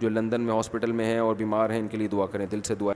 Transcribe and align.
جو 0.00 0.08
لندن 0.08 0.40
میں 0.40 0.54
ہاسپٹل 0.54 0.92
میں 0.92 1.04
ہیں 1.04 1.18
اور 1.18 1.34
بیمار 1.36 1.70
ہیں 1.70 1.78
ان 1.78 1.86
کے 1.88 1.96
لیے 1.96 2.08
دعا 2.08 2.26
کریں 2.32 2.46
دل 2.52 2.60
سے 2.66 2.74
دعا 2.80 2.92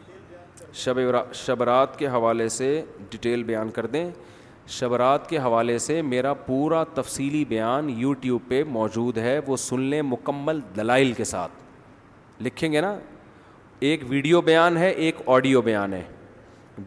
شب 0.82 0.98
شبرات 1.44 1.98
کے 1.98 2.06
حوالے 2.08 2.48
سے 2.48 2.66
ڈیٹیل 3.10 3.42
بیان 3.44 3.70
کر 3.78 3.86
دیں 3.94 4.08
شبرات 4.78 5.28
کے 5.28 5.38
حوالے 5.38 5.76
سے 5.86 6.00
میرا 6.10 6.32
پورا 6.48 6.82
تفصیلی 6.94 7.44
بیان 7.48 7.88
یوٹیوب 8.00 8.42
پہ 8.48 8.62
موجود 8.68 9.18
ہے 9.18 9.38
وہ 9.46 9.56
سن 9.56 9.80
لیں 9.90 10.02
مکمل 10.10 10.60
دلائل 10.76 11.12
کے 11.12 11.24
ساتھ 11.34 12.42
لکھیں 12.42 12.70
گے 12.72 12.80
نا 12.80 12.94
ایک 13.88 14.00
ویڈیو 14.08 14.40
بیان 14.50 14.76
ہے 14.76 14.88
ایک 15.04 15.16
آڈیو 15.36 15.60
بیان 15.62 15.92
ہے 15.92 16.02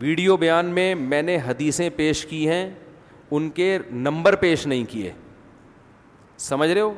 ویڈیو 0.02 0.38
بیان 0.38 0.66
میں 0.74 0.94
میں 0.96 1.22
نے 1.22 1.38
حدیثیں 1.48 1.90
پیش 1.96 2.26
کی 2.26 2.48
ہیں 2.50 2.70
ان 3.38 3.50
کے 3.60 3.78
نمبر 3.92 4.36
پیش 4.46 4.66
نہیں 4.68 4.86
کیے 4.90 5.12
سمجھ 6.50 6.70
رہے 6.70 6.82
ہو 6.82 6.94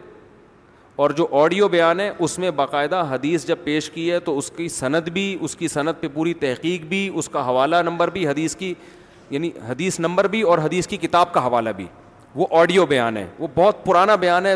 اور 0.97 1.09
جو 1.17 1.25
آڈیو 1.39 1.67
بیان 1.69 1.99
ہے 1.99 2.09
اس 2.25 2.37
میں 2.39 2.49
باقاعدہ 2.55 3.03
حدیث 3.09 3.45
جب 3.47 3.55
پیش 3.63 3.89
کی 3.93 4.11
ہے 4.11 4.19
تو 4.19 4.37
اس 4.37 4.49
کی 4.55 4.67
صنعت 4.69 5.09
بھی 5.13 5.23
اس 5.39 5.55
کی 5.55 5.67
صنعت 5.67 5.99
پہ 6.01 6.07
پوری 6.13 6.33
تحقیق 6.43 6.85
بھی 6.89 7.09
اس 7.13 7.27
کا 7.29 7.45
حوالہ 7.47 7.81
نمبر 7.85 8.09
بھی 8.15 8.25
حدیث 8.27 8.55
کی 8.55 8.73
یعنی 9.29 9.49
حدیث 9.67 9.99
نمبر 9.99 10.27
بھی 10.35 10.41
اور 10.51 10.59
حدیث 10.63 10.87
کی 10.87 10.97
کتاب 11.05 11.31
کا 11.33 11.45
حوالہ 11.47 11.69
بھی 11.77 11.85
وہ 12.35 12.47
آڈیو 12.61 12.85
بیان 12.85 13.17
ہے 13.17 13.25
وہ 13.39 13.47
بہت 13.55 13.85
پرانا 13.85 14.15
بیان 14.25 14.45
ہے 14.45 14.55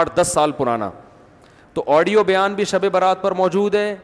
آٹھ 0.00 0.10
دس 0.16 0.30
سال 0.34 0.52
پرانا 0.58 0.90
تو 1.74 1.84
آڈیو 1.96 2.24
بیان 2.24 2.54
بھی 2.54 2.64
شب 2.74 2.84
برات 2.92 3.22
پر 3.22 3.32
موجود 3.34 3.74
ہے 3.74 3.94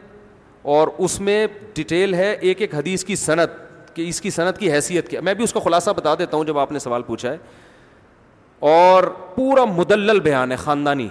اور 0.77 0.89
اس 0.99 1.21
میں 1.21 1.47
ڈیٹیل 1.75 2.15
ہے 2.15 2.31
ایک 2.41 2.61
ایک 2.61 2.75
حدیث 2.75 3.05
کی 3.05 3.17
صنعت 3.17 3.61
کہ 3.97 4.09
اس 4.09 4.21
کی 4.21 4.31
صنعت 4.31 4.59
کی 4.59 4.73
حیثیت 4.73 5.09
کیا 5.09 5.21
میں 5.29 5.35
بھی 5.35 5.45
اس 5.45 5.53
کا 5.53 5.61
خلاصہ 5.65 5.91
بتا 5.97 6.15
دیتا 6.19 6.37
ہوں 6.37 6.45
جب 6.45 6.59
آپ 6.59 6.73
نے 6.73 6.79
سوال 6.79 7.03
پوچھا 7.07 7.31
ہے 7.33 7.37
اور 8.77 9.05
پورا 9.35 9.65
مدلل 9.77 10.21
بیان 10.21 10.53
ہے 10.53 10.57
خاندانی 10.65 11.09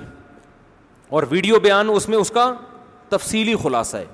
اور 1.10 1.24
ویڈیو 1.30 1.60
بیان 1.64 1.90
اس 1.94 2.08
میں 2.10 2.18
اس 2.18 2.32
کا 2.32 2.52
تفصیلی 3.10 3.56
خلاصہ 3.64 3.98
ہے 3.98 4.06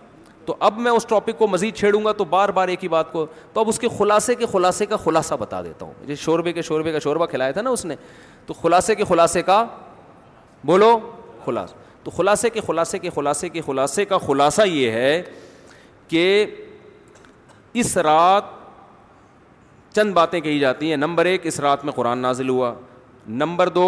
تو 0.46 0.56
اب 0.68 0.78
میں 0.80 0.92
اس 0.92 1.06
ٹاپک 1.09 1.38
کو 1.40 1.48
مزید 1.48 1.76
چھیڑوں 1.76 2.04
گا 2.06 2.12
تو 2.18 2.24
بار 2.30 2.50
بار 2.56 2.68
ایک 2.68 2.84
ہی 2.84 2.88
بات 2.90 3.12
کو 3.12 3.26
تو 3.54 3.59
اب 3.62 3.70
اس 3.70 3.80
کے 3.80 3.88
خلاصے 3.98 4.36
کے 4.36 4.46
خلاصے 4.52 4.86
کا 4.86 4.98
خلاصہ 5.04 5.34
بتا 5.40 5.62
دیتا 5.66 5.86
ہوں 5.86 5.94
جس 6.08 6.20
شوربے 6.20 6.54
کے 6.54 6.62
شوربے 6.62 6.92
کا 6.92 7.00
شوربہ 7.04 7.26
کھلایا 7.26 7.52
تھا 7.52 7.62
نا 7.62 7.70
اس 7.70 7.86
نے 7.86 7.96
تو 8.46 8.54
خلاصے 8.62 8.96
کے 8.96 9.04
خلاصے 9.09 9.42
کا 9.42 9.64
بولو 10.66 10.98
خلاصہ 11.46 11.74
تو 12.04 12.12
خلاصے 12.12 12.50
کے 12.50 12.62
خلاصے 12.68 13.00
کے 13.00 13.10
خلاصے 13.16 13.50
کے 13.50 13.62
خلاصے 13.66 14.06
کا 14.06 14.18
خلاصہ 14.25 14.62
یہ 14.68 14.92
ہے 14.92 15.22
کہ 16.08 16.46
اس 17.81 17.96
رات 17.98 18.44
چند 19.96 20.14
باتیں 20.14 20.40
کہی 20.40 20.60
جاتی 20.60 20.90
ہیں 20.90 20.98
نمبر 20.98 21.25
ایک 21.25 21.46
اس 21.48 21.60
رات 21.60 21.86
میں 21.86 21.94
قرآن 21.96 22.18
نازل 22.20 22.50
ہوا 22.50 22.74
نمبر 23.28 23.70
دو 23.70 23.88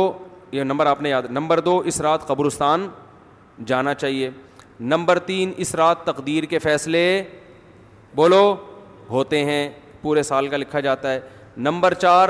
یہ 0.56 0.64
نمبر 0.64 0.86
آپ 0.86 1.02
نے 1.02 1.10
یاد 1.10 1.24
نمبر 1.30 1.60
دو 1.60 1.78
اس 1.92 2.00
رات 2.02 2.28
قبرستان 2.28 2.88
جانا 3.68 3.94
چاہیے 3.94 4.30
نمبر 4.92 5.20
تین 5.30 5.52
اس 5.64 5.74
رات 5.76 6.04
تقدیر 6.06 6.44
کے 6.54 6.60
فیصلے 6.66 7.02
بولو 8.16 8.44
ہوتے 9.10 9.44
ہیں 9.46 9.62
پورے 10.02 10.24
سال 10.24 10.48
کا 10.48 10.58
لکھا 10.58 10.80
جاتا 10.86 11.12
ہے 11.14 11.20
نمبر 11.68 11.94
چار 12.06 12.30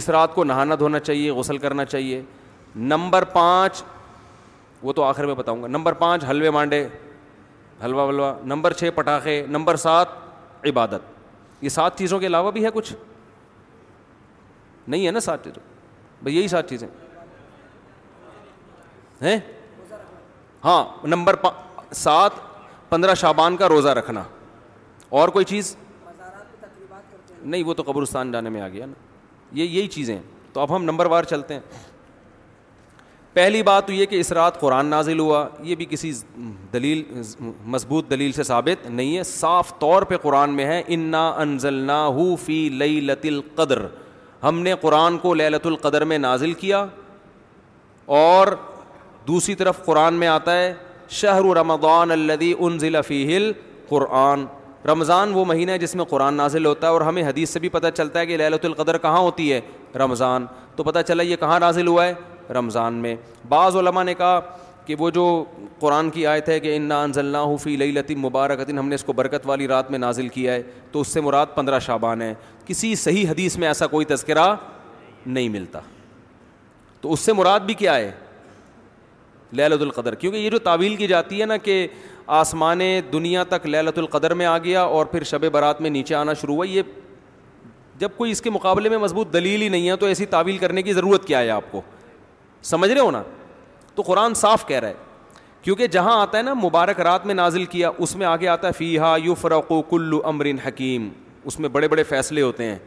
اس 0.00 0.08
رات 0.16 0.34
کو 0.34 0.44
نہانا 0.44 0.74
دھونا 0.78 0.98
چاہیے 1.08 1.30
غسل 1.40 1.58
کرنا 1.64 1.84
چاہیے 1.84 2.22
نمبر 2.92 3.24
پانچ 3.38 3.82
وہ 4.82 4.92
تو 4.92 5.04
آخر 5.04 5.26
میں 5.26 5.34
بتاؤں 5.42 5.62
گا 5.62 5.68
نمبر 5.78 5.92
پانچ 6.04 6.24
حلوے 6.30 6.50
مانڈے 6.58 6.82
حلوا 7.84 8.04
ولوا 8.04 8.32
نمبر 8.54 8.72
چھ 8.82 8.90
پٹاخے 8.94 9.36
نمبر 9.58 9.76
سات 9.88 10.08
عبادت 10.70 11.10
یہ 11.64 11.68
سات 11.80 11.98
چیزوں 11.98 12.18
کے 12.20 12.26
علاوہ 12.26 12.50
بھی 12.56 12.64
ہے 12.64 12.70
کچھ 12.74 12.92
نہیں 14.86 15.06
ہے 15.06 15.10
نا 15.10 15.20
سات 15.30 15.44
چیزوں 15.44 15.70
یہی 16.30 16.48
سات 16.48 16.68
چیزیں 16.70 16.86
ہیں 19.22 19.36
ہاں 20.64 20.82
نمبر 21.08 21.34
سات 22.04 22.32
پندرہ 22.88 23.14
شابان 23.20 23.56
کا 23.56 23.68
روزہ 23.68 23.88
رکھنا 23.98 24.22
اور 25.20 25.28
کوئی 25.28 25.44
چیز 25.44 25.74
نہیں 27.42 27.62
وہ 27.66 27.74
تو 27.74 27.82
قبرستان 27.86 28.32
جانے 28.32 28.50
میں 28.50 28.60
آ 28.60 28.68
گیا 28.72 28.86
نا 28.86 28.92
یہی 29.58 29.86
چیزیں 29.92 30.18
تو 30.52 30.60
اب 30.60 30.74
ہم 30.76 30.84
نمبر 30.84 31.06
وار 31.06 31.24
چلتے 31.24 31.54
ہیں 31.54 31.60
پہلی 33.34 33.62
بات 33.62 33.86
تو 33.86 33.92
یہ 33.92 34.06
کہ 34.06 34.20
اس 34.20 34.30
رات 34.32 34.58
قرآن 34.60 34.86
نازل 34.86 35.18
ہوا 35.18 35.44
یہ 35.64 35.74
بھی 35.74 35.84
کسی 35.90 36.12
دلیل 36.72 37.02
مضبوط 37.74 38.10
دلیل 38.10 38.32
سے 38.32 38.42
ثابت 38.44 38.86
نہیں 38.86 39.16
ہے 39.16 39.22
صاف 39.24 39.72
طور 39.78 40.02
پہ 40.10 40.16
قرآن 40.22 40.54
میں 40.54 40.64
ہے 40.66 40.82
اننا 40.94 41.26
انزلنا 41.44 42.04
فی 42.44 42.68
لئی 42.78 42.98
القدر 43.22 43.82
ہم 44.42 44.58
نے 44.62 44.72
قرآن 44.80 45.18
کو 45.18 45.34
للت 45.34 45.66
القدر 45.66 46.04
میں 46.12 46.18
نازل 46.18 46.52
کیا 46.62 46.84
اور 48.20 48.46
دوسری 49.26 49.54
طرف 49.54 49.84
قرآن 49.84 50.14
میں 50.22 50.28
آتا 50.28 50.56
ہے 50.60 50.72
شہر 51.20 51.44
رمضان 51.56 52.10
الدی 52.10 52.52
ان 52.58 52.78
ضلع 52.78 53.00
فیل 53.06 53.52
قرآن 53.88 54.44
رمضان 54.88 55.32
وہ 55.34 55.44
مہینہ 55.44 55.70
ہے 55.70 55.78
جس 55.78 55.94
میں 55.96 56.04
قرآن 56.10 56.34
نازل 56.34 56.66
ہوتا 56.66 56.86
ہے 56.86 56.92
اور 56.92 57.00
ہمیں 57.00 57.22
حدیث 57.26 57.50
سے 57.50 57.58
بھی 57.60 57.68
پتہ 57.76 57.86
چلتا 57.96 58.20
ہے 58.20 58.26
کہ 58.26 58.36
للۃ 58.36 58.64
القدر 58.64 58.98
کہاں 58.98 59.18
ہوتی 59.18 59.52
ہے 59.52 59.60
رمضان 59.98 60.46
تو 60.76 60.84
پتہ 60.84 60.98
چلا 61.08 61.22
یہ 61.22 61.36
کہاں 61.40 61.58
نازل 61.60 61.86
ہوا 61.86 62.06
ہے 62.06 62.14
رمضان 62.54 62.94
میں 63.02 63.14
بعض 63.48 63.76
علماء 63.76 64.02
نے 64.04 64.14
کہا 64.14 64.40
کہ 64.86 64.94
وہ 64.98 65.10
جو 65.14 65.24
قرآن 65.80 66.10
کی 66.10 66.26
آیت 66.26 66.48
ہے 66.48 66.58
کہ 66.60 66.74
ان 66.76 66.82
نا 66.88 67.02
اللہ 67.16 67.54
فی 67.62 67.76
لئی 67.76 67.92
لطیم 67.92 68.20
مبارک 68.24 68.70
ہم 68.78 68.88
نے 68.88 68.94
اس 68.94 69.04
کو 69.04 69.12
برکت 69.18 69.46
والی 69.46 69.68
رات 69.68 69.90
میں 69.90 69.98
نازل 69.98 70.28
کیا 70.28 70.54
ہے 70.54 70.62
تو 70.92 71.00
اس 71.00 71.08
سے 71.08 71.20
مراد 71.20 71.46
پندرہ 71.54 71.78
شابان 71.86 72.22
ہے 72.22 72.32
کسی 72.66 72.94
صحیح 73.02 73.28
حدیث 73.30 73.56
میں 73.58 73.68
ایسا 73.68 73.86
کوئی 73.86 74.06
تذکرہ 74.14 74.54
نہیں 75.26 75.48
ملتا 75.48 75.80
تو 77.00 77.12
اس 77.12 77.20
سے 77.20 77.32
مراد 77.32 77.60
بھی 77.66 77.74
کیا 77.74 77.94
ہے 77.96 78.10
لہلت 79.56 79.82
القدر 79.82 80.14
کیونکہ 80.14 80.36
یہ 80.38 80.50
جو 80.50 80.58
تعویل 80.66 80.94
کی 80.96 81.06
جاتی 81.06 81.40
ہے 81.40 81.46
نا 81.46 81.56
کہ 81.56 81.86
آسمان 82.40 82.80
دنیا 83.12 83.42
تک 83.48 83.66
لہلت 83.66 83.98
القدر 83.98 84.34
میں 84.34 84.46
آ 84.46 84.56
گیا 84.64 84.82
اور 84.82 85.06
پھر 85.06 85.22
شب 85.30 85.44
برات 85.52 85.80
میں 85.80 85.90
نیچے 85.90 86.14
آنا 86.14 86.32
شروع 86.40 86.54
ہوا 86.54 86.66
یہ 86.68 86.82
جب 87.98 88.10
کوئی 88.16 88.30
اس 88.30 88.40
کے 88.42 88.50
مقابلے 88.50 88.88
میں 88.88 88.98
مضبوط 88.98 89.32
دلیل 89.32 89.62
ہی 89.62 89.68
نہیں 89.68 89.88
ہے 89.88 89.96
تو 89.96 90.06
ایسی 90.06 90.26
تعویل 90.26 90.58
کرنے 90.58 90.82
کی 90.82 90.92
ضرورت 90.92 91.24
کیا 91.26 91.40
ہے 91.40 91.50
آپ 91.50 91.70
کو 91.72 91.80
سمجھ 92.70 92.90
رہے 92.90 93.00
ہو 93.00 93.10
نا 93.10 93.22
تو 93.94 94.02
قرآن 94.02 94.34
صاف 94.34 94.66
کہہ 94.66 94.78
رہا 94.80 94.88
ہے 94.88 94.94
کیونکہ 95.62 95.86
جہاں 95.86 96.20
آتا 96.20 96.38
ہے 96.38 96.42
نا 96.42 96.54
مبارک 96.62 97.00
رات 97.00 97.26
میں 97.26 97.34
نازل 97.34 97.64
کیا 97.74 97.90
اس 98.04 98.14
میں 98.16 98.26
آگے 98.26 98.46
آتا 98.48 98.66
ہے 98.66 98.72
فی 98.78 98.96
ہا 98.98 99.14
یو 99.24 99.34
و 99.70 99.80
کلو 99.90 100.20
امرن 100.28 100.58
حکیم 100.66 101.08
اس 101.50 101.58
میں 101.60 101.68
بڑے 101.68 101.88
بڑے 101.88 102.02
فیصلے 102.08 102.42
ہوتے 102.42 102.64
ہیں 102.64 102.78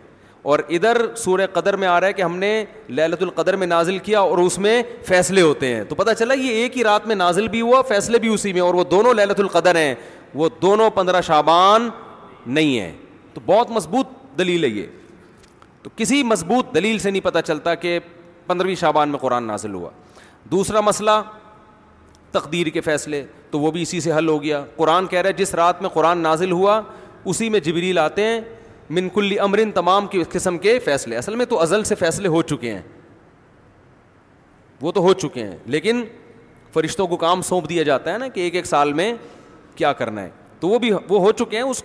اور 0.53 0.59
ادھر 0.77 0.97
سور 1.17 1.39
قدر 1.53 1.75
میں 1.81 1.87
آ 1.87 1.99
رہا 1.99 2.07
ہے 2.07 2.13
کہ 2.13 2.21
ہم 2.21 2.35
نے 2.37 2.49
للت 2.97 3.21
القدر 3.23 3.55
میں 3.61 3.67
نازل 3.67 3.97
کیا 4.07 4.19
اور 4.19 4.37
اس 4.37 4.57
میں 4.65 4.81
فیصلے 5.05 5.41
ہوتے 5.41 5.73
ہیں 5.75 5.83
تو 5.89 5.95
پتہ 5.95 6.13
چلا 6.19 6.33
یہ 6.33 6.51
ایک 6.61 6.77
ہی 6.77 6.83
رات 6.83 7.07
میں 7.07 7.15
نازل 7.15 7.47
بھی 7.55 7.61
ہوا 7.61 7.81
فیصلے 7.87 8.19
بھی 8.25 8.33
اسی 8.33 8.53
میں 8.53 8.61
اور 8.61 8.73
وہ 8.73 8.83
دونوں 8.91 9.13
للت 9.13 9.39
القدر 9.39 9.75
ہیں 9.75 9.93
وہ 10.41 10.49
دونوں 10.61 10.89
پندرہ 10.95 11.21
شابان 11.29 11.89
نہیں 12.45 12.79
ہیں 12.79 12.91
تو 13.33 13.41
بہت 13.45 13.71
مضبوط 13.71 14.07
دلیل 14.39 14.63
ہے 14.63 14.69
یہ 14.69 14.85
تو 15.83 15.89
کسی 15.95 16.21
مضبوط 16.23 16.73
دلیل 16.75 16.99
سے 16.99 17.11
نہیں 17.11 17.23
پتہ 17.25 17.39
چلتا 17.47 17.75
کہ 17.85 17.97
پندرہویں 18.47 18.75
شابان 18.79 19.09
میں 19.09 19.19
قرآن 19.19 19.43
نازل 19.47 19.73
ہوا 19.73 19.89
دوسرا 20.51 20.81
مسئلہ 20.81 21.11
تقدیر 22.31 22.67
کے 22.69 22.81
فیصلے 22.81 23.23
تو 23.51 23.59
وہ 23.59 23.71
بھی 23.71 23.81
اسی 23.81 23.99
سے 24.01 24.11
حل 24.13 24.27
ہو 24.27 24.41
گیا 24.43 24.63
قرآن 24.75 25.07
کہہ 25.07 25.19
رہا 25.19 25.27
ہے 25.29 25.33
جس 25.33 25.53
رات 25.55 25.81
میں 25.81 25.89
قرآن 25.89 26.17
نازل 26.23 26.51
ہوا 26.51 26.81
اسی 27.25 27.49
میں 27.49 27.59
جبریل 27.59 27.97
آتے 27.97 28.23
ہیں 28.27 28.39
منکلی 28.89 29.39
امر 29.39 29.57
ان 29.57 29.71
تمام 29.71 30.07
کی 30.07 30.23
قسم 30.31 30.57
کے 30.65 30.77
فیصلے 30.85 31.17
اصل 31.17 31.35
میں 31.35 31.45
تو 31.49 31.59
ازل 31.61 31.83
سے 31.83 31.95
فیصلے 31.95 32.27
ہو 32.29 32.41
چکے 32.41 32.73
ہیں 32.73 32.81
وہ 34.81 34.91
تو 34.91 35.01
ہو 35.01 35.13
چکے 35.13 35.43
ہیں 35.43 35.57
لیکن 35.75 36.03
فرشتوں 36.73 37.07
کو 37.07 37.17
کام 37.17 37.41
سونپ 37.49 37.69
دیا 37.69 37.83
جاتا 37.83 38.13
ہے 38.13 38.17
نا 38.17 38.27
کہ 38.27 38.39
ایک 38.41 38.55
ایک 38.55 38.65
سال 38.65 38.93
میں 38.93 39.13
کیا 39.75 39.93
کرنا 39.93 40.21
ہے 40.23 40.29
تو 40.59 40.67
وہ 40.69 40.79
بھی 40.79 40.91
وہ 41.09 41.19
ہو 41.21 41.31
چکے 41.39 41.57
ہیں 41.57 41.63
اس 41.63 41.83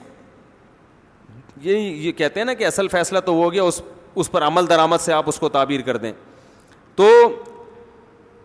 یہ 1.62 1.76
یہ 1.78 2.12
کہتے 2.16 2.40
ہیں 2.40 2.44
نا 2.44 2.54
کہ 2.54 2.66
اصل 2.66 2.88
فیصلہ 2.88 3.18
تو 3.24 3.34
وہ 3.34 3.44
ہو 3.44 3.52
گیا 3.52 3.62
اس 3.62 3.80
اس 4.14 4.30
پر 4.30 4.42
عمل 4.42 4.68
درآمد 4.68 5.00
سے 5.00 5.12
آپ 5.12 5.24
اس 5.28 5.38
کو 5.38 5.48
تعبیر 5.48 5.80
کر 5.86 5.96
دیں 5.96 6.12
تو 6.96 7.06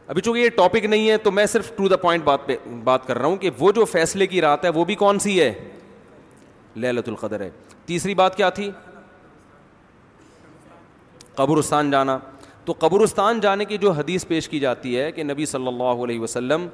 ابھی 0.07 0.21
چونکہ 0.21 0.39
یہ 0.39 0.49
ٹاپک 0.55 0.85
نہیں 0.85 1.09
ہے 1.09 1.17
تو 1.17 1.31
میں 1.31 1.45
صرف 1.51 1.71
ٹو 1.75 1.87
دا 1.87 1.95
پوائنٹ 1.97 2.23
بات 2.23 2.45
پہ 2.45 2.55
بات 2.83 3.05
کر 3.07 3.17
رہا 3.17 3.27
ہوں 3.27 3.35
کہ 3.43 3.49
وہ 3.59 3.71
جو 3.75 3.85
فیصلے 3.85 4.27
کی 4.27 4.41
رات 4.41 4.65
ہے 4.65 4.69
وہ 4.73 4.83
بھی 4.85 4.95
کون 4.95 5.19
سی 5.19 5.39
ہے 5.39 5.51
لہلت 6.75 7.07
القدر 7.09 7.39
ہے 7.41 7.49
تیسری 7.85 8.13
بات 8.15 8.35
کیا 8.37 8.49
تھی 8.59 8.69
قبرستان 11.35 11.91
جانا 11.91 12.17
تو 12.65 12.73
قبرستان 12.79 13.39
جانے 13.39 13.65
کی 13.65 13.77
جو 13.77 13.91
حدیث 13.91 14.25
پیش 14.27 14.47
کی 14.49 14.59
جاتی 14.59 14.97
ہے 14.99 15.11
کہ 15.11 15.23
نبی 15.23 15.45
صلی 15.45 15.67
اللہ 15.67 16.03
علیہ 16.03 16.19
وسلم 16.19 16.67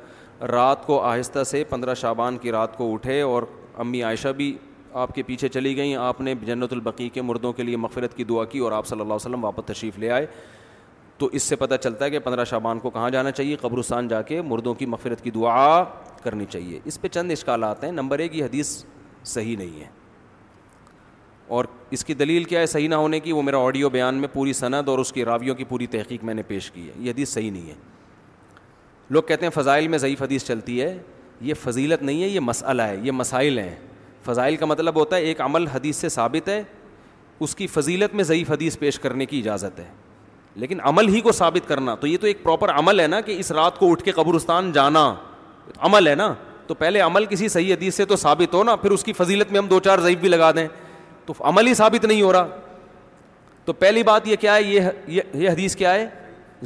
رات 0.52 0.86
کو 0.86 1.02
آہستہ 1.04 1.44
سے 1.44 1.64
پندرہ 1.70 1.94
شابان 2.02 2.38
کی 2.42 2.52
رات 2.52 2.78
کو 2.78 2.94
اٹھے 2.94 3.20
اور 3.22 3.44
امی 3.86 4.04
عائشہ 4.04 4.30
بھی 4.38 4.56
آپ 5.02 5.14
کے 5.16 5.24
پیچھے 5.24 5.48
چلی 5.50 5.76
گئیں 5.78 5.96
آپ 5.96 6.22
نے 6.22 6.34
جنت 6.46 6.74
البقیع 6.74 7.10
کے 7.14 7.22
مردوں 7.22 7.52
کے 7.54 7.64
لیے 7.64 7.78
مغفرت 7.78 8.16
کی 8.18 8.24
دعا 8.30 8.44
کی 8.46 8.60
اور 8.60 8.72
آپ 8.72 8.88
صلی 8.88 9.00
اللہ 9.02 9.14
علیہ 9.14 9.26
وسلم 9.26 9.44
واپس 9.46 9.66
تشریف 9.66 10.00
لے 10.00 10.10
آئے 10.12 10.26
تو 11.22 11.28
اس 11.38 11.44
سے 11.50 11.56
پتہ 11.56 11.76
چلتا 11.82 12.06
ہے 12.06 12.10
کہ 12.10 12.20
پندرہ 12.20 12.44
شعبان 12.50 12.80
کو 12.80 12.90
کہاں 12.90 13.10
جانا 13.16 13.32
چاہیے 13.32 13.56
قبرستان 13.62 14.08
جا 14.08 14.22
کے 14.30 14.42
مردوں 14.42 14.74
کی 14.76 14.86
مغفرت 14.94 15.22
کی 15.24 15.32
دعا 15.32 15.84
کرنی 16.24 16.46
چاہیے 16.50 16.80
اس 16.92 17.00
پہ 17.02 17.08
چند 17.12 17.32
اشکالات 17.32 17.84
ہیں 17.84 17.92
نمبر 17.98 18.20
ایک 18.20 18.36
یہ 18.36 18.44
حدیث 18.44 18.70
صحیح 19.34 19.58
نہیں 19.58 19.80
ہے 19.80 19.88
اور 21.58 21.66
اس 21.92 22.06
کی 22.06 22.14
دلیل 22.24 22.44
کیا 22.54 22.60
ہے 22.60 22.66
صحیح 22.74 22.90
نہ 22.90 22.96
ہونے 23.02 23.20
کی 23.20 23.32
وہ 23.32 23.42
میرا 23.42 23.58
آڈیو 23.66 23.90
بیان 23.98 24.16
میں 24.22 24.28
پوری 24.34 24.54
صنعت 24.64 24.90
اور 24.90 25.00
اس 25.06 25.12
کی 25.14 25.26
راویوں 25.32 25.56
کی 25.56 25.64
پوری 25.74 25.88
تحقیق 25.98 26.24
میں 26.24 26.34
نے 26.34 26.44
پیش 26.48 26.72
کی 26.72 26.88
ہے 26.88 26.94
یہ 26.98 27.12
حدیث 27.12 27.34
صحیح 27.34 27.52
نہیں 27.52 27.70
ہے 27.70 27.76
لوگ 29.10 29.24
کہتے 29.28 29.46
ہیں 29.46 29.52
فضائل 29.62 29.88
میں 29.88 29.98
ضعیف 30.08 30.22
حدیث 30.22 30.46
چلتی 30.48 30.82
ہے 30.82 30.96
یہ 31.42 31.54
فضیلت 31.64 32.04
نہیں 32.04 32.24
ہے 32.24 32.28
یہ 32.28 32.40
مسئلہ 32.52 32.82
ہے 32.82 33.00
یہ 33.04 33.12
مسائل 33.22 33.60
ہیں 33.60 33.76
فضائل 34.26 34.56
کا 34.56 34.66
مطلب 34.76 34.96
ہوتا 35.00 35.16
ہے 35.16 35.22
ایک 35.32 35.42
عمل 35.42 35.68
حدیث 35.76 35.98
سے 35.98 36.10
ثابت 36.20 36.48
ہے 36.50 36.62
اس 37.46 37.56
کی 37.56 37.68
فضیلت 37.80 38.16
میں 38.16 38.24
ضعیف 38.24 38.52
حدیث 38.52 38.78
پیش 38.80 39.00
کرنے 39.00 39.26
کی 39.26 39.40
اجازت 39.40 39.80
ہے 39.80 39.90
لیکن 40.60 40.80
عمل 40.86 41.08
ہی 41.14 41.20
کو 41.22 41.32
ثابت 41.32 41.68
کرنا 41.68 41.96
تو 42.00 42.08
یہ 42.08 42.18
تو 42.22 42.28
ایک 42.28 42.44
پراپر 42.44 42.72
عمل 42.78 43.00
ہے 43.00 43.08
نا 43.08 43.20
کہ 43.22 43.36
اس 43.40 43.52
رات 43.52 43.78
کو 43.80 43.92
اٹھ 43.92 44.04
کے 44.04 44.12
قبرستان 44.12 44.72
جانا 44.72 45.14
عمل 45.88 46.08
ہے 46.08 46.16
نا 46.16 46.34
تو 46.68 46.74
پہلے 46.76 47.00
عمل 47.02 47.26
کسی 47.26 47.48
صحیح 47.50 47.74
حدیث 47.74 47.96
سے 47.96 48.06
تو 48.06 48.16
ثابت 48.16 48.54
ہو 48.54 48.64
نا 48.64 48.76
پھر 48.76 48.92
اس 48.92 49.04
کی 49.04 49.14
فضیلت 49.14 49.52
میں 49.52 49.60
ہم 49.60 49.68
دو 49.68 49.80
چار 49.86 50.00
ضعیف 50.00 50.18
بھی 50.20 50.30
لگا 50.30 50.52
دیں 50.56 50.68
تو 51.26 51.34
عمل 51.50 51.68
ہی 51.68 51.74
ثابت 51.74 52.06
نہیں 52.06 52.22
ہو 52.22 52.32
رہا 52.34 52.48
تو 53.66 53.74
پہلی 53.74 54.04
بات 54.04 54.28
یہ 54.28 54.36
کیا 54.40 54.56
ہے 54.56 54.92
یہ 55.08 55.50
حدیث 55.50 55.76
کیا 55.76 55.94
ہے 55.94 56.08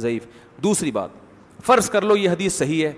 ضعیف 0.00 0.26
دوسری 0.62 0.90
بات 0.90 1.10
فرض 1.66 1.90
کر 1.90 2.02
لو 2.02 2.16
یہ 2.16 2.30
حدیث 2.30 2.54
صحیح 2.58 2.86
ہے 2.86 2.92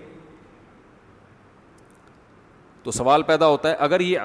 تو 2.83 2.91
سوال 2.91 3.23
پیدا 3.23 3.47
ہوتا 3.47 3.69
ہے 3.71 3.75
اگر 3.89 4.01
یہ 4.01 4.19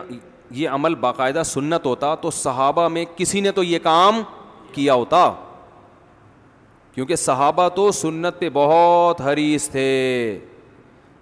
یہ 0.55 0.69
عمل 0.69 0.95
باقاعدہ 1.03 1.41
سنت 1.45 1.85
ہوتا 1.85 2.13
تو 2.21 2.31
صحابہ 2.31 2.87
میں 2.95 3.03
کسی 3.17 3.39
نے 3.41 3.51
تو 3.51 3.63
یہ 3.63 3.79
کام 3.83 4.21
کیا 4.73 4.93
ہوتا 4.93 5.27
کیونکہ 6.93 7.15
صحابہ 7.15 7.67
تو 7.75 7.91
سنت 7.91 8.39
پہ 8.39 8.49
بہت 8.53 9.21
حریث 9.21 9.69
تھے 9.69 9.85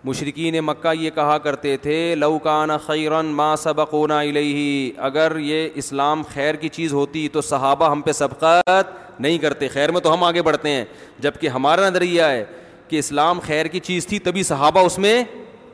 مشرقین 0.06 0.58
مکہ 0.66 0.94
یہ 1.00 1.10
کہا 1.16 1.38
کرتے 1.38 1.76
تھے 1.82 1.98
لوکان 2.18 2.70
خیرن 2.86 3.26
ما 3.36 3.56
سبقونا 3.64 4.20
الیہ 4.20 4.92
اگر 5.10 5.36
یہ 5.40 5.70
اسلام 5.82 6.22
خیر 6.34 6.56
کی 6.64 6.70
چیز 6.78 6.94
ہوتی 6.94 7.28
تو 7.34 7.42
صحابہ 7.42 7.90
ہم 7.92 8.02
پہ 8.06 8.12
سبقت 8.20 9.20
نہیں 9.20 9.38
کرتے 9.38 9.68
خیر 9.74 9.92
میں 9.92 10.02
تو 10.02 10.14
ہم 10.14 10.24
آگے 10.24 10.42
بڑھتے 10.42 10.70
ہیں 10.70 10.84
جب 11.20 11.34
کہ 11.42 11.48
ہمارا 11.50 11.90
نظریہ 11.90 12.22
ہے 12.24 12.44
کہ 12.90 13.00
اسلام 13.00 13.40
خیر 13.46 13.66
کی 13.76 13.80
چیز 13.80 14.08
تھی 14.08 14.20
تبھی 14.28 14.44
صحابہ 14.44 14.80
اس 14.86 14.98
میں 15.00 15.22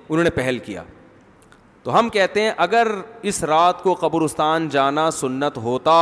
انہوں 0.09 0.23
نے 0.23 0.29
پہل 0.35 0.57
کیا 0.65 0.83
تو 1.83 1.97
ہم 1.99 2.09
کہتے 2.09 2.41
ہیں 2.41 2.51
اگر 2.67 2.87
اس 3.31 3.43
رات 3.43 3.81
کو 3.83 3.93
قبرستان 3.99 4.69
جانا 4.69 5.09
سنت 5.21 5.57
ہوتا 5.63 5.95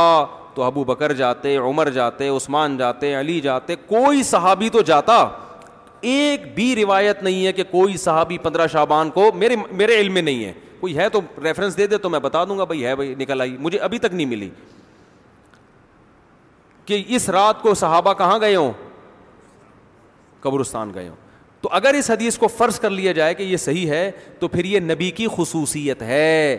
تو 0.56 0.62
ابو 0.62 0.82
بکر 0.88 1.12
جاتے 1.12 1.54
عمر 1.56 1.88
جاتے 1.94 2.26
عثمان 2.34 2.76
جاتے 2.76 3.12
علی 3.18 3.40
جاتے 3.46 3.74
کوئی 3.86 4.22
صحابی 4.28 4.68
تو 4.76 4.80
جاتا 4.90 5.16
ایک 6.12 6.46
بھی 6.54 6.74
روایت 6.76 7.22
نہیں 7.22 7.46
ہے 7.46 7.52
کہ 7.52 7.62
کوئی 7.70 7.96
صحابی 7.96 8.38
پندرہ 8.42 8.66
شعبان 8.72 9.10
کو 9.10 9.30
میرے 9.42 9.56
میرے 9.80 9.98
علم 10.00 10.14
میں 10.14 10.22
نہیں 10.22 10.44
ہے 10.44 10.52
کوئی 10.80 10.96
ہے 10.96 11.08
تو 11.08 11.20
ریفرنس 11.44 11.76
دے 11.78 11.86
دے 11.86 11.98
تو 11.98 12.08
میں 12.10 12.18
بتا 12.28 12.44
دوں 12.48 12.56
گا 12.58 12.64
بھائی 12.70 12.94
بھائی 12.94 13.08
ہے 13.10 13.14
نکل 13.18 13.40
آئی 13.40 13.56
مجھے 13.66 13.78
ابھی 13.88 13.98
تک 13.98 14.14
نہیں 14.14 14.26
ملی 14.26 14.48
کہ 16.86 17.02
اس 17.16 17.28
رات 17.36 17.62
کو 17.62 17.74
صحابہ 17.82 18.12
کہاں 18.18 18.38
گئے 18.40 18.56
ہوں 18.56 18.72
قبرستان 20.40 20.94
گئے 20.94 21.08
ہوں 21.08 21.16
تو 21.60 21.68
اگر 21.80 21.94
اس 21.98 22.10
حدیث 22.10 22.38
کو 22.38 22.48
فرض 22.56 22.80
کر 22.80 22.90
لیا 22.90 23.12
جائے 23.20 23.34
کہ 23.34 23.42
یہ 23.42 23.56
صحیح 23.66 23.88
ہے 23.90 24.10
تو 24.40 24.48
پھر 24.48 24.64
یہ 24.64 24.80
نبی 24.90 25.10
کی 25.20 25.26
خصوصیت 25.36 26.02
ہے 26.02 26.56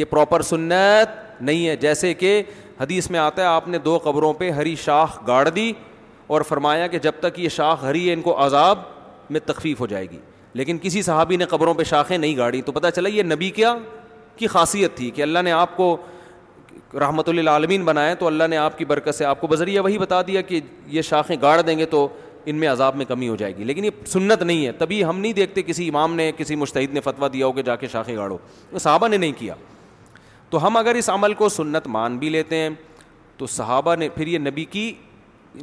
یہ 0.00 0.04
پراپر 0.10 0.42
سنت 0.52 1.28
نہیں 1.40 1.66
ہے 1.68 1.76
جیسے 1.76 2.12
کہ 2.14 2.42
حدیث 2.80 3.10
میں 3.10 3.18
آتا 3.20 3.42
ہے 3.42 3.46
آپ 3.46 3.68
نے 3.68 3.78
دو 3.84 3.98
قبروں 4.04 4.32
پہ 4.34 4.50
ہری 4.50 4.74
شاخ 4.84 5.18
گاڑ 5.26 5.48
دی 5.48 5.72
اور 6.34 6.40
فرمایا 6.48 6.86
کہ 6.86 6.98
جب 7.02 7.12
تک 7.20 7.38
یہ 7.40 7.48
شاخ 7.56 7.84
ہری 7.84 8.06
ہے 8.08 8.12
ان 8.14 8.22
کو 8.22 8.42
عذاب 8.44 8.78
میں 9.30 9.40
تخفیف 9.46 9.80
ہو 9.80 9.86
جائے 9.86 10.06
گی 10.10 10.18
لیکن 10.58 10.78
کسی 10.82 11.02
صحابی 11.02 11.36
نے 11.36 11.44
قبروں 11.50 11.74
پہ 11.74 11.82
شاخیں 11.88 12.16
نہیں 12.16 12.36
گاڑی 12.36 12.62
تو 12.62 12.72
پتہ 12.72 12.86
چلا 12.94 13.08
یہ 13.08 13.22
نبی 13.22 13.50
کیا 13.54 13.74
کی 14.36 14.46
خاصیت 14.46 14.96
تھی 14.96 15.10
کہ 15.14 15.22
اللہ 15.22 15.38
نے 15.44 15.52
آپ 15.52 15.76
کو 15.76 15.96
رحمۃ 17.00 17.22
اللہ 17.28 17.50
عالمین 17.50 17.84
بنائیں 17.84 18.14
تو 18.18 18.26
اللہ 18.26 18.46
نے 18.50 18.56
آپ 18.56 18.78
کی 18.78 18.84
برکت 18.84 19.14
سے 19.14 19.24
آپ 19.24 19.40
کو 19.40 19.46
بذریعہ 19.46 19.82
وہی 19.82 19.98
بتا 19.98 20.20
دیا 20.26 20.40
کہ 20.42 20.60
یہ 20.90 21.02
شاخیں 21.08 21.36
گاڑ 21.42 21.60
دیں 21.60 21.78
گے 21.78 21.86
تو 21.86 22.06
ان 22.50 22.56
میں 22.56 22.68
عذاب 22.68 22.96
میں 22.96 23.04
کمی 23.06 23.28
ہو 23.28 23.36
جائے 23.36 23.56
گی 23.56 23.64
لیکن 23.64 23.84
یہ 23.84 24.04
سنت 24.08 24.42
نہیں 24.42 24.66
ہے 24.66 24.72
تبھی 24.78 25.04
ہم 25.04 25.18
نہیں 25.20 25.32
دیکھتے 25.32 25.62
کسی 25.62 25.88
امام 25.88 26.14
نے 26.16 26.30
کسی 26.36 26.56
مشتحد 26.56 26.94
نے 26.94 27.00
فتویٰ 27.00 27.28
دیا 27.32 27.46
ہو 27.46 27.52
کہ 27.52 27.62
جا 27.62 27.76
کے 27.76 27.88
شاخیں 27.92 28.14
گاڑو 28.16 28.38
صحابہ 28.78 29.08
نے 29.08 29.16
نہیں 29.16 29.32
کیا 29.38 29.54
تو 30.50 30.66
ہم 30.66 30.76
اگر 30.76 30.94
اس 30.98 31.08
عمل 31.10 31.34
کو 31.38 31.48
سنت 31.48 31.86
مان 31.96 32.16
بھی 32.18 32.28
لیتے 32.30 32.56
ہیں 32.56 32.68
تو 33.38 33.46
صحابہ 33.46 33.94
نے 33.96 34.08
پھر 34.14 34.26
یہ 34.26 34.38
نبی 34.38 34.64
کی 34.70 34.92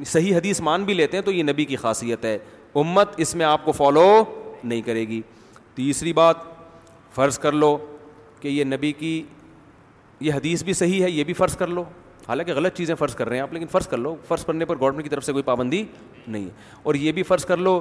صحیح 0.06 0.36
حدیث 0.36 0.60
مان 0.62 0.84
بھی 0.84 0.94
لیتے 0.94 1.18
ہیں 1.18 1.24
تو 1.24 1.32
یہ 1.32 1.44
نبی 1.44 1.66
کی 1.66 1.76
خاصیت 1.76 2.26
ہے 2.26 2.38
امت 2.80 3.14
اس 3.22 3.34
میں 3.36 3.46
آپ 3.46 3.66
کو 3.66 3.72
فالو 3.72 4.06
نہیں 4.64 4.82
کرے 4.82 5.02
گی 5.08 5.22
تیسری 5.76 6.14
بات 6.14 6.36
فرض 7.16 7.40
کر 7.40 7.52
لو 7.52 7.78
کہ 8.40 8.48
یہ 8.48 8.64
نبی 8.64 8.92
کی 9.00 9.22
یہ 10.20 10.34
حدیث 10.34 10.64
بھی 10.64 10.74
صحیح 10.74 11.04
ہے 11.04 11.10
یہ 11.12 11.24
بھی 11.24 11.34
فرض 11.34 11.56
کر 11.58 11.68
لو 11.68 11.84
حالانکہ 12.28 12.54
غلط 12.54 12.76
چیزیں 12.78 12.94
فرض 12.96 13.16
کر 13.16 13.28
رہے 13.30 13.36
ہیں 13.36 13.44
آپ 13.44 13.54
لیکن 13.54 13.68
فرض 13.72 13.88
کر 13.88 13.98
لو 13.98 14.16
فرض 14.28 14.46
کرنے 14.46 14.66
پر 14.66 14.80
گورنمنٹ 14.80 15.04
کی 15.04 15.10
طرف 15.10 15.24
سے 15.26 15.32
کوئی 15.32 15.44
پابندی 15.44 15.84
نہیں 16.28 16.46
ہے 16.46 16.78
اور 16.84 16.96
یہ 16.96 17.12
بھی 17.20 17.24
فرض 17.24 17.46
کر 17.46 17.58
لو 17.58 17.80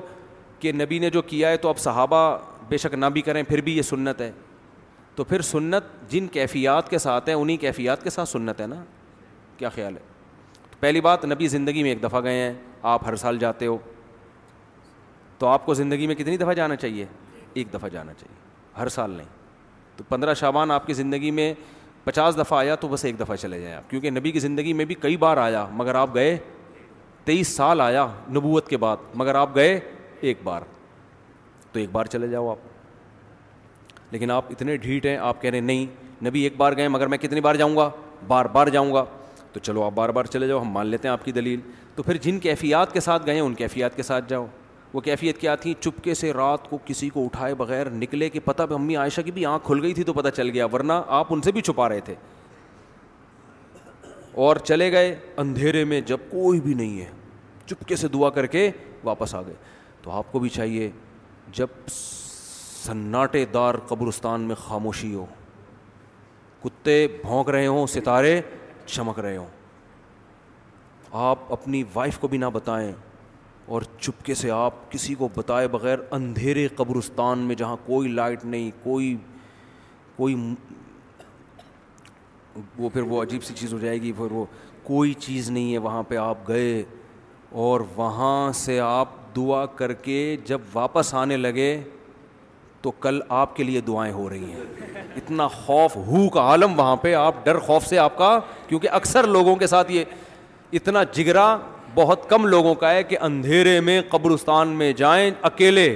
کہ 0.60 0.72
نبی 0.72 0.98
نے 0.98 1.10
جو 1.10 1.22
کیا 1.30 1.48
ہے 1.50 1.56
تو 1.56 1.68
اب 1.68 1.78
صحابہ 1.78 2.18
بے 2.68 2.76
شک 2.78 2.94
نہ 2.94 3.06
بھی 3.12 3.22
کریں 3.22 3.42
پھر 3.48 3.60
بھی 3.60 3.76
یہ 3.76 3.82
سنت 3.82 4.20
ہے 4.20 4.30
تو 5.16 5.24
پھر 5.24 5.40
سنت 5.40 5.84
جن 6.10 6.26
کیفیات 6.32 6.88
کے 6.88 6.98
ساتھ 6.98 7.28
ہیں 7.28 7.34
انہیں 7.36 7.56
کیفیات 7.60 8.02
کے 8.04 8.10
ساتھ 8.10 8.28
سنت 8.28 8.60
ہے 8.60 8.66
نا 8.66 8.82
کیا 9.58 9.68
خیال 9.74 9.94
ہے 9.96 10.00
پہلی 10.80 11.00
بات 11.00 11.24
نبی 11.24 11.46
زندگی 11.48 11.82
میں 11.82 11.90
ایک 11.90 12.02
دفعہ 12.02 12.22
گئے 12.22 12.42
ہیں 12.42 12.52
آپ 12.94 13.06
ہر 13.06 13.16
سال 13.16 13.38
جاتے 13.38 13.66
ہو 13.66 13.76
تو 15.38 15.46
آپ 15.48 15.64
کو 15.66 15.74
زندگی 15.74 16.06
میں 16.06 16.14
کتنی 16.14 16.36
دفعہ 16.36 16.54
جانا 16.54 16.76
چاہیے 16.76 17.06
ایک 17.54 17.72
دفعہ 17.74 17.88
جانا 17.92 18.12
چاہیے 18.20 18.38
ہر 18.80 18.88
سال 18.98 19.10
نہیں 19.10 19.28
تو 19.96 20.04
پندرہ 20.08 20.34
شابان 20.42 20.70
آپ 20.70 20.86
کی 20.86 20.92
زندگی 21.00 21.30
میں 21.40 21.52
پچاس 22.04 22.38
دفعہ 22.38 22.58
آیا 22.58 22.74
تو 22.80 22.88
بس 22.88 23.04
ایک 23.04 23.18
دفعہ 23.20 23.36
چلے 23.36 23.60
جائیں 23.60 23.74
آپ 23.76 23.90
کیونکہ 23.90 24.10
نبی 24.10 24.32
کی 24.32 24.40
زندگی 24.40 24.72
میں 24.80 24.84
بھی 24.84 24.94
کئی 25.00 25.16
بار 25.26 25.36
آیا 25.36 25.66
مگر 25.76 25.94
آپ 25.94 26.14
گئے 26.14 26.36
تیئیس 27.24 27.56
سال 27.56 27.80
آیا 27.80 28.06
نبوت 28.36 28.68
کے 28.68 28.76
بعد 28.86 29.14
مگر 29.14 29.34
آپ 29.34 29.54
گئے 29.54 29.78
ایک 30.20 30.38
بار 30.44 30.62
تو 31.72 31.78
ایک 31.80 31.90
بار 31.92 32.04
چلے 32.12 32.28
جاؤ 32.28 32.50
آپ 32.50 32.65
لیکن 34.12 34.30
آپ 34.30 34.50
اتنے 34.50 34.76
ڈھیٹ 34.76 35.06
ہیں 35.06 35.16
آپ 35.16 35.40
کہہ 35.42 35.50
رہے 35.50 35.58
ہیں 35.58 35.64
نہیں 35.66 35.86
نبی 36.28 36.42
ایک 36.44 36.56
بار 36.56 36.72
گئے 36.76 36.88
مگر 36.88 37.06
میں 37.06 37.18
کتنی 37.18 37.40
بار 37.40 37.54
جاؤں 37.54 37.76
گا 37.76 37.88
بار 38.28 38.44
بار 38.52 38.66
جاؤں 38.72 38.92
گا 38.92 39.04
تو 39.52 39.60
چلو 39.60 39.82
آپ 39.82 39.92
بار 39.94 40.08
بار 40.18 40.24
چلے 40.32 40.48
جاؤ 40.48 40.60
ہم 40.60 40.70
مان 40.72 40.86
لیتے 40.86 41.08
ہیں 41.08 41.12
آپ 41.12 41.24
کی 41.24 41.32
دلیل 41.32 41.60
تو 41.96 42.02
پھر 42.02 42.16
جن 42.22 42.38
کیفیات 42.38 42.92
کے 42.92 43.00
ساتھ 43.00 43.26
گئے 43.26 43.34
ہیں 43.34 43.40
ان 43.40 43.54
کیفیات 43.54 43.96
کے 43.96 44.02
ساتھ 44.02 44.24
جاؤ 44.28 44.46
وہ 44.92 45.00
کیفیت 45.00 45.38
کیا 45.38 45.54
تھی 45.62 45.74
چپکے 45.80 46.14
سے 46.14 46.32
رات 46.32 46.68
کو 46.70 46.78
کسی 46.84 47.08
کو 47.14 47.24
اٹھائے 47.24 47.54
بغیر 47.54 47.90
نکلے 47.90 48.28
کہ 48.30 48.40
پتہ 48.44 48.62
امی 48.74 48.96
عائشہ 48.96 49.20
کی 49.24 49.30
بھی 49.32 49.44
آنکھ 49.46 49.66
کھل 49.66 49.82
گئی 49.82 49.94
تھی 49.94 50.02
تو 50.04 50.12
پتہ 50.12 50.28
چل 50.36 50.50
گیا 50.54 50.66
ورنہ 50.72 50.92
آپ 51.18 51.26
ان 51.34 51.42
سے 51.42 51.52
بھی 51.52 51.60
چھپا 51.60 51.88
رہے 51.88 52.00
تھے 52.04 52.14
اور 54.44 54.56
چلے 54.64 54.90
گئے 54.92 55.14
اندھیرے 55.42 55.84
میں 55.90 56.00
جب 56.06 56.18
کوئی 56.30 56.60
بھی 56.60 56.74
نہیں 56.74 57.00
ہے 57.00 57.06
چپکے 57.66 57.96
سے 57.96 58.08
دعا 58.08 58.30
کر 58.30 58.46
کے 58.46 58.70
واپس 59.04 59.34
آ 59.34 59.40
گئے 59.46 59.54
تو 60.02 60.10
آپ 60.18 60.32
کو 60.32 60.38
بھی 60.38 60.48
چاہیے 60.48 60.90
جب 61.52 61.66
سناٹے 62.86 63.44
دار 63.54 63.74
قبرستان 63.88 64.40
میں 64.48 64.54
خاموشی 64.66 65.12
ہو 65.14 65.24
کتے 66.62 66.96
بھونک 67.22 67.48
رہے 67.56 67.66
ہوں 67.66 67.86
ستارے 67.94 68.40
چمک 68.86 69.18
رہے 69.26 69.36
ہوں 69.36 69.46
آپ 71.28 71.52
اپنی 71.52 71.82
وائف 71.94 72.18
کو 72.18 72.28
بھی 72.28 72.38
نہ 72.38 72.46
بتائیں 72.52 72.92
اور 73.74 73.82
چپکے 74.00 74.34
سے 74.42 74.50
آپ 74.58 74.74
کسی 74.90 75.14
کو 75.22 75.28
بتائے 75.36 75.68
بغیر 75.68 75.98
اندھیرے 76.18 76.66
قبرستان 76.76 77.38
میں 77.48 77.54
جہاں 77.62 77.76
کوئی 77.86 78.08
لائٹ 78.18 78.44
نہیں 78.52 78.70
کوئی 78.82 79.16
کوئی 80.16 80.34
وہ 82.78 82.88
پھر 82.92 83.02
وہ 83.12 83.22
عجیب 83.22 83.44
سی 83.44 83.54
چیز 83.54 83.72
ہو 83.72 83.78
جائے 83.78 84.00
گی 84.02 84.12
پھر 84.16 84.32
وہ 84.32 84.44
کوئی 84.84 85.12
چیز 85.26 85.50
نہیں 85.50 85.72
ہے 85.72 85.78
وہاں 85.88 86.02
پہ 86.08 86.16
آپ 86.28 86.48
گئے 86.48 86.82
اور 87.64 87.80
وہاں 87.96 88.52
سے 88.64 88.80
آپ 88.80 89.08
دعا 89.36 89.64
کر 89.80 89.92
کے 90.06 90.16
جب 90.48 90.60
واپس 90.72 91.14
آنے 91.22 91.36
لگے 91.36 91.68
تو 92.82 92.90
کل 93.00 93.20
آپ 93.36 93.54
کے 93.56 93.64
لیے 93.64 93.80
دعائیں 93.86 94.12
ہو 94.14 94.28
رہی 94.30 94.52
ہیں 94.52 94.64
اتنا 95.16 95.46
خوف 95.48 95.96
ہو 96.06 96.28
کا 96.34 96.40
عالم 96.48 96.78
وہاں 96.80 96.96
پہ 97.02 97.14
آپ 97.14 97.44
ڈر 97.44 97.58
خوف 97.66 97.86
سے 97.86 97.98
آپ 97.98 98.16
کا 98.18 98.38
کیونکہ 98.68 98.88
اکثر 99.00 99.26
لوگوں 99.26 99.56
کے 99.56 99.66
ساتھ 99.66 99.92
یہ 99.92 100.04
اتنا 100.76 101.02
جگرا 101.12 101.56
بہت 101.94 102.28
کم 102.30 102.46
لوگوں 102.46 102.74
کا 102.74 102.90
ہے 102.92 103.02
کہ 103.02 103.16
اندھیرے 103.28 103.78
میں 103.80 104.00
قبرستان 104.10 104.68
میں 104.78 104.92
جائیں 104.96 105.30
اکیلے 105.50 105.94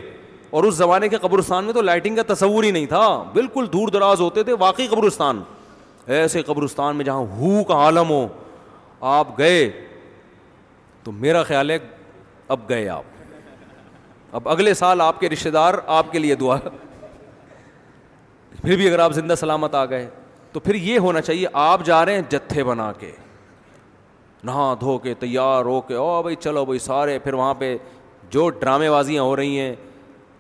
اور 0.50 0.64
اس 0.64 0.74
زمانے 0.74 1.08
کے 1.08 1.16
قبرستان 1.22 1.64
میں 1.64 1.72
تو 1.72 1.82
لائٹنگ 1.82 2.16
کا 2.16 2.22
تصور 2.32 2.64
ہی 2.64 2.70
نہیں 2.70 2.86
تھا 2.92 3.06
بالکل 3.32 3.66
دور 3.72 3.88
دراز 3.98 4.20
ہوتے 4.20 4.42
تھے 4.44 4.52
واقعی 4.58 4.86
قبرستان 4.90 5.42
ایسے 6.18 6.42
قبرستان 6.42 6.96
میں 6.96 7.04
جہاں 7.04 7.24
ہو 7.38 7.62
کا 7.68 7.74
عالم 7.84 8.10
ہو 8.10 8.26
آپ 9.12 9.38
گئے 9.38 9.70
تو 11.04 11.12
میرا 11.18 11.42
خیال 11.42 11.70
ہے 11.70 11.78
اب 12.54 12.60
گئے 12.68 12.88
آپ 12.88 13.09
اب 14.38 14.48
اگلے 14.48 14.74
سال 14.74 15.00
آپ 15.00 15.18
کے 15.20 15.28
رشتے 15.30 15.50
دار 15.50 15.74
آپ 15.98 16.12
کے 16.12 16.18
لیے 16.18 16.34
دعا 16.40 16.56
پھر 18.60 18.76
بھی 18.76 18.86
اگر 18.88 18.98
آپ 18.98 19.12
زندہ 19.12 19.34
سلامت 19.38 19.74
آ 19.74 19.84
گئے 19.90 20.08
تو 20.52 20.60
پھر 20.60 20.74
یہ 20.74 20.98
ہونا 20.98 21.20
چاہیے 21.20 21.46
آپ 21.52 21.84
جا 21.86 22.04
رہے 22.06 22.14
ہیں 22.14 22.22
جتھے 22.30 22.64
بنا 22.64 22.90
کے 22.98 23.10
نہا 24.44 24.72
دھو 24.80 24.96
کے 24.98 25.14
تیار 25.20 25.64
ہو 25.64 25.80
کے 25.88 25.94
او 25.94 26.22
بھائی 26.22 26.36
چلو 26.40 26.64
بھائی 26.64 26.78
سارے 26.78 27.18
پھر 27.24 27.34
وہاں 27.34 27.54
پہ 27.58 27.76
جو 28.30 28.48
ڈرامے 28.60 28.90
بازیاں 28.90 29.22
ہو 29.22 29.34
رہی 29.36 29.58
ہیں 29.60 29.74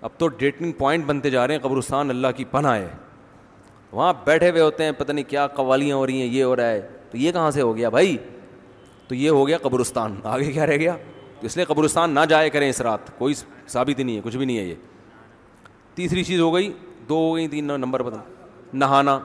اب 0.02 0.10
تو 0.18 0.28
ڈیٹنگ 0.36 0.72
پوائنٹ 0.78 1.04
بنتے 1.06 1.30
جا 1.30 1.46
رہے 1.46 1.54
ہیں 1.54 1.62
قبرستان 1.62 2.10
اللہ 2.10 2.26
کی 2.36 2.44
پناہ 2.50 2.76
ہے 2.76 2.88
وہاں 3.92 4.12
بیٹھے 4.24 4.50
ہوئے 4.50 4.60
ہوتے 4.62 4.84
ہیں 4.84 4.92
پتہ 4.98 5.12
نہیں 5.12 5.30
کیا 5.30 5.46
قوالیاں 5.54 5.96
ہو 5.96 6.06
رہی 6.06 6.20
ہیں 6.20 6.28
یہ 6.28 6.44
ہو 6.44 6.54
رہا 6.56 6.70
ہے 6.70 6.80
تو 7.10 7.16
یہ 7.18 7.32
کہاں 7.32 7.50
سے 7.50 7.62
ہو 7.62 7.76
گیا 7.76 7.88
بھائی 7.88 8.16
تو 9.08 9.14
یہ 9.14 9.30
ہو 9.30 9.46
گیا 9.48 9.58
قبرستان 9.62 10.14
آگے 10.24 10.52
کیا 10.52 10.66
رہ 10.66 10.76
گیا 10.76 10.96
اس 11.46 11.56
لیے 11.56 11.64
قبرستان 11.64 12.10
نہ 12.14 12.20
جایا 12.28 12.48
کریں 12.52 12.68
اس 12.68 12.80
رات 12.80 13.16
کوئی 13.18 13.34
ثابت 13.68 13.98
ہی 13.98 14.04
نہیں 14.04 14.16
ہے 14.16 14.20
کچھ 14.24 14.36
بھی 14.36 14.46
نہیں 14.46 14.58
ہے 14.58 14.64
یہ 14.64 14.74
تیسری 15.94 16.24
چیز 16.24 16.40
ہو 16.40 16.52
گئی 16.54 16.72
دو 17.08 17.14
ہو 17.18 17.34
گئی 17.36 17.48
تین 17.48 17.64
نمبر 17.80 18.02
بتا 18.02 18.20
نہانا 18.72 19.18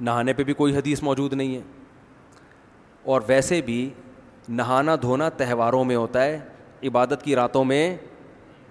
نہانے 0.00 0.32
پہ 0.32 0.44
بھی 0.44 0.54
کوئی 0.54 0.76
حدیث 0.76 1.02
موجود 1.02 1.32
نہیں 1.32 1.56
ہے 1.56 1.60
اور 3.12 3.20
ویسے 3.28 3.60
بھی 3.62 3.88
نہانا 4.48 4.96
دھونا 5.02 5.28
تہواروں 5.36 5.84
میں 5.84 5.96
ہوتا 5.96 6.24
ہے 6.24 6.38
عبادت 6.88 7.22
کی 7.24 7.34
راتوں 7.36 7.64
میں 7.64 7.84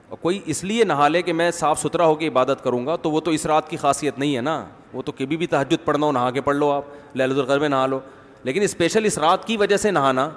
اور 0.10 0.18
کوئی 0.22 0.40
اس 0.46 0.64
لیے 0.64 0.84
نہا 0.84 1.08
لے 1.08 1.22
کہ 1.22 1.34
میں 1.34 1.50
صاف 1.60 1.80
ستھرا 1.82 2.06
ہو 2.06 2.16
کے 2.16 2.28
عبادت 2.28 2.64
کروں 2.64 2.86
گا 2.86 2.96
تو 3.02 3.12
وہ 3.12 3.20
تو 3.28 3.32
اس 3.32 3.46
رات 3.46 3.70
کی 3.70 3.78
خاصیت 3.78 4.20
نہیں 4.20 4.36
ہے 4.36 4.42
نا 4.42 4.64
وہ 4.94 5.02
تو 5.02 5.12
کبھی 5.18 5.38
بھی 5.38 5.48
تحجد 5.48 5.86
پڑھنا 5.86 6.06
ہو 6.06 6.12
نہا 6.12 6.32
کے 6.32 6.42
پڑھ 6.48 6.56
لو 6.58 6.70
آپ 6.72 7.16
لہل 7.16 7.36
درغر 7.36 7.60
میں 7.60 7.70
نہا 7.70 7.86
لو 7.88 8.00
لیکن 8.44 8.62
اسپیشل 8.62 9.06
اس 9.06 9.18
رات 9.18 9.46
کی 9.48 9.58
وجہ 9.58 9.78
سے 9.78 9.92
نہانا 9.92 10.30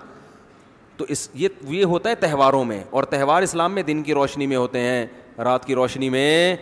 تو 0.98 1.04
اس 1.08 1.28
یہ 1.34 1.48
یہ 1.68 1.84
ہوتا 1.84 2.10
ہے 2.10 2.14
تہواروں 2.14 2.64
میں 2.64 2.82
اور 2.90 3.04
تہوار 3.10 3.42
اسلام 3.42 3.72
میں 3.74 3.82
دن 3.82 4.02
کی 4.02 4.14
روشنی 4.14 4.46
میں 4.46 4.56
ہوتے 4.56 4.80
ہیں 4.80 5.06
رات 5.44 5.64
کی 5.66 5.74
روشنی 5.74 6.08
میں 6.10 6.54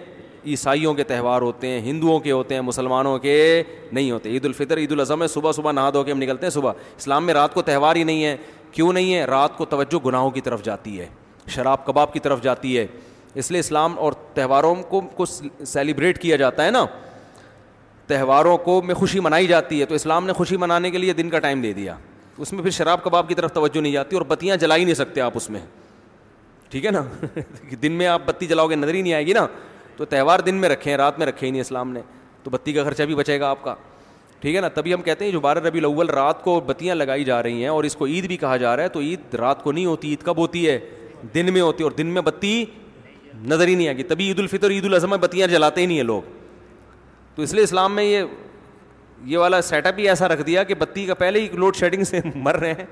عیسائیوں 0.47 0.95
کے 0.95 1.05
تہوار 1.09 1.43
ہوتے 1.43 1.67
ہیں 1.69 1.81
ہندوؤں 1.81 2.19
کے 2.21 2.31
ہوتے 2.31 2.55
ہیں 2.55 2.61
مسلمانوں 2.63 3.19
کے 3.19 3.63
نہیں 3.93 4.11
ہوتے 4.11 4.29
عید 4.31 4.45
الفطر 4.45 4.79
عید 4.79 4.93
الاضحیٰ 4.93 5.19
میں 5.19 5.27
صبح 5.29 5.53
صبح 5.57 5.73
نہا 5.73 5.91
دھو 5.95 6.03
کے 6.05 6.13
ہم 6.13 6.19
نکلتے 6.23 6.47
ہیں 6.47 6.51
صبح 6.53 6.73
اسلام 6.97 7.27
میں 7.27 7.35
رات 7.35 7.55
کو 7.55 7.63
تہوار 7.69 7.97
ہی 7.97 8.03
نہیں 8.05 8.25
ہے 8.25 8.37
کیوں 8.73 8.93
نہیں 8.93 9.15
ہے 9.15 9.25
رات 9.27 9.57
کو 9.57 9.65
توجہ 9.65 10.05
گناہوں 10.07 10.31
کی 10.31 10.41
طرف 10.41 10.63
جاتی 10.65 10.99
ہے 11.01 11.09
شراب 11.55 11.85
کباب 11.87 12.13
کی 12.13 12.19
طرف 12.21 12.43
جاتی 12.43 12.77
ہے 12.79 12.87
اس 13.43 13.51
لیے 13.51 13.61
اسلام 13.61 13.99
اور 13.99 14.13
تہواروں 14.35 14.75
کو 14.89 15.01
کچھ 15.17 15.65
سیلیبریٹ 15.67 16.19
کیا 16.23 16.37
جاتا 16.37 16.65
ہے 16.65 16.71
نا 16.71 16.85
تہواروں 18.07 18.57
کو 18.65 18.81
میں 18.87 18.95
خوشی 18.95 19.21
منائی 19.21 19.47
جاتی 19.47 19.81
ہے 19.81 19.87
تو 19.87 19.95
اسلام 19.95 20.27
نے 20.27 20.33
خوشی 20.33 20.57
منانے 20.63 20.91
کے 20.91 20.99
لیے 20.99 21.13
دن 21.23 21.31
کا 21.31 21.39
ٹائم 21.39 21.61
دے 21.63 21.73
دیا 21.73 21.95
اس 22.39 22.53
میں 22.53 22.63
پھر 22.63 22.71
شراب 22.71 23.03
کباب 23.05 23.29
کی 23.29 23.35
طرف 23.35 23.53
توجہ 23.53 23.81
نہیں 23.81 23.93
جاتی 23.93 24.17
اور 24.17 24.23
بتیاں 24.29 24.57
جلا 24.57 24.77
ہی 24.77 24.85
نہیں 24.85 24.95
سکتے 24.95 25.21
آپ 25.21 25.33
اس 25.37 25.49
میں 25.51 25.61
ٹھیک 26.71 26.87
ہے 26.87 26.91
نا 26.91 27.03
دن 27.83 27.93
میں 27.93 28.07
آپ 28.07 28.23
بتی 28.27 28.47
جلاؤ 28.47 28.67
گے 28.71 28.75
نظر 28.77 28.95
ہی 28.95 29.03
نہیں 29.03 29.13
آئے 29.15 29.27
گی 29.27 29.33
نا 29.33 29.47
تو 29.97 30.05
تہوار 30.05 30.41
دن 30.47 30.55
میں 30.61 30.69
رکھے 30.69 30.91
ہیں 30.91 30.97
رات 30.99 31.19
میں 31.19 31.27
رکھے 31.27 31.47
ہی 31.47 31.51
نہیں 31.51 31.61
اسلام 31.61 31.93
نے 31.93 32.01
تو 32.43 32.51
بتی 32.51 32.73
کا 32.73 32.85
خرچہ 32.85 33.03
بھی 33.03 33.15
بچے 33.15 33.39
گا 33.41 33.51
آپ 33.51 33.63
کا 33.65 33.75
ٹھیک 34.41 34.57
ہے 34.57 34.61
نا 34.61 34.69
تبھی 34.69 34.95
ہم 34.95 35.03
کہتے 35.03 35.25
ہیں 35.25 35.33
جو 35.33 35.41
بارہ 35.41 35.59
ربی 35.67 35.79
الاول 35.79 36.09
رات 36.11 36.43
کو 36.45 36.61
بتیاں 36.67 36.95
لگائی 36.95 37.25
جا 37.25 37.43
رہی 37.43 37.63
ہیں 37.63 37.69
اور 37.69 37.85
اس 37.85 37.97
کو 37.97 38.07
عید 38.07 38.27
بھی 38.29 38.37
کہا 38.37 38.57
جا 38.57 38.75
رہا 38.77 38.83
ہے 38.83 38.89
تو 38.97 39.01
عید 39.01 39.35
رات 39.41 39.63
کو 39.65 39.73
نہیں 39.73 39.85
ہوتی 39.87 40.09
عید 40.09 40.23
کب 40.25 40.39
ہوتی 40.39 40.69
ہے 40.69 40.79
دن 41.35 41.53
میں 41.53 41.61
ہوتی 41.61 41.85
ہے 41.85 41.89
اور 41.89 41.97
دن 41.99 42.07
میں 42.15 42.23
بتی 42.23 42.65
نظر 43.49 43.69
ہی 43.69 43.75
نہیں 43.75 43.87
آئے 43.89 43.97
گی 43.97 44.03
تبھی 44.11 44.27
عید 44.29 44.39
الفطر 44.39 44.71
عید 44.71 44.85
الاضحیٰ 44.85 45.09
میں 45.11 45.19
بتیاں 45.23 45.47
جلاتے 45.49 45.81
ہی 45.81 45.87
نہیں 45.87 45.97
ہیں 45.97 46.05
لوگ 46.05 46.23
تو 47.35 47.43
اس 47.43 47.55
لیے 47.55 47.63
اسلام 47.65 47.95
میں 47.95 48.05
یہ 48.05 48.23
یہ 49.27 49.39
والا 49.39 49.61
سیٹ 49.63 49.87
اپ 49.87 49.99
ہی 49.99 50.09
ایسا 50.09 50.29
رکھ 50.29 50.43
دیا 50.47 50.63
کہ 50.65 50.75
بتی 50.79 51.05
کا 51.07 51.15
پہلے 51.15 51.41
ہی 51.41 51.49
لوڈ 51.59 51.77
شیڈنگ 51.77 52.05
سے 52.05 52.21
مر 52.35 52.57
رہے 52.61 52.73
ہیں 52.79 52.85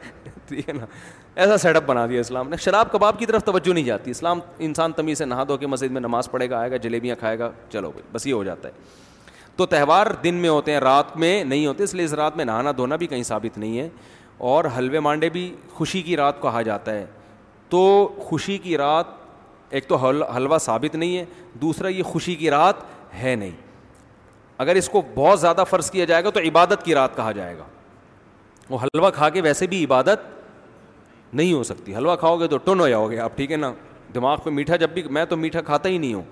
ٹھیک 0.49 0.69
ہے 0.69 0.73
نا 0.79 0.87
ایسا 1.35 1.57
سیٹ 1.59 1.77
اپ 1.77 1.83
بنا 1.87 2.07
دیا 2.07 2.21
اسلام 2.21 2.49
نے 2.49 2.57
شراب 2.61 2.91
کباب 2.93 3.19
کی 3.19 3.27
طرف 3.27 3.45
توجہ 3.45 3.73
نہیں 3.73 3.85
جاتی 3.85 4.11
اسلام 4.11 4.41
انسان 4.69 4.93
تمیز 4.93 5.19
سے 5.19 5.25
نہا 5.25 5.45
دھو 5.49 5.57
کے 5.57 5.67
مسجد 5.67 5.91
میں 5.93 6.01
نماز 6.01 6.31
پڑھے 6.31 6.51
گا 6.51 6.59
آئے 6.59 6.71
گا 6.71 6.77
جلیبیاں 6.87 7.17
کھائے 7.21 7.39
گا 7.39 7.51
چلو 7.73 7.91
بھائی 7.93 8.07
بس 8.13 8.27
یہ 8.27 8.33
ہو 8.35 8.43
جاتا 8.45 8.69
ہے 8.69 8.73
تو 9.57 9.67
تہوار 9.67 10.07
دن 10.25 10.35
میں 10.35 10.49
ہوتے 10.49 10.73
ہیں 10.73 10.81
رات 10.81 11.17
میں 11.17 11.35
نہیں 11.45 11.67
ہوتے 11.67 11.85
اس 11.85 11.95
لیے 11.95 12.05
اس 12.05 12.13
رات 12.23 12.37
میں 12.37 12.45
نہانا 12.45 12.73
دھونا 12.77 12.97
بھی 12.97 13.07
کہیں 13.07 13.23
ثابت 13.33 13.59
نہیں 13.59 13.79
ہے 13.79 13.89
اور 14.53 14.65
حلوے 14.79 15.01
مانڈے 15.01 15.29
بھی 15.31 15.51
خوشی 15.75 16.01
کی 16.03 16.17
رات 16.17 16.41
کہا 16.43 16.63
جاتا 16.71 16.93
ہے 16.95 17.05
تو 17.69 17.83
خوشی 18.29 18.57
کی 18.63 18.77
رات 18.77 19.21
ایک 19.75 19.87
تو 19.89 19.97
حلوہ 19.97 20.59
ثابت 20.61 20.95
نہیں 20.97 21.17
ہے 21.17 21.25
دوسرا 21.61 21.89
یہ 21.89 22.03
خوشی 22.13 22.35
کی 22.37 22.51
رات 22.51 22.83
ہے 23.23 23.35
نہیں 23.37 23.62
اگر 24.63 24.75
اس 24.77 24.89
کو 24.89 25.01
بہت 25.15 25.41
زیادہ 25.41 25.63
فرض 25.71 25.91
کیا 25.91 26.05
جائے 26.11 26.25
گا 26.25 26.31
تو 26.35 26.41
عبادت 26.49 26.83
کی 26.85 26.95
رات 26.95 27.17
کہا 27.17 27.33
جائے 27.39 27.57
گا 27.59 27.65
وہ 28.71 28.79
حلوہ 28.83 29.11
کھا 29.15 29.29
کے 29.37 29.41
ویسے 29.43 29.67
بھی 29.73 29.85
عبادت 29.85 30.29
نہیں 31.35 31.53
ہو 31.53 31.63
سکتی 31.71 31.97
حلوہ 31.97 32.15
کھاؤ 32.17 32.37
گے 32.41 32.47
تو 32.53 32.57
ٹن 32.67 32.81
ہو 32.81 32.89
جاؤ 32.89 33.09
گے 33.11 33.19
آپ 33.27 33.37
ٹھیک 33.37 33.53
ہے 33.53 33.57
نا 33.57 33.73
دماغ 34.15 34.37
پہ 34.45 34.51
میٹھا 34.59 34.77
جب 34.83 34.91
بھی 34.95 35.03
میں 35.17 35.25
تو 35.29 35.37
میٹھا 35.45 35.61
کھاتا 35.71 35.89
ہی 35.89 35.99
نہیں 35.99 36.15
ہوں 36.15 36.23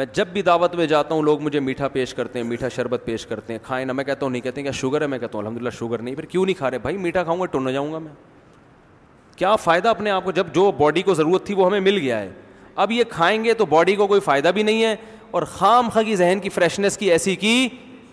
میں 0.00 0.06
جب 0.14 0.28
بھی 0.32 0.42
دعوت 0.50 0.74
میں 0.76 0.86
جاتا 0.86 1.14
ہوں 1.14 1.22
لوگ 1.22 1.40
مجھے 1.42 1.60
میٹھا 1.66 1.88
پیش 1.96 2.14
کرتے 2.14 2.38
ہیں 2.38 2.46
میٹھا 2.46 2.68
شربت 2.76 3.02
پیش 3.04 3.26
کرتے 3.26 3.52
ہیں 3.52 3.60
کھائیں 3.66 3.84
نہ 3.86 3.92
میں 3.98 4.04
کہتا 4.04 4.24
ہوں 4.26 4.30
نہیں 4.32 4.42
کہتے 4.42 4.60
ہیں 4.60 4.64
کیا 4.64 4.72
شوگر 4.80 5.00
ہے 5.02 5.06
میں 5.12 5.18
کہتا 5.18 5.38
ہوں 5.38 5.44
الحمد 5.46 5.60
للہ 5.62 5.70
شوگر 5.78 6.02
نہیں 6.02 6.14
پھر 6.14 6.24
کیوں 6.34 6.44
نہیں 6.44 6.58
کھا 6.58 6.70
رہے 6.70 6.78
بھائی 6.86 6.96
میٹھا 7.04 7.22
کھاؤں 7.24 7.40
گا 7.40 7.46
ٹن 7.52 7.66
ہو 7.66 7.70
جاؤں 7.72 7.92
گا 7.92 7.98
میں 7.98 8.12
کیا 9.36 9.54
فائدہ 9.62 9.88
اپنے 9.88 10.10
آپ 10.10 10.24
کو 10.24 10.30
جب 10.38 10.46
جو 10.54 10.70
باڈی 10.78 11.02
کو 11.10 11.14
ضرورت 11.14 11.46
تھی 11.46 11.54
وہ 11.54 11.66
ہمیں 11.66 11.80
مل 11.80 11.98
گیا 11.98 12.18
ہے 12.20 12.30
اب 12.84 12.92
یہ 12.92 13.04
کھائیں 13.10 13.42
گے 13.44 13.54
تو 13.54 13.66
باڈی 13.66 13.94
کو 13.96 14.06
کوئی 14.06 14.20
فائدہ 14.20 14.48
بھی 14.54 14.62
نہیں 14.62 14.82
ہے 14.84 14.94
اور 15.30 15.42
خام 15.52 15.88
خگی 15.92 16.04
کی 16.08 16.16
ذہن 16.16 16.38
کی 16.42 16.48
فریشنیس 16.48 16.96
کی 16.98 17.10
ایسی 17.12 17.34
کی 17.36 17.68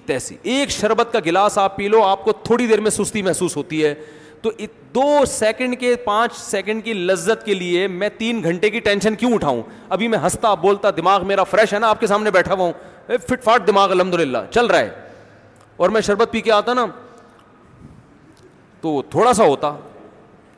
تیسی 0.05 0.35
ایک 0.53 0.69
شربت 0.71 1.11
کا 1.13 1.19
گلاس 1.25 1.57
آپ 1.57 1.75
پی 1.75 1.87
لو 1.87 2.01
آپ 2.03 2.23
کو 2.23 2.31
تھوڑی 2.43 2.67
دیر 2.67 2.81
میں 2.81 2.91
سستی 2.91 3.21
محسوس 3.21 3.57
ہوتی 3.57 3.83
ہے 3.85 3.93
تو 4.41 4.51
دو 4.95 5.23
سیکنڈ 5.27 5.79
کے 5.79 5.95
پانچ 6.05 6.33
سیکنڈ 6.37 6.83
کی 6.85 6.93
لذت 6.93 7.45
کے 7.45 7.53
لیے 7.53 7.87
میں 7.87 8.09
تین 8.17 8.41
گھنٹے 8.43 8.69
کی 8.69 8.79
ٹینشن 8.87 9.15
کیوں 9.15 9.31
اٹھاؤں 9.33 9.61
ابھی 9.89 10.07
میں 10.07 10.17
ہنستا 10.23 10.53
بولتا 10.63 10.89
دماغ 10.97 11.25
میرا 11.27 11.43
فریش 11.51 11.73
ہے 11.73 11.79
نا 11.79 11.89
آپ 11.89 11.99
کے 11.99 12.07
سامنے 12.07 12.31
بیٹھا 12.31 12.53
ہوا 12.53 12.63
ہوں 12.65 13.17
فٹ 13.29 13.43
فاٹ 13.43 13.67
دماغ 13.67 13.91
الحمد 13.91 14.13
للہ 14.19 14.37
چل 14.53 14.65
رہا 14.65 14.79
ہے 14.79 14.89
اور 15.77 15.89
میں 15.89 16.01
شربت 16.07 16.31
پی 16.31 16.41
کے 16.41 16.51
آتا 16.51 16.73
نا 16.73 16.85
تو 18.81 19.01
تھوڑا 19.09 19.33
سا 19.33 19.43
ہوتا 19.43 19.75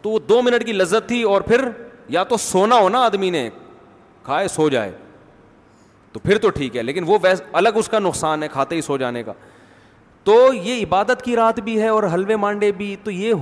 تو 0.01 0.09
وہ 0.09 0.19
دو 0.29 0.41
منٹ 0.41 0.65
کی 0.65 0.73
لذت 0.73 1.07
تھی 1.07 1.21
اور 1.33 1.41
پھر 1.41 1.67
یا 2.17 2.23
تو 2.33 2.37
سونا 2.37 2.75
ہو 2.79 2.89
نا 2.89 3.03
آدمی 3.05 3.29
نے 3.29 3.49
کھائے 4.23 4.47
سو 4.47 4.69
جائے 4.69 4.91
تو 6.15 6.19
پھر 6.23 6.37
تو 6.41 6.49
ٹھیک 6.55 6.75
ہے 6.77 6.81
لیکن 6.83 7.03
وہ 7.07 7.17
ویس 7.23 7.41
الگ 7.59 7.77
اس 7.79 7.87
کا 7.89 7.99
نقصان 7.99 8.43
ہے 8.43 8.47
کھاتے 8.51 8.75
ہی 8.75 8.81
سو 8.81 8.97
جانے 8.97 9.23
کا 9.23 9.33
تو 10.23 10.35
یہ 10.53 10.83
عبادت 10.83 11.21
کی 11.21 11.35
رات 11.35 11.59
بھی 11.63 11.79
ہے 11.81 11.87
اور 11.87 12.03
حلوے 12.13 12.35
مانڈے 12.43 12.71
بھی 12.77 12.95
تو 13.03 13.11
یہ 13.11 13.33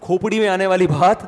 کھوپڑی 0.00 0.40
میں 0.40 0.48
آنے 0.48 0.66
والی 0.72 0.86
بات 0.86 1.22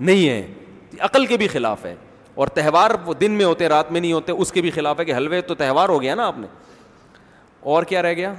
نہیں 0.00 0.28
ہے 0.28 0.98
عقل 1.08 1.26
کے 1.26 1.36
بھی 1.36 1.48
خلاف 1.48 1.86
ہے 1.86 1.94
اور 2.42 2.48
تہوار 2.58 2.90
وہ 3.06 3.14
دن 3.20 3.30
میں 3.38 3.44
ہوتے 3.44 3.68
رات 3.68 3.92
میں 3.92 4.00
نہیں 4.00 4.12
ہوتے 4.12 4.32
اس 4.32 4.52
کے 4.52 4.60
بھی 4.62 4.70
خلاف 4.70 5.00
ہے 5.00 5.04
کہ 5.04 5.16
حلوے 5.16 5.40
تو 5.48 5.54
تہوار 5.62 5.88
ہو 5.88 6.00
گیا 6.02 6.14
نا 6.14 6.26
آپ 6.26 6.38
نے 6.38 6.46
اور 7.74 7.82
کیا 7.92 8.02
رہ 8.02 8.12
گیا 8.16 8.32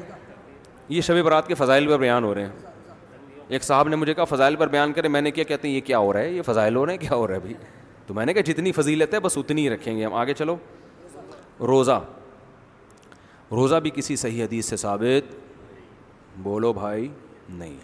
یہ 0.89 1.01
شب 1.07 1.21
برات 1.25 1.47
کے 1.47 1.53
فضائل 1.59 1.87
پر 1.87 1.97
بیان 1.99 2.23
ہو 2.23 2.33
رہے 2.35 2.41
ہیں 2.43 3.45
ایک 3.47 3.63
صاحب 3.63 3.87
نے 3.89 3.95
مجھے 3.95 4.13
کہا 4.13 4.23
فضائل 4.35 4.55
پر 4.55 4.67
بیان 4.67 4.93
کرے 4.93 5.07
میں 5.07 5.21
نے 5.21 5.31
کیا 5.31 5.43
کہتے 5.43 5.67
ہیں 5.67 5.75
یہ 5.75 5.81
کیا 5.85 5.97
ہو 5.97 6.13
رہا 6.13 6.19
ہے 6.19 6.31
یہ 6.31 6.41
فضائل 6.45 6.75
ہو 6.75 6.85
رہے 6.85 6.93
ہیں 6.93 6.99
کیا 7.07 7.15
ہو 7.17 7.27
رہا 7.27 7.35
ہے 7.35 7.39
بھائی 7.39 7.53
تو 8.07 8.13
میں 8.13 8.25
نے 8.25 8.33
کہا 8.33 8.51
جتنی 8.51 8.71
فضیلت 8.71 9.13
ہے 9.13 9.19
بس 9.19 9.37
اتنی 9.37 9.63
ہی 9.63 9.69
رکھیں 9.69 9.95
گے 9.97 10.03
ہم 10.05 10.13
آگے 10.13 10.33
چلو 10.33 10.55
روزہ 11.67 11.99
روزہ 13.51 13.75
بھی 13.83 13.89
کسی 13.95 14.15
صحیح 14.15 14.43
حدیث 14.43 14.65
سے 14.69 14.77
ثابت 14.77 15.33
بولو 16.43 16.71
بھائی 16.73 17.07
نہیں 17.49 17.75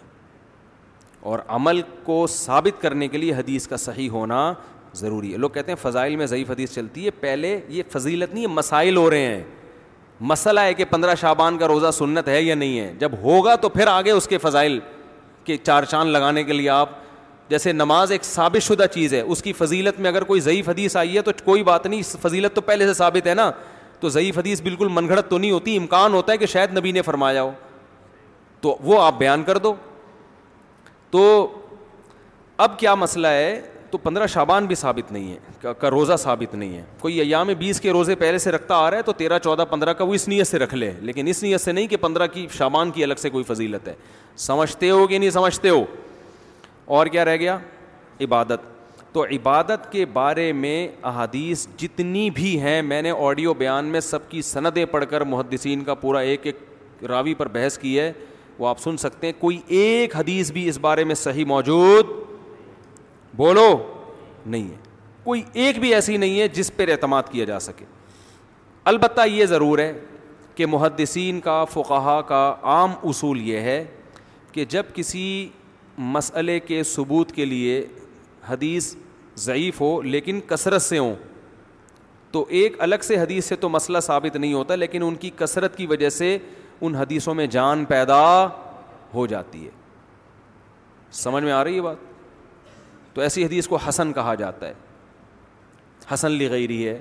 اور 1.30 1.38
عمل 1.54 1.80
کو 2.04 2.26
ثابت 2.30 2.80
کرنے 2.82 3.08
کے 3.08 3.18
لیے 3.18 3.32
حدیث 3.34 3.66
کا 3.68 3.76
صحیح 3.76 4.10
ہونا 4.10 4.52
ضروری 4.96 5.32
ہے 5.32 5.38
لوگ 5.38 5.50
کہتے 5.50 5.72
ہیں 5.72 5.78
فضائل 5.82 6.16
میں 6.16 6.26
ضعیف 6.26 6.50
حدیث 6.50 6.74
چلتی 6.74 7.04
ہے 7.04 7.10
پہلے 7.20 7.58
یہ 7.68 7.82
فضیلت 7.92 8.34
نہیں 8.34 8.46
مسائل 8.46 8.96
ہو 8.96 9.08
رہے 9.10 9.26
ہیں 9.26 9.42
مسئلہ 10.28 10.60
ہے 10.60 10.74
کہ 10.74 10.84
پندرہ 10.90 11.14
شعبان 11.20 11.58
کا 11.58 11.66
روزہ 11.68 11.90
سنت 11.92 12.28
ہے 12.28 12.40
یا 12.42 12.54
نہیں 12.54 12.78
ہے 12.80 12.92
جب 12.98 13.12
ہوگا 13.22 13.54
تو 13.64 13.68
پھر 13.68 13.86
آگے 13.86 14.10
اس 14.10 14.28
کے 14.28 14.38
فضائل 14.44 14.78
کے 15.44 15.56
چار 15.62 15.82
چاند 15.90 16.10
لگانے 16.12 16.44
کے 16.44 16.52
لیے 16.52 16.68
آپ 16.70 16.90
جیسے 17.48 17.72
نماز 17.72 18.12
ایک 18.12 18.24
ثابت 18.24 18.62
شدہ 18.66 18.84
چیز 18.92 19.12
ہے 19.14 19.20
اس 19.20 19.42
کی 19.42 19.52
فضیلت 19.58 19.98
میں 20.00 20.10
اگر 20.10 20.24
کوئی 20.30 20.40
ضعیف 20.40 20.68
حدیث 20.68 20.96
آئی 20.96 21.16
ہے 21.16 21.22
تو 21.22 21.30
کوئی 21.44 21.62
بات 21.64 21.86
نہیں 21.86 22.02
فضیلت 22.22 22.54
تو 22.54 22.60
پہلے 22.60 22.86
سے 22.86 22.94
ثابت 22.94 23.26
ہے 23.26 23.34
نا 23.34 23.50
تو 24.00 24.08
ضعیف 24.14 24.38
حدیث 24.38 24.60
بالکل 24.62 24.88
من 24.92 25.08
گھڑت 25.08 25.28
تو 25.30 25.38
نہیں 25.38 25.50
ہوتی 25.50 25.76
امکان 25.76 26.14
ہوتا 26.14 26.32
ہے 26.32 26.38
کہ 26.38 26.46
شاید 26.46 26.76
نبی 26.78 26.92
نے 26.92 27.02
فرمایا 27.02 27.42
ہو 27.42 27.50
تو 28.60 28.76
وہ 28.84 29.00
آپ 29.02 29.18
بیان 29.18 29.42
کر 29.44 29.58
دو 29.58 29.74
تو 31.10 31.46
اب 32.66 32.78
کیا 32.78 32.94
مسئلہ 32.94 33.26
ہے 33.28 33.60
تو 33.90 33.98
پندرہ 33.98 34.26
شابان 34.26 34.66
بھی 34.66 34.74
ثابت 34.74 35.12
نہیں 35.12 35.32
ہے 35.62 35.72
کا 35.80 35.90
روزہ 35.90 36.12
ثابت 36.18 36.54
نہیں 36.54 36.76
ہے 36.76 36.82
کوئی 37.00 37.20
ایام 37.20 37.50
بیس 37.58 37.80
کے 37.80 37.90
روزے 37.92 38.14
پہلے 38.22 38.38
سے 38.38 38.50
رکھتا 38.52 38.74
آ 38.76 38.90
رہا 38.90 38.96
ہے 38.98 39.02
تو 39.02 39.12
تیرہ 39.20 39.38
چودہ 39.44 39.64
پندرہ 39.70 39.92
کا 40.00 40.04
وہ 40.04 40.14
اس 40.14 40.26
نیت 40.28 40.46
سے 40.46 40.58
رکھ 40.58 40.74
لے 40.74 40.90
لیکن 41.00 41.26
اس 41.28 41.42
نیت 41.42 41.60
سے 41.60 41.72
نہیں 41.72 41.86
کہ 41.86 41.96
پندرہ 42.00 42.26
کی 42.32 42.46
شابان 42.58 42.90
کی 42.90 43.04
الگ 43.04 43.14
سے 43.22 43.30
کوئی 43.30 43.44
فضیلت 43.52 43.88
ہے 43.88 43.94
سمجھتے 44.46 44.90
ہو 44.90 45.06
کہ 45.06 45.18
نہیں 45.18 45.30
سمجھتے 45.30 45.68
ہو 45.68 45.84
اور 46.94 47.06
کیا 47.12 47.24
رہ 47.24 47.36
گیا 47.36 47.56
عبادت 48.24 48.74
تو 49.12 49.24
عبادت 49.32 49.90
کے 49.92 50.04
بارے 50.12 50.50
میں 50.52 50.76
احادیث 51.10 51.66
جتنی 51.78 52.28
بھی 52.34 52.58
ہیں 52.60 52.80
میں 52.82 53.00
نے 53.02 53.10
آڈیو 53.28 53.54
بیان 53.62 53.84
میں 53.94 54.00
سب 54.00 54.28
کی 54.30 54.42
سندیں 54.50 54.84
پڑھ 54.90 55.04
کر 55.10 55.20
محدثین 55.32 55.82
کا 55.84 55.94
پورا 56.02 56.18
ایک 56.30 56.46
ایک 56.46 56.58
راوی 57.10 57.34
پر 57.34 57.48
بحث 57.52 57.78
کی 57.78 57.98
ہے 57.98 58.12
وہ 58.58 58.68
آپ 58.68 58.80
سن 58.80 58.96
سکتے 58.96 59.26
ہیں 59.26 59.32
کوئی 59.38 59.58
ایک 59.78 60.16
حدیث 60.16 60.50
بھی 60.52 60.68
اس 60.68 60.78
بارے 60.80 61.04
میں 61.04 61.14
صحیح 61.14 61.44
موجود 61.46 62.10
بولو 63.36 63.68
نہیں 64.46 64.68
ہے 64.70 64.76
کوئی 65.24 65.42
ایک 65.52 65.78
بھی 65.80 65.94
ایسی 65.94 66.16
نہیں 66.16 66.40
ہے 66.40 66.48
جس 66.48 66.74
پر 66.76 66.88
اعتماد 66.88 67.22
کیا 67.30 67.44
جا 67.44 67.58
سکے 67.60 67.84
البتہ 68.90 69.26
یہ 69.26 69.44
ضرور 69.46 69.78
ہے 69.78 69.92
کہ 70.54 70.66
محدثین 70.66 71.40
کا 71.40 71.62
فقہا 71.72 72.20
کا 72.28 72.42
عام 72.74 72.90
اصول 73.08 73.40
یہ 73.48 73.60
ہے 73.60 73.84
کہ 74.52 74.64
جب 74.68 74.84
کسی 74.94 75.22
مسئلے 75.98 76.58
کے 76.60 76.82
ثبوت 76.82 77.30
کے 77.32 77.44
لیے 77.44 77.84
حدیث 78.48 78.94
ضعیف 79.40 79.80
ہو 79.80 80.00
لیکن 80.02 80.40
کثرت 80.46 80.82
سے 80.82 80.98
ہوں 80.98 81.14
تو 82.32 82.44
ایک 82.48 82.76
الگ 82.82 83.02
سے 83.02 83.16
حدیث 83.20 83.44
سے 83.48 83.56
تو 83.56 83.68
مسئلہ 83.68 83.98
ثابت 84.02 84.36
نہیں 84.36 84.52
ہوتا 84.54 84.74
لیکن 84.76 85.02
ان 85.02 85.14
کی 85.20 85.30
کثرت 85.36 85.76
کی 85.76 85.86
وجہ 85.86 86.08
سے 86.10 86.36
ان 86.80 86.94
حدیثوں 86.94 87.34
میں 87.34 87.46
جان 87.50 87.84
پیدا 87.88 88.20
ہو 89.14 89.26
جاتی 89.26 89.64
ہے 89.64 89.70
سمجھ 91.16 91.42
میں 91.44 91.52
آ 91.52 91.62
رہی 91.64 91.76
ہے 91.76 91.80
بات 91.82 91.96
تو 93.14 93.20
ایسی 93.22 93.44
حدیث 93.44 93.68
کو 93.68 93.76
حسن 93.88 94.12
کہا 94.12 94.34
جاتا 94.38 94.68
ہے 94.68 94.74
حسن 96.14 96.30
لی 96.30 96.50
گئی 96.50 96.68
رہی 96.68 96.88
ہے 96.88 97.00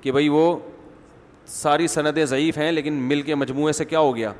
کہ 0.00 0.12
بھائی 0.12 0.28
وہ 0.28 0.48
ساری 1.46 1.86
سندیں 1.88 2.24
ضعیف 2.24 2.58
ہیں 2.58 2.70
لیکن 2.72 2.92
مل 3.08 3.22
کے 3.22 3.34
مجموعے 3.34 3.72
سے 3.72 3.84
کیا 3.84 3.98
ہو 3.98 4.14
گیا 4.16 4.32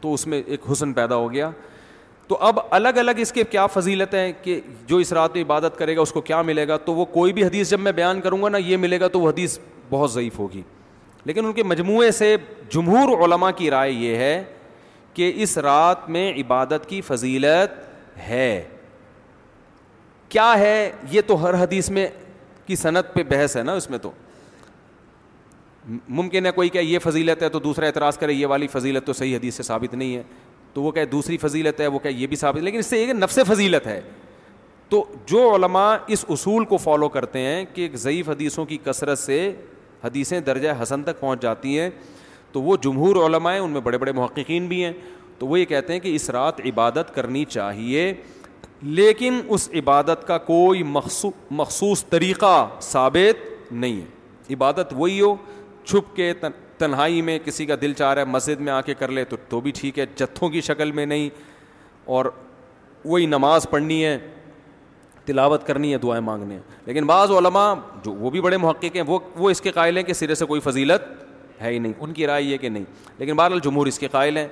تو 0.00 0.12
اس 0.14 0.26
میں 0.26 0.42
ایک 0.46 0.60
حسن 0.72 0.92
پیدا 0.92 1.14
ہو 1.16 1.32
گیا 1.32 1.50
تو 2.28 2.36
اب 2.46 2.58
الگ 2.74 2.96
الگ 2.98 3.18
اس 3.20 3.32
کے 3.32 3.42
کیا 3.50 3.66
فضیلت 3.72 4.14
ہیں 4.14 4.30
کہ 4.42 4.60
جو 4.86 4.96
اس 4.98 5.12
رات 5.12 5.34
میں 5.34 5.42
عبادت 5.42 5.76
کرے 5.78 5.94
گا 5.96 6.00
اس 6.02 6.12
کو 6.12 6.20
کیا 6.20 6.40
ملے 6.42 6.66
گا 6.68 6.76
تو 6.84 6.94
وہ 6.94 7.04
کوئی 7.12 7.32
بھی 7.32 7.44
حدیث 7.44 7.70
جب 7.70 7.80
میں 7.80 7.92
بیان 7.92 8.20
کروں 8.20 8.42
گا 8.42 8.48
نا 8.48 8.58
یہ 8.58 8.76
ملے 8.76 9.00
گا 9.00 9.08
تو 9.12 9.20
وہ 9.20 9.28
حدیث 9.30 9.58
بہت 9.90 10.12
ضعیف 10.12 10.38
ہوگی 10.38 10.62
لیکن 11.24 11.44
ان 11.46 11.52
کے 11.52 11.62
مجموعے 11.62 12.10
سے 12.12 12.34
جمہور 12.72 13.18
علماء 13.24 13.50
کی 13.56 13.70
رائے 13.70 13.90
یہ 13.90 14.16
ہے 14.16 14.42
کہ 15.14 15.32
اس 15.42 15.56
رات 15.68 16.08
میں 16.16 16.30
عبادت 16.40 16.88
کی 16.88 17.00
فضیلت 17.06 17.84
ہے 18.28 18.52
کیا 20.28 20.52
ہے 20.58 20.90
یہ 21.10 21.20
تو 21.26 21.42
ہر 21.44 21.62
حدیث 21.62 21.90
میں 21.90 22.06
کی 22.66 22.76
صنعت 22.76 23.14
پہ 23.14 23.22
بحث 23.28 23.56
ہے 23.56 23.62
نا 23.62 23.72
اس 23.72 23.88
میں 23.90 23.98
تو 23.98 24.10
ممکن 26.08 26.46
ہے 26.46 26.50
کوئی 26.52 26.68
کہ 26.68 26.78
یہ 26.78 26.98
فضیلت 27.02 27.42
ہے 27.42 27.48
تو 27.48 27.58
دوسرا 27.66 27.86
اعتراض 27.86 28.16
کرے 28.18 28.32
یہ 28.32 28.46
والی 28.46 28.66
فضیلت 28.68 29.06
تو 29.06 29.12
صحیح 29.12 29.36
حدیث 29.36 29.54
سے 29.56 29.62
ثابت 29.62 29.94
نہیں 29.94 30.16
ہے 30.16 30.22
تو 30.76 30.82
وہ 30.82 30.90
کہے 30.92 31.04
دوسری 31.12 31.36
فضیلت 31.42 31.78
ہے 31.80 31.86
وہ 31.92 31.98
کہے 31.98 32.10
یہ 32.12 32.26
بھی 32.30 32.36
ثابت 32.36 32.62
لیکن 32.62 32.78
اس 32.78 32.86
سے 32.86 32.96
ایک 33.00 33.10
نفس 33.16 33.38
فضیلت 33.48 33.86
ہے 33.86 34.00
تو 34.88 35.02
جو 35.26 35.38
علماء 35.54 35.94
اس 36.16 36.24
اصول 36.34 36.64
کو 36.72 36.76
فالو 36.86 37.08
کرتے 37.14 37.38
ہیں 37.40 37.64
کہ 37.74 37.88
ضعیف 38.02 38.28
حدیثوں 38.28 38.64
کی 38.72 38.76
کثرت 38.84 39.18
سے 39.18 39.38
حدیثیں 40.04 40.38
درجۂ 40.48 40.72
حسن 40.82 41.02
تک 41.02 41.20
پہنچ 41.20 41.42
جاتی 41.42 41.78
ہیں 41.78 41.88
تو 42.52 42.62
وہ 42.62 42.76
جمہور 42.82 43.16
علماء 43.26 43.52
ہیں 43.52 43.60
ان 43.60 43.70
میں 43.70 43.80
بڑے 43.88 43.98
بڑے 44.02 44.12
محققین 44.18 44.66
بھی 44.68 44.84
ہیں 44.84 44.92
تو 45.38 45.46
وہ 45.46 45.60
یہ 45.60 45.64
کہتے 45.72 45.92
ہیں 45.92 46.00
کہ 46.00 46.14
اس 46.14 46.28
رات 46.36 46.60
عبادت 46.70 47.14
کرنی 47.14 47.44
چاہیے 47.56 48.12
لیکن 49.00 49.40
اس 49.54 49.68
عبادت 49.80 50.26
کا 50.26 50.38
کوئی 50.52 50.82
مخصوص 50.98 52.04
طریقہ 52.10 52.52
ثابت 52.90 53.72
نہیں 53.72 54.00
ہے 54.00 54.54
عبادت 54.54 54.92
وہی 54.96 55.20
ہو 55.20 55.34
چھپ 55.84 56.14
کے 56.16 56.32
تنہائی 56.78 57.20
میں 57.22 57.38
کسی 57.44 57.66
کا 57.66 57.74
دل 57.80 57.92
چاہ 57.98 58.12
رہا 58.14 58.20
ہے 58.22 58.26
مسجد 58.30 58.60
میں 58.60 58.72
آ 58.72 58.80
کے 58.86 58.94
کر 58.94 59.10
لے 59.12 59.24
تو 59.24 59.36
تو 59.48 59.60
بھی 59.60 59.72
ٹھیک 59.74 59.98
ہے 59.98 60.04
جتھوں 60.16 60.48
کی 60.50 60.60
شکل 60.60 60.92
میں 60.92 61.06
نہیں 61.06 61.28
اور 62.16 62.24
وہی 63.04 63.26
نماز 63.26 63.66
پڑھنی 63.70 64.04
ہے 64.04 64.16
تلاوت 65.24 65.66
کرنی 65.66 65.92
ہے 65.92 65.98
دعائیں 65.98 66.22
مانگنی 66.24 66.54
ہیں 66.54 66.62
لیکن 66.86 67.06
بعض 67.06 67.30
علماء 67.38 67.72
جو 68.04 68.12
وہ 68.12 68.30
بھی 68.30 68.40
بڑے 68.40 68.56
محقق 68.56 68.96
ہیں 68.96 69.02
وہ 69.06 69.18
وہ 69.36 69.50
اس 69.50 69.60
کے 69.60 69.70
قائل 69.72 69.96
ہیں 69.96 70.04
کہ 70.04 70.12
سرے 70.12 70.34
سے 70.34 70.44
کوئی 70.46 70.60
فضیلت 70.64 71.08
ہے 71.62 71.70
ہی 71.70 71.78
نہیں 71.78 71.92
ان 71.98 72.12
کی 72.12 72.26
رائے 72.26 72.42
یہ 72.42 72.56
کہ 72.58 72.68
نہیں 72.68 72.84
لیکن 73.18 73.36
بہر 73.36 73.58
جمہور 73.64 73.86
اس 73.86 73.98
کے 73.98 74.08
قائل 74.12 74.36
ہیں 74.36 74.46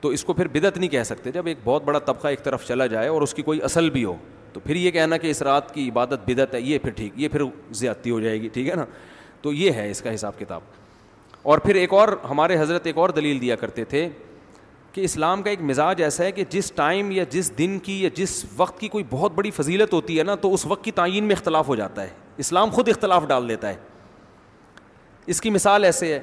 تو 0.00 0.08
اس 0.08 0.24
کو 0.24 0.32
پھر 0.32 0.48
بدعت 0.52 0.76
نہیں 0.78 0.88
کہہ 0.90 1.02
سکتے 1.04 1.30
جب 1.32 1.46
ایک 1.46 1.58
بہت 1.64 1.84
بڑا 1.84 1.98
طبقہ 2.04 2.28
ایک 2.28 2.42
طرف 2.44 2.66
چلا 2.66 2.86
جائے 2.92 3.08
اور 3.08 3.22
اس 3.22 3.34
کی 3.34 3.42
کوئی 3.42 3.62
اصل 3.62 3.90
بھی 3.90 4.04
ہو 4.04 4.14
تو 4.52 4.60
پھر 4.60 4.76
یہ 4.76 4.90
کہنا 4.90 5.16
کہ 5.24 5.30
اس 5.30 5.42
رات 5.50 5.72
کی 5.74 5.88
عبادت 5.88 6.28
بدعت 6.28 6.54
ہے 6.54 6.60
یہ 6.60 6.78
پھر 6.82 6.90
ٹھیک 6.96 7.12
یہ 7.20 7.28
پھر 7.32 7.42
زیادتی 7.80 8.10
ہو 8.10 8.20
جائے 8.20 8.40
گی 8.42 8.48
ٹھیک 8.52 8.68
ہے 8.70 8.74
نا 8.76 8.84
تو 9.42 9.52
یہ 9.52 9.72
ہے 9.72 9.90
اس 9.90 10.00
کا 10.02 10.14
حساب 10.14 10.38
کتاب 10.38 10.60
اور 11.42 11.58
پھر 11.58 11.74
ایک 11.74 11.92
اور 11.94 12.08
ہمارے 12.30 12.58
حضرت 12.60 12.86
ایک 12.86 12.98
اور 12.98 13.10
دلیل 13.16 13.40
دیا 13.40 13.56
کرتے 13.56 13.84
تھے 13.90 14.08
کہ 14.92 15.00
اسلام 15.04 15.42
کا 15.42 15.50
ایک 15.50 15.60
مزاج 15.62 16.02
ایسا 16.02 16.24
ہے 16.24 16.32
کہ 16.32 16.44
جس 16.50 16.70
ٹائم 16.76 17.10
یا 17.10 17.24
جس 17.30 17.50
دن 17.58 17.78
کی 17.82 18.00
یا 18.02 18.08
جس 18.14 18.44
وقت 18.56 18.78
کی 18.80 18.88
کوئی 18.88 19.04
بہت 19.10 19.32
بڑی 19.34 19.50
فضیلت 19.58 19.92
ہوتی 19.92 20.18
ہے 20.18 20.24
نا 20.24 20.34
تو 20.40 20.52
اس 20.54 20.66
وقت 20.66 20.84
کی 20.84 20.90
تعین 20.92 21.24
میں 21.24 21.34
اختلاف 21.36 21.68
ہو 21.68 21.76
جاتا 21.76 22.02
ہے 22.02 22.08
اسلام 22.44 22.70
خود 22.70 22.88
اختلاف 22.88 23.26
ڈال 23.28 23.48
دیتا 23.48 23.68
ہے 23.68 23.74
اس 25.34 25.40
کی 25.40 25.50
مثال 25.50 25.84
ایسے 25.84 26.12
ہے 26.12 26.20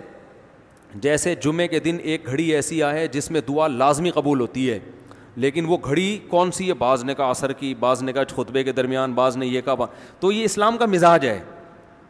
جیسے 1.02 1.34
جمعے 1.44 1.68
کے 1.68 1.80
دن 1.80 1.98
ایک 2.04 2.26
گھڑی 2.28 2.46
ایسی 2.56 2.82
آئے 2.84 3.08
جس 3.12 3.30
میں 3.32 3.42
دعا 3.48 3.68
لازمی 3.68 4.12
قبول 4.12 4.40
ہوتی 4.42 4.70
ہے 4.72 4.78
لیکن 5.44 5.66
وہ 5.68 5.78
گھڑی 5.86 6.18
کون 6.30 6.52
سی 6.58 6.68
ہے 6.68 6.74
بعض 6.74 7.04
نے 7.04 7.14
کہا 7.16 7.30
اثر 7.30 7.52
کی 7.54 7.74
بعض 7.80 8.02
نے 8.04 8.14
کہا 8.14 8.24
خطبے 8.36 8.64
کے 8.64 8.72
درمیان 8.72 9.14
بعض 9.14 9.38
نے 9.38 9.48
یہ 9.48 9.62
با... 9.78 9.86
تو 10.20 10.32
یہ 10.32 10.44
اسلام 10.44 10.78
کا 10.78 10.86
مزاج 10.86 11.26
ہے 11.28 11.40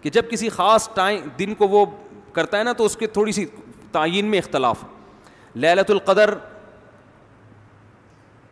کہ 0.01 0.09
جب 0.13 0.25
کسی 0.29 0.49
خاص 0.49 0.87
ٹائم 0.93 1.27
دن 1.39 1.53
کو 1.57 1.67
وہ 1.67 1.85
کرتا 2.33 2.57
ہے 2.57 2.63
نا 2.63 2.73
تو 2.77 2.85
اس 2.85 2.97
کے 2.97 3.07
تھوڑی 3.07 3.31
سی 3.31 3.45
تعین 3.91 4.25
میں 4.29 4.37
اختلاف 4.39 4.83
للت 5.55 5.89
القدر 5.91 6.33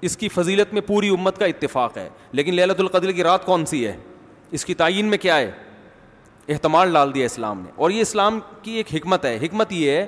اس 0.05 0.17
کی 0.17 0.29
فضیلت 0.29 0.73
میں 0.73 0.81
پوری 0.87 1.09
امت 1.09 1.37
کا 1.37 1.45
اتفاق 1.45 1.97
ہے 1.97 2.07
لیکن 2.31 2.53
للت 2.55 2.79
القدر 2.79 3.11
کی 3.11 3.23
رات 3.23 3.45
کون 3.45 3.65
سی 3.65 3.85
ہے 3.87 3.95
اس 4.57 4.65
کی 4.65 4.73
تعین 4.81 5.05
میں 5.09 5.17
کیا 5.17 5.37
ہے 5.37 5.51
احتمال 6.53 6.91
ڈال 6.93 7.13
دیا 7.13 7.25
اسلام 7.25 7.61
نے 7.65 7.71
اور 7.75 7.91
یہ 7.91 8.01
اسلام 8.01 8.39
کی 8.61 8.71
ایک 8.77 8.93
حکمت 8.93 9.23
ہے 9.25 9.37
حکمت 9.41 9.71
یہ 9.71 9.91
ہے 9.91 10.05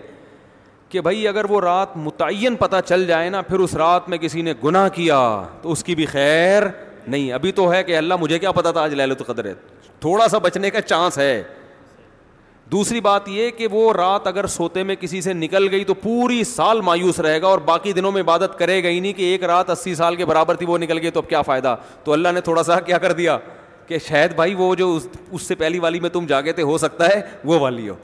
کہ 0.89 1.01
بھائی 1.01 1.27
اگر 1.27 1.45
وہ 1.49 1.61
رات 1.61 1.95
متعین 1.97 2.55
پتہ 2.55 2.75
چل 2.87 3.05
جائے 3.07 3.29
نا 3.29 3.41
پھر 3.41 3.59
اس 3.59 3.73
رات 3.75 4.07
میں 4.09 4.17
کسی 4.17 4.41
نے 4.41 4.53
گناہ 4.63 4.87
کیا 4.95 5.17
تو 5.61 5.71
اس 5.71 5.83
کی 5.83 5.95
بھی 5.95 6.05
خیر 6.05 6.63
نہیں 7.07 7.31
ابھی 7.33 7.51
تو 7.51 7.71
ہے 7.71 7.83
کہ 7.83 7.97
اللہ 7.97 8.13
مجھے 8.19 8.39
کیا 8.39 8.51
پتا 8.51 8.71
تھا 8.71 8.81
آج 8.81 8.93
لالت 8.93 9.21
القدر 9.21 9.45
ہے 9.45 9.53
تھوڑا 10.01 10.27
سا 10.31 10.37
بچنے 10.37 10.69
کا 10.69 10.81
چانس 10.81 11.17
ہے 11.17 11.41
دوسری 12.71 12.99
بات 13.01 13.27
یہ 13.29 13.49
کہ 13.57 13.67
وہ 13.71 13.91
رات 13.93 14.25
اگر 14.27 14.45
سوتے 14.55 14.83
میں 14.83 14.95
کسی 14.99 15.21
سے 15.21 15.33
نکل 15.33 15.67
گئی 15.71 15.83
تو 15.85 15.93
پوری 16.01 16.43
سال 16.43 16.81
مایوس 16.83 17.19
رہے 17.19 17.41
گا 17.41 17.47
اور 17.47 17.59
باقی 17.65 17.93
دنوں 17.93 18.11
میں 18.11 18.21
عبادت 18.21 18.57
کرے 18.59 18.81
گا 18.83 18.89
ہی 18.89 18.99
نہیں 18.99 19.13
کہ 19.17 19.21
ایک 19.31 19.43
رات 19.43 19.69
اسی 19.69 19.93
سال 19.95 20.15
کے 20.15 20.25
برابر 20.25 20.55
تھی 20.55 20.65
وہ 20.69 20.77
نکل 20.77 20.99
گئی 21.01 21.09
تو 21.11 21.19
اب 21.19 21.29
کیا 21.29 21.41
فائدہ 21.41 21.75
تو 22.03 22.13
اللہ 22.13 22.29
نے 22.35 22.41
تھوڑا 22.47 22.63
سا 22.63 22.79
کیا 22.87 22.97
کر 23.05 23.11
دیا 23.21 23.37
کہ 23.87 23.97
شاید 24.07 24.33
بھائی 24.35 24.53
وہ 24.57 24.73
جو 24.75 24.97
اس 25.31 25.41
سے 25.47 25.55
پہلی 25.55 25.79
والی 25.79 25.99
میں 25.99 26.09
تم 26.13 26.25
جاگے 26.29 26.51
تھے 26.53 26.63
ہو 26.71 26.77
سکتا 26.77 27.07
ہے 27.09 27.21
وہ 27.45 27.59
والی 27.59 27.89
ہو 27.89 27.95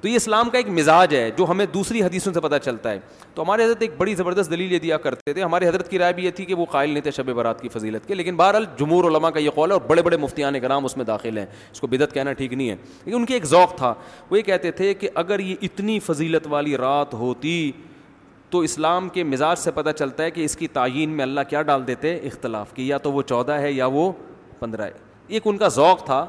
تو 0.00 0.08
یہ 0.08 0.16
اسلام 0.16 0.50
کا 0.50 0.58
ایک 0.58 0.68
مزاج 0.70 1.14
ہے 1.14 1.30
جو 1.38 1.44
ہمیں 1.50 1.64
دوسری 1.74 2.02
حدیثوں 2.02 2.32
سے 2.32 2.40
پتہ 2.40 2.56
چلتا 2.64 2.90
ہے 2.90 2.98
تو 3.34 3.42
ہمارے 3.42 3.64
حضرت 3.64 3.80
ایک 3.82 3.92
بڑی 3.98 4.14
زبردست 4.14 4.50
دلیل 4.50 4.72
یہ 4.72 4.78
دیا 4.78 4.96
کرتے 4.98 5.32
تھے 5.32 5.42
ہمارے 5.42 5.68
حضرت 5.68 5.88
کی 5.90 5.98
رائے 5.98 6.12
بھی 6.12 6.24
یہ 6.24 6.30
تھی 6.36 6.44
کہ 6.44 6.54
وہ 6.54 6.64
قائل 6.70 6.90
نہیں 6.90 7.02
تھے 7.02 7.10
شب 7.16 7.30
برات 7.36 7.60
کی 7.60 7.68
فضیلت 7.68 8.06
کے 8.08 8.14
لیکن 8.14 8.36
بہرحال 8.36 8.64
جمہور 8.78 9.04
علماء 9.10 9.30
کا 9.30 9.40
یہ 9.40 9.50
قول 9.54 9.70
ہے 9.70 9.74
اور 9.74 9.82
بڑے 9.86 10.02
بڑے 10.02 10.16
مفتیان 10.16 10.60
کرام 10.60 10.84
اس 10.84 10.96
میں 10.96 11.04
داخل 11.04 11.38
ہیں 11.38 11.46
اس 11.70 11.80
کو 11.80 11.86
بدعت 11.86 12.12
کہنا 12.14 12.32
ٹھیک 12.32 12.52
نہیں 12.52 12.68
ہے 12.70 12.76
لیکن 13.04 13.16
ان 13.16 13.26
کی 13.26 13.34
ایک 13.34 13.44
ذوق 13.46 13.76
تھا 13.78 13.92
وہ 14.30 14.38
یہ 14.38 14.42
کہتے 14.42 14.70
تھے 14.80 14.92
کہ 15.00 15.08
اگر 15.24 15.38
یہ 15.40 15.54
اتنی 15.62 15.98
فضیلت 16.06 16.46
والی 16.50 16.76
رات 16.76 17.14
ہوتی 17.14 17.54
تو 18.50 18.58
اسلام 18.68 19.08
کے 19.14 19.22
مزاج 19.24 19.58
سے 19.58 19.70
پتہ 19.74 19.90
چلتا 19.98 20.22
ہے 20.24 20.30
کہ 20.30 20.44
اس 20.44 20.56
کی 20.56 20.66
تعین 20.72 21.10
میں 21.16 21.22
اللہ 21.22 21.40
کیا 21.48 21.62
ڈال 21.62 21.86
دیتے 21.86 22.14
اختلاف 22.26 22.72
کی 22.74 22.86
یا 22.88 22.98
تو 22.98 23.12
وہ 23.12 23.22
چودہ 23.28 23.52
ہے 23.62 23.72
یا 23.72 23.86
وہ 23.98 24.10
پندرہ 24.58 24.82
ہے 24.82 24.90
ایک 25.28 25.46
ان 25.46 25.56
کا 25.58 25.68
ذوق 25.68 26.04
تھا 26.06 26.24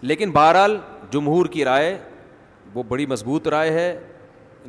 لیکن 0.00 0.30
بہرحال 0.30 0.76
جمہور 1.12 1.46
کی 1.52 1.64
رائے 1.64 1.98
وہ 2.74 2.82
بڑی 2.88 3.06
مضبوط 3.06 3.48
رائے 3.48 3.70
ہے 3.72 3.98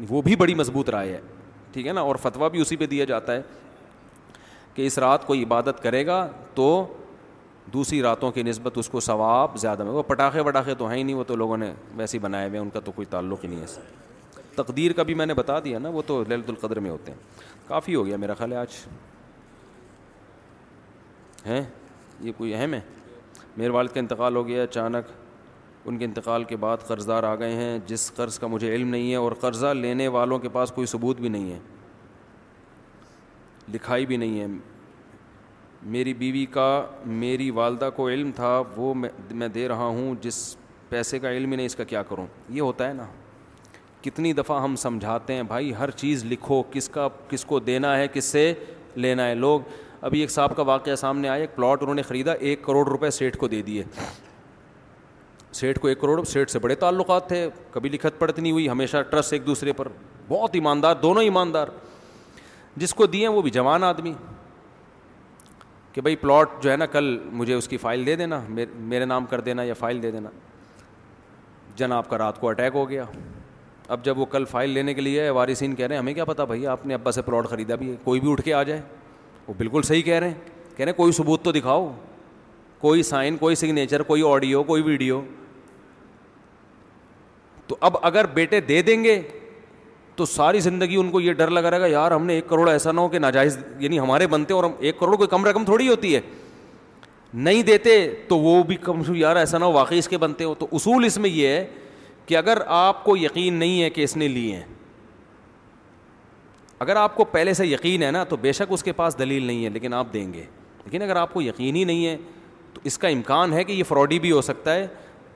وہ 0.09 0.21
بھی 0.21 0.35
بڑی 0.35 0.55
مضبوط 0.55 0.89
رائے 0.89 1.11
ہے 1.13 1.19
ٹھیک 1.73 1.87
ہے 1.87 1.93
نا 1.93 2.01
اور 2.01 2.15
فتویٰ 2.21 2.49
بھی 2.51 2.61
اسی 2.61 2.75
پہ 2.77 2.85
دیا 2.87 3.05
جاتا 3.05 3.33
ہے 3.33 3.41
کہ 4.73 4.85
اس 4.87 4.97
رات 4.99 5.25
کو 5.27 5.33
عبادت 5.33 5.81
کرے 5.83 6.05
گا 6.05 6.27
تو 6.55 6.67
دوسری 7.73 8.01
راتوں 8.01 8.31
کی 8.31 8.43
نسبت 8.43 8.77
اس 8.77 8.89
کو 8.89 8.99
ثواب 8.99 9.57
زیادہ 9.59 9.83
ملے 9.83 9.93
وہ 9.93 10.03
پٹاخے 10.03 10.41
وٹاخے 10.45 10.75
تو 10.75 10.87
ہیں 10.89 10.97
ہی 10.97 11.03
نہیں 11.03 11.15
وہ 11.15 11.23
تو 11.27 11.35
لوگوں 11.35 11.57
نے 11.57 11.71
ویسے 11.97 12.17
ہی 12.17 12.21
بنائے 12.23 12.47
ہوئے 12.47 12.57
ہیں 12.57 12.63
ان 12.65 12.69
کا 12.73 12.79
تو 12.85 12.91
کوئی 12.91 13.05
تعلق 13.09 13.43
ہی 13.43 13.49
نہیں 13.49 13.61
ہے 13.61 13.67
سر 13.67 14.55
تقدیر 14.55 14.91
کا 14.93 15.03
بھی 15.09 15.13
میں 15.13 15.25
نے 15.25 15.33
بتا 15.33 15.59
دیا 15.63 15.79
نا 15.79 15.89
وہ 15.89 16.01
تو 16.07 16.23
للت 16.29 16.49
القدر 16.49 16.79
میں 16.85 16.91
ہوتے 16.91 17.11
ہیں 17.11 17.17
کافی 17.67 17.95
ہو 17.95 18.05
گیا 18.05 18.17
میرا 18.17 18.33
خیال 18.37 18.51
ہے 18.51 18.57
آج 18.57 18.75
ہیں 21.45 21.61
یہ 22.21 22.31
کوئی 22.37 22.53
اہم 22.55 22.73
ہے 22.73 22.79
میرے 23.57 23.69
والد 23.71 23.89
کا 23.93 23.99
انتقال 23.99 24.35
ہو 24.35 24.45
گیا 24.47 24.63
اچانک 24.63 25.05
ان 25.87 25.97
کے 25.97 26.05
انتقال 26.05 26.43
کے 26.43 26.55
بعد 26.57 26.77
قرضدار 26.87 27.23
آ 27.23 27.35
گئے 27.39 27.53
ہیں 27.55 27.77
جس 27.87 28.11
قرض 28.15 28.39
کا 28.39 28.47
مجھے 28.47 28.73
علم 28.75 28.87
نہیں 28.89 29.09
ہے 29.11 29.15
اور 29.15 29.31
قرضہ 29.41 29.67
لینے 29.75 30.07
والوں 30.15 30.39
کے 30.39 30.49
پاس 30.53 30.71
کوئی 30.75 30.87
ثبوت 30.87 31.19
بھی 31.19 31.29
نہیں 31.29 31.51
ہے 31.51 31.59
لکھائی 33.73 34.05
بھی 34.05 34.17
نہیں 34.17 34.39
ہے 34.39 34.45
میری 35.93 36.13
بیوی 36.13 36.45
کا 36.51 36.65
میری 37.05 37.49
والدہ 37.59 37.89
کو 37.95 38.09
علم 38.09 38.31
تھا 38.35 38.61
وہ 38.75 38.93
میں 39.33 39.47
دے 39.53 39.67
رہا 39.67 39.85
ہوں 39.85 40.15
جس 40.21 40.37
پیسے 40.89 41.19
کا 41.19 41.31
علم 41.31 41.51
ہی 41.51 41.55
نہیں 41.55 41.65
اس 41.65 41.75
کا 41.75 41.83
کیا 41.83 42.03
کروں 42.03 42.25
یہ 42.49 42.61
ہوتا 42.61 42.87
ہے 42.87 42.93
نا 42.93 43.05
کتنی 44.01 44.31
دفعہ 44.33 44.61
ہم 44.63 44.75
سمجھاتے 44.81 45.33
ہیں 45.33 45.43
بھائی 45.47 45.73
ہر 45.79 45.91
چیز 45.91 46.23
لکھو 46.25 46.61
کس 46.71 46.89
کا 46.89 47.07
کس 47.29 47.45
کو 47.45 47.59
دینا 47.59 47.97
ہے 47.97 48.07
کس 48.13 48.25
سے 48.25 48.53
لینا 48.95 49.27
ہے 49.27 49.35
لوگ 49.35 49.61
ابھی 50.07 50.19
ایک 50.21 50.31
صاحب 50.31 50.55
کا 50.55 50.61
واقعہ 50.67 50.95
سامنے 50.95 51.29
آیا 51.29 51.39
ایک 51.41 51.55
پلاٹ 51.55 51.81
انہوں 51.81 51.95
نے 51.95 52.01
خریدا 52.01 52.33
ایک 52.49 52.61
کروڑ 52.65 52.87
روپے 52.87 53.09
سیٹھ 53.11 53.37
کو 53.37 53.47
دے 53.47 53.61
دیے 53.61 53.83
سیٹھ 55.59 55.79
کو 55.79 55.87
ایک 55.87 55.99
کروڑ 56.01 56.23
سیٹھ 56.23 56.51
سے 56.51 56.59
بڑے 56.59 56.75
تعلقات 56.83 57.27
تھے 57.27 57.47
کبھی 57.71 57.89
لکھت 57.89 58.19
پڑت 58.19 58.39
نہیں 58.39 58.51
ہوئی 58.51 58.67
ہمیشہ 58.69 58.97
ٹرسٹ 59.09 59.33
ایک 59.33 59.45
دوسرے 59.45 59.73
پر 59.79 59.87
بہت 60.27 60.51
ایماندار 60.55 60.95
دونوں 61.01 61.23
ایماندار 61.23 61.67
جس 62.83 62.93
کو 62.95 63.05
دیے 63.15 63.27
وہ 63.27 63.41
بھی 63.41 63.51
جوان 63.51 63.83
آدمی 63.83 64.13
کہ 65.93 66.01
بھائی 66.01 66.15
پلاٹ 66.15 66.49
جو 66.63 66.71
ہے 66.71 66.75
نا 66.77 66.85
کل 66.95 67.17
مجھے 67.39 67.53
اس 67.53 67.67
کی 67.67 67.77
فائل 67.77 68.05
دے 68.05 68.15
دینا 68.15 68.39
میرے 68.49 69.05
نام 69.05 69.25
کر 69.29 69.41
دینا 69.49 69.63
یا 69.63 69.73
فائل 69.79 70.01
دے 70.03 70.11
دینا 70.11 70.29
جناب 71.77 71.97
آپ 71.97 72.09
کا 72.09 72.17
رات 72.17 72.39
کو 72.39 72.49
اٹیک 72.49 72.75
ہو 72.75 72.89
گیا 72.89 73.05
اب 73.95 74.03
جب 74.05 74.19
وہ 74.19 74.25
کل 74.31 74.45
فائل 74.51 74.69
لینے 74.77 74.93
کے 74.93 75.01
لیے 75.01 75.29
وارثین 75.37 75.75
کہہ 75.75 75.85
رہے 75.87 75.95
ہیں 75.95 76.01
ہمیں 76.01 76.13
کیا 76.13 76.25
پتا 76.31 76.43
بھائی 76.51 76.65
آپ 76.73 76.85
نے 76.87 76.93
ابا 76.93 77.11
سے 77.11 77.21
پلاٹ 77.29 77.47
خریدا 77.49 77.75
بھی 77.81 77.89
ہے 77.91 77.95
کوئی 78.03 78.19
بھی 78.19 78.31
اٹھ 78.31 78.41
کے 78.45 78.53
آ 78.53 78.63
جائے 78.69 78.81
وہ 79.47 79.53
بالکل 79.57 79.81
صحیح 79.89 80.01
کہہ 80.09 80.19
رہے 80.21 80.27
ہیں 80.29 80.75
کہہ 80.77 80.83
رہے 80.85 80.91
ہیں 80.91 80.97
کوئی 80.97 81.11
ثبوت 81.19 81.43
تو 81.43 81.51
دکھاؤ 81.51 81.91
کوئی 82.81 83.03
سائن 83.03 83.37
کوئی 83.37 83.55
سگنیچر 83.61 84.01
کوئی 84.11 84.21
آڈیو 84.27 84.63
کوئی 84.63 84.81
ویڈیو 84.83 85.21
تو 87.69 87.75
اب 87.87 87.95
اگر 88.03 88.25
بیٹے 88.33 88.59
دے 88.67 88.81
دیں 88.81 89.03
گے 89.03 89.19
تو 90.15 90.25
ساری 90.25 90.59
زندگی 90.59 90.95
ان 90.99 91.09
کو 91.11 91.19
یہ 91.21 91.33
ڈر 91.41 91.47
لگا 91.49 91.71
رہے 91.71 91.79
گا 91.81 91.87
یار 91.87 92.11
ہم 92.11 92.25
نے 92.25 92.33
ایک 92.35 92.47
کروڑ 92.49 92.69
ایسا 92.69 92.91
نہ 92.91 92.99
ہو 93.01 93.07
کہ 93.09 93.19
ناجائز 93.19 93.57
یعنی 93.79 93.99
ہمارے 93.99 94.27
بنتے 94.27 94.53
اور 94.53 94.63
ہم 94.63 94.71
ایک 94.87 94.99
کروڑ 94.99 95.15
کوئی 95.17 95.27
کم 95.29 95.45
رقم 95.45 95.65
تھوڑی 95.65 95.87
ہوتی 95.87 96.13
ہے 96.15 96.21
نہیں 97.47 97.61
دیتے 97.63 97.91
تو 98.27 98.37
وہ 98.39 98.61
بھی 98.67 98.75
کم 98.81 99.01
یار 99.15 99.35
ایسا 99.35 99.57
نہ 99.57 99.65
ہو 99.65 99.71
واقعی 99.71 99.97
اس 99.99 100.07
کے 100.07 100.17
بنتے 100.17 100.43
ہو 100.43 100.53
تو 100.59 100.67
اصول 100.77 101.05
اس 101.05 101.17
میں 101.25 101.29
یہ 101.29 101.47
ہے 101.47 101.65
کہ 102.25 102.37
اگر 102.37 102.57
آپ 102.77 103.03
کو 103.03 103.15
یقین 103.17 103.53
نہیں 103.53 103.81
ہے 103.81 103.89
کہ 103.89 104.03
اس 104.03 104.15
نے 104.17 104.27
لیے 104.27 104.55
ہیں 104.55 104.63
اگر 106.79 106.95
آپ 106.95 107.15
کو 107.17 107.23
پہلے 107.35 107.53
سے 107.53 107.65
یقین 107.67 108.03
ہے 108.03 108.09
نا 108.11 108.23
تو 108.29 108.37
بے 108.41 108.51
شک 108.61 108.71
اس 108.73 108.83
کے 108.83 108.91
پاس 108.99 109.17
دلیل 109.19 109.43
نہیں 109.45 109.63
ہے 109.65 109.69
لیکن 109.69 109.93
آپ 109.93 110.13
دیں 110.13 110.31
گے 110.33 110.43
لیکن 110.83 111.01
اگر 111.01 111.15
آپ 111.15 111.33
کو 111.33 111.41
یقین 111.41 111.75
ہی 111.75 111.83
نہیں 111.83 112.05
ہے 112.05 112.17
تو 112.73 112.81
اس 112.89 112.97
کا 112.97 113.07
امکان 113.07 113.53
ہے 113.53 113.63
کہ 113.63 113.71
یہ 113.73 113.83
فراڈی 113.87 114.19
بھی 114.19 114.31
ہو 114.31 114.41
سکتا 114.49 114.75
ہے 114.75 114.87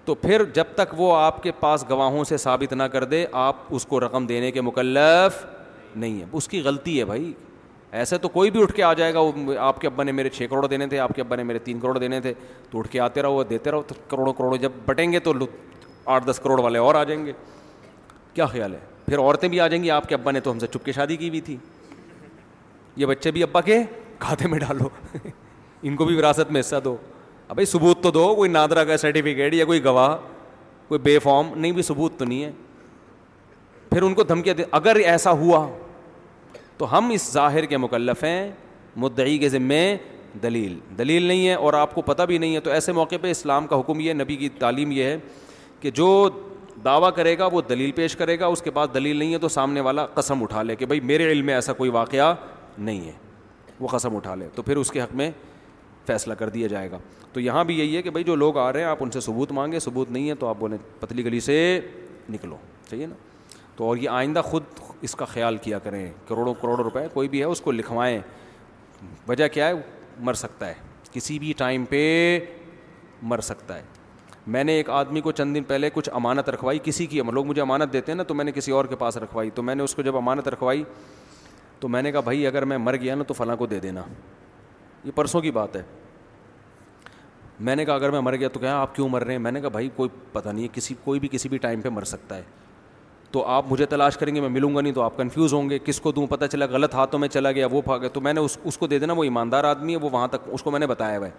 تو 0.06 0.16
پھر 0.22 0.44
جب 0.54 0.64
تک 0.76 0.94
وہ 0.98 1.16
آپ 1.16 1.42
کے 1.44 1.52
پاس 1.60 1.84
گواہوں 1.90 2.24
سے 2.28 2.38
ثابت 2.38 2.74
نہ 2.74 2.84
کر 2.94 3.04
دے 3.04 3.26
آپ 3.42 3.56
اس 3.76 3.86
کو 3.90 4.00
رقم 4.00 4.26
دینے 4.28 4.52
کے 4.52 4.62
مکلف 4.62 5.46
نہیں 5.96 6.20
ہے 6.20 6.26
اس 6.38 6.48
کی 6.48 6.62
غلطی 6.62 7.00
ہے 7.00 7.06
بھائی 7.06 7.32
ایسے 8.02 8.18
تو 8.18 8.30
کوئی 8.30 8.52
بھی 8.52 8.62
اٹھ 8.62 8.74
کے 8.76 8.84
آ 8.84 8.92
جائے 8.94 9.14
گا 9.14 9.20
وہ 9.20 9.32
آپ 9.62 9.80
کے 9.82 9.88
ابا 9.88 10.04
نے 10.04 10.12
میرے 10.12 10.30
چھ 10.30 10.46
کروڑ 10.50 10.66
دینے 10.68 10.88
تھے 10.88 11.00
آپ 11.00 11.12
کے 11.16 11.22
ابا 11.22 11.36
نے 11.36 11.44
میرے 11.44 11.60
تین 11.66 11.80
کروڑ 11.80 11.98
دینے 12.00 12.20
تھے 12.22 12.34
تو 12.72 12.80
اٹھ 12.80 12.88
کے 12.92 13.00
آتے 13.00 13.22
رہو 13.22 13.44
دیتے 13.50 13.72
رہو 13.72 13.82
تو 13.88 13.96
کروڑوں 14.10 14.34
کروڑوں 14.34 14.58
جب 14.62 14.72
بٹیں 14.86 15.12
گے 15.12 15.20
تو 15.28 15.34
آٹھ 16.14 16.26
دس 16.28 16.40
کروڑ 16.44 16.60
والے 16.62 16.80
اور 16.80 16.96
آ 16.96 17.04
جائیں 17.04 17.26
گے 17.26 17.32
کیا 18.34 18.46
خیال 18.46 18.74
ہے 18.74 18.80
پھر 19.06 19.20
عورتیں 19.20 19.48
بھی 19.50 19.60
آ 19.60 19.68
جائیں 19.68 19.84
گی 19.84 19.92
آپ 19.92 20.10
کے 20.10 20.16
ابا 20.16 20.32
نے 20.32 20.40
تو 20.42 20.52
ہم 20.52 20.60
سے 20.60 20.68
چپ 20.74 20.86
کے 20.86 20.92
شادی 20.92 21.18
کی 21.18 21.30
ہوئی 21.30 21.42
تھی 21.42 21.58
یہ 22.96 23.06
بچے 23.06 23.32
بھی 23.32 23.44
ابا 23.44 23.62
کے 23.62 23.78
کھاتے 24.20 24.48
میں 24.48 24.60
ڈالو 24.60 24.90
ان 25.84 25.96
کو 25.96 26.06
بھی 26.06 26.16
وراثت 26.18 26.52
میں 26.52 26.62
حصہ 26.62 26.76
دو 26.84 26.96
بھائی 27.54 27.66
ثبوت 27.66 28.02
تو 28.04 28.12
دو 28.12 28.34
کوئی 28.36 28.50
نادرا 28.50 28.84
کا 28.84 28.96
سرٹیفکیٹ 28.98 29.54
یا 29.54 29.66
کوئی 29.66 29.84
گواہ 29.84 30.16
کوئی 30.88 31.00
بے 31.04 31.18
فارم 31.24 31.50
نہیں 31.56 31.72
بھی 31.72 31.82
ثبوت 31.82 32.18
تو 32.20 32.26
نہیں 32.26 32.44
ہے 32.44 32.52
پھر 33.90 34.02
ان 34.04 34.14
کو 34.14 34.24
دھمکیاں 34.24 34.56
اگر 34.76 34.96
ایسا 35.04 35.32
ہوا 35.42 35.66
تو 36.78 36.98
ہم 36.98 37.10
اس 37.14 37.32
ظاہر 37.34 37.66
کے 37.74 37.78
مکلف 37.78 38.24
ہیں 38.24 38.52
مدعی 39.04 39.38
کے 39.40 39.50
ذمے 39.50 39.82
دلیل 40.44 40.78
دلیل 40.98 41.24
نہیں 41.24 41.48
ہے 41.48 41.54
اور 41.54 41.74
آپ 41.74 41.94
کو 41.96 42.02
پتہ 42.06 42.24
بھی 42.28 42.38
نہیں 42.38 42.56
ہے 42.56 42.60
تو 42.68 42.72
ایسے 42.72 42.92
موقع 42.92 43.16
پہ 43.22 43.32
اسلام 43.32 43.68
کا 43.68 43.80
حکم 43.80 44.00
یہ 44.00 44.14
نبی 44.14 44.36
کی 44.36 44.50
تعلیم 44.60 44.92
یہ 44.92 45.04
ہے 45.04 45.18
کہ 45.80 45.92
جو 45.94 46.08
دعویٰ 46.86 47.14
کرے 47.16 47.38
گا 47.38 47.46
وہ 47.52 47.62
دلیل 47.70 47.92
پیش 47.96 48.16
کرے 48.16 48.40
گا 48.40 48.46
اس 48.56 48.62
کے 48.62 48.72
پاس 48.72 48.94
دلیل 48.94 49.18
نہیں 49.18 49.34
ہے 49.34 49.38
تو 49.40 49.48
سامنے 49.50 49.82
والا 49.88 50.06
قسم 50.14 50.44
اٹھا 50.44 50.64
لے 50.64 50.76
کہ 50.76 50.86
بھائی 50.86 51.00
میرے 51.12 51.32
علم 51.32 51.46
میں 51.46 51.54
ایسا 51.54 51.74
کوئی 51.74 51.90
واقعہ 51.90 52.34
نہیں 52.78 53.06
ہے 53.08 53.12
وہ 53.80 53.88
قسم 53.88 54.16
اٹھا 54.16 54.36
لے 54.36 54.48
تو 54.56 54.62
پھر 54.62 54.78
اس 54.78 54.92
کے 54.92 55.02
حق 55.02 55.14
میں 55.16 55.30
فیصلہ 56.06 56.34
کر 56.40 56.50
دیا 56.50 56.68
جائے 56.68 56.90
گا 56.92 56.98
تو 57.34 57.40
یہاں 57.40 57.64
بھی 57.64 57.78
یہی 57.80 57.96
ہے 57.98 58.02
کہ 58.02 58.10
بھائی 58.10 58.24
جو 58.24 58.36
لوگ 58.36 58.58
آ 58.58 58.72
رہے 58.74 58.80
ہیں 58.80 58.88
آپ 58.88 58.98
ان 59.04 59.12
سے 59.12 59.20
ثبوت 59.22 59.52
مانگے 59.52 59.80
ثبوت 59.80 60.10
نہیں 60.12 60.30
ہے 60.30 60.36
تو 60.40 60.48
آپ 60.48 60.56
بولیں 60.60 60.78
پتلی 61.00 61.26
گلی 61.26 61.40
سے 61.40 61.56
نکلو 62.30 62.58
صحیح 62.90 63.02
ہے 63.02 63.06
نا 63.08 63.16
تو 63.76 63.88
اور 63.88 63.98
یہ 63.98 64.10
آئندہ 64.10 64.42
خود 64.46 64.64
اس 65.02 65.16
کا 65.16 65.26
خیال 65.26 65.58
کیا 65.62 65.80
کریں 65.84 66.06
کروڑوں 66.28 66.54
کروڑوں 66.62 66.84
روپئے 66.84 67.08
کوئی 67.14 67.28
بھی 67.30 67.40
ہے 67.40 67.46
اس 67.46 67.62
کو 67.62 67.72
لکھوائیں 67.72 68.20
وجہ 69.28 69.48
کیا 69.54 69.68
ہے 69.68 69.74
مر 70.20 70.34
سکتا 70.44 70.68
ہے 70.68 70.74
کسی 71.12 71.40
بھی 71.40 71.54
ٹائم 71.58 71.86
پہ 71.90 72.02
مر 73.32 73.40
سکتا 73.48 73.78
ہے 73.78 73.82
میں 74.54 74.64
نے 74.64 74.74
ایک 74.76 74.90
آدمی 74.90 75.22
کو 75.22 75.32
چند 75.32 75.56
دن 75.56 75.64
پہلے 75.64 75.90
کچھ 75.94 76.10
امانت 76.14 76.50
رکھوائی 76.50 76.80
کسی 76.84 77.06
کی 77.08 77.22
لوگ 77.32 77.46
مجھے 77.48 77.62
امانت 77.62 77.94
دیتے 77.94 78.12
ہیں 78.12 78.18
نا 78.18 78.24
تو 78.28 78.34
میں 78.34 78.46
نے 78.46 78.52
کسی 78.52 78.72
اور 78.72 78.86
کے 78.86 78.96
پاس 79.00 79.18
رکھوائی 79.18 79.50
تو 79.56 79.64
میں 79.64 79.76
نے 79.76 79.84
اس 79.84 79.96
کو 79.96 80.02
جب 80.02 80.16
امانت 80.18 80.48
رکھوائی 80.48 80.84
تو 81.80 81.88
میں 81.88 82.02
نے 82.02 82.12
کہا 82.12 82.20
بھائی 82.28 82.48
اگر 82.48 82.66
میں 82.66 82.78
مر 82.78 82.96
گیا 83.02 83.16
نا 83.16 83.24
تو 83.28 83.34
فلاں 83.34 83.56
کو 83.58 83.66
دے 83.68 83.80
دینا 83.80 84.02
یہ 85.06 85.12
پرسوں 85.16 85.42
کی 85.42 85.52
بات 85.52 85.76
ہے 85.76 85.82
میں 87.60 87.76
نے 87.76 87.86
کہا 87.86 87.94
اگر 87.96 88.12
میں 88.12 88.20
مر 88.22 88.36
گیا 88.36 88.48
تو 88.54 88.60
کہا 88.60 88.76
آپ 88.82 88.94
کیوں 88.96 89.08
مر 89.10 89.24
رہے 89.24 89.32
ہیں 89.34 89.40
میں 89.40 89.52
نے 89.52 89.62
کہا 89.62 89.70
بھائی 89.70 89.90
کوئی 89.96 90.10
پتہ 90.34 90.50
نہیں 90.50 90.64
ہے 90.64 90.70
کسی 90.74 90.96
کوئی 91.04 91.20
بھی 91.20 91.28
کسی 91.32 91.50
بھی 91.50 91.58
ٹائم 91.66 91.82
پہ 91.82 91.90
مر 91.90 92.04
سکتا 92.12 92.38
ہے 92.38 92.42
تو 93.32 93.46
آپ 93.50 93.66
مجھے 93.72 93.86
تلاش 93.90 94.18
کریں 94.18 94.34
گے 94.36 94.42
میں 94.42 94.50
ملوں 94.50 94.76
گا 94.76 94.82
نہیں 94.82 94.94
تو 94.94 95.02
آپ 95.02 95.18
کنفیوز 95.18 95.54
ہوں 95.54 95.70
گے 95.70 95.78
کس 95.86 96.00
کو 96.02 96.12
دوں 96.12 96.26
پتہ 96.30 96.46
چلا 96.52 96.66
غلط 96.72 96.96
ہاتھوں 96.96 97.20
میں 97.20 97.28
چلا 97.28 97.52
گیا 97.52 97.68
وہ 97.72 97.82
پھا 97.82 97.98
گیا 97.98 98.10
تو 98.14 98.22
میں 98.22 98.34
نے 98.34 98.40
اس 98.40 98.58
اس 98.64 98.78
کو 98.78 98.88
دے 98.88 99.00
دینا 99.00 99.14
وہ 99.18 99.24
ایماندار 99.24 99.64
آدمی 99.64 99.94
ہے 99.94 99.98
وہ 100.02 100.10
وہاں 100.14 100.28
تک 100.32 100.48
اس 100.54 100.64
کو 100.64 100.72
میں 100.72 100.80
نے 100.80 100.88
بتایا 100.88 101.18
ہوا 101.18 101.28
ہے 101.28 101.32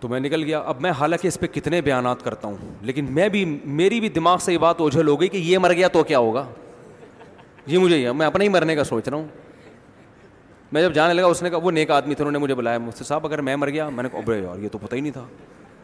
تو 0.00 0.08
میں 0.08 0.20
نکل 0.20 0.42
گیا 0.44 0.58
اب 0.66 0.80
میں 0.80 0.90
حالانکہ 0.98 1.28
اس 1.28 1.38
پہ 1.40 1.46
کتنے 1.52 1.80
بیانات 1.86 2.22
کرتا 2.24 2.48
ہوں 2.48 2.74
لیکن 2.90 3.06
میں 3.14 3.28
بھی 3.28 3.44
میری 3.64 4.00
بھی 4.00 4.08
دماغ 4.08 4.38
سے 4.44 4.52
یہ 4.52 4.58
بات 4.58 4.80
اوجھل 4.80 5.08
ہو 5.08 5.20
گئی 5.20 5.28
کہ 5.28 5.36
یہ 5.36 5.58
مر 5.62 5.72
گیا 5.72 5.88
تو 5.92 6.02
کیا 6.12 6.18
ہوگا 6.18 6.46
یہ 7.66 7.78
مجھے 7.78 7.96
یہ 7.96 8.10
میں 8.18 8.26
اپنا 8.26 8.44
ہی 8.44 8.48
مرنے 8.48 8.76
کا 8.76 8.84
سوچ 8.84 9.08
رہا 9.08 9.16
ہوں 9.16 9.26
میں 10.72 10.80
جب 10.82 10.92
جانے 10.94 11.14
لگا 11.14 11.26
اس 11.26 11.42
نے 11.42 11.50
کہا 11.50 11.58
وہ 11.62 11.70
نیک 11.70 11.90
آدمی 11.90 12.14
تھے 12.14 12.22
انہوں 12.22 12.32
نے 12.32 12.38
مجھے 12.38 12.54
بلایا 12.54 12.78
مجھ 12.78 12.94
سے 12.96 13.04
صاحب 13.04 13.24
اگر 13.26 13.40
میں 13.42 13.54
مر 13.56 13.70
گیا 13.70 13.88
میں 13.90 14.02
نے 14.02 14.08
کہا 14.08 14.18
ابرے 14.18 14.38
یار 14.42 14.58
یہ 14.62 14.68
تو 14.72 14.78
پتہ 14.78 14.94
ہی 14.96 15.00
نہیں 15.00 15.12
تھا 15.12 15.24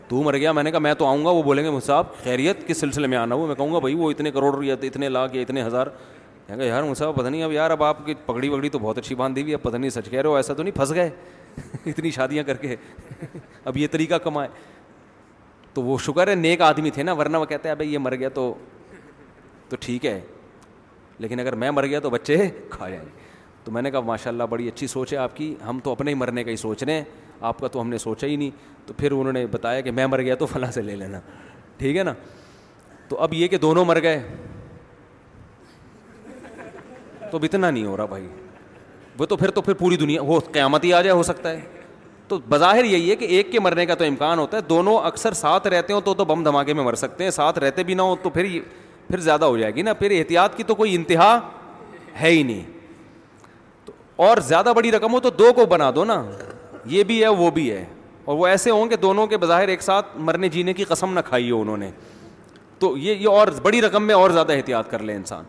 تو 0.09 0.23
مر 0.23 0.37
گیا 0.37 0.53
میں 0.53 0.63
نے 0.63 0.71
کہا 0.71 0.79
میں 0.81 0.93
تو 0.99 1.07
آؤں 1.07 1.25
گا 1.25 1.31
وہ 1.31 1.43
بولیں 1.43 1.63
گے 1.65 1.71
مجھ 1.71 1.83
صاحب 1.85 2.13
خیریت 2.25 2.67
کس 2.69 2.81
سلسلے 2.81 3.07
میں 3.07 3.19
آنا 3.19 3.35
ہو 3.35 3.47
میں 3.47 3.55
کہوں 3.55 3.73
گا 3.73 3.79
بھائی 3.79 3.95
وہ 3.95 4.11
اتنے 4.11 4.31
کروڑ 4.31 4.63
یا 4.65 4.75
اتنے 4.83 5.09
لاکھ 5.09 5.35
یا 5.37 5.43
اتنے 5.43 5.63
ہزار 5.67 5.87
میں 6.49 6.57
کہا 6.57 6.65
یار 6.65 6.95
صاحب 6.99 7.15
پتہ 7.17 7.29
نہیں 7.29 7.43
اب 7.43 7.53
یار 7.53 7.71
اب 7.71 7.83
آپ 7.85 8.05
کی 8.07 8.15
پگڑی 8.27 8.49
وگڑی 8.49 8.69
تو 8.69 8.79
بہت 8.79 8.99
اچھی 8.99 9.15
باندھی 9.15 9.43
ہوئی 9.43 9.53
ہے 9.53 9.57
پتہ 9.63 9.77
نہیں 9.77 9.91
سچ 9.91 10.09
کہہ 10.11 10.21
رہے 10.21 10.29
ہو 10.29 10.37
ایسا 10.37 10.55
تو 10.55 10.63
نہیں 10.63 10.77
پھنس 10.77 10.95
گئے 10.95 11.09
اتنی 11.91 12.11
شادیاں 12.11 12.45
کر 12.45 12.57
کے 12.57 12.77
اب 13.65 13.77
یہ 13.77 13.87
طریقہ 13.91 14.15
کمائے 14.25 14.49
تو 15.75 15.83
وہ 15.83 15.99
شکر 16.07 16.29
ہے 16.29 16.35
نیک 16.35 16.61
آدمی 16.63 16.91
تھے 16.91 17.03
نا 17.03 17.13
ورنہ 17.13 17.37
وہ 17.37 17.45
کہتے 17.45 17.69
ہیں 17.69 17.75
بھائی 17.77 17.93
یہ 17.93 17.99
مر 17.99 18.15
گیا 18.17 18.29
تو 18.35 18.53
تو 19.69 19.77
ٹھیک 19.81 20.07
ہے 20.07 20.21
لیکن 21.19 21.41
اگر 21.41 21.55
میں 21.55 21.71
مر 21.71 21.87
گیا 21.87 22.01
تو 22.01 22.11
بچے 22.11 22.37
کھا 22.71 22.89
جائیں 22.89 23.05
گے 23.05 23.25
تو 23.67 23.73
میں 23.73 23.81
نے 23.83 23.91
کہا 23.91 24.01
ماشاء 24.07 24.31
اللہ 24.31 24.45
بڑی 24.51 24.67
اچھی 24.69 24.87
سوچ 24.87 25.13
ہے 25.13 25.17
آپ 25.19 25.35
کی 25.37 25.55
ہم 25.69 25.79
تو 25.85 25.93
اپنے 25.93 26.11
ہی 26.11 26.17
مرنے 26.17 26.43
کا 26.45 26.51
ہی 26.51 26.57
سوچ 26.57 26.83
رہے 26.83 26.93
ہیں 26.95 27.03
آپ 27.49 27.59
کا 27.61 27.69
تو 27.69 27.81
ہم 27.81 27.89
نے 27.91 27.99
سوچا 27.99 28.27
ہی 28.27 28.35
نہیں 28.37 28.51
تو 28.87 28.95
پھر 28.97 29.13
انہوں 29.13 29.33
نے 29.33 29.45
بتایا 29.51 29.81
کہ 29.87 29.91
میں 29.93 30.07
مر 30.07 30.21
گیا 30.23 30.35
تو 30.39 30.47
فلاں 30.53 30.71
سے 30.73 30.83
لے 30.83 30.97
لینا 30.97 31.21
ٹھیک 31.79 31.97
ہے 31.97 32.03
نا 32.05 32.13
تو 33.09 33.17
اب 33.23 33.35
یہ 33.35 33.49
کہ 33.49 33.59
دونوں 33.65 33.85
مر 33.85 34.01
گئے 34.03 34.21
تو 37.31 37.39
اتنا 37.43 37.71
نہیں 37.71 37.85
ہو 37.87 37.97
رہا 37.97 38.05
بھائی 38.15 38.27
وہ 39.19 39.27
تو 39.27 39.37
پھر 39.37 39.51
تو 39.51 39.63
پھر 39.63 39.75
پوری 39.75 39.97
دنیا 39.97 40.23
وہ 40.27 40.39
قیامت 40.53 40.85
ہی 40.85 40.93
آ 40.93 41.01
جائے 41.03 41.17
ہو 41.17 41.23
سکتا 41.23 41.51
ہے 41.51 41.61
تو 42.29 42.39
بظاہر 42.49 42.85
یہی 42.85 43.11
ہے 43.11 43.17
کہ 43.17 43.25
ایک 43.35 43.51
کے 43.53 43.61
مرنے 43.67 43.87
کا 43.87 43.95
تو 43.95 44.05
امکان 44.05 44.39
ہوتا 44.39 44.57
ہے 44.57 44.63
دونوں 44.69 44.97
اکثر 45.11 45.33
ساتھ 45.43 45.67
رہتے 45.67 45.93
ہوں 45.93 46.01
تو 46.11 46.15
تو 46.15 46.25
بم 46.35 46.45
دھماکے 46.45 46.75
میں 46.75 46.85
مر 46.85 46.95
سکتے 47.03 47.25
ہیں 47.25 47.31
ساتھ 47.41 47.59
رہتے 47.59 47.83
بھی 47.91 47.95
نہ 47.95 48.03
ہوں 48.11 48.17
تو 48.23 48.31
پھر 48.31 48.57
پھر 49.09 49.21
زیادہ 49.31 49.45
ہو 49.45 49.59
جائے 49.59 49.75
گی 49.75 49.83
نا 49.83 49.93
پھر 49.95 50.19
احتیاط 50.19 50.57
کی 50.57 50.63
تو 50.71 50.75
کوئی 50.75 50.95
انتہا 50.95 51.35
ہے 52.21 52.31
ہی 52.31 52.43
نہیں 52.43 52.75
اور 54.25 54.37
زیادہ 54.47 54.73
بڑی 54.77 54.91
رقم 54.93 55.13
ہو 55.13 55.21
تو 55.21 55.31
دو 55.39 55.53
کو 55.57 55.65
بنا 55.71 55.91
دو 55.95 56.05
نا 56.05 56.23
یہ 56.91 57.03
بھی 57.05 57.21
ہے 57.23 57.29
وہ 57.29 57.51
بھی 57.55 57.71
ہے 57.71 57.85
اور 58.25 58.37
وہ 58.37 58.47
ایسے 58.47 58.71
ہوں 58.71 58.87
کہ 58.89 58.97
دونوں 58.97 59.27
کے 59.27 59.37
بظاہر 59.39 59.69
ایک 59.69 59.83
ساتھ 59.83 60.17
مرنے 60.29 60.49
جینے 60.49 60.73
کی 60.75 60.85
قسم 60.89 61.13
نہ 61.15 61.21
کھائی 61.27 61.51
ہو 61.51 61.61
انہوں 61.61 61.77
نے 61.77 61.91
تو 62.79 62.97
یہ 62.99 63.15
یہ 63.15 63.29
اور 63.29 63.49
بڑی 63.63 63.81
رقم 63.83 64.03
میں 64.07 64.15
اور 64.15 64.31
زیادہ 64.31 64.53
احتیاط 64.53 64.91
کر 64.91 65.03
لے 65.03 65.15
انسان 65.17 65.45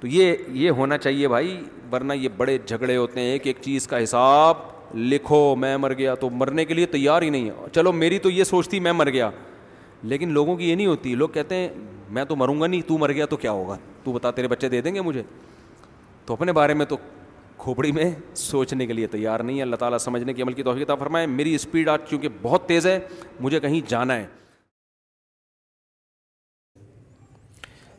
تو 0.00 0.06
یہ 0.08 0.34
یہ 0.52 0.70
ہونا 0.80 0.98
چاہیے 0.98 1.28
بھائی 1.28 1.60
ورنہ 1.92 2.12
یہ 2.12 2.28
بڑے 2.36 2.56
جھگڑے 2.66 2.96
ہوتے 2.96 3.20
ہیں 3.20 3.32
ایک 3.32 3.46
ایک 3.46 3.56
چیز 3.62 3.86
کا 3.88 4.02
حساب 4.02 4.56
لکھو 4.98 5.54
میں 5.58 5.76
مر 5.76 5.92
گیا 5.98 6.14
تو 6.20 6.30
مرنے 6.30 6.64
کے 6.64 6.74
لیے 6.74 6.86
تیار 6.94 7.22
ہی 7.22 7.30
نہیں 7.30 7.48
ہے 7.48 7.68
چلو 7.74 7.92
میری 7.92 8.18
تو 8.24 8.30
یہ 8.30 8.44
سوچتی 8.44 8.80
میں 8.86 8.92
مر 8.92 9.10
گیا 9.10 9.30
لیکن 10.12 10.32
لوگوں 10.32 10.56
کی 10.56 10.70
یہ 10.70 10.74
نہیں 10.74 10.86
ہوتی 10.86 11.14
لوگ 11.14 11.28
کہتے 11.34 11.54
ہیں 11.56 11.68
میں 12.16 12.24
تو 12.28 12.36
مروں 12.36 12.60
گا 12.60 12.66
نہیں 12.66 12.82
تو 12.88 12.98
مر 12.98 13.12
گیا 13.12 13.26
تو 13.26 13.36
کیا 13.36 13.50
ہوگا 13.50 13.76
تو 14.04 14.12
بتا 14.12 14.30
تیرے 14.30 14.48
بچے 14.48 14.68
دے 14.68 14.80
دیں 14.82 14.94
گے 14.94 15.00
مجھے 15.00 15.22
تو 16.26 16.34
اپنے 16.34 16.52
بارے 16.52 16.74
میں 16.74 16.86
تو 16.86 16.96
کھوپڑی 17.62 17.90
میں 17.92 18.08
سوچنے 18.36 18.86
کے 18.86 18.92
لیے 18.92 19.06
تیار 19.06 19.40
نہیں 19.40 19.56
ہے 19.56 19.62
اللہ 19.62 19.76
تعالیٰ 19.80 19.98
سمجھنے 19.98 20.32
کی 20.34 20.62
توفیق 20.62 20.88
عطا 20.90 20.94
فرمائے 21.02 21.26
میری 21.26 21.54
اسپیڈ 21.54 21.88
آج 21.88 22.08
چونکہ 22.10 22.28
بہت 22.42 22.66
تیز 22.68 22.86
ہے 22.86 22.98
مجھے 23.40 23.60
کہیں 23.60 23.80
جانا 23.90 24.14
ہے 24.16 24.26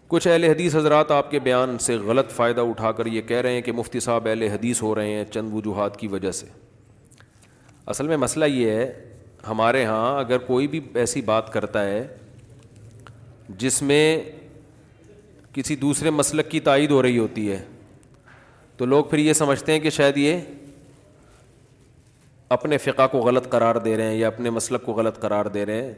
کچھ 0.08 0.28
اہل 0.28 0.44
حدیث 0.44 0.76
حضرات 0.76 1.12
آپ 1.12 1.30
کے 1.32 1.40
بیان 1.48 1.78
سے 1.86 1.96
غلط 2.08 2.32
فائدہ 2.32 2.62
اٹھا 2.72 2.92
کر 2.98 3.06
یہ 3.18 3.22
کہہ 3.32 3.42
رہے 3.42 3.54
ہیں 3.54 3.62
کہ 3.68 3.72
مفتی 3.72 4.00
صاحب 4.08 4.28
اہل 4.28 4.42
حدیث 4.54 4.82
ہو 4.82 4.94
رہے 4.96 5.14
ہیں 5.14 5.24
چند 5.34 5.54
وجوہات 5.54 5.98
کی 6.00 6.08
وجہ 6.08 6.32
سے 6.42 6.48
اصل 7.94 8.08
میں 8.08 8.18
مسئلہ 8.28 8.46
یہ 8.46 8.72
ہے 8.72 8.92
ہمارے 9.48 9.82
یہاں 9.82 10.18
اگر 10.20 10.38
کوئی 10.52 10.68
بھی 10.74 10.80
ایسی 11.04 11.22
بات 11.32 11.52
کرتا 11.54 11.86
ہے 11.88 12.06
جس 13.64 13.82
میں 13.92 14.06
کسی 15.54 15.76
دوسرے 15.76 16.10
مسلک 16.20 16.52
کی 16.52 16.60
تائید 16.70 16.92
ہو 16.92 17.02
رہی 17.02 17.18
ہوتی 17.20 17.52
ہے 17.52 17.64
تو 18.84 18.88
لوگ 18.90 19.04
پھر 19.10 19.18
یہ 19.18 19.34
سمجھتے 19.34 19.72
ہیں 19.72 19.80
کہ 19.80 19.90
شاید 19.96 20.18
یہ 20.18 20.38
اپنے 22.56 22.78
فقہ 22.78 23.06
کو 23.12 23.18
غلط 23.26 23.48
قرار 23.50 23.76
دے 23.86 23.96
رہے 23.98 24.06
ہیں 24.06 24.16
یا 24.20 24.28
اپنے 24.28 24.50
مسلک 24.50 24.84
کو 24.86 24.94
غلط 24.94 25.20
قرار 25.20 25.46
دے 25.54 25.66
رہے 25.66 25.84
ہیں 25.86 25.94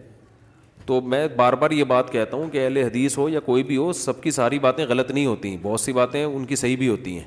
تو 0.86 1.00
میں 1.14 1.28
بار 1.36 1.54
بار 1.64 1.72
یہ 1.72 1.84
بات 1.94 2.12
کہتا 2.12 2.38
ہوں 2.38 2.50
کہ 2.50 2.64
اہل 2.64 2.78
حدیث 2.78 3.18
ہو 3.18 3.28
یا 3.30 3.40
کوئی 3.48 3.64
بھی 3.72 3.78
ہو 3.78 3.92
سب 4.02 4.22
کی 4.24 4.32
ساری 4.38 4.60
باتیں 4.68 4.86
غلط 4.90 5.12
نہیں 5.12 5.26
ہوتی 5.26 5.50
ہیں 5.50 5.58
بہت 5.62 5.80
سی 5.82 5.94
باتیں 6.00 6.24
ان 6.24 6.46
کی 6.46 6.56
صحیح 6.64 6.78
بھی 6.78 6.90
ہوتی 6.90 7.16
ہیں 7.18 7.24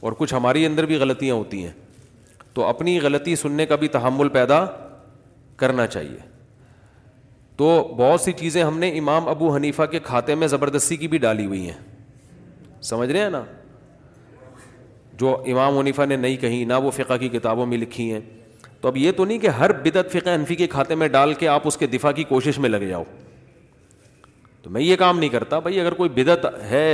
اور 0.00 0.12
کچھ 0.18 0.34
ہماری 0.34 0.64
اندر 0.66 0.86
بھی 0.92 0.96
غلطیاں 1.00 1.34
ہوتی 1.34 1.62
ہیں 1.64 1.72
تو 2.54 2.64
اپنی 2.66 2.98
غلطی 3.02 3.36
سننے 3.42 3.66
کا 3.66 3.76
بھی 3.82 3.88
تحمل 3.98 4.28
پیدا 4.38 4.64
کرنا 5.64 5.86
چاہیے 5.86 6.18
تو 7.56 7.72
بہت 7.98 8.20
سی 8.20 8.32
چیزیں 8.40 8.62
ہم 8.64 8.78
نے 8.78 8.96
امام 8.98 9.28
ابو 9.28 9.54
حنیفہ 9.56 9.86
کے 9.90 9.98
کھاتے 10.08 10.34
میں 10.42 10.48
زبردستی 10.54 10.96
کی 10.96 11.08
بھی 11.08 11.18
ڈالی 11.26 11.46
ہوئی 11.46 11.68
ہیں 11.68 12.82
سمجھ 12.90 13.10
رہے 13.10 13.20
ہیں 13.20 13.30
نا 13.30 13.42
جو 15.20 15.36
امام 15.50 15.78
عنیفہ 15.78 16.02
نے 16.08 16.16
نہیں 16.16 16.36
کہیں 16.40 16.64
نہ 16.68 16.74
وہ 16.84 16.90
فقہ 16.94 17.16
کی 17.20 17.28
کتابوں 17.28 17.66
میں 17.66 17.78
لکھی 17.78 18.10
ہیں 18.12 18.20
تو 18.80 18.88
اب 18.88 18.96
یہ 18.96 19.12
تو 19.16 19.24
نہیں 19.24 19.38
کہ 19.38 19.48
ہر 19.58 19.72
بدت 19.82 20.10
فقہ 20.12 20.28
انفی 20.30 20.54
کے 20.54 20.66
کھاتے 20.74 20.94
میں 20.94 21.08
ڈال 21.08 21.34
کے 21.34 21.48
آپ 21.48 21.66
اس 21.66 21.76
کے 21.76 21.86
دفاع 21.92 22.10
کی 22.16 22.24
کوشش 22.28 22.58
میں 22.58 22.68
لگ 22.70 22.84
جاؤ 22.88 23.04
تو 24.62 24.70
میں 24.70 24.80
یہ 24.82 24.96
کام 24.98 25.18
نہیں 25.18 25.28
کرتا 25.30 25.58
بھائی 25.66 25.80
اگر 25.80 25.94
کوئی 25.94 26.10
بدعت 26.14 26.44
ہے 26.70 26.84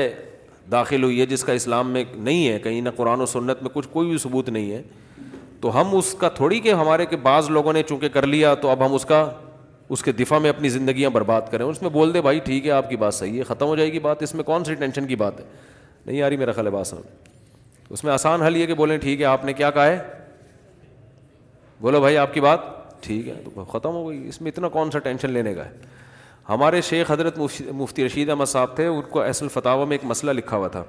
داخل 0.73 1.03
ہوئی 1.03 1.21
ہے 1.21 1.27
جس 1.27 1.45
کا 1.45 1.53
اسلام 1.53 1.91
میں 1.93 2.03
نہیں 2.17 2.47
ہے 2.49 2.59
کہیں 2.65 2.81
نہ 2.81 2.89
قرآن 2.97 3.21
و 3.21 3.27
سنت 3.27 3.63
میں 3.63 3.71
کچھ 3.73 3.89
کوئی 3.93 4.09
بھی 4.09 4.19
ثبوت 4.23 4.49
نہیں 4.49 4.71
ہے 4.73 4.83
تو 5.61 5.81
ہم 5.81 5.97
اس 5.97 6.13
کا 6.21 6.29
تھوڑی 6.37 6.61
کہ 6.61 6.73
ہمارے 6.73 7.07
کے 7.07 7.17
بعض 7.25 7.51
لوگوں 7.51 7.73
نے 7.73 7.83
چونکہ 7.89 8.09
کر 8.13 8.27
لیا 8.27 8.55
تو 8.63 8.69
اب 8.71 8.85
ہم 8.87 8.95
اس 8.95 9.05
کا 9.07 9.29
اس 9.95 10.03
کے 10.03 10.13
دفاع 10.13 10.39
میں 10.39 10.51
اپنی 10.51 10.69
زندگیاں 10.69 11.11
برباد 11.11 11.41
کریں 11.51 11.65
اس 11.65 11.81
میں 11.83 11.91
بول 11.91 12.15
دے 12.15 12.21
بھائی 12.23 12.39
ٹھیک 12.45 12.67
ہے 12.67 12.71
آپ 12.73 12.89
کی 12.91 12.97
بات 12.97 13.15
صحیح 13.15 13.39
ہے 13.39 13.43
ختم 13.49 13.67
ہو 13.67 13.77
جائے 13.77 13.93
گی 13.93 13.99
بات 14.09 14.23
اس 14.23 14.35
میں 14.35 14.45
کون 14.45 14.65
سی 14.65 14.75
ٹینشن 14.75 15.07
کی 15.07 15.17
بات 15.23 15.41
ہے 15.41 15.45
نہیں 16.07 16.23
آ 16.23 16.29
رہی 16.29 16.37
میرا 16.37 16.53
خالب 16.53 16.77
آپ 16.77 16.87
اس 17.93 18.03
میں 18.05 18.13
آسان 18.13 18.43
حل 18.43 18.57
یہ 18.57 18.67
کہ 18.67 18.75
بولیں 18.75 18.97
ٹھیک 18.99 19.21
ہے 19.21 19.25
آپ 19.27 19.45
نے 19.45 19.53
کیا 19.53 19.71
کہا 19.71 19.87
ہے 19.87 19.99
بولو 21.81 22.01
بھائی 22.01 22.17
آپ 22.19 22.33
کی 22.35 22.41
بات 22.41 22.61
ٹھیک 23.05 23.27
ہے 23.29 23.35
تو 23.45 23.65
ختم 23.73 23.89
ہو 23.95 24.09
گئی 24.09 24.29
اس 24.29 24.41
میں 24.43 24.51
اتنا 24.51 24.69
کون 24.77 24.91
سا 24.91 24.99
ٹینشن 25.07 25.31
لینے 25.31 25.53
کا 25.55 25.65
ہے 25.65 25.71
ہمارے 26.49 26.81
شیخ 26.89 27.11
حضرت 27.11 27.39
مفتی 27.73 28.07
رشید 28.07 28.29
احمد 28.31 28.47
صاحب 28.49 28.75
تھے 28.77 28.87
ان 28.87 29.01
کو 29.11 29.21
ایسل 29.21 29.49
فتح 29.55 29.85
میں 29.89 29.97
ایک 29.97 30.05
مسئلہ 30.11 30.31
لکھا 30.39 30.57
ہوا 30.57 30.69
تھا 30.77 30.83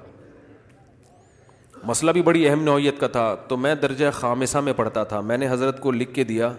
مسئلہ 1.86 2.10
بھی 2.16 2.22
بڑی 2.28 2.46
اہم 2.48 2.62
نوعیت 2.64 3.00
کا 3.00 3.06
تھا 3.18 3.34
تو 3.48 3.56
میں 3.66 3.74
درجہ 3.82 4.06
خامصہ 4.14 4.58
میں 4.68 4.72
پڑھتا 4.76 5.02
تھا 5.10 5.20
میں 5.30 5.38
نے 5.38 5.48
حضرت 5.50 5.80
کو 5.80 5.90
لکھ 5.92 6.14
کے 6.14 6.24
دیا 6.24 6.50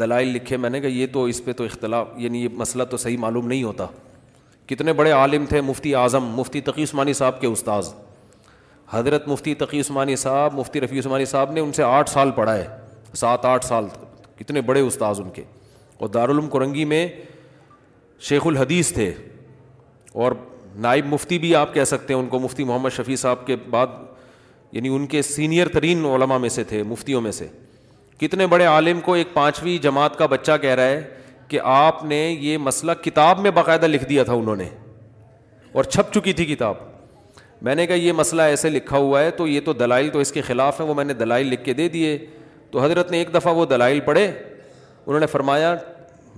دلائل 0.00 0.28
لکھے 0.34 0.56
میں 0.56 0.70
نے 0.70 0.80
کہا 0.80 0.88
یہ 0.90 1.06
تو 1.12 1.24
اس 1.24 1.44
پہ 1.44 1.52
تو 1.60 1.64
اختلاف 1.64 2.08
یعنی 2.24 2.42
یہ 2.42 2.48
مسئلہ 2.56 2.84
تو 2.90 2.96
صحیح 3.04 3.18
معلوم 3.18 3.46
نہیں 3.48 3.62
ہوتا 3.64 3.86
کتنے 4.74 4.92
بڑے 5.00 5.10
عالم 5.12 5.44
تھے 5.48 5.60
مفتی 5.60 5.94
اعظم 5.94 6.24
مفتی 6.38 6.60
تقی 6.70 6.82
عثمانی 6.84 7.12
صاحب 7.22 7.40
کے 7.40 7.46
استاذ 7.46 7.92
حضرت 8.92 9.26
مفتی 9.28 9.54
تقی 9.60 9.80
عثمانی 9.80 10.14
صاحب 10.16 10.54
مفتی 10.54 10.80
رفیع 10.80 10.98
عثمانی 11.00 11.24
صاحب 11.24 11.50
نے 11.52 11.60
ان 11.60 11.72
سے 11.72 11.82
آٹھ 11.82 12.10
سال 12.10 12.30
پڑھائے 12.34 12.66
سات 13.16 13.44
آٹھ 13.44 13.64
سال 13.64 13.86
کتنے 14.38 14.60
بڑے 14.68 14.80
استاذ 14.80 15.20
ان 15.20 15.30
کے 15.34 15.42
اور 15.98 16.08
دارالعلوم 16.08 16.48
کرنگی 16.50 16.84
میں 16.92 17.06
شیخ 18.28 18.46
الحدیث 18.46 18.92
تھے 18.94 19.12
اور 20.24 20.32
نائب 20.84 21.06
مفتی 21.12 21.38
بھی 21.38 21.54
آپ 21.56 21.74
کہہ 21.74 21.84
سکتے 21.84 22.14
ہیں 22.14 22.20
ان 22.20 22.26
کو 22.28 22.38
مفتی 22.40 22.64
محمد 22.64 22.90
شفیع 22.96 23.16
صاحب 23.16 23.46
کے 23.46 23.56
بعد 23.70 23.86
یعنی 24.72 24.88
ان 24.96 25.06
کے 25.06 25.22
سینئر 25.22 25.68
ترین 25.74 26.04
علماء 26.14 26.38
میں 26.38 26.48
سے 26.48 26.64
تھے 26.70 26.82
مفتیوں 26.88 27.20
میں 27.20 27.32
سے 27.32 27.46
کتنے 28.20 28.46
بڑے 28.46 28.64
عالم 28.64 29.00
کو 29.04 29.14
ایک 29.14 29.34
پانچویں 29.34 29.76
جماعت 29.82 30.16
کا 30.18 30.26
بچہ 30.26 30.52
کہہ 30.62 30.74
رہا 30.74 30.86
ہے 30.88 31.02
کہ 31.48 31.60
آپ 31.72 32.04
نے 32.04 32.18
یہ 32.40 32.58
مسئلہ 32.58 32.92
کتاب 33.02 33.40
میں 33.40 33.50
باقاعدہ 33.58 33.86
لکھ 33.86 34.04
دیا 34.08 34.22
تھا 34.24 34.32
انہوں 34.34 34.56
نے 34.56 34.68
اور 35.72 35.84
چھپ 35.84 36.12
چکی 36.14 36.32
تھی 36.32 36.44
کتاب 36.54 36.74
میں 37.62 37.74
نے 37.74 37.86
کہا 37.86 37.94
یہ 37.96 38.12
مسئلہ 38.12 38.42
ایسے 38.42 38.70
لکھا 38.70 38.98
ہوا 38.98 39.20
ہے 39.22 39.30
تو 39.36 39.46
یہ 39.46 39.60
تو 39.64 39.72
دلائل 39.72 40.08
تو 40.12 40.18
اس 40.20 40.32
کے 40.32 40.40
خلاف 40.42 40.80
ہے 40.80 40.84
وہ 40.86 40.94
میں 40.94 41.04
نے 41.04 41.14
دلائل 41.14 41.46
لکھ 41.50 41.64
کے 41.64 41.72
دے 41.74 41.88
دیے 41.88 42.16
تو 42.70 42.82
حضرت 42.84 43.10
نے 43.10 43.18
ایک 43.18 43.34
دفعہ 43.34 43.54
وہ 43.54 43.64
دلائل 43.66 44.00
پڑھے 44.04 44.24
انہوں 45.06 45.20
نے 45.20 45.26
فرمایا 45.26 45.74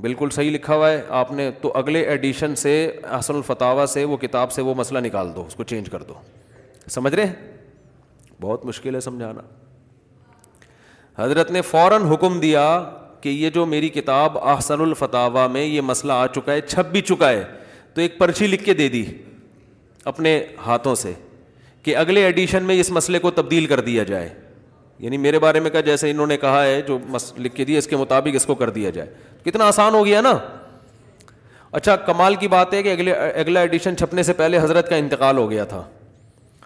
بالکل 0.00 0.30
صحیح 0.32 0.50
لکھا 0.54 0.74
ہوا 0.74 0.90
ہے 0.90 1.00
آپ 1.20 1.30
نے 1.32 1.50
تو 1.60 1.70
اگلے 1.76 2.00
ایڈیشن 2.08 2.54
سے 2.56 2.74
حسن 3.18 3.34
الفتاوہ 3.36 3.86
سے 3.94 4.04
وہ 4.04 4.16
کتاب 4.16 4.52
سے 4.52 4.62
وہ 4.62 4.74
مسئلہ 4.76 4.98
نکال 5.06 5.34
دو 5.36 5.44
اس 5.46 5.54
کو 5.54 5.64
چینج 5.72 5.88
کر 5.90 6.02
دو 6.08 6.14
سمجھ 6.94 7.14
رہے 7.14 7.32
بہت 8.40 8.64
مشکل 8.66 8.94
ہے 8.94 9.00
سمجھانا 9.00 9.40
حضرت 11.22 11.50
نے 11.50 11.62
فوراً 11.62 12.02
حکم 12.12 12.38
دیا 12.40 12.64
کہ 13.20 13.28
یہ 13.28 13.50
جو 13.50 13.64
میری 13.66 13.88
کتاب 13.88 14.38
احسن 14.48 14.80
الفتاوہ 14.80 15.46
میں 15.52 15.64
یہ 15.64 15.80
مسئلہ 15.84 16.12
آ 16.12 16.26
چکا 16.34 16.52
ہے 16.52 16.60
چھپ 16.60 16.92
بھی 16.92 17.00
چکا 17.02 17.30
ہے 17.30 17.42
تو 17.94 18.00
ایک 18.00 18.18
پرچی 18.18 18.46
لکھ 18.46 18.64
کے 18.64 18.74
دے 18.74 18.88
دی 18.88 19.04
اپنے 20.04 20.40
ہاتھوں 20.66 20.94
سے 20.94 21.12
کہ 21.82 21.96
اگلے 21.96 22.24
ایڈیشن 22.24 22.62
میں 22.64 22.78
اس 22.80 22.90
مسئلے 22.90 23.18
کو 23.18 23.30
تبدیل 23.30 23.66
کر 23.66 23.80
دیا 23.80 24.02
جائے 24.04 24.28
یعنی 25.00 25.16
میرے 25.18 25.38
بارے 25.38 25.60
میں 25.60 25.70
کہا 25.70 25.80
جیسے 25.80 26.10
انہوں 26.10 26.26
نے 26.26 26.36
کہا 26.36 26.62
ہے 26.64 26.80
جو 26.86 26.98
مس 27.08 27.32
لکھ 27.38 27.54
کے 27.56 27.64
دیے 27.64 27.78
اس 27.78 27.86
کے 27.86 27.96
مطابق 27.96 28.34
اس 28.36 28.46
کو 28.46 28.54
کر 28.54 28.70
دیا 28.70 28.90
جائے 28.90 29.10
کتنا 29.44 29.66
آسان 29.68 29.94
ہو 29.94 30.04
گیا 30.06 30.20
نا 30.20 30.32
اچھا 31.72 31.94
کمال 32.06 32.34
کی 32.40 32.48
بات 32.48 32.72
ہے 32.74 32.82
کہ 32.82 32.92
اگلے 32.92 33.12
اگلا 33.12 33.60
ایڈیشن 33.60 33.96
چھپنے 33.96 34.22
سے 34.22 34.32
پہلے 34.32 34.58
حضرت 34.60 34.88
کا 34.90 34.96
انتقال 34.96 35.38
ہو 35.38 35.50
گیا 35.50 35.64
تھا 35.72 35.82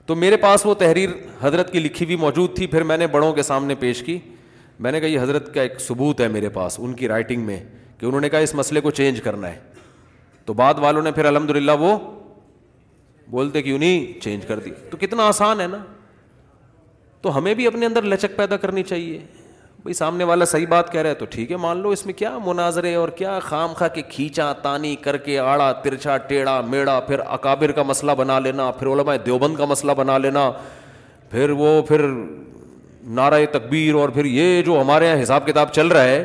تو 0.06 0.14
میرے 0.16 0.36
پاس 0.36 0.64
وہ 0.66 0.74
تحریر 0.78 1.10
حضرت 1.40 1.72
کی 1.72 1.78
لکھی 1.80 2.04
ہوئی 2.06 2.16
موجود 2.16 2.54
تھی 2.56 2.66
پھر 2.66 2.82
میں 2.84 2.96
نے 2.96 3.06
بڑوں 3.06 3.32
کے 3.32 3.42
سامنے 3.42 3.74
پیش 3.80 4.02
کی 4.02 4.18
میں 4.80 4.92
نے 4.92 5.00
کہا 5.00 5.08
یہ 5.08 5.20
حضرت 5.20 5.52
کا 5.54 5.62
ایک 5.62 5.80
ثبوت 5.80 6.20
ہے 6.20 6.28
میرے 6.28 6.48
پاس 6.48 6.78
ان 6.82 6.92
کی 6.94 7.08
رائٹنگ 7.08 7.44
میں 7.46 7.58
کہ 7.98 8.06
انہوں 8.06 8.20
نے 8.20 8.28
کہا 8.28 8.38
اس 8.40 8.54
مسئلے 8.54 8.80
کو 8.80 8.90
چینج 8.90 9.20
کرنا 9.22 9.48
ہے 9.48 9.58
تو 10.44 10.52
بعد 10.62 10.74
والوں 10.80 11.02
نے 11.02 11.12
پھر 11.12 11.24
الحمد 11.24 11.50
للہ 11.56 11.72
وہ 11.80 11.96
بولتے 13.32 13.60
کیوں 13.62 13.78
نہیں 13.78 14.20
چینج 14.22 14.44
کر 14.46 14.58
دی 14.64 14.70
تو 14.90 14.96
کتنا 15.00 15.26
آسان 15.28 15.60
ہے 15.60 15.66
نا 15.74 15.78
تو 17.22 17.36
ہمیں 17.36 17.54
بھی 17.54 17.66
اپنے 17.66 17.86
اندر 17.86 18.02
لچک 18.12 18.36
پیدا 18.36 18.56
کرنی 18.64 18.82
چاہیے 18.82 19.18
بھائی 19.82 19.94
سامنے 19.94 20.24
والا 20.24 20.44
صحیح 20.44 20.66
بات 20.68 20.90
کہہ 20.92 21.02
رہا 21.02 21.10
ہے 21.10 21.14
تو 21.20 21.24
ٹھیک 21.30 21.52
ہے 21.52 21.56
مان 21.62 21.78
لو 21.82 21.88
اس 21.96 22.04
میں 22.06 22.14
کیا 22.14 22.36
مناظرے 22.46 22.94
اور 22.94 23.08
کیا 23.22 23.38
خام 23.46 23.72
خا 23.76 23.88
کے 23.94 24.02
کھینچا 24.10 24.52
تانی 24.62 24.94
کر 25.06 25.16
کے 25.24 25.38
آڑا 25.38 25.70
ترچا 25.84 26.16
ٹیڑھا 26.28 26.60
میڑا 26.74 26.98
پھر 27.06 27.20
اکابر 27.38 27.72
کا 27.78 27.82
مسئلہ 27.92 28.12
بنا 28.18 28.38
لینا 28.46 28.70
پھر 28.80 28.86
علماء 28.92 29.16
دیوبند 29.26 29.56
کا 29.56 29.64
مسئلہ 29.74 29.92
بنا 30.02 30.18
لینا 30.26 30.50
پھر 31.30 31.50
وہ 31.64 31.80
پھر 31.88 32.06
نعرہ 33.20 33.44
تکبیر 33.52 33.94
اور 34.00 34.08
پھر 34.18 34.24
یہ 34.38 34.62
جو 34.66 34.80
ہمارے 34.80 35.08
یہاں 35.08 35.22
حساب 35.22 35.46
کتاب 35.46 35.72
چل 35.74 35.88
رہا 35.96 36.04
ہے 36.04 36.24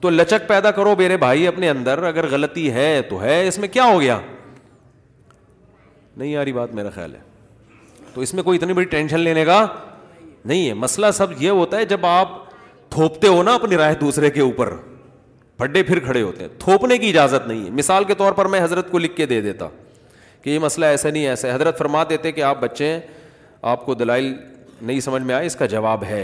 تو 0.00 0.10
لچک 0.10 0.48
پیدا 0.48 0.70
کرو 0.78 0.94
میرے 0.98 1.16
بھائی 1.24 1.46
اپنے 1.48 1.70
اندر 1.70 2.02
اگر 2.12 2.28
غلطی 2.32 2.70
ہے 2.72 2.90
تو 3.08 3.22
ہے 3.22 3.46
اس 3.48 3.58
میں 3.64 3.68
کیا 3.78 3.84
ہو 3.92 4.00
گیا 4.00 4.18
نہیں 6.20 6.34
آ 6.36 6.44
رہی 6.44 6.52
بات 6.52 6.72
میرا 6.74 6.90
خیال 6.94 7.14
ہے 7.14 7.18
تو 8.14 8.20
اس 8.20 8.32
میں 8.34 8.42
کوئی 8.42 8.58
اتنی 8.58 8.72
بڑی 8.74 8.84
ٹینشن 8.94 9.20
لینے 9.20 9.44
کا 9.44 9.64
نہیں 10.44 10.66
ہے 10.68 10.72
مسئلہ 10.78 11.10
سب 11.14 11.30
یہ 11.42 11.50
ہوتا 11.60 11.76
ہے 11.78 11.84
جب 11.92 12.04
آپ 12.06 12.28
تھوپتے 12.90 13.26
ہو 13.28 13.42
نا 13.42 13.52
اپنی 13.54 13.76
رائے 13.76 13.94
دوسرے 14.00 14.30
کے 14.30 14.40
اوپر 14.40 14.74
پڈے 15.56 15.82
پھر 15.82 15.98
کھڑے 16.04 16.22
ہوتے 16.22 16.42
ہیں 16.44 16.48
تھوپنے 16.60 16.98
کی 16.98 17.08
اجازت 17.08 17.46
نہیں 17.46 17.64
ہے 17.64 17.70
مثال 17.78 18.04
کے 18.10 18.14
طور 18.18 18.32
پر 18.40 18.46
میں 18.54 18.60
حضرت 18.62 18.90
کو 18.90 18.98
لکھ 18.98 19.16
کے 19.16 19.26
دے 19.32 19.40
دیتا 19.40 19.68
کہ 20.42 20.50
یہ 20.50 20.58
مسئلہ 20.58 20.86
ایسا 20.94 21.10
نہیں 21.10 21.26
ایسا 21.28 21.54
حضرت 21.54 21.78
فرما 21.78 22.02
دیتے 22.10 22.32
کہ 22.32 22.42
آپ 22.50 22.60
بچے 22.60 22.86
ہیں 22.92 23.00
آپ 23.72 23.84
کو 23.86 23.94
دلائل 24.02 24.32
نہیں 24.80 25.00
سمجھ 25.06 25.22
میں 25.22 25.34
آئے 25.34 25.46
اس 25.46 25.56
کا 25.56 25.66
جواب 25.76 26.04
ہے 26.08 26.22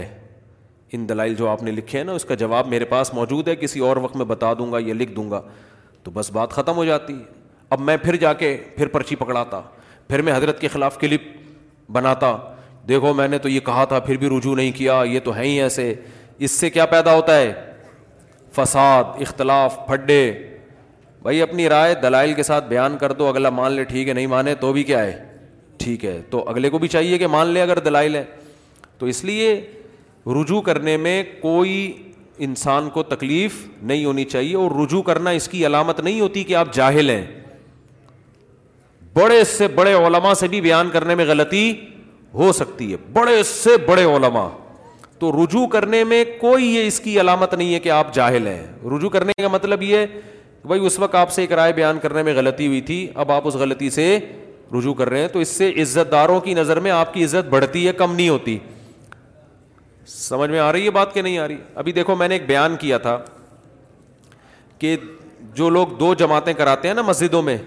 ان 0.97 1.07
دلائل 1.09 1.33
جو 1.35 1.47
آپ 1.49 1.63
نے 1.63 1.71
لکھے 1.71 1.97
ہیں 1.99 2.05
نا 2.05 2.11
اس 2.19 2.25
کا 2.25 2.35
جواب 2.45 2.67
میرے 2.67 2.85
پاس 2.95 3.13
موجود 3.13 3.47
ہے 3.47 3.55
کسی 3.63 3.79
اور 3.89 3.97
وقت 4.05 4.15
میں 4.15 4.25
بتا 4.25 4.53
دوں 4.59 4.71
گا 4.71 4.79
یا 4.85 4.93
لکھ 4.97 5.11
دوں 5.15 5.29
گا 5.31 5.41
تو 6.03 6.11
بس 6.19 6.31
بات 6.37 6.51
ختم 6.59 6.75
ہو 6.77 6.85
جاتی 6.85 7.15
اب 7.75 7.79
میں 7.89 7.97
پھر 8.03 8.15
جا 8.15 8.33
کے 8.41 8.55
پھر 8.75 8.87
پرچی 8.91 9.15
پکڑاتا 9.23 9.61
پھر 10.07 10.21
میں 10.21 10.33
حضرت 10.35 10.59
کے 10.61 10.67
خلاف 10.73 10.97
کلپ 10.99 11.21
بناتا 11.91 12.35
دیکھو 12.89 13.13
میں 13.13 13.27
نے 13.27 13.37
تو 13.37 13.49
یہ 13.49 13.59
کہا 13.65 13.83
تھا 13.85 13.99
پھر 13.99 14.17
بھی 14.17 14.29
رجوع 14.37 14.55
نہیں 14.55 14.71
کیا 14.75 15.01
یہ 15.07 15.19
تو 15.23 15.35
ہے 15.35 15.45
ہی 15.45 15.59
ایسے 15.61 15.93
اس 16.45 16.51
سے 16.51 16.69
کیا 16.69 16.85
پیدا 16.85 17.13
ہوتا 17.15 17.37
ہے 17.37 17.51
فساد 18.55 19.21
اختلاف 19.21 19.77
پھڈے 19.87 20.21
بھائی 21.21 21.41
اپنی 21.41 21.67
رائے 21.69 21.95
دلائل 22.03 22.33
کے 22.33 22.43
ساتھ 22.43 22.65
بیان 22.67 22.97
کر 22.97 23.11
دو 23.13 23.27
اگلا 23.27 23.49
مان 23.59 23.71
لے 23.71 23.83
ٹھیک 23.83 24.07
ہے 24.09 24.13
نہیں 24.13 24.27
مانے 24.27 24.53
تو 24.59 24.71
بھی 24.73 24.83
کیا 24.83 25.01
ہے 25.05 25.17
ٹھیک 25.79 26.05
ہے 26.05 26.19
تو 26.29 26.43
اگلے 26.49 26.69
کو 26.69 26.77
بھی 26.79 26.87
چاہیے 26.87 27.17
کہ 27.17 27.27
مان 27.27 27.47
لے 27.53 27.61
اگر 27.61 27.79
دلائل 27.85 28.15
ہے 28.15 28.23
تو 28.97 29.05
اس 29.05 29.23
لیے 29.25 29.53
رجوع 30.41 30.61
کرنے 30.61 30.95
میں 30.97 31.21
کوئی 31.41 31.91
انسان 32.47 32.89
کو 32.93 33.03
تکلیف 33.03 33.55
نہیں 33.81 34.05
ہونی 34.05 34.23
چاہیے 34.31 34.55
اور 34.55 34.71
رجوع 34.83 35.01
کرنا 35.03 35.29
اس 35.41 35.47
کی 35.49 35.65
علامت 35.65 35.99
نہیں 35.99 36.19
ہوتی 36.21 36.43
کہ 36.43 36.55
آپ 36.55 36.73
جاہل 36.73 37.09
ہیں 37.09 37.23
بڑے 39.17 39.43
سے 39.49 39.67
بڑے 39.77 39.93
علما 40.05 40.33
سے 40.39 40.47
بھی 40.47 40.59
بیان 40.61 40.89
کرنے 40.93 41.13
میں 41.15 41.25
غلطی 41.25 41.63
ہو 42.39 42.51
سکتی 42.53 42.91
ہے 42.91 42.97
بڑے 43.13 43.41
سے 43.51 43.75
بڑے 43.85 44.03
علما 44.15 44.47
تو 45.19 45.31
رجوع 45.43 45.65
کرنے 45.75 46.03
میں 46.11 46.23
کوئی 46.39 46.65
یہ 46.75 46.87
اس 46.87 46.99
کی 47.05 47.19
علامت 47.21 47.53
نہیں 47.53 47.73
ہے 47.73 47.79
کہ 47.85 47.89
آپ 47.91 48.13
جاہل 48.13 48.47
ہیں 48.47 48.63
رجوع 48.95 49.09
کرنے 49.09 49.33
کا 49.41 49.47
مطلب 49.53 49.83
یہ 49.83 50.05
بھائی 50.71 50.85
اس 50.85 50.97
وقت 50.99 51.15
آپ 51.15 51.31
سے 51.31 51.41
ایک 51.41 51.51
رائے 51.59 51.73
بیان 51.73 51.99
کرنے 52.01 52.23
میں 52.27 52.33
غلطی 52.35 52.67
ہوئی 52.67 52.81
تھی 52.89 52.99
اب 53.23 53.31
آپ 53.31 53.47
اس 53.47 53.53
غلطی 53.63 53.89
سے 53.97 54.05
رجوع 54.77 54.93
کر 55.01 55.09
رہے 55.09 55.19
ہیں 55.19 55.27
تو 55.33 55.39
اس 55.39 55.47
سے 55.57 55.69
عزت 55.81 56.11
داروں 56.11 56.39
کی 56.47 56.53
نظر 56.53 56.79
میں 56.87 56.91
آپ 56.91 57.13
کی 57.13 57.23
عزت 57.25 57.49
بڑھتی 57.49 57.85
ہے 57.87 57.91
کم 58.01 58.13
نہیں 58.15 58.29
ہوتی 58.29 58.57
سمجھ 60.17 60.49
میں 60.51 60.59
آ 60.59 60.71
رہی 60.71 60.85
ہے 60.85 60.91
بات 61.01 61.13
کہ 61.13 61.21
نہیں 61.21 61.37
آ 61.39 61.47
رہی 61.47 61.57
ابھی 61.83 61.91
دیکھو 61.99 62.15
میں 62.23 62.27
نے 62.27 62.35
ایک 62.35 62.45
بیان 62.47 62.75
کیا 62.79 62.97
تھا 63.07 63.17
کہ 64.83 64.95
جو 65.53 65.69
لوگ 65.69 65.97
دو 65.99 66.13
جماعتیں 66.25 66.53
کراتے 66.63 66.87
ہیں 66.87 66.95
نا 66.95 67.01
مسجدوں 67.13 67.41
میں 67.49 67.57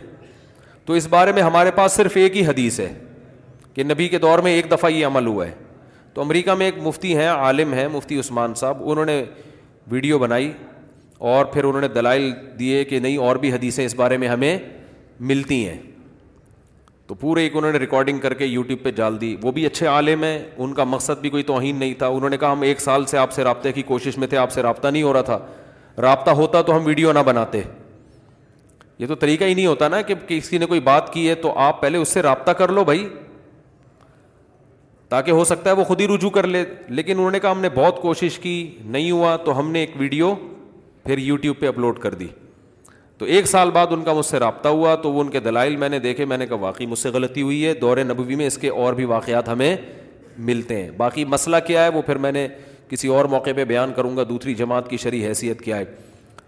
تو 0.90 0.94
اس 0.96 1.07
بارے 1.11 1.33
میں 1.33 1.42
ہمارے 1.42 1.70
پاس 1.70 1.92
صرف 1.92 2.16
ایک 2.16 2.37
ہی 2.37 2.44
حدیث 2.46 2.79
ہے 2.81 2.92
کہ 3.74 3.83
نبی 3.85 4.07
کے 4.09 4.18
دور 4.18 4.38
میں 4.42 4.53
ایک 4.53 4.70
دفعہ 4.70 4.90
یہ 4.90 5.07
عمل 5.07 5.26
ہوا 5.26 5.46
ہے 5.46 5.53
تو 6.14 6.20
امریکہ 6.22 6.55
میں 6.59 6.66
ایک 6.66 6.79
مفتی 6.83 7.14
ہیں 7.16 7.26
عالم 7.26 7.74
ہیں 7.74 7.87
مفتی 7.92 8.18
عثمان 8.20 8.55
صاحب 8.61 8.79
انہوں 8.90 9.05
نے 9.07 9.22
ویڈیو 9.90 10.18
بنائی 10.18 10.50
اور 11.35 11.44
پھر 11.53 11.64
انہوں 11.64 11.81
نے 11.81 11.88
دلائل 11.88 12.31
دیے 12.59 12.83
کہ 12.85 12.98
نہیں 13.00 13.16
اور 13.26 13.37
بھی 13.44 13.53
حدیثیں 13.53 13.85
اس 13.85 13.94
بارے 14.00 14.16
میں 14.18 14.29
ہمیں 14.29 14.57
ملتی 15.31 15.64
ہیں 15.68 15.79
تو 17.07 17.14
پورے 17.20 17.42
ایک 17.42 17.57
انہوں 17.57 17.72
نے 17.72 17.79
ریکارڈنگ 17.79 18.18
کر 18.20 18.35
کے 18.42 18.46
یوٹیوب 18.46 18.83
پہ 18.85 18.90
ڈال 18.96 19.20
دی 19.20 19.35
وہ 19.42 19.53
بھی 19.53 19.66
اچھے 19.66 19.87
عالم 19.87 20.24
ہیں 20.24 20.38
ان 20.57 20.72
کا 20.74 20.85
مقصد 20.85 21.20
بھی 21.20 21.31
کوئی 21.31 21.42
توہین 21.53 21.76
نہیں 21.81 21.94
تھا 21.98 22.07
انہوں 22.07 22.31
نے 22.31 22.37
کہا 22.38 22.53
ہم 22.53 22.62
ایک 22.62 22.81
سال 22.81 23.07
سے 23.11 23.18
آپ 23.18 23.33
سے 23.33 23.44
رابطے 23.44 23.72
کی 23.72 23.83
کوشش 23.92 24.18
میں 24.18 24.29
تھے 24.29 24.37
آپ 24.37 24.53
سے 24.53 24.62
رابطہ 24.62 24.88
نہیں 24.88 25.03
ہو 25.03 25.12
رہا 25.12 25.22
تھا 25.33 25.38
رابطہ 26.03 26.31
ہوتا 26.42 26.62
تو 26.62 26.76
ہم 26.76 26.85
ویڈیو 26.87 27.12
نہ 27.12 27.18
بناتے 27.26 27.62
یہ 29.00 29.06
تو 29.06 29.14
طریقہ 29.14 29.44
ہی 29.44 29.52
نہیں 29.54 29.66
ہوتا 29.66 29.86
نا 29.88 30.00
کہ 30.08 30.14
کسی 30.28 30.58
نے 30.58 30.66
کوئی 30.70 30.80
بات 30.86 31.12
کی 31.12 31.28
ہے 31.28 31.34
تو 31.42 31.52
آپ 31.66 31.80
پہلے 31.82 31.98
اس 31.98 32.08
سے 32.14 32.22
رابطہ 32.22 32.50
کر 32.56 32.68
لو 32.78 32.82
بھائی 32.84 33.06
تاکہ 35.08 35.30
ہو 35.36 35.44
سکتا 35.50 35.70
ہے 35.70 35.74
وہ 35.76 35.84
خود 35.84 36.00
ہی 36.00 36.08
رجوع 36.08 36.30
کر 36.30 36.46
لے 36.46 36.62
لیکن 36.98 37.16
انہوں 37.16 37.30
نے 37.30 37.40
کہا 37.40 37.50
ہم 37.50 37.60
نے 37.60 37.68
بہت 37.74 38.00
کوشش 38.02 38.38
کی 38.38 38.54
نہیں 38.96 39.10
ہوا 39.10 39.34
تو 39.44 39.58
ہم 39.58 39.70
نے 39.70 39.78
ایک 39.80 39.92
ویڈیو 39.98 40.34
پھر 41.04 41.18
یوٹیوب 41.18 41.58
پہ 41.60 41.68
اپلوڈ 41.68 41.98
کر 41.98 42.14
دی 42.14 42.26
تو 43.18 43.26
ایک 43.36 43.46
سال 43.46 43.70
بعد 43.74 43.86
ان 43.92 44.02
کا 44.04 44.12
مجھ 44.18 44.26
سے 44.26 44.38
رابطہ 44.38 44.68
ہوا 44.74 44.94
تو 45.06 45.12
وہ 45.12 45.20
ان 45.20 45.30
کے 45.30 45.40
دلائل 45.48 45.76
میں 45.76 45.88
نے 45.88 45.98
دیکھے 46.08 46.24
میں 46.24 46.36
نے 46.38 46.46
کہا 46.46 46.56
واقعی 46.66 46.86
مجھ 46.92 46.98
سے 46.98 47.10
غلطی 47.14 47.42
ہوئی 47.42 47.64
ہے 47.64 47.72
دور 47.80 47.96
نبوی 48.08 48.34
میں 48.42 48.46
اس 48.46 48.58
کے 48.58 48.68
اور 48.84 48.92
بھی 49.00 49.04
واقعات 49.14 49.48
ہمیں 49.48 49.74
ملتے 50.50 50.82
ہیں 50.82 50.90
باقی 50.96 51.24
مسئلہ 51.34 51.56
کیا 51.66 51.84
ہے 51.84 51.88
وہ 51.96 52.02
پھر 52.06 52.18
میں 52.26 52.32
نے 52.32 52.46
کسی 52.90 53.08
اور 53.16 53.24
موقع 53.34 53.50
پہ 53.56 53.64
بیان 53.64 53.92
کروں 53.96 54.16
گا 54.16 54.22
دوسری 54.28 54.54
جماعت 54.60 54.88
کی 54.90 54.96
شرح 55.06 55.26
حیثیت 55.28 55.60
کیا 55.62 55.76
ہے 55.78 55.84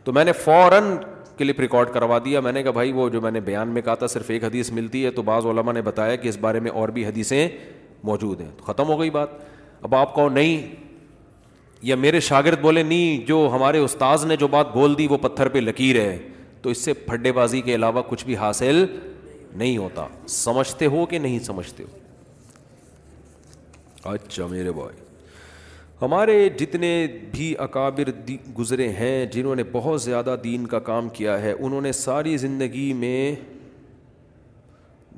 تو 0.05 0.13
میں 0.13 0.25
نے 0.25 0.33
فوراً 0.45 0.97
کلپ 1.43 1.61
ریکارڈ 1.61 1.89
کروا 1.93 2.19
دیا 2.25 2.41
میں 2.41 2.51
نے 2.53 2.63
کہا 2.63 2.71
بھائی 2.73 2.93
وہ 2.93 3.09
جو 3.11 3.21
میں 3.21 3.31
نے 3.31 3.41
بیان 3.45 3.69
میں 3.75 3.81
کہا 3.83 3.95
تھا 4.01 4.07
صرف 4.15 4.29
ایک 4.31 4.45
حدیث 4.45 4.71
ملتی 4.79 5.05
ہے 5.05 5.11
تو 5.11 5.23
بعض 5.29 5.47
علماء 5.53 5.73
نے 5.73 5.81
بتایا 5.83 6.17
کہ 6.17 6.29
اس 6.29 6.37
بارے 6.41 6.61
میں 6.67 6.71
اور 6.81 6.89
بھی 6.99 7.07
حدیثیں 7.07 7.49
موجود 8.11 8.41
ہیں 8.41 8.51
تو 8.59 8.65
ختم 8.73 8.89
ہو 8.89 8.99
گئی 9.01 9.11
بات 9.19 9.29
اب 9.85 9.95
آپ 9.95 10.15
کہو 10.15 10.29
نہیں 10.29 10.61
یا 11.89 11.97
میرے 12.05 12.21
شاگرد 12.31 12.61
بولے 12.63 12.83
نہیں 12.83 13.27
جو 13.27 13.49
ہمارے 13.53 13.79
استاذ 13.85 14.25
نے 14.27 14.37
جو 14.45 14.49
بات 14.49 14.73
بول 14.75 14.97
دی 14.99 15.07
وہ 15.11 15.17
پتھر 15.23 15.49
پہ 15.55 15.59
لکیر 15.59 16.01
ہے 16.01 16.17
تو 16.63 16.71
اس 16.71 16.85
سے 16.85 16.93
پھڈے 17.09 17.33
بازی 17.41 17.61
کے 17.71 17.75
علاوہ 17.75 18.03
کچھ 18.09 18.25
بھی 18.25 18.37
حاصل 18.45 18.85
نہیں 18.87 19.77
ہوتا 19.79 20.07
سمجھتے 20.39 20.87
ہو 20.97 21.05
کہ 21.11 21.19
نہیں 21.29 21.39
سمجھتے 21.51 21.83
ہو 21.83 21.91
اچھا 24.13 24.47
میرے 24.51 24.73
بھائی 24.73 25.02
ہمارے 26.03 26.49
جتنے 26.59 26.89
بھی 27.33 27.55
اکابر 27.63 28.09
گزرے 28.59 28.89
ہیں 28.93 29.27
جنہوں 29.33 29.55
نے 29.57 29.63
بہت 29.73 30.01
زیادہ 30.03 30.35
دین 30.45 30.67
کا 30.67 30.79
کام 30.89 31.09
کیا 31.19 31.41
ہے 31.43 31.53
انہوں 31.59 31.81
نے 31.81 31.93
ساری 31.93 32.37
زندگی 32.45 32.93
میں 33.03 33.19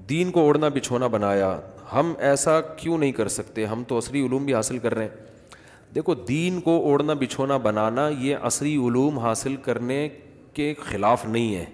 دین 0.08 0.30
کو 0.30 0.40
اوڑھنا 0.40 0.68
بچھونا 0.74 1.06
بنایا 1.14 1.48
ہم 1.92 2.12
ایسا 2.30 2.60
کیوں 2.76 2.98
نہیں 2.98 3.12
کر 3.20 3.28
سکتے 3.36 3.64
ہم 3.66 3.84
تو 3.88 3.98
عصری 3.98 4.24
علوم 4.26 4.44
بھی 4.44 4.54
حاصل 4.54 4.78
کر 4.78 4.94
رہے 4.94 5.02
ہیں 5.04 5.54
دیکھو 5.94 6.14
دین 6.28 6.60
کو 6.60 6.76
اوڑھنا 6.90 7.12
بچھونا 7.20 7.56
بنانا 7.68 8.08
یہ 8.18 8.36
عصری 8.52 8.74
علوم 8.86 9.18
حاصل 9.18 9.56
کرنے 9.64 10.08
کے 10.54 10.72
خلاف 10.90 11.24
نہیں 11.26 11.54
ہے 11.54 11.64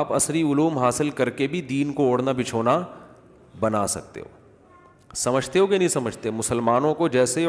آپ 0.00 0.12
عصری 0.16 0.42
علوم 0.52 0.78
حاصل 0.78 1.10
کر 1.20 1.30
کے 1.40 1.46
بھی 1.54 1.60
دین 1.72 1.92
کو 1.92 2.06
اوڑھنا 2.10 2.32
بچھونا 2.42 2.78
بنا 3.60 3.86
سکتے 3.96 4.20
ہو 4.20 5.14
سمجھتے 5.24 5.58
ہو 5.58 5.66
کہ 5.66 5.78
نہیں 5.78 5.88
سمجھتے 5.98 6.30
مسلمانوں 6.44 6.94
کو 6.94 7.08
جیسے 7.08 7.46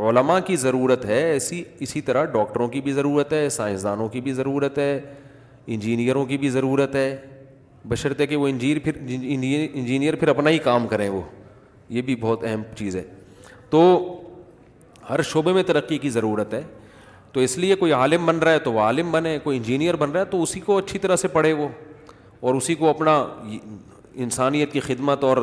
علماء 0.00 0.38
کی 0.46 0.56
ضرورت 0.56 1.04
ہے 1.04 1.22
ایسی 1.30 1.62
اسی 1.86 2.00
طرح 2.02 2.24
ڈاکٹروں 2.32 2.68
کی 2.68 2.80
بھی 2.80 2.92
ضرورت 2.92 3.32
ہے 3.32 3.48
سائنسدانوں 3.48 4.08
کی 4.08 4.20
بھی 4.20 4.32
ضرورت 4.32 4.78
ہے 4.78 4.98
انجینئروں 5.74 6.24
کی 6.26 6.38
بھی 6.38 6.50
ضرورت 6.50 6.94
ہے 6.96 7.08
بشرط 7.88 8.20
کہ 8.28 8.36
وہ 8.36 8.48
انجینئر 8.48 8.78
پھر 8.84 8.96
انجینئر 9.08 10.14
پھر 10.16 10.28
اپنا 10.28 10.50
ہی 10.50 10.58
کام 10.68 10.86
کریں 10.88 11.08
وہ 11.08 11.20
یہ 11.96 12.02
بھی 12.02 12.16
بہت 12.20 12.44
اہم 12.44 12.62
چیز 12.76 12.96
ہے 12.96 13.02
تو 13.70 13.80
ہر 15.10 15.22
شعبے 15.32 15.52
میں 15.52 15.62
ترقی 15.66 15.98
کی 15.98 16.10
ضرورت 16.10 16.54
ہے 16.54 16.62
تو 17.32 17.40
اس 17.40 17.56
لیے 17.58 17.74
کوئی 17.76 17.92
عالم 17.92 18.26
بن 18.26 18.38
رہا 18.38 18.52
ہے 18.52 18.58
تو 18.64 18.72
وہ 18.72 18.80
عالم 18.80 19.10
بنے 19.12 19.38
کوئی 19.44 19.56
انجینئر 19.58 19.96
بن 19.96 20.10
رہا 20.10 20.20
ہے 20.20 20.24
تو 20.30 20.42
اسی 20.42 20.60
کو 20.60 20.76
اچھی 20.78 20.98
طرح 20.98 21.16
سے 21.16 21.28
پڑھے 21.36 21.52
وہ 21.52 21.68
اور 22.40 22.54
اسی 22.54 22.74
کو 22.74 22.88
اپنا 22.88 23.18
انسانیت 24.14 24.72
کی 24.72 24.80
خدمت 24.80 25.24
اور 25.24 25.36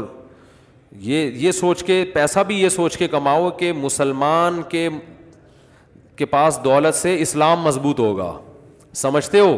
یہ 0.98 1.30
یہ 1.46 1.52
سوچ 1.52 1.84
کے 1.84 2.04
پیسہ 2.14 2.40
بھی 2.48 2.60
یہ 2.62 2.70
سوچ 2.70 2.98
کے 2.98 3.08
کماؤ 3.08 3.50
کہ 3.58 3.72
مسلمان 3.76 4.62
کے 4.70 4.88
کے 6.18 6.26
پاس 6.26 6.60
دولت 6.64 6.96
سے 6.96 7.20
اسلام 7.22 7.62
مضبوط 7.64 8.00
ہوگا 8.00 8.32
سمجھتے 9.02 9.40
ہو 9.40 9.58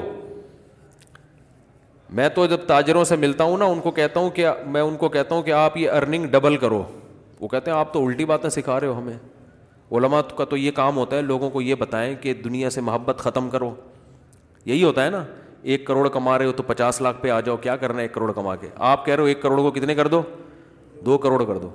میں 2.16 2.28
تو 2.36 2.46
جب 2.48 2.66
تاجروں 2.68 3.04
سے 3.06 3.16
ملتا 3.16 3.44
ہوں 3.44 3.58
نا 3.58 3.66
ان 3.66 3.80
کو 3.82 3.92
کہتا 3.92 4.20
ہوں 4.20 4.30
کہ 4.30 4.48
میں 4.70 4.82
ان 4.82 4.96
کو 4.98 5.10
کہتا 5.10 5.36
ہوں 5.36 5.42
کہ 5.44 5.52
آپ 5.52 5.78
یہ 5.78 5.90
ارننگ 5.92 6.26
ڈبل 6.32 6.58
کرو 6.62 6.84
وہ 7.40 7.48
کہتے 7.48 7.72
ہیں 7.72 7.78
آپ 7.78 7.94
تو 7.94 8.06
الٹی 8.08 8.26
باتیں 8.26 8.50
سکھا 8.50 8.80
رہے 8.80 8.88
ہو 8.88 8.98
ہمیں 8.98 9.18
علماء 9.98 10.22
کا 10.38 10.46
تو 10.50 10.58
یہ 10.58 10.72
کام 10.72 10.98
ہوتا 10.98 11.16
ہے 11.18 11.22
لوگوں 11.22 11.50
کو 11.50 11.62
یہ 11.62 11.76
بتائیں 11.80 12.16
کہ 12.22 12.34
دنیا 12.44 12.70
سے 12.70 12.82
محبت 12.82 13.18
ختم 13.20 13.50
کرو 13.50 13.74
یہی 14.66 14.84
ہوتا 14.84 15.06
ہے 15.06 15.10
نا 15.10 15.24
ایک 15.64 15.86
کروڑ 15.88 16.08
کما 16.10 16.38
رہے 16.38 16.46
ہو 16.46 16.52
تو 16.52 16.64
پچاس 16.64 17.02
لاکھ 17.02 17.22
پہ 17.22 17.30
آ 17.32 17.40
جاؤ 17.46 17.58
کیا 17.64 17.76
کرنا 17.78 17.98
ہے 17.98 18.04
ایک 18.04 18.14
کروڑ 18.14 18.32
کما 18.34 18.56
کے 18.56 18.68
آپ 18.92 19.06
کہہ 19.06 19.14
رہے 19.16 19.22
ہو 19.22 19.28
ایک 19.28 19.42
کروڑ 19.42 19.58
کو 19.62 19.72
کتنے 19.72 19.96
کر 19.96 20.08
دو 20.08 20.22
دو 21.06 21.18
کروڑ 21.18 21.44
کر 21.46 21.58
دو 21.62 21.70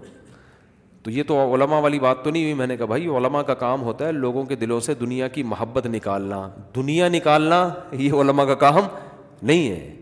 تو 1.04 1.10
یہ 1.10 1.22
تو 1.26 1.36
علماء 1.54 1.78
والی 1.80 1.98
بات 2.00 2.22
تو 2.24 2.30
نہیں 2.30 2.42
ہوئی 2.42 2.54
میں 2.54 2.66
نے 2.66 2.76
کہا 2.76 2.86
بھائی 2.86 3.06
علماء 3.16 3.40
کا 3.48 3.54
کام 3.58 3.82
ہوتا 3.82 4.06
ہے 4.06 4.12
لوگوں 4.12 4.42
کے 4.44 4.56
دلوں 4.56 4.80
سے 4.88 4.94
دنیا 5.00 5.28
کی 5.34 5.42
محبت 5.54 5.86
نکالنا 5.86 6.48
دنیا 6.76 7.08
نکالنا 7.08 7.68
یہ 7.98 8.12
علماء 8.20 8.44
کا 8.44 8.54
کام 8.64 8.80
نہیں 9.42 9.68
ہے 9.70 9.94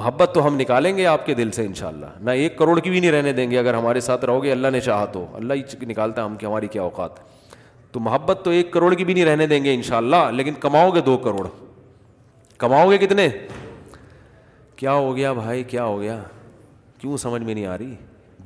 محبت 0.00 0.30
تو 0.34 0.46
ہم 0.46 0.56
نکالیں 0.60 0.96
گے 0.96 1.06
آپ 1.06 1.24
کے 1.26 1.34
دل 1.34 1.50
سے 1.56 1.64
انشاءاللہ 1.66 2.06
نہ 2.20 2.30
ایک 2.40 2.56
کروڑ 2.58 2.78
کی 2.78 2.90
بھی 2.90 3.00
نہیں 3.00 3.10
رہنے 3.10 3.32
دیں 3.32 3.50
گے 3.50 3.58
اگر 3.58 3.74
ہمارے 3.74 4.00
ساتھ 4.08 4.24
رہو 4.24 4.42
گے 4.42 4.52
اللہ 4.52 4.68
نے 4.72 4.80
چاہا 4.88 5.04
تو 5.12 5.26
اللہ 5.36 5.52
ہی 5.80 5.86
نکالتا 5.86 6.22
ہے 6.22 6.26
ہم 6.26 6.36
کہ 6.36 6.46
ہماری 6.46 6.66
کیا 6.72 6.82
اوقات 6.82 7.18
تو 7.92 8.00
محبت 8.08 8.40
تو 8.44 8.50
ایک 8.50 8.70
کروڑ 8.72 8.94
کی 8.94 9.04
بھی 9.04 9.14
نہیں 9.14 9.24
رہنے 9.24 9.46
دیں 9.46 9.62
گے 9.64 9.74
انشاءاللہ 9.74 10.28
لیکن 10.32 10.54
کماؤ 10.60 10.90
گے 10.94 11.00
دو 11.06 11.16
کروڑ 11.24 11.46
کماؤ 12.58 12.90
گے 12.90 12.98
کتنے 13.06 13.28
کیا 14.76 14.92
ہو 14.92 15.14
گیا 15.16 15.32
بھائی 15.32 15.62
کیا 15.74 15.84
ہو 15.84 16.00
گیا 16.00 16.22
کیوں 17.00 17.16
سمجھ 17.26 17.42
میں 17.42 17.54
نہیں 17.54 17.66
آ 17.66 17.78
رہی 17.78 17.94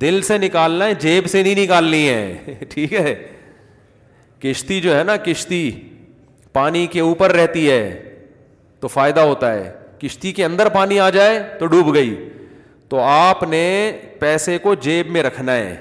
دل 0.01 0.21
سے 0.27 0.37
نکالنا 0.37 0.85
ہے 0.85 0.93
جیب 0.99 1.27
سے 1.29 1.41
نہیں 1.43 1.55
نکالنی 1.63 2.07
ہے 2.07 2.53
ٹھیک 2.69 2.93
ہے 2.93 3.13
کشتی 4.41 4.79
جو 4.81 4.97
ہے 4.97 5.03
نا 5.03 5.15
کشتی 5.25 5.69
پانی 6.53 6.85
کے 6.93 6.99
اوپر 6.99 7.31
رہتی 7.35 7.69
ہے 7.69 7.81
تو 8.79 8.87
فائدہ 8.87 9.19
ہوتا 9.31 9.53
ہے 9.53 9.71
کشتی 9.99 10.31
کے 10.37 10.45
اندر 10.45 10.69
پانی 10.73 10.99
آ 10.99 11.09
جائے 11.17 11.39
تو 11.59 11.65
ڈوب 11.73 11.93
گئی 11.95 12.15
تو 12.89 12.99
آپ 13.09 13.43
نے 13.49 13.63
پیسے 14.19 14.57
کو 14.63 14.73
جیب 14.85 15.09
میں 15.11 15.23
رکھنا 15.23 15.55
ہے 15.55 15.75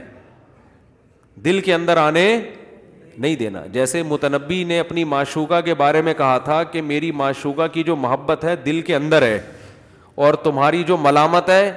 دل 1.45 1.61
کے 1.69 1.75
اندر 1.75 1.97
آنے 1.97 2.25
نہیں 3.19 3.37
دینا 3.37 3.63
جیسے 3.73 4.03
متنبی 4.11 4.63
نے 4.65 4.79
اپنی 4.81 5.05
معشوقہ 5.15 5.61
کے 5.65 5.75
بارے 5.81 6.03
میں 6.03 6.15
کہا 6.19 6.37
تھا 6.45 6.63
کہ 6.73 6.83
میری 6.83 7.11
معشوقہ 7.23 7.67
کی 7.73 7.83
جو 7.87 7.97
محبت 8.05 8.45
ہے 8.45 8.55
دل 8.67 8.81
کے 8.91 8.95
اندر 8.97 9.23
ہے 9.23 9.39
اور 10.25 10.35
تمہاری 10.45 10.83
جو 10.87 10.97
ملامت 11.07 11.49
ہے 11.51 11.71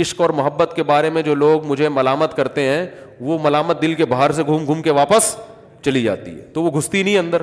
عشق 0.00 0.20
اور 0.20 0.30
محبت 0.36 0.72
کے 0.76 0.82
بارے 0.90 1.08
میں 1.10 1.22
جو 1.22 1.34
لوگ 1.34 1.64
مجھے 1.66 1.88
ملامت 1.88 2.34
کرتے 2.36 2.62
ہیں 2.68 2.86
وہ 3.20 3.38
ملامت 3.42 3.80
دل 3.82 3.94
کے 3.94 4.04
باہر 4.12 4.32
سے 4.32 4.42
گھوم 4.42 4.64
گھوم 4.66 4.82
کے 4.82 4.90
واپس 4.98 5.34
چلی 5.84 6.02
جاتی 6.02 6.30
ہے 6.36 6.44
تو 6.54 6.62
وہ 6.62 6.70
گھستی 6.78 7.02
نہیں 7.02 7.18
اندر 7.18 7.42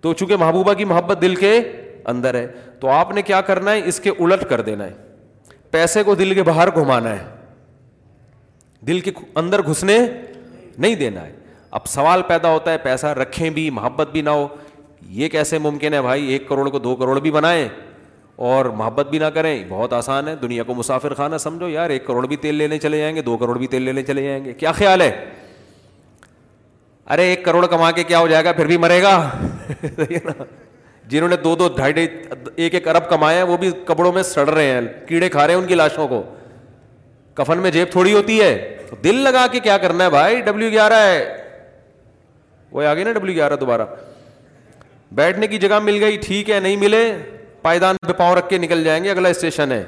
تو 0.00 0.12
چونکہ 0.12 0.36
محبوبہ 0.40 0.72
کی 0.78 0.84
محبت 0.84 1.20
دل 1.22 1.34
کے 1.34 1.58
اندر 2.12 2.34
ہے 2.34 2.46
تو 2.80 2.88
آپ 2.90 3.10
نے 3.14 3.22
کیا 3.28 3.40
کرنا 3.40 3.72
ہے 3.72 3.80
اس 3.88 4.00
کے 4.00 4.10
الٹ 4.18 4.44
کر 4.48 4.60
دینا 4.60 4.84
ہے 4.86 4.92
پیسے 5.70 6.02
کو 6.02 6.14
دل 6.14 6.34
کے 6.34 6.42
باہر 6.42 6.70
گھمانا 6.80 7.12
ہے 7.18 7.24
دل 8.86 9.00
کے 9.00 9.10
اندر 9.36 9.62
گھسنے 9.70 9.98
نہیں 10.78 10.94
دینا 10.94 11.24
ہے 11.26 11.32
اب 11.78 11.86
سوال 11.88 12.22
پیدا 12.26 12.50
ہوتا 12.52 12.72
ہے 12.72 12.78
پیسہ 12.82 13.06
رکھیں 13.20 13.48
بھی 13.50 13.68
محبت 13.78 14.08
بھی 14.12 14.22
نہ 14.22 14.30
ہو 14.30 14.46
یہ 15.22 15.28
کیسے 15.28 15.58
ممکن 15.58 15.94
ہے 15.94 16.02
بھائی 16.02 16.26
ایک 16.32 16.48
کروڑ 16.48 16.68
کو 16.70 16.78
دو 16.78 16.94
کروڑ 16.96 17.18
بھی 17.20 17.30
بنائیں 17.30 17.68
اور 18.36 18.64
محبت 18.78 19.06
بھی 19.10 19.18
نہ 19.18 19.24
کریں 19.34 19.64
بہت 19.68 19.92
آسان 19.92 20.26
ہے 20.28 20.34
دنیا 20.36 20.62
کو 20.62 20.74
مسافر 20.74 21.14
خانہ 21.14 21.36
سمجھو 21.40 21.68
یار 21.68 21.90
ایک 21.90 22.06
کروڑ 22.06 22.26
بھی 22.26 22.36
تیل 22.36 22.54
لینے 22.54 22.78
چلے 22.78 22.98
جائیں 22.98 23.14
گے 23.16 23.22
دو 23.28 23.36
کروڑ 23.36 23.56
بھی 23.58 23.66
تیل 23.74 23.82
لینے 23.82 24.02
چلے 24.02 24.22
جائیں 24.24 24.44
گے 24.44 24.52
کیا 24.54 24.72
خیال 24.72 25.00
ہے 25.02 25.10
ارے 27.14 27.22
ایک 27.28 27.44
کروڑ 27.44 27.64
کما 27.66 27.90
کے 27.98 28.02
کیا 28.04 28.18
ہو 28.18 28.26
جائے 28.28 28.44
گا 28.44 28.52
پھر 28.52 28.66
بھی 28.66 28.76
مرے 28.78 29.02
گا 29.02 29.14
جنہوں 31.08 31.28
نے 31.28 31.36
دو 31.44 31.54
دو 31.56 31.68
ڈھائی 31.76 31.92
ڈھائی 31.92 32.08
ایک 32.62 32.74
ایک 32.74 32.88
ارب 32.88 33.08
کمائے 33.10 33.36
ہیں 33.36 33.42
وہ 33.48 33.56
بھی 33.56 33.70
کپڑوں 33.86 34.12
میں 34.12 34.22
سڑ 34.32 34.48
رہے 34.50 34.66
ہیں 34.70 34.80
کیڑے 35.08 35.28
کھا 35.28 35.46
رہے 35.46 35.54
ہیں 35.54 35.60
ان 35.60 35.66
کی 35.66 35.74
لاشوں 35.74 36.06
کو 36.08 36.22
کفن 37.34 37.58
میں 37.62 37.70
جیب 37.70 37.90
تھوڑی 37.92 38.12
ہوتی 38.14 38.40
ہے 38.40 38.80
دل 39.04 39.18
لگا 39.24 39.46
کے 39.52 39.60
کیا 39.60 39.78
کرنا 39.78 40.04
ہے 40.04 40.10
بھائی 40.10 40.40
ڈبلو 40.40 40.68
گیارہ 40.70 41.00
ہے 41.06 41.22
وہ 42.72 42.84
آ 42.86 42.94
نا 43.04 43.12
ڈبلو 43.12 43.32
گیارہ 43.32 43.56
دوبارہ 43.60 43.86
بیٹھنے 45.20 45.46
کی 45.46 45.58
جگہ 45.58 45.78
مل 45.82 46.02
گئی 46.04 46.16
ٹھیک 46.24 46.50
ہے 46.50 46.60
نہیں 46.60 46.76
ملے 46.76 47.02
پہ 48.06 48.12
پاؤں 48.16 48.34
رکھ 48.36 48.48
کے 48.48 48.58
نکل 48.58 48.84
جائیں 48.84 49.02
گے 49.04 49.10
اگلا 49.10 49.28
اسٹیشن 49.28 49.72
ہے 49.72 49.82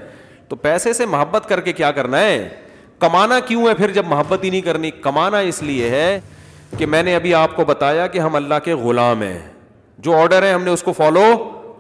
تو 0.49 0.57
پیسے 0.57 0.93
سے 0.93 1.07
محبت 1.07 1.49
کر 1.49 1.61
کے 1.61 1.73
کیا 1.73 1.91
کرنا 1.93 2.21
ہے 2.21 2.49
کمانا 3.01 3.39
کیوں 3.47 3.67
ہے 3.69 3.75
پھر 3.75 3.91
جب 3.93 4.07
محبت 4.09 4.45
ہی 4.45 4.51
نہیں 4.51 4.61
کرنی 4.61 4.91
کمانا 5.07 5.39
اس 5.49 5.63
لیے 5.63 5.91
ہے 5.91 6.19
کہ 6.79 6.87
میں 6.87 7.03
نے 7.03 7.15
ابھی 7.17 7.35
آپ 7.35 7.55
کو 7.57 7.65
بتایا 7.65 8.07
کہ 8.15 8.19
ہم 8.19 8.37
اللہ 8.37 8.55
کے 8.65 8.75
غلام 8.85 9.23
ہیں 9.23 9.39
جو 10.07 10.17
آڈر 10.17 10.43
ہے 10.43 10.53
ہم 10.53 10.63
نے 10.65 10.71
اس 10.71 10.83
کو 10.83 10.93
فالو 10.93 11.25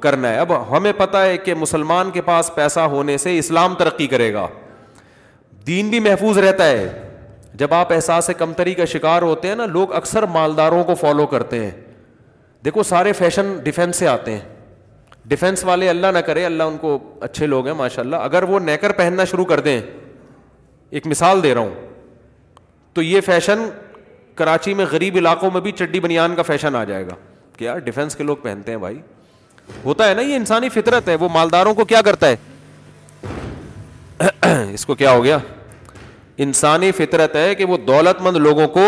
کرنا 0.00 0.28
ہے 0.32 0.38
اب 0.38 0.52
ہمیں 0.70 0.92
پتا 0.96 1.24
ہے 1.24 1.36
کہ 1.46 1.54
مسلمان 1.54 2.10
کے 2.10 2.20
پاس 2.28 2.50
پیسہ 2.54 2.80
ہونے 2.94 3.16
سے 3.18 3.36
اسلام 3.38 3.74
ترقی 3.78 4.06
کرے 4.06 4.32
گا 4.34 4.46
دین 5.66 5.88
بھی 5.90 6.00
محفوظ 6.00 6.38
رہتا 6.44 6.66
ہے 6.68 6.88
جب 7.62 7.74
آپ 7.74 7.92
احساس 7.92 8.30
کمتری 8.38 8.74
کا 8.74 8.84
شکار 8.92 9.22
ہوتے 9.22 9.48
ہیں 9.48 9.54
نا 9.56 9.66
لوگ 9.66 9.92
اکثر 9.94 10.22
مالداروں 10.36 10.82
کو 10.84 10.94
فالو 11.00 11.26
کرتے 11.34 11.64
ہیں 11.64 11.70
دیکھو 12.64 12.82
سارے 12.92 13.12
فیشن 13.18 13.52
ڈیفینس 13.64 13.96
سے 13.96 14.06
آتے 14.08 14.32
ہیں 14.34 14.40
ڈیفینس 15.28 15.64
والے 15.64 15.88
اللہ 15.88 16.06
نہ 16.14 16.18
کرے 16.26 16.44
اللہ 16.46 16.62
ان 16.62 16.76
کو 16.80 16.98
اچھے 17.22 17.46
لوگ 17.46 17.66
ہیں 17.66 17.72
ماشاء 17.74 18.02
اللہ 18.02 18.16
اگر 18.28 18.42
وہ 18.48 18.60
نیکر 18.60 18.92
پہننا 19.00 19.24
شروع 19.30 19.44
کر 19.44 19.60
دیں 19.60 19.80
ایک 20.98 21.06
مثال 21.06 21.42
دے 21.42 21.52
رہا 21.54 21.60
ہوں 21.60 21.74
تو 22.94 23.02
یہ 23.02 23.20
فیشن 23.26 23.64
کراچی 24.34 24.74
میں 24.74 24.84
غریب 24.90 25.16
علاقوں 25.16 25.50
میں 25.52 25.60
بھی 25.60 25.72
چڈی 25.78 26.00
بنیان 26.00 26.34
کا 26.36 26.42
فیشن 26.42 26.76
آ 26.76 26.84
جائے 26.90 27.06
گا 27.06 27.14
کیا 27.56 27.74
ڈیفینس 27.88 28.16
کے 28.16 28.24
لوگ 28.24 28.36
پہنتے 28.42 28.70
ہیں 28.72 28.78
بھائی 28.78 29.00
ہوتا 29.84 30.08
ہے 30.08 30.14
نا 30.14 30.22
یہ 30.22 30.36
انسانی 30.36 30.68
فطرت 30.78 31.08
ہے 31.08 31.14
وہ 31.20 31.28
مالداروں 31.32 31.74
کو 31.74 31.84
کیا 31.92 32.00
کرتا 32.08 32.28
ہے 32.28 32.36
اس 34.74 34.86
کو 34.86 34.94
کیا 35.02 35.10
ہو 35.12 35.22
گیا 35.24 35.38
انسانی 36.46 36.90
فطرت 36.96 37.36
ہے 37.36 37.54
کہ 37.54 37.64
وہ 37.70 37.76
دولت 37.90 38.22
مند 38.22 38.36
لوگوں 38.46 38.68
کو 38.78 38.86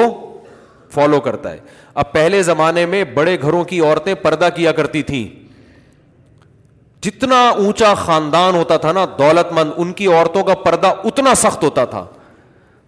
فالو 0.94 1.20
کرتا 1.20 1.52
ہے 1.52 1.58
اب 2.04 2.12
پہلے 2.12 2.42
زمانے 2.42 2.86
میں 2.94 3.04
بڑے 3.14 3.36
گھروں 3.42 3.62
کی 3.72 3.80
عورتیں 3.80 4.12
پردہ 4.22 4.48
کیا 4.54 4.72
کرتی 4.80 5.02
تھیں 5.10 5.24
جتنا 7.02 7.38
اونچا 7.60 7.92
خاندان 7.96 8.54
ہوتا 8.54 8.76
تھا 8.76 8.92
نا 8.92 9.04
دولت 9.18 9.52
مند 9.58 9.72
ان 9.76 9.92
کی 10.00 10.06
عورتوں 10.12 10.42
کا 10.44 10.54
پردہ 10.64 10.92
اتنا 11.10 11.34
سخت 11.42 11.62
ہوتا 11.64 11.84
تھا 11.92 12.04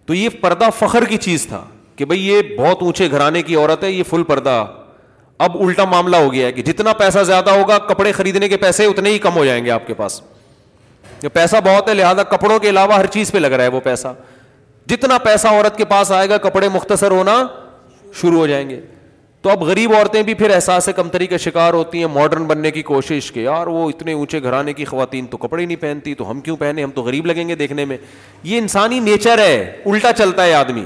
تو 0.07 0.13
یہ 0.13 0.29
پردہ 0.41 0.69
فخر 0.79 1.05
کی 1.09 1.17
چیز 1.25 1.45
تھا 1.47 1.63
کہ 1.95 2.05
بھائی 2.05 2.27
یہ 2.27 2.41
بہت 2.57 2.81
اونچے 2.83 3.09
گھرانے 3.11 3.41
کی 3.47 3.55
عورت 3.55 3.83
ہے 3.83 3.91
یہ 3.91 4.03
فل 4.09 4.23
پردہ 4.27 4.63
اب 5.47 5.55
الٹا 5.61 5.85
معاملہ 5.91 6.15
ہو 6.25 6.31
گیا 6.33 6.47
ہے 6.47 6.51
کہ 6.51 6.61
جتنا 6.63 6.93
پیسہ 6.97 7.23
زیادہ 7.27 7.49
ہوگا 7.59 7.77
کپڑے 7.89 8.11
خریدنے 8.11 8.47
کے 8.49 8.57
پیسے 8.57 8.85
اتنے 8.85 9.09
ہی 9.11 9.17
کم 9.19 9.35
ہو 9.37 9.45
جائیں 9.45 9.63
گے 9.65 9.71
آپ 9.77 9.87
کے 9.87 9.93
پاس 10.03 10.21
پیسہ 11.33 11.57
بہت 11.65 11.89
ہے 11.89 11.93
لہذا 11.93 12.23
کپڑوں 12.31 12.57
کے 12.59 12.69
علاوہ 12.69 12.93
ہر 12.93 13.05
چیز 13.11 13.31
پہ 13.31 13.37
لگ 13.37 13.51
رہا 13.55 13.63
ہے 13.63 13.67
وہ 13.71 13.79
پیسہ 13.83 14.07
جتنا 14.89 15.17
پیسہ 15.23 15.47
عورت 15.47 15.77
کے 15.77 15.85
پاس 15.91 16.11
آئے 16.11 16.29
گا 16.29 16.37
کپڑے 16.47 16.69
مختصر 16.73 17.11
ہونا 17.11 17.43
شروع 18.21 18.37
ہو 18.39 18.47
جائیں 18.47 18.69
گے 18.69 18.79
تو 19.43 19.49
اب 19.49 19.61
غریب 19.67 19.93
عورتیں 19.93 20.21
بھی 20.23 20.33
پھر 20.39 20.49
احساس 20.55 20.87
کمتری 20.95 21.25
کا 21.27 21.37
شکار 21.45 21.73
ہوتی 21.73 21.99
ہیں 21.99 22.07
ماڈرن 22.13 22.43
بننے 22.47 22.69
کی 22.71 22.81
کوشش 22.91 23.31
کے 23.33 23.41
یار 23.41 23.67
وہ 23.67 23.89
اتنے 23.89 24.13
اونچے 24.13 24.41
گھرانے 24.43 24.73
کی 24.73 24.85
خواتین 24.91 25.25
تو 25.31 25.37
کپڑے 25.37 25.65
نہیں 25.65 25.81
پہنتی 25.81 26.13
تو 26.19 26.29
ہم 26.29 26.39
کیوں 26.41 26.55
پہنے 26.57 26.83
ہم 26.83 26.91
تو 26.95 27.01
غریب 27.03 27.25
لگیں 27.25 27.47
گے 27.49 27.55
دیکھنے 27.55 27.85
میں 27.85 27.97
یہ 28.43 28.57
انسانی 28.57 28.99
نیچر 29.09 29.41
ہے 29.45 29.57
الٹا 29.89 30.13
چلتا 30.17 30.45
ہے 30.45 30.53
آدمی 30.61 30.83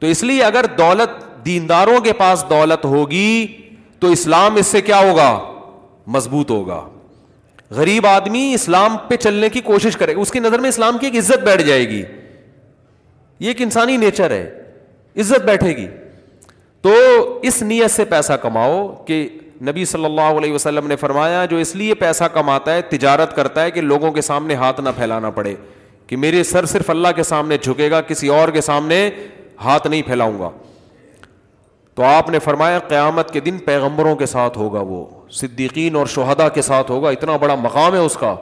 تو 0.00 0.06
اس 0.06 0.22
لیے 0.22 0.42
اگر 0.44 0.66
دولت 0.78 1.18
دینداروں 1.46 1.98
کے 2.08 2.12
پاس 2.20 2.44
دولت 2.50 2.84
ہوگی 2.84 3.46
تو 4.00 4.10
اسلام 4.12 4.56
اس 4.60 4.66
سے 4.76 4.80
کیا 4.90 4.98
ہوگا 5.08 5.30
مضبوط 6.18 6.50
ہوگا 6.50 6.80
غریب 7.76 8.06
آدمی 8.06 8.44
اسلام 8.54 8.96
پہ 9.08 9.16
چلنے 9.26 9.48
کی 9.56 9.60
کوشش 9.72 9.96
کرے 9.96 10.14
اس 10.24 10.30
کی 10.30 10.38
نظر 10.40 10.58
میں 10.60 10.68
اسلام 10.68 10.98
کی 10.98 11.06
ایک 11.06 11.16
عزت 11.24 11.44
بیٹھ 11.44 11.62
جائے 11.66 11.88
گی 11.90 12.02
یہ 13.40 13.48
ایک 13.48 13.62
انسانی 13.62 13.96
نیچر 14.04 14.30
ہے 14.30 14.44
عزت 15.20 15.44
بیٹھے 15.46 15.76
گی 15.76 15.86
تو 16.86 16.92
اس 17.48 17.62
نیت 17.62 17.90
سے 17.90 18.04
پیسہ 18.10 18.32
کماؤ 18.42 18.86
کہ 19.06 19.16
نبی 19.68 19.84
صلی 19.92 20.04
اللہ 20.04 20.36
علیہ 20.40 20.52
وسلم 20.52 20.86
نے 20.86 20.96
فرمایا 20.96 21.44
جو 21.50 21.56
اس 21.58 21.74
لیے 21.76 21.94
پیسہ 22.02 22.24
کماتا 22.34 22.74
ہے 22.74 22.82
تجارت 22.90 23.34
کرتا 23.36 23.62
ہے 23.62 23.70
کہ 23.70 23.80
لوگوں 23.80 24.10
کے 24.12 24.20
سامنے 24.22 24.54
ہاتھ 24.60 24.80
نہ 24.80 24.88
پھیلانا 24.96 25.30
پڑے 25.38 25.54
کہ 26.06 26.16
میرے 26.24 26.42
سر 26.50 26.66
صرف 26.72 26.90
اللہ 26.90 27.08
کے 27.16 27.22
سامنے 27.30 27.56
جھکے 27.62 27.90
گا 27.90 28.00
کسی 28.10 28.28
اور 28.34 28.48
کے 28.54 28.60
سامنے 28.66 28.98
ہاتھ 29.64 29.86
نہیں 29.86 30.02
پھیلاؤں 30.06 30.38
گا 30.40 30.50
تو 31.94 32.02
آپ 32.04 32.30
نے 32.30 32.38
فرمایا 32.44 32.78
قیامت 32.88 33.32
کے 33.32 33.40
دن 33.46 33.58
پیغمبروں 33.64 34.14
کے 34.16 34.26
ساتھ 34.34 34.58
ہوگا 34.58 34.80
وہ 34.88 35.04
صدیقین 35.40 35.96
اور 35.96 36.06
شہدا 36.14 36.48
کے 36.58 36.62
ساتھ 36.68 36.90
ہوگا 36.90 37.10
اتنا 37.18 37.36
بڑا 37.46 37.54
مقام 37.64 37.94
ہے 37.94 38.00
اس 38.04 38.16
کا 38.20 38.34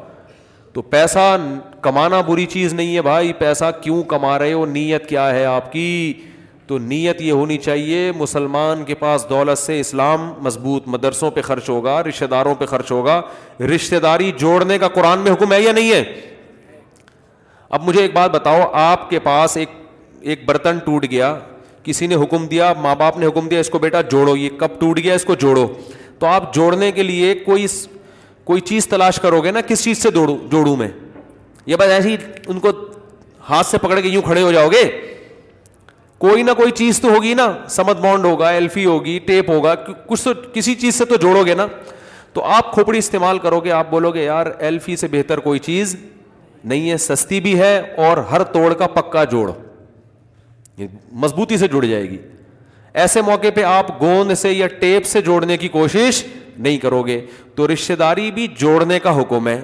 تو 0.75 0.83
پیسہ 0.97 1.37
کمانا 1.83 2.21
بری 2.27 2.47
چیز 2.57 2.75
نہیں 2.75 2.95
ہے 2.97 3.03
بھائی 3.11 3.33
پیسہ 3.39 3.71
کیوں 3.83 4.03
کما 4.15 4.39
رہے 4.39 4.53
ہو 4.53 4.65
نیت 4.77 5.09
کیا 5.09 5.31
ہے 5.35 5.45
آپ 5.47 5.73
کی 5.73 5.87
تو 6.67 6.77
نیت 6.79 7.21
یہ 7.23 7.33
ہونی 7.33 7.57
چاہیے 7.65 8.11
مسلمان 8.19 8.85
کے 8.87 8.95
پاس 8.99 9.25
دولت 9.31 9.59
سے 9.59 9.79
اسلام 9.81 10.31
مضبوط 10.45 10.87
مدرسوں 10.89 11.31
پہ 11.31 11.41
خرچ 11.49 11.69
ہوگا 11.71 12.03
رشتہ 12.09 12.25
داروں 12.31 12.55
پہ 12.59 12.67
خرچ 12.67 12.91
ہوگا 12.93 13.21
رشتہ 13.75 13.97
داری 14.03 14.31
جوڑنے 14.39 14.79
کا 14.79 14.89
قرآن 14.95 15.19
میں 15.21 15.33
حکم 15.33 15.53
ہے 15.53 15.61
یا 15.63 15.73
نہیں 15.73 15.93
ہے 15.93 16.03
اب 17.77 17.83
مجھے 17.89 18.01
ایک 18.03 18.13
بات 18.15 18.31
بتاؤ 18.31 18.61
آپ 18.85 19.09
کے 19.11 19.19
پاس 19.19 19.57
ایک 19.57 19.69
ایک 20.33 20.45
برتن 20.49 20.79
ٹوٹ 20.85 21.05
گیا 21.11 21.39
کسی 21.83 22.07
نے 22.07 22.15
حکم 22.23 22.47
دیا 22.49 22.73
ماں 22.83 22.95
باپ 22.99 23.17
نے 23.19 23.27
حکم 23.27 23.49
دیا 23.49 23.61
اس 23.61 23.71
کو 23.71 23.79
بیٹا 23.79 24.01
جوڑو 24.11 24.37
یہ 24.37 24.49
کب 24.59 24.79
ٹوٹ 24.81 24.99
گیا 25.03 25.15
اس 25.15 25.25
کو 25.25 25.35
جوڑو 25.41 25.67
تو 26.19 26.27
آپ 26.27 26.53
جوڑنے 26.55 26.91
کے 26.93 27.03
لیے 27.03 27.35
کوئی 27.45 27.67
کوئی 28.45 28.61
چیز 28.71 28.87
تلاش 28.89 29.19
کرو 29.21 29.41
گے 29.45 29.51
نا 29.51 29.61
کس 29.69 29.85
چیز 29.85 30.03
سے 30.03 30.11
جوڑوں 30.15 30.77
میں 30.77 30.89
یہ 31.67 31.77
بس 31.81 31.91
ایسی 31.91 32.17
ان 32.47 32.59
کو 32.61 32.71
ہاتھ 33.51 33.67
سے 33.67 33.79
پکڑ 33.79 34.01
کے 34.01 34.09
یوں 34.09 34.23
کھڑے 34.23 34.43
ہو 34.43 34.53
جاؤ 34.53 34.69
گے 34.73 34.83
کوئی 36.19 36.43
نہ 36.43 36.51
کوئی 36.57 36.71
چیز 36.73 37.01
تو 37.01 37.11
ہوگی 37.15 37.33
نا 37.35 37.51
سمت 37.71 37.97
بانڈ 38.01 38.25
ہوگا 38.25 38.49
ایلفی 38.51 38.85
ہوگی 38.85 39.19
ٹیپ 39.27 39.51
ہوگا 39.51 39.75
کچھ 40.07 40.23
تو 40.25 40.33
کسی 40.53 40.75
چیز 40.81 40.95
سے 40.95 41.05
تو 41.05 41.17
جوڑو 41.21 41.45
گے 41.47 41.55
نا 41.55 41.67
تو 42.33 42.43
آپ 42.55 42.73
کھوپڑی 42.75 42.99
استعمال 42.99 43.39
کرو 43.39 43.59
گے 43.65 43.71
آپ 43.73 43.91
بولو 43.91 44.11
گے 44.15 44.25
یار 44.25 44.47
ایلفی 44.59 44.97
سے 44.97 45.09
بہتر 45.11 45.41
کوئی 45.41 45.59
چیز 45.69 45.97
نہیں 46.65 46.91
ہے 46.91 46.97
سستی 46.97 47.41
بھی 47.41 47.59
ہے 47.61 47.77
اور 48.05 48.17
ہر 48.31 48.43
توڑ 48.53 48.73
کا 48.75 48.87
پکا 48.95 49.25
جوڑ 49.33 49.51
مضبوطی 51.23 51.57
سے 51.59 51.69
جڑ 51.73 51.85
جائے 51.85 52.09
گی 52.11 52.17
ایسے 53.03 53.21
موقع 53.23 53.47
پہ 53.55 53.63
آپ 53.65 53.91
گوند 54.01 54.33
سے 54.39 54.53
یا 54.53 54.67
ٹیپ 54.81 55.07
سے 55.07 55.21
جوڑنے 55.23 55.57
کی 55.57 55.69
کوشش 55.69 56.23
نہیں 56.57 56.79
کرو 56.79 57.03
گے 57.07 57.21
تو 57.55 57.67
رشتے 57.73 57.97
داری 57.97 58.31
بھی 58.35 58.47
جوڑنے 58.59 58.99
کا 59.03 59.19
حکم 59.21 59.49
ہے 59.49 59.61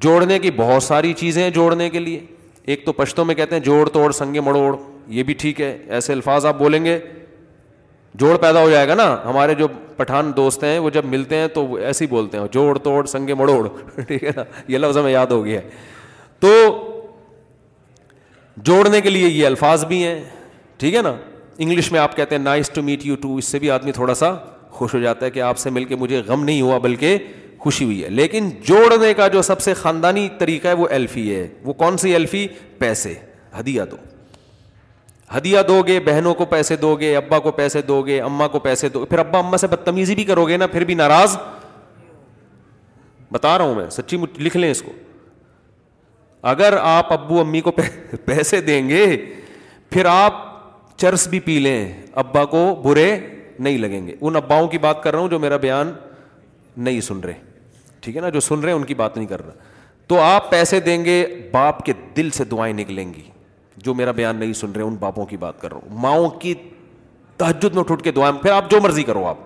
جوڑنے 0.00 0.38
کی 0.38 0.50
بہت 0.56 0.82
ساری 0.82 1.12
چیزیں 1.18 1.42
ہیں 1.42 1.50
جوڑنے 1.50 1.88
کے 1.90 1.98
لیے 1.98 2.20
ایک 2.64 2.84
تو 2.86 2.92
پشتوں 2.92 3.24
میں 3.24 3.34
کہتے 3.34 3.56
ہیں 3.56 3.62
جوڑ 3.62 3.88
توڑ 3.88 4.10
سنگے 4.12 4.40
مڑوڑ 4.40 4.74
یہ 5.14 5.22
بھی 5.22 5.34
ٹھیک 5.38 5.60
ہے 5.60 5.76
ایسے 5.94 6.12
الفاظ 6.12 6.46
آپ 6.46 6.58
بولیں 6.58 6.84
گے 6.84 6.98
جوڑ 8.20 8.36
پیدا 8.40 8.60
ہو 8.62 8.70
جائے 8.70 8.88
گا 8.88 8.94
نا 8.94 9.04
ہمارے 9.24 9.54
جو 9.54 9.66
پٹھان 9.96 10.30
دوست 10.36 10.64
ہیں 10.64 10.78
وہ 10.78 10.90
جب 10.90 11.04
ملتے 11.08 11.36
ہیں 11.36 11.46
تو 11.54 11.74
ایسے 11.74 12.04
ہی 12.04 12.10
بولتے 12.10 12.38
ہیں 12.38 12.44
جوڑ 12.52 12.76
توڑ 12.84 13.04
سنگے 13.06 13.34
مڑوڑ 13.34 13.66
ٹھیک 14.08 14.24
ہے 14.24 14.30
نا 14.36 14.44
یہ 14.68 14.78
لفظ 14.78 14.98
ہمیں 14.98 15.10
یاد 15.12 15.26
ہو 15.30 15.44
گیا 15.44 15.60
ہے 15.60 15.68
تو 16.40 16.52
جوڑنے 18.66 19.00
کے 19.00 19.10
لیے 19.10 19.28
یہ 19.28 19.46
الفاظ 19.46 19.84
بھی 19.86 20.02
ہیں 20.04 20.20
ٹھیک 20.78 20.94
ہے 20.94 21.02
نا 21.02 21.12
انگلش 21.58 21.90
میں 21.92 22.00
آپ 22.00 22.16
کہتے 22.16 22.36
ہیں 22.36 22.42
nice 22.42 22.70
to 22.70 22.82
meet 22.82 23.04
you 23.06 23.16
too 23.20 23.36
اس 23.36 23.44
سے 23.44 23.58
بھی 23.58 23.70
آدمی 23.70 23.92
تھوڑا 23.92 24.14
سا 24.14 24.32
خوش 24.70 24.94
ہو 24.94 25.00
جاتا 25.00 25.26
ہے 25.26 25.30
کہ 25.30 25.40
آپ 25.40 25.58
سے 25.58 25.70
مل 25.70 25.84
کے 25.84 25.96
مجھے 25.96 26.22
غم 26.26 26.44
نہیں 26.44 26.60
ہوا 26.62 26.78
بلکہ 26.88 27.18
خوشی 27.58 27.84
ہوئی 27.84 28.02
ہے 28.04 28.08
لیکن 28.10 28.50
جوڑنے 28.66 29.12
کا 29.16 29.28
جو 29.28 29.42
سب 29.42 29.60
سے 29.60 29.74
خاندانی 29.74 30.28
طریقہ 30.38 30.68
ہے 30.68 30.72
وہ 30.80 30.88
ایلفی 30.90 31.34
ہے 31.34 31.46
وہ 31.64 31.72
کون 31.82 31.96
سی 31.98 32.12
ایلفی 32.14 32.46
پیسے 32.78 33.14
ہدیہ 33.58 33.82
دو 33.90 33.96
ہدیہ 35.34 35.58
دو 35.68 35.80
گے 35.86 35.98
بہنوں 36.06 36.32
کو 36.34 36.44
پیسے 36.50 36.76
دو 36.82 36.94
گے 37.00 37.14
ابا 37.16 37.38
کو 37.40 37.50
پیسے 37.52 37.80
دو 37.82 38.00
گے 38.06 38.20
اما 38.22 38.46
کو 38.48 38.58
پیسے 38.66 38.88
دو 38.88 39.04
پھر 39.06 39.18
ابا 39.18 39.38
اما 39.38 39.56
سے 39.58 39.66
بدتمیزی 39.66 40.14
بھی 40.14 40.24
کرو 40.24 40.46
گے 40.48 40.56
نا 40.56 40.66
پھر 40.72 40.84
بھی 40.90 40.94
ناراض 40.94 41.36
بتا 43.32 43.56
رہا 43.58 43.64
ہوں 43.64 43.74
میں 43.74 43.88
سچی 43.90 44.16
لکھ 44.38 44.56
لیں 44.56 44.70
اس 44.70 44.82
کو 44.82 44.92
اگر 46.50 46.76
آپ 46.80 47.12
ابو 47.12 47.40
امی 47.40 47.60
کو 47.60 47.70
پیسے 48.24 48.60
دیں 48.68 48.88
گے 48.88 49.04
پھر 49.90 50.04
آپ 50.10 50.44
چرس 50.98 51.26
بھی 51.28 51.40
پی 51.46 51.58
لیں 51.58 51.80
ابا 52.22 52.44
کو 52.54 52.64
برے 52.84 53.10
نہیں 53.58 53.78
لگیں 53.78 54.06
گے 54.06 54.14
ان 54.20 54.36
اباؤں 54.36 54.68
کی 54.68 54.78
بات 54.78 55.02
کر 55.02 55.12
رہا 55.12 55.20
ہوں 55.20 55.28
جو 55.28 55.38
میرا 55.38 55.56
بیان 55.66 55.92
نہیں 56.88 57.00
سن 57.00 57.20
رہے 57.24 57.34
ٹھیک 58.00 58.16
ہے 58.16 58.20
نا 58.20 58.28
جو 58.28 58.40
سن 58.40 58.60
رہے 58.60 58.72
ہیں 58.72 58.78
ان 58.78 58.84
کی 58.84 58.94
بات 58.94 59.16
نہیں 59.16 59.26
کر 59.26 59.44
رہا 59.46 59.54
تو 60.08 60.20
آپ 60.20 60.50
پیسے 60.50 60.80
دیں 60.80 61.04
گے 61.04 61.24
باپ 61.52 61.84
کے 61.86 61.92
دل 62.16 62.30
سے 62.34 62.44
دعائیں 62.50 62.72
نکلیں 62.74 63.12
گی 63.14 63.22
جو 63.84 63.94
میرا 63.94 64.10
بیان 64.12 64.36
نہیں 64.36 64.52
سن 64.60 64.72
رہے 64.76 64.82
ان 64.82 64.94
باپوں 65.00 65.24
کی 65.26 65.36
بات 65.36 65.60
کر 65.60 65.72
رہا 65.72 65.80
ہوں 65.88 65.98
ماؤں 66.02 66.28
کی 66.40 66.54
تحجد 67.38 67.74
میں 67.74 67.82
ٹوٹ 67.88 68.02
کے 68.02 68.10
دعائیں 68.12 68.36
پھر 68.42 68.50
آپ 68.52 68.70
جو 68.70 68.80
مرضی 68.82 69.02
کرو 69.04 69.24
آپ 69.28 69.36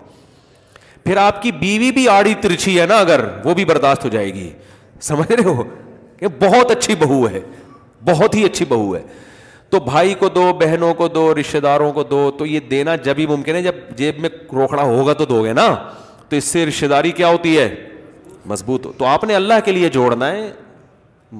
پھر 1.04 1.16
آپ 1.16 1.40
کی 1.42 1.52
بیوی 1.60 1.90
بھی 1.92 2.08
آڑی 2.08 2.34
ترچھی 2.42 2.78
ہے 2.80 2.86
نا 2.86 2.98
اگر 3.00 3.24
وہ 3.44 3.54
بھی 3.54 3.64
برداشت 3.64 4.04
ہو 4.04 4.10
جائے 4.10 4.32
گی 4.34 4.50
سمجھ 5.02 5.30
رہے 5.32 5.44
ہو 5.44 5.62
کہ 6.18 6.28
بہت 6.40 6.70
اچھی 6.70 6.94
بہو 6.98 7.26
ہے 7.28 7.40
بہت 8.08 8.34
ہی 8.34 8.44
اچھی 8.44 8.64
بہو 8.68 8.94
ہے 8.96 9.02
تو 9.70 9.78
بھائی 9.80 10.14
کو 10.18 10.28
دو 10.34 10.52
بہنوں 10.60 10.92
کو 10.94 11.08
دو 11.08 11.32
رشتے 11.40 11.60
داروں 11.60 11.92
کو 11.92 12.02
دو 12.04 12.30
تو 12.38 12.46
یہ 12.46 12.60
دینا 12.70 12.94
جب 13.04 13.18
ہی 13.18 13.26
ممکن 13.26 13.54
ہے 13.54 13.62
جب 13.62 13.74
جیب 13.96 14.18
میں 14.20 14.30
روکھڑا 14.54 14.82
ہوگا 14.82 15.12
تو 15.12 15.24
دو 15.24 15.42
گے 15.44 15.52
نا 15.52 15.66
تو 16.28 16.36
اس 16.36 16.44
سے 16.44 16.64
رشتے 16.66 16.88
داری 16.88 17.10
کیا 17.20 17.28
ہوتی 17.28 17.58
ہے 17.58 17.74
مضبوط 18.48 18.86
ہو 18.86 18.92
تو 18.98 19.04
آپ 19.06 19.24
نے 19.24 19.34
اللہ 19.34 19.54
کے 19.64 19.72
لیے 19.72 19.88
جوڑنا 19.96 20.30
ہے 20.32 20.50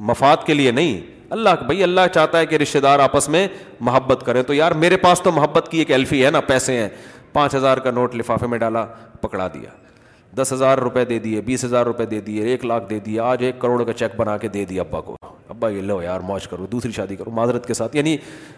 مفاد 0.09 0.45
کے 0.47 0.55
لیے 0.55 0.71
نہیں 0.71 1.01
اللہ 1.35 1.63
بھائی 1.67 1.83
اللہ 1.83 2.07
چاہتا 2.15 2.39
ہے 2.39 2.47
کہ 2.47 2.57
رشتے 2.63 2.81
دار 2.81 2.99
آپس 2.99 3.29
میں 3.29 3.47
محبت 3.89 4.23
کریں 4.27 4.43
تو 4.47 4.55
یار 4.55 4.73
میرے 4.85 4.97
پاس 5.03 5.21
تو 5.23 5.33
محبت 5.33 5.69
کی 5.71 5.79
ایک 5.79 5.91
ایلفی 5.91 6.25
ہے 6.25 6.31
نا 6.31 6.41
پیسے 6.47 6.77
ہیں 6.81 6.89
پانچ 7.33 7.55
ہزار 7.55 7.79
کا 7.85 7.91
نوٹ 7.91 8.15
لفافے 8.15 8.47
میں 8.55 8.59
ڈالا 8.59 8.85
پکڑا 9.21 9.47
دیا 9.55 9.71
دس 10.43 10.53
ہزار 10.53 10.79
روپے 10.79 11.05
دے 11.05 11.19
دیے 11.19 11.41
بیس 11.45 11.65
ہزار 11.65 11.87
روپے 11.87 12.07
دے 12.07 12.21
دیے 12.27 12.45
ایک 12.49 12.65
لاکھ 12.65 12.85
دے 12.91 12.99
دیے 13.05 13.21
آج 13.21 13.45
ایک 13.45 13.59
کروڑ 13.61 13.83
کا 13.85 13.93
چیک 13.93 14.17
بنا 14.17 14.37
کے 14.45 14.49
دے 14.57 14.65
دیا 14.65 14.83
ابا 14.83 15.01
کو 15.01 15.17
ابا 15.49 15.69
یہ 15.69 15.81
لو 15.83 16.01
یار 16.03 16.21
موج 16.31 16.49
کرو 16.49 16.67
دوسری 16.73 16.93
شادی 16.93 17.17
کرو 17.17 17.31
معذرت 17.37 17.67
کے 17.67 17.75
ساتھ 17.75 17.97
یعنی 17.97 18.17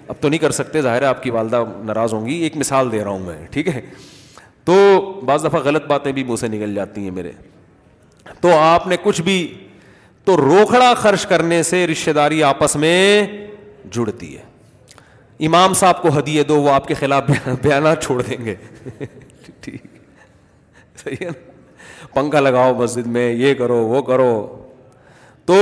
اب 0.08 0.14
تو 0.20 0.28
نہیں 0.28 0.40
کر 0.40 0.50
سکتے 0.62 0.82
ظاہر 0.82 1.02
ہے 1.02 1.06
آپ 1.06 1.22
کی 1.22 1.30
والدہ 1.30 1.62
ناراض 1.84 2.12
ہوں 2.14 2.26
گی 2.26 2.34
ایک 2.42 2.56
مثال 2.56 2.92
دے 2.92 3.02
رہا 3.04 3.10
ہوں 3.10 3.26
میں 3.26 3.46
ٹھیک 3.50 3.68
ہے 3.74 3.80
تو 4.64 4.74
بعض 5.26 5.44
دفعہ 5.44 5.60
غلط 5.64 5.86
باتیں 5.86 6.12
بھی 6.12 6.24
منہ 6.24 6.36
سے 6.40 6.48
نکل 6.48 6.74
جاتی 6.74 7.02
ہیں 7.04 7.10
میرے 7.14 7.32
تو 8.40 8.56
آپ 8.58 8.86
نے 8.86 8.96
کچھ 9.02 9.20
بھی 9.22 9.36
تو 10.26 10.36
روکڑا 10.36 10.92
خرچ 10.96 11.26
کرنے 11.26 11.62
سے 11.68 11.86
رشتے 11.86 12.12
داری 12.12 12.42
آپس 12.44 12.76
میں 12.76 12.92
جڑتی 13.92 14.36
ہے 14.36 15.44
امام 15.46 15.72
صاحب 15.74 16.02
کو 16.02 16.08
ہدیے 16.18 16.42
دو 16.48 16.60
وہ 16.62 16.70
آپ 16.70 16.86
کے 16.88 16.94
خلاف 16.94 17.30
بیانات 17.62 18.04
چھوڑ 18.04 18.20
دیں 18.22 18.44
گے 18.44 18.54
ٹھیک 19.62 19.80
ہے 21.06 21.24
نا 21.26 21.32
پنکھا 22.14 22.40
لگاؤ 22.40 22.74
مسجد 22.78 23.06
میں 23.16 23.32
یہ 23.32 23.54
کرو 23.58 23.76
وہ 23.86 24.02
کرو 24.02 24.30
تو 25.46 25.54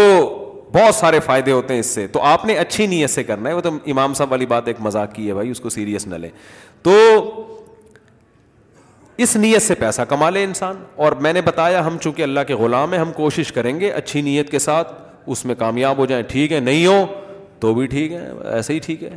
بہت 0.73 0.95
سارے 0.95 1.21
فائدے 1.21 1.53
ہوتے 1.53 1.73
ہیں 1.75 1.81
اس 1.81 1.87
سے 1.95 2.07
تو 2.13 2.21
آپ 2.23 2.45
نے 2.47 2.55
اچھی 2.59 2.87
نیت 2.87 3.11
سے 3.11 3.23
کرنا 3.25 3.49
ہے 3.49 3.55
وہ 3.55 3.61
تو 3.61 3.71
امام 3.91 4.15
صاحب 4.15 4.31
والی 4.33 4.47
بات 4.47 4.69
ایک 4.69 4.81
مذاق 4.81 5.15
کی 5.15 5.29
ہے 5.29 5.35
بھائی 5.35 5.51
اس 5.51 5.61
کو 5.61 5.69
سیریس 5.77 6.07
نہ 6.07 6.15
لیں 6.25 6.31
تو 6.83 6.97
اس 9.23 9.37
نیت 9.37 9.62
سے 9.62 9.75
پیسہ 9.75 10.03
کما 10.09 10.29
لے 10.31 10.43
انسان 10.45 10.77
اور 11.05 11.12
میں 11.25 11.33
نے 11.33 11.41
بتایا 11.45 11.85
ہم 11.87 11.97
چونکہ 12.03 12.23
اللہ 12.23 12.41
کے 12.47 12.55
غلام 12.59 12.93
ہیں 12.93 13.01
ہم 13.01 13.11
کوشش 13.16 13.51
کریں 13.53 13.79
گے 13.81 13.91
اچھی 13.93 14.21
نیت 14.29 14.51
کے 14.51 14.59
ساتھ 14.59 14.93
اس 15.33 15.45
میں 15.45 15.55
کامیاب 15.59 15.99
ہو 15.99 16.07
جائیں 16.12 16.23
ٹھیک 16.29 16.53
ہے 16.53 16.61
نہیں 16.61 16.87
ہو 16.87 17.05
تو 17.61 17.73
بھی 17.75 17.87
ٹھیک 17.95 18.12
ہے 18.12 18.29
ایسے 18.55 18.75
ہی 18.75 18.79
ٹھیک 18.87 19.03
ہے 19.03 19.09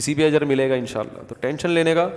اسی 0.00 0.14
بھی 0.14 0.24
اجر 0.24 0.44
ملے 0.54 0.68
گا 0.70 0.74
ان 0.74 0.86
شاء 0.92 1.00
اللہ 1.00 1.22
تو 1.28 1.34
ٹینشن 1.40 1.70
لینے 1.78 1.94
کا 1.94 2.08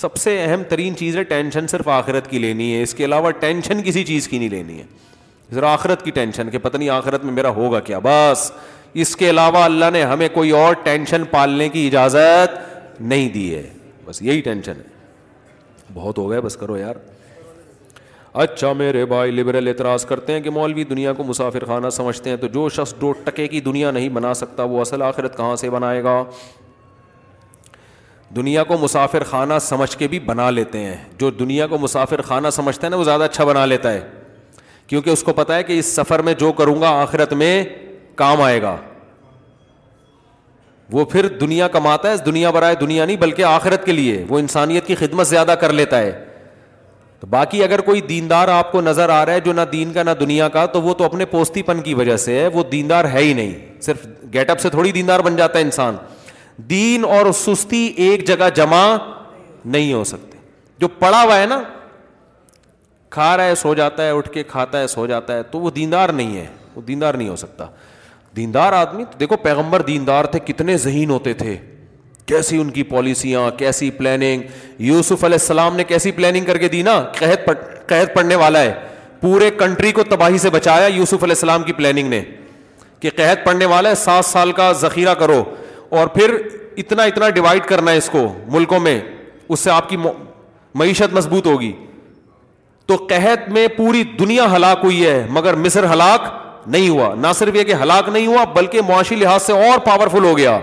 سب 0.00 0.16
سے 0.24 0.38
اہم 0.42 0.62
ترین 0.68 0.96
چیز 0.96 1.16
ہے 1.16 1.22
ٹینشن 1.34 1.66
صرف 1.70 1.88
آخرت 1.98 2.30
کی 2.30 2.38
لینی 2.38 2.74
ہے 2.74 2.82
اس 2.82 2.94
کے 2.94 3.04
علاوہ 3.04 3.30
ٹینشن 3.44 3.82
کسی 3.84 4.04
چیز 4.04 4.28
کی 4.28 4.38
نہیں 4.38 4.48
لینی 4.50 4.78
ہے 4.78 4.84
ذرا 5.54 5.72
آخرت 5.72 6.04
کی 6.04 6.10
ٹینشن 6.20 6.50
کہ 6.50 6.58
پتہ 6.62 6.76
نہیں 6.76 6.88
آخرت 6.98 7.24
میں 7.24 7.32
میرا 7.32 7.48
ہوگا 7.60 7.80
کیا 7.90 7.98
بس 8.02 8.50
اس 9.04 9.16
کے 9.16 9.30
علاوہ 9.30 9.62
اللہ 9.64 9.90
نے 9.92 10.02
ہمیں 10.04 10.28
کوئی 10.34 10.50
اور 10.62 10.74
ٹینشن 10.82 11.24
پالنے 11.30 11.68
کی 11.68 11.86
اجازت 11.86 13.00
نہیں 13.00 13.28
دی 13.34 13.54
ہے 13.54 13.62
بس 14.04 14.22
یہی 14.22 14.40
ٹینشن 14.40 14.80
ہے 14.84 14.96
بہت 15.94 16.18
ہو 16.18 16.28
گئے 16.30 16.40
بس 16.40 16.56
کرو 16.56 16.76
یار 16.76 16.94
اچھا 18.42 18.72
میرے 18.78 19.04
بھائی 19.06 19.30
لبرل 19.30 19.68
اعتراض 19.68 20.04
کرتے 20.06 20.32
ہیں 20.32 20.40
کہ 20.40 20.50
مولوی 20.50 20.84
دنیا 20.84 21.12
کو 21.12 21.24
مسافر 21.24 21.64
خانہ 21.66 21.88
سمجھتے 21.92 22.30
ہیں 22.30 22.36
تو 22.36 22.46
جو 22.52 22.68
شخص 22.76 22.94
دو 23.00 23.12
ٹکے 23.24 23.46
کی 23.48 23.60
دنیا 23.60 23.90
نہیں 23.90 24.08
بنا 24.18 24.32
سکتا 24.34 24.62
وہ 24.62 24.80
اصل 24.80 25.02
آخرت 25.02 25.36
کہاں 25.36 25.56
سے 25.56 25.70
بنائے 25.70 26.02
گا 26.04 26.22
دنیا 28.36 28.64
کو 28.64 28.76
مسافر 28.78 29.24
خانہ 29.30 29.54
سمجھ 29.62 29.96
کے 29.98 30.08
بھی 30.08 30.18
بنا 30.20 30.50
لیتے 30.50 30.78
ہیں 30.84 30.96
جو 31.20 31.30
دنیا 31.30 31.66
کو 31.66 31.78
مسافر 31.80 32.22
خانہ 32.22 32.48
سمجھتا 32.52 32.86
ہے 32.86 32.90
نا 32.90 32.96
وہ 32.96 33.04
زیادہ 33.04 33.22
اچھا 33.24 33.44
بنا 33.44 33.64
لیتا 33.66 33.92
ہے 33.92 34.00
کیونکہ 34.86 35.10
اس 35.10 35.22
کو 35.22 35.32
پتا 35.36 35.56
ہے 35.56 35.62
کہ 35.62 35.78
اس 35.78 35.86
سفر 35.96 36.22
میں 36.28 36.34
جو 36.38 36.52
کروں 36.58 36.80
گا 36.80 36.88
آخرت 37.00 37.32
میں 37.42 37.62
کام 38.16 38.40
آئے 38.42 38.60
گا 38.62 38.76
وہ 40.92 41.04
پھر 41.04 41.26
دنیا 41.40 41.66
کماتا 41.68 42.10
ہے 42.10 42.16
دنیا 42.26 42.50
برائے 42.50 42.74
دنیا 42.80 43.04
نہیں 43.06 43.16
بلکہ 43.16 43.44
آخرت 43.44 43.84
کے 43.84 43.92
لیے 43.92 44.24
وہ 44.28 44.38
انسانیت 44.38 44.86
کی 44.86 44.94
خدمت 44.94 45.26
زیادہ 45.28 45.54
کر 45.60 45.72
لیتا 45.72 45.98
ہے 46.00 46.12
تو 47.20 47.26
باقی 47.30 47.62
اگر 47.64 47.80
کوئی 47.88 48.00
دیندار 48.08 48.48
آپ 48.48 48.70
کو 48.72 48.80
نظر 48.80 49.08
آ 49.10 49.24
رہا 49.26 49.32
ہے 49.32 49.40
جو 49.44 49.52
نہ 49.52 49.60
دین 49.72 49.92
کا 49.92 50.02
نہ 50.02 50.10
دنیا 50.20 50.48
کا 50.56 50.64
تو 50.74 50.82
وہ 50.82 50.94
تو 50.98 51.04
اپنے 51.04 51.24
پوستی 51.30 51.62
پن 51.70 51.80
کی 51.82 51.94
وجہ 51.94 52.16
سے 52.24 52.38
ہے 52.38 52.46
وہ 52.54 52.62
دیندار 52.72 53.04
ہے 53.12 53.22
ہی 53.22 53.32
نہیں 53.34 53.80
صرف 53.82 54.06
گیٹ 54.34 54.50
اپ 54.50 54.60
سے 54.60 54.70
تھوڑی 54.70 54.92
دیندار 54.92 55.20
بن 55.28 55.36
جاتا 55.36 55.58
ہے 55.58 55.64
انسان 55.64 55.96
دین 56.70 57.04
اور 57.16 57.30
سستی 57.38 57.84
ایک 58.06 58.26
جگہ 58.28 58.48
جمع 58.54 58.84
نہیں 59.64 59.92
ہو 59.92 60.02
سکتے 60.12 60.38
جو 60.80 60.88
پڑا 60.98 61.22
ہوا 61.22 61.38
ہے 61.40 61.46
نا 61.46 61.60
کھا 63.10 63.36
رہا 63.36 63.44
ہے 63.44 63.54
سو 63.54 63.74
جاتا 63.74 64.02
ہے 64.06 64.10
اٹھ 64.16 64.30
کے 64.32 64.42
کھاتا 64.44 64.80
ہے 64.80 64.86
سو 64.88 65.06
جاتا 65.06 65.36
ہے 65.36 65.42
تو 65.50 65.60
وہ 65.60 65.70
دیندار 65.76 66.08
نہیں 66.08 66.36
ہے 66.36 66.46
وہ 66.74 66.82
دیندار 66.88 67.14
نہیں 67.14 67.28
ہو 67.28 67.36
سکتا 67.36 67.66
دیندار 68.38 68.72
آدمی 68.74 69.04
دیکھو 69.20 69.36
پیغمبر 69.42 69.82
دیندار 69.90 70.24
تھے 70.32 70.38
کتنے 70.52 70.76
ذہین 70.86 71.10
ہوتے 71.10 71.32
تھے 71.42 71.56
کیسی 72.30 72.56
ان 72.60 72.70
کی 72.70 72.82
پالیسیاں 72.92 73.50
کیسی 73.58 73.90
پلاننگ 73.98 74.42
پلاننگ 74.42 74.86
یوسف 74.88 75.24
علیہ 75.24 75.40
السلام 75.42 75.76
نے 75.76 75.84
کیسی 75.92 76.10
کر 76.46 76.58
کے 76.64 76.68
دی 76.74 76.82
نا 76.88 76.98
قید 77.20 77.48
قید 77.92 78.32
والا 78.44 78.60
ہے 78.62 78.74
پورے 79.20 79.50
کنٹری 79.60 79.92
کو 79.92 80.02
تباہی 80.10 80.38
سے 80.38 80.50
بچایا 80.56 80.86
یوسف 80.96 81.22
علیہ 81.28 81.36
السلام 81.38 81.62
کی 81.68 81.72
پلاننگ 81.78 82.08
نے 82.10 82.20
کہ 83.04 83.10
قید 83.16 83.44
پڑھنے 83.44 83.66
والا 83.74 83.90
ہے 83.90 83.94
سات 84.04 84.24
سال 84.24 84.52
کا 84.58 84.70
ذخیرہ 84.82 85.14
کرو 85.22 85.42
اور 85.98 86.06
پھر 86.18 86.34
اتنا 86.82 87.02
اتنا 87.12 87.28
ڈیوائڈ 87.38 87.64
کرنا 87.72 87.90
ہے 87.90 87.96
اس 88.02 88.08
کو 88.12 88.22
ملکوں 88.56 88.80
میں 88.88 88.98
اس 89.54 89.60
سے 89.66 89.70
آپ 89.70 89.88
کی 89.88 89.96
معیشت 90.82 91.14
مضبوط 91.18 91.46
ہوگی 91.46 91.72
تو 92.90 92.96
قحط 93.10 93.48
میں 93.56 93.66
پوری 93.76 94.02
دنیا 94.18 94.46
ہلاک 94.54 94.84
ہوئی 94.84 95.04
ہے 95.06 95.16
مگر 95.38 95.54
مصر 95.64 95.92
ہلاک 95.92 96.30
نہیں 96.70 96.88
ہوا 96.88 97.14
نہ 97.18 97.26
صرف 97.34 97.54
یہ 97.56 97.62
کہ 97.64 97.74
ہلاک 97.82 98.08
نہیں 98.12 98.26
ہوا 98.26 98.44
بلکہ 98.54 98.80
معاشی 98.88 99.14
لحاظ 99.16 99.42
سے 99.42 99.52
اور 99.52 99.78
پاورفل 99.84 100.24
ہو 100.24 100.36
گیا 100.38 100.58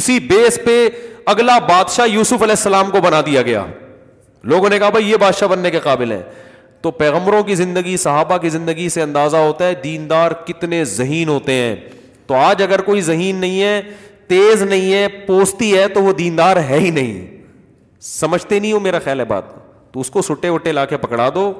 اسی 0.00 0.18
بیس 0.30 0.58
پہ 0.64 0.86
اگلا 1.32 1.58
بادشاہ 1.68 2.06
یوسف 2.08 2.42
علیہ 2.42 2.58
السلام 2.58 2.90
کو 2.90 3.00
بنا 3.00 3.20
دیا 3.26 3.42
گیا 3.42 3.64
لوگوں 4.52 4.68
نے 4.70 4.78
کہا 4.78 4.88
بھائی 4.96 5.10
یہ 5.10 5.16
بادشاہ 5.20 5.48
بننے 5.48 5.70
کے 5.70 5.78
قابل 5.82 6.12
ہے 6.12 6.20
تو 6.82 6.90
پیغمبروں 7.02 7.42
کی 7.42 7.54
زندگی 7.54 7.96
صحابہ 7.96 8.38
کی 8.38 8.48
زندگی 8.56 8.88
سے 8.96 9.02
اندازہ 9.02 9.36
ہوتا 9.46 9.66
ہے 9.68 9.74
دیندار 9.84 10.30
کتنے 10.46 10.84
ذہین 10.98 11.28
ہوتے 11.28 11.52
ہیں 11.62 11.74
تو 12.26 12.34
آج 12.36 12.62
اگر 12.62 12.80
کوئی 12.90 13.00
ذہین 13.08 13.36
نہیں 13.46 13.62
ہے 13.62 13.80
تیز 14.28 14.62
نہیں 14.62 14.92
ہے 14.92 15.06
پوستی 15.26 15.76
ہے 15.78 15.86
تو 15.94 16.02
وہ 16.02 16.12
دیندار 16.18 16.56
ہے 16.68 16.78
ہی 16.80 16.90
نہیں 16.98 17.26
سمجھتے 18.12 18.58
نہیں 18.58 18.72
ہو 18.72 18.80
میرا 18.86 18.98
خیال 19.04 19.20
ہے 19.20 19.24
بات 19.36 19.44
تو 19.92 20.00
اس 20.00 20.10
کو 20.10 20.22
سٹے 20.28 20.48
وٹے 20.50 20.72
لا 20.72 20.84
کے 20.92 20.96
پکڑا 21.06 21.28
دو 21.34 21.52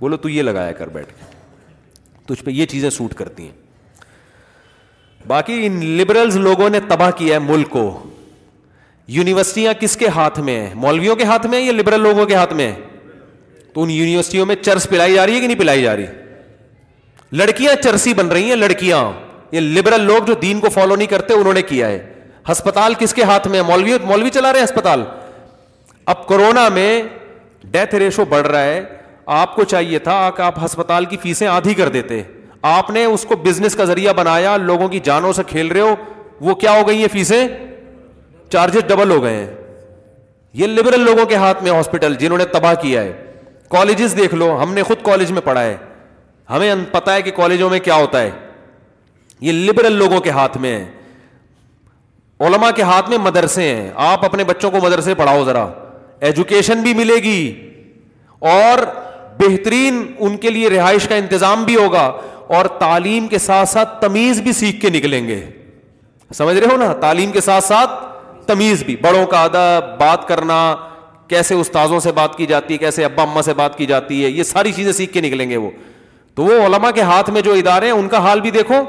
بولو 0.00 0.16
تو 0.24 0.28
یہ 0.28 0.42
لگایا 0.42 0.72
کر 0.82 0.88
بیٹھ 0.92 1.08
کے 1.18 1.36
تجھ 2.28 2.42
پہ 2.44 2.50
یہ 2.50 2.66
چیزیں 2.72 2.88
سوٹ 2.90 3.14
کرتی 3.14 3.42
ہیں 3.44 5.26
باقی 5.26 5.54
ان 5.66 5.84
لبرلز 6.00 6.36
لوگوں 6.48 6.68
نے 6.70 6.80
تباہ 6.88 7.10
کیا 7.16 7.34
ہے 7.34 7.38
ملک 7.46 7.68
کو 7.70 7.82
یونیورسٹیاں 9.16 9.72
کس 9.80 9.96
کے 9.96 10.08
ہاتھ 10.14 10.38
میں 10.48 10.58
ہیں 10.60 10.74
مولویوں 10.84 11.16
کے 11.16 11.24
ہاتھ 11.30 11.46
میں 11.46 11.58
ہیں 11.58 11.66
یا 11.66 11.72
لبرل 11.72 12.00
لوگوں 12.02 12.26
کے 12.26 12.34
ہاتھ 12.34 12.52
میں 12.54 12.70
ہیں 12.70 13.18
تو 13.74 13.82
ان 13.82 13.90
یونیورسٹیوں 13.90 14.46
میں 14.46 14.56
چرس 14.62 14.88
پلائی 14.88 15.14
جا 15.14 15.26
رہی 15.26 15.34
ہے 15.34 15.40
کہ 15.40 15.46
نہیں 15.46 15.58
پلائی 15.58 15.82
جا 15.82 15.96
رہی 15.96 17.36
لڑکیاں 17.40 17.74
چرسی 17.82 18.14
بن 18.14 18.28
رہی 18.32 18.48
ہیں 18.48 18.56
لڑکیاں 18.56 19.02
یہ 19.52 19.60
لبرل 19.60 20.00
لوگ 20.06 20.22
جو 20.26 20.34
دین 20.42 20.60
کو 20.60 20.68
فالو 20.70 20.96
نہیں 20.96 21.08
کرتے 21.08 21.34
انہوں 21.34 21.54
نے 21.54 21.62
کیا 21.72 21.88
ہے 21.88 21.98
ہسپتال 22.50 22.94
کس 22.98 23.14
کے 23.14 23.22
ہاتھ 23.30 23.48
میں 23.48 23.62
مولوی 23.70 23.92
مولوی 24.08 24.30
چلا 24.34 24.52
رہے 24.52 24.58
ہیں 24.60 24.66
ہسپتال 24.66 25.02
اب 26.12 26.26
کورونا 26.26 26.68
میں 26.74 27.02
ڈیتھ 27.70 27.94
ریشو 27.94 28.24
بڑھ 28.30 28.46
رہا 28.46 28.64
ہے 28.64 28.82
آپ 29.36 29.54
کو 29.54 29.64
چاہیے 29.70 29.98
تھا 30.04 30.18
کہ 30.36 30.42
آپ 30.42 30.64
ہسپتال 30.64 31.04
کی 31.04 31.16
فیسیں 31.22 31.46
آدھی 31.46 31.72
کر 31.74 31.88
دیتے 31.96 32.22
آپ 32.68 32.90
نے 32.90 33.04
اس 33.04 33.24
کو 33.28 33.36
بزنس 33.44 33.74
کا 33.76 33.84
ذریعہ 33.84 34.12
بنایا 34.16 34.56
لوگوں 34.56 34.88
کی 34.88 35.00
جانوں 35.04 35.32
سے 35.38 35.42
کھیل 35.46 35.68
رہے 35.72 35.80
ہو 35.80 35.94
وہ 36.48 36.54
کیا 36.62 36.70
ہو 36.78 36.86
گئی 36.88 37.00
ہیں 37.00 37.08
فیسیں 37.12 37.46
چارجز 38.52 38.86
ڈبل 38.88 39.10
ہو 39.10 39.22
گئے 39.22 39.34
ہیں 39.34 39.46
یہ 40.60 40.66
لبرل 40.66 41.00
لوگوں 41.04 41.26
کے 41.30 41.34
ہاتھ 41.42 41.62
میں 41.62 41.70
ہاسپٹل 41.72 42.14
جنہوں 42.18 42.38
نے 42.38 42.44
تباہ 42.52 42.74
کیا 42.82 43.00
ہے 43.02 43.12
کالجز 43.70 44.16
دیکھ 44.16 44.34
لو 44.34 44.48
ہم 44.62 44.72
نے 44.74 44.82
خود 44.90 45.02
کالج 45.06 45.32
میں 45.32 45.40
پڑھا 45.44 45.62
ہے 45.64 45.76
ہمیں 46.50 46.74
پتا 46.92 47.14
ہے 47.14 47.22
کہ 47.22 47.30
کالجوں 47.36 47.68
میں 47.70 47.78
کیا 47.88 47.94
ہوتا 48.02 48.20
ہے 48.22 48.30
یہ 49.48 49.52
لبرل 49.52 49.92
لوگوں 50.04 50.20
کے 50.20 50.30
ہاتھ 50.40 50.56
میں 50.58 50.74
ہے 50.78 50.86
علما 52.46 52.70
کے 52.76 52.82
ہاتھ 52.92 53.10
میں 53.10 53.18
مدرسے 53.18 53.62
ہیں 53.74 53.90
آپ 54.10 54.24
اپنے 54.24 54.44
بچوں 54.52 54.70
کو 54.70 54.78
مدرسے 54.82 55.14
پڑھاؤ 55.20 55.44
ذرا 55.44 55.66
ایجوکیشن 56.30 56.80
بھی 56.82 56.94
ملے 56.94 57.16
گی 57.24 57.42
اور 58.52 58.78
بہترین 59.38 60.02
ان 60.18 60.36
کے 60.44 60.50
لیے 60.50 60.68
رہائش 60.70 61.06
کا 61.08 61.14
انتظام 61.22 61.62
بھی 61.64 61.76
ہوگا 61.76 62.04
اور 62.56 62.64
تعلیم 62.78 63.26
کے 63.28 63.38
ساتھ 63.46 63.68
ساتھ 63.68 64.00
تمیز 64.00 64.40
بھی 64.42 64.52
سیکھ 64.60 64.80
کے 64.80 64.90
نکلیں 64.90 65.26
گے 65.28 65.40
سمجھ 66.34 66.56
رہے 66.58 66.70
ہو 66.72 66.76
نا 66.78 66.92
تعلیم 67.00 67.30
کے 67.32 67.40
ساتھ 67.40 67.64
ساتھ 67.64 67.90
تمیز 68.46 68.82
بھی 68.84 68.96
بڑوں 69.00 69.24
کا 69.34 69.42
ادب 69.44 69.96
بات 70.00 70.26
کرنا 70.28 70.58
کیسے 71.28 71.54
استاذوں 71.62 72.00
سے 72.00 72.12
بات 72.18 72.36
کی 72.36 72.46
جاتی 72.46 72.72
ہے 72.74 72.78
کیسے 72.78 73.04
ابا 73.04 73.22
اما 73.22 73.42
سے 73.42 73.54
بات 73.54 73.76
کی 73.78 73.86
جاتی 73.86 74.24
ہے 74.24 74.28
یہ 74.30 74.42
ساری 74.50 74.72
چیزیں 74.72 74.92
سیکھ 75.00 75.12
کے 75.12 75.20
نکلیں 75.20 75.48
گے 75.50 75.56
وہ 75.62 75.70
تو 76.34 76.44
وہ 76.44 76.52
علما 76.66 76.90
کے 76.98 77.02
ہاتھ 77.12 77.30
میں 77.36 77.40
جو 77.48 77.52
ادارے 77.62 77.86
ہیں 77.86 77.92
ان 78.00 78.08
کا 78.08 78.18
حال 78.28 78.40
بھی 78.40 78.50
دیکھو 78.58 78.82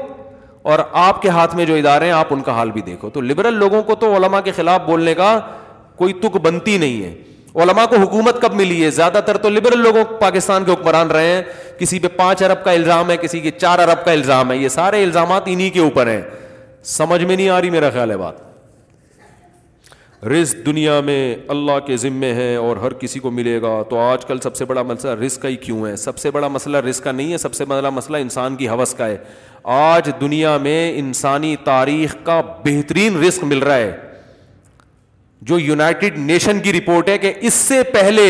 اور 0.72 0.78
آپ 1.06 1.20
کے 1.22 1.28
ہاتھ 1.38 1.54
میں 1.56 1.64
جو 1.66 1.74
ادارے 1.82 2.04
ہیں 2.04 2.12
آپ 2.12 2.32
ان 2.34 2.42
کا 2.48 2.52
حال 2.54 2.70
بھی 2.70 2.82
دیکھو 2.86 3.10
تو 3.10 3.20
لبرل 3.30 3.54
لوگوں 3.64 3.82
کو 3.82 3.94
تو 4.04 4.14
علما 4.16 4.40
کے 4.48 4.52
خلاف 4.56 4.80
بولنے 4.86 5.14
کا 5.20 5.38
کوئی 5.98 6.12
تک 6.22 6.36
بنتی 6.46 6.76
نہیں 6.78 7.02
ہے 7.04 7.12
علما 7.54 7.84
کو 7.90 7.96
حکومت 8.02 8.40
کب 8.42 8.54
ملی 8.54 8.82
ہے 8.82 8.90
زیادہ 8.96 9.20
تر 9.26 9.36
تو 9.42 9.48
لبرل 9.48 9.80
لوگوں 9.82 10.04
پاکستان 10.18 10.64
کے 10.64 10.72
حکمران 10.72 11.10
رہے 11.10 11.30
ہیں 11.32 11.42
کسی 11.78 11.98
پہ 11.98 12.08
پانچ 12.16 12.42
ارب 12.42 12.62
کا 12.64 12.70
الزام 12.72 13.10
ہے 13.10 13.16
کسی 13.20 13.40
کے 13.40 13.50
چار 13.50 13.78
ارب 13.88 14.04
کا 14.04 14.10
الزام 14.12 14.50
ہے 14.52 14.56
یہ 14.56 14.68
سارے 14.68 15.02
الزامات 15.04 15.42
انہیں 15.46 15.70
کے 15.74 15.80
اوپر 15.80 16.06
ہیں 16.08 16.20
سمجھ 16.96 17.22
میں 17.22 17.36
نہیں 17.36 17.48
آ 17.48 17.60
رہی 17.60 17.70
میرا 17.70 17.90
خیال 17.92 18.10
ہے 18.10 18.16
بات 18.16 18.48
رزق 20.32 20.64
دنیا 20.66 21.00
میں 21.04 21.20
اللہ 21.48 21.78
کے 21.86 21.96
ذمے 21.96 22.32
ہے 22.34 22.54
اور 22.56 22.76
ہر 22.76 22.92
کسی 23.02 23.20
کو 23.20 23.30
ملے 23.30 23.60
گا 23.62 23.82
تو 23.90 23.98
آج 23.98 24.24
کل 24.26 24.38
سب 24.42 24.56
سے 24.56 24.64
بڑا 24.72 24.82
مسئلہ 24.82 25.12
رزق 25.24 25.42
کا 25.42 25.48
ہی 25.48 25.56
کیوں 25.56 25.86
ہے 25.86 25.94
سب 26.02 26.18
سے 26.18 26.30
بڑا 26.30 26.48
مسئلہ 26.56 26.76
رزق 26.88 27.04
کا 27.04 27.12
نہیں 27.12 27.32
ہے 27.32 27.38
سب 27.46 27.54
سے 27.54 27.64
بڑا 27.72 27.90
مسئلہ 27.90 28.16
انسان 28.26 28.56
کی 28.56 28.68
حوث 28.68 28.94
کا 28.94 29.06
ہے 29.06 29.16
آج 29.78 30.10
دنیا 30.20 30.56
میں 30.62 30.80
انسانی 30.98 31.54
تاریخ 31.64 32.16
کا 32.24 32.40
بہترین 32.64 33.20
رزق 33.24 33.44
مل 33.44 33.58
رہا 33.62 33.76
ہے 33.76 33.92
جو 35.48 35.58
یونائٹڈ 35.60 36.18
نیشن 36.18 36.60
کی 36.62 36.72
رپورٹ 36.72 37.08
ہے 37.08 37.16
کہ 37.18 37.32
اس 37.48 37.54
سے 37.54 37.82
پہلے 37.92 38.26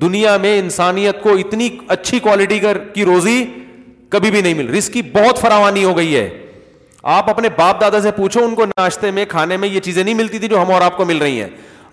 دنیا 0.00 0.36
میں 0.42 0.58
انسانیت 0.58 1.20
کو 1.22 1.34
اتنی 1.38 1.68
اچھی 1.96 2.18
کوالٹی 2.20 2.58
کی 2.94 3.04
روزی 3.04 3.44
کبھی 4.10 4.30
بھی 4.30 4.40
نہیں 4.42 4.54
مل 4.54 4.74
رسک 4.76 4.92
کی 4.92 5.02
بہت 5.14 5.38
فراوانی 5.40 5.82
ہو 5.84 5.96
گئی 5.96 6.14
ہے 6.16 6.28
آپ 7.16 7.28
اپنے 7.30 7.48
باپ 7.56 7.80
دادا 7.80 8.00
سے 8.02 8.10
پوچھو 8.16 8.44
ان 8.44 8.54
کو 8.54 8.64
ناشتے 8.66 9.10
میں 9.18 9.24
کھانے 9.28 9.56
میں 9.56 9.68
یہ 9.68 9.80
چیزیں 9.80 10.02
نہیں 10.02 10.14
ملتی 10.14 10.38
تھی 10.38 10.48
جو 10.48 10.62
ہم 10.62 10.70
اور 10.72 10.80
آپ 10.82 10.96
کو 10.96 11.04
مل 11.04 11.18
رہی 11.22 11.40
ہیں 11.40 11.48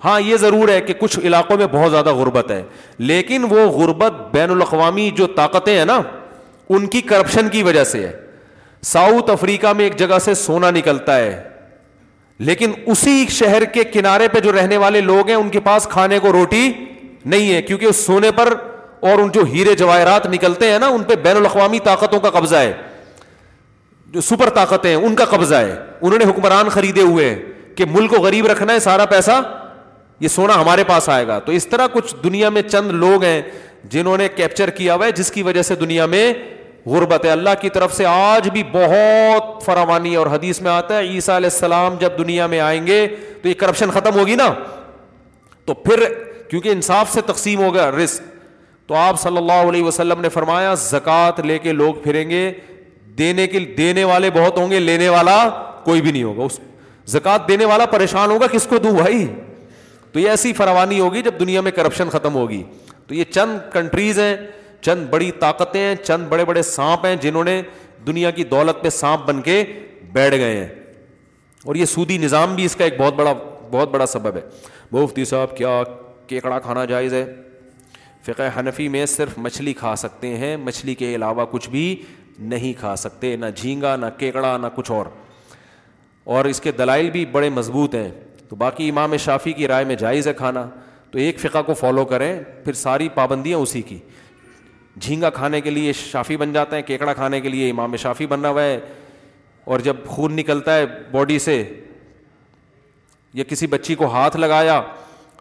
ہاں 0.05 0.19
یہ 0.21 0.37
ضرور 0.37 0.69
ہے 0.69 0.79
کہ 0.87 0.93
کچھ 0.99 1.19
علاقوں 1.19 1.57
میں 1.57 1.65
بہت 1.71 1.91
زیادہ 1.91 2.13
غربت 2.13 2.51
ہے 2.51 2.61
لیکن 3.09 3.45
وہ 3.49 3.67
غربت 3.77 4.21
بین 4.33 4.49
الاقوامی 4.51 5.09
جو 5.17 5.27
طاقتیں 5.35 5.77
ہیں 5.77 5.85
نا 5.85 6.01
ان 6.75 6.85
کی 6.95 7.01
کرپشن 7.11 7.49
کی 7.49 7.63
وجہ 7.63 7.83
سے 7.91 8.05
ہے 8.07 8.11
ساؤتھ 8.91 9.29
افریقہ 9.31 9.73
میں 9.77 9.85
ایک 9.85 9.97
جگہ 9.99 10.19
سے 10.25 10.33
سونا 10.43 10.71
نکلتا 10.71 11.17
ہے 11.17 11.39
لیکن 12.39 12.71
اسی 12.87 13.25
شہر 13.31 13.63
کے 13.73 13.83
کنارے 13.93 14.27
پہ 14.33 14.39
جو 14.39 14.51
رہنے 14.51 14.77
والے 14.77 15.01
لوگ 15.01 15.27
ہیں 15.27 15.35
ان 15.35 15.49
کے 15.49 15.59
پاس 15.59 15.87
کھانے 15.91 16.19
کو 16.21 16.31
روٹی 16.33 16.71
نہیں 17.25 17.53
ہے 17.53 17.61
کیونکہ 17.61 17.85
اس 17.85 18.05
سونے 18.05 18.31
پر 18.35 18.53
اور 19.09 19.19
ان 19.19 19.29
جو 19.33 19.43
ہیرے 19.53 19.73
جواہرات 19.75 20.25
نکلتے 20.31 20.71
ہیں 20.71 20.79
نا 20.79 20.87
ان 20.87 21.03
پہ 21.07 21.15
بین 21.23 21.37
الاقوامی 21.37 21.79
طاقتوں 21.83 22.19
کا 22.19 22.29
قبضہ 22.39 22.55
ہے 22.55 22.73
جو 24.11 24.21
سپر 24.21 24.49
طاقتیں 24.55 24.89
ہیں 24.89 25.05
ان 25.05 25.15
کا 25.15 25.25
قبضہ 25.29 25.55
ہے 25.55 25.75
انہوں 26.01 26.19
نے 26.19 26.25
حکمران 26.29 26.69
خریدے 26.69 27.01
ہوئے 27.01 27.29
ہیں 27.29 27.35
کہ 27.77 27.85
ملک 27.91 28.09
کو 28.15 28.21
غریب 28.23 28.47
رکھنا 28.47 28.73
ہے 28.73 28.79
سارا 28.79 29.05
پیسہ 29.05 29.31
یہ 30.19 30.27
سونا 30.35 30.59
ہمارے 30.61 30.83
پاس 30.87 31.09
آئے 31.09 31.27
گا 31.27 31.39
تو 31.45 31.51
اس 31.51 31.67
طرح 31.67 31.87
کچھ 31.93 32.15
دنیا 32.23 32.49
میں 32.49 32.61
چند 32.69 32.91
لوگ 32.91 33.23
ہیں 33.23 33.41
جنہوں 33.89 34.17
نے 34.17 34.27
کیپچر 34.35 34.69
کیا 34.77 34.95
ہوا 34.95 35.05
ہے 35.05 35.11
جس 35.15 35.31
کی 35.31 35.43
وجہ 35.43 35.61
سے 35.63 35.75
دنیا 35.81 36.05
میں 36.13 36.33
غربت 36.91 37.25
ہے 37.25 37.29
اللہ 37.29 37.55
کی 37.61 37.69
طرف 37.77 37.93
سے 37.95 38.05
آج 38.07 38.47
بھی 38.53 38.63
بہت 38.71 39.63
فراوانی 39.63 40.13
اور 40.19 40.27
حدیث 40.33 40.61
میں 40.67 40.71
آتا 40.71 40.97
ہے 40.97 41.01
عیسیٰ 41.15 41.35
علیہ 41.35 41.49
السلام 41.53 41.95
جب 41.99 42.17
دنیا 42.17 42.47
میں 42.53 42.59
آئیں 42.67 42.85
گے 42.87 42.99
تو 43.41 43.47
یہ 43.49 43.53
کرپشن 43.63 43.91
ختم 43.93 44.19
ہوگی 44.19 44.35
نا 44.41 44.47
تو 45.65 45.73
پھر 45.87 46.03
کیونکہ 46.49 46.69
انصاف 46.69 47.11
سے 47.13 47.21
تقسیم 47.31 47.63
ہوگا 47.63 47.89
رزق 47.91 47.97
رسک 48.03 48.35
تو 48.89 48.95
آپ 48.95 49.19
صلی 49.21 49.37
اللہ 49.37 49.67
علیہ 49.71 49.83
وسلم 49.83 50.21
نے 50.21 50.29
فرمایا 50.37 50.73
زکوٰۃ 50.89 51.39
لے 51.45 51.57
کے 51.63 51.71
لوگ 51.81 51.95
پھریں 52.03 52.29
گے 52.29 52.41
دینے 53.17 53.47
کے 53.55 53.59
دینے 53.77 54.03
والے 54.11 54.29
بہت 54.33 54.57
ہوں 54.57 54.69
گے 54.71 54.79
لینے 54.79 55.09
والا 55.15 55.37
کوئی 55.83 56.01
بھی 56.01 56.11
نہیں 56.11 56.23
ہوگا 56.23 56.43
اس 56.43 56.59
زکوٰۃ 57.15 57.47
دینے 57.47 57.65
والا 57.65 57.85
پریشان 57.95 58.31
ہوگا 58.31 58.47
کس 58.51 58.67
کو 58.69 58.77
دوں 58.85 58.91
بھائی 58.97 59.25
تو 60.11 60.19
یہ 60.19 60.29
ایسی 60.29 60.53
فراوانی 60.61 60.99
ہوگی 60.99 61.21
جب 61.21 61.39
دنیا 61.39 61.61
میں 61.67 61.71
کرپشن 61.81 62.09
ختم 62.09 62.35
ہوگی 62.41 62.63
تو 63.07 63.15
یہ 63.15 63.23
چند 63.31 63.57
کنٹریز 63.73 64.19
ہیں 64.19 64.35
چند 64.81 65.07
بڑی 65.09 65.31
طاقتیں 65.39 65.79
ہیں 65.81 65.95
چند 66.03 66.27
بڑے 66.29 66.45
بڑے 66.45 66.61
سانپ 66.63 67.05
ہیں 67.05 67.15
جنہوں 67.21 67.43
نے 67.43 67.61
دنیا 68.07 68.31
کی 68.31 68.43
دولت 68.51 68.81
پہ 68.83 68.89
سانپ 68.89 69.25
بن 69.27 69.41
کے 69.41 69.63
بیٹھ 70.13 70.35
گئے 70.35 70.55
ہیں 70.57 70.67
اور 71.65 71.75
یہ 71.75 71.85
سودی 71.85 72.17
نظام 72.17 72.55
بھی 72.55 72.65
اس 72.65 72.75
کا 72.75 72.83
ایک 72.83 72.99
بہت 72.99 73.13
بڑا 73.15 73.33
بہت 73.71 73.89
بڑا 73.91 74.05
سبب 74.05 74.35
ہے 74.37 74.41
مفتی 74.91 75.25
صاحب 75.25 75.55
کیا 75.57 75.81
کیکڑا 76.27 76.59
کھانا 76.59 76.85
جائز 76.85 77.13
ہے 77.13 77.25
فقہ 78.25 78.49
حنفی 78.59 78.87
میں 78.89 79.05
صرف 79.05 79.37
مچھلی 79.37 79.73
کھا 79.73 79.95
سکتے 79.97 80.35
ہیں 80.37 80.55
مچھلی 80.57 80.95
کے 80.95 81.13
علاوہ 81.15 81.45
کچھ 81.51 81.69
بھی 81.69 81.85
نہیں 82.39 82.73
کھا 82.79 82.95
سکتے 82.95 83.35
نہ 83.37 83.45
جھینگا 83.55 83.95
نہ 83.95 84.05
کیکڑا 84.17 84.55
نہ 84.61 84.67
کچھ 84.75 84.91
اور 84.91 85.05
اور 86.35 86.45
اس 86.45 86.59
کے 86.61 86.71
دلائل 86.77 87.09
بھی 87.11 87.25
بڑے 87.31 87.49
مضبوط 87.49 87.95
ہیں 87.95 88.09
تو 88.49 88.55
باقی 88.55 88.89
امام 88.89 89.15
شافی 89.17 89.51
کی 89.53 89.67
رائے 89.67 89.85
میں 89.85 89.95
جائز 89.99 90.27
ہے 90.27 90.33
کھانا 90.37 90.65
تو 91.11 91.17
ایک 91.19 91.39
فقہ 91.39 91.61
کو 91.65 91.73
فالو 91.73 92.03
کریں 92.05 92.33
پھر 92.63 92.73
ساری 92.75 93.07
پابندیاں 93.15 93.57
اسی 93.57 93.81
کی 93.81 93.97
جھینگا 95.03 95.29
کھانے 95.29 95.59
کے 95.61 95.69
لیے 95.69 95.93
شافی 95.93 96.37
بن 96.37 96.53
جاتے 96.53 96.75
ہیں 96.75 96.83
کیکڑا 96.83 97.13
کھانے 97.13 97.39
کے 97.41 97.49
لیے 97.49 97.69
امام 97.69 97.95
شافی 98.01 98.25
بنا 98.27 98.49
ہوا 98.49 98.63
ہے 98.63 98.79
اور 99.73 99.79
جب 99.83 99.95
خون 100.07 100.35
نکلتا 100.35 100.75
ہے 100.77 100.85
باڈی 101.11 101.37
سے 101.39 101.63
یا 103.33 103.43
کسی 103.47 103.67
بچی 103.67 103.95
کو 103.95 104.07
ہاتھ 104.11 104.37
لگایا 104.37 104.81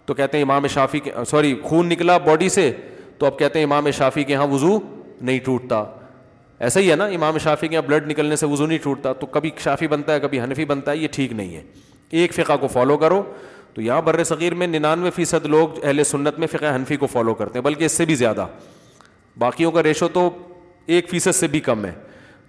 تو 0.06 0.14
کہتے 0.14 0.36
ہیں 0.38 0.44
امام 0.44 0.66
شافی 0.74 1.00
کے 1.00 1.10
سوری 1.30 1.54
خون 1.64 1.88
نکلا 1.88 2.16
باڈی 2.24 2.48
سے 2.48 2.70
تو 3.18 3.26
اب 3.26 3.38
کہتے 3.38 3.58
ہیں 3.58 3.66
امام 3.66 3.90
شافی 3.98 4.24
کے 4.24 4.32
یہاں 4.32 4.46
وضو 4.50 4.78
نہیں 5.20 5.38
ٹوٹتا 5.44 5.84
ایسا 6.66 6.80
ہی 6.80 6.90
ہے 6.90 6.96
نا 6.96 7.04
امام 7.16 7.38
شافی 7.42 7.68
کے 7.68 7.74
یہاں 7.74 7.86
بلڈ 7.88 8.10
نکلنے 8.10 8.36
سے 8.36 8.46
وضو 8.46 8.66
نہیں 8.66 8.78
ٹوٹتا 8.82 9.12
تو 9.20 9.26
کبھی 9.26 9.50
شافی 9.64 9.88
بنتا 9.88 10.14
ہے 10.14 10.20
کبھی 10.20 10.40
حنفی 10.40 10.64
بنتا 10.64 10.90
ہے 10.92 10.96
یہ 10.96 11.08
ٹھیک 11.12 11.32
نہیں 11.32 11.54
ہے 11.56 11.62
ایک 12.20 12.32
فقہ 12.34 12.56
کو 12.60 12.66
فالو 12.72 12.96
کرو 12.98 13.22
تو 13.74 13.82
یہاں 13.82 14.02
بر 14.02 14.22
صغیر 14.24 14.54
میں 14.54 14.66
ننانوے 14.66 15.10
فیصد 15.14 15.46
لوگ 15.46 15.82
اہل 15.84 16.04
سنت 16.04 16.38
میں 16.38 16.46
فقہ 16.52 16.74
حنفی 16.74 16.96
کو 16.96 17.06
فالو 17.12 17.34
کرتے 17.34 17.58
ہیں 17.58 17.64
بلکہ 17.64 17.84
اس 17.84 17.92
سے 17.92 18.04
بھی 18.04 18.14
زیادہ 18.14 18.46
باقیوں 19.38 19.70
کا 19.70 19.82
ریشو 19.82 20.08
تو 20.12 20.28
ایک 20.96 21.08
فیصد 21.08 21.34
سے 21.34 21.46
بھی 21.54 21.60
کم 21.60 21.84
ہے 21.84 21.92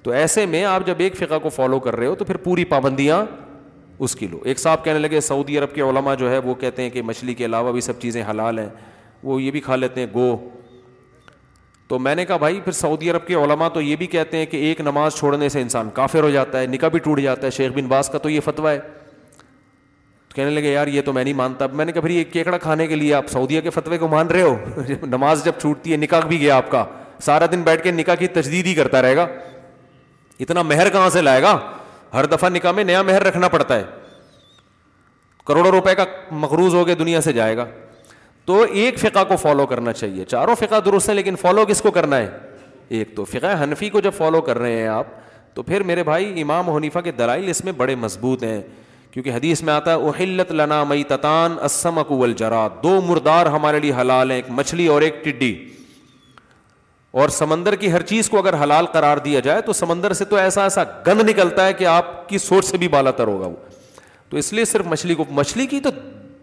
تو 0.03 0.11
ایسے 0.13 0.45
میں 0.45 0.63
آپ 0.65 0.85
جب 0.87 0.95
ایک 0.99 1.15
فقہ 1.17 1.37
کو 1.43 1.49
فالو 1.49 1.79
کر 1.79 1.95
رہے 1.95 2.05
ہو 2.07 2.15
تو 2.15 2.25
پھر 2.25 2.37
پوری 2.43 2.63
پابندیاں 2.65 3.23
اس 4.05 4.15
کی 4.15 4.27
لو 4.31 4.39
ایک 4.45 4.59
صاحب 4.59 4.83
کہنے 4.85 4.99
لگے 4.99 5.21
سعودی 5.21 5.57
عرب 5.59 5.73
کے 5.75 5.81
علماء 5.81 6.13
جو 6.15 6.29
ہے 6.31 6.37
وہ 6.43 6.53
کہتے 6.55 6.81
ہیں 6.81 6.89
کہ 6.89 7.01
مچھلی 7.01 7.33
کے 7.33 7.45
علاوہ 7.45 7.71
بھی 7.71 7.81
سب 7.81 7.99
چیزیں 8.01 8.23
حلال 8.29 8.59
ہیں 8.59 8.67
وہ 9.23 9.41
یہ 9.41 9.51
بھی 9.51 9.59
کھا 9.61 9.75
لیتے 9.75 10.01
ہیں 10.05 10.07
گو 10.13 10.35
تو 11.87 11.99
میں 11.99 12.13
نے 12.15 12.25
کہا 12.25 12.37
بھائی 12.37 12.59
پھر 12.61 12.71
سعودی 12.73 13.09
عرب 13.11 13.25
کے 13.27 13.33
علماء 13.43 13.67
تو 13.73 13.81
یہ 13.81 13.95
بھی 13.95 14.07
کہتے 14.07 14.37
ہیں 14.37 14.45
کہ 14.51 14.57
ایک 14.67 14.81
نماز 14.81 15.15
چھوڑنے 15.15 15.49
سے 15.49 15.61
انسان 15.61 15.89
کافر 15.93 16.23
ہو 16.23 16.29
جاتا 16.29 16.59
ہے 16.61 16.67
نکاح 16.67 16.89
بھی 16.91 16.99
ٹوٹ 17.03 17.19
جاتا 17.21 17.45
ہے 17.45 17.51
شیخ 17.51 17.71
بن 17.75 17.87
باز 17.87 18.09
کا 18.09 18.17
تو 18.23 18.29
یہ 18.29 18.39
فتویٰ 18.45 18.71
ہے 18.75 18.79
کہنے 20.37 20.49
لگے 20.51 20.71
یار 20.71 20.87
یہ 20.93 21.01
تو 21.01 21.13
میں 21.13 21.23
نہیں 21.23 21.33
مانتا 21.33 21.67
میں 21.73 21.85
نے 21.85 21.91
کہا 21.91 22.01
بھائی 22.01 22.23
کیکڑا 22.31 22.57
کھانے 22.61 22.85
کے 22.87 22.95
لیے 22.95 23.13
آپ 23.13 23.29
سعودیہ 23.29 23.61
کے 23.61 23.69
فتوے 23.75 23.97
کو 23.97 24.07
مان 24.07 24.27
رہے 24.35 24.41
ہو 24.41 25.05
نماز 25.05 25.43
جب 25.43 25.51
چھوٹتی 25.61 25.91
ہے 25.91 25.97
نکاح 25.97 26.25
بھی 26.27 26.39
گیا 26.39 26.55
آپ 26.55 26.69
کا 26.71 26.83
سارا 27.27 27.45
دن 27.51 27.61
بیٹھ 27.69 27.81
کے 27.83 27.91
نکاح 27.91 28.15
کی 28.15 28.27
تجدید 28.35 28.65
ہی 28.67 28.73
کرتا 28.81 29.01
رہے 29.01 29.15
گا 29.15 29.25
اتنا 30.45 30.61
مہر 30.73 30.89
کہاں 30.95 31.09
سے 31.15 31.21
لائے 31.21 31.41
گا 31.41 31.57
ہر 32.13 32.25
دفعہ 32.35 32.49
نکاح 32.49 32.71
میں 32.71 32.83
نیا 32.91 33.01
مہر 33.09 33.23
رکھنا 33.27 33.47
پڑتا 33.55 33.75
ہے 33.79 33.83
کروڑوں 35.47 35.71
روپے 35.71 35.95
کا 35.95 36.03
مقروض 36.45 36.73
ہو 36.75 36.85
کے 36.85 36.95
دنیا 37.03 37.21
سے 37.21 37.33
جائے 37.33 37.57
گا 37.57 37.65
تو 38.45 38.61
ایک 38.69 38.99
فقہ 38.99 39.23
کو 39.27 39.35
فالو 39.41 39.65
کرنا 39.73 39.93
چاہیے 39.93 40.25
چاروں 40.35 40.55
فقہ 40.59 40.79
درست 40.85 41.09
ہے 41.09 41.13
لیکن 41.13 41.35
فالو 41.41 41.65
کس 41.69 41.81
کو 41.81 41.91
کرنا 42.01 42.17
ہے 42.17 42.29
ایک 42.97 43.15
تو 43.15 43.25
فقہ 43.35 43.61
حنفی 43.63 43.89
کو 43.89 43.99
جب 44.01 44.13
فالو 44.17 44.41
کر 44.47 44.57
رہے 44.59 44.77
ہیں 44.81 44.87
آپ 44.99 45.05
تو 45.53 45.63
پھر 45.69 45.83
میرے 45.89 46.03
بھائی 46.11 46.41
امام 46.41 46.69
حنیفہ 46.75 46.99
کے 47.03 47.11
دلائل 47.23 47.49
اس 47.49 47.63
میں 47.65 47.71
بڑے 47.77 47.95
مضبوط 48.05 48.43
ہیں 48.43 48.61
کیونکہ 49.17 49.31
حدیث 49.33 49.61
میں 49.63 49.73
آتا 49.73 49.91
ہے 49.91 49.95
اوہلت 49.95 50.51
لنا 50.51 50.83
مئی 50.89 51.03
تتان 51.11 51.55
اسم 51.65 51.97
اکول 51.99 52.33
جرا 52.37 52.67
دو 52.81 52.89
مردار 53.05 53.45
ہمارے 53.55 53.79
لیے 53.79 53.91
حلال 53.99 54.31
ہیں 54.31 54.35
ایک 54.37 54.49
مچھلی 54.57 54.85
اور 54.95 55.01
ایک 55.01 55.15
ٹڈی 55.23 55.53
اور 57.21 57.29
سمندر 57.37 57.75
کی 57.83 57.91
ہر 57.91 58.01
چیز 58.11 58.29
کو 58.29 58.37
اگر 58.39 58.61
حلال 58.63 58.85
قرار 58.93 59.17
دیا 59.25 59.39
جائے 59.47 59.61
تو 59.69 59.73
سمندر 59.73 60.13
سے 60.19 60.25
تو 60.25 60.35
ایسا 60.35 60.63
ایسا 60.63 60.83
گند 61.07 61.29
نکلتا 61.29 61.65
ہے 61.67 61.73
کہ 61.79 61.85
آپ 61.93 62.11
کی 62.29 62.37
سوچ 62.45 62.65
سے 62.65 62.77
بھی 62.77 62.87
بالا 62.97 63.11
تر 63.21 63.27
ہوگا 63.27 63.47
وہ 63.47 63.55
تو 64.29 64.37
اس 64.37 64.51
لیے 64.53 64.65
صرف 64.73 64.85
مچھلی 64.91 65.15
کو 65.21 65.25
مچھلی 65.39 65.65
کی 65.73 65.79
تو 65.79 65.89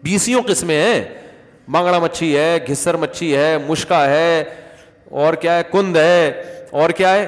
بیسوں 0.03 0.41
قسمیں 0.47 0.75
ہیں 0.81 1.03
مانگڑا 1.77 1.99
مچھی 1.99 2.35
ہے 2.37 2.57
گھسر 2.69 2.97
مچھی 3.05 3.35
ہے 3.35 3.57
مشکا 3.67 4.05
ہے 4.09 4.43
اور 5.23 5.33
کیا 5.45 5.57
ہے 5.57 5.63
کند 5.71 5.97
ہے 5.97 6.31
اور 6.81 6.89
کیا 6.97 7.15
ہے 7.15 7.27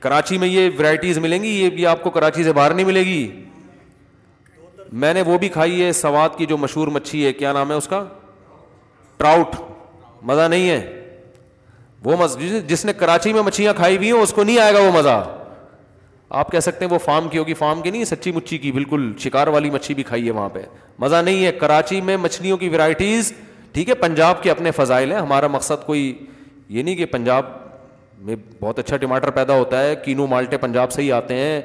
کراچی 0.00 0.38
میں 0.38 0.48
یہ 0.48 0.70
ورائٹیز 0.78 1.18
ملیں 1.26 1.42
گی 1.42 1.54
یہ 1.62 1.70
بھی 1.78 1.86
آپ 1.86 2.02
کو 2.02 2.10
کراچی 2.18 2.44
سے 2.44 2.52
باہر 2.52 2.74
نہیں 2.74 2.86
ملے 2.86 3.04
گی 3.04 3.22
میں 5.00 5.12
نے 5.14 5.20
وہ 5.26 5.36
بھی 5.38 5.48
کھائی 5.48 5.82
ہے 5.82 5.92
سواد 5.92 6.28
کی 6.38 6.46
جو 6.46 6.56
مشہور 6.58 6.88
مچھی 6.94 7.24
ہے 7.26 7.32
کیا 7.32 7.52
نام 7.52 7.70
ہے 7.70 7.76
اس 7.76 7.86
کا 7.88 8.02
ٹراؤٹ 9.18 9.54
مزہ 10.30 10.48
نہیں 10.48 10.68
ہے 10.70 11.14
وہ 12.04 12.26
جس 12.68 12.84
نے 12.84 12.92
کراچی 12.98 13.32
میں 13.32 13.42
مچھلیاں 13.42 13.72
کھائی 13.76 13.96
ہوئی 13.96 14.10
ہیں 14.12 14.18
اس 14.20 14.32
کو 14.34 14.44
نہیں 14.44 14.58
آئے 14.58 14.72
گا 14.74 14.78
وہ 14.86 14.90
مزہ 14.98 15.22
آپ 16.40 16.50
کہہ 16.52 16.60
سکتے 16.60 16.84
ہیں 16.84 16.92
وہ 16.92 16.98
فارم 17.04 17.28
کی 17.28 17.38
ہوگی 17.38 17.54
فارم 17.54 17.80
کی 17.82 17.90
نہیں 17.90 18.04
سچی 18.04 18.32
مچھی 18.32 18.58
کی 18.58 18.72
بالکل 18.72 19.12
شکار 19.24 19.46
والی 19.56 19.70
مچھی 19.70 19.94
بھی 19.94 20.02
کھائی 20.02 20.26
ہے 20.26 20.30
وہاں 20.32 20.48
پہ 20.52 20.60
مزہ 20.98 21.16
نہیں 21.24 21.44
ہے 21.44 21.52
کراچی 21.60 22.00
میں 22.00 22.16
مچھلیوں 22.20 22.56
کی 22.58 22.68
ورائٹیز 22.68 23.32
ٹھیک 23.72 23.88
ہے 23.88 23.94
پنجاب 24.04 24.42
کے 24.42 24.50
اپنے 24.50 24.70
فضائل 24.76 25.12
ہیں 25.12 25.18
ہمارا 25.18 25.46
مقصد 25.52 25.84
کوئی 25.86 26.12
یہ 26.68 26.82
نہیں 26.82 26.94
کہ 26.96 27.06
پنجاب 27.10 27.46
میں 28.26 28.36
بہت 28.60 28.78
اچھا 28.78 28.96
ٹماٹر 28.96 29.30
پیدا 29.36 29.54
ہوتا 29.58 29.82
ہے 29.84 29.94
کینو 30.04 30.26
مالٹے 30.26 30.56
پنجاب 30.64 30.92
سے 30.92 31.02
ہی 31.02 31.10
آتے 31.12 31.34
ہیں 31.34 31.60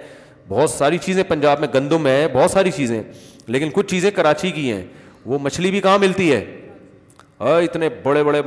بہت 0.50 0.70
ساری 0.70 0.98
چیزیں 1.04 1.24
پنجاب 1.28 1.60
میں 1.60 1.68
گندم 1.74 2.08
ہے 2.08 2.28
بہت 2.34 2.52
ساری 2.52 2.72
چیزیں 2.72 3.02
لیکن 3.56 3.70
کچھ 3.74 3.88
چیزیں 3.88 4.10
کراچی 4.16 4.52
کی 4.52 4.72
ہیں 4.72 4.84
وہ 5.26 5.39
مچھلی 5.41 5.72
بھی 5.72 5.82
کہاں 5.82 5.98
ملتی 6.00 6.32
ہے 6.34 6.43
اتنے 7.50 7.89
بڑے 8.04 8.24
بڑے 8.24 8.41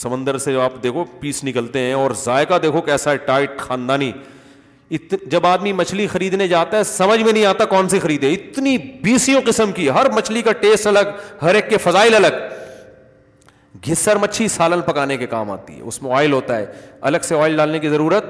سمندر 0.00 0.38
سے 0.38 0.54
آپ 0.62 0.82
دیکھو 0.82 1.04
پیس 1.20 1.42
نکلتے 1.44 1.78
ہیں 1.86 1.92
اور 1.92 2.10
ذائقہ 2.24 2.58
دیکھو 2.62 2.80
کیسا 2.90 3.12
ہے 3.12 3.16
ٹائٹ 3.26 3.58
خاندانی 3.58 4.10
جب 5.30 5.46
آدمی 5.46 5.72
مچھلی 5.78 6.06
خریدنے 6.12 6.46
جاتا 6.48 6.76
ہے 6.78 6.84
سمجھ 6.90 7.20
میں 7.22 7.32
نہیں 7.32 7.44
آتا 7.46 7.64
کون 7.72 7.88
سی 7.88 7.98
خریدے 8.00 8.32
اتنی 8.32 8.76
بیسیوں 9.02 9.40
قسم 9.46 9.72
کی 9.76 9.88
ہر 9.94 10.10
مچھلی 10.14 10.42
کا 10.42 10.52
ٹیسٹ 10.60 10.86
الگ 10.86 11.08
ہر 11.42 11.54
ایک 11.54 11.68
کے 11.70 11.78
فضائل 11.78 12.14
الگ 12.14 12.38
گھسر 13.90 14.16
مچھلی 14.20 14.46
سالن 14.48 14.80
پکانے 14.86 15.16
کے 15.16 15.26
کام 15.34 15.50
آتی 15.50 15.76
ہے 15.76 15.80
اس 15.92 16.00
میں 16.02 16.12
آئل 16.16 16.32
ہوتا 16.32 16.56
ہے 16.58 16.64
الگ 17.10 17.26
سے 17.28 17.38
آئل 17.40 17.56
ڈالنے 17.56 17.78
کی 17.78 17.88
ضرورت 17.88 18.24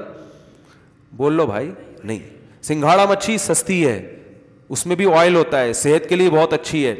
بول 1.21 1.33
لو 1.33 1.45
بھائی 1.47 1.71
نہیں 2.03 2.37
سنگھاڑا 2.67 3.05
مچھلی 3.09 3.37
سستی 3.37 3.85
ہے 3.87 3.99
اس 4.69 4.85
میں 4.85 4.95
بھی 4.95 5.05
آئل 5.17 5.35
ہوتا 5.35 5.59
ہے 5.61 5.73
صحت 5.73 6.07
کے 6.09 6.15
لیے 6.15 6.29
بہت 6.29 6.53
اچھی 6.53 6.85
ہے 6.85 6.93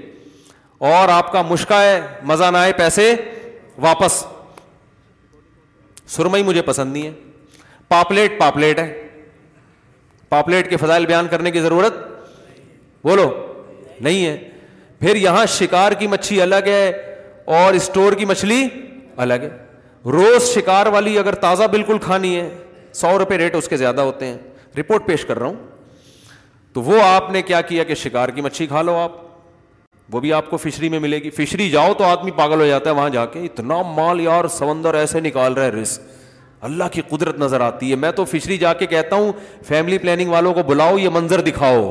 اور 0.91 1.09
آپ 1.11 1.31
کا 1.31 1.41
مشکا 1.49 1.81
ہے 1.83 1.99
مزہ 2.25 2.49
نہ 2.51 2.57
آئے 2.57 2.71
پیسے 2.77 3.13
واپس 3.87 4.23
سرمئی 6.15 6.43
مجھے 6.43 6.61
پسند 6.65 6.93
نہیں 6.93 7.05
ہے 7.05 7.11
پاپلیٹ 7.87 8.39
پاپلیٹ 8.39 8.79
ہے 8.79 8.93
پاپلیٹ 10.29 10.69
کے 10.69 10.77
فضائل 10.77 11.05
بیان 11.05 11.27
کرنے 11.29 11.51
کی 11.51 11.59
ضرورت 11.61 11.93
بولو 13.03 13.29
نہیں 14.01 14.25
ہے 14.25 14.35
پھر 14.99 15.15
یہاں 15.15 15.45
شکار 15.59 15.91
کی 15.99 16.07
مچھلی 16.07 16.41
الگ 16.41 16.67
ہے 16.67 16.91
اور 17.61 17.73
اسٹور 17.73 18.13
کی 18.13 18.25
مچھلی 18.25 18.67
الگ 19.23 19.43
ہے 19.43 19.49
روز 20.11 20.49
شکار 20.53 20.85
والی 20.93 21.17
اگر 21.19 21.35
تازہ 21.45 21.63
بالکل 21.71 21.97
کھانی 22.01 22.35
ہے 22.39 22.49
سو 23.01 23.17
روپے 23.19 23.37
ریٹ 23.37 23.55
اس 23.55 23.67
کے 23.69 23.77
زیادہ 23.77 24.01
ہوتے 24.01 24.25
ہیں 24.25 24.37
رپورٹ 24.77 25.05
پیش 25.05 25.25
کر 25.25 25.39
رہا 25.39 25.47
ہوں 25.47 25.55
تو 26.73 26.81
وہ 26.83 27.01
آپ 27.03 27.31
نے 27.31 27.41
کیا 27.41 27.61
کیا 27.69 27.83
کہ 27.83 27.95
شکار 27.95 28.29
کی 28.29 28.41
مچھلی 28.41 28.67
کھا 28.67 28.81
لو 28.81 28.95
آپ 28.97 29.11
وہ 30.13 30.19
بھی 30.19 30.31
آپ 30.33 30.49
کو 30.49 30.57
فشری 30.57 30.89
میں 30.89 30.99
ملے 30.99 31.17
گی 31.23 31.29
فشری 31.29 31.69
جاؤ 31.69 31.93
تو 31.97 32.03
آدمی 32.03 32.31
پاگل 32.35 32.59
ہو 32.59 32.67
جاتا 32.67 32.89
ہے 32.89 32.95
وہاں 32.95 33.09
جا 33.09 33.25
کے 33.33 33.43
اتنا 33.45 33.81
مال 33.95 34.19
یار 34.21 34.47
سمندر 34.57 34.93
ایسے 34.95 35.19
نکال 35.21 35.53
رہا 35.53 35.65
ہے 35.65 35.71
رسک 35.71 36.17
اللہ 36.69 36.83
کی 36.91 37.01
قدرت 37.09 37.37
نظر 37.39 37.61
آتی 37.61 37.89
ہے 37.91 37.95
میں 37.95 38.11
تو 38.11 38.25
فشری 38.31 38.57
جا 38.57 38.73
کے 38.79 38.85
کہتا 38.93 39.15
ہوں 39.15 39.31
فیملی 39.67 39.97
پلاننگ 39.97 40.29
والوں 40.29 40.53
کو 40.53 40.63
بلاؤ 40.67 40.97
یہ 40.97 41.09
منظر 41.13 41.41
دکھاؤ 41.41 41.83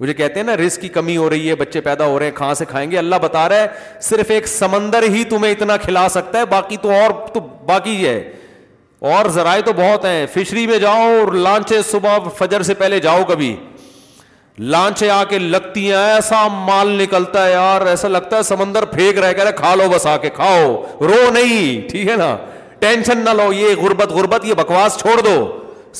مجھے 0.00 0.14
کہتے 0.14 0.40
ہیں 0.40 0.46
نا 0.46 0.56
رسک 0.56 0.80
کی 0.80 0.88
کمی 0.96 1.16
ہو 1.16 1.28
رہی 1.30 1.48
ہے 1.48 1.54
بچے 1.56 1.80
پیدا 1.80 2.06
ہو 2.06 2.18
رہے 2.18 2.26
ہیں 2.26 2.36
کہاں 2.36 2.54
سے 2.54 2.64
کھائیں 2.68 2.90
گے 2.90 2.98
اللہ 2.98 3.16
بتا 3.22 3.48
رہا 3.48 3.60
ہے 3.60 3.98
صرف 4.08 4.30
ایک 4.30 4.46
سمندر 4.48 5.02
ہی 5.14 5.22
تمہیں 5.28 5.52
اتنا 5.52 5.76
کھلا 5.84 6.08
سکتا 6.16 6.38
ہے 6.38 6.44
باقی 6.50 6.76
تو 6.82 6.90
اور 6.94 7.10
تو 7.34 7.40
باقی 7.68 7.96
ہے 8.06 8.18
اور 9.12 9.26
ذرائع 9.30 9.60
تو 9.64 9.72
بہت 9.76 10.04
ہیں 10.04 10.26
فشری 10.34 10.66
میں 10.66 10.78
جاؤ 10.78 11.00
اور 11.20 11.32
لانچے 11.32 11.80
صبح 11.90 12.18
فجر 12.36 12.62
سے 12.68 12.74
پہلے 12.74 12.98
جاؤ 13.06 13.24
کبھی 13.28 13.54
لانچے 14.74 15.10
آ 15.10 15.22
کے 15.28 15.38
لگتی 15.38 15.84
ہیں 15.90 15.96
ایسا 15.96 16.46
مال 16.66 16.88
نکلتا 17.00 17.44
ہے 17.46 17.50
یار 17.52 17.80
ایسا 17.86 18.08
لگتا 18.08 18.36
ہے 18.36 18.42
سمندر 18.42 18.84
پھینک 18.94 19.18
رہے 19.18 19.32
رہے 19.44 19.52
کھا 19.56 19.74
لو 19.74 19.88
بس 19.94 20.06
آ 20.12 20.16
کے 20.22 20.30
کھاؤ 20.34 20.70
رو 21.00 21.28
نہیں 21.32 21.88
ٹھیک 21.90 22.08
ہے 22.08 22.16
نا 22.16 22.34
ٹینشن 22.78 23.18
نہ 23.24 23.30
لو 23.42 23.52
یہ 23.52 23.74
غربت 23.82 24.12
غربت 24.12 24.44
یہ 24.44 24.54
بکواس 24.54 24.96
چھوڑ 25.00 25.20
دو 25.24 25.36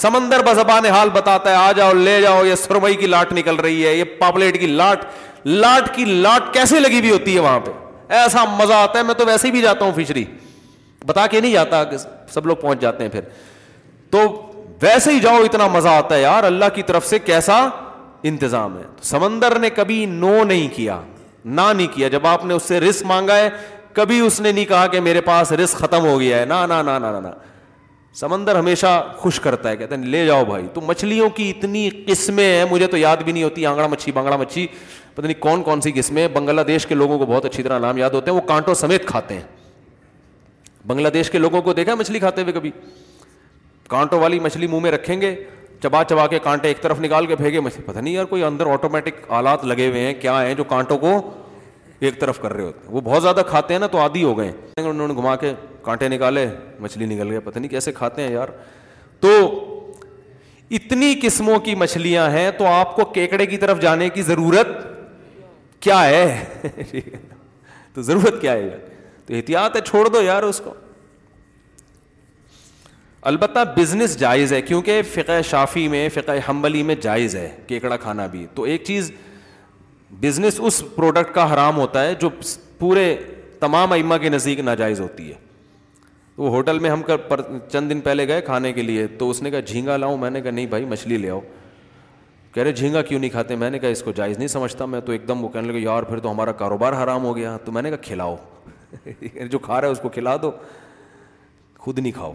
سمندر 0.02 0.42
بس 0.46 0.58
ابان 0.58 0.86
حال 0.86 1.10
بتاتا 1.12 1.50
ہے 1.50 1.54
آ 1.56 1.70
جاؤ 1.76 1.92
لے 1.94 2.20
جاؤ 2.20 2.44
یہ 2.44 2.54
سرمئی 2.64 2.94
کی 2.96 3.06
لاٹ 3.06 3.32
نکل 3.32 3.56
رہی 3.64 3.86
ہے 3.86 3.94
یہ 3.94 4.04
پاپلیٹ 4.18 4.60
کی 4.60 4.66
لاٹ 4.66 5.04
لاٹ 5.46 5.94
کی 5.96 6.04
لاٹ 6.04 6.52
کیسے 6.54 6.80
لگی 6.80 6.98
ہوئی 6.98 7.10
ہوتی 7.10 7.34
ہے 7.34 7.40
وہاں 7.40 7.60
پہ 7.66 7.70
ایسا 8.18 8.44
مزہ 8.58 8.72
آتا 8.74 8.98
ہے 8.98 9.04
میں 9.04 9.14
تو 9.18 9.26
ویسے 9.26 9.50
بھی 9.50 9.60
جاتا 9.62 9.84
ہوں 9.84 9.92
فشری 10.02 10.24
بتا 11.06 11.26
کے 11.30 11.40
نہیں 11.40 11.52
جاتا 11.52 11.82
سب 12.34 12.46
لوگ 12.46 12.56
پہنچ 12.60 12.80
جاتے 12.80 13.04
ہیں 13.04 13.10
پھر 13.10 13.20
تو 14.10 14.18
ویسے 14.82 15.12
ہی 15.14 15.20
جاؤ 15.20 15.42
اتنا 15.44 15.66
مزہ 15.72 15.88
آتا 15.88 16.14
ہے 16.14 16.20
یار 16.22 16.44
اللہ 16.44 16.74
کی 16.74 16.82
طرف 16.86 17.06
سے 17.06 17.18
کیسا 17.18 17.58
انتظام 18.30 18.76
ہے 18.78 18.82
سمندر 19.12 19.58
نے 19.58 19.70
کبھی 19.76 20.04
نو 20.10 20.42
نہیں 20.44 20.68
کیا 20.76 21.00
نہ 21.44 21.60
نہیں 21.76 21.86
کیا 21.94 22.08
جب 22.16 22.26
آپ 22.26 22.44
نے 22.44 22.54
اس 22.54 22.62
سے 22.68 22.80
رسک 22.80 23.04
مانگا 23.06 23.36
ہے 23.36 23.48
کبھی 23.94 24.18
اس 24.20 24.40
نے 24.40 24.50
نہیں 24.52 24.64
کہا 24.68 24.86
کہ 24.92 25.00
میرے 25.00 25.20
پاس 25.26 25.52
رسک 25.62 25.78
ختم 25.78 26.06
ہو 26.06 26.18
گیا 26.20 26.38
ہے 26.38 26.44
نہ 26.46 26.64
نہ 26.68 26.82
نہ 26.90 26.98
نہ 27.06 27.18
نہ 27.26 27.28
سمندر 28.20 28.56
ہمیشہ 28.58 28.86
خوش 29.18 29.38
کرتا 29.40 29.68
ہے 29.70 29.76
کہتے 29.76 29.94
ہیں 29.94 30.02
لے 30.12 30.24
جاؤ 30.26 30.44
بھائی 30.44 30.66
تو 30.74 30.80
مچھلیوں 30.80 31.28
کی 31.36 31.48
اتنی 31.50 31.88
قسمیں 32.06 32.44
ہیں 32.44 32.64
مجھے 32.70 32.86
تو 32.92 32.96
یاد 32.96 33.16
بھی 33.24 33.32
نہیں 33.32 33.42
ہوتی 33.44 33.66
آنگڑا 33.66 33.86
مچھلی 33.86 34.12
بانگڑا 34.18 34.36
مچھلی 34.36 34.66
پتہ 35.14 35.26
نہیں 35.26 35.40
کون 35.42 35.62
کون 35.62 35.80
سی 35.80 35.92
قسمیں 35.94 36.26
بنگلہ 36.32 36.60
دیش 36.68 36.86
کے 36.86 36.94
لوگوں 36.94 37.18
کو 37.18 37.26
بہت 37.26 37.44
اچھی 37.44 37.62
طرح 37.62 37.78
نام 37.78 37.98
یاد 37.98 38.10
ہوتے 38.14 38.30
ہیں 38.30 38.36
وہ 38.38 38.46
کانٹوں 38.48 38.74
سمیت 38.82 39.06
کھاتے 39.08 39.34
ہیں 39.34 39.42
بنگلہ 40.86 41.08
دیش 41.14 41.30
کے 41.30 41.38
لوگوں 41.38 41.60
کو 41.62 41.72
دیکھا 41.72 41.94
مچھلی 41.94 42.18
کھاتے 42.18 42.42
ہوئے 42.42 42.52
کبھی 42.52 42.70
کانٹوں 43.88 44.20
والی 44.20 44.38
مچھلی 44.40 44.66
منہ 44.66 44.80
میں 44.80 44.90
رکھیں 44.92 45.20
گے 45.20 45.34
چبا 45.82 46.02
چبا 46.10 46.26
کے 46.26 46.38
کانٹے 46.42 46.68
ایک 46.68 46.80
طرف 46.82 47.00
نکال 47.00 47.26
کے 47.26 47.36
پھینکے 47.36 47.60
مچھلی 47.60 47.82
پتہ 47.86 47.98
نہیں 47.98 48.14
یار 48.14 48.24
کوئی 48.24 48.44
اندر 48.44 48.66
آٹومیٹک 48.72 49.30
آلات 49.38 49.64
لگے 49.64 49.88
ہوئے 49.88 50.06
ہیں 50.06 50.14
کیا 50.20 50.40
ہیں 50.46 50.54
جو 50.54 50.64
کانٹوں 50.74 50.98
کو 50.98 51.12
ایک 52.06 52.20
طرف 52.20 52.40
کر 52.40 52.52
رہے 52.52 52.62
ہوتے 52.62 52.80
ہیں 52.86 52.92
وہ 52.94 53.00
بہت 53.04 53.22
زیادہ 53.22 53.42
کھاتے 53.48 53.74
ہیں 53.74 53.80
نا 53.80 53.86
تو 53.92 53.98
آدھی 54.00 54.22
ہو 54.24 54.36
گئے 54.38 54.50
انہوں 54.80 55.08
نے 55.08 55.14
گھما 55.14 55.34
کے 55.44 55.52
کانٹے 55.82 56.08
نکالے 56.08 56.48
مچھلی 56.80 57.06
نکل 57.14 57.30
گئے 57.30 57.40
پتہ 57.40 57.58
نہیں 57.58 57.70
کیسے 57.70 57.92
کھاتے 57.92 58.22
ہیں 58.22 58.32
یار 58.32 58.48
تو 59.20 59.30
اتنی 60.78 61.14
قسموں 61.22 61.58
کی 61.64 61.74
مچھلیاں 61.82 62.28
ہیں 62.30 62.50
تو 62.58 62.66
آپ 62.66 62.94
کو 62.96 63.04
کیکڑے 63.14 63.46
کی 63.46 63.56
طرف 63.64 63.80
جانے 63.80 64.08
کی 64.14 64.22
ضرورت 64.30 64.68
کیا 65.86 66.04
ہے 66.06 66.70
تو 67.94 68.02
ضرورت 68.02 68.40
کیا 68.40 68.52
ہے 68.52 68.66
یار 68.66 68.95
تو 69.26 69.34
احتیاط 69.34 69.76
ہے 69.76 69.80
چھوڑ 69.86 70.06
دو 70.08 70.20
یار 70.22 70.42
اس 70.42 70.60
کو 70.64 70.74
البتہ 73.30 73.58
بزنس 73.76 74.18
جائز 74.18 74.52
ہے 74.52 74.60
کیونکہ 74.62 75.00
فقہ 75.12 75.40
شافی 75.50 75.86
میں 75.94 76.08
فقہ 76.14 76.32
حمبلی 76.48 76.82
میں 76.90 76.94
جائز 77.02 77.34
ہے 77.36 77.48
کیکڑا 77.66 77.96
کھانا 78.02 78.26
بھی 78.34 78.46
تو 78.54 78.62
ایک 78.72 78.84
چیز 78.84 79.10
بزنس 80.20 80.60
اس 80.66 80.82
پروڈکٹ 80.96 81.34
کا 81.34 81.52
حرام 81.54 81.76
ہوتا 81.78 82.02
ہے 82.04 82.14
جو 82.20 82.28
پورے 82.78 83.14
تمام 83.60 83.92
ائمہ 83.92 84.14
کے 84.22 84.28
نزدیک 84.28 84.60
ناجائز 84.60 85.00
ہوتی 85.00 85.28
ہے 85.30 85.34
تو 86.36 86.48
ہوٹل 86.52 86.78
میں 86.78 86.90
ہم 86.90 87.02
چند 87.72 87.90
دن 87.90 88.00
پہلے 88.00 88.26
گئے 88.28 88.40
کھانے 88.46 88.72
کے 88.72 88.82
لیے 88.82 89.06
تو 89.18 89.30
اس 89.30 89.42
نے 89.42 89.50
کہا 89.50 89.60
جھینگا 89.66 89.96
لاؤں 89.96 90.16
میں 90.18 90.30
نے 90.30 90.40
کہا 90.40 90.50
نہیں 90.50 90.66
بھائی 90.74 90.84
مچھلی 90.84 91.16
لے 91.18 91.30
آؤ 91.30 91.40
کہہ 92.54 92.62
رہے 92.62 92.72
جھینگا 92.72 93.02
کیوں 93.02 93.20
نہیں 93.20 93.30
کھاتے 93.30 93.56
میں 93.56 93.70
نے 93.70 93.78
کہا 93.78 93.88
اس 93.88 94.02
کو 94.02 94.12
جائز 94.16 94.36
نہیں 94.38 94.48
سمجھتا 94.48 94.86
میں 94.94 95.00
تو 95.06 95.12
ایک 95.12 95.26
دم 95.28 95.44
وہ 95.44 95.48
کہنے 95.48 95.72
لگا 95.72 95.82
یار 95.90 96.02
پھر 96.02 96.18
تو 96.26 96.30
ہمارا 96.32 96.52
کاروبار 96.62 97.02
حرام 97.02 97.24
ہو 97.24 97.36
گیا 97.36 97.56
تو 97.64 97.72
میں 97.72 97.82
نے 97.82 97.90
کہا 97.90 98.02
کھلاؤ 98.08 98.36
یعنی 99.22 99.48
جو 99.48 99.58
کھا 99.58 99.80
رہا 99.80 99.86
ہے 99.88 99.92
اس 99.92 99.98
کو 100.02 100.08
کھلا 100.08 100.36
دو 100.42 100.50
خود 101.78 101.98
نہیں 101.98 102.12
کھاؤ 102.12 102.32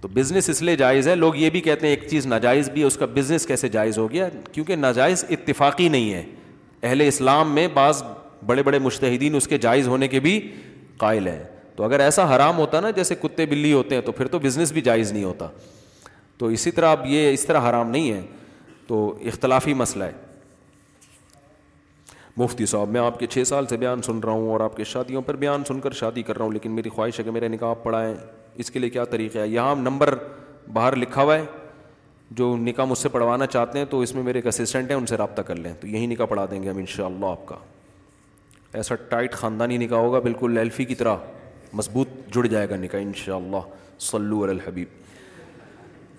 تو 0.00 0.08
بزنس 0.14 0.48
اس 0.50 0.62
لیے 0.62 0.76
جائز 0.76 1.08
ہے 1.08 1.14
لوگ 1.14 1.36
یہ 1.36 1.50
بھی 1.50 1.60
کہتے 1.60 1.86
ہیں 1.86 1.94
ایک 1.94 2.08
چیز 2.10 2.26
ناجائز 2.26 2.68
بھی 2.70 2.80
ہے 2.80 2.86
اس 2.86 2.96
کا 2.98 3.06
بزنس 3.14 3.46
کیسے 3.46 3.68
جائز 3.76 3.98
ہو 3.98 4.10
گیا 4.12 4.28
کیونکہ 4.52 4.76
ناجائز 4.76 5.24
اتفاقی 5.30 5.88
نہیں 5.88 6.12
ہے 6.12 6.24
اہل 6.82 7.00
اسلام 7.06 7.54
میں 7.54 7.66
بعض 7.74 8.02
بڑے 8.46 8.62
بڑے 8.62 8.78
مشتحدین 8.86 9.34
اس 9.36 9.46
کے 9.48 9.58
جائز 9.58 9.88
ہونے 9.88 10.08
کے 10.08 10.20
بھی 10.20 10.38
قائل 10.98 11.28
ہیں 11.28 11.42
تو 11.76 11.84
اگر 11.84 12.00
ایسا 12.00 12.24
حرام 12.34 12.58
ہوتا 12.58 12.80
نا 12.80 12.90
جیسے 12.96 13.14
کتے 13.22 13.46
بلی 13.46 13.72
ہوتے 13.72 13.94
ہیں 13.94 14.02
تو 14.02 14.12
پھر 14.12 14.26
تو 14.28 14.38
بزنس 14.38 14.72
بھی 14.72 14.80
جائز 14.88 15.12
نہیں 15.12 15.24
ہوتا 15.24 15.48
تو 16.38 16.46
اسی 16.56 16.70
طرح 16.70 16.90
اب 16.92 17.06
یہ 17.06 17.32
اس 17.32 17.44
طرح 17.46 17.68
حرام 17.68 17.90
نہیں 17.90 18.12
ہے 18.12 18.20
تو 18.86 18.98
اختلافی 19.28 19.74
مسئلہ 19.74 20.04
ہے 20.04 20.12
مفتی 22.36 22.66
صاحب 22.66 22.88
میں 22.88 23.00
آپ 23.00 23.18
کے 23.20 23.26
چھ 23.30 23.42
سال 23.46 23.66
سے 23.68 23.76
بیان 23.76 24.02
سن 24.02 24.18
رہا 24.24 24.32
ہوں 24.32 24.48
اور 24.50 24.60
آپ 24.60 24.76
کے 24.76 24.84
شادیوں 24.92 25.22
پر 25.22 25.36
بیان 25.36 25.64
سن 25.68 25.80
کر 25.80 25.92
شادی 25.94 26.22
کر 26.22 26.36
رہا 26.36 26.44
ہوں 26.44 26.52
لیکن 26.52 26.70
میری 26.74 26.88
خواہش 26.90 27.18
ہے 27.18 27.24
کہ 27.24 27.30
میرے 27.30 27.48
نکاح 27.48 27.74
پڑھائیں 27.82 28.14
اس 28.62 28.70
کے 28.70 28.78
لیے 28.78 28.90
کیا 28.90 29.04
طریقہ 29.10 29.38
ہے 29.38 29.46
یہاں 29.48 29.74
نمبر 29.78 30.14
باہر 30.72 30.96
لکھا 30.96 31.22
ہوا 31.22 31.34
ہے 31.38 31.44
جو 32.38 32.54
نکاح 32.60 32.84
مجھ 32.88 32.98
سے 32.98 33.08
پڑھوانا 33.08 33.46
چاہتے 33.46 33.78
ہیں 33.78 33.84
تو 33.90 34.00
اس 34.00 34.14
میں 34.14 34.22
میرے 34.22 34.38
ایک 34.38 34.46
اسسٹنٹ 34.46 34.90
ہیں 34.90 34.96
ان 34.98 35.06
سے 35.06 35.16
رابطہ 35.16 35.42
کر 35.46 35.56
لیں 35.56 35.72
تو 35.80 35.86
یہی 35.86 36.06
نکاح 36.06 36.26
پڑھا 36.26 36.46
دیں 36.50 36.62
گے 36.62 36.68
ہم 36.70 36.78
انشاءاللہ 36.78 37.20
شاء 37.24 37.30
آپ 37.32 37.46
کا 37.46 37.56
ایسا 38.78 38.94
ٹائٹ 39.08 39.32
خاندانی 39.34 39.76
نکاح 39.78 39.98
ہوگا 40.00 40.18
بالکل 40.28 40.54
لیلفی 40.54 40.84
کی 40.84 40.94
طرح 40.94 41.16
مضبوط 41.80 42.08
جڑ 42.34 42.46
جائے 42.46 42.68
گا 42.70 42.76
نکاح 42.76 43.00
ان 43.00 43.12
شاء 43.24 43.36
اللہ 43.36 43.70
سلو 44.10 44.42
الحبیب 44.44 45.00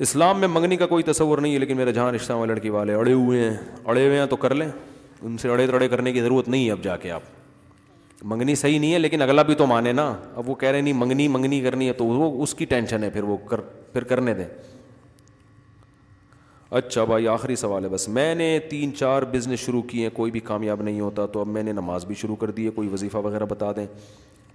اسلام 0.01 0.39
میں 0.39 0.47
منگنی 0.47 0.78
کا 0.78 0.86
کوئی 0.88 1.03
تصور 1.03 1.38
نہیں 1.38 1.53
ہے 1.53 1.59
لیکن 1.59 1.78
میرے 1.78 1.91
جہاں 1.93 2.11
رشتہ 2.11 2.34
ہوئے 2.34 2.47
لڑکی 2.47 2.70
والے 2.70 2.93
اڑے 2.93 3.14
ہوئے 3.14 3.43
ہیں 3.43 3.55
اڑے 3.86 4.07
ہوئے 4.07 4.20
ہیں 4.20 4.26
تو 4.30 4.36
کر 4.45 4.53
لیں 4.55 4.70
ان 5.26 5.38
سے 5.41 5.49
اڑے 5.49 5.65
تڑے 5.67 5.88
کرنے 5.88 6.11
کی 6.13 6.21
ضرورت 6.21 6.47
نہیں 6.49 6.65
ہے 6.65 6.71
اب 6.71 6.82
جا 6.84 6.95
کے 7.01 7.11
آپ 7.11 7.21
منگنی 8.32 8.55
صحیح 8.55 8.80
نہیں 8.80 8.93
ہے 8.93 8.99
لیکن 8.99 9.21
اگلا 9.21 9.41
بھی 9.43 9.55
تو 9.55 9.65
مانے 9.67 9.91
نا 9.91 10.07
اب 10.38 10.49
وہ 10.49 10.55
کہہ 10.55 10.69
رہے 10.69 10.82
نہیں 10.82 10.93
منگنی 10.97 11.28
منگنی 11.28 11.59
کرنی 11.61 11.88
ہے 11.88 11.93
تو 11.93 12.05
وہ 12.05 12.41
اس 12.43 12.53
کی 12.55 12.65
ٹینشن 12.74 13.03
ہے 13.03 13.09
پھر 13.09 13.24
وہ 13.24 13.38
کر 13.49 13.61
پھر 13.93 14.03
کرنے 14.11 14.34
دیں 14.34 14.45
اچھا 16.80 17.03
بھائی 17.05 17.28
آخری 17.28 17.55
سوال 17.55 17.84
ہے 17.84 17.89
بس 17.89 18.07
میں 18.09 18.34
نے 18.36 18.57
تین 18.69 18.93
چار 18.95 19.24
بزنس 19.32 19.59
شروع 19.59 19.82
کیے 19.89 20.03
ہیں 20.03 20.15
کوئی 20.15 20.32
بھی 20.32 20.39
کامیاب 20.49 20.82
نہیں 20.82 20.99
ہوتا 20.99 21.26
تو 21.34 21.39
اب 21.41 21.47
میں 21.57 21.63
نے 21.63 21.71
نماز 21.71 22.05
بھی 22.05 22.15
شروع 22.21 22.36
کر 22.43 22.51
دی 22.59 22.65
ہے 22.65 22.69
کوئی 22.78 22.88
وظیفہ 22.93 23.17
وغیرہ 23.24 23.45
بتا 23.49 23.71
دیں 23.76 23.86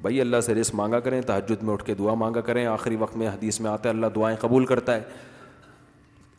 بھائی 0.02 0.20
اللہ 0.20 0.40
سے 0.46 0.54
رس 0.54 0.74
مانگا 0.74 1.00
کریں 1.00 1.20
تحجد 1.26 1.62
میں 1.62 1.72
اٹھ 1.72 1.84
کے 1.84 1.94
دعا 1.94 2.14
مانگا 2.24 2.40
کریں 2.48 2.64
آخری 2.66 2.96
وقت 2.98 3.16
میں 3.16 3.28
حدیث 3.28 3.60
میں 3.60 3.70
آتا 3.70 3.88
ہے 3.88 3.94
اللہ 3.94 4.06
دعائیں 4.14 4.36
قبول 4.40 4.66
کرتا 4.66 4.94
ہے 4.96 5.00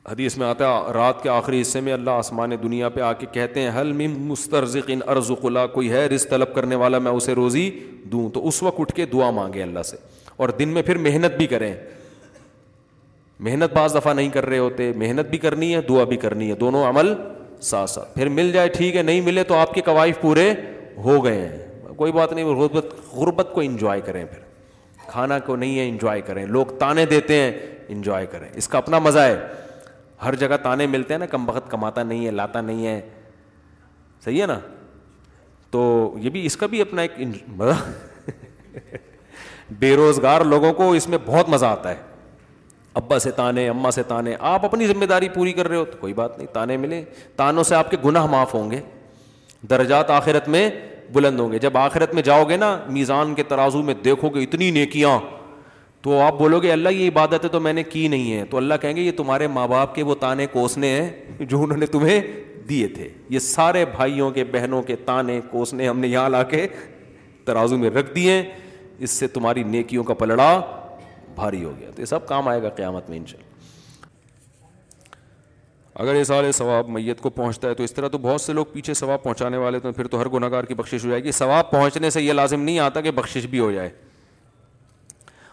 حدیث 0.09 0.35
میں 0.37 0.45
آتا 0.45 0.67
ہے 0.69 0.91
رات 0.93 1.21
کے 1.23 1.29
آخری 1.29 1.59
حصے 1.61 1.79
میں 1.87 1.91
اللہ 1.93 2.09
آسمان 2.19 2.51
دنیا 2.61 2.87
پہ 2.89 3.01
آ 3.07 3.11
کے 3.13 3.25
کہتے 3.31 3.61
ہیں 3.61 3.71
حل 3.79 3.91
مم 3.97 4.13
مسترزین 4.29 4.99
ارز 5.07 5.31
کُلہ 5.41 5.65
کوئی 5.73 5.91
ہے 5.91 6.05
رز 6.15 6.25
طلب 6.29 6.53
کرنے 6.53 6.75
والا 6.83 6.99
میں 7.07 7.11
اسے 7.11 7.33
روزی 7.35 7.69
دوں 8.11 8.29
تو 8.33 8.47
اس 8.47 8.61
وقت 8.63 8.79
اٹھ 8.81 8.93
کے 8.95 9.05
دعا 9.11 9.29
مانگیں 9.39 9.61
اللہ 9.63 9.83
سے 9.85 9.97
اور 10.37 10.49
دن 10.59 10.69
میں 10.77 10.81
پھر 10.87 10.97
محنت 11.07 11.35
بھی 11.37 11.47
کریں 11.47 11.73
محنت 13.49 13.73
بعض 13.73 13.95
دفعہ 13.95 14.13
نہیں 14.13 14.29
کر 14.29 14.45
رہے 14.45 14.57
ہوتے 14.57 14.91
محنت 15.03 15.29
بھی 15.29 15.37
کرنی 15.45 15.73
ہے 15.75 15.81
دعا 15.89 16.03
بھی 16.13 16.17
کرنی 16.25 16.49
ہے 16.49 16.55
دونوں 16.65 16.83
عمل 16.89 17.13
ساتھ 17.69 17.89
ساتھ 17.89 18.13
پھر 18.15 18.29
مل 18.39 18.51
جائے 18.51 18.67
ٹھیک 18.77 18.95
ہے 18.95 19.01
نہیں 19.01 19.21
ملے 19.25 19.43
تو 19.51 19.57
آپ 19.57 19.73
کے 19.73 19.81
قوائف 19.91 20.19
پورے 20.21 20.51
ہو 21.03 21.23
گئے 21.25 21.37
ہیں 21.47 21.93
کوئی 21.97 22.11
بات 22.11 22.33
نہیں 22.33 22.45
غربت 22.55 22.93
غربت 23.13 23.51
کو 23.53 23.61
انجوائے 23.61 24.01
کریں 24.05 24.23
پھر 24.33 25.07
کھانا 25.07 25.39
کو 25.49 25.55
نہیں 25.55 25.79
ہے 25.79 25.87
انجوائے 25.89 26.21
کریں 26.25 26.45
لوگ 26.45 26.77
تانے 26.79 27.05
دیتے 27.15 27.39
ہیں 27.41 27.51
انجوائے 27.93 28.25
کریں 28.31 28.49
اس 28.53 28.67
کا 28.67 28.77
اپنا 28.77 28.99
مزہ 29.09 29.19
ہے 29.19 29.35
ہر 30.25 30.35
جگہ 30.35 30.57
تانے 30.63 30.85
ملتے 30.87 31.13
ہیں 31.13 31.19
نا 31.19 31.25
کم 31.31 31.45
بخت 31.45 31.69
کماتا 31.71 32.03
نہیں 32.03 32.25
ہے 32.25 32.31
لاتا 32.31 32.61
نہیں 32.61 32.85
ہے 32.85 32.99
صحیح 34.23 34.41
ہے 34.41 34.45
نا 34.47 34.59
تو 35.71 35.83
یہ 36.21 36.29
بھی 36.29 36.45
اس 36.45 36.57
کا 36.57 36.67
بھی 36.67 36.81
اپنا 36.81 37.01
ایک 37.01 37.19
بے 39.79 39.95
روزگار 39.95 40.41
لوگوں 40.45 40.71
کو 40.73 40.91
اس 40.93 41.07
میں 41.09 41.17
بہت 41.25 41.49
مزہ 41.49 41.65
آتا 41.65 41.89
ہے 41.89 41.95
ابا 42.99 43.17
سے 43.19 43.31
تانے 43.31 43.67
اماں 43.69 43.91
سے 43.91 44.03
تانے 44.07 44.35
آپ 44.51 44.65
اپنی 44.65 44.87
ذمہ 44.87 45.05
داری 45.09 45.29
پوری 45.33 45.51
کر 45.53 45.67
رہے 45.67 45.75
ہو 45.77 45.85
تو 45.85 45.97
کوئی 45.99 46.13
بات 46.13 46.37
نہیں 46.37 46.47
تانے 46.53 46.77
ملے 46.77 47.03
تانوں 47.35 47.63
سے 47.63 47.75
آپ 47.75 47.91
کے 47.91 47.97
گناہ 48.05 48.25
معاف 48.31 48.53
ہوں 48.53 48.71
گے 48.71 48.79
درجات 49.69 50.09
آخرت 50.11 50.47
میں 50.55 50.69
بلند 51.13 51.39
ہوں 51.39 51.51
گے 51.51 51.59
جب 51.59 51.77
آخرت 51.77 52.13
میں 52.13 52.23
جاؤ 52.23 52.43
گے 52.49 52.57
نا 52.57 52.75
میزان 52.95 53.33
کے 53.35 53.43
ترازو 53.47 53.81
میں 53.83 53.93
دیکھو 54.03 54.29
گے 54.35 54.43
اتنی 54.43 54.71
نیکیاں 54.71 55.17
تو 56.01 56.19
آپ 56.21 56.37
بولو 56.39 56.59
گے 56.63 56.71
اللہ 56.71 56.89
یہ 56.89 57.07
عبادت 57.07 57.43
ہے 57.43 57.49
تو 57.49 57.59
میں 57.59 57.71
نے 57.73 57.83
کی 57.83 58.07
نہیں 58.07 58.31
ہے 58.33 58.43
تو 58.49 58.57
اللہ 58.57 58.73
کہیں 58.81 58.95
گے 58.95 59.01
یہ 59.01 59.11
تمہارے 59.17 59.47
ماں 59.55 59.67
باپ 59.67 59.93
کے 59.95 60.03
وہ 60.03 60.15
تانے 60.19 60.45
کوسنے 60.51 60.89
ہیں 60.99 61.43
جو 61.45 61.61
انہوں 61.63 61.77
نے 61.77 61.85
تمہیں 61.95 62.19
دیے 62.69 62.87
تھے 62.95 63.07
یہ 63.29 63.39
سارے 63.39 63.83
بھائیوں 63.95 64.29
کے 64.31 64.43
بہنوں 64.51 64.81
کے 64.83 64.95
تانے 65.05 65.39
کوسنے 65.51 65.87
ہم 65.89 65.99
نے 65.99 66.07
یہاں 66.07 66.29
لا 66.29 66.41
کے 66.51 66.67
ترازو 67.45 67.77
میں 67.77 67.89
رکھ 67.89 68.13
دیے 68.15 68.41
اس 68.99 69.11
سے 69.11 69.27
تمہاری 69.35 69.63
نیکیوں 69.63 70.03
کا 70.03 70.13
پلڑا 70.13 70.53
بھاری 71.35 71.63
ہو 71.63 71.73
گیا 71.79 71.89
تو 71.95 72.01
یہ 72.01 72.05
سب 72.05 72.27
کام 72.27 72.47
آئے 72.47 72.61
گا 72.63 72.69
قیامت 72.75 73.09
میں 73.09 73.17
انشاءاللہ 73.17 73.47
اگر 76.01 76.15
یہ 76.15 76.23
سارے 76.23 76.51
ثواب 76.51 76.89
میت 76.89 77.21
کو 77.21 77.29
پہنچتا 77.29 77.69
ہے 77.69 77.73
تو 77.75 77.83
اس 77.83 77.93
طرح 77.93 78.07
تو 78.09 78.17
بہت 78.17 78.41
سے 78.41 78.53
لوگ 78.53 78.65
پیچھے 78.73 78.93
ثواب 78.93 79.23
پہنچانے 79.23 79.57
والے 79.57 79.79
تو 79.79 79.91
پھر 79.93 80.07
تو 80.07 80.19
ہر 80.21 80.27
گناہ 80.33 80.49
گار 80.49 80.63
کی 80.63 80.73
بخشش 80.73 81.05
ہو 81.05 81.09
جائے 81.09 81.23
گی 81.23 81.31
ثواب 81.31 81.71
پہنچنے 81.71 82.09
سے 82.09 82.21
یہ 82.21 82.33
لازم 82.33 82.61
نہیں 82.63 82.79
آتا 82.79 83.01
کہ 83.01 83.11
بخشش 83.11 83.45
بھی 83.49 83.59
ہو 83.59 83.71
جائے 83.71 83.89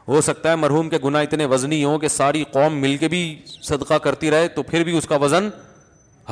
ہو 0.09 0.21
سکتا 0.21 0.51
ہے 0.51 0.57
مرحوم 0.57 0.89
کے 0.89 0.99
گناہ 1.05 1.23
اتنے 1.23 1.45
وزنی 1.53 1.83
ہوں 1.85 1.99
کہ 1.99 2.09
ساری 2.09 2.43
قوم 2.53 2.75
مل 2.81 2.97
کے 2.97 3.09
بھی 3.09 3.21
صدقہ 3.69 3.95
کرتی 4.03 4.31
رہے 4.31 4.49
تو 4.49 4.63
پھر 4.63 4.85
بھی 4.85 4.97
اس 4.99 5.07
کا 5.09 5.17
وزن 5.23 5.49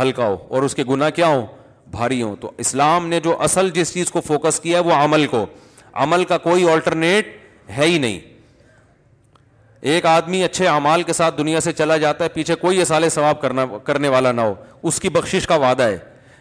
ہلکا 0.00 0.26
ہو 0.26 0.36
اور 0.48 0.62
اس 0.62 0.74
کے 0.74 0.84
گناہ 0.88 1.10
کیا 1.14 1.26
ہوں 1.26 1.44
بھاری 1.90 2.20
ہوں 2.22 2.36
تو 2.40 2.50
اسلام 2.64 3.06
نے 3.08 3.20
جو 3.24 3.36
اصل 3.42 3.70
جس 3.74 3.92
چیز 3.94 4.10
کو 4.10 4.20
فوکس 4.26 4.60
کیا 4.60 4.78
ہے 4.78 4.82
وہ 4.84 4.92
عمل 4.94 5.26
کو 5.30 5.44
عمل 6.02 6.24
کا 6.32 6.38
کوئی 6.46 6.68
آلٹرنیٹ 6.70 7.36
ہے 7.76 7.86
ہی 7.88 7.98
نہیں 7.98 8.18
ایک 9.92 10.06
آدمی 10.06 10.42
اچھے 10.44 10.66
اعمال 10.68 11.02
کے 11.02 11.12
ساتھ 11.12 11.36
دنیا 11.38 11.60
سے 11.60 11.72
چلا 11.72 11.96
جاتا 12.04 12.24
ہے 12.24 12.28
پیچھے 12.34 12.54
کوئی 12.60 12.80
اصال 12.82 13.08
ثواب 13.10 13.40
کرنا 13.40 13.66
کرنے 13.84 14.08
والا 14.08 14.32
نہ 14.32 14.40
ہو 14.40 14.54
اس 14.88 15.00
کی 15.00 15.08
بخشش 15.16 15.46
کا 15.46 15.54
وعدہ 15.66 15.82
ہے 15.88 15.98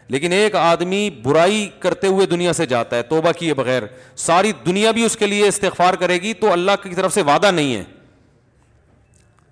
لیکن 0.09 0.31
ایک 0.33 0.55
آدمی 0.55 1.09
برائی 1.23 1.67
کرتے 1.79 2.07
ہوئے 2.07 2.25
دنیا 2.27 2.53
سے 2.53 2.65
جاتا 2.65 2.95
ہے 2.97 3.03
توبہ 3.09 3.31
کیے 3.39 3.53
بغیر 3.53 3.83
ساری 4.25 4.51
دنیا 4.65 4.91
بھی 4.91 5.03
اس 5.05 5.15
کے 5.17 5.25
لیے 5.27 5.47
استغفار 5.47 5.93
کرے 5.99 6.17
گی 6.21 6.33
تو 6.39 6.51
اللہ 6.53 6.81
کی 6.83 6.93
طرف 6.95 7.13
سے 7.13 7.21
وعدہ 7.27 7.51
نہیں 7.51 7.75
ہے 7.75 7.83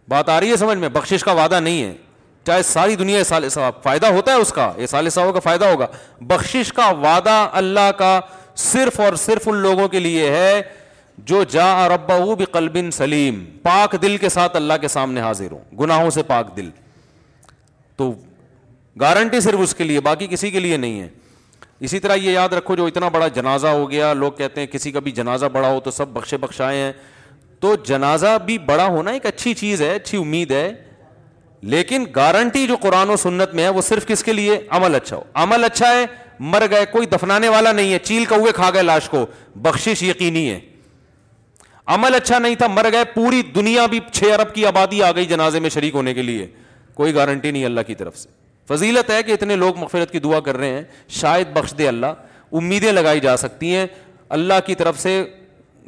بات 0.09 0.29
آ 0.29 0.39
رہی 0.39 0.51
ہے 0.51 0.57
سمجھ 0.57 0.77
میں 0.77 0.89
بخشش 0.93 1.23
کا 1.23 1.31
وعدہ 1.31 1.59
نہیں 1.59 1.83
ہے 1.83 1.93
چاہے 2.47 2.61
ساری 2.63 2.95
دنیا 2.95 3.23
سال 3.23 3.47
صاحب 3.49 3.81
فائدہ 3.83 4.05
ہوتا 4.13 4.33
ہے 4.33 4.37
اس 4.41 4.51
کا 4.53 4.71
یہ 4.77 4.85
سال 4.87 5.09
صاحب 5.09 5.33
کا 5.33 5.39
فائدہ 5.39 5.65
ہوگا 5.65 5.87
بخشش 6.29 6.71
کا 6.73 6.89
وعدہ 7.01 7.47
اللہ 7.61 7.89
کا 7.97 8.19
صرف 8.67 8.99
اور 8.99 9.15
صرف 9.25 9.47
ان 9.49 9.55
لوگوں 9.61 9.87
کے 9.87 9.99
لیے 9.99 10.29
ہے 10.31 10.61
جو 11.25 11.43
جا 11.49 11.87
ربا 11.89 12.17
بکل 12.39 12.89
سلیم 12.93 13.43
پاک 13.63 13.95
دل 14.01 14.17
کے 14.17 14.29
ساتھ 14.29 14.55
اللہ 14.55 14.73
کے 14.81 14.87
سامنے 14.87 15.21
حاضر 15.21 15.51
ہوں 15.51 15.63
گناہوں 15.79 16.09
سے 16.13 16.23
پاک 16.27 16.55
دل 16.57 16.69
تو 17.97 18.13
گارنٹی 18.99 19.39
صرف 19.39 19.59
اس 19.63 19.75
کے 19.75 19.83
لیے 19.83 19.99
باقی 20.01 20.27
کسی 20.29 20.49
کے 20.51 20.59
لیے 20.59 20.77
نہیں 20.77 20.99
ہے 21.01 21.07
اسی 21.85 21.99
طرح 21.99 22.15
یہ 22.15 22.31
یاد 22.31 22.49
رکھو 22.57 22.75
جو 22.75 22.85
اتنا 22.85 23.07
بڑا 23.09 23.27
جنازہ 23.35 23.67
ہو 23.67 23.89
گیا 23.91 24.13
لوگ 24.13 24.31
کہتے 24.37 24.61
ہیں 24.61 24.67
کسی 24.71 24.91
کا 24.91 24.99
بھی 25.03 25.11
جنازہ 25.11 25.45
بڑا 25.51 25.67
ہو 25.71 25.79
تو 25.83 25.91
سب 25.91 26.07
بخشے 26.13 26.37
بخشائے 26.37 26.81
ہیں 26.81 26.91
تو 27.59 27.73
جنازہ 27.85 28.37
بھی 28.45 28.57
بڑا 28.67 28.85
ہونا 28.87 29.11
ایک 29.11 29.25
اچھی 29.25 29.53
چیز 29.53 29.81
ہے 29.81 29.93
اچھی 29.95 30.17
امید 30.21 30.51
ہے 30.51 30.71
لیکن 31.71 32.03
گارنٹی 32.15 32.65
جو 32.67 32.75
قرآن 32.81 33.09
و 33.09 33.15
سنت 33.21 33.53
میں 33.55 33.63
ہے 33.63 33.69
وہ 33.69 33.81
صرف 33.87 34.05
کس 34.07 34.23
کے 34.23 34.33
لیے 34.33 34.59
عمل 34.77 34.95
اچھا 34.95 35.15
ہو 35.15 35.23
عمل 35.43 35.63
اچھا 35.63 35.91
ہے 35.93 36.05
مر 36.53 36.63
گئے 36.71 36.85
کوئی 36.91 37.07
دفنانے 37.07 37.49
والا 37.49 37.71
نہیں 37.71 37.93
ہے 37.93 37.99
چیل 38.03 38.25
کا 38.25 38.35
ہوئے 38.35 38.51
کھا 38.55 38.69
گئے 38.73 38.81
لاش 38.81 39.09
کو 39.09 39.25
بخشش 39.61 40.03
یقینی 40.03 40.49
ہے 40.49 40.59
عمل 41.95 42.15
اچھا 42.15 42.39
نہیں 42.39 42.55
تھا 42.55 42.67
مر 42.67 42.87
گئے 42.91 43.03
پوری 43.13 43.41
دنیا 43.55 43.85
بھی 43.91 43.99
چھ 44.11 44.31
ارب 44.39 44.53
کی 44.55 44.65
آبادی 44.65 45.01
آ 45.03 45.11
گئی 45.15 45.25
جنازے 45.25 45.59
میں 45.59 45.69
شریک 45.69 45.95
ہونے 45.95 46.13
کے 46.13 46.21
لیے 46.21 46.47
کوئی 46.95 47.15
گارنٹی 47.15 47.51
نہیں 47.51 47.65
اللہ 47.65 47.81
کی 47.87 47.95
طرف 47.95 48.17
سے 48.17 48.29
فضیلت 48.72 49.09
ہے 49.11 49.22
کہ 49.24 49.32
اتنے 49.32 49.55
لوگ 49.55 49.78
مغفرت 49.80 50.11
کی 50.11 50.19
دعا 50.19 50.39
کر 50.39 50.57
رہے 50.57 50.69
ہیں 50.74 50.82
شاید 51.19 51.47
بخش 51.53 51.74
دے 51.78 51.88
اللہ 51.88 52.55
امیدیں 52.59 52.91
لگائی 52.91 53.19
جا 53.19 53.36
سکتی 53.38 53.76
ہیں 53.76 53.86
اللہ 54.38 54.59
کی 54.65 54.76
طرف 54.82 54.99
سے 54.99 55.13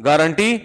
گارنٹی 0.06 0.58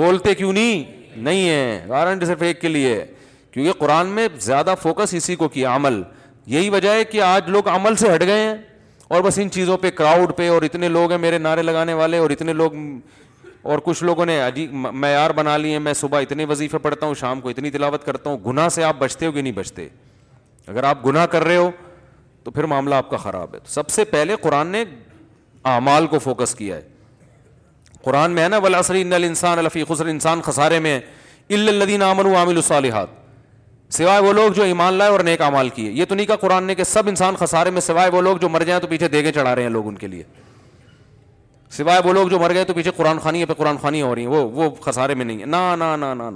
بولتے 0.00 0.34
کیوں 0.34 0.52
نہیں 0.52 0.82
نہیں 1.28 1.48
ہے 1.48 1.84
گارنٹی 1.88 2.26
صرف 2.26 2.42
ایک 2.48 2.60
کے 2.60 2.68
لیے 2.68 3.04
کیونکہ 3.52 3.72
قرآن 3.78 4.06
میں 4.18 4.26
زیادہ 4.40 4.74
فوکس 4.82 5.14
اسی 5.14 5.36
کو 5.36 5.48
کیا 5.56 5.74
عمل 5.76 6.00
یہی 6.56 6.68
وجہ 6.70 6.90
ہے 6.94 7.04
کہ 7.04 7.20
آج 7.22 7.48
لوگ 7.56 7.68
عمل 7.68 7.96
سے 8.02 8.14
ہٹ 8.14 8.22
گئے 8.26 8.40
ہیں 8.42 8.54
اور 9.14 9.22
بس 9.22 9.38
ان 9.42 9.50
چیزوں 9.56 9.76
پہ 9.78 9.90
کراؤڈ 10.00 10.32
پہ 10.36 10.48
اور 10.48 10.62
اتنے 10.62 10.88
لوگ 10.88 11.10
ہیں 11.10 11.18
میرے 11.18 11.38
نعرے 11.38 11.62
لگانے 11.62 11.92
والے 12.00 12.18
اور 12.18 12.30
اتنے 12.30 12.52
لوگ 12.60 12.72
اور 13.72 13.78
کچھ 13.84 14.02
لوگوں 14.04 14.26
نے 14.26 14.38
عجیب 14.40 14.72
معیار 14.74 15.30
بنا 15.40 15.56
لیے 15.64 15.78
میں 15.86 15.92
صبح 15.94 16.20
اتنے 16.26 16.44
وظیفے 16.50 16.78
پڑھتا 16.86 17.06
ہوں 17.06 17.14
شام 17.20 17.40
کو 17.40 17.48
اتنی 17.48 17.70
تلاوت 17.70 18.04
کرتا 18.04 18.30
ہوں 18.30 18.38
گناہ 18.46 18.68
سے 18.74 18.84
آپ 18.84 18.96
بچتے 18.98 19.26
ہو 19.26 19.32
کہ 19.32 19.40
نہیں 19.42 19.52
بچتے 19.56 19.88
اگر 20.70 20.84
آپ 20.84 21.04
گناہ 21.06 21.24
کر 21.30 21.44
رہے 21.44 21.56
ہو 21.56 21.70
تو 22.44 22.50
پھر 22.50 22.64
معاملہ 22.72 22.94
آپ 22.94 23.08
کا 23.10 23.16
خراب 23.26 23.54
ہے 23.54 23.58
سب 23.68 23.88
سے 23.90 24.04
پہلے 24.10 24.34
قرآن 24.42 24.66
نے 24.74 24.82
اعمال 25.70 26.06
کو 26.10 26.18
فوکس 26.26 26.54
کیا 26.54 26.76
ہے 26.76 26.80
قرآن 28.04 28.30
میں 28.34 28.42
ہے 28.42 28.48
نا 28.48 28.58
ان 29.00 29.12
السان 29.12 29.58
الفی 29.58 29.82
خسر 29.88 30.06
انسان 30.12 30.40
خسارے 30.44 30.78
میں 30.86 30.98
الدین 31.58 32.02
امن 32.02 32.34
عامل 32.34 32.56
الصالحات 32.56 33.18
سوائے 33.96 34.20
وہ 34.22 34.32
لوگ 34.32 34.52
جو 34.58 34.62
ایمان 34.70 34.94
لائے 35.00 35.10
اور 35.10 35.20
نیک 35.28 35.40
امال 35.42 35.68
کیے 35.78 35.90
یہ 35.92 36.04
تو 36.08 36.14
نہیں 36.14 36.26
کہا 36.26 36.36
قرآن 36.40 36.64
نے 36.64 36.74
کہ 36.80 36.84
سب 36.90 37.08
انسان 37.12 37.36
خسارے 37.38 37.70
میں 37.76 37.80
سوائے 37.86 38.10
وہ 38.14 38.20
لوگ 38.28 38.36
جو 38.42 38.48
مر 38.48 38.62
جائیں 38.70 38.80
تو 38.82 38.86
پیچھے 38.94 39.08
دیگے 39.16 39.32
چڑھا 39.38 39.54
رہے 39.54 39.62
ہیں 39.62 39.70
لوگ 39.78 39.88
ان 39.88 39.96
کے 40.02 40.06
لیے 40.14 40.22
سوائے 41.78 42.00
وہ 42.04 42.12
لوگ 42.20 42.28
جو 42.28 42.38
مر 42.38 42.54
گئے 42.54 42.64
تو 42.64 42.74
پیچھے 42.74 42.90
قرآن 42.96 43.18
خانی 43.26 43.44
پہ 43.44 43.54
قرآن 43.62 43.76
خانی 43.82 44.02
ہو 44.02 44.14
رہی 44.14 44.22
ہیں 44.26 44.30
وہ 44.32 44.44
وہ 44.62 44.70
خسارے 44.84 45.14
میں 45.14 45.24
نہیں 45.24 45.40
ہے 45.40 45.46
نا 45.46 45.74
نا 45.78 45.94
نہ 45.96 46.14
نہ 46.22 46.28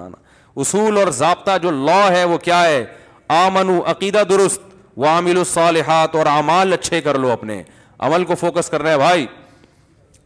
اصول 0.64 0.98
اور 0.98 1.10
ضابطہ 1.22 1.56
جو 1.62 1.70
لا 1.86 2.06
ہے 2.16 2.24
وہ 2.32 2.38
کیا 2.42 2.62
ہے 2.64 2.84
آمنو 3.28 3.80
عقیدہ 3.90 4.22
درست 4.28 4.60
وہ 4.96 5.06
الصالحات 5.26 6.14
اور 6.16 6.26
اعمال 6.30 6.72
اچھے 6.72 7.00
کر 7.00 7.18
لو 7.18 7.30
اپنے 7.32 7.62
عمل 8.08 8.24
کو 8.24 8.34
فوکس 8.34 8.68
کر 8.70 8.82
رہے 8.82 8.90
ہیں 8.90 8.98
بھائی 8.98 9.26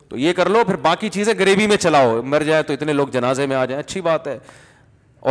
تو 0.09 0.16
یہ 0.18 0.32
کر 0.32 0.49
لو 0.49 0.62
پھر 0.66 0.76
باقی 0.82 1.09
چیزیں 1.12 1.32
گریوی 1.38 1.66
میں 1.66 1.76
چلاؤ 1.76 2.20
مر 2.22 2.42
جائے 2.46 2.62
تو 2.62 2.72
اتنے 2.72 2.92
لوگ 2.92 3.09
جنازے 3.12 3.46
میں 3.46 3.57
آ 3.57 3.64
جائیں 3.64 3.82
اچھی 3.82 4.01
بات 4.03 4.26
ہے 4.26 4.38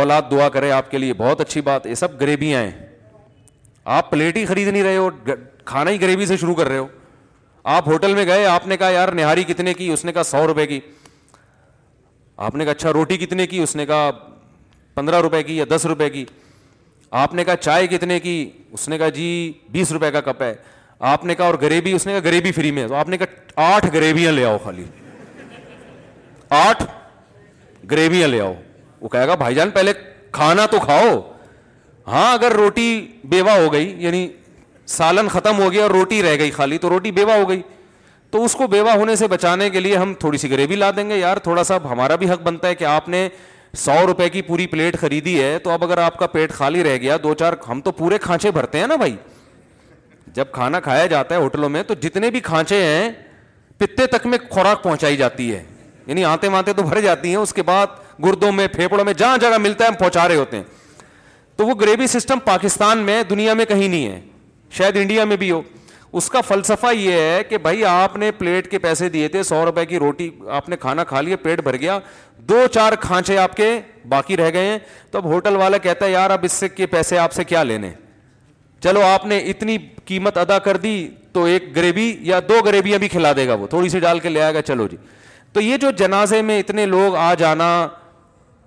اولاد 0.00 0.22
دعا 0.30 0.48
کرے 0.54 0.70
آپ 0.72 0.90
کے 0.90 0.98
لیے 0.98 1.12
بہت 1.16 1.40
اچھی 1.40 1.60
بات 1.68 1.86
یہ 1.86 1.94
سب 1.94 2.20
غریبیاں 2.20 2.62
ہیں 2.62 2.70
آپ 3.96 4.10
پلیٹ 4.10 4.36
ہی 4.36 4.44
خرید 4.46 4.68
نہیں 4.68 4.82
رہے 4.82 4.96
ہو 4.96 5.08
کھانا 5.64 5.90
ہی 5.90 6.00
گریوی 6.00 6.26
سے 6.26 6.36
شروع 6.36 6.54
کر 6.54 6.68
رہے 6.68 6.78
ہو 6.78 6.86
آپ 7.76 7.88
ہوٹل 7.88 8.14
میں 8.14 8.26
گئے 8.26 8.44
آپ 8.46 8.66
نے 8.66 8.76
کہا 8.76 8.88
یار 8.90 9.08
نہاری 9.18 9.44
کتنے 9.44 9.74
کی 9.74 9.88
اس 9.92 10.04
نے 10.04 10.12
کہا 10.12 10.22
سو 10.22 10.46
روپے 10.46 10.66
کی 10.66 10.80
آپ 12.46 12.54
نے 12.54 12.64
کہا 12.64 12.70
اچھا 12.72 12.92
روٹی 12.92 13.16
کتنے 13.18 13.46
کی 13.46 13.58
اس 13.62 13.76
نے 13.76 13.86
کہا 13.86 14.10
پندرہ 14.94 15.20
روپے 15.20 15.42
کی 15.42 15.56
یا 15.56 15.64
دس 15.76 15.86
روپے 15.88 16.08
کی 16.10 16.24
آپ 17.10 17.34
نے 17.34 17.44
کہا 17.44 17.56
چائے 17.56 17.86
کتنے 17.86 18.18
کی 18.20 18.32
اس 18.72 18.88
نے 18.88 18.98
کہا 18.98 19.08
جی 19.08 19.52
بیس 19.72 19.92
روپے 19.92 20.10
کا 20.10 20.20
کپ 20.20 20.42
ہے 20.42 20.54
آپ 21.10 21.24
نے 21.24 21.34
کہا 21.34 21.44
اور 21.46 21.54
گریبی 21.62 21.92
اس 21.94 22.06
نے 22.06 22.12
کہا 22.12 22.24
گریبی 22.28 22.52
فری 22.52 22.70
میں 22.78 22.86
آپ 22.98 23.08
نے 23.08 23.18
کہا 23.18 23.74
آٹھ 23.74 23.86
گریبیاں 23.94 24.32
لے 24.32 24.44
آؤ 24.44 24.58
خالی 24.64 24.84
آٹھ 26.60 26.82
گریویاں 27.90 28.28
لے 28.28 28.40
آؤ 28.40 28.52
وہ 29.00 29.08
کہے 29.08 29.26
گا 29.28 29.34
بھائی 29.42 29.54
جان 29.54 29.70
پہلے 29.70 29.92
کھانا 30.32 30.66
تو 30.70 30.78
کھاؤ 30.84 31.20
ہاں 32.08 32.32
اگر 32.32 32.52
روٹی 32.56 32.86
بیوہ 33.30 33.50
ہو 33.58 33.72
گئی 33.72 33.94
یعنی 34.04 34.26
سالن 34.88 35.28
ختم 35.28 35.58
ہو 35.62 35.70
گیا 35.72 35.82
اور 35.82 35.90
روٹی 35.90 36.22
رہ 36.22 36.36
گئی 36.38 36.50
خالی 36.50 36.78
تو 36.78 36.88
روٹی 36.90 37.10
بیوہ 37.12 37.32
ہو 37.40 37.48
گئی 37.48 37.60
تو 38.30 38.44
اس 38.44 38.54
کو 38.54 38.66
بیوہ 38.66 38.90
ہونے 38.96 39.16
سے 39.16 39.26
بچانے 39.28 39.68
کے 39.70 39.80
لیے 39.80 39.96
ہم 39.96 40.12
تھوڑی 40.20 40.38
سی 40.38 40.50
گریوی 40.50 40.76
لا 40.76 40.90
دیں 40.96 41.08
گے 41.10 41.16
یار 41.18 41.36
تھوڑا 41.42 41.64
سا 41.64 41.76
ہمارا 41.90 42.14
بھی 42.22 42.30
حق 42.30 42.42
بنتا 42.42 42.68
ہے 42.68 42.74
کہ 42.74 42.84
آپ 42.84 43.08
نے 43.08 43.28
سو 43.76 43.92
روپئے 44.06 44.28
کی 44.30 44.42
پوری 44.42 44.66
پلیٹ 44.66 44.98
خریدی 45.00 45.40
ہے 45.42 45.58
تو 45.62 45.70
اب 45.70 45.84
اگر 45.84 45.98
آپ 45.98 46.16
کا 46.18 46.26
پیٹ 46.26 46.52
خالی 46.54 46.84
رہ 46.84 46.96
گیا 47.00 47.16
دو 47.22 47.34
چار 47.38 47.52
ہم 47.68 47.80
تو 47.84 47.90
پورے 47.92 48.18
کھانچے 48.18 48.50
بھرتے 48.50 48.78
ہیں 48.80 48.86
نا 48.86 48.96
بھائی 48.96 49.16
جب 50.34 50.50
کھانا 50.52 50.80
کھایا 50.80 51.06
جاتا 51.06 51.34
ہے 51.34 51.40
ہوٹلوں 51.40 51.68
میں 51.68 51.82
تو 51.86 51.94
جتنے 52.02 52.30
بھی 52.30 52.40
کھانچے 52.40 52.82
ہیں 52.84 53.10
پتے 53.78 54.06
تک 54.16 54.26
میں 54.26 54.38
خوراک 54.50 54.82
پہنچائی 54.82 55.16
جاتی 55.16 55.52
ہے 55.54 55.62
یعنی 56.06 56.24
آتے 56.24 56.48
ماتے 56.48 56.72
تو 56.72 56.82
بھر 56.82 57.00
جاتی 57.00 57.28
ہیں 57.28 57.36
اس 57.36 57.52
کے 57.54 57.62
بعد 57.62 57.86
گردوں 58.24 58.50
میں 58.52 58.66
پھیپڑوں 58.76 59.04
میں 59.04 59.12
جہاں 59.18 59.36
جگہ 59.38 59.58
ملتا 59.60 59.84
ہے 59.84 59.88
ہم 59.88 59.94
پہنچا 59.98 60.26
رہے 60.28 60.36
ہوتے 60.36 60.56
ہیں 60.56 60.62
تو 61.56 61.66
وہ 61.66 61.74
گریوی 61.80 62.06
سسٹم 62.06 62.38
پاکستان 62.44 62.98
میں 63.04 63.22
دنیا 63.30 63.54
میں 63.54 63.64
کہیں 63.64 63.86
نہیں 63.86 64.06
ہے 64.08 64.20
شاید 64.78 64.96
انڈیا 64.96 65.24
میں 65.24 65.36
بھی 65.36 65.50
ہو 65.50 65.60
اس 66.16 66.28
کا 66.30 66.40
فلسفہ 66.40 66.92
یہ 66.96 67.18
ہے 67.20 67.42
کہ 67.48 67.58
بھائی 67.58 67.84
آپ 67.84 68.16
نے 68.16 68.30
پلیٹ 68.38 68.70
کے 68.70 68.78
پیسے 68.78 69.08
دیے 69.08 69.28
تھے 69.28 69.42
سو 69.42 69.64
روپئے 69.64 69.84
کی 69.86 69.98
روٹی 69.98 70.28
آپ 70.56 70.68
نے 70.68 70.76
کھانا 70.80 71.04
کھا 71.04 71.20
لیا 71.20 71.36
پیٹ 71.42 71.60
بھر 71.64 71.76
گیا 71.80 71.98
دو 72.48 72.66
چار 72.74 72.92
کھانچے 73.00 73.36
آپ 73.38 73.56
کے 73.56 73.70
باقی 74.08 74.36
رہ 74.36 74.50
گئے 74.52 74.66
ہیں 74.68 74.78
تو 75.10 75.18
اب 75.18 75.24
ہوٹل 75.32 75.56
والا 75.56 75.78
کہتا 75.78 76.04
ہے 76.06 76.10
یار 76.10 76.30
اب 76.30 76.44
اس 76.44 76.52
سے 76.52 76.68
کے 76.68 76.86
پیسے 76.96 77.18
آپ 77.18 77.32
سے 77.32 77.44
کیا 77.44 77.62
لینے 77.62 77.90
چلو 78.82 79.02
آپ 79.06 79.26
نے 79.26 79.38
اتنی 79.50 79.76
قیمت 80.04 80.36
ادا 80.38 80.58
کر 80.66 80.76
دی 80.82 81.08
تو 81.32 81.44
ایک 81.44 81.74
گریبی 81.76 82.14
یا 82.24 82.40
دو 82.48 82.60
گریبیاں 82.66 82.98
بھی 82.98 83.08
کھلا 83.08 83.32
دے 83.36 83.46
گا 83.48 83.54
وہ 83.60 83.66
تھوڑی 83.70 83.88
سی 83.88 83.98
ڈال 84.00 84.18
کے 84.20 84.28
لے 84.28 84.42
آئے 84.42 84.54
گا 84.54 84.62
چلو 84.62 84.86
جی 84.90 84.96
تو 85.52 85.60
یہ 85.60 85.76
جو 85.80 85.90
جنازے 85.98 86.40
میں 86.42 86.58
اتنے 86.60 86.86
لوگ 86.86 87.16
آ 87.16 87.32
جانا 87.38 87.68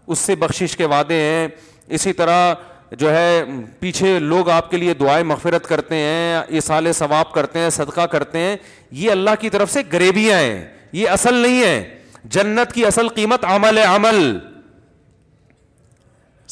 اس 0.07 0.19
سے 0.19 0.35
بخشش 0.35 0.75
کے 0.77 0.85
وعدے 0.93 1.15
ہیں 1.21 1.47
اسی 1.95 2.13
طرح 2.13 2.53
جو 2.99 3.09
ہے 3.15 3.43
پیچھے 3.79 4.17
لوگ 4.19 4.49
آپ 4.49 4.69
کے 4.71 4.77
لیے 4.77 4.93
دعائیں 4.99 5.23
مغفرت 5.25 5.67
کرتے 5.67 5.95
ہیں 5.95 6.41
اصال 6.57 6.91
ثواب 6.93 7.31
کرتے 7.33 7.59
ہیں 7.59 7.69
صدقہ 7.69 8.05
کرتے 8.11 8.39
ہیں 8.39 8.55
یہ 9.01 9.11
اللہ 9.11 9.35
کی 9.39 9.49
طرف 9.49 9.71
سے 9.73 9.81
غریبیاں 9.91 10.39
ہیں 10.39 10.65
یہ 10.93 11.09
اصل 11.09 11.33
نہیں 11.33 11.61
ہے 11.63 11.97
جنت 12.37 12.73
کی 12.73 12.85
اصل 12.85 13.07
قیمت 13.15 13.45
عمل 13.49 13.77
ہے 13.77 13.83
عمل 13.95 14.37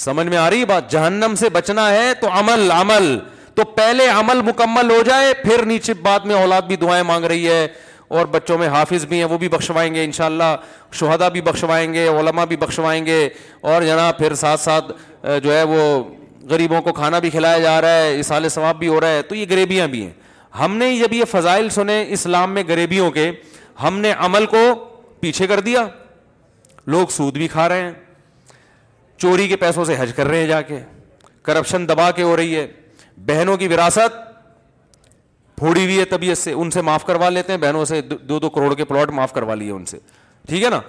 سمجھ 0.03 0.25
میں 0.27 0.37
آ 0.37 0.49
رہی 0.49 0.65
بات 0.65 0.89
جہنم 0.91 1.33
سے 1.39 1.49
بچنا 1.53 1.89
ہے 1.93 2.13
تو 2.19 2.27
عمل 2.39 2.71
عمل 2.71 3.17
تو 3.55 3.63
پہلے 3.75 4.07
عمل 4.09 4.41
مکمل 4.49 4.89
ہو 4.91 5.01
جائے 5.05 5.33
پھر 5.43 5.65
نیچے 5.65 5.93
بعد 6.03 6.25
میں 6.25 6.35
اولاد 6.35 6.61
بھی 6.67 6.75
دعائیں 6.83 7.03
مانگ 7.07 7.23
رہی 7.25 7.47
ہے 7.47 7.67
اور 8.17 8.25
بچوں 8.35 8.57
میں 8.57 8.67
حافظ 8.75 9.05
بھی 9.05 9.17
ہیں 9.17 9.25
وہ 9.29 9.37
بھی 9.37 9.47
بخشوائیں 9.49 9.93
گے 9.95 10.03
انشاءاللہ 10.03 10.55
شاء 10.91 11.07
شہدا 11.07 11.27
بھی 11.29 11.41
بخشوائیں 11.49 11.93
گے 11.93 12.07
علماء 12.19 12.45
بھی 12.49 12.55
بخشوائیں 12.57 13.05
گے 13.05 13.27
اور 13.71 13.81
جناب 13.81 14.17
پھر 14.17 14.35
ساتھ 14.35 14.59
ساتھ 14.61 14.91
جو 15.43 15.53
ہے 15.57 15.61
وہ 15.73 15.85
غریبوں 16.49 16.81
کو 16.81 16.91
کھانا 16.93 17.19
بھی 17.19 17.29
کھلایا 17.29 17.57
جا 17.59 17.79
رہا 17.81 18.01
ہے 18.01 18.17
اصال 18.19 18.49
ثواب 18.49 18.77
بھی 18.79 18.87
ہو 18.87 18.99
رہا 19.01 19.09
ہے 19.15 19.21
تو 19.29 19.35
یہ 19.35 19.45
غریبیاں 19.49 19.87
بھی 19.87 20.03
ہیں 20.03 20.57
ہم 20.59 20.77
نے 20.77 20.95
جب 20.99 21.13
یہ 21.13 21.25
فضائل 21.31 21.69
سنے 21.69 22.03
اسلام 22.13 22.53
میں 22.53 22.63
غریبیوں 22.67 23.09
کے 23.11 23.29
ہم 23.83 23.99
نے 23.99 24.11
عمل 24.17 24.45
کو 24.53 24.57
پیچھے 25.19 25.47
کر 25.47 25.59
دیا 25.59 25.87
لوگ 26.87 27.07
سود 27.11 27.37
بھی 27.37 27.47
کھا 27.47 27.67
رہے 27.69 27.81
ہیں 27.81 27.91
چوری 29.21 29.47
کے 29.47 29.55
پیسوں 29.63 29.85
سے 29.85 29.95
حج 29.99 30.13
کر 30.15 30.27
رہے 30.27 30.39
ہیں 30.39 30.47
جا 30.47 30.61
کے 30.61 30.79
کرپشن 31.43 31.87
دبا 31.89 32.09
کے 32.15 32.23
ہو 32.23 32.35
رہی 32.37 32.55
ہے 32.55 32.67
بہنوں 33.25 33.55
کی 33.57 33.67
وراثت 33.67 34.27
پھوڑی 35.57 35.83
ہوئی 35.83 35.99
ہے 35.99 36.05
طبیعت 36.05 36.37
سے 36.37 36.51
ان 36.51 36.71
سے 36.71 36.81
معاف 36.87 37.05
کروا 37.05 37.29
لیتے 37.29 37.53
ہیں 37.53 37.59
بہنوں 37.59 37.83
سے 37.85 38.01
دو 38.01 38.39
دو 38.39 38.49
کروڑ 38.49 38.73
کے 38.75 38.85
پلاٹ 38.85 39.09
معاف 39.13 39.33
کروا 39.33 39.55
لیے 39.55 39.71
ان 39.71 39.85
سے 39.85 39.97
ٹھیک 40.49 40.63
ہے 40.63 40.69
نا 40.69 40.79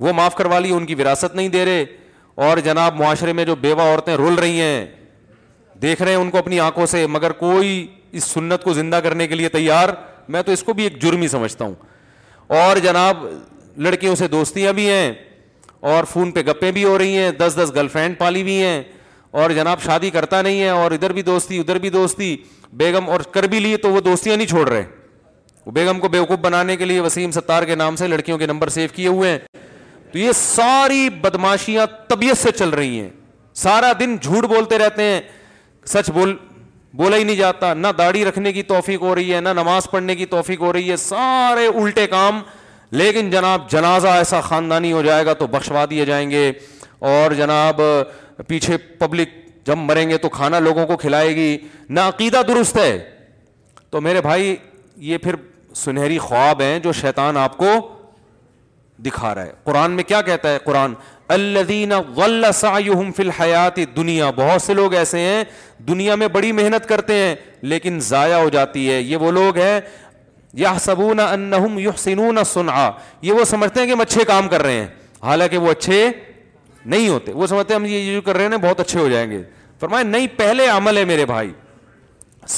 وہ 0.00 0.12
معاف 0.16 0.34
کروا 0.36 0.58
لیے 0.58 0.72
ان 0.72 0.86
کی 0.86 0.94
وراثت 0.94 1.34
نہیں 1.36 1.48
دے 1.48 1.64
رہے 1.64 1.84
اور 2.34 2.56
جناب 2.64 2.96
معاشرے 3.00 3.32
میں 3.32 3.44
جو 3.44 3.54
بیوہ 3.60 3.80
عورتیں 3.92 4.14
رول 4.16 4.34
رہی 4.38 4.60
ہیں 4.60 4.84
دیکھ 5.82 6.02
رہے 6.02 6.10
ہیں 6.10 6.18
ان 6.18 6.30
کو 6.30 6.38
اپنی 6.38 6.60
آنکھوں 6.60 6.86
سے 6.86 7.06
مگر 7.06 7.32
کوئی 7.38 7.86
اس 8.20 8.24
سنت 8.30 8.62
کو 8.64 8.72
زندہ 8.74 8.96
کرنے 9.04 9.26
کے 9.26 9.34
لیے 9.34 9.48
تیار 9.48 9.88
میں 10.28 10.42
تو 10.42 10.52
اس 10.52 10.62
کو 10.62 10.72
بھی 10.74 10.84
ایک 10.84 11.00
جرم 11.02 11.22
ہی 11.22 11.28
سمجھتا 11.28 11.64
ہوں 11.64 11.74
اور 12.62 12.76
جناب 12.82 13.24
لڑکیوں 13.84 14.14
سے 14.16 14.28
دوستیاں 14.28 14.72
بھی 14.72 14.88
ہیں 14.90 15.12
اور 15.92 16.04
فون 16.12 16.30
پہ 16.30 16.40
گپیں 16.48 16.70
بھی 16.72 16.84
ہو 16.84 16.96
رہی 16.98 17.16
ہیں 17.16 17.30
دس 17.38 17.56
دس 17.62 17.72
گرل 17.74 17.88
فرینڈ 17.92 18.18
پالی 18.18 18.42
بھی 18.44 18.60
ہیں 18.62 18.82
اور 19.40 19.50
جناب 19.56 19.82
شادی 19.82 20.10
کرتا 20.10 20.42
نہیں 20.42 20.60
ہے 20.60 20.68
اور 20.68 20.90
ادھر 20.92 21.12
بھی 21.12 21.22
دوستی 21.22 21.58
ادھر 21.58 21.78
بھی 21.86 21.90
دوستی 21.90 22.36
بیگم 22.82 23.08
اور 23.10 23.20
کر 23.34 23.42
بھی 23.54 23.60
لیے 23.60 23.76
تو 23.84 23.90
وہ 23.92 24.00
دوستیاں 24.00 24.36
نہیں 24.36 24.46
چھوڑ 24.46 24.68
رہے 24.68 24.82
وہ 25.66 25.72
بیگم 25.72 26.00
کو 26.00 26.08
بیوقوف 26.08 26.38
بنانے 26.42 26.76
کے 26.76 26.84
لیے 26.84 27.00
وسیم 27.00 27.30
ستار 27.30 27.62
کے 27.64 27.74
نام 27.74 27.96
سے 27.96 28.06
لڑکیوں 28.06 28.38
کے 28.38 28.46
نمبر 28.46 28.68
سیو 28.76 28.88
کیے 28.94 29.08
ہوئے 29.08 29.30
ہیں 29.30 29.38
تو 30.12 30.18
یہ 30.18 30.32
ساری 30.36 31.08
بدماشیاں 31.22 31.86
طبیعت 32.08 32.36
سے 32.38 32.50
چل 32.56 32.68
رہی 32.78 33.00
ہیں 33.00 33.08
سارا 33.64 33.92
دن 34.00 34.16
جھوٹ 34.22 34.44
بولتے 34.48 34.78
رہتے 34.78 35.02
ہیں 35.04 35.20
سچ 35.92 36.10
بول 36.14 36.36
بولا 36.96 37.16
ہی 37.16 37.24
نہیں 37.24 37.36
جاتا 37.36 37.72
نہ 37.74 37.88
داڑھی 37.98 38.24
رکھنے 38.24 38.52
کی 38.52 38.62
توفیق 38.72 39.02
ہو 39.02 39.14
رہی 39.14 39.34
ہے 39.34 39.40
نہ 39.40 39.48
نماز 39.56 39.90
پڑھنے 39.90 40.14
کی 40.16 40.26
توفیق 40.34 40.60
ہو 40.60 40.72
رہی 40.72 40.90
ہے 40.90 40.96
سارے 41.04 41.66
الٹے 41.82 42.06
کام 42.06 42.40
لیکن 43.00 43.30
جناب 43.30 43.70
جنازہ 43.70 44.08
ایسا 44.20 44.40
خاندانی 44.48 44.92
ہو 44.92 45.00
جائے 45.02 45.24
گا 45.26 45.32
تو 45.42 45.46
بخشوا 45.54 45.84
دیے 45.90 46.04
جائیں 46.04 46.28
گے 46.30 46.50
اور 47.12 47.32
جناب 47.38 47.80
پیچھے 48.48 48.76
پبلک 48.98 49.28
جب 49.66 49.76
مریں 49.78 50.08
گے 50.10 50.18
تو 50.18 50.28
کھانا 50.36 50.58
لوگوں 50.60 50.86
کو 50.86 50.96
کھلائے 50.96 51.34
گی 51.36 51.56
نہ 51.88 52.00
عقیدہ 52.14 52.42
درست 52.48 52.76
ہے 52.78 52.96
تو 53.90 54.00
میرے 54.00 54.20
بھائی 54.22 54.54
یہ 55.10 55.18
پھر 55.24 55.34
سنہری 55.84 56.18
خواب 56.28 56.60
ہیں 56.62 56.78
جو 56.86 56.92
شیطان 57.00 57.36
آپ 57.36 57.56
کو 57.58 57.72
دکھا 59.04 59.34
رہا 59.34 59.42
ہے 59.44 59.52
قرآن 59.64 59.90
میں 59.96 60.02
کیا 60.04 60.20
کہتا 60.22 60.50
ہے 60.52 60.58
قرآن 60.64 60.92
الدین 61.34 61.92
اللہ 61.92 62.50
فی 63.74 63.84
دنیا 63.96 64.30
بہت 64.36 64.62
سے 64.62 64.74
لوگ 64.74 64.94
ایسے 64.94 65.18
ہیں 65.20 65.42
دنیا 65.88 66.14
میں 66.22 66.28
بڑی 66.36 66.52
محنت 66.52 66.86
کرتے 66.88 67.14
ہیں 67.14 67.34
لیکن 67.72 68.00
ضائع 68.08 68.34
ہو 68.38 68.48
جاتی 68.56 68.90
ہے 68.90 69.00
یہ 69.00 69.16
وہ 69.26 69.30
لوگ 69.32 69.58
ہیں 69.58 69.80
یا 70.62 70.74
سنا 70.84 72.90
یہ 73.22 73.32
وہ 73.32 73.44
سمجھتے 73.44 73.80
ہیں 73.80 73.86
کہ 73.86 73.92
ہم 73.92 74.00
اچھے 74.00 74.24
کام 74.26 74.48
کر 74.48 74.62
رہے 74.62 74.74
ہیں 74.80 74.86
حالانکہ 75.24 75.58
وہ 75.58 75.70
اچھے 75.70 76.10
نہیں 76.94 77.08
ہوتے 77.08 77.32
وہ 77.32 77.46
سمجھتے 77.46 77.74
ہیں 77.74 77.80
ہم 77.80 77.86
یہ 77.88 78.12
جو 78.14 78.20
کر 78.22 78.36
رہے 78.36 78.48
ہیں 78.54 78.58
بہت 78.68 78.80
اچھے 78.80 78.98
ہو 79.00 79.08
جائیں 79.08 79.30
گے 79.30 79.42
فرمائے 79.80 80.04
نہیں 80.04 80.26
پہلے 80.36 80.66
عمل 80.68 80.96
ہے 80.98 81.04
میرے 81.04 81.24
بھائی 81.26 81.52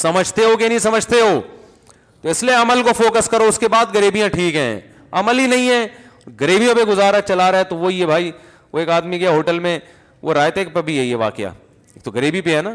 سمجھتے 0.01 0.43
ہو 0.45 0.55
کہ 0.57 0.67
نہیں 0.67 0.79
سمجھتے 0.79 1.19
ہو 1.21 1.39
تو 2.21 2.29
اس 2.29 2.43
لیے 2.43 2.53
عمل 2.55 2.81
کو 2.83 2.93
فوکس 2.97 3.29
کرو 3.29 3.43
اس 3.47 3.57
کے 3.59 3.67
بعد 3.77 3.85
غریبیاں 3.95 4.29
ٹھیک 4.33 4.55
ہیں 4.55 4.79
عمل 5.19 5.39
ہی 5.39 5.47
نہیں 5.47 5.69
ہے 5.69 5.87
گریویوں 6.41 6.75
پہ 6.75 6.83
گزارا 6.89 7.21
چلا 7.27 7.51
رہا 7.51 7.57
ہے 7.59 7.63
تو 7.69 7.77
وہی 7.77 8.01
ہے 8.01 8.05
بھائی 8.05 8.31
وہ 8.73 8.79
ایک 8.79 8.89
آدمی 8.89 9.19
گیا 9.19 9.29
ہوٹل 9.31 9.59
میں 9.59 9.77
وہ 10.21 10.33
رائتے 10.33 10.63
پہ 10.73 10.81
بھی 10.81 10.97
ہے 10.99 11.03
یہ 11.03 11.15
واقعہ 11.15 11.49
تو 12.03 12.11
غریبی 12.11 12.41
پہ 12.41 12.55
ہے 12.55 12.61
نا 12.61 12.73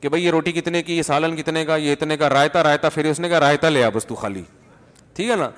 کہ 0.00 0.08
بھائی 0.08 0.24
یہ 0.24 0.30
روٹی 0.30 0.52
کتنے 0.52 0.82
کی 0.82 0.96
یہ 0.96 1.02
سالن 1.02 1.36
کتنے 1.36 1.64
کا 1.66 1.76
یہ 1.76 1.92
اتنے 1.92 2.16
کا 2.16 2.28
رائتا 2.30 2.62
رائتا 2.62 2.88
پھر 2.94 3.04
اس 3.10 3.20
نے 3.20 3.28
کہا 3.28 3.40
رائتا 3.40 3.68
لیا 3.68 3.88
بس 3.94 4.06
تو 4.06 4.14
خالی 4.14 4.42
ٹھیک 5.16 5.30
ہے 5.30 5.36
نا 5.36 5.48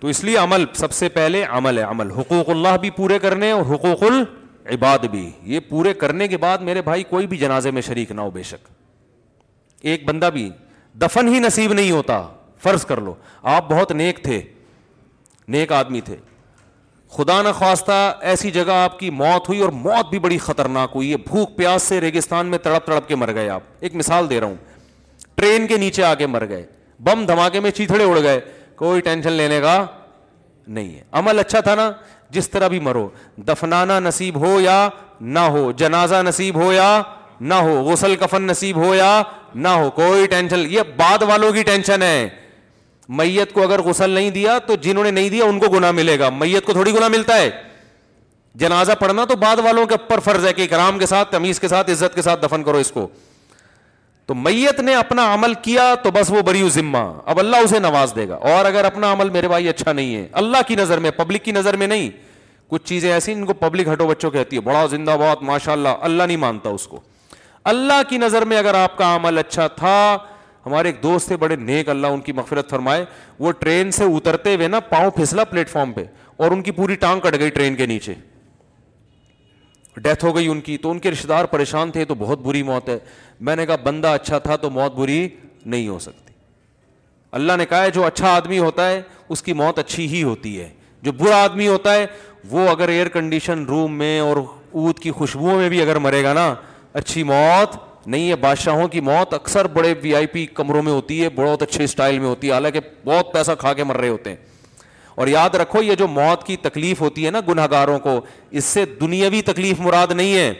تو 0.00 0.08
اس 0.08 0.22
لیے 0.24 0.36
عمل 0.38 0.64
سب 0.76 0.92
سے 0.92 1.08
پہلے 1.16 1.42
عمل 1.44 1.78
ہے 1.78 1.82
عمل 1.82 2.10
حقوق 2.18 2.48
اللہ 2.50 2.76
بھی 2.80 2.90
پورے 2.96 3.18
کرنے 3.18 3.50
اور 3.50 3.62
حقوق 3.74 4.02
العباد 4.10 5.04
بھی 5.10 5.28
یہ 5.54 5.60
پورے 5.68 5.92
کرنے 6.02 6.28
کے 6.28 6.36
بعد 6.36 6.58
میرے 6.68 6.82
بھائی 6.82 7.02
کوئی 7.08 7.26
بھی 7.26 7.36
جنازے 7.38 7.70
میں 7.70 7.82
شریک 7.82 8.10
نہ 8.12 8.20
ہو 8.20 8.30
بے 8.30 8.42
شک 8.42 8.68
ایک 9.86 10.04
بندہ 10.08 10.30
بھی 10.32 10.48
دفن 11.00 11.28
ہی 11.34 11.38
نصیب 11.40 11.72
نہیں 11.72 11.90
ہوتا 11.90 12.26
فرض 12.62 12.84
کر 12.86 13.00
لو 13.00 13.14
آپ 13.56 13.68
بہت 13.70 13.92
نیک 13.92 14.22
تھے 14.22 14.40
نیک 15.52 15.72
آدمی 15.72 16.00
تھے 16.04 16.16
خدا 17.16 17.40
ایسی 18.30 18.50
جگہ 18.50 18.72
آپ 18.72 18.98
کی 18.98 19.10
موت 19.18 19.48
ہوئی 19.48 19.60
اور 19.62 19.70
موت 19.72 20.10
بھی 20.10 20.18
بڑی 20.24 20.38
خطرناک 20.38 20.90
ہوئی 20.94 21.10
ہے 21.10 21.16
بھوک 21.26 21.56
پیاس 21.56 21.82
سے 21.82 22.00
ریگستان 22.00 22.46
میں 22.46 22.58
تڑپ 22.62 22.86
تڑپ 22.86 23.08
کے 23.08 23.14
مر 23.16 23.34
گئے 23.34 23.48
آپ 23.50 23.62
ایک 23.80 23.94
مثال 23.96 24.28
دے 24.30 24.40
رہا 24.40 24.46
ہوں 24.46 24.54
ٹرین 25.36 25.66
کے 25.66 25.76
نیچے 25.78 26.02
آ 26.04 26.12
کے 26.14 26.26
مر 26.26 26.48
گئے 26.48 26.66
بم 27.04 27.24
دھماکے 27.26 27.60
میں 27.60 27.70
چیتڑے 27.70 28.04
اڑ 28.04 28.18
گئے 28.22 28.40
کوئی 28.76 29.00
ٹینشن 29.08 29.32
لینے 29.32 29.60
کا 29.60 29.84
نہیں 30.76 30.94
ہے 30.94 31.02
عمل 31.18 31.38
اچھا 31.38 31.60
تھا 31.68 31.74
نا 31.74 31.90
جس 32.36 32.48
طرح 32.50 32.68
بھی 32.68 32.80
مرو 32.88 33.08
دفنانا 33.48 33.98
نصیب 34.00 34.38
ہو 34.46 34.58
یا 34.60 34.88
نہ 35.20 35.38
ہو 35.54 35.70
جنازہ 35.76 36.16
نصیب 36.26 36.56
ہو 36.62 36.72
یا 36.72 37.00
نہ 37.40 37.54
ہو 37.68 37.80
غسل 37.90 38.16
کفن 38.20 38.42
نصیب 38.46 38.76
ہو 38.84 38.94
یا 38.94 39.20
نہ 39.54 39.68
ہو 39.82 39.88
کوئی 39.96 40.26
ٹینشن 40.30 40.66
یہ 40.70 40.82
بعد 40.96 41.22
والوں 41.28 41.52
کی 41.52 41.62
ٹینشن 41.62 42.02
ہے 42.02 42.28
میت 43.08 43.52
کو 43.52 43.62
اگر 43.62 43.80
غسل 43.82 44.10
نہیں 44.10 44.30
دیا 44.30 44.58
تو 44.66 44.74
جنہوں 44.82 45.04
نے 45.04 45.10
نہیں 45.10 45.28
دیا 45.30 45.44
ان 45.44 45.58
کو 45.58 45.68
گنا 45.76 45.90
ملے 45.90 46.18
گا 46.18 46.28
میت 46.38 46.64
کو 46.64 46.72
تھوڑی 46.72 46.92
گنا 46.94 47.08
ملتا 47.08 47.36
ہے 47.36 47.50
جنازہ 48.62 48.92
پڑھنا 49.00 49.24
تو 49.28 49.36
بعد 49.36 49.56
والوں 49.64 49.86
کے 49.86 49.94
اوپر 49.94 50.20
فرض 50.24 50.46
ہے 50.46 50.52
کہ 50.52 50.62
اکرام 50.62 50.98
کے 50.98 51.06
ساتھ 51.06 51.32
تمیز 51.32 51.60
کے 51.60 51.68
ساتھ 51.68 51.90
عزت 51.90 52.14
کے 52.14 52.22
ساتھ 52.22 52.44
دفن 52.44 52.62
کرو 52.64 52.78
اس 52.78 52.90
کو 52.92 53.06
تو 54.26 54.34
میت 54.34 54.80
نے 54.80 54.94
اپنا 54.94 55.32
عمل 55.34 55.54
کیا 55.62 55.94
تو 56.02 56.10
بس 56.14 56.30
وہ 56.30 56.40
بری 56.46 56.68
ذمہ 56.70 57.02
اب 57.26 57.38
اللہ 57.38 57.56
اسے 57.64 57.78
نواز 57.78 58.12
دے 58.16 58.28
گا 58.28 58.34
اور 58.54 58.64
اگر 58.64 58.84
اپنا 58.84 59.12
عمل 59.12 59.30
میرے 59.36 59.48
بھائی 59.48 59.68
اچھا 59.68 59.92
نہیں 59.92 60.14
ہے 60.14 60.26
اللہ 60.42 60.62
کی 60.68 60.74
نظر 60.76 60.98
میں 61.06 61.10
پبلک 61.16 61.44
کی 61.44 61.52
نظر 61.52 61.76
میں 61.76 61.86
نہیں 61.86 62.10
کچھ 62.70 62.84
چیزیں 62.88 63.12
ایسی 63.12 63.32
ان 63.32 63.44
کو 63.46 63.54
پبلک 63.60 63.88
ہٹو 63.92 64.06
بچوں 64.06 64.30
کہتی 64.30 64.56
ہے 64.56 64.60
بڑا 64.60 64.84
زندہ 64.90 65.16
بہت 65.20 65.42
ماشاء 65.50 65.72
اللہ 65.72 66.02
اللہ 66.08 66.22
نہیں 66.22 66.36
مانتا 66.46 66.70
اس 66.70 66.86
کو 66.88 67.00
اللہ 67.72 68.02
کی 68.08 68.18
نظر 68.18 68.44
میں 68.50 68.58
اگر 68.58 68.74
آپ 68.74 68.98
کا 68.98 69.14
عمل 69.16 69.38
اچھا 69.38 69.66
تھا 69.76 69.96
ہمارے 70.66 70.88
ایک 70.88 71.02
دوست 71.02 71.28
تھے 71.28 71.36
بڑے 71.36 71.56
نیک 71.56 71.88
اللہ 71.88 72.06
ان 72.14 72.20
کی 72.20 72.32
مغفرت 72.36 72.70
فرمائے 72.70 73.04
وہ 73.38 73.52
ٹرین 73.58 73.90
سے 73.92 74.04
اترتے 74.16 74.54
ہوئے 74.54 74.68
نا 74.68 74.80
پاؤں 74.90 75.10
پھسلا 75.16 75.44
پلیٹ 75.50 75.68
فارم 75.70 75.92
پہ 75.92 76.04
اور 76.36 76.50
ان 76.52 76.62
کی 76.62 76.70
پوری 76.70 76.94
ٹانگ 77.04 77.20
کٹ 77.20 77.38
گئی 77.40 77.50
ٹرین 77.50 77.74
کے 77.76 77.86
نیچے 77.86 78.14
ڈیتھ 80.02 80.24
ہو 80.24 80.34
گئی 80.36 80.48
ان 80.48 80.60
کی 80.60 80.76
تو 80.78 80.90
ان 80.90 80.98
کے 81.04 81.10
رشتے 81.10 81.28
دار 81.28 81.44
پریشان 81.54 81.90
تھے 81.90 82.04
تو 82.04 82.14
بہت 82.18 82.40
بری 82.40 82.62
موت 82.62 82.88
ہے 82.88 82.98
میں 83.46 83.56
نے 83.56 83.66
کہا 83.66 83.76
بندہ 83.82 84.08
اچھا 84.18 84.38
تھا 84.38 84.56
تو 84.64 84.70
موت 84.70 84.94
بری 84.94 85.26
نہیں 85.66 85.88
ہو 85.88 85.98
سکتی 85.98 86.32
اللہ 87.38 87.52
نے 87.58 87.66
کہا 87.66 87.82
ہے 87.82 87.90
جو 87.90 88.04
اچھا 88.04 88.34
آدمی 88.34 88.58
ہوتا 88.58 88.88
ہے 88.90 89.00
اس 89.28 89.42
کی 89.42 89.52
موت 89.52 89.78
اچھی 89.78 90.06
ہی 90.14 90.22
ہوتی 90.22 90.60
ہے 90.60 90.68
جو 91.02 91.12
برا 91.18 91.42
آدمی 91.42 91.66
ہوتا 91.68 91.94
ہے 91.94 92.06
وہ 92.50 92.68
اگر 92.68 92.88
ایئر 92.88 93.08
کنڈیشن 93.16 93.64
روم 93.66 93.98
میں 93.98 94.18
اور 94.20 94.36
اوت 94.46 94.98
کی 95.00 95.10
خوشبوؤں 95.10 95.56
میں 95.58 95.68
بھی 95.68 95.82
اگر 95.82 95.98
مرے 96.04 96.22
گا 96.24 96.32
نا 96.32 96.54
اچھی 97.00 97.22
موت 97.32 97.76
نہیں 98.10 98.28
ہے 98.30 98.36
بادشاہوں 98.42 98.86
کی 98.88 99.00
موت 99.06 99.32
اکثر 99.34 99.66
بڑے 99.72 99.92
وی 100.02 100.14
آئی 100.16 100.26
پی 100.32 100.44
کمروں 100.58 100.82
میں 100.82 100.92
ہوتی 100.92 101.22
ہے 101.22 101.28
بہت 101.34 101.62
اچھے 101.62 101.84
اسٹائل 101.84 102.18
میں 102.18 102.26
ہوتی 102.28 102.46
ہے 102.48 102.52
حالانکہ 102.52 102.80
بہت 103.04 103.32
پیسہ 103.32 103.52
کھا 103.58 103.72
کے 103.80 103.84
مر 103.84 103.96
رہے 104.00 104.08
ہوتے 104.08 104.30
ہیں 104.30 104.36
اور 105.22 105.26
یاد 105.28 105.54
رکھو 105.60 105.82
یہ 105.82 105.94
جو 106.02 106.06
موت 106.08 106.44
کی 106.46 106.56
تکلیف 106.62 107.00
ہوتی 107.00 107.26
ہے 107.26 107.30
نا 107.30 107.40
گناہ 107.48 107.66
گاروں 107.70 107.98
کو 108.06 108.18
اس 108.60 108.64
سے 108.64 108.84
دنیاوی 109.00 109.42
تکلیف 109.50 109.80
مراد 109.88 110.12
نہیں 110.20 110.34
ہے 110.36 110.52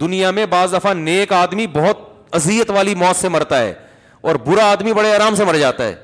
دنیا 0.00 0.30
میں 0.38 0.46
بعض 0.50 0.74
دفعہ 0.74 0.92
نیک 0.94 1.32
آدمی 1.32 1.66
بہت 1.74 1.98
اذیت 2.36 2.70
والی 2.78 2.94
موت 3.04 3.16
سے 3.20 3.28
مرتا 3.36 3.60
ہے 3.60 3.72
اور 4.28 4.34
برا 4.46 4.70
آدمی 4.72 4.92
بڑے 4.94 5.14
آرام 5.14 5.34
سے 5.34 5.44
مر 5.44 5.56
جاتا 5.58 5.84
ہے 5.88 5.94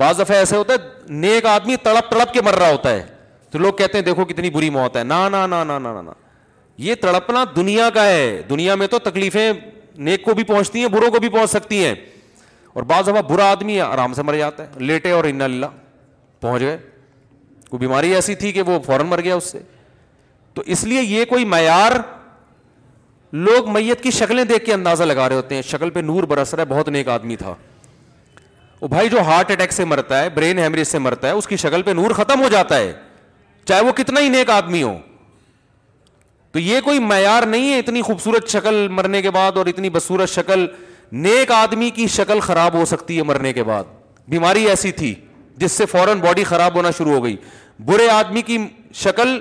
بعض 0.00 0.20
دفعہ 0.20 0.36
ایسے 0.36 0.56
ہوتا 0.56 0.72
ہے 0.74 1.06
نیک 1.24 1.46
آدمی 1.46 1.76
تڑپ 1.82 2.10
تڑپ 2.10 2.32
کے 2.32 2.42
مر 2.42 2.54
رہا 2.58 2.70
ہوتا 2.70 2.90
ہے 2.92 3.02
تو 3.50 3.58
لوگ 3.58 3.72
کہتے 3.78 3.98
ہیں 3.98 4.04
دیکھو 4.04 4.24
کتنی 4.24 4.50
بری 4.50 4.70
موت 4.80 4.96
ہے 4.96 5.02
نہ 5.04 5.26
نہ 5.32 5.46
نہ 5.66 6.10
یہ 6.78 6.94
تڑپنا 7.00 7.44
دنیا 7.56 7.88
کا 7.94 8.04
ہے 8.06 8.40
دنیا 8.48 8.74
میں 8.74 8.86
تو 8.90 8.98
تکلیفیں 8.98 9.52
نیک 10.04 10.22
کو 10.24 10.34
بھی 10.34 10.44
پہنچتی 10.44 10.80
ہیں 10.80 10.88
بروں 10.88 11.10
کو 11.12 11.18
بھی 11.20 11.28
پہنچ 11.28 11.50
سکتی 11.50 11.84
ہیں 11.84 11.94
اور 12.72 12.82
بعض 12.82 13.06
دفعہ 13.08 13.22
برا 13.28 13.50
آدمی 13.50 13.80
آرام 13.80 14.14
سے 14.14 14.22
مر 14.22 14.36
جاتا 14.38 14.64
ہے 14.64 14.84
لیٹے 14.84 15.10
اور 15.12 15.24
ان 15.28 15.42
اللہ 15.42 15.66
پہنچ 16.40 16.60
گئے 16.62 16.78
کوئی 17.68 17.78
بیماری 17.80 18.14
ایسی 18.14 18.34
تھی 18.34 18.52
کہ 18.52 18.62
وہ 18.66 18.78
فوراً 18.86 19.06
مر 19.06 19.20
گیا 19.24 19.34
اس 19.34 19.50
سے 19.52 19.58
تو 20.54 20.62
اس 20.66 20.84
لیے 20.84 21.02
یہ 21.02 21.24
کوئی 21.28 21.44
معیار 21.54 21.92
لوگ 23.32 23.70
میت 23.72 24.02
کی 24.02 24.10
شکلیں 24.10 24.44
دیکھ 24.44 24.64
کے 24.64 24.72
اندازہ 24.74 25.02
لگا 25.04 25.28
رہے 25.28 25.36
ہوتے 25.36 25.54
ہیں 25.54 25.62
شکل 25.66 25.90
پہ 25.90 26.00
نور 26.00 26.22
برس 26.32 26.52
رہا 26.54 26.62
ہے 26.62 26.66
بہت 26.74 26.88
نیک 26.88 27.08
آدمی 27.08 27.36
تھا 27.36 27.54
وہ 28.80 28.88
بھائی 28.88 29.08
جو 29.08 29.20
ہارٹ 29.26 29.50
اٹیک 29.50 29.72
سے 29.72 29.84
مرتا 29.84 30.20
ہے 30.22 30.28
برین 30.34 30.58
ہیمریج 30.58 30.86
سے 30.86 30.98
مرتا 30.98 31.28
ہے 31.28 31.32
اس 31.32 31.46
کی 31.46 31.56
شکل 31.56 31.82
پہ 31.82 31.90
نور 31.90 32.10
ختم 32.14 32.42
ہو 32.42 32.48
جاتا 32.52 32.78
ہے 32.78 32.92
چاہے 33.68 33.82
وہ 33.84 33.92
کتنا 33.96 34.20
ہی 34.20 34.28
نیک 34.28 34.50
آدمی 34.50 34.82
ہو 34.82 34.96
تو 36.52 36.58
یہ 36.60 36.80
کوئی 36.84 36.98
معیار 36.98 37.42
نہیں 37.48 37.72
ہے 37.72 37.78
اتنی 37.78 38.00
خوبصورت 38.02 38.48
شکل 38.52 38.86
مرنے 38.92 39.20
کے 39.22 39.30
بعد 39.30 39.56
اور 39.58 39.66
اتنی 39.66 39.90
بصورت 39.90 40.28
شکل 40.28 40.66
نیک 41.26 41.50
آدمی 41.52 41.88
کی 41.94 42.06
شکل 42.16 42.40
خراب 42.40 42.74
ہو 42.74 42.84
سکتی 42.86 43.16
ہے 43.18 43.22
مرنے 43.22 43.52
کے 43.52 43.62
بعد 43.64 43.84
بیماری 44.30 44.68
ایسی 44.68 44.90
تھی 44.98 45.14
جس 45.60 45.72
سے 45.72 45.86
فوراً 45.86 46.18
باڈی 46.20 46.44
خراب 46.44 46.74
ہونا 46.76 46.90
شروع 46.98 47.12
ہو 47.14 47.22
گئی 47.24 47.36
برے 47.84 48.08
آدمی 48.10 48.42
کی 48.46 48.58
شکل 48.94 49.38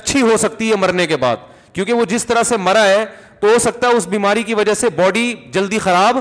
اچھی 0.00 0.22
ہو 0.22 0.36
سکتی 0.40 0.70
ہے 0.70 0.76
مرنے 0.80 1.06
کے 1.06 1.16
بعد 1.24 1.36
کیونکہ 1.72 1.92
وہ 1.92 2.04
جس 2.08 2.26
طرح 2.26 2.42
سے 2.48 2.56
مرا 2.56 2.84
ہے 2.86 3.04
تو 3.40 3.52
ہو 3.52 3.58
سکتا 3.60 3.88
ہے 3.88 3.92
اس 3.96 4.06
بیماری 4.08 4.42
کی 4.42 4.54
وجہ 4.54 4.74
سے 4.80 4.88
باڈی 4.96 5.32
جلدی 5.54 5.78
خراب 5.86 6.18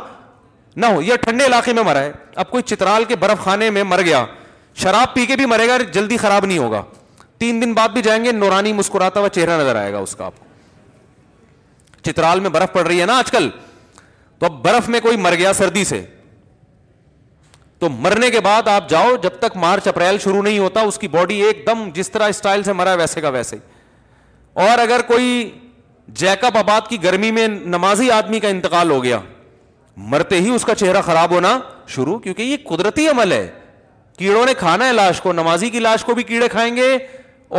نہ 0.81 0.85
ہو 0.85 1.01
یا 1.01 1.15
ٹھنڈے 1.21 1.45
علاقے 1.45 1.73
میں 1.73 1.83
مرا 1.83 1.99
ہے 2.03 2.11
اب 2.43 2.49
کوئی 2.51 2.63
چترال 2.63 3.03
کے 3.07 3.15
برف 3.23 3.43
خانے 3.43 3.69
میں 3.77 3.83
مر 3.83 4.01
گیا 4.05 4.25
شراب 4.83 5.13
پی 5.13 5.25
کے 5.25 5.35
بھی 5.35 5.45
مرے 5.45 5.67
گا 5.67 5.77
جلدی 5.93 6.17
خراب 6.17 6.45
نہیں 6.45 6.57
ہوگا 6.57 6.81
تین 7.41 7.61
دن 7.61 7.71
بعد 7.73 7.89
بھی 7.93 8.01
جائیں 8.05 8.23
گے 8.23 8.31
نورانی 8.31 8.71
مسکراتا 8.79 9.19
ہوا 9.19 9.29
چہرہ 9.35 9.57
نظر 9.61 9.75
آئے 9.75 9.91
گا 9.93 9.97
اس 10.07 10.15
کا 10.15 10.25
آپ 10.25 10.39
کو 10.39 12.01
چترال 12.09 12.39
میں 12.45 12.49
برف 12.57 12.73
پڑ 12.73 12.85
رہی 12.87 12.99
ہے 13.01 13.05
نا 13.11 13.17
آج 13.19 13.29
کل 13.31 13.47
تو 14.39 14.45
اب 14.45 14.59
برف 14.65 14.89
میں 14.95 14.99
کوئی 15.05 15.17
مر 15.27 15.35
گیا 15.37 15.53
سردی 15.61 15.83
سے 15.93 16.03
تو 17.79 17.89
مرنے 18.05 18.29
کے 18.31 18.39
بعد 18.49 18.67
آپ 18.73 18.89
جاؤ 18.89 19.15
جب 19.23 19.39
تک 19.39 19.55
مارچ 19.63 19.87
اپریل 19.87 20.17
شروع 20.23 20.41
نہیں 20.43 20.59
ہوتا 20.59 20.81
اس 20.89 20.97
کی 21.03 21.07
باڈی 21.15 21.41
ایک 21.43 21.65
دم 21.67 21.89
جس 21.93 22.09
طرح 22.11 22.27
اسٹائل 22.33 22.63
سے 22.63 22.73
مرا 22.81 22.91
ہے 22.91 22.97
ویسے 22.97 23.21
کا 23.21 23.29
ویسے 23.37 23.57
اور 24.65 24.79
اگر 24.79 25.01
کوئی 25.07 25.31
جیک 26.21 26.43
اپ 26.51 26.69
کی 26.89 27.01
گرمی 27.03 27.31
میں 27.37 27.47
نمازی 27.77 28.11
آدمی 28.19 28.39
کا 28.39 28.47
انتقال 28.55 28.91
ہو 28.91 29.03
گیا 29.03 29.19
مرتے 30.11 30.39
ہی 30.41 30.49
اس 30.55 30.65
کا 30.65 30.75
چہرہ 30.83 31.01
خراب 31.05 31.31
ہونا 31.35 31.57
شروع 31.95 32.17
کیونکہ 32.27 32.41
یہ 32.51 32.57
قدرتی 32.67 33.07
عمل 33.09 33.31
ہے 33.31 33.45
کیڑوں 34.17 34.45
نے 34.45 34.53
کھانا 34.61 34.87
ہے 34.87 34.93
لاش 34.93 35.21
کو 35.21 35.33
نمازی 35.33 35.69
کی 35.69 35.79
لاش 35.79 36.03
کو 36.05 36.13
بھی 36.15 36.23
کیڑے 36.31 36.47
کھائیں 36.51 36.75
گے 36.75 36.87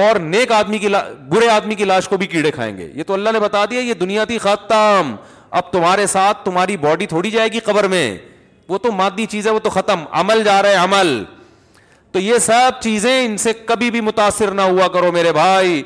اور 0.00 0.16
نیک 0.20 0.52
آدمی 0.52 0.78
کی 0.78 0.88
برے 1.28 1.48
آدمی 1.50 1.74
کی 1.74 1.84
لاش 1.84 2.06
کو 2.08 2.16
بھی 2.16 2.26
کیڑے 2.26 2.50
کھائیں 2.50 2.76
گے 2.76 2.88
یہ 2.94 3.02
تو 3.06 3.14
اللہ 3.14 3.30
نے 3.32 3.40
بتا 3.40 3.64
دیا 3.70 3.80
یہ 3.80 3.94
دنیا 4.00 4.24
تھی 4.24 4.36
ختم 4.42 5.14
اب 5.60 5.70
تمہارے 5.72 6.06
ساتھ 6.12 6.38
تمہاری 6.44 6.76
باڈی 6.84 7.06
تھوڑی 7.06 7.30
جائے 7.30 7.48
گی 7.52 7.58
قبر 7.64 7.88
میں 7.94 8.04
وہ 8.68 8.78
تو 8.82 8.92
مادی 9.00 9.26
چیز 9.30 9.46
ہے 9.46 9.52
وہ 9.52 9.58
تو 9.64 9.70
ختم 9.70 10.04
عمل 10.20 10.42
جا 10.44 10.60
رہا 10.62 10.68
ہے 10.70 10.84
عمل 10.84 11.12
تو 12.12 12.18
یہ 12.18 12.38
سب 12.46 12.80
چیزیں 12.82 13.12
ان 13.24 13.36
سے 13.44 13.52
کبھی 13.70 13.90
بھی 13.90 14.00
متاثر 14.08 14.50
نہ 14.60 14.62
ہوا 14.72 14.86
کرو 14.94 15.10
میرے 15.12 15.32
بھائی 15.38 15.82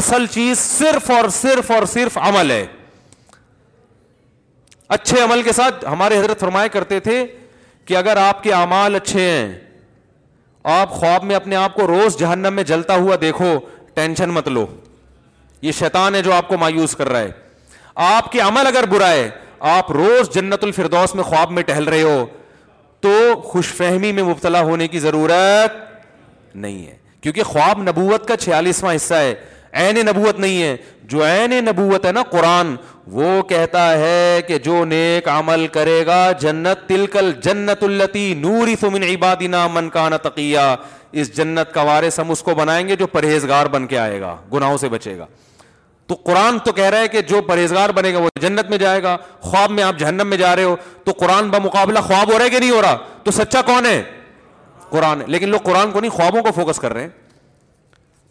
اصل 0.00 0.26
چیز 0.30 0.58
صرف 0.58 1.10
اور 1.16 1.28
صرف 1.38 1.70
اور 1.74 1.84
صرف 1.92 2.18
عمل 2.28 2.50
ہے 2.50 2.64
اچھے 4.98 5.20
عمل 5.20 5.42
کے 5.42 5.52
ساتھ 5.60 5.84
ہمارے 5.92 6.18
حضرت 6.18 6.40
فرمایا 6.40 6.66
کرتے 6.78 7.00
تھے 7.08 7.24
کہ 7.86 7.96
اگر 7.96 8.16
آپ 8.24 8.42
کے 8.42 8.52
اعمال 8.54 8.94
اچھے 8.96 9.20
ہیں 9.20 9.48
آپ 10.62 10.90
خواب 10.90 11.24
میں 11.24 11.36
اپنے 11.36 11.56
آپ 11.56 11.74
کو 11.74 11.86
روز 11.86 12.16
جہنم 12.18 12.54
میں 12.54 12.62
جلتا 12.64 12.94
ہوا 12.94 13.16
دیکھو 13.20 13.52
ٹینشن 13.94 14.28
مت 14.34 14.48
لو 14.48 14.66
یہ 15.62 15.72
شیطان 15.78 16.14
ہے 16.14 16.22
جو 16.22 16.32
آپ 16.32 16.48
کو 16.48 16.58
مایوس 16.58 16.96
کر 16.96 17.08
رہا 17.08 17.20
ہے 17.20 17.30
آپ 18.16 18.30
کے 18.32 18.40
عمل 18.40 18.66
اگر 18.66 18.86
برا 18.90 19.10
ہے 19.10 19.28
آپ 19.74 19.90
روز 19.92 20.30
جنت 20.34 20.64
الفردوس 20.64 21.14
میں 21.14 21.24
خواب 21.24 21.50
میں 21.50 21.62
ٹہل 21.66 21.84
رہے 21.88 22.02
ہو 22.02 22.24
تو 23.00 23.10
خوش 23.44 23.68
فہمی 23.74 24.12
میں 24.12 24.22
مبتلا 24.22 24.60
ہونے 24.64 24.88
کی 24.88 24.98
ضرورت 25.00 25.76
نہیں 26.56 26.86
ہے 26.86 26.96
کیونکہ 27.22 27.42
خواب 27.42 27.82
نبوت 27.82 28.26
کا 28.28 28.36
چھیالیسواں 28.36 28.94
حصہ 28.94 29.14
ہے 29.14 29.34
این 29.84 29.96
نبوت 30.06 30.38
نہیں 30.40 30.62
ہے 30.62 30.76
جو 31.08 31.22
این 31.24 31.50
نبوت 31.64 32.04
ہے 32.06 32.12
نا 32.12 32.22
قرآن 32.30 32.74
وہ 33.12 33.42
کہتا 33.48 33.88
ہے 33.98 34.40
کہ 34.46 34.56
جو 34.64 34.84
نیک 34.84 35.28
عمل 35.28 35.66
کرے 35.72 36.04
گا 36.06 36.20
جنت 36.40 36.88
تلکل 36.88 37.30
جنت 37.42 37.82
التی 37.84 38.32
نوری 38.40 38.74
فمن 38.80 39.02
عبادنا 39.02 39.66
من 39.74 39.88
کان 39.90 40.12
تقیہ 40.22 40.58
اس 41.20 41.34
جنت 41.36 41.72
کا 41.74 41.82
وارث 41.88 42.18
ہم 42.20 42.30
اس 42.30 42.42
کو 42.42 42.54
بنائیں 42.54 42.86
گے 42.88 42.96
جو 42.96 43.06
پرہیزگار 43.12 43.66
بن 43.76 43.86
کے 43.86 43.98
آئے 43.98 44.20
گا 44.20 44.34
گناہوں 44.52 44.76
سے 44.78 44.88
بچے 44.94 45.16
گا 45.18 45.26
تو 46.06 46.14
قرآن 46.24 46.58
تو 46.64 46.72
کہہ 46.72 46.90
رہا 46.90 46.98
ہے 47.00 47.08
کہ 47.14 47.20
جو 47.30 47.40
پرہیزگار 47.46 47.90
بنے 47.96 48.12
گا 48.14 48.18
وہ 48.18 48.28
جنت 48.40 48.70
میں 48.70 48.78
جائے 48.78 49.02
گا 49.02 49.16
خواب 49.40 49.70
میں 49.70 49.82
آپ 49.84 49.98
جہنم 49.98 50.26
میں 50.28 50.36
جا 50.36 50.54
رہے 50.56 50.64
ہو 50.64 50.76
تو 51.04 51.12
قرآن 51.18 51.48
بمقابلہ 51.50 51.98
خواب 52.08 52.32
ہو 52.32 52.38
رہا 52.38 52.44
ہے 52.44 52.50
کہ 52.50 52.58
نہیں 52.58 52.70
ہو 52.70 52.82
رہا 52.82 52.96
تو 53.24 53.30
سچا 53.40 53.62
کون 53.66 53.86
ہے 53.86 54.02
قرآن 54.90 55.22
لیکن 55.26 55.48
لوگ 55.48 55.60
قرآن 55.64 55.90
کو 55.92 56.00
نہیں 56.00 56.10
خوابوں 56.10 56.42
کو 56.42 56.52
فوکس 56.56 56.78
کر 56.80 56.92
رہے 56.92 57.02
ہیں 57.02 57.08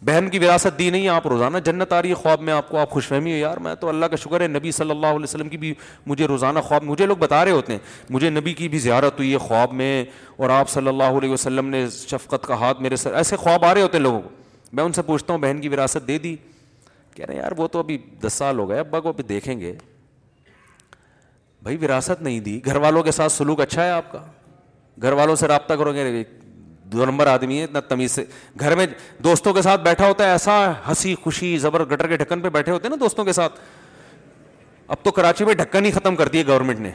بہن 0.04 0.28
کی 0.30 0.38
وراثت 0.38 0.78
دی 0.78 0.88
نہیں 0.90 1.08
آپ 1.08 1.26
روزانہ 1.26 1.58
جنت 1.64 1.92
آ 1.92 2.00
رہی 2.02 2.08
ہے 2.10 2.14
خواب 2.14 2.40
میں 2.48 2.52
آپ 2.52 2.68
کو 2.68 2.76
آپ 2.78 2.90
خوش 2.90 3.06
فہمی 3.08 3.32
ہو 3.32 3.36
یار 3.36 3.56
میں 3.62 3.74
تو 3.80 3.88
اللہ 3.88 4.06
کا 4.10 4.16
شکر 4.24 4.40
ہے 4.40 4.46
نبی 4.48 4.70
صلی 4.72 4.90
اللہ 4.90 5.06
علیہ 5.06 5.22
وسلم 5.22 5.48
کی 5.48 5.56
بھی 5.58 5.72
مجھے 6.06 6.26
روزانہ 6.26 6.58
خواب 6.64 6.84
مجھے 6.84 7.06
لوگ 7.06 7.16
بتا 7.20 7.44
رہے 7.44 7.50
ہوتے 7.52 7.72
ہیں 7.72 7.78
مجھے 8.10 8.30
نبی 8.30 8.52
کی 8.54 8.68
بھی 8.68 8.78
زیارت 8.78 9.18
ہوئی 9.18 9.32
ہے 9.32 9.38
خواب 9.48 9.72
میں 9.74 10.04
اور 10.36 10.50
آپ 10.58 10.68
صلی 10.70 10.88
اللہ 10.88 11.18
علیہ 11.18 11.30
وسلم 11.30 11.68
نے 11.68 11.84
شفقت 11.96 12.46
کا 12.46 12.54
ہاتھ 12.60 12.82
میرے 12.82 12.96
سر 12.96 13.14
ایسے 13.14 13.36
خواب 13.36 13.64
آ 13.64 13.74
رہے 13.74 13.82
ہوتے 13.82 13.96
ہیں 13.98 14.02
لوگوں 14.02 14.20
کو 14.22 14.28
میں 14.72 14.84
ان 14.84 14.92
سے 14.92 15.02
پوچھتا 15.02 15.32
ہوں 15.32 15.40
بہن 15.40 15.60
کی 15.60 15.68
وراثت 15.68 16.06
دے 16.08 16.18
دی 16.18 16.36
کہہ 17.14 17.24
رہے 17.26 17.34
ہیں 17.34 17.40
یار 17.40 17.52
وہ 17.56 17.68
تو 17.72 17.78
ابھی 17.78 17.98
دس 18.26 18.32
سال 18.32 18.58
ہو 18.58 18.68
گئے 18.68 18.78
ابا 18.78 19.00
کو 19.00 19.08
ابھی 19.08 19.24
دیکھیں 19.28 19.58
گے 19.60 19.72
بھائی 21.62 21.76
وراثت 21.84 22.22
نہیں 22.22 22.40
دی 22.40 22.60
گھر 22.64 22.76
والوں 22.82 23.02
کے 23.02 23.10
ساتھ 23.12 23.32
سلوک 23.32 23.60
اچھا 23.60 23.84
ہے 23.84 23.90
آپ 23.90 24.12
کا 24.12 24.22
گھر 25.02 25.12
والوں 25.12 25.36
سے 25.36 25.46
رابطہ 25.48 25.74
کرو 25.78 25.92
گے 25.94 26.04
دو 26.92 27.04
نمبر 27.06 27.26
آدمی 27.28 27.58
ہے 27.58 27.64
اتنا 27.64 27.80
تمیز 27.88 28.10
سے 28.12 28.24
گھر 28.60 28.74
میں 28.76 28.86
دوستوں 29.24 29.52
کے 29.54 29.62
ساتھ 29.62 29.80
بیٹھا 29.84 30.06
ہوتا 30.08 30.24
ہے 30.24 30.30
ایسا 30.30 30.72
ہنسی 30.88 31.14
خوشی 31.22 31.56
زبر 31.58 31.84
گٹر 31.92 32.06
کے 32.08 32.16
ڈھکن 32.16 32.40
پہ 32.40 32.48
بیٹھے 32.52 32.72
ہوتے 32.72 32.88
ہیں 32.88 32.90
نا 32.90 32.96
دوستوں 33.04 33.24
کے 33.24 33.32
ساتھ 33.38 33.58
اب 34.88 35.02
تو 35.02 35.10
کراچی 35.18 35.44
میں 35.44 35.54
ڈھکن 35.54 35.84
ہی 35.84 35.90
ختم 35.90 36.16
کر 36.16 36.28
دیے 36.32 36.46
گورنمنٹ 36.46 36.80
نے 36.80 36.90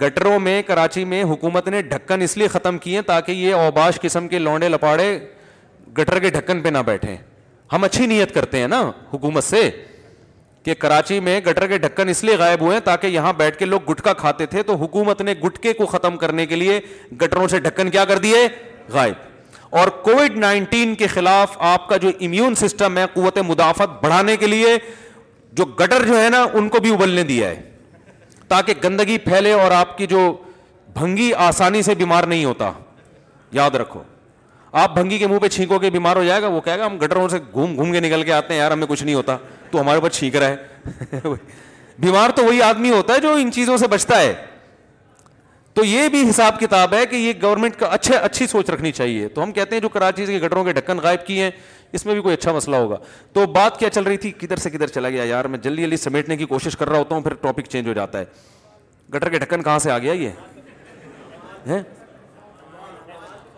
گٹروں 0.00 0.38
میں 0.40 0.60
کراچی 0.66 1.04
میں 1.12 1.22
حکومت 1.30 1.68
نے 1.68 1.80
ڈھکن 1.82 2.22
اس 2.22 2.36
لیے 2.38 2.48
ختم 2.48 2.78
کیے 2.78 3.02
تاکہ 3.02 3.32
یہ 3.32 3.54
اوباش 3.54 4.00
قسم 4.00 4.28
کے 4.28 4.38
لونڈے 4.38 4.68
لپاڑے 4.68 5.18
گٹر 5.98 6.18
کے 6.20 6.30
ڈھکن 6.30 6.60
پہ 6.62 6.68
نہ 6.68 6.78
بیٹھے 6.86 7.16
ہم 7.72 7.84
اچھی 7.84 8.06
نیت 8.06 8.34
کرتے 8.34 8.58
ہیں 8.60 8.68
نا 8.68 8.82
حکومت 9.12 9.44
سے 9.44 9.68
کہ 10.64 10.74
کراچی 10.78 11.18
میں 11.26 11.38
گٹر 11.46 11.66
کے 11.66 11.76
ڈھکن 11.78 12.08
اس 12.08 12.22
لیے 12.24 12.36
غائب 12.38 12.60
ہوئے 12.62 12.78
تاکہ 12.84 13.06
یہاں 13.06 13.32
بیٹھ 13.36 13.56
کے 13.58 13.64
لوگ 13.64 13.90
گٹکا 13.90 14.12
کھاتے 14.22 14.46
تھے 14.54 14.62
تو 14.62 14.74
حکومت 14.82 15.20
نے 15.22 15.34
گٹکے 15.44 15.72
کو 15.74 15.86
ختم 15.92 16.16
کرنے 16.16 16.46
کے 16.46 16.56
لیے 16.56 16.80
گٹروں 17.22 17.46
سے 17.48 17.58
ڈھکن 17.60 17.90
کیا 17.90 18.04
کر 18.04 18.18
دیے 18.24 18.46
غائب 18.92 19.28
اور 19.80 19.88
کووڈ 20.04 20.36
نائنٹین 20.38 20.94
کے 21.02 21.06
خلاف 21.06 21.56
آپ 21.72 21.88
کا 21.88 21.96
جو 22.04 22.08
امیون 22.26 22.54
سسٹم 22.60 22.96
ہے 22.98 23.04
قوت 23.14 23.38
مدافعت 23.48 24.02
بڑھانے 24.02 24.36
کے 24.36 24.46
لیے 24.46 24.76
جو 25.58 25.64
گٹر 25.80 26.04
جو 26.06 26.20
ہے 26.22 26.28
نا 26.30 26.44
ان 26.54 26.68
کو 26.68 26.78
بھی 26.82 26.92
ابلنے 26.94 27.22
دیا 27.32 27.48
ہے 27.50 27.60
تاکہ 28.48 28.74
گندگی 28.84 29.18
پھیلے 29.24 29.52
اور 29.52 29.70
آپ 29.70 29.96
کی 29.98 30.06
جو 30.12 30.20
بھنگی 30.94 31.30
آسانی 31.48 31.82
سے 31.82 31.94
بیمار 31.94 32.24
نہیں 32.32 32.44
ہوتا 32.44 32.70
یاد 33.58 33.74
رکھو 33.82 34.02
آپ 34.80 34.94
بھنگی 34.94 35.18
کے 35.18 35.26
منہ 35.26 35.38
پہ 35.42 35.48
چھینکو 35.54 35.78
گے 35.82 35.90
بیمار 35.90 36.16
ہو 36.16 36.24
جائے 36.24 36.42
گا 36.42 36.46
وہ 36.48 36.60
کہے 36.60 36.78
گا 36.78 36.86
ہم 36.86 36.96
گٹروں 37.02 37.28
سے 37.28 37.38
گھوم 37.52 37.74
گھوم 37.76 37.92
کے 37.92 38.00
نکل 38.00 38.22
کے 38.24 38.32
آتے 38.32 38.54
ہیں 38.54 38.60
یار 38.60 38.70
ہمیں 38.70 38.86
کچھ 38.86 39.02
نہیں 39.04 39.14
ہوتا 39.14 39.36
تو 39.70 39.80
ہمارے 39.80 39.98
اوپر 39.98 40.08
چھینک 40.18 40.36
رہا 40.36 40.52
ہے 41.12 41.32
بیمار 42.04 42.30
تو 42.36 42.44
وہی 42.44 42.62
آدمی 42.62 42.90
ہوتا 42.90 43.14
ہے 43.14 43.20
جو 43.20 43.32
ان 43.40 43.50
چیزوں 43.52 43.76
سے 43.76 43.86
بچتا 43.94 44.20
ہے 44.20 44.32
تو 45.74 45.84
یہ 45.84 46.08
بھی 46.12 46.22
حساب 46.28 46.58
کتاب 46.60 46.94
ہے 46.94 47.04
کہ 47.06 47.16
یہ 47.16 47.32
گورنمنٹ 47.42 47.76
کا 47.78 47.86
اچھے 47.96 48.16
اچھی 48.16 48.46
سوچ 48.46 48.70
رکھنی 48.70 48.90
چاہیے 48.92 49.28
تو 49.34 49.42
ہم 49.42 49.52
کہتے 49.58 49.74
ہیں 49.74 49.80
جو 49.82 49.88
کراچی 49.88 50.24
کے 50.26 50.38
گٹروں 50.44 50.64
کے 50.64 50.72
ڈھکن 50.72 50.98
غائب 51.02 51.26
کیے 51.26 51.42
ہیں 51.44 51.50
اس 51.98 52.04
میں 52.06 52.14
بھی 52.14 52.22
کوئی 52.22 52.34
اچھا 52.34 52.52
مسئلہ 52.52 52.76
ہوگا 52.76 52.96
تو 53.32 53.44
بات 53.54 53.78
کیا 53.78 53.90
چل 53.90 54.02
رہی 54.04 54.16
تھی 54.24 54.30
کدھر 54.38 54.56
سے 54.64 54.70
کدھر 54.70 54.86
چلا 54.96 55.10
گیا 55.10 55.24
یار 55.24 55.44
میں 55.52 55.58
جلدی 55.62 55.82
جلدی 55.82 55.96
سمیٹنے 55.96 56.36
کی 56.36 56.44
کوشش 56.46 56.76
کر 56.76 56.88
رہا 56.88 56.98
ہوتا 56.98 57.14
ہوں 57.14 57.22
پھر 57.22 57.34
ٹاپک 57.40 57.68
چینج 57.70 57.88
ہو 57.88 57.92
جاتا 57.92 58.18
ہے 58.18 58.24
گٹر 59.14 59.28
کے 59.30 59.38
ڈھکن 59.38 59.62
کہاں 59.62 59.78
سے 59.86 59.90
آ 59.90 59.98
گیا 59.98 60.12
یہ 60.12 60.30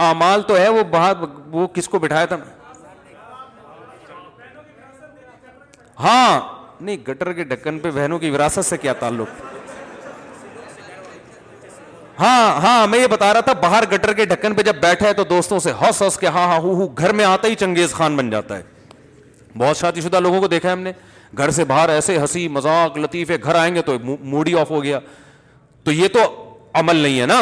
امال 0.09 0.43
تو 0.49 0.57
ہے 0.57 0.69
وہ 0.69 0.83
باہر 0.91 1.13
وہ 1.51 1.67
کس 1.75 1.89
کو 1.89 1.99
بٹھایا 1.99 2.25
تھا 2.27 2.37
ہاں 6.01 6.41
نہیں 6.81 6.97
گٹر 7.09 7.33
کے 7.33 7.45
ڈھکن 7.45 7.79
پہ 7.79 7.91
بہنوں 7.95 8.19
کی 8.19 8.31
وراثت 8.31 8.65
سے 8.67 8.77
کیا 8.79 8.93
تعلق 8.99 9.43
ہاں 12.23 12.49
ہاں 12.63 12.87
میں 12.87 12.99
یہ 12.99 13.07
بتا 13.11 13.33
رہا 13.35 13.41
تھا 13.45 13.53
باہر 13.61 13.85
گٹر 13.93 14.13
کے 14.19 14.25
ڈھکن 14.33 14.55
پہ 14.55 14.63
جب 14.63 14.77
بیٹھا 14.81 15.07
ہے 15.07 15.13
تو 15.13 15.25
دوستوں 15.31 15.59
سے 15.67 15.71
کے 16.21 16.27
ہاں 16.27 16.47
ہاں 16.47 16.59
ہو 16.63 16.75
ہو 16.81 16.87
گھر 16.99 17.13
میں 17.21 17.25
آتا 17.25 17.49
ہی 17.49 17.55
چنگیز 17.63 17.93
خان 17.95 18.17
بن 18.17 18.29
جاتا 18.31 18.57
ہے 18.59 18.63
بہت 19.59 19.77
شادی 19.77 20.01
شدہ 20.01 20.21
لوگوں 20.21 20.41
کو 20.41 20.47
دیکھا 20.49 20.69
ہے 20.69 20.73
ہم 20.73 20.81
نے 20.81 20.93
گھر 21.39 21.51
سے 21.57 21.65
باہر 21.65 21.89
ایسے 21.89 22.19
ہنسی 22.19 22.47
مذاق 22.59 22.97
لطیفے 22.99 23.37
گھر 23.45 23.55
آئیں 23.55 23.75
گے 23.75 23.83
تو 23.83 23.97
موڈی 24.35 24.55
آف 24.61 24.71
ہو 24.71 24.83
گیا 24.83 24.99
تو 25.85 25.93
یہ 25.93 26.09
تو 26.13 26.21
عمل 26.81 26.97
نہیں 26.97 27.21
ہے 27.21 27.27
نا 27.27 27.41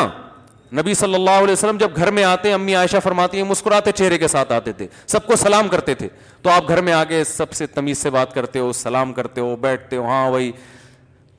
نبی 0.81 0.94
صلی 0.94 1.15
اللہ 1.15 1.39
علیہ 1.44 1.52
وسلم 1.52 1.78
جب 1.78 1.97
گھر 1.97 2.11
میں 2.16 2.24
آتے 2.24 2.52
امی 2.52 2.74
عائشہ 2.77 2.97
فرماتی 3.02 3.36
ہیں 3.36 3.44
مسکراتے 3.44 3.93
چہرے 3.97 4.19
کے 4.19 4.28
ساتھ 4.28 4.52
آتے 4.52 4.73
تھے 4.73 4.86
سب 5.07 5.27
کو 5.27 5.36
سلام 5.36 5.69
کرتے 5.69 5.94
تھے 6.02 6.09
تو 6.43 6.51
آپ 6.51 6.69
گھر 6.69 6.81
میں 6.89 6.93
آ 6.93 7.02
کے 7.09 7.23
سب 7.31 7.52
سے 7.61 7.66
تمیز 7.78 7.98
سے 7.98 8.11
بات 8.16 8.35
کرتے 8.35 8.59
ہو 8.59 8.73
سلام 8.82 9.12
کرتے 9.12 9.40
ہو 9.40 9.55
بیٹھتے 9.61 9.97
ہو 9.97 10.05
ہاں 10.09 10.27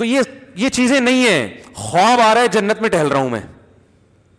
تو 0.01 0.05
یہ 0.05 0.19
یہ 0.57 0.69
چیزیں 0.75 0.99
نہیں 0.99 1.25
ہیں 1.27 1.73
خواب 1.73 2.19
آ 2.21 2.33
رہا 2.33 2.41
ہے 2.41 2.47
جنت 2.51 2.79
میں 2.81 2.89
ٹہل 2.89 3.07
رہا 3.07 3.19
ہوں 3.19 3.29
میں 3.29 3.39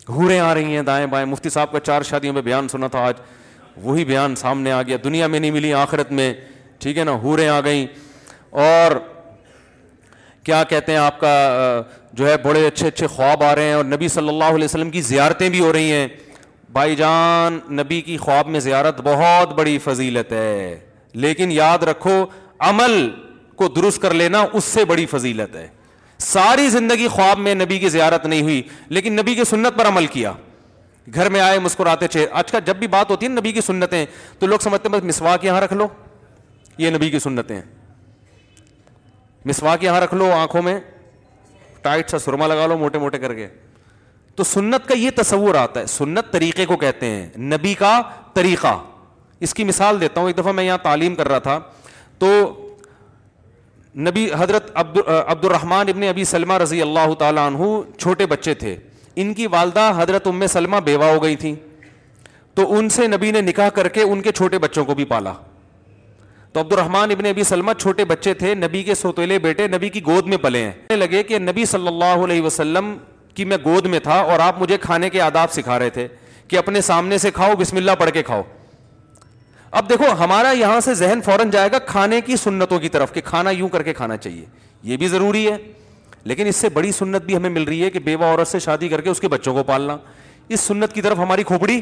ہورے 0.08 0.38
آ 0.40 0.52
رہی 0.54 0.74
ہیں 0.76 0.82
دائیں 0.88 1.04
بائیں 1.12 1.24
مفتی 1.32 1.48
صاحب 1.56 1.72
کا 1.72 1.80
چار 1.80 2.02
شادیوں 2.08 2.32
میں 2.34 2.42
بیان 2.48 2.68
سنا 2.68 2.86
تھا 2.94 3.04
آج 3.08 3.20
وہی 3.82 4.04
بیان 4.04 4.34
سامنے 4.36 4.72
آ 4.72 4.80
گیا 4.86 4.96
دنیا 5.04 5.26
میں 5.34 5.40
نہیں 5.40 5.50
ملی 5.50 5.72
آخرت 5.82 6.10
میں 6.20 6.32
ٹھیک 6.80 6.98
ہے 6.98 7.04
نا 7.04 7.12
ہورے 7.22 7.48
آ 7.48 7.60
گئیں 7.64 7.86
اور 8.64 8.96
کیا 10.44 10.62
کہتے 10.68 10.92
ہیں 10.92 10.98
آپ 10.98 11.20
کا 11.20 11.34
جو 12.12 12.28
ہے 12.30 12.36
بڑے 12.44 12.66
اچھے 12.66 12.88
اچھے 12.88 13.06
خواب 13.14 13.42
آ 13.44 13.54
رہے 13.54 13.64
ہیں 13.66 13.74
اور 13.74 13.84
نبی 13.94 14.08
صلی 14.18 14.28
اللہ 14.28 14.54
علیہ 14.58 14.64
وسلم 14.64 14.90
کی 14.90 15.00
زیارتیں 15.14 15.48
بھی 15.48 15.60
ہو 15.60 15.72
رہی 15.72 15.90
ہیں 15.92 16.06
بھائی 16.72 16.96
جان 16.96 17.58
نبی 17.82 18.00
کی 18.10 18.16
خواب 18.26 18.48
میں 18.56 18.60
زیارت 18.70 19.00
بہت 19.04 19.54
بڑی 19.58 19.78
فضیلت 19.84 20.32
ہے 20.32 20.78
لیکن 21.26 21.52
یاد 21.52 21.82
رکھو 21.92 22.24
عمل 22.70 23.00
کو 23.62 23.68
درست 23.80 24.00
کر 24.02 24.14
لینا 24.22 24.44
اس 24.58 24.64
سے 24.76 24.84
بڑی 24.92 25.06
فضیلت 25.14 25.56
ہے 25.56 25.66
ساری 26.28 26.68
زندگی 26.78 27.08
خواب 27.18 27.38
میں 27.38 27.54
نبی 27.54 27.64
نبی 27.64 27.74
کی 27.78 27.84
کی 27.84 27.88
زیارت 27.98 28.26
نہیں 28.32 28.42
ہوئی 28.42 28.62
لیکن 28.98 29.22
سنت 29.50 29.76
پر 29.78 29.88
عمل 29.88 30.06
کیا 30.16 30.32
گھر 31.14 31.28
میں 31.34 31.40
آئے 31.40 31.58
مسکراتے 31.58 32.26
آج 32.40 32.50
کل 32.50 32.58
جب 32.66 32.76
بھی 32.82 32.86
بات 32.88 33.10
ہوتی 33.10 33.26
ہے 33.26 33.30
نبی 33.30 33.52
کی 33.52 33.60
سنتیں 33.68 34.04
تو 34.38 34.46
لوگ 34.46 34.58
سمجھتے 34.66 34.88
ہیں 34.92 35.00
بس 35.08 35.22
یہاں 35.42 35.60
رکھ 35.60 35.72
لو 35.80 35.86
یہ 36.78 36.90
نبی 36.96 37.10
کی 37.16 37.56
مسوا 39.50 39.74
کے 39.76 39.86
یہاں 39.86 40.00
رکھ 40.00 40.12
لو 40.14 40.30
آنکھوں 40.32 40.60
میں 40.62 40.78
ٹائٹ 41.82 42.10
سا 42.10 42.18
سرما 42.24 42.46
لگا 42.46 42.66
لو 42.66 42.76
موٹے 42.78 42.98
موٹے 43.04 43.18
کر 43.18 43.32
کے 43.34 43.46
تو 44.36 44.44
سنت 44.44 44.86
کا 44.88 44.94
یہ 44.96 45.10
تصور 45.14 45.54
آتا 45.62 45.80
ہے 45.80 45.86
سنت 45.94 46.30
طریقے 46.32 46.66
کو 46.66 46.76
کہتے 46.82 47.06
ہیں 47.10 47.38
نبی 47.54 47.72
کا 47.78 47.90
طریقہ 48.34 48.76
اس 49.46 49.54
کی 49.54 49.64
مثال 49.70 50.00
دیتا 50.00 50.20
ہوں 50.20 50.28
ایک 50.28 50.38
دفعہ 50.38 50.52
میں 50.58 50.64
یہاں 50.64 50.78
تعلیم 50.82 51.14
کر 51.14 51.28
رہا 51.28 51.38
تھا 51.48 51.58
تو 52.18 52.30
نبی 54.06 54.26
حضرت 54.38 54.70
عبد 54.78 54.98
عبد 55.08 55.44
الرحمٰن 55.44 55.88
ابن 55.88 56.02
ابی 56.08 56.24
سلما 56.24 56.58
رضی 56.58 56.80
اللہ 56.82 57.12
تعالیٰ 57.18 57.46
عنہ 57.46 57.64
چھوٹے 57.98 58.26
بچے 58.26 58.54
تھے 58.62 58.76
ان 59.22 59.32
کی 59.34 59.46
والدہ 59.52 59.90
حضرت 59.96 60.26
ام 60.26 60.46
سلما 60.52 60.78
بیوہ 60.84 61.04
ہو 61.04 61.22
گئی 61.22 61.36
تھیں 61.36 61.54
تو 62.54 62.72
ان 62.78 62.88
سے 62.94 63.06
نبی 63.06 63.30
نے 63.32 63.40
نکاح 63.40 63.68
کر 63.74 63.88
کے 63.88 64.02
ان 64.02 64.22
کے 64.22 64.32
چھوٹے 64.32 64.58
بچوں 64.58 64.84
کو 64.84 64.94
بھی 64.94 65.04
پالا 65.12 65.32
تو 66.52 66.60
عبد 66.60 66.72
الرحمٰن 66.72 67.10
ابن 67.10 67.26
ابی 67.26 67.42
سلما 67.44 67.74
چھوٹے 67.74 68.04
بچے 68.04 68.34
تھے 68.34 68.54
نبی 68.54 68.82
کے 68.82 68.94
سوتیلے 68.94 69.38
بیٹے 69.38 69.66
نبی 69.74 69.88
کی 69.88 70.02
گود 70.06 70.26
میں 70.28 70.36
پلے 70.42 70.64
ہیں 70.64 70.96
لگے 70.96 71.22
کہ 71.28 71.38
نبی 71.38 71.64
صلی 71.66 71.86
اللہ 71.88 72.24
علیہ 72.24 72.42
وسلم 72.42 72.94
کی 73.34 73.44
میں 73.44 73.56
گود 73.64 73.86
میں 73.90 74.00
تھا 74.02 74.18
اور 74.20 74.38
آپ 74.44 74.60
مجھے 74.62 74.76
کھانے 74.80 75.10
کے 75.10 75.20
آداب 75.20 75.52
سکھا 75.52 75.78
رہے 75.78 75.90
تھے 75.90 76.06
کہ 76.48 76.56
اپنے 76.58 76.80
سامنے 76.90 77.18
سے 77.18 77.30
کھاؤ 77.34 77.54
بسم 77.58 77.76
اللہ 77.76 77.92
پڑھ 77.98 78.10
کے 78.14 78.22
کھاؤ 78.22 78.42
اب 79.78 79.88
دیکھو 79.88 80.04
ہمارا 80.18 80.50
یہاں 80.52 80.80
سے 80.84 80.94
ذہن 80.94 81.20
فوراً 81.24 81.50
جائے 81.50 81.68
گا 81.72 81.78
کھانے 81.86 82.20
کی 82.24 82.36
سنتوں 82.36 82.78
کی 82.78 82.88
طرف 82.96 83.12
کہ 83.12 83.20
کھانا 83.24 83.50
یوں 83.50 83.68
کر 83.68 83.82
کے 83.82 83.92
کھانا 83.94 84.16
چاہیے 84.16 84.44
یہ 84.90 84.96
بھی 84.96 85.08
ضروری 85.08 85.46
ہے 85.50 85.56
لیکن 86.30 86.46
اس 86.46 86.56
سے 86.56 86.68
بڑی 86.74 86.90
سنت 86.92 87.22
بھی 87.26 87.36
ہمیں 87.36 87.48
مل 87.50 87.62
رہی 87.68 87.82
ہے 87.84 87.90
کہ 87.90 87.98
بیوہ 88.08 88.24
عورت 88.24 88.48
سے 88.48 88.58
شادی 88.66 88.88
کر 88.88 89.00
کے 89.00 89.10
اس 89.10 89.20
کے 89.20 89.28
بچوں 89.28 89.54
کو 89.54 89.62
پالنا 89.72 89.96
اس 90.56 90.60
سنت 90.60 90.92
کی 90.94 91.02
طرف 91.02 91.18
ہماری 91.18 91.42
کھوپڑی 91.42 91.80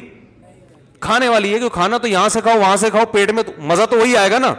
کھانے 1.00 1.28
والی 1.28 1.52
ہے 1.54 1.58
کہ 1.58 1.68
کھانا 1.72 1.98
تو 1.98 2.06
یہاں 2.08 2.28
سے 2.28 2.40
کھاؤ 2.40 2.58
وہاں 2.60 2.76
سے 2.76 2.90
کھاؤ 2.90 3.04
پیٹ 3.12 3.30
میں 3.32 3.42
مزہ 3.72 3.82
تو 3.90 3.96
وہی 3.98 4.16
آئے 4.16 4.30
گا 4.30 4.38
نا 4.38 4.54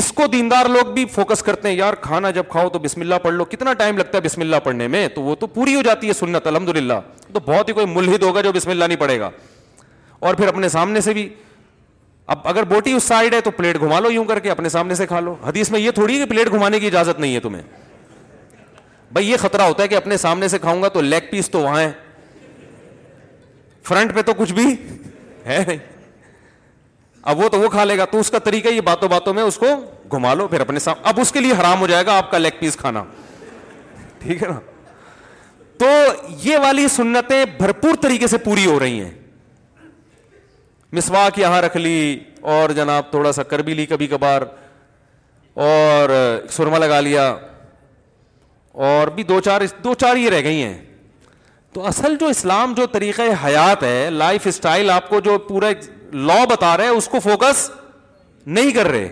اس 0.00 0.10
کو 0.12 0.26
دیندار 0.32 0.66
لوگ 0.68 0.92
بھی 0.94 1.04
فوکس 1.14 1.42
کرتے 1.42 1.68
ہیں 1.68 1.76
یار 1.76 1.94
کھانا 2.00 2.30
جب 2.30 2.48
کھاؤ 2.50 2.68
تو 2.68 2.78
بسم 2.78 3.00
اللہ 3.00 3.18
پڑھ 3.22 3.34
لو 3.34 3.44
کتنا 3.50 3.72
ٹائم 3.72 3.98
لگتا 3.98 4.18
ہے 4.18 4.22
بسم 4.22 4.40
اللہ 4.40 4.56
پڑھنے 4.64 4.88
میں 4.96 5.06
تو 5.14 5.22
وہ 5.22 5.34
تو 5.40 5.46
پوری 5.54 5.74
ہو 5.76 5.82
جاتی 5.82 6.08
ہے 6.08 6.12
سنت 6.12 6.46
الحمد 6.46 6.76
للہ 6.76 7.00
تو 7.32 7.40
بہت 7.46 7.68
ہی 7.68 7.74
کوئی 7.74 7.86
ملحد 7.94 8.22
ہوگا 8.22 8.40
جو 8.48 8.52
بسم 8.52 8.70
اللہ 8.70 8.84
نہیں 8.84 8.98
پڑے 9.00 9.18
گا 9.20 9.30
اور 10.18 10.34
پھر 10.34 10.48
اپنے 10.48 10.68
سامنے 10.68 11.00
سے 11.00 11.12
بھی 11.14 11.28
اب 12.30 12.38
اگر 12.48 12.62
بوٹی 12.68 12.92
اس 12.92 13.04
سائڈ 13.04 13.34
ہے 13.34 13.40
تو 13.40 13.50
پلیٹ 13.56 13.78
گھما 13.80 13.98
لو 14.00 14.10
یوں 14.10 14.24
کر 14.28 14.38
کے 14.44 14.50
اپنے 14.50 14.68
سامنے 14.68 14.94
سے 14.94 15.06
کھا 15.06 15.18
لو 15.20 15.34
حدیث 15.44 15.70
میں 15.70 15.78
یہ 15.80 15.90
تھوڑی 15.98 16.14
ہے 16.14 16.18
کہ 16.24 16.30
پلیٹ 16.30 16.48
گھمانے 16.52 16.78
کی 16.80 16.86
اجازت 16.86 17.20
نہیں 17.20 17.34
ہے 17.34 17.40
تمہیں 17.40 17.62
بھائی 19.12 19.30
یہ 19.30 19.36
خطرہ 19.40 19.62
ہوتا 19.68 19.82
ہے 19.82 19.88
کہ 19.88 19.94
اپنے 19.94 20.16
سامنے 20.24 20.48
سے 20.48 20.58
کھاؤں 20.58 20.82
گا 20.82 20.88
تو 20.96 21.00
لیگ 21.00 21.30
پیس 21.30 21.48
تو 21.50 21.60
وہاں 21.62 21.80
ہے 21.80 21.90
فرنٹ 23.88 24.14
پہ 24.14 24.22
تو 24.22 24.32
کچھ 24.38 24.52
بھی 24.52 24.66
ہے 25.46 25.62
نہیں 25.66 25.78
اب 27.30 27.40
وہ 27.42 27.48
تو 27.52 27.60
وہ 27.60 27.68
کھا 27.68 27.84
لے 27.84 27.96
گا 27.98 28.04
تو 28.10 28.20
اس 28.20 28.30
کا 28.30 28.38
طریقہ 28.48 28.68
یہ 28.72 28.80
باتوں 28.88 29.08
باتوں 29.08 29.34
میں 29.34 29.42
اس 29.42 29.56
کو 29.62 29.66
گھما 30.12 30.32
لو 30.34 30.46
پھر 30.48 30.60
اپنے 30.60 30.80
اب 31.02 31.20
اس 31.20 31.32
کے 31.32 31.40
لیے 31.40 31.52
حرام 31.60 31.80
ہو 31.80 31.86
جائے 31.86 32.06
گا 32.06 32.16
آپ 32.18 32.30
کا 32.30 32.38
لیگ 32.38 32.58
پیس 32.60 32.76
کھانا 32.76 33.02
ٹھیک 34.22 34.42
ہے 34.42 34.48
نا 34.48 34.58
تو 35.78 35.86
یہ 36.42 36.58
والی 36.62 36.86
سنتیں 36.90 37.44
بھرپور 37.58 37.94
طریقے 38.02 38.26
سے 38.26 38.38
پوری 38.44 38.66
ہو 38.66 38.78
رہی 38.80 39.00
ہیں 39.02 39.10
مسواک 40.96 41.38
یہاں 41.38 41.60
رکھ 41.62 41.76
لی 41.76 42.18
اور 42.54 42.70
جناب 42.76 43.10
تھوڑا 43.10 43.32
سا 43.32 43.42
کر 43.42 43.58
بھی 43.62 43.74
لی 43.74 43.86
کبھی 43.86 44.06
کبھار 44.06 44.42
اور 45.64 46.08
سرما 46.52 46.78
لگا 46.78 47.00
لیا 47.00 47.28
اور 48.90 49.08
بھی 49.14 49.22
دو 49.32 49.40
چار 49.44 49.60
دو 49.84 49.94
چار 50.00 50.16
یہ 50.16 50.30
رہ 50.30 50.42
گئی 50.44 50.62
ہیں 50.62 50.76
تو 51.72 51.86
اصل 51.86 52.14
جو 52.20 52.26
اسلام 52.26 52.72
جو 52.76 52.86
طریقہ 52.92 53.22
حیات 53.44 53.82
ہے 53.82 54.08
لائف 54.10 54.46
اسٹائل 54.46 54.90
آپ 54.90 55.08
کو 55.08 55.20
جو 55.20 55.36
پورا 55.48 55.70
لا 56.26 56.44
بتا 56.50 56.76
رہے 56.76 56.88
اس 56.88 57.08
کو 57.08 57.20
فوکس 57.20 57.70
نہیں 58.46 58.70
کر 58.74 58.86
رہے 58.90 59.08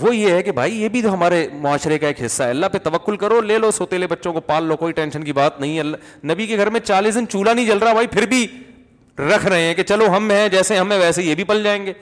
وہ 0.00 0.14
یہ 0.16 0.30
ہے 0.32 0.42
کہ 0.42 0.52
بھائی 0.52 0.80
یہ 0.82 0.88
بھی 0.88 1.02
ہمارے 1.04 1.46
معاشرے 1.60 1.98
کا 1.98 2.06
ایک 2.08 2.22
حصہ 2.24 2.42
ہے 2.42 2.50
اللہ 2.50 2.66
پہ 2.72 2.78
توکل 2.82 3.16
کرو 3.16 3.40
لے 3.40 3.58
لو 3.58 3.70
سوتےلے 3.78 4.06
بچوں 4.06 4.32
کو 4.32 4.40
پال 4.40 4.64
لو 4.68 4.76
کوئی 4.76 4.92
ٹینشن 4.92 5.24
کی 5.24 5.32
بات 5.32 5.60
نہیں 5.60 5.78
اللہ 5.80 6.26
نبی 6.32 6.46
کے 6.46 6.56
گھر 6.56 6.70
میں 6.70 6.80
چالیس 6.84 7.14
دن 7.14 7.28
چولہا 7.28 7.52
نہیں 7.52 7.66
جل 7.66 7.78
رہا 7.78 7.92
بھائی 7.92 8.06
پھر 8.12 8.26
بھی 8.28 8.46
رکھ 9.28 9.46
رہے 9.46 9.62
ہیں 9.66 9.74
کہ 9.74 9.82
چلو 9.84 10.06
ہم 10.16 10.30
ہیں 10.30 10.48
جیسے 10.48 10.80
ویسے 11.00 11.22
یہ 11.22 11.34
بھی 11.34 11.44
پل 11.44 11.62
جائیں 11.64 11.84
گے 11.86 11.92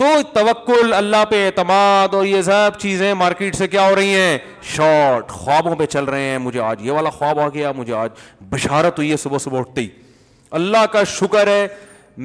تو 0.00 0.06
توکل 0.34 0.92
اللہ 0.94 1.24
پہ 1.30 1.44
اعتماد 1.46 2.14
اور 2.14 2.24
یہ 2.24 2.42
سب 2.42 2.78
چیزیں 2.80 3.12
مارکیٹ 3.22 3.56
سے 3.56 3.66
کیا 3.68 3.88
ہو 3.88 3.94
رہی 3.96 4.14
ہیں 4.14 4.38
شارٹ 4.74 5.28
خوابوں 5.38 5.74
پہ 5.76 5.86
چل 5.94 6.04
رہے 6.04 6.28
ہیں 6.30 6.38
مجھے 6.38 6.60
آج 6.62 6.86
یہ 6.86 6.92
والا 6.92 7.10
خواب 7.18 7.40
آ 7.40 7.48
گیا 7.54 7.72
مجھے 7.76 7.92
آج 7.94 8.10
بشارت 8.50 8.98
ہوئی 8.98 9.10
ہے 9.10 9.16
صبح 9.24 9.38
صبح 9.44 9.58
اٹھتی 9.58 9.86
اللہ 10.58 10.84
کا 10.92 11.02
شکر 11.18 11.46
ہے 11.46 11.66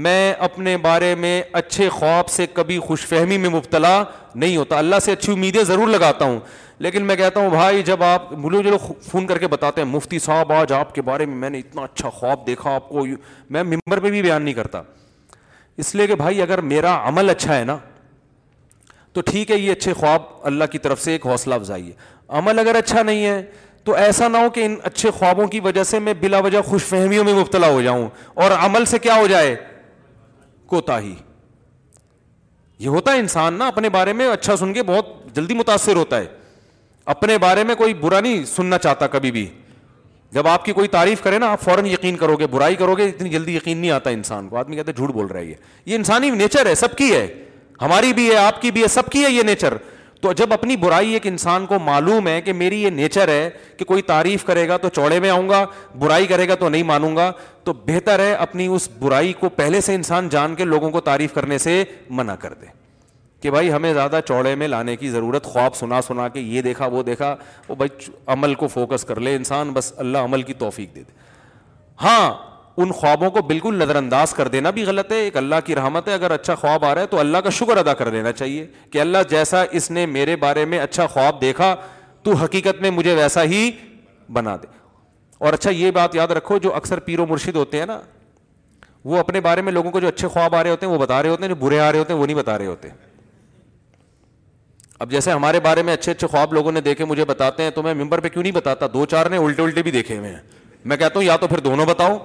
میں 0.06 0.34
اپنے 0.50 0.76
بارے 0.84 1.14
میں 1.24 1.42
اچھے 1.60 1.88
خواب 1.98 2.28
سے 2.36 2.46
کبھی 2.54 2.78
خوش 2.86 3.06
فہمی 3.08 3.38
میں 3.38 3.50
مبتلا 3.50 4.04
نہیں 4.36 4.56
ہوتا 4.58 4.78
اللہ 4.78 5.00
سے 5.06 5.12
اچھی 5.12 5.34
امیدیں 5.34 5.64
ضرور 5.64 5.88
لگاتا 5.88 6.26
ہوں 6.26 6.40
لیکن 6.80 7.06
میں 7.06 7.16
کہتا 7.16 7.40
ہوں 7.40 7.50
بھائی 7.50 7.82
جب 7.86 8.04
آپ 8.04 8.32
بولو 8.42 8.62
جلو 8.62 8.78
فون 9.10 9.28
کر 9.28 9.38
کے 9.38 9.48
بتاتے 9.48 9.82
ہیں 9.82 9.88
مفتی 9.90 10.20
صاحب 10.20 10.52
آج 10.54 10.72
آپ 10.74 10.94
کے 10.96 11.02
بارے 11.10 11.26
میں 11.26 11.36
میں 11.36 11.50
نے 11.50 11.60
اتنا 11.60 11.82
اچھا 11.82 12.10
خواب 12.10 12.46
دیکھا 12.48 12.74
آپ 12.76 12.88
کو 12.90 13.06
میں 13.50 13.64
ممبر 13.64 14.00
پہ 14.00 14.12
بھی 14.12 14.22
بیان 14.22 14.42
نہیں 14.44 14.54
کرتا 14.54 14.82
اس 15.84 15.94
لیے 15.96 16.08
کہ 16.08 16.16
بھائی 16.16 16.42
اگر 16.42 16.62
میرا 16.72 16.98
عمل 17.08 17.30
اچھا 17.30 17.58
ہے 17.58 17.64
نا 17.64 17.78
تو 19.14 19.22
ٹھیک 19.26 19.52
ہے 19.52 19.58
یہ 19.60 19.72
اچھے 19.72 19.94
خواب 19.94 20.22
اللہ 20.52 20.64
کی 20.72 20.78
طرف 20.80 21.02
سے 21.02 21.12
ایک 21.12 21.26
حوصلہ 21.28 21.56
افزائی 21.56 21.88
ہے 21.88 21.94
عمل 22.38 22.60
اگر 22.60 22.76
اچھا 22.76 23.02
نہیں 23.04 23.26
ہے 23.26 23.42
تو 23.86 23.94
ایسا 23.96 24.28
نہ 24.28 24.38
ہو 24.38 24.50
کہ 24.54 24.66
ان 24.66 24.76
اچھے 24.86 25.10
خوابوں 25.12 25.46
کی 25.48 25.60
وجہ 25.60 25.84
سے 25.84 26.00
میں 26.00 26.14
بلا 26.20 26.38
وجہ 26.44 26.62
خوش 26.66 26.84
فہمیوں 26.86 27.24
میں 27.24 27.34
مبتلا 27.40 27.68
ہو 27.70 27.82
جاؤں 27.82 28.08
اور 28.44 28.52
عمل 28.66 28.86
سے 28.92 29.00
کیا 29.00 29.16
ہو 29.18 29.26
جائے 29.28 29.56
کوتا 30.68 31.00
ہی 31.00 31.14
یہ 32.80 32.88
ہوتا 32.90 33.14
ہے 33.14 33.20
انسان 33.20 33.54
نا 33.60 33.68
اپنے 33.68 33.90
بارے 33.90 34.14
میں 34.14 34.28
اچھا 34.28 34.56
سن 34.58 34.74
کے 34.74 34.84
بہت 34.84 35.10
جلدی 35.36 35.54
متاثر 35.56 35.96
ہوتا 35.96 36.18
ہے 36.20 36.26
اپنے 37.12 37.38
بارے 37.38 37.64
میں 37.64 37.76
کوئی 37.76 37.94
برا 38.02 38.20
نہیں 38.22 38.44
سننا 38.56 38.78
چاہتا 38.80 39.08
کبھی 39.16 39.32
بھی 39.32 39.46
جب 40.34 40.48
آپ 40.48 40.66
کی 40.66 40.74
کوئی 40.74 40.88
تعریف 40.88 41.22
کرے 41.22 41.38
نا 41.40 41.48
آپ 41.52 41.62
فوراً 41.62 41.86
یقین 41.86 42.16
کرو 42.18 42.36
گے 42.38 42.48
برائی 42.52 42.76
کرو 42.76 42.96
گے 42.98 43.08
اتنی 43.08 43.30
جلدی 43.30 43.56
یقین 43.56 43.78
نہیں 43.78 43.92
آتا 43.92 44.10
انسان 44.10 44.48
کو 44.50 44.58
آدمی 44.58 44.76
کہتے 44.76 44.92
جھوٹ 44.92 45.12
بول 45.14 45.26
رہا 45.28 45.40
ہے 45.40 45.54
یہ 45.86 45.96
انسانی 45.96 46.30
نیچر 46.30 46.66
ہے 46.66 46.76
سب 46.76 46.96
کی 46.98 47.12
ہے 47.14 47.26
ہماری 47.82 48.14
بھی 48.14 48.30
ہے 48.30 48.36
آپ 48.38 48.62
کی 48.62 48.72
بھی 48.72 48.82
ہے 48.84 48.88
سب 48.88 49.10
کی 49.12 49.24
ہے 49.26 49.32
یہ 49.32 49.44
نیچر 49.46 49.74
تو 50.22 50.32
جب 50.40 50.54
اپنی 50.54 50.76
برائی 50.78 51.12
ایک 51.14 51.26
انسان 51.28 51.66
کو 51.66 51.80
معلوم 51.86 52.28
ہے 52.28 52.40
کہ 52.42 52.54
میری 52.54 52.82
یہ 52.84 52.90
نیچر 52.90 53.28
ہے 53.28 53.50
کہ 53.78 53.86
کوئی 53.86 54.02
تعریف 54.12 54.44
کرے 54.46 54.68
گا 54.68 54.78
تو 54.86 54.90
چوڑے 54.96 55.20
میں 55.20 55.30
آؤں 55.30 55.50
گا 55.50 55.64
برائی 56.00 56.28
کرے 56.28 56.48
گا 56.48 56.56
تو 56.60 56.70
نہیں 56.70 56.84
مانوں 56.92 57.16
گا 57.16 57.32
تو 57.64 57.74
بہتر 57.88 58.20
ہے 58.20 58.32
اپنی 58.34 58.68
اس 58.76 58.88
برائی 59.00 59.34
کو 59.40 59.50
پہلے 59.58 59.82
سے 59.90 59.96
انسان 59.96 60.30
جان 60.30 60.56
کے 60.56 60.66
لوگوں 60.66 60.90
کو 60.92 61.02
تعریف 61.10 61.34
کرنے 61.34 61.58
سے 61.68 61.84
منع 62.10 62.36
کر 62.40 62.54
دے 62.62 62.82
کہ 63.44 63.52
بھائی 63.52 63.72
ہمیں 63.72 63.94
زیادہ 63.94 64.20
چوڑے 64.28 64.54
میں 64.56 64.68
لانے 64.68 64.96
کی 64.98 65.10
ضرورت 65.12 65.44
خواب 65.46 65.76
سنا 65.76 66.02
سنا 66.02 66.28
کے 66.36 66.40
یہ 66.40 66.62
دیکھا 66.68 66.86
وہ 66.94 67.02
دیکھا 67.04 67.36
وہ 67.68 67.76
بھائی 67.76 68.12
عمل 68.34 68.54
کو 68.62 68.68
فوکس 68.76 69.04
کر 69.06 69.20
لے 69.20 69.36
انسان 69.36 69.72
بس 69.74 69.92
اللہ 70.04 70.18
عمل 70.28 70.42
کی 70.50 70.54
توفیق 70.62 70.94
دے 70.96 71.02
دے 71.08 71.14
ہاں 72.02 72.32
ان 72.82 72.92
خوابوں 73.02 73.30
کو 73.32 73.42
بالکل 73.52 73.76
نظر 73.84 73.96
انداز 73.96 74.34
کر 74.34 74.48
دینا 74.56 74.70
بھی 74.78 74.84
غلط 74.92 75.12
ہے 75.12 75.18
ایک 75.24 75.38
اللہ 75.44 75.56
کی 75.66 75.76
رحمت 75.76 76.08
ہے 76.08 76.14
اگر 76.14 76.32
اچھا 76.38 76.56
خواب 76.64 76.86
آ 76.86 76.94
رہا 76.94 77.02
ہے 77.02 77.08
تو 77.08 77.20
اللہ 77.20 77.38
کا 77.44 77.50
شکر 77.60 77.78
ادا 77.84 77.94
کر 78.04 78.10
دینا 78.18 78.32
چاہیے 78.32 78.66
کہ 78.92 79.02
اللہ 79.02 79.28
جیسا 79.30 79.64
اس 79.80 79.92
نے 79.92 80.06
میرے 80.16 80.36
بارے 80.48 80.66
میں 80.72 80.80
اچھا 80.88 81.08
خواب 81.14 81.42
دیکھا 81.42 81.76
تو 82.24 82.34
حقیقت 82.44 82.82
میں 82.82 82.92
مجھے 82.98 83.14
ویسا 83.22 83.44
ہی 83.44 83.70
بنا 84.34 84.56
دے 84.64 84.68
اور 85.46 85.54
اچھا 85.54 85.70
یہ 85.72 85.92
بات 86.00 86.16
یاد 86.16 86.32
رکھو 86.40 86.58
جو 86.68 86.76
اکثر 86.76 87.00
پیر 87.10 87.20
و 87.20 87.26
مرشد 87.30 87.56
ہوتے 87.56 87.80
ہیں 87.80 87.86
نا 87.86 88.00
وہ 89.12 89.18
اپنے 89.20 89.40
بارے 89.42 89.62
میں 89.62 89.72
لوگوں 89.74 89.92
کو 89.92 90.00
جو 90.00 90.08
اچھے 90.08 90.28
خواب 90.28 90.56
آ 90.56 90.64
رہے 90.64 90.72
ہوتے 90.72 90.86
ہیں 90.86 90.94
وہ 90.94 91.00
بتا 91.06 91.22
رہے 91.24 91.30
ہوتے 91.30 91.42
ہیں 91.44 91.50
جو 91.54 91.66
برے 91.66 91.80
آ 91.80 91.92
رہے 91.92 92.00
ہوتے 92.00 92.14
ہیں 92.14 92.20
وہ 92.20 92.26
نہیں 92.26 92.38
بتا 92.38 92.58
رہے 92.58 92.66
ہوتے 92.66 92.90
ہیں 92.90 93.12
اب 95.04 95.12
جیسے 95.12 95.32
ہمارے 95.32 95.60
بارے 95.60 95.82
میں 95.84 95.94
اچھے 95.94 96.12
اچھے 96.12 96.28
خواب 96.28 96.54
لوگوں 96.54 96.72
نے 96.72 96.82
دیکھے 96.82 97.06
مجھے 97.06 97.24
بتاتے 97.26 97.64
ہیں 97.64 97.70
تو 97.76 97.82
میں 97.84 97.94
ممبر 97.94 98.20
پہ 98.26 98.30
کیوں 98.30 98.42
نہیں 98.44 98.54
بتاتا 98.54 98.86
دو 98.94 99.06
چار 99.12 99.26
نے 99.30 99.38
الٹے 99.38 99.62
الٹے 99.64 99.82
بھی 99.84 99.92
دیکھے 99.92 100.18
ہوئے 100.18 100.30
ہیں 100.30 100.40
میں 100.92 100.98
کہتا 100.98 101.20
ہوں 101.20 101.24
یا 101.24 101.36
تو 101.38 101.48
پھر 101.48 101.60
دونوں 101.66 101.86
بتاؤ 101.86 102.18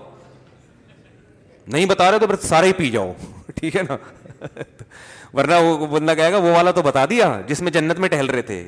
نہیں 1.72 1.86
بتا 1.86 2.10
رہے 2.10 2.18
تو 2.18 2.26
پھر 2.26 2.36
سارے 2.46 2.66
ہی 2.66 2.72
پی 2.72 2.90
جاؤ 2.90 3.12
ٹھیک 3.54 3.76
ہے 3.76 3.82
نا 3.88 3.96
ورنہ 5.34 5.54
وہ 5.64 5.86
بندہ 5.98 6.12
کہے 6.16 6.32
گا 6.32 6.36
وہ 6.36 6.52
والا 6.56 6.70
تو 6.78 6.82
بتا 6.82 7.04
دیا 7.10 7.30
جس 7.46 7.60
میں 7.62 7.70
جنت 7.72 7.98
میں 8.04 8.08
ٹہل 8.08 8.26
رہے 8.30 8.42
تھے 8.50 8.62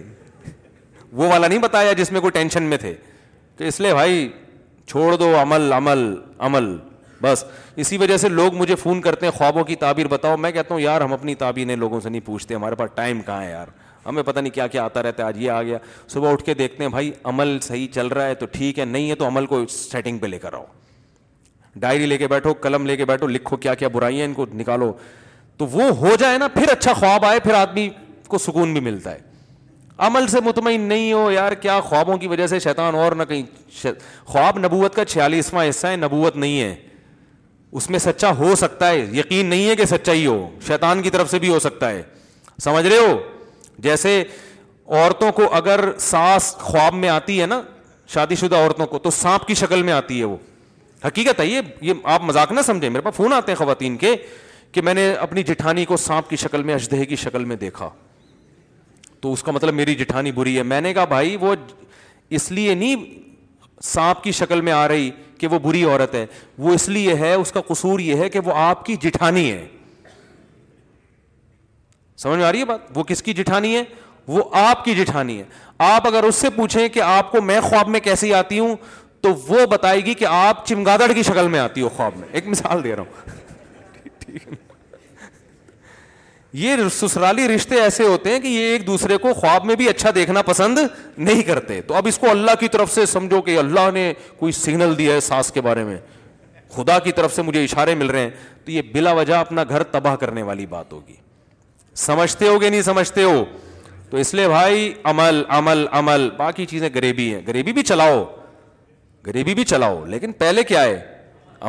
وہ 1.20 1.28
والا 1.32 1.47
نہیں 1.49 1.59
بتایا 1.66 1.93
جس 2.01 2.11
میں 2.12 2.20
کوئی 2.20 2.31
ٹینشن 2.39 2.62
میں 2.73 2.78
تھے 2.78 2.95
تو 3.57 3.65
اس 3.65 3.78
لیے 3.81 3.93
بھائی 3.95 4.28
چھوڑ 4.89 5.15
دو 5.16 5.32
عمل 5.43 5.73
عمل 5.73 6.05
عمل 6.49 6.77
بس 7.23 7.45
اسی 7.85 7.97
وجہ 7.99 8.16
سے 8.16 8.28
لوگ 8.28 8.55
مجھے 8.57 8.74
فون 8.82 9.01
کرتے 9.01 9.27
ہیں 9.27 9.32
خوابوں 9.39 9.65
کی 9.70 9.77
تعبیر 9.85 10.07
بتاؤ 10.09 10.37
میں 10.45 10.51
کہتا 10.53 10.74
ہوں 10.74 10.81
یار 10.81 11.01
ہم 11.01 11.12
اپنی 11.12 11.35
تعبیریں 11.45 11.74
لوگوں 11.77 12.01
سے 12.01 12.09
نہیں 12.11 12.27
پوچھتے 12.27 12.55
ہمارے 12.55 12.74
پاس 12.81 12.91
ٹائم 12.95 13.20
کہاں 13.23 13.43
ہے 13.45 13.51
یار 13.51 13.66
ہمیں 14.11 14.23
پتہ 14.31 14.41
نہیں 14.41 14.53
کیا 14.55 14.66
کیا 14.74 14.85
آتا 14.85 15.03
رہتا 15.03 15.23
ہے 15.23 15.28
آج 15.28 15.39
یہ 15.43 15.51
آ 15.51 15.62
گیا 15.62 15.78
صبح 16.09 16.32
اٹھ 16.32 16.43
کے 16.45 16.55
دیکھتے 16.61 16.85
ہیں 16.85 16.91
بھائی 16.91 17.11
عمل 17.32 17.59
صحیح 17.62 17.87
چل 17.95 18.07
رہا 18.16 18.27
ہے 18.27 18.35
تو 18.43 18.47
ٹھیک 18.53 18.78
ہے 18.78 18.85
نہیں 18.85 19.09
ہے 19.11 19.15
تو 19.23 19.27
عمل 19.27 19.47
کو 19.53 19.62
سیٹنگ 19.70 20.19
پہ 20.19 20.27
لے 20.27 20.39
کر 20.39 20.53
آؤ 20.61 20.65
ڈائری 21.85 22.07
لے 22.07 22.16
کے 22.19 22.28
بیٹھو 22.28 22.53
قلم 22.61 22.87
لے 22.87 22.97
کے 22.97 23.05
بیٹھو 23.11 23.27
لکھو 23.35 23.57
کیا 23.65 23.74
کیا 23.82 23.89
برائیاں 23.99 24.24
ان 24.27 24.32
کو 24.35 24.47
نکالو 24.55 24.93
تو 25.59 25.66
وہ 25.73 25.89
ہو 26.03 26.15
جائے 26.19 26.39
نا 26.39 26.49
پھر 26.55 26.70
اچھا 26.73 26.93
خواب 27.01 27.24
آئے 27.27 27.41
پھر 27.41 27.55
آدمی 27.55 27.89
کو 28.28 28.39
سکون 28.47 28.73
بھی 28.73 28.81
ملتا 28.91 29.12
ہے 29.15 29.28
عمل 30.07 30.27
سے 30.28 30.41
مطمئن 30.45 30.81
نہیں 30.91 31.12
ہو 31.12 31.31
یار 31.31 31.53
کیا 31.62 31.81
خوابوں 31.89 32.16
کی 32.19 32.27
وجہ 32.28 32.47
سے 32.53 32.59
شیطان 32.66 32.95
اور 33.01 33.12
نہ 33.12 33.23
کہیں 33.28 33.82
خواب 34.27 34.59
نبوت 34.59 34.95
کا 34.95 35.05
چھیالیسواں 35.05 35.69
حصہ 35.69 35.87
ہے 35.87 35.97
نبوت 35.97 36.37
نہیں 36.37 36.61
ہے 36.61 36.74
اس 37.78 37.89
میں 37.91 37.99
سچا 38.05 38.31
ہو 38.39 38.55
سکتا 38.59 38.89
ہے 38.91 39.05
یقین 39.19 39.47
نہیں 39.47 39.69
ہے 39.70 39.74
کہ 39.77 39.85
سچا 39.87 40.12
ہی 40.12 40.24
ہو 40.27 40.39
شیطان 40.66 41.03
کی 41.03 41.11
طرف 41.16 41.31
سے 41.31 41.39
بھی 41.39 41.49
ہو 41.49 41.59
سکتا 41.66 41.91
ہے 41.91 42.03
سمجھ 42.65 42.87
رہے 42.87 42.97
ہو 42.99 43.19
جیسے 43.82 44.23
عورتوں 44.86 45.31
کو 45.32 45.43
اگر 45.55 45.81
سانس 46.09 46.55
خواب 46.61 46.94
میں 46.94 47.09
آتی 47.09 47.40
ہے 47.40 47.47
نا 47.47 47.61
شادی 48.15 48.35
شدہ 48.35 48.57
عورتوں 48.57 48.86
کو 48.86 48.98
تو 48.98 49.11
سانپ 49.19 49.47
کی 49.48 49.55
شکل 49.62 49.82
میں 49.89 49.93
آتی 49.93 50.19
ہے 50.20 50.24
وہ 50.24 50.36
حقیقت 51.07 51.40
ہے 51.40 51.47
یہ 51.47 51.61
یہ 51.81 52.09
آپ 52.15 52.23
مذاق 52.31 52.52
نہ 52.52 52.61
سمجھیں 52.66 52.89
میرے 52.89 53.02
پاس 53.02 53.15
فون 53.16 53.32
آتے 53.32 53.52
ہیں 53.52 53.57
خواتین 53.59 53.97
کے 53.97 54.15
کہ 54.73 54.82
میں 54.85 54.94
نے 54.94 55.11
اپنی 55.28 55.43
جٹھانی 55.43 55.85
کو 55.93 55.97
سانپ 55.97 56.28
کی 56.31 56.36
شکل 56.44 56.62
میں 56.62 56.74
اشدہ 56.74 57.02
کی 57.09 57.16
شکل 57.24 57.44
میں 57.52 57.57
دیکھا 57.57 57.89
تو 59.20 59.32
اس 59.32 59.43
کا 59.43 59.52
مطلب 59.52 59.74
میری 59.74 59.94
جٹھانی 59.94 60.32
بری 60.32 60.57
ہے 60.57 60.62
میں 60.73 60.81
نے 60.81 60.93
کہا 60.94 61.05
بھائی 61.15 61.36
وہ 61.40 61.55
اس 62.39 62.51
لیے 62.52 62.74
نہیں 62.74 63.05
سانپ 63.82 64.23
کی 64.24 64.32
شکل 64.43 64.61
میں 64.61 64.73
آ 64.73 64.86
رہی 64.89 65.11
کہ 65.39 65.47
وہ 65.51 65.59
بری 65.59 65.82
عورت 65.85 66.15
ہے 66.15 66.24
وہ 66.59 66.73
اس 66.74 66.89
لیے 66.89 67.15
ہے 67.20 67.32
اس 67.35 67.52
کا 67.52 67.61
قصور 67.69 68.01
یہ 68.01 68.16
ہے 68.23 68.28
کہ 68.31 68.40
وہ 68.44 68.52
آپ 68.62 68.85
کی 68.86 68.97
جٹھانی 69.02 69.51
ہے 69.51 69.66
سمجھ 72.22 72.38
میں 72.38 72.44
آ 72.44 72.52
رہی 72.52 72.60
ہے 72.60 72.64
بات 72.70 72.97
وہ 72.97 73.02
کس 73.09 73.22
کی 73.22 73.32
جٹھانی 73.34 73.74
ہے 73.74 73.82
وہ 74.28 74.42
آپ 74.59 74.84
کی 74.84 74.94
جٹھانی 74.94 75.38
ہے 75.38 75.44
آپ 75.84 76.06
اگر 76.06 76.24
اس 76.24 76.34
سے 76.44 76.48
پوچھیں 76.56 76.88
کہ 76.97 77.01
آپ 77.02 77.30
کو 77.32 77.40
میں 77.42 77.60
خواب 77.68 77.88
میں 77.88 78.01
کیسی 78.01 78.32
آتی 78.34 78.59
ہوں 78.59 78.74
تو 79.22 79.30
وہ 79.47 79.64
بتائے 79.70 80.01
گی 80.05 80.14
کہ 80.14 80.26
آپ 80.30 80.66
چمگادڑ 80.66 81.10
کی 81.12 81.22
شکل 81.22 81.48
میں 81.55 81.59
آتی 81.60 81.82
ہو 81.82 81.88
خواب 81.97 82.16
میں 82.16 82.28
ایک 82.32 82.47
مثال 82.48 82.82
دے 82.84 82.94
رہا 82.97 83.02
ہوں 83.02 84.59
یہ 86.60 86.76
سسرالی 86.92 87.47
رشتے 87.55 87.80
ایسے 87.80 88.05
ہوتے 88.06 88.30
ہیں 88.32 88.38
کہ 88.40 88.48
یہ 88.48 88.66
ایک 88.72 88.86
دوسرے 88.86 89.16
کو 89.24 89.32
خواب 89.40 89.64
میں 89.66 89.74
بھی 89.82 89.88
اچھا 89.88 90.10
دیکھنا 90.14 90.42
پسند 90.47 90.78
نہیں 91.18 91.42
کرتے 91.48 91.80
تو 91.90 91.94
اب 91.97 92.09
اس 92.09 92.18
کو 92.18 92.30
اللہ 92.30 92.60
کی 92.60 92.68
طرف 92.76 92.92
سے 92.94 93.06
سمجھو 93.16 93.40
کہ 93.48 93.56
اللہ 93.59 93.90
نے 93.94 94.12
کوئی 94.38 94.52
سگنل 94.62 94.97
دیا 94.98 95.14
ہے 95.14 95.20
سانس 95.30 95.51
کے 95.52 95.60
بارے 95.68 95.84
میں 95.90 95.97
خدا 96.76 96.98
کی 97.05 97.12
طرف 97.12 97.34
سے 97.34 97.42
مجھے 97.42 97.64
اشارے 97.64 97.94
مل 98.02 98.10
رہے 98.10 98.20
ہیں 98.22 98.30
تو 98.64 98.70
یہ 98.72 98.82
بلا 98.92 99.12
وجہ 99.22 99.34
اپنا 99.34 99.64
گھر 99.68 99.82
تباہ 99.97 100.16
کرنے 100.24 100.42
والی 100.51 100.66
بات 100.76 100.92
ہوگی 100.92 101.19
سمجھتے 102.01 102.47
ہو 102.48 102.60
گے 102.60 102.68
نہیں 102.70 102.82
سمجھتے 102.82 103.22
ہو 103.22 103.44
تو 104.10 104.16
اس 104.16 104.32
لیے 104.35 104.47
بھائی 104.48 104.93
عمل 105.10 105.43
عمل 105.56 105.86
عمل 105.98 106.28
باقی 106.36 106.64
چیزیں 106.66 106.89
غریبی 106.94 107.32
ہیں 107.35 107.40
غریبی 107.47 107.72
بھی 107.78 107.82
چلاؤ 107.90 108.22
غریبی 109.27 109.55
بھی 109.55 109.64
چلاؤ 109.72 110.05
لیکن 110.12 110.32
پہلے 110.43 110.62
کیا 110.68 110.82
ہے 110.85 110.97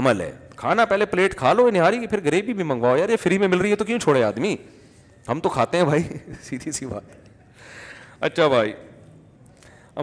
عمل 0.02 0.22
ہے 0.22 0.32
کھانا 0.56 0.86
پہلے 0.94 1.06
پلیٹ 1.14 1.36
کھا 1.38 1.52
لو 1.54 1.70
نہاری 1.70 2.00
کی 2.00 2.08
پھر 2.08 2.20
غریبی 2.24 2.54
بھی 2.60 2.64
منگواؤ 2.72 2.98
یار 2.98 3.10
یہ 3.10 3.18
فری 3.22 3.38
میں 3.38 3.48
مل 3.48 3.58
رہی 3.62 3.72
ہے 3.72 3.76
تو 3.76 3.86
کیوں 3.86 3.98
چھوڑے 4.00 4.24
آدمی 4.24 4.56
ہم 5.30 5.40
تو 5.44 5.50
کھاتے 5.58 5.78
ہیں 5.78 5.86
بھائی 5.86 6.04
سیدھی 6.44 6.72
سی 6.78 6.86
بات 6.92 7.16
اچھا 8.30 8.48
بھائی 8.54 8.72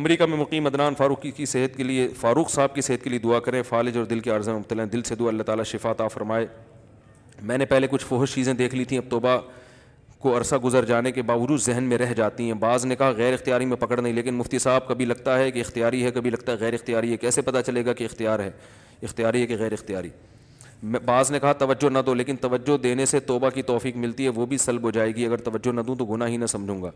امریکہ 0.00 0.26
میں 0.26 0.36
مقیم 0.38 0.66
ادنان 0.66 0.94
فاروق 0.98 1.22
کی 1.36 1.46
صحت 1.46 1.76
کے 1.76 1.82
لیے 1.84 2.08
فاروق 2.20 2.50
صاحب 2.50 2.74
کی 2.74 2.80
صحت 2.90 3.02
کے 3.04 3.10
لیے 3.10 3.18
دعا 3.18 3.38
کریں 3.48 3.62
فالج 3.68 3.96
اور 3.98 4.04
دل 4.12 4.20
کے 4.26 4.30
عرض 4.36 4.48
مبتلا 4.48 4.84
دل 4.92 5.02
سے 5.10 5.14
دعا 5.20 5.28
اللہ 5.28 5.42
تعالیٰ 5.50 5.64
شفا 5.72 5.92
تا 6.02 6.08
فرمائے 6.18 6.46
میں 7.48 7.58
نے 7.58 7.64
پہلے 7.74 7.86
کچھ 7.90 8.04
فوہش 8.06 8.34
چیزیں 8.34 8.52
دیکھ 8.60 8.74
لی 8.74 8.84
تھیں 8.92 8.98
اب 8.98 9.10
توبہ 9.10 9.36
کو 10.18 10.36
عرصہ 10.36 10.56
گزر 10.64 10.84
جانے 10.84 11.10
کے 11.12 11.22
باوجود 11.22 11.60
ذہن 11.62 11.84
میں 11.88 11.98
رہ 11.98 12.12
جاتی 12.16 12.44
ہیں 12.44 12.52
بعض 12.60 12.84
نے 12.86 12.96
کہا 12.96 13.10
غیر 13.16 13.32
اختیاری 13.32 13.64
میں 13.66 13.76
پکڑ 13.80 14.00
نہیں 14.00 14.12
لیکن 14.12 14.34
مفتی 14.34 14.58
صاحب 14.58 14.86
کبھی 14.88 15.04
لگتا 15.04 15.38
ہے 15.38 15.50
کہ 15.50 15.58
اختیاری 15.60 16.04
ہے 16.04 16.10
کبھی 16.14 16.30
لگتا 16.30 16.52
ہے 16.52 16.56
غیر 16.60 16.72
اختیاری 16.74 17.12
ہے 17.12 17.16
کیسے 17.16 17.42
پتہ 17.42 17.58
چلے 17.66 17.84
گا 17.86 17.92
کہ 18.00 18.04
اختیار 18.04 18.40
ہے 18.40 18.50
اختیاری 19.02 19.40
ہے 19.42 19.46
کہ 19.46 19.56
غیر 19.58 19.72
اختیاری 19.72 20.08
بعض 21.04 21.30
نے 21.30 21.38
کہا 21.40 21.52
توجہ 21.62 21.90
نہ 21.90 21.98
دو 22.06 22.14
لیکن 22.14 22.36
توجہ 22.40 22.76
دینے 22.82 23.06
سے 23.06 23.20
توبہ 23.30 23.50
کی 23.54 23.62
توفیق 23.70 23.96
ملتی 23.96 24.24
ہے 24.24 24.28
وہ 24.34 24.46
بھی 24.46 24.58
سلب 24.58 24.82
ہو 24.84 24.90
جائے 24.98 25.14
گی 25.14 25.24
اگر 25.26 25.36
توجہ 25.46 25.72
نہ 25.74 25.80
دوں 25.86 25.94
تو 25.96 26.04
گناہ 26.06 26.28
ہی 26.28 26.36
نہ 26.36 26.46
سمجھوں 26.48 26.82
گا 26.82 26.90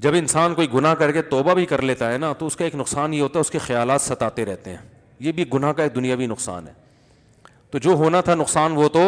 جب 0.00 0.14
انسان 0.18 0.54
کوئی 0.54 0.66
گناہ 0.74 0.94
کر 0.98 1.12
کے 1.12 1.22
توبہ 1.22 1.54
بھی 1.54 1.64
کر 1.66 1.82
لیتا 1.82 2.12
ہے 2.12 2.18
نا 2.18 2.32
تو 2.38 2.46
اس 2.46 2.56
کا 2.56 2.64
ایک 2.64 2.74
نقصان 2.74 3.14
یہ 3.14 3.20
ہوتا 3.22 3.38
ہے 3.38 3.40
اس 3.40 3.50
کے 3.50 3.58
خیالات 3.66 4.00
ستاتے 4.00 4.44
رہتے 4.44 4.70
ہیں 4.70 4.78
یہ 5.20 5.32
بھی 5.32 5.44
گناہ 5.54 5.72
کا 5.72 5.82
ایک 5.82 5.94
دنیاوی 5.94 6.26
نقصان 6.26 6.66
ہے 6.68 6.72
تو 7.70 7.78
جو 7.78 7.90
ہونا 8.02 8.20
تھا 8.20 8.34
نقصان 8.34 8.72
وہ 8.76 8.88
تو 8.92 9.04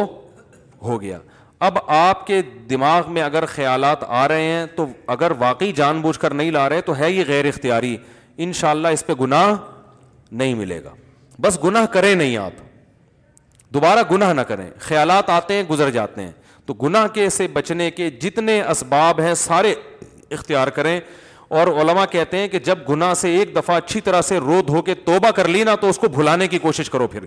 ہو 0.83 1.01
گیا 1.01 1.19
اب 1.63 1.79
آپ 1.97 2.27
کے 2.27 2.41
دماغ 2.71 3.13
میں 3.13 3.23
اگر 3.23 3.45
خیالات 3.47 4.03
آ 4.09 4.27
رہے 4.29 4.43
ہیں 4.45 4.65
تو 4.77 4.87
اگر 5.15 5.31
واقعی 5.39 5.73
جان 5.77 6.01
بوجھ 6.01 6.19
کر 6.21 6.35
نہیں 6.35 6.51
لا 6.51 6.69
رہے 6.69 6.81
تو 6.83 6.99
ہے 6.99 7.11
یہ 7.13 7.25
غیر 7.27 7.45
اختیاری 7.49 7.97
ان 8.37 8.53
شاء 8.61 8.71
اللہ 8.71 8.89
اس 8.97 9.07
پہ 9.07 9.13
گناہ 9.21 9.55
نہیں 10.33 10.55
ملے 10.55 10.83
گا 10.85 10.95
بس 11.41 11.59
گناہ 11.65 11.87
کریں 11.93 12.15
نہیں 12.15 12.37
آپ 12.37 12.63
دوبارہ 13.75 14.01
گناہ 14.11 14.33
نہ 14.33 14.41
کریں 14.49 14.69
خیالات 14.79 15.31
آتے 15.31 15.55
ہیں 15.55 15.63
گزر 15.71 15.91
جاتے 15.91 16.23
ہیں 16.23 16.31
تو 16.67 16.75
گناہ 16.83 17.07
کے 17.15 17.29
سے 17.31 17.47
بچنے 17.53 17.91
کے 17.91 18.11
جتنے 18.21 18.61
اسباب 18.63 19.21
ہیں 19.21 19.35
سارے 19.35 19.75
اختیار 20.31 20.69
کریں 20.77 20.99
اور 21.59 21.67
علماء 21.81 22.05
کہتے 22.11 22.37
ہیں 22.39 22.49
کہ 22.49 22.59
جب 22.67 22.79
گناہ 22.89 23.13
سے 23.15 23.31
ایک 23.39 23.55
دفعہ 23.57 23.77
اچھی 23.77 24.01
طرح 24.05 24.23
سے 24.29 24.39
رو 24.41 24.61
دھو 24.67 24.83
کے 24.83 24.95
توبہ 25.09 25.31
کر 25.37 25.49
لی 25.49 25.65
نا 25.65 25.75
تو 25.81 25.89
اس 25.89 25.99
کو 25.99 26.09
بھلانے 26.15 26.49
کی 26.49 26.59
کوشش 26.59 26.91
کرو 26.91 27.07
پھر 27.07 27.25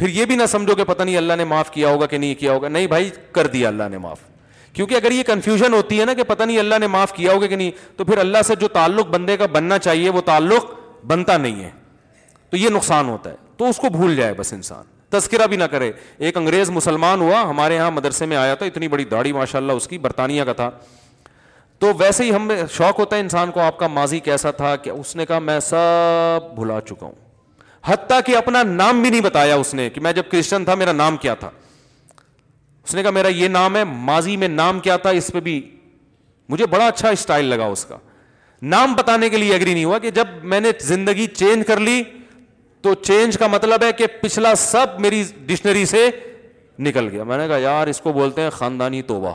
پھر 0.00 0.08
یہ 0.08 0.24
بھی 0.24 0.36
نہ 0.36 0.44
سمجھو 0.48 0.74
کہ 0.74 0.84
پتہ 0.84 1.02
نہیں 1.02 1.16
اللہ 1.16 1.32
نے 1.38 1.44
معاف 1.44 1.70
کیا 1.70 1.88
ہوگا 1.92 2.06
کہ 2.10 2.18
نہیں 2.18 2.34
کیا 2.40 2.52
ہوگا 2.52 2.68
نہیں 2.68 2.86
بھائی 2.92 3.08
کر 3.32 3.46
دیا 3.54 3.66
اللہ 3.68 3.88
نے 3.90 3.98
معاف 3.98 4.18
کیونکہ 4.74 4.94
اگر 4.94 5.10
یہ 5.12 5.22
کنفیوژن 5.26 5.74
ہوتی 5.74 5.98
ہے 6.00 6.04
نا 6.04 6.14
کہ 6.14 6.22
پتہ 6.26 6.42
نہیں 6.42 6.58
اللہ 6.58 6.78
نے 6.80 6.86
معاف 6.92 7.12
کیا 7.14 7.32
ہوگا 7.32 7.46
کہ 7.46 7.56
نہیں 7.56 7.70
تو 7.96 8.04
پھر 8.04 8.18
اللہ 8.18 8.42
سے 8.46 8.54
جو 8.60 8.68
تعلق 8.78 9.06
بندے 9.14 9.36
کا 9.36 9.46
بننا 9.52 9.78
چاہیے 9.78 10.10
وہ 10.10 10.20
تعلق 10.26 10.70
بنتا 11.10 11.36
نہیں 11.36 11.62
ہے 11.64 11.70
تو 12.50 12.56
یہ 12.56 12.68
نقصان 12.76 13.08
ہوتا 13.08 13.30
ہے 13.30 13.36
تو 13.56 13.68
اس 13.68 13.76
کو 13.82 13.88
بھول 13.96 14.16
جائے 14.16 14.34
بس 14.36 14.52
انسان 14.52 14.84
تذکرہ 15.18 15.46
بھی 15.52 15.56
نہ 15.56 15.64
کرے 15.70 15.90
ایک 16.18 16.36
انگریز 16.36 16.70
مسلمان 16.70 17.20
ہوا 17.20 17.42
ہمارے 17.50 17.74
یہاں 17.74 17.90
مدرسے 17.90 18.26
میں 18.26 18.36
آیا 18.36 18.54
تھا 18.62 18.66
اتنی 18.66 18.88
بڑی 18.88 19.04
داڑھی 19.12 19.32
ماشاء 19.32 19.58
اللہ 19.58 19.72
اس 19.82 19.88
کی 19.88 19.98
برطانیہ 20.08 20.44
کا 20.44 20.52
تھا 20.62 20.70
تو 21.78 21.92
ویسے 21.98 22.24
ہی 22.24 22.34
ہم 22.34 22.50
شوق 22.76 22.98
ہوتا 23.00 23.16
ہے 23.16 23.20
انسان 23.20 23.50
کو 23.50 23.60
آپ 23.60 23.78
کا 23.78 23.86
ماضی 24.00 24.20
کیسا 24.30 24.50
تھا 24.62 24.74
کہ 24.84 24.90
اس 24.90 25.14
نے 25.16 25.26
کہا 25.26 25.38
میں 25.50 25.60
سب 25.70 26.54
بھلا 26.56 26.80
چکا 26.88 27.06
ہوں 27.06 27.28
حتیٰ 27.88 28.18
کہ 28.26 28.36
اپنا 28.36 28.62
نام 28.62 29.00
بھی 29.02 29.10
نہیں 29.10 29.20
بتایا 29.20 29.54
اس 29.54 29.72
نے 29.74 29.88
کہ 29.90 30.00
میں 30.00 30.12
جب 30.12 30.22
کرسچن 30.30 30.64
تھا 30.64 30.74
میرا 30.74 30.92
نام 30.92 31.16
کیا 31.16 31.34
تھا 31.40 31.50
اس 32.84 32.94
نے 32.94 33.02
کہا 33.02 33.10
میرا 33.10 33.28
یہ 33.28 33.48
نام 33.48 33.76
ہے 33.76 33.84
ماضی 33.84 34.36
میں 34.36 34.48
نام 34.48 34.80
کیا 34.80 34.96
تھا 35.04 35.10
اس 35.20 35.30
پہ 35.32 35.40
بھی 35.40 35.60
مجھے 36.48 36.66
بڑا 36.66 36.86
اچھا 36.86 37.08
اسٹائل 37.08 37.44
لگا 37.44 37.64
اس 37.72 37.84
کا 37.84 37.96
نام 38.72 38.94
بتانے 38.94 39.28
کے 39.30 39.36
لیے 39.36 39.52
ایگری 39.52 39.74
نہیں 39.74 39.84
ہوا 39.84 39.98
کہ 39.98 40.10
جب 40.14 40.26
میں 40.42 40.60
نے 40.60 40.70
زندگی 40.84 41.26
چینج 41.34 41.66
کر 41.66 41.80
لی 41.80 42.02
تو 42.82 42.94
چینج 42.94 43.36
کا 43.38 43.46
مطلب 43.52 43.82
ہے 43.84 43.92
کہ 43.92 44.06
پچھلا 44.20 44.54
سب 44.64 45.00
میری 45.00 45.22
ڈکشنری 45.46 45.84
سے 45.86 46.08
نکل 46.86 47.08
گیا 47.12 47.24
میں 47.24 47.38
نے 47.38 47.46
کہا 47.48 47.56
یار 47.58 47.86
اس 47.86 48.00
کو 48.00 48.12
بولتے 48.12 48.42
ہیں 48.42 48.50
خاندانی 48.50 49.02
توبہ 49.12 49.32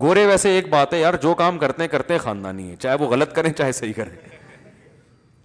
گورے 0.00 0.26
ویسے 0.26 0.50
ایک 0.54 0.68
بات 0.70 0.92
ہے 0.94 1.00
یار 1.00 1.14
جو 1.22 1.34
کام 1.42 1.58
کرتے 1.58 1.82
ہیں 1.82 1.88
کرتے 1.90 2.14
ہیں 2.14 2.20
خاندانی 2.20 2.70
ہے 2.70 2.76
چاہے 2.80 2.94
وہ 3.00 3.06
غلط 3.12 3.32
کریں 3.36 3.52
چاہے 3.52 3.72
صحیح 3.80 3.92
کریں 3.96 4.16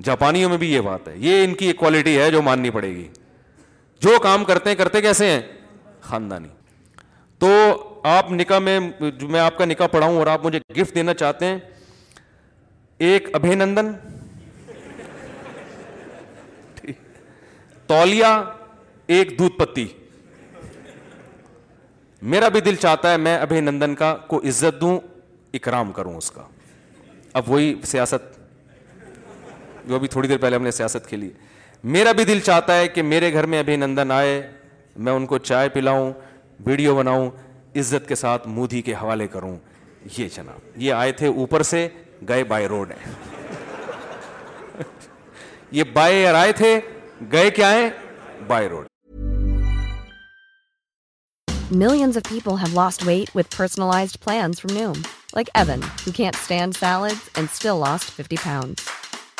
جاپانیوں 0.03 0.49
میں 0.49 0.57
بھی 0.57 0.71
یہ 0.73 0.81
بات 0.81 1.07
ہے 1.07 1.13
یہ 1.17 1.43
ان 1.43 1.53
کی 1.57 1.71
کوالٹی 1.77 2.17
ہے 2.17 2.29
جو 2.31 2.41
ماننی 2.41 2.69
پڑے 2.71 2.89
گی 2.95 3.07
جو 4.01 4.17
کام 4.23 4.43
کرتے 4.45 4.69
ہیں 4.69 4.75
کرتے 4.77 5.01
کیسے 5.01 5.27
ہیں 5.29 5.41
خاندانی 6.01 6.47
تو 7.39 7.47
آپ 8.09 8.31
نکاح 8.31 8.59
میں 8.59 8.79
جو 9.19 9.27
میں 9.29 9.39
آپ 9.39 9.57
کا 9.57 9.65
نکاح 9.65 9.87
پڑھاؤں 9.91 10.17
اور 10.17 10.27
آپ 10.27 10.45
مجھے 10.45 10.59
گفٹ 10.81 10.95
دینا 10.95 11.13
چاہتے 11.13 11.45
ہیں 11.45 11.57
ایک 13.07 13.27
ابھی 13.35 13.55
نندن 13.55 13.91
تولیا 17.87 18.31
ایک 19.17 19.37
دودھ 19.39 19.57
پتی 19.57 19.85
میرا 22.33 22.47
بھی 22.49 22.59
دل 22.61 22.75
چاہتا 22.75 23.11
ہے 23.11 23.17
میں 23.17 23.37
ابھی 23.37 23.59
نندن 23.61 23.95
کا 23.95 24.15
کو 24.27 24.41
عزت 24.49 24.79
دوں 24.81 24.97
اکرام 25.53 25.91
کروں 25.91 26.15
اس 26.17 26.31
کا 26.31 26.43
اب 27.41 27.49
وہی 27.51 27.73
سیاست 27.85 28.35
جو 29.87 29.95
ابھی 29.95 30.07
تھوڑی 30.07 30.27
دیر 30.27 30.37
پہلے 30.37 30.55
ہم 30.55 30.63
نے 30.63 30.71
سیاست 30.71 31.07
کھیلی 31.09 31.29
میرا 31.95 32.11
بھی 32.11 32.23
دل 32.25 32.39
چاہتا 32.45 32.77
ہے 32.77 32.87
کہ 32.87 33.01
میرے 33.03 33.31
گھر 33.33 33.45
میں 33.51 33.59
ابھی 33.59 33.75
نندن 33.75 34.11
آئے 34.11 34.41
میں 35.07 35.13
ان 35.13 35.25
کو 35.25 35.37
چائے 35.37 35.69
پلاؤں 35.73 36.11
ویڈیو 36.65 36.95
بناؤں 36.95 37.29
عزت 37.79 38.07
کے 38.07 38.15
ساتھ 38.15 38.47
مودھی 38.47 38.81
کے 38.81 38.93
حوالے 39.01 39.27
کروں 39.35 39.55
یہ 40.17 40.29
جناب 40.35 40.77
یہ 40.81 40.93
آئے 40.93 41.11
تھے 41.21 41.27
اوپر 41.41 41.63
سے 41.71 41.87
گئے 42.27 42.43
بائی 42.55 42.67
روڈ 42.67 42.91
ہیں 42.99 43.13
یہ 45.77 45.83
بائے 45.93 46.25
آئے 46.27 46.51
تھے 46.57 46.79
گئے 47.31 47.49
کیا 47.57 47.71
ہیں 47.73 47.89
by 48.47 48.69
road 48.69 48.85
millions 51.81 52.17
of 52.17 52.23
people 52.29 52.53
have 52.63 52.75
lost 52.81 53.03
weight 53.07 53.35
with 53.35 53.57
personalized 53.57 54.23
plans 54.25 54.61
from 54.61 54.77
Noom 54.77 55.01
like 55.35 55.49
even 55.53 55.79
you 56.05 56.11
can't 56.15 56.35
stand 56.41 56.75
salad 56.79 57.27
and 57.37 57.47
still 57.53 57.79
lost 57.81 58.11
fifty 58.21 58.35
pound 58.43 58.81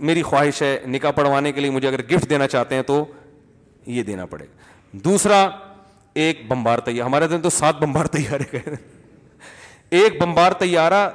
میری 0.00 0.22
خواہش 0.22 0.60
ہے 0.62 0.78
نکاح 0.88 1.10
پڑھوانے 1.16 1.52
کے 1.52 1.60
لیے 1.60 1.70
مجھے 1.70 1.88
اگر 1.88 2.02
گفٹ 2.10 2.28
دینا 2.30 2.46
چاہتے 2.48 2.74
ہیں 2.74 2.82
تو 2.86 3.04
یہ 3.86 4.02
دینا 4.02 4.26
پڑے 4.26 4.44
گا 4.44 4.92
دوسرا 5.04 5.46
ایک 6.24 6.40
بمبار 6.48 6.78
تیار 6.84 7.04
ہمارے 7.06 7.26
دن 7.28 7.40
تو 7.42 7.50
سات 7.50 7.80
بمبار 7.82 8.06
تیارے 8.16 8.58
ایک 9.98 10.20
بمبار 10.22 10.52
تیارہ 10.58 11.08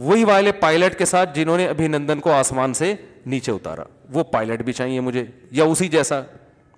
وہی 0.00 0.24
والے 0.24 0.52
پائلٹ 0.60 0.98
کے 0.98 1.04
ساتھ 1.04 1.34
جنہوں 1.34 1.56
نے 1.56 1.66
ابھی 1.68 1.88
نندن 1.88 2.20
کو 2.20 2.32
آسمان 2.32 2.74
سے 2.74 2.92
نیچے 3.26 3.52
اتارا 3.52 3.84
وہ 4.12 4.24
پائلٹ 4.32 4.62
بھی 4.64 4.72
چاہیے 4.72 5.00
مجھے 5.00 5.24
یا 5.52 5.64
اسی 5.64 5.88
جیسا 5.88 6.20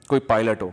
کوئی 0.08 0.20
پائلٹ 0.28 0.62
ہو 0.62 0.70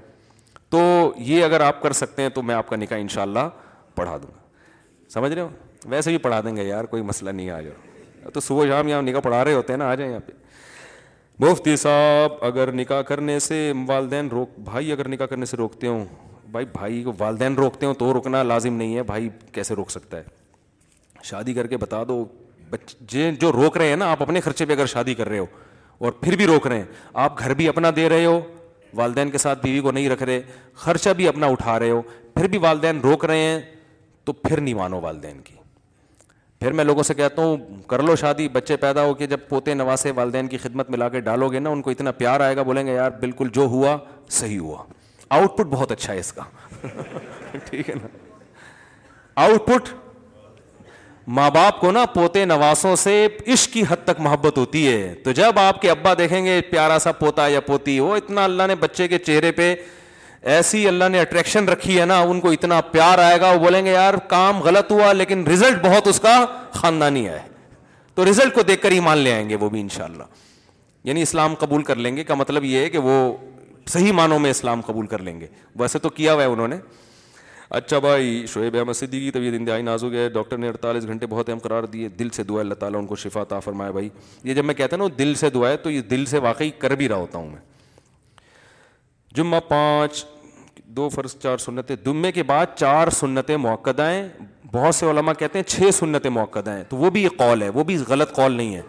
تو 0.69 1.11
یہ 1.25 1.43
اگر 1.43 1.61
آپ 1.61 1.81
کر 1.81 1.91
سکتے 2.01 2.21
ہیں 2.21 2.29
تو 2.33 2.41
میں 2.43 2.55
آپ 2.55 2.67
کا 2.69 2.75
نکاح 2.75 2.97
ان 3.01 3.07
شاء 3.13 3.21
اللہ 3.21 3.49
پڑھا 3.95 4.17
دوں 4.23 4.31
گا 4.35 5.09
سمجھ 5.13 5.31
رہے 5.33 5.41
ہو 5.41 5.49
ویسے 5.89 6.09
بھی 6.09 6.17
پڑھا 6.17 6.41
دیں 6.45 6.55
گے 6.55 6.63
یار 6.67 6.83
کوئی 6.93 7.03
مسئلہ 7.03 7.29
نہیں 7.29 7.49
آ 7.49 7.61
جاؤ 7.61 7.88
تو 8.33 8.39
صبح 8.39 8.65
شام 8.67 8.87
یہاں 8.87 9.01
نکاح 9.01 9.21
پڑھا 9.23 9.43
رہے 9.45 9.53
ہوتے 9.53 9.73
ہیں 9.73 9.77
نا 9.77 9.89
آ 9.91 9.95
جائیں 9.95 10.11
یہاں 10.11 10.19
پہ 10.27 10.31
مفتی 11.45 11.75
صاحب 11.77 12.31
اگر 12.45 12.71
نکاح 12.73 13.01
کرنے 13.07 13.37
سے 13.39 13.61
والدین 13.87 14.27
روک 14.31 14.59
بھائی 14.63 14.91
اگر 14.91 15.07
نکاح 15.09 15.25
کرنے 15.27 15.45
سے 15.45 15.57
روکتے 15.57 15.87
ہوں 15.87 16.05
بھائی 16.51 16.65
بھائی 16.73 17.01
کو 17.03 17.13
والدین 17.17 17.55
روکتے 17.55 17.85
ہوں 17.85 17.93
تو 17.99 18.13
روکنا 18.13 18.43
لازم 18.43 18.73
نہیں 18.75 18.95
ہے 18.95 19.03
بھائی 19.11 19.29
کیسے 19.51 19.75
روک 19.75 19.91
سکتا 19.91 20.17
ہے 20.17 20.23
شادی 21.23 21.53
کر 21.53 21.67
کے 21.67 21.77
بتا 21.77 22.03
دو 22.07 22.23
بچے 22.69 23.31
جو 23.41 23.51
روک 23.51 23.77
رہے 23.77 23.87
ہیں 23.89 23.95
نا 23.95 24.09
آپ 24.11 24.21
اپنے 24.21 24.41
خرچے 24.41 24.65
پہ 24.65 24.73
اگر 24.73 24.85
شادی 24.93 25.13
کر 25.15 25.29
رہے 25.29 25.39
ہو 25.39 25.45
اور 26.05 26.11
پھر 26.21 26.35
بھی 26.37 26.45
روک 26.47 26.67
رہے 26.67 26.77
ہیں 26.77 26.85
آپ 27.23 27.39
گھر 27.39 27.53
بھی 27.53 27.67
اپنا 27.67 27.91
دے 27.95 28.07
رہے 28.09 28.25
ہو 28.25 28.39
والدین 28.95 29.29
کے 29.31 29.37
ساتھ 29.37 29.59
بیوی 29.63 29.79
کو 29.81 29.91
نہیں 29.91 30.09
رکھ 30.09 30.23
رہے 30.23 30.41
خرچہ 30.83 31.09
بھی 31.17 31.27
اپنا 31.27 31.47
اٹھا 31.47 31.77
رہے 31.79 31.89
ہو 31.89 32.01
پھر 32.35 32.47
بھی 32.49 32.57
والدین 32.61 32.99
روک 33.03 33.25
رہے 33.25 33.39
ہیں 33.39 33.59
تو 34.25 34.33
پھر 34.33 34.61
نہیں 34.61 34.73
مانو 34.73 35.01
والدین 35.01 35.41
کی 35.43 35.53
پھر 36.61 36.71
میں 36.77 36.83
لوگوں 36.83 37.03
سے 37.07 37.13
کہتا 37.13 37.41
ہوں 37.41 37.57
کر 37.89 38.01
لو 38.03 38.15
شادی 38.21 38.47
بچے 38.53 38.75
پیدا 38.77 39.03
ہو 39.05 39.13
کے 39.15 39.27
جب 39.27 39.39
پوتے 39.49 39.73
نواسے 39.73 40.11
والدین 40.15 40.47
کی 40.47 40.57
خدمت 40.57 40.89
میں 40.89 40.97
لا 40.99 41.07
کے 41.09 41.19
ڈالو 41.27 41.47
گے 41.51 41.59
نا 41.59 41.69
ان 41.69 41.81
کو 41.81 41.89
اتنا 41.91 42.11
پیار 42.17 42.39
آئے 42.47 42.55
گا 42.55 42.61
بولیں 42.69 42.85
گے 42.87 42.93
یار 42.93 43.11
بالکل 43.19 43.49
جو 43.53 43.65
ہوا 43.75 43.95
صحیح 44.39 44.59
ہوا 44.59 44.83
آؤٹ 45.37 45.57
پٹ 45.57 45.65
بہت 45.73 45.91
اچھا 45.91 46.13
ہے 46.13 46.19
اس 46.19 46.31
کا 46.33 46.41
ٹھیک 47.69 47.89
ہے 47.89 47.95
نا 48.01 48.07
آؤٹ 49.43 49.65
پٹ 49.67 49.89
ماں 51.37 51.49
باپ 51.55 51.79
کو 51.79 51.91
نا 51.91 52.05
پوتے 52.13 52.43
نواسوں 52.45 52.95
سے 53.03 53.13
عشق 53.53 53.73
کی 53.73 53.83
حد 53.89 54.03
تک 54.05 54.19
محبت 54.27 54.57
ہوتی 54.57 54.87
ہے 54.87 55.13
تو 55.23 55.31
جب 55.39 55.59
آپ 55.59 55.81
کے 55.81 55.89
ابا 55.91 56.13
دیکھیں 56.17 56.43
گے 56.45 56.59
پیارا 56.71 56.97
سا 56.99 57.11
پوتا 57.21 57.47
یا 57.47 57.59
پوتی 57.65 57.99
وہ 57.99 58.15
اتنا 58.15 58.43
اللہ 58.43 58.67
نے 58.67 58.75
بچے 58.85 59.07
کے 59.07 59.17
چہرے 59.17 59.51
پہ 59.61 59.73
ایسی 60.47 60.85
اللہ 60.87 61.09
نے 61.11 61.19
اٹریکشن 61.19 61.67
رکھی 61.69 61.99
ہے 61.99 62.05
نا 62.05 62.19
ان 62.23 62.39
کو 62.41 62.49
اتنا 62.51 62.79
پیار 62.91 63.17
آئے 63.19 63.39
گا 63.41 63.51
وہ 63.51 63.57
بولیں 63.59 63.83
گے 63.85 63.91
یار 63.91 64.13
کام 64.27 64.59
غلط 64.63 64.91
ہوا 64.91 65.11
لیکن 65.13 65.43
رزلٹ 65.47 65.83
بہت 65.85 66.07
اس 66.07 66.19
کا 66.19 66.37
خاندانی 66.73 67.27
ہے 67.27 67.39
تو 68.15 68.25
رزلٹ 68.29 68.53
کو 68.55 68.61
دیکھ 68.67 68.81
کر 68.81 68.91
ہی 68.91 68.99
مان 68.99 69.17
لے 69.17 69.33
آئیں 69.33 69.47
گے 69.49 69.55
وہ 69.59 69.69
بھی 69.69 69.81
انشاءاللہ 69.81 70.23
یعنی 71.03 71.21
اسلام 71.21 71.55
قبول 71.59 71.83
کر 71.83 71.95
لیں 71.95 72.15
گے 72.17 72.23
کا 72.23 72.33
مطلب 72.35 72.63
یہ 72.65 72.79
ہے 72.79 72.89
کہ 72.89 72.97
وہ 73.03 73.13
صحیح 73.87 74.11
معنوں 74.13 74.39
میں 74.39 74.49
اسلام 74.51 74.81
قبول 74.85 75.05
کر 75.07 75.21
لیں 75.21 75.39
گے 75.39 75.47
ویسے 75.79 75.99
تو 75.99 76.09
کیا 76.09 76.33
ہوا 76.33 76.41
ہے 76.41 76.47
انہوں 76.47 76.67
نے 76.67 76.77
اچھا 77.77 77.99
بھائی 77.99 78.45
شعیب 78.53 78.75
احمد 78.77 78.93
صدیقی 78.95 79.25
کی 79.25 79.31
طبیعت 79.31 79.53
انتہائی 79.59 79.81
ناز 79.83 80.03
ہو 80.03 80.11
گیا 80.11 80.27
ڈاکٹر 80.33 80.57
نے 80.57 80.67
اڑتالیس 80.67 81.07
گھنٹے 81.07 81.25
بہت 81.29 81.49
اہم 81.49 81.59
قرار 81.63 81.83
دیے 81.93 82.07
دل 82.19 82.29
سے 82.35 82.43
دعا 82.43 82.59
اللہ 82.59 82.73
تعالیٰ 82.79 82.99
ان 82.99 83.05
کو 83.07 83.15
شفا 83.23 83.43
تا 83.49 83.59
فرمائے 83.59 83.91
بھائی 83.91 84.09
یہ 84.43 84.53
جب 84.53 84.65
میں 84.65 84.73
کہتا 84.75 84.95
ہوں 84.99 85.07
نا 85.07 85.13
دل 85.19 85.33
سے 85.39 85.49
دعا 85.49 85.69
ہے 85.69 85.77
تو 85.77 85.91
یہ 85.91 86.01
دل 86.11 86.25
سے 86.29 86.39
واقعی 86.47 86.71
کر 86.79 86.95
بھی 86.95 87.09
رہا 87.09 87.15
ہوتا 87.15 87.37
ہوں 87.37 87.49
میں 87.49 87.57
جمعہ 89.35 89.59
پانچ 89.67 90.23
دو 90.95 91.07
فرض 91.09 91.35
چار 91.41 91.57
سنتیں 91.57 91.95
جمعے 92.05 92.31
کے 92.31 92.43
بعد 92.43 92.65
چار 92.75 93.09
سنتیں 93.15 93.55
موقع 93.57 93.89
آئیں 94.03 94.23
بہت 94.73 94.95
سے 94.95 95.09
علماء 95.09 95.33
کہتے 95.39 95.59
ہیں 95.59 95.63
چھ 95.67 95.89
سنتیں 95.95 96.29
موقع 96.29 96.59
آئیں 96.69 96.83
تو 96.89 96.97
وہ 96.97 97.09
بھی 97.09 97.23
ایک 97.23 97.37
قول 97.37 97.61
ہے 97.61 97.69
وہ 97.73 97.83
بھی 97.83 97.97
غلط 98.07 98.31
قول 98.35 98.51
نہیں 98.53 98.75
ہے 98.75 98.81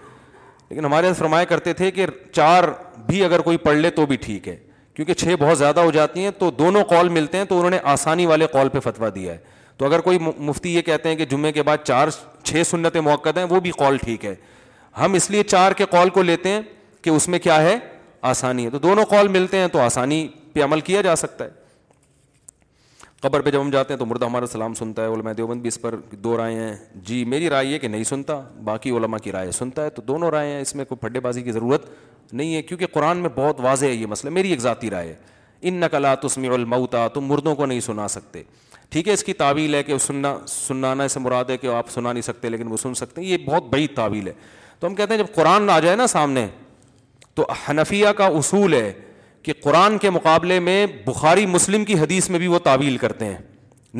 لیکن 0.71 0.85
ہمارے 0.85 1.07
یہاں 1.07 1.15
فرمایا 1.19 1.45
کرتے 1.53 1.73
تھے 1.73 1.91
کہ 1.91 2.07
چار 2.33 2.65
بھی 3.07 3.23
اگر 3.25 3.41
کوئی 3.43 3.57
پڑھ 3.59 3.77
لے 3.77 3.91
تو 3.91 4.07
بھی 4.07 4.17
ٹھیک 4.25 4.49
ہے 4.49 4.57
کیونکہ 4.95 5.15
چھ 5.15 5.35
بہت 5.41 5.59
زیادہ 5.59 5.81
ہو 5.81 5.91
جاتی 5.91 6.25
ہیں 6.25 6.31
تو 6.39 6.51
دونوں 6.59 6.85
کال 6.91 7.09
ملتے 7.09 7.39
ہیں 7.39 7.45
تو 7.49 7.57
انہوں 7.57 7.71
نے 7.71 7.79
آسانی 7.93 8.27
والے 8.27 8.47
کال 8.53 8.69
پہ 8.69 8.81
فتوا 8.91 9.09
دیا 9.15 9.33
ہے 9.33 9.39
تو 9.79 9.87
اگر 9.87 10.01
کوئی 10.07 10.19
مفتی 10.37 10.75
یہ 10.75 10.83
کہتے 10.87 11.09
ہیں 11.09 11.17
کہ 11.17 11.25
جمعے 11.27 11.53
کے 11.53 11.62
بعد 11.62 11.79
چار 11.85 12.09
چھ 12.45 12.62
سنتیں 12.71 13.01
موقع 13.01 13.29
ہیں 13.37 13.45
وہ 13.51 13.61
بھی 13.61 13.71
کال 13.79 13.97
ٹھیک 14.03 14.25
ہے 14.25 14.35
ہم 15.01 15.12
اس 15.15 15.31
لیے 15.31 15.43
چار 15.43 15.73
کے 15.79 15.87
کال 15.91 16.11
کو 16.19 16.23
لیتے 16.23 16.49
ہیں 16.49 16.61
کہ 17.03 17.11
اس 17.11 17.29
میں 17.29 17.39
کیا 17.39 17.61
ہے 17.62 17.79
آسانی 18.28 18.64
ہے 18.64 18.70
تو 18.70 18.78
دونوں 18.78 19.05
کال 19.10 19.28
ملتے 19.28 19.56
ہیں 19.59 19.68
تو 19.72 19.78
آسانی 19.80 20.26
پہ 20.52 20.62
عمل 20.62 20.80
کیا 20.80 21.01
جا 21.02 21.14
سکتا 21.16 21.44
ہے 21.44 21.59
قبر 23.22 23.40
پہ 23.42 23.51
جب 23.51 23.60
ہم 23.60 23.70
جاتے 23.70 23.92
ہیں 23.94 23.98
تو 23.98 24.06
مردہ 24.06 24.24
ہمارا 24.26 24.47
سلام 24.52 24.74
سنتا 24.74 25.02
ہے 25.05 25.09
علماء 25.14 25.32
دیوبند 25.36 25.60
بھی 25.62 25.68
اس 25.68 25.80
پر 25.80 25.94
دو 26.24 26.36
رائے 26.36 26.55
ہیں 26.55 26.74
جی 27.06 27.24
میری 27.28 27.48
رائے 27.51 27.66
یہ 27.66 27.78
کہ 27.78 27.88
نہیں 27.88 28.05
سنتا 28.05 28.40
باقی 28.64 28.90
علماء 28.97 29.18
کی 29.22 29.32
رائے 29.32 29.51
سنتا 29.52 29.84
ہے 29.84 29.90
تو 29.97 30.02
دونوں 30.02 30.30
رائے 30.30 30.52
ہیں 30.52 30.60
اس 30.60 30.74
میں 30.74 30.84
کوئی 30.84 30.98
پھڈے 31.01 31.20
بازی 31.20 31.42
کی 31.42 31.52
ضرورت 31.52 31.86
نہیں 32.32 32.55
ہے 32.55 32.62
کیونکہ 32.62 32.86
قرآن 32.92 33.18
میں 33.18 33.30
بہت 33.34 33.60
واضح 33.64 33.86
ہے 33.86 33.92
یہ 33.92 34.06
مسئلہ 34.06 34.32
میری 34.34 34.51
ایک 34.51 34.60
ذاتی 34.60 34.90
رائے 34.90 35.09
ہے 35.09 35.14
ان 35.68 35.74
نقلا 35.80 36.14
تسمی 36.22 36.48
المعتا 36.55 37.06
تم 37.14 37.24
مردوں 37.28 37.55
کو 37.55 37.66
نہیں 37.66 37.80
سنا 37.86 38.09
سکتے 38.09 38.42
ٹھیک 38.90 39.09
ہے 39.09 39.12
اس 39.12 39.24
کی 39.24 39.32
تعویل 39.40 39.74
ہے 39.74 39.82
کہ 39.82 39.98
سننا 39.98 40.36
سنانا 40.48 41.05
اسے 41.05 41.20
مراد 41.20 41.51
ہے 41.51 41.56
کہ 41.59 41.66
آپ 41.74 41.90
سنا 41.90 42.12
نہیں 42.12 42.22
سکتے 42.22 42.48
لیکن 42.51 42.70
وہ 42.72 42.76
سن 42.82 42.94
سکتے 42.94 43.20
ہیں 43.20 43.28
یہ 43.28 43.36
بہت 43.47 43.66
بڑی 43.72 43.86
تعویل 43.97 44.28
ہے 44.28 44.32
تو 44.80 44.86
ہم 44.86 44.94
کہتے 44.94 45.14
ہیں 45.14 45.22
جب 45.22 45.34
قرآن 45.34 45.70
آ 45.70 45.78
جائے 45.80 45.97
نا 45.97 46.06
سامنے 46.16 46.47
تو 47.47 47.53
حنفیہ 47.67 48.09
کا 48.17 48.27
اصول 48.39 48.75
ہے 48.75 48.93
کہ 49.43 49.53
قرآن 49.62 49.97
کے 49.99 50.11
مقابلے 50.11 50.59
میں 50.61 50.87
بخاری 51.05 51.45
مسلم 51.47 51.85
کی 51.85 51.95
حدیث 51.99 52.29
میں 52.31 52.39
بھی 52.39 52.47
وہ 52.55 52.59
تعویل 52.65 52.97
کرتے 53.05 53.25
ہیں 53.25 53.37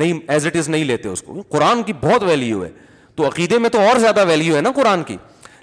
نہیں 0.01 0.19
ایز 0.31 0.45
اٹ 0.47 0.55
از 0.55 0.69
نہیں 0.69 0.83
لیتے 0.85 1.09
اس 1.09 1.21
کو 1.25 1.41
قرآن 1.51 1.81
کی 1.83 1.93
بہت 2.01 2.23
ویلیو 2.23 2.63
ہے 2.63 2.69
تو 3.15 3.27
عقیدے 3.27 3.57
میں 3.59 3.69
تو 3.69 3.79
اور 3.87 3.97
زیادہ 3.99 4.25
ویلیو 4.27 4.55
ہے 4.55 4.61
نا 4.61 4.71
قرآن 4.75 5.03
کی 5.03 5.15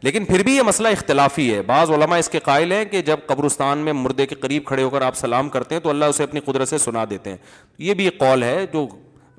لیکن 0.03 0.25
پھر 0.25 0.43
بھی 0.45 0.55
یہ 0.57 0.63
مسئلہ 0.67 0.89
اختلافی 0.97 1.53
ہے 1.55 1.61
بعض 1.67 1.91
علماء 1.91 2.19
اس 2.19 2.29
کے 2.31 2.39
قائل 2.45 2.73
ہیں 2.73 2.85
کہ 2.91 3.03
جب 3.03 3.21
قبرستان 3.27 3.79
میں 3.87 3.93
مردے 3.93 4.27
کے 4.27 4.35
قریب 4.41 4.65
کھڑے 4.67 4.83
ہو 4.83 4.91
کر 4.91 5.03
آپ 5.03 5.17
سلام 5.17 5.49
کرتے 5.57 5.75
ہیں 5.75 5.83
تو 5.83 5.91
اللہ 5.91 6.13
اسے 6.13 6.23
اپنی 6.25 6.41
قدرت 6.45 6.69
سے 6.69 6.79
سنا 6.79 7.05
دیتے 7.11 7.31
ہیں 7.31 7.37
یہ 7.87 7.95
بھی 8.01 8.05
ایک 8.05 8.19
قول 8.19 8.43
ہے 8.43 8.65
جو 8.73 8.87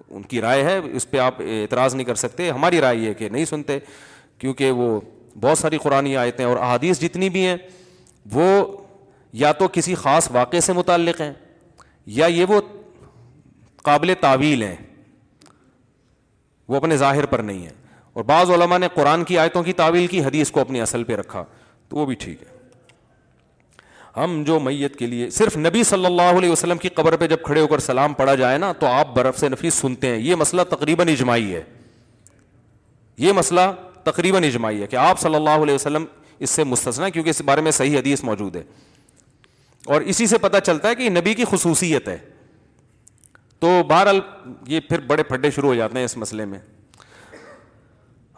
ان 0.10 0.22
کی 0.34 0.42
رائے 0.42 0.64
ہے 0.64 0.78
اس 0.94 1.10
پہ 1.10 1.18
آپ 1.30 1.42
اعتراض 1.42 1.96
نہیں 1.96 2.06
کر 2.06 2.16
سکتے 2.26 2.50
ہماری 2.50 2.80
رائے 2.82 2.98
یہ 2.98 3.08
ہے 3.10 3.14
کہ 3.14 3.30
نہیں 3.30 3.46
سنتے 3.50 3.78
کیونکہ 4.38 4.72
وہ 4.72 5.00
بہت 5.42 5.58
ساری 5.58 5.78
قرآن 5.84 6.16
آیتیں 6.20 6.44
اور 6.46 6.58
احادیث 6.58 7.00
جتنی 7.02 7.30
بھی 7.30 7.46
ہیں 7.46 7.56
وہ 8.34 8.46
یا 9.44 9.52
تو 9.54 9.68
کسی 9.74 9.96
خاص 9.96 10.28
واقعے 10.32 10.62
سے 10.62 10.74
متعلق 10.74 11.22
ہیں 11.22 11.32
یا 12.16 12.26
یہ 12.26 12.46
وہ 12.50 12.60
قابل 13.84 14.14
تعویل 14.22 14.64
ہیں 14.64 14.76
وہ 16.68 16.76
اپنے 16.76 16.98
ظاہر 16.98 17.26
پر 17.26 17.40
نہیں 17.44 17.62
ہیں 17.66 17.74
اور 18.14 18.24
بعض 18.24 18.50
علماء 18.52 18.78
نے 18.78 18.88
قرآن 18.94 19.24
کی 19.24 19.38
آیتوں 19.40 19.64
کی 19.64 19.74
تعویل 19.74 20.08
کی 20.08 20.24
حدیث 20.24 20.52
کو 20.52 20.60
اپنی 20.60 20.82
اصل 20.82 21.04
پہ 21.04 21.16
رکھا 21.16 21.44
تو 21.90 21.98
وہ 21.98 22.06
بھی 22.06 22.16
ٹھیک 22.20 22.42
ہے 22.44 22.58
ہم 24.20 24.42
جو 24.46 24.60
میت 24.60 24.96
کے 25.00 25.08
لیے 25.08 25.30
صرف 25.30 25.58
نبی 25.58 25.84
صلی 25.84 26.06
اللہ 26.06 26.38
علیہ 26.38 26.50
وسلم 26.52 26.78
کی 26.78 26.90
قبر 26.96 27.16
پہ 27.18 27.28
جب 27.28 27.42
کھڑے 27.44 27.62
ہو 27.62 27.68
کر 27.68 27.80
سلام 27.80 28.14
پڑا 28.14 28.34
جائے 28.36 28.58
نا 28.58 28.72
تو 28.80 28.86
آپ 28.88 29.14
برف 29.16 29.40
سے 29.40 29.50
نفیس 29.50 29.74
سنتے 29.74 30.08
ہیں 30.08 30.18
یہ 30.22 30.36
مسئلہ 30.36 30.62
تقریباً 30.70 31.08
اجماعی 31.10 31.54
ہے 31.56 31.62
یہ 33.18 33.32
مسئلہ 33.34 33.60
تقریباً 34.04 34.44
اجماعی 34.44 34.82
ہے 34.82 34.88
کہ 34.88 34.96
آپ 34.96 35.20
صلی 35.20 35.36
اللہ 35.36 35.64
علیہ 35.64 35.76
وسلم 35.76 36.06
اس 36.44 36.50
سے 36.50 36.64
مستثنا 36.64 37.10
کیونکہ 37.10 37.30
اس 37.30 37.42
بارے 37.46 37.62
میں 37.62 37.72
صحیح 37.72 37.98
حدیث 37.98 38.24
موجود 38.24 38.56
ہے 38.56 38.62
اور 39.94 40.02
اسی 40.12 40.28
سے 40.28 40.38
پتہ 40.42 40.58
چلتا 40.66 40.90
ہے 40.90 40.96
کہ 40.96 41.10
نبی 41.10 41.34
کی 41.34 41.44
خصوصیت 41.52 42.08
ہے 42.08 42.18
تو 43.60 43.72
بہرحال 43.88 44.20
یہ 44.68 44.80
پھر 44.90 45.00
بڑے 45.08 45.24
پھڈے 45.24 45.52
شروع 45.52 45.70
ہو 45.70 45.76
جاتے 45.76 45.98
ہیں 45.98 46.06
اس 46.06 46.16
مسئلے 46.18 46.46
میں 46.46 46.60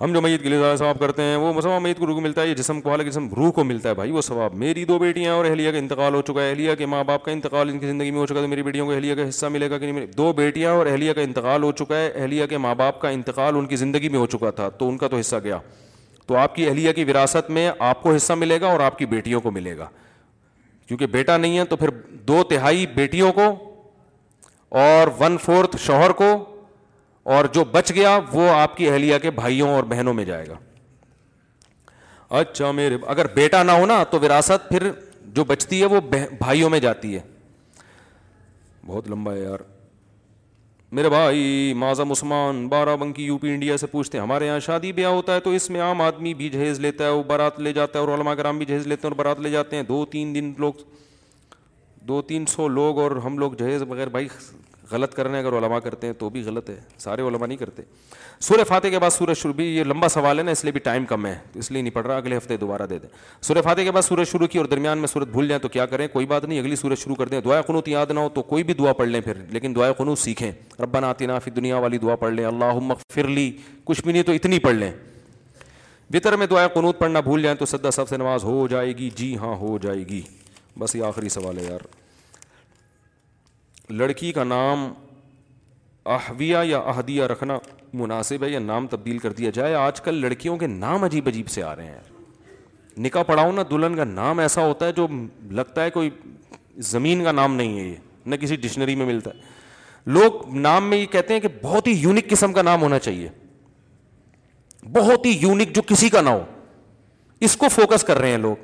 ہم 0.01 0.13
جو 0.13 0.21
میت 0.21 0.41
محیط 0.41 0.45
گلزہ 0.45 0.75
ثواب 0.77 0.99
کرتے 0.99 1.21
ہیں 1.21 1.35
وہ 1.37 1.51
مسلم 1.53 1.83
میت 1.83 1.99
روح 1.99 2.13
کو 2.15 2.21
ملتا 2.21 2.41
ہے 2.41 2.47
یہ 2.47 2.53
جسم 2.55 2.79
کو 2.81 2.89
حالانکہ 2.89 3.09
جسم 3.11 3.27
روح 3.37 3.51
کو 3.55 3.63
ملتا 3.63 3.89
ہے 3.89 3.93
بھائی 3.95 4.11
وہ 4.11 4.21
ثواب 4.21 4.53
میری 4.63 4.85
دو 4.85 4.97
بیٹیاں 4.99 5.33
اور 5.33 5.45
اہلیہ 5.45 5.71
کا 5.71 5.77
انتقال 5.77 6.13
ہو 6.15 6.21
چکا 6.27 6.41
ہے 6.41 6.49
اہلیہ 6.49 6.75
کے 6.77 6.85
ماں 6.93 7.03
باپ 7.07 7.25
کا 7.25 7.31
انتقال 7.31 7.69
ان 7.69 7.79
کی 7.79 7.85
زندگی 7.85 8.09
میں 8.11 8.19
ہو 8.19 8.25
چکا 8.27 8.41
تو 8.41 8.47
میری 8.47 8.63
بیٹیوں 8.63 8.85
کو 8.85 8.91
اہلیہ 8.93 9.15
کا 9.15 9.27
حصہ 9.29 9.45
ملے 9.55 9.69
گا 9.69 9.77
کہ 9.77 9.91
نہیں 9.91 10.05
دو 10.17 10.31
بیٹیاں 10.37 10.71
اور 10.75 10.85
اہلیہ 10.85 11.13
کا 11.13 11.21
انتقال 11.21 11.63
ہو 11.63 11.71
چکا 11.79 11.97
ہے 11.97 12.09
اہلیہ 12.15 12.45
کے 12.49 12.57
ماں 12.65 12.73
باپ 12.75 12.99
کا 13.01 13.09
انتقال 13.09 13.55
ان 13.57 13.65
کی 13.65 13.75
زندگی 13.83 14.09
میں 14.09 14.19
ہو 14.19 14.25
چکا 14.35 14.51
تھا 14.59 14.69
تو 14.79 14.89
ان 14.89 14.97
کا 14.97 15.07
تو 15.07 15.17
حصہ 15.19 15.35
گیا 15.43 15.57
تو 16.31 16.35
آپ 16.37 16.53
کی 16.55 16.65
اہلیہ 16.67 16.91
کی 16.93 17.03
وراثت 17.03 17.49
میں 17.55 17.69
آپ 17.85 18.01
کو 18.03 18.13
حصہ 18.15 18.33
ملے 18.41 18.59
گا 18.61 18.67
اور 18.71 18.79
آپ 18.79 18.97
کی 18.97 19.05
بیٹیوں 19.13 19.39
کو 19.41 19.51
ملے 19.51 19.77
گا 19.77 19.87
کیونکہ 20.87 21.05
بیٹا 21.15 21.35
نہیں 21.37 21.57
ہے 21.59 21.65
تو 21.69 21.75
پھر 21.77 21.89
دو 22.27 22.43
تہائی 22.49 22.85
بیٹیوں 22.95 23.31
کو 23.39 23.47
اور 24.83 25.07
ون 25.19 25.37
فورتھ 25.45 25.75
شوہر 25.85 26.11
کو 26.21 26.27
اور 27.35 27.45
جو 27.53 27.63
بچ 27.71 27.91
گیا 27.95 28.17
وہ 28.33 28.47
آپ 28.49 28.77
کی 28.77 28.89
اہلیہ 28.89 29.17
کے 29.21 29.31
بھائیوں 29.41 29.69
اور 29.73 29.83
بہنوں 29.91 30.13
میں 30.13 30.25
جائے 30.25 30.45
گا 30.49 30.55
اچھا 32.39 32.71
میرے 32.79 32.97
اگر 33.15 33.27
بیٹا 33.35 33.63
نہ 33.63 33.71
ہونا 33.81 34.03
تو 34.11 34.19
وراثت 34.23 34.69
پھر 34.69 34.89
جو 35.35 35.43
بچتی 35.51 35.81
ہے 35.81 35.85
وہ 35.95 35.99
بھائیوں 36.39 36.69
میں 36.69 36.79
جاتی 36.87 37.13
ہے 37.15 37.21
بہت 38.87 39.09
لمبا 39.11 39.33
ہے 39.33 39.39
یار 39.39 39.69
میرے 40.95 41.09
بھائی 41.09 41.73
معظم 41.77 42.11
عثمان 42.11 42.67
بارہ 42.69 42.95
بنکی 42.99 43.23
یو 43.23 43.37
پی 43.41 43.49
انڈیا 43.49 43.75
سے 43.77 43.87
پوچھتے 43.87 44.17
ہیں 44.17 44.23
ہمارے 44.23 44.45
یہاں 44.47 44.59
شادی 44.65 44.91
بیاہ 44.93 45.11
ہوتا 45.13 45.35
ہے 45.35 45.39
تو 45.41 45.49
اس 45.55 45.69
میں 45.69 45.81
عام 45.81 46.01
آدمی 46.01 46.33
بھی 46.41 46.49
جہیز 46.55 46.79
لیتا 46.85 47.05
ہے 47.05 47.09
وہ 47.09 47.23
بارات 47.27 47.59
لے 47.59 47.73
جاتا 47.73 47.99
ہے 47.99 48.03
اور 48.05 48.13
علماء 48.17 48.33
کرام 48.37 48.57
بھی 48.57 48.65
جہیز 48.65 48.87
لیتے 48.87 49.07
ہیں 49.07 49.11
اور 49.11 49.17
بارات 49.23 49.39
لے 49.43 49.49
جاتے 49.51 49.75
ہیں 49.75 49.83
دو 49.93 50.03
تین 50.11 50.33
دن 50.35 50.51
لوگ 50.59 50.81
دو 52.07 52.21
تین 52.31 52.45
سو 52.55 52.67
لوگ 52.67 52.99
اور 52.99 53.11
ہم 53.25 53.37
لوگ 53.39 53.51
جہیز 53.59 53.81
بغیر 53.89 54.09
بھائی 54.17 54.27
غلط 54.91 55.13
کرنے 55.15 55.39
اگر 55.39 55.53
علماء 55.57 55.79
کرتے 55.83 56.07
ہیں 56.07 56.13
تو 56.19 56.29
بھی 56.29 56.41
غلط 56.45 56.69
ہے 56.69 56.75
سارے 56.99 57.21
علماء 57.27 57.47
نہیں 57.47 57.57
کرتے 57.57 57.81
سورہ 58.47 58.63
فاتح 58.67 58.87
کے 58.95 58.99
بعد 58.99 59.09
سورہ 59.17 59.33
شروع 59.41 59.53
بھی 59.53 59.65
یہ 59.75 59.83
لمبا 59.83 60.07
سوال 60.09 60.37
ہے 60.39 60.43
نا 60.43 60.51
اس 60.51 60.63
لیے 60.63 60.71
بھی 60.73 60.79
ٹائم 60.89 61.05
کم 61.11 61.25
ہے 61.25 61.33
تو 61.53 61.59
اس 61.59 61.71
لیے 61.71 61.81
نہیں 61.81 61.93
پڑھ 61.93 62.05
رہا 62.07 62.15
اگلے 62.17 62.37
ہفتے 62.37 62.57
دوبارہ 62.57 62.85
دے 62.89 62.97
دیں 62.99 63.09
سورہ 63.47 63.61
فاتح 63.63 63.81
کے 63.87 63.91
بعد 63.91 64.01
سورج 64.01 64.27
شروع 64.31 64.47
کی 64.53 64.57
اور 64.57 64.65
درمیان 64.73 64.97
میں 64.99 65.07
سورت 65.13 65.27
بھول 65.37 65.47
جائیں 65.47 65.61
تو 65.61 65.69
کیا 65.75 65.85
کریں 65.93 66.07
کوئی 66.13 66.25
بات 66.33 66.45
نہیں 66.45 66.59
اگلی 66.59 66.75
سورج 66.83 66.97
شروع 67.03 67.15
کر 67.15 67.27
دیں 67.29 67.41
دعا 67.45 67.61
قنوت 67.67 67.87
یاد 67.87 68.11
نہ 68.11 68.19
ہو 68.19 68.29
تو 68.35 68.41
کوئی 68.53 68.63
بھی 68.63 68.73
دعا 68.81 68.93
پڑھ 69.01 69.07
لیں 69.07 69.21
پھر 69.25 69.37
لیکن 69.51 69.75
دعا 69.75 69.91
قنوط 69.97 70.19
سیکھیں 70.19 70.51
ربنا 70.81 70.99
ناتینہ 71.07 71.31
پھر 71.43 71.51
دنیا 71.53 71.77
والی 71.85 71.97
دعا 72.05 72.15
پڑھ 72.25 72.33
لیں 72.33 72.45
اللہ 72.45 72.93
فرلی 73.13 73.51
کچھ 73.83 74.03
بھی 74.03 74.11
نہیں 74.11 74.23
تو 74.23 74.31
اتنی 74.31 74.59
پڑھ 74.67 74.75
لیں 74.75 74.91
بطر 76.13 76.35
میں 76.37 76.47
دعا 76.47 76.67
قنوت 76.67 76.99
پڑھنا 76.99 77.19
بھول 77.29 77.41
جائیں 77.43 77.55
تو 77.57 77.65
سدا 77.65 77.91
سب 77.91 78.09
سے 78.09 78.17
نواز 78.17 78.43
ہو 78.43 78.67
جائے 78.71 78.97
گی 78.97 79.09
جی 79.15 79.35
ہاں 79.41 79.55
ہو 79.59 79.77
جائے 79.81 80.07
گی 80.09 80.21
بس 80.79 80.95
یہ 80.95 81.03
آخری 81.03 81.29
سوال 81.29 81.57
ہے 81.59 81.63
یار 81.69 81.87
لڑکی 83.89 84.31
کا 84.33 84.43
نام 84.43 84.91
احویہ 86.15 86.57
یا 86.65 86.77
اہدیہ 86.79 87.23
رکھنا 87.31 87.57
مناسب 87.93 88.43
ہے 88.43 88.49
یا 88.49 88.59
نام 88.59 88.87
تبدیل 88.87 89.17
کر 89.17 89.33
دیا 89.33 89.49
جائے 89.53 89.73
آج 89.75 90.01
کل 90.01 90.15
لڑکیوں 90.21 90.57
کے 90.57 90.67
نام 90.67 91.03
عجیب 91.03 91.27
عجیب 91.27 91.47
سے 91.49 91.63
آ 91.63 91.75
رہے 91.75 91.85
ہیں 91.85 91.99
نکاح 93.03 93.23
پڑھاؤ 93.23 93.51
نہ 93.51 93.61
دلہن 93.69 93.95
کا 93.95 94.03
نام 94.03 94.39
ایسا 94.39 94.65
ہوتا 94.67 94.85
ہے 94.87 94.91
جو 94.93 95.07
لگتا 95.59 95.83
ہے 95.83 95.89
کوئی 95.91 96.09
زمین 96.91 97.23
کا 97.23 97.31
نام 97.31 97.55
نہیں 97.55 97.77
ہے 97.79 97.83
یہ 97.85 97.95
نہ 98.29 98.35
کسی 98.41 98.55
ڈکشنری 98.55 98.95
میں 98.95 99.05
ملتا 99.05 99.31
ہے 99.33 99.49
لوگ 100.15 100.47
نام 100.57 100.89
میں 100.89 100.97
یہ 100.97 101.05
کہتے 101.11 101.33
ہیں 101.33 101.41
کہ 101.41 101.47
بہت 101.61 101.87
ہی 101.87 101.91
یونک 102.01 102.29
قسم 102.29 102.53
کا 102.53 102.61
نام 102.61 102.81
ہونا 102.81 102.99
چاہیے 102.99 103.27
بہت 104.93 105.25
ہی 105.25 105.31
یونک 105.41 105.75
جو 105.75 105.81
کسی 105.87 106.09
کا 106.09 106.21
نہ 106.21 106.29
ہو 106.29 106.43
اس 107.47 107.55
کو 107.57 107.67
فوکس 107.71 108.03
کر 108.03 108.17
رہے 108.19 108.29
ہیں 108.29 108.37
لوگ 108.37 108.55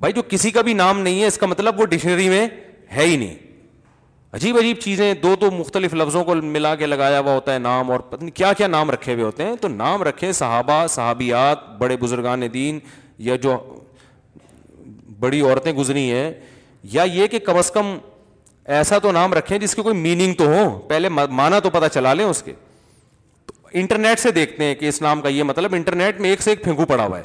بھائی 0.00 0.12
جو 0.14 0.22
کسی 0.28 0.50
کا 0.50 0.60
بھی 0.66 0.72
نام 0.74 1.00
نہیں 1.00 1.20
ہے 1.20 1.26
اس 1.26 1.38
کا 1.38 1.46
مطلب 1.46 1.80
وہ 1.80 1.84
ڈکشنری 1.86 2.28
میں 2.28 2.46
ہے 2.96 3.06
ہی 3.06 3.16
نہیں 3.16 3.48
عجیب 4.34 4.56
عجیب 4.58 4.76
چیزیں 4.82 5.12
دو 5.22 5.34
دو 5.40 5.50
مختلف 5.50 5.94
لفظوں 5.94 6.22
کو 6.24 6.34
ملا 6.42 6.74
کے 6.78 6.86
لگایا 6.86 7.20
ہوا 7.20 7.32
ہوتا 7.34 7.54
ہے 7.54 7.58
نام 7.58 7.90
اور 7.92 8.00
کیا 8.34 8.52
کیا 8.58 8.66
نام 8.66 8.90
رکھے 8.90 9.12
ہوئے 9.14 9.24
ہوتے 9.24 9.44
ہیں 9.44 9.54
تو 9.60 9.68
نام 9.68 10.02
رکھے 10.02 10.30
صحابہ 10.32 10.86
صحابیات 10.90 11.68
بڑے 11.78 11.96
بزرگان 12.00 12.42
دین 12.54 12.78
یا 13.28 13.36
جو 13.42 13.56
بڑی 15.20 15.40
عورتیں 15.40 15.72
گزری 15.76 16.10
ہیں 16.10 16.30
یا 16.92 17.02
یہ 17.12 17.26
کہ 17.28 17.38
کم 17.46 17.56
از 17.58 17.70
کم 17.70 17.96
ایسا 18.78 18.98
تو 19.02 19.12
نام 19.12 19.34
رکھیں 19.34 19.56
جس 19.58 19.74
کی 19.74 19.82
کوئی 19.82 19.96
میننگ 19.96 20.34
تو 20.38 20.46
ہو 20.52 20.78
پہلے 20.88 21.08
مانا 21.08 21.58
تو 21.62 21.70
پتہ 21.70 21.86
چلا 21.94 22.12
لیں 22.14 22.24
اس 22.24 22.42
کے 22.42 22.52
تو 23.46 23.52
انٹرنیٹ 23.80 24.18
سے 24.18 24.30
دیکھتے 24.32 24.64
ہیں 24.64 24.74
کہ 24.74 24.88
اس 24.88 25.02
نام 25.02 25.20
کا 25.20 25.28
یہ 25.28 25.42
مطلب 25.42 25.74
انٹرنیٹ 25.74 26.20
میں 26.20 26.30
ایک 26.30 26.42
سے 26.42 26.50
ایک 26.50 26.62
پھینکو 26.64 26.84
پڑا 26.86 27.06
ہوا 27.06 27.18
ہے 27.18 27.22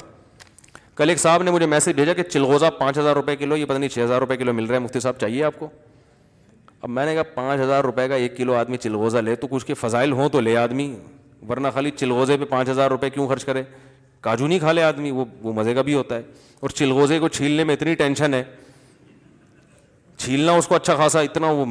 کل 0.96 1.08
ایک 1.08 1.18
صاحب 1.20 1.42
نے 1.42 1.50
مجھے 1.50 1.66
میسج 1.66 1.94
بھیجا 1.94 2.12
کہ 2.14 2.22
چلغوزہ 2.22 2.66
پانچ 2.78 2.98
ہزار 2.98 3.14
روپے 3.16 3.36
کلو 3.36 3.56
یہ 3.56 3.64
پتہ 3.64 3.78
نہیں 3.78 3.90
چھ 3.90 3.98
ہزار 3.98 4.20
روپے 4.20 4.36
کلو 4.36 4.52
مل 4.52 4.66
رہا 4.66 4.74
ہے 4.74 4.80
مفتی 4.80 5.00
صاحب 5.00 5.18
چاہیے 5.20 5.44
آپ 5.44 5.58
کو 5.58 5.68
اب 6.82 6.90
میں 6.90 7.04
نے 7.06 7.14
کہا 7.14 7.22
پانچ 7.34 7.60
ہزار 7.60 7.84
روپے 7.84 8.06
کا 8.08 8.14
ایک 8.14 8.36
کلو 8.36 8.54
آدمی 8.54 8.76
چلغوزہ 8.76 9.18
لے 9.18 9.34
تو 9.36 9.46
کچھ 9.50 9.66
کے 9.66 9.74
فضائل 9.74 10.12
ہوں 10.12 10.28
تو 10.32 10.40
لے 10.40 10.56
آدمی 10.56 10.94
ورنہ 11.48 11.68
خالی 11.74 11.90
چلغوزے 11.96 12.36
پہ 12.36 12.44
پانچ 12.50 12.68
ہزار 12.68 12.90
روپے 12.90 13.10
کیوں 13.10 13.26
خرچ 13.28 13.44
کرے 13.44 13.62
کاجو 14.22 14.46
نہیں 14.46 14.58
کھا 14.58 14.72
لے 14.72 14.82
آدمی 14.82 15.10
وہ 15.10 15.24
وہ 15.42 15.52
مزے 15.52 15.74
کا 15.74 15.82
بھی 15.82 15.94
ہوتا 15.94 16.16
ہے 16.16 16.22
اور 16.60 16.70
چلغوزے 16.70 17.18
کو 17.18 17.28
چھیلنے 17.28 17.64
میں 17.64 17.74
اتنی 17.74 17.94
ٹینشن 17.94 18.34
ہے 18.34 18.42
چھیلنا 20.18 20.52
اس 20.56 20.66
کو 20.68 20.74
اچھا 20.74 20.94
خاصا 20.96 21.20
اتنا 21.20 21.50
وہ 21.56 21.64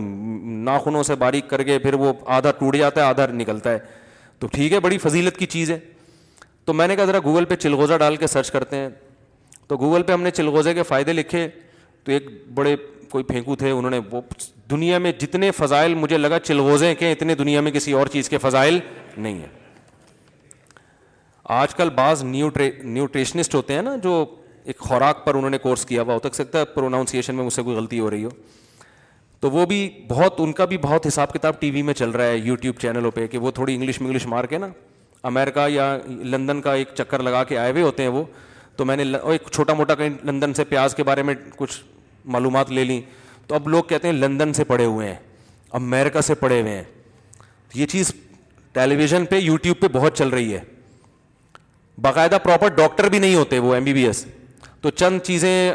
ناخنوں 0.65 1.01
سے 1.03 1.15
باریک 1.23 1.49
کر 1.49 1.63
کے 1.63 1.77
پھر 1.79 1.93
وہ 1.99 2.11
آدھا 2.35 2.51
ٹوٹ 2.59 2.75
جاتا 2.77 3.01
ہے 3.01 3.05
آدھا 3.05 3.25
نکلتا 3.33 3.71
ہے 3.71 3.79
تو 4.39 4.47
ٹھیک 4.51 4.73
ہے 4.73 4.79
بڑی 4.79 4.97
فضیلت 4.97 5.37
کی 5.37 5.45
چیز 5.45 5.71
ہے 5.71 5.77
تو 6.65 6.73
میں 6.73 6.87
نے 6.87 6.95
کہا 6.95 7.05
ذرا 7.05 7.19
گوگل 7.25 7.45
پہ 7.45 7.55
چلغوزہ 7.55 7.93
ڈال 7.99 8.15
کے 8.17 8.27
سرچ 8.27 8.51
کرتے 8.51 8.75
ہیں 8.77 8.89
تو 9.67 9.77
گوگل 9.77 10.03
پہ 10.03 10.11
ہم 10.13 10.21
نے 10.23 10.31
چلغوزے 10.31 10.73
کے 10.73 10.83
فائدے 10.83 11.13
لکھے 11.13 11.47
تو 12.03 12.11
ایک 12.11 12.23
بڑے 12.53 12.75
کوئی 13.15 13.23
پھینکو 13.25 13.55
تھے 13.55 13.69
انہوں 13.71 13.91
نے 13.91 13.99
وہ 14.11 14.21
دنیا 14.71 14.97
میں 14.99 15.11
جتنے 15.19 15.49
فضائل 15.57 15.93
مجھے 15.95 16.17
لگا 16.17 16.39
چلغوزے 16.47 16.93
کے 16.99 17.11
اتنے 17.11 17.35
دنیا 17.41 17.61
میں 17.65 17.71
کسی 17.71 17.91
اور 17.99 18.07
چیز 18.15 18.29
کے 18.29 18.37
فضائل 18.45 18.79
نہیں 19.17 19.37
ہیں 19.39 20.81
آج 21.59 21.75
کل 21.75 21.89
بعض 21.99 22.23
نیوٹری 22.23 22.69
نیوٹریشنسٹ 22.97 23.55
ہوتے 23.55 23.73
ہیں 23.73 23.81
نا 23.89 23.95
جو 24.03 24.17
ایک 24.71 24.79
خوراک 24.89 25.23
پر 25.25 25.35
انہوں 25.39 25.49
نے 25.55 25.57
کورس 25.67 25.85
کیا 25.85 26.01
ہوا 26.01 26.13
ہو 26.13 26.19
تک 26.19 26.35
سکتا 26.35 26.59
ہے 26.59 26.65
پروناؤنسیشن 26.75 27.35
میں 27.35 27.45
اس 27.47 27.53
سے 27.55 27.61
کوئی 27.69 27.75
غلطی 27.77 27.99
ہو 27.99 28.09
رہی 28.09 28.23
ہو 28.23 28.29
تو 29.39 29.51
وہ 29.55 29.65
بھی 29.73 29.79
بہت 30.09 30.41
ان 30.47 30.51
کا 30.59 30.65
بھی 30.73 30.77
بہت 30.87 31.07
حساب 31.07 31.33
کتاب 31.33 31.59
ٹی 31.61 31.71
وی 31.71 31.81
میں 31.89 31.93
چل 32.03 32.09
رہا 32.19 32.27
ہے 32.35 32.37
یوٹیوب 32.51 32.79
چینلوں 32.81 33.11
پہ 33.19 33.27
کہ 33.31 33.37
وہ 33.47 33.51
تھوڑی 33.59 33.75
انگلش 33.75 34.01
منگلش 34.01 34.25
مار 34.35 34.43
کے 34.51 34.57
نا 34.65 34.69
امیرکا 35.31 35.65
یا 35.77 35.95
لندن 36.35 36.61
کا 36.67 36.73
ایک 36.81 36.89
چکر 36.97 37.23
لگا 37.27 37.43
کے 37.51 37.57
آئے 37.63 37.71
ہوئے 37.71 37.83
ہوتے 37.89 38.03
ہیں 38.03 38.09
وہ 38.19 38.23
تو 38.77 38.85
میں 38.85 38.95
نے 38.97 39.03
ایک 39.31 39.47
چھوٹا 39.51 39.73
موٹا 39.73 39.95
کہیں 39.95 40.17
لندن 40.31 40.53
سے 40.53 40.63
پیاز 40.73 40.95
کے 40.95 41.03
بارے 41.11 41.23
میں 41.23 41.33
کچھ 41.57 41.79
معلومات 42.33 42.71
لے 42.71 42.83
لیں 42.83 42.99
تو 43.47 43.55
اب 43.55 43.67
لوگ 43.69 43.83
کہتے 43.89 44.07
ہیں 44.07 44.15
لندن 44.15 44.53
سے 44.53 44.63
پڑھے 44.63 44.85
ہوئے 44.85 45.07
ہیں 45.07 45.15
امیرکا 45.79 46.21
سے 46.21 46.35
پڑھے 46.35 46.59
ہوئے 46.61 46.73
ہیں 46.75 46.83
یہ 47.75 47.85
چیز 47.91 48.11
ٹیلی 48.73 48.95
ویژن 48.95 49.25
پہ 49.29 49.35
یوٹیوب 49.39 49.79
پہ 49.79 49.87
بہت 49.97 50.17
چل 50.17 50.29
رہی 50.29 50.53
ہے 50.53 50.59
باقاعدہ 52.01 52.37
پراپر 52.43 52.67
ڈاکٹر 52.75 53.09
بھی 53.09 53.19
نہیں 53.19 53.35
ہوتے 53.35 53.59
وہ 53.59 53.73
ایم 53.75 53.83
بی 53.83 53.93
بی 53.93 54.05
ایس 54.05 54.25
تو 54.81 54.89
چند 54.91 55.19
چیزیں 55.23 55.71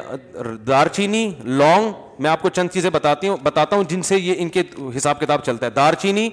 دار 0.67 0.87
چینی 0.93 1.29
لونگ 1.45 1.91
میں 2.23 2.31
آپ 2.31 2.43
کو 2.43 2.49
چند 2.59 2.69
چیزیں 2.73 2.89
بتاتی 2.93 3.29
ہوں 3.29 3.37
بتاتا 3.43 3.77
ہوں 3.77 3.85
جن 3.89 4.03
سے 4.09 4.19
یہ 4.19 4.35
ان 4.39 4.49
کے 4.57 4.63
حساب 4.97 5.21
کتاب 5.21 5.45
چلتا 5.45 5.67
ہے 5.67 5.71
دار 5.77 5.95
چینی 6.01 6.29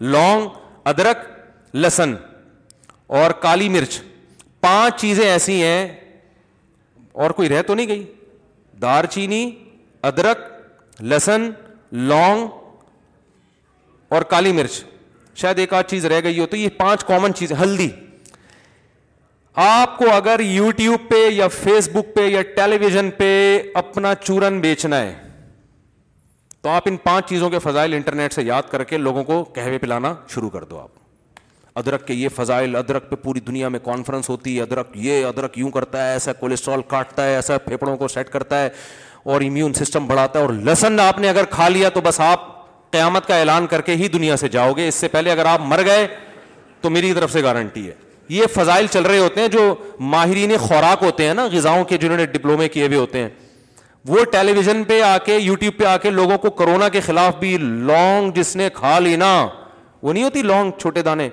لونگ 0.00 0.48
ادرک 0.88 1.26
لہسن 1.76 2.14
اور 3.20 3.30
کالی 3.40 3.68
مرچ 3.68 4.00
پانچ 4.60 5.00
چیزیں 5.00 5.28
ایسی 5.30 5.62
ہیں 5.62 5.86
اور 7.22 7.30
کوئی 7.30 7.48
رہ 7.48 7.62
تو 7.66 7.74
نہیں 7.74 7.88
گئی 7.88 8.02
دار 8.82 9.04
چینی 9.14 9.50
ادرک 10.08 10.38
لہسن 11.00 11.50
لونگ 12.08 12.46
اور 14.12 14.22
کالی 14.30 14.52
مرچ 14.52 14.82
شاید 15.40 15.58
ایک 15.58 15.72
آدھ 15.74 15.90
چیز 15.90 16.04
رہ 16.06 16.20
گئی 16.24 16.38
ہو 16.40 16.46
تو 16.46 16.56
یہ 16.56 16.68
پانچ 16.76 17.04
کامن 17.06 17.34
چیز 17.34 17.52
ہلدی 17.60 17.88
آپ 19.66 19.96
کو 19.98 20.10
اگر 20.12 20.40
یو 20.42 20.70
ٹیوب 20.76 21.08
پہ 21.10 21.28
یا 21.32 21.48
فیس 21.48 21.88
بک 21.92 22.14
پہ 22.14 22.26
یا 22.28 22.42
ٹیلی 22.56 22.78
ویژن 22.84 23.10
پہ 23.18 23.30
اپنا 23.78 24.14
چورن 24.22 24.60
بیچنا 24.60 25.00
ہے 25.00 25.14
تو 26.62 26.68
آپ 26.70 26.82
ان 26.86 26.96
پانچ 27.04 27.28
چیزوں 27.28 27.50
کے 27.50 27.58
فضائل 27.62 27.92
انٹرنیٹ 27.94 28.32
سے 28.32 28.42
یاد 28.42 28.70
کر 28.70 28.84
کے 28.92 28.98
لوگوں 28.98 29.24
کو 29.24 29.42
کہوے 29.54 29.78
پلانا 29.78 30.14
شروع 30.34 30.50
کر 30.50 30.64
دو 30.70 30.78
آپ 30.80 31.02
ادرک 31.78 32.06
کے 32.06 32.14
یہ 32.14 32.28
فضائل 32.34 32.74
ادرک 32.76 33.08
پہ 33.10 33.16
پوری 33.22 33.40
دنیا 33.46 33.68
میں 33.68 33.78
کانفرنس 33.84 34.28
ہوتی 34.28 34.56
ہے 34.56 34.62
ادرک 34.62 34.90
یہ 35.04 35.24
ادرک 35.26 35.56
یوں 35.58 35.70
کرتا 35.76 36.06
ہے 36.06 36.12
ایسا 36.12 36.32
کولیسٹرول 36.40 36.82
کاٹتا 36.88 37.24
ہے 37.26 37.34
ایسا 37.34 37.56
پھیپڑوں 37.64 37.96
کو 38.02 38.08
سیٹ 38.08 38.28
کرتا 38.30 38.60
ہے 38.62 38.68
اور 39.32 39.40
امیون 39.42 39.72
سسٹم 39.74 40.06
بڑھاتا 40.06 40.38
ہے 40.38 40.44
اور 40.44 40.52
لہسن 40.68 41.00
آپ 41.00 41.18
نے 41.20 41.28
اگر 41.28 41.44
کھا 41.50 41.68
لیا 41.68 41.88
تو 41.94 42.00
بس 42.04 42.20
آپ 42.20 42.44
قیامت 42.92 43.26
کا 43.26 43.38
اعلان 43.38 43.66
کر 43.66 43.80
کے 43.88 43.94
ہی 44.02 44.08
دنیا 44.08 44.36
سے 44.36 44.48
جاؤ 44.48 44.72
گے 44.76 44.86
اس 44.88 44.94
سے 44.94 45.08
پہلے 45.14 45.30
اگر 45.30 45.46
آپ 45.54 45.60
مر 45.68 45.82
گئے 45.86 46.06
تو 46.80 46.90
میری 46.90 47.12
طرف 47.14 47.32
سے 47.32 47.42
گارنٹی 47.42 47.86
ہے 47.88 47.92
یہ 48.28 48.46
فضائل 48.54 48.86
چل 48.90 49.02
رہے 49.06 49.18
ہوتے 49.18 49.40
ہیں 49.40 49.48
جو 49.56 49.74
ماہرین 50.14 50.56
خوراک 50.60 51.02
ہوتے 51.04 51.26
ہیں 51.26 51.32
نا 51.34 51.46
غذاؤں 51.52 51.84
کے 51.88 51.96
جنہوں 52.04 52.16
نے 52.16 52.26
ڈپلومے 52.32 52.68
کیے 52.76 52.86
ہوئے 52.86 52.98
ہوتے 52.98 53.22
ہیں 53.22 53.28
وہ 54.08 54.24
ٹیلی 54.32 54.52
ویژن 54.56 54.84
پہ 54.88 55.00
آ 55.02 55.16
کے 55.24 55.36
یوٹیوب 55.38 55.78
پہ 55.78 55.84
آ 55.86 55.96
کے 56.02 56.10
لوگوں 56.10 56.38
کو 56.38 56.50
کرونا 56.62 56.88
کے 56.96 57.00
خلاف 57.06 57.36
بھی 57.40 57.56
لانگ 57.90 58.30
جس 58.36 58.54
نے 58.56 58.68
کھا 58.74 58.98
لینا 58.98 59.32
وہ 60.02 60.12
نہیں 60.12 60.24
ہوتی 60.24 60.42
لانگ 60.42 60.70
چھوٹے 60.80 61.02
دانے 61.02 61.28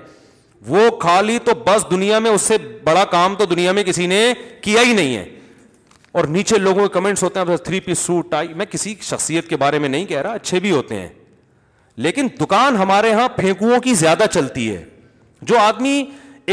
وہ 0.68 0.90
کھا 1.02 1.20
لی 1.22 1.38
تو 1.46 1.52
بس 1.66 1.86
دنیا 1.92 2.18
میں 2.20 2.32
اس 2.32 2.42
سے 2.42 2.58
بڑا 2.84 3.04
کام 3.12 3.36
تو 3.36 3.46
دنیا 3.46 3.72
میں 3.72 3.84
کسی 3.84 4.06
نے 4.08 4.32
کیا 4.62 4.82
ہی 4.88 4.94
نہیں 4.94 5.16
ہے 5.16 5.26
اور 6.20 6.24
نیچے 6.28 6.58
لوگوں 6.58 6.82
کے 6.88 6.94
کمنٹس 6.94 7.24
ہوتے 7.24 7.40
ہیں 7.40 7.56
تھری 7.66 7.80
پیس 7.80 8.00
سوٹ 8.00 8.30
ٹائی 8.32 8.54
میں 8.56 8.66
کسی 8.72 8.94
شخصیت 9.02 9.48
کے 9.50 9.58
بارے 9.58 9.80
میں 9.80 9.90
نہیں 9.90 10.06
کہہ 10.06 10.22
رہا 10.22 10.34
اچھے 10.34 10.60
بھی 10.60 10.72
ہوتے 10.72 10.96
ہیں 11.00 11.08
لیکن 12.08 12.28
دکان 12.42 12.76
ہمارے 12.78 13.10
یہاں 13.10 13.28
پھینکوؤں 13.36 13.80
کی 13.84 13.94
زیادہ 13.96 14.24
چلتی 14.32 14.70
ہے 14.76 14.84
جو 15.52 15.58
آدمی 15.60 16.04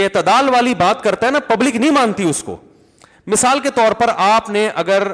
اعتدال 0.03 0.49
والی 0.55 0.75
بات 0.79 1.03
کرتا 1.03 1.27
ہے 1.27 1.31
نا 1.33 1.39
پبلک 1.49 1.77
نہیں 1.77 1.91
مانتی 1.91 2.29
اس 2.29 2.43
کو 2.47 2.57
مثال 3.27 3.61
کے 3.61 3.71
طور 3.75 3.93
پر 3.99 4.11
آپ 4.27 4.51
نے 4.51 4.69
اگر 4.83 5.13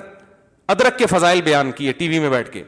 ادرک 0.74 0.98
کے 0.98 1.06
فضائل 1.06 1.42
بیان 1.42 1.70
کیے 1.78 1.92
ٹی 1.92 2.08
وی 2.08 2.18
میں 2.18 2.30
بیٹھ 2.30 2.50
کے 2.50 2.62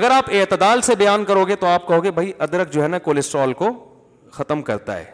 اگر 0.00 0.10
آپ 0.10 0.30
اعتدال 0.40 0.80
سے 0.82 0.94
بیان 1.02 1.24
کرو 1.24 1.44
گے 1.48 1.56
تو 1.56 1.66
آپ 1.66 1.86
کہو 1.88 2.04
گے 2.04 2.10
بھائی 2.18 2.32
ادرک 2.46 2.72
جو 2.72 2.82
ہے 2.82 2.88
نا 2.88 2.98
کولیسٹرول 3.08 3.52
کو 3.62 3.72
ختم 4.32 4.62
کرتا 4.62 4.96
ہے 4.98 5.04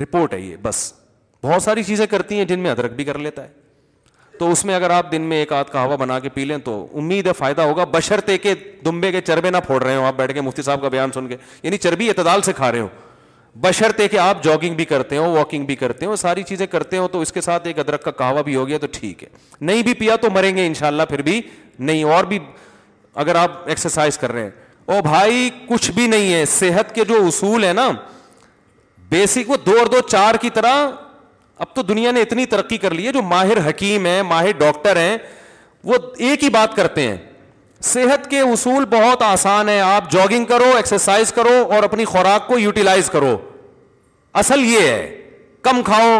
رپورٹ 0.00 0.34
ہے 0.34 0.40
یہ 0.40 0.56
بس 0.62 0.92
بہت 1.44 1.62
ساری 1.62 1.82
چیزیں 1.82 2.06
کرتی 2.10 2.38
ہیں 2.38 2.44
جن 2.44 2.58
میں 2.60 2.70
ادرک 2.70 2.92
بھی 2.96 3.04
کر 3.04 3.18
لیتا 3.18 3.42
ہے 3.44 3.64
تو 4.38 4.50
اس 4.52 4.64
میں 4.64 4.74
اگر 4.74 4.90
آپ 4.90 5.10
دن 5.12 5.22
میں 5.28 5.36
ایک 5.38 5.52
آدھ 5.52 5.70
کا 5.70 5.82
ہوا 5.84 5.96
بنا 5.96 6.18
کے 6.20 6.28
پی 6.28 6.44
لیں 6.44 6.56
تو 6.64 6.72
امید 6.98 7.26
ہے 7.26 7.32
فائدہ 7.36 7.62
ہوگا 7.62 7.84
بشر 7.92 8.20
تے 8.26 8.36
کے 8.38 8.54
دمبے 8.84 9.10
کے 9.12 9.20
چربے 9.26 9.50
نہ 9.50 9.56
پھوڑ 9.66 9.82
رہے 9.82 9.96
ہو 9.96 10.04
آپ 10.06 10.14
بیٹھ 10.16 10.32
کے 10.34 10.40
مفتی 10.40 10.62
صاحب 10.62 10.82
کا 10.82 10.88
بیان 10.88 11.12
سن 11.14 11.28
کے 11.28 11.36
یعنی 11.62 11.78
چربی 11.78 12.08
اعتدال 12.08 12.42
سے 12.44 12.52
کھا 12.56 12.70
رہے 12.72 12.80
ہو 12.80 12.88
بشر 13.60 13.92
تے 13.96 14.08
کہ 14.08 14.18
آپ 14.18 14.42
جاگنگ 14.44 14.74
بھی 14.76 14.84
کرتے 14.84 15.16
ہو 15.16 15.30
واکنگ 15.32 15.64
بھی 15.66 15.76
کرتے 15.76 16.06
ہو 16.06 16.16
ساری 16.16 16.42
چیزیں 16.48 16.66
کرتے 16.70 16.98
ہو 16.98 17.06
تو 17.12 17.20
اس 17.20 17.32
کے 17.32 17.40
ساتھ 17.40 17.66
ایک 17.66 17.78
ادرک 17.78 18.02
کا 18.04 18.10
کہوا 18.18 18.42
بھی 18.48 18.56
ہو 18.56 18.66
گیا 18.68 18.78
تو 18.78 18.86
ٹھیک 18.92 19.22
ہے 19.22 19.28
نہیں 19.60 19.82
بھی 19.82 19.94
پیا 19.98 20.16
تو 20.22 20.30
مریں 20.34 20.54
گے 20.56 20.66
ان 20.66 20.74
شاء 20.78 20.86
اللہ 20.86 21.02
پھر 21.08 21.22
بھی 21.30 21.40
نہیں 21.78 22.04
اور 22.14 22.24
بھی 22.32 22.38
اگر 23.24 23.34
آپ 23.42 23.68
ایکسرسائز 23.68 24.18
کر 24.18 24.32
رہے 24.32 24.42
ہیں 24.42 24.50
او 24.96 25.00
بھائی 25.02 25.48
کچھ 25.68 25.90
بھی 25.90 26.06
نہیں 26.06 26.32
ہے 26.32 26.44
صحت 26.48 26.94
کے 26.94 27.04
جو 27.04 27.24
اصول 27.26 27.64
ہیں 27.64 27.72
نا 27.74 27.90
بیسک 29.10 29.50
وہ 29.50 29.56
دو 29.66 29.78
اور 29.78 29.86
دو 29.86 30.00
چار 30.10 30.34
کی 30.40 30.50
طرح 30.54 30.86
اب 31.64 31.74
تو 31.74 31.82
دنیا 31.90 32.10
نے 32.12 32.22
اتنی 32.22 32.46
ترقی 32.46 32.76
کر 32.78 32.94
لی 32.94 33.06
ہے 33.06 33.12
جو 33.12 33.22
ماہر 33.22 33.68
حکیم 33.68 34.06
ہیں 34.06 34.22
ماہر 34.28 34.52
ڈاکٹر 34.58 34.96
ہیں 34.96 35.16
وہ 35.90 35.94
ایک 36.28 36.44
ہی 36.44 36.48
بات 36.50 36.74
کرتے 36.76 37.06
ہیں 37.08 37.16
صحت 37.92 38.28
کے 38.30 38.40
اصول 38.40 38.84
بہت 38.90 39.22
آسان 39.22 39.68
ہیں 39.68 39.80
آپ 39.80 40.10
جاگنگ 40.10 40.44
کرو 40.44 40.72
ایکسرسائز 40.76 41.32
کرو 41.32 41.52
اور 41.74 41.82
اپنی 41.82 42.04
خوراک 42.04 42.46
کو 42.46 42.58
یوٹیلائز 42.58 43.10
کرو 43.10 43.36
اصل 44.42 44.64
یہ 44.64 44.88
ہے 44.88 45.22
کم 45.62 45.82
کھاؤ 45.84 46.18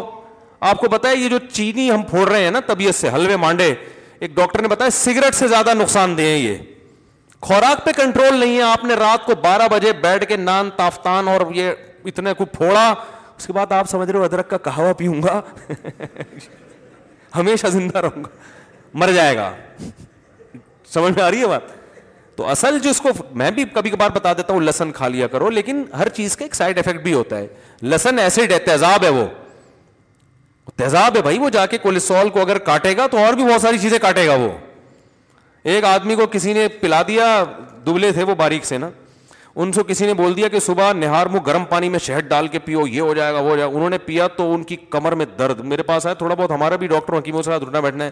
آپ 0.69 0.79
کو 0.81 0.87
ہے 1.07 1.17
یہ 1.17 1.29
جو 1.29 1.39
چینی 1.53 1.91
ہم 1.91 2.03
پھوڑ 2.11 2.29
رہے 2.29 2.43
ہیں 2.43 2.51
نا 2.51 2.61
طبیعت 2.67 2.95
سے 2.95 3.09
حلوے 3.15 3.37
مانڈے 3.37 3.73
ایک 4.21 4.31
ڈاکٹر 4.35 4.63
نے 4.63 4.69
بتایا 4.69 4.91
سگریٹ 4.99 5.35
سے 5.35 5.49
زیادہ 5.49 5.75
نقصان 5.79 6.19
ہیں 6.19 6.37
یہ 6.37 6.57
خوراک 7.49 7.85
پہ 7.87 7.91
کنٹرول 7.97 8.37
نہیں 8.39 8.57
ہے 8.57 8.63
آپ 8.63 8.85
نے 8.85 8.95
رات 8.95 9.25
کو 9.27 9.35
بارہ 9.43 9.69
بجے 9.71 9.93
بیٹھ 10.03 10.25
کے 10.29 10.37
نان 10.37 10.71
تافتان 10.77 11.29
اور 11.29 11.41
یہ 11.55 11.73
اتنا 12.09 12.33
کو 12.39 12.45
پھوڑا 12.53 12.93
اس 13.39 13.47
کے 13.47 13.53
بعد 13.53 13.73
آپ 13.73 13.89
سمجھ 13.91 14.11
رہے 14.11 14.19
ہو 14.19 14.25
ادرک 14.25 14.49
کا 14.51 14.59
کہاوا 14.65 14.93
پیوں 14.99 15.23
گا 15.23 15.41
ہمیشہ 17.37 17.67
زندہ 17.73 17.99
رہوں 18.05 18.23
گا 18.25 18.29
گا 18.29 18.95
مر 19.03 19.13
جائے 19.15 19.37
سمجھ 20.93 21.13
میں 21.17 21.23
آ 21.23 21.31
رہی 21.31 21.41
ہے 21.41 21.47
بات 21.47 21.75
تو 22.37 22.47
اصل 22.49 22.79
کو 23.03 23.09
میں 23.43 23.51
بھی 23.57 23.65
کبھی 23.75 23.91
کبھار 23.91 24.11
بتا 24.15 24.33
دیتا 24.39 24.53
ہوں 24.53 24.61
لسن 24.61 24.93
کھا 24.93 25.09
لیا 25.09 25.27
کرو 25.35 25.49
لیکن 25.51 25.83
ہر 25.99 26.09
چیز 26.19 26.37
کا 26.37 26.45
ایک 26.45 26.55
سائڈ 26.55 26.79
افیکٹ 26.79 27.03
بھی 27.03 27.13
ہوتا 27.15 27.39
ہے 27.39 27.47
لسن 27.93 28.19
ایسڈ 28.19 28.53
ہے 28.53 28.59
تیزاب 28.67 29.05
ہے 29.05 29.09
وہ 29.19 29.27
تیزاب 30.77 31.17
ہے 31.17 31.23
بھائی 31.23 31.39
وہ 31.39 31.49
جا 31.57 31.65
کے 31.73 31.79
کولیسٹرول 31.79 32.31
کو 32.31 32.41
اگر 32.41 32.59
کاٹے 32.71 32.97
گا 32.97 33.07
تو 33.11 33.19
اور 33.25 33.35
بھی 33.35 33.45
بہت 33.51 33.63
ساری 33.63 33.79
چیزیں 33.79 33.99
کاٹے 34.03 34.27
گا 34.27 34.35
وہ 34.45 34.49
ایک 35.75 35.85
آدمی 35.85 36.15
کو 36.15 36.27
کسی 36.33 36.53
نے 36.53 36.67
پلا 36.81 37.03
دیا 37.09 37.25
دبلے 37.87 38.13
تھے 38.13 38.23
وہ 38.29 38.35
باریک 38.39 38.65
سے 38.65 38.79
نا 38.79 38.89
ان 39.63 39.71
سے 39.73 39.81
کسی 39.89 40.07
نے 40.07 40.15
بول 40.15 40.37
دیا 40.37 40.49
کہ 40.49 40.59
صبح 40.61 40.93
نہار 40.93 41.27
منہ 41.33 41.41
گرم 41.47 41.65
پانی 41.69 41.89
میں 41.89 41.99
شہد 42.07 42.29
ڈال 42.29 42.49
کے 42.49 42.59
پیو 42.65 42.87
یہ 42.87 43.01
ہو 43.01 43.13
جائے 43.15 43.33
گا 43.35 43.39
وہ 43.41 43.51
ہو 43.51 43.57
جائے 43.57 43.71
گا 43.71 43.77
انہوں 43.77 43.91
نے 43.91 43.99
پیا 44.07 44.27
تو 44.37 44.53
ان 44.55 44.63
کی 44.65 44.77
کمر 44.91 45.13
میں 45.21 45.27
درد 45.39 45.61
میرے 45.71 45.83
پاس 45.83 46.07
آیا 46.07 46.15
تھوڑا 46.15 46.35
بہت 46.35 46.51
ہمارا 46.51 46.77
بھی 46.83 46.87
ڈاکٹر 46.87 47.17
حکیموں 47.19 47.43
سے 47.43 47.59
بیٹھنا 47.81 48.05
ہے 48.05 48.11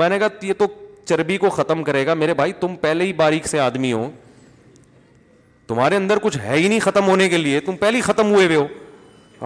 میں 0.00 0.08
نے 0.08 0.18
کہا 0.18 0.44
یہ 0.46 0.52
تو 0.58 0.66
چربی 1.08 1.36
کو 1.38 1.50
ختم 1.50 1.82
کرے 1.84 2.04
گا 2.06 2.14
میرے 2.14 2.34
بھائی 2.40 2.52
تم 2.60 2.74
پہلے 2.80 3.04
ہی 3.04 3.12
باریک 3.22 3.46
سے 3.48 3.60
آدمی 3.60 3.92
ہو 3.92 4.08
تمہارے 5.68 5.96
اندر 5.96 6.18
کچھ 6.22 6.38
ہے 6.38 6.56
ہی 6.56 6.68
نہیں 6.68 6.80
ختم 6.80 7.08
ہونے 7.08 7.28
کے 7.28 7.38
لیے 7.38 7.60
تم 7.66 7.76
پہلے 7.76 7.96
ہی 7.96 8.02
ختم 8.02 8.32
ہوئے 8.34 8.44
ہوئے 8.46 8.56
ہو 8.56 8.66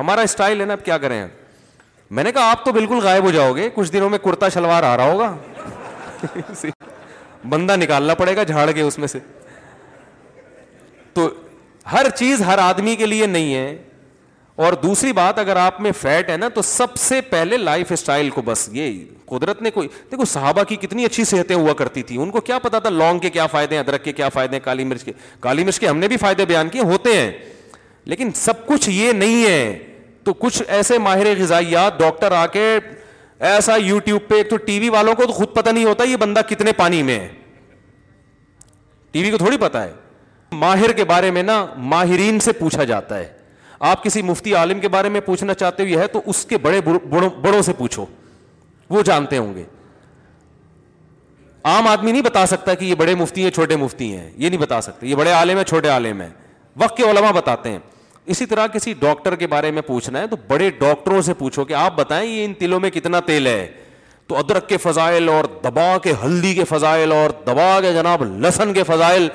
ہمارا 0.00 0.20
اسٹائل 0.30 0.60
ہے 0.60 0.66
نا 0.66 0.72
اب 0.72 0.84
کیا 0.84 0.98
کریں 0.98 1.26
میں 2.16 2.24
نے 2.24 2.32
کہا 2.32 2.50
آپ 2.50 2.64
تو 2.64 2.72
بالکل 2.72 2.98
غائب 3.02 3.24
ہو 3.24 3.30
جاؤ 3.30 3.52
گے 3.56 3.68
کچھ 3.74 3.92
دنوں 3.92 4.10
میں 4.10 4.18
کرتا 4.24 4.48
شلوار 4.56 4.82
آ 4.82 4.96
رہا 4.96 5.12
ہوگا 5.12 6.70
بندہ 7.48 7.76
نکالنا 7.76 8.14
پڑے 8.14 8.36
گا 8.36 8.42
جھاڑ 8.42 8.70
کے 8.72 8.80
اس 8.82 8.98
میں 8.98 9.06
سے 9.08 9.18
تو 11.16 11.28
ہر 11.92 12.08
چیز 12.18 12.40
ہر 12.46 12.58
آدمی 12.58 12.94
کے 13.02 13.06
لیے 13.06 13.26
نہیں 13.26 13.54
ہے 13.54 13.68
اور 14.64 14.72
دوسری 14.82 15.12
بات 15.12 15.38
اگر 15.38 15.56
آپ 15.62 15.80
میں 15.80 15.90
فیٹ 16.00 16.30
ہے 16.30 16.36
نا 16.36 16.48
تو 16.54 16.62
سب 16.66 16.96
سے 16.98 17.20
پہلے 17.30 17.56
لائف 17.56 17.92
اسٹائل 17.92 18.28
کو 18.36 18.42
بس 18.44 18.68
یہ 18.72 18.90
قدرت 19.30 19.60
نے 19.62 19.70
کوئی 19.70 19.88
دیکھو 20.10 20.24
صحابہ 20.34 20.62
کی 20.68 20.76
کتنی 20.84 21.04
اچھی 21.04 21.24
صحتیں 21.32 21.54
ہوا 21.56 21.72
کرتی 21.80 22.02
تھیں 22.10 22.18
ان 22.22 22.30
کو 22.36 22.40
کیا 22.50 22.58
پتا 22.66 22.78
تھا 22.84 22.90
لونگ 22.90 23.18
کے 23.26 23.30
کیا 23.36 23.46
فائدے 23.54 23.74
ہیں 23.76 23.82
ادرک 23.82 24.04
کے 24.04 24.12
کیا 24.20 24.28
فائدے 24.38 24.56
ہیں 24.56 24.64
کالی 24.64 24.84
مرچ 24.92 25.04
کے 25.04 25.12
کالی 25.46 25.64
مرچ 25.64 25.80
کے 25.80 25.88
ہم 25.88 25.98
نے 26.04 26.08
بھی 26.08 26.16
فائدے 26.24 26.44
بیان 26.52 26.68
کیے 26.76 26.82
ہوتے 26.92 27.12
ہیں 27.18 27.30
لیکن 28.12 28.30
سب 28.44 28.64
کچھ 28.66 28.88
یہ 28.90 29.12
نہیں 29.24 29.44
ہے 29.46 29.60
تو 30.24 30.32
کچھ 30.44 30.62
ایسے 30.78 30.98
ماہر 31.08 31.26
غذائیات 31.40 31.98
ڈاکٹر 31.98 32.32
آ 32.42 32.46
کے 32.56 32.68
ایسا 33.52 33.76
یو 33.84 33.98
ٹیوب 34.06 34.28
پہ 34.28 34.42
تو 34.50 34.56
ٹی 34.68 34.78
وی 34.80 34.88
والوں 34.88 35.14
کو 35.14 35.26
تو 35.26 35.32
خود 35.32 35.54
پتہ 35.54 35.70
نہیں 35.70 35.84
ہوتا 35.84 36.04
یہ 36.04 36.16
بندہ 36.26 36.40
کتنے 36.48 36.72
پانی 36.76 37.02
میں 37.10 37.18
ہے 37.20 37.28
ٹی 39.12 39.22
وی 39.22 39.30
کو 39.30 39.38
تھوڑی 39.38 39.56
پتا 39.60 39.82
ہے 39.84 39.92
ماہر 40.52 40.92
کے 40.96 41.04
بارے 41.04 41.30
میں 41.30 41.42
نا 41.42 41.64
ماہرین 41.76 42.38
سے 42.40 42.52
پوچھا 42.58 42.84
جاتا 42.84 43.18
ہے 43.18 43.32
آپ 43.78 44.04
کسی 44.04 44.22
مفتی 44.22 44.54
عالم 44.54 44.80
کے 44.80 44.88
بارے 44.88 45.08
میں 45.08 45.20
پوچھنا 45.20 45.54
چاہتے 45.54 45.82
ہوئے 45.92 46.06
تو 46.12 46.20
اس 46.26 46.44
کے 46.48 46.58
بڑے 46.58 46.80
بڑوں 46.84 47.62
سے 47.62 47.72
پوچھو 47.78 48.04
وہ 48.90 49.02
جانتے 49.06 49.38
ہوں 49.38 49.54
گے 49.54 49.64
عام 51.68 51.86
آدمی 51.88 52.12
نہیں 52.12 52.22
بتا 52.22 52.44
سکتا 52.46 52.74
کہ 52.74 52.84
یہ 52.84 52.94
بڑے 52.94 53.14
مفتی 53.14 53.42
ہیں 53.44 53.50
چھوٹے 53.50 53.76
مفتی 53.76 54.12
ہیں 54.16 54.28
یہ 54.36 54.48
نہیں 54.48 54.60
بتا 54.60 54.80
سکتے 54.80 55.06
یہ 55.06 55.14
بڑے 55.16 55.30
عالم 55.32 55.56
ہیں 55.56 55.64
چھوٹے 55.64 55.88
عالم 55.88 56.20
ہیں 56.20 56.28
وقت 56.80 56.96
کے 56.96 57.02
علماء 57.10 57.30
بتاتے 57.40 57.70
ہیں 57.70 57.78
اسی 58.34 58.46
طرح 58.46 58.66
کسی 58.72 58.92
ڈاکٹر 59.00 59.34
کے 59.36 59.46
بارے 59.46 59.70
میں 59.70 59.82
پوچھنا 59.86 60.20
ہے 60.20 60.26
تو 60.26 60.36
بڑے 60.48 60.70
ڈاکٹروں 60.78 61.20
سے 61.22 61.34
پوچھو 61.38 61.64
کہ 61.64 61.74
آپ 61.74 61.96
بتائیں 61.96 62.28
یہ 62.30 62.44
ان 62.44 62.54
تلوں 62.58 62.80
میں 62.80 62.90
کتنا 62.90 63.20
تیل 63.26 63.46
ہے 63.46 63.66
تو 64.28 64.36
ادرک 64.38 64.68
کے 64.68 64.76
فضائل 64.82 65.28
اور 65.28 65.44
دبا 65.64 65.96
کے 66.02 66.12
ہلدی 66.24 66.54
کے 66.54 66.64
فضائل 66.68 67.12
اور 67.12 67.30
دبا 67.46 67.78
کے 67.80 67.92
جناب 67.92 68.22
لہسن 68.40 68.72
کے 68.74 68.82
فضائل 68.86 69.28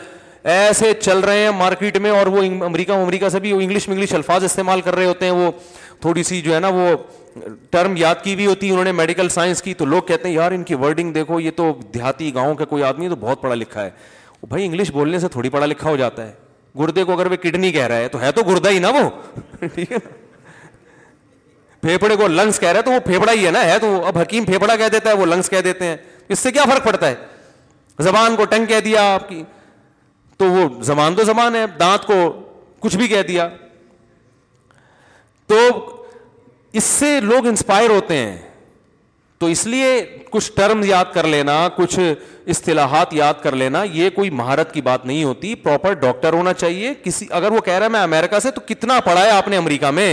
ایسے 0.49 0.93
چل 0.99 1.19
رہے 1.19 1.38
ہیں 1.39 1.49
مارکیٹ 1.57 1.97
میں 2.01 2.11
اور 2.11 2.27
وہ 2.27 2.41
امریکہ 2.65 2.91
امریکہ 2.91 3.30
سے 3.30 3.39
بھی 3.39 3.51
انگلش 3.51 3.88
انگلش 3.89 4.13
الفاظ 4.13 4.43
استعمال 4.43 4.81
کر 4.81 4.95
رہے 4.95 5.05
ہوتے 5.05 5.26
ہیں 5.26 5.31
وہ 5.34 5.51
تھوڑی 6.01 6.23
سی 6.23 6.39
جو 6.41 6.53
ہے 6.55 6.59
نا 6.59 6.68
وہ 6.73 6.88
ٹرم 7.72 7.93
یاد 7.97 8.15
کی 8.23 8.35
بھی 8.35 8.45
ہوتی 8.45 8.68
ہے 8.68 8.72
انہوں 8.72 8.85
نے 8.85 8.91
میڈیکل 8.91 9.30
سائنس 9.30 9.61
کی 9.61 9.73
تو 9.73 9.85
لوگ 9.85 10.01
کہتے 10.07 10.27
ہیں 10.27 10.35
یار 10.35 10.51
ان 10.51 10.63
کی 10.63 10.76
ورڈنگ 10.80 11.11
دیکھو 11.13 11.39
یہ 11.39 11.51
تو 11.55 11.72
دیہاتی 11.93 12.34
گاؤں 12.35 12.55
کا 12.55 12.65
کوئی 12.65 12.84
آدمی 12.84 13.09
تو 13.09 13.15
بہت 13.19 13.41
پڑھا 13.41 13.55
لکھا 13.55 13.84
ہے 13.85 13.89
بھائی 14.49 14.65
انگلش 14.65 14.91
بولنے 14.91 15.19
سے 15.19 15.27
تھوڑی 15.31 15.49
پڑھا 15.49 15.65
لکھا 15.65 15.89
ہو 15.89 15.95
جاتا 15.97 16.26
ہے 16.27 16.31
گردے 16.80 17.03
کو 17.03 17.13
اگر 17.13 17.31
وہ 17.31 17.35
کڈنی 17.43 17.72
کہہ 17.72 17.88
رہا 17.88 17.95
ہے 17.97 18.07
تو 18.09 18.22
ہے 18.22 18.31
تو 18.31 18.43
گردہ 18.47 18.69
ہی 18.72 18.80
نا 18.80 18.89
وہ 18.99 19.09
پھیپڑے 21.81 22.15
کو 22.15 22.27
لنگس 22.27 22.59
کہہ 22.59 22.69
رہا 22.69 22.77
ہے 22.80 22.84
تو 22.84 22.91
وہ 22.91 22.99
پھیپڑا 23.05 23.31
ہی 23.31 23.45
ہے 23.45 23.51
نا 23.51 23.63
ہے 23.65 23.77
تو 23.81 23.88
اب 24.05 24.18
حکیم 24.18 24.43
پھیپڑا 24.45 24.76
کہہ 24.76 24.89
دیتا 24.91 25.09
ہے 25.09 25.15
وہ 25.18 25.26
لنگس 25.26 25.49
کہہ 25.49 25.61
دیتے 25.63 25.85
ہیں 25.85 25.95
اس 26.30 26.39
سے 26.39 26.51
کیا 26.51 26.63
فرق 26.69 26.84
پڑتا 26.85 27.07
ہے 27.07 28.03
زبان 28.03 28.35
کو 28.35 28.45
ٹنگ 28.49 28.65
کہہ 28.65 28.80
دیا 28.85 29.01
آپ 29.13 29.27
کی 29.30 29.41
تو 30.41 30.49
وہ 30.51 30.61
زمان 30.84 31.15
تو 31.15 31.23
زمان 31.23 31.55
ہے 31.55 31.65
دانت 31.80 32.05
کو 32.05 32.15
کچھ 32.84 32.95
بھی 32.97 33.07
کہہ 33.07 33.22
دیا 33.27 33.47
تو 35.47 35.57
اس 36.80 36.84
سے 36.84 37.09
لوگ 37.22 37.47
انسپائر 37.47 37.89
ہوتے 37.89 38.15
ہیں 38.18 38.38
تو 39.39 39.47
اس 39.53 39.65
لیے 39.68 39.91
کچھ 40.30 40.51
ٹرم 40.55 40.81
یاد 40.85 41.13
کر 41.13 41.27
لینا 41.34 41.57
کچھ 41.76 41.99
اصطلاحات 42.53 43.13
یاد 43.13 43.41
کر 43.43 43.55
لینا 43.61 43.84
یہ 43.99 44.09
کوئی 44.15 44.30
مہارت 44.41 44.73
کی 44.73 44.81
بات 44.89 45.05
نہیں 45.05 45.23
ہوتی 45.23 45.53
پراپر 45.68 45.93
ڈاکٹر 46.07 46.34
ہونا 46.34 46.53
چاہیے 46.53 46.93
کسی 47.03 47.27
اگر 47.41 47.51
وہ 47.51 47.61
کہہ 47.68 47.73
رہا 47.73 47.85
ہے 47.85 47.89
میں 47.91 47.99
امیرکا 48.01 48.39
سے 48.47 48.51
تو 48.55 48.61
کتنا 48.68 48.99
پڑھا 49.05 49.23
ہے 49.26 49.30
آپ 49.31 49.47
نے 49.53 49.57
امریکہ 49.57 49.91
میں 49.99 50.11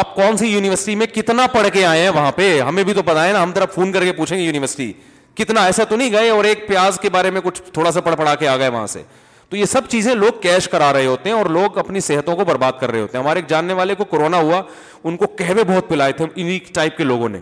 آپ 0.00 0.14
کون 0.14 0.36
سی 0.36 0.48
یونیورسٹی 0.52 0.94
میں 0.96 1.06
کتنا 1.14 1.46
پڑھ 1.52 1.68
کے 1.72 1.84
آئے 1.86 2.02
ہیں 2.02 2.08
وہاں 2.18 2.32
پہ 2.42 2.58
ہمیں 2.60 2.84
بھی 2.84 2.92
تو 2.94 3.02
پتا 3.10 3.26
ہے 3.26 3.32
نا 3.32 3.42
ہم 3.42 3.52
طرف 3.54 3.74
فون 3.74 3.92
کر 3.92 4.04
کے 4.04 4.12
پوچھیں 4.12 4.36
گے 4.38 4.42
یونیورسٹی 4.42 4.92
کتنا 5.38 5.64
ایسا 5.66 5.84
تو 5.88 5.96
نہیں 5.96 6.12
گئے 6.12 6.28
اور 6.30 6.44
ایک 6.44 6.66
پیاز 6.68 6.98
کے 7.00 7.08
بارے 7.10 7.30
میں 7.30 7.40
کچھ 7.44 7.60
تھوڑا 7.72 7.90
سا 7.92 8.00
پڑ 8.00 8.14
پڑا 8.16 8.34
کے 8.42 8.48
آ 8.48 8.56
گئے 8.56 8.68
وہاں 8.68 8.86
سے 8.92 9.02
تو 9.48 9.56
یہ 9.56 9.64
سب 9.70 9.88
چیزیں 9.88 10.14
لوگ 10.14 10.40
کیش 10.42 10.68
کرا 10.68 10.92
رہے 10.92 11.06
ہوتے 11.06 11.30
ہیں 11.30 11.36
اور 11.36 11.46
لوگ 11.56 11.76
اپنی 11.78 12.00
صحتوں 12.06 12.36
کو 12.36 12.44
برباد 12.44 12.78
کر 12.80 12.90
رہے 12.90 13.00
ہوتے 13.00 13.16
ہیں 13.16 13.22
ہمارے 13.24 13.40
ایک 13.40 13.48
جاننے 13.48 13.72
والے 13.80 13.94
کو 13.94 14.04
کورونا 14.14 14.38
ہوا 14.38 14.62
ان 15.04 15.16
کو 15.16 15.26
کہوے 15.40 15.64
بہت 15.68 15.88
پلائے 15.88 16.12
تھے 16.20 16.24
انہیں 16.34 16.72
ٹائپ 16.74 16.96
کے 16.96 17.04
لوگوں 17.04 17.28
نے 17.28 17.38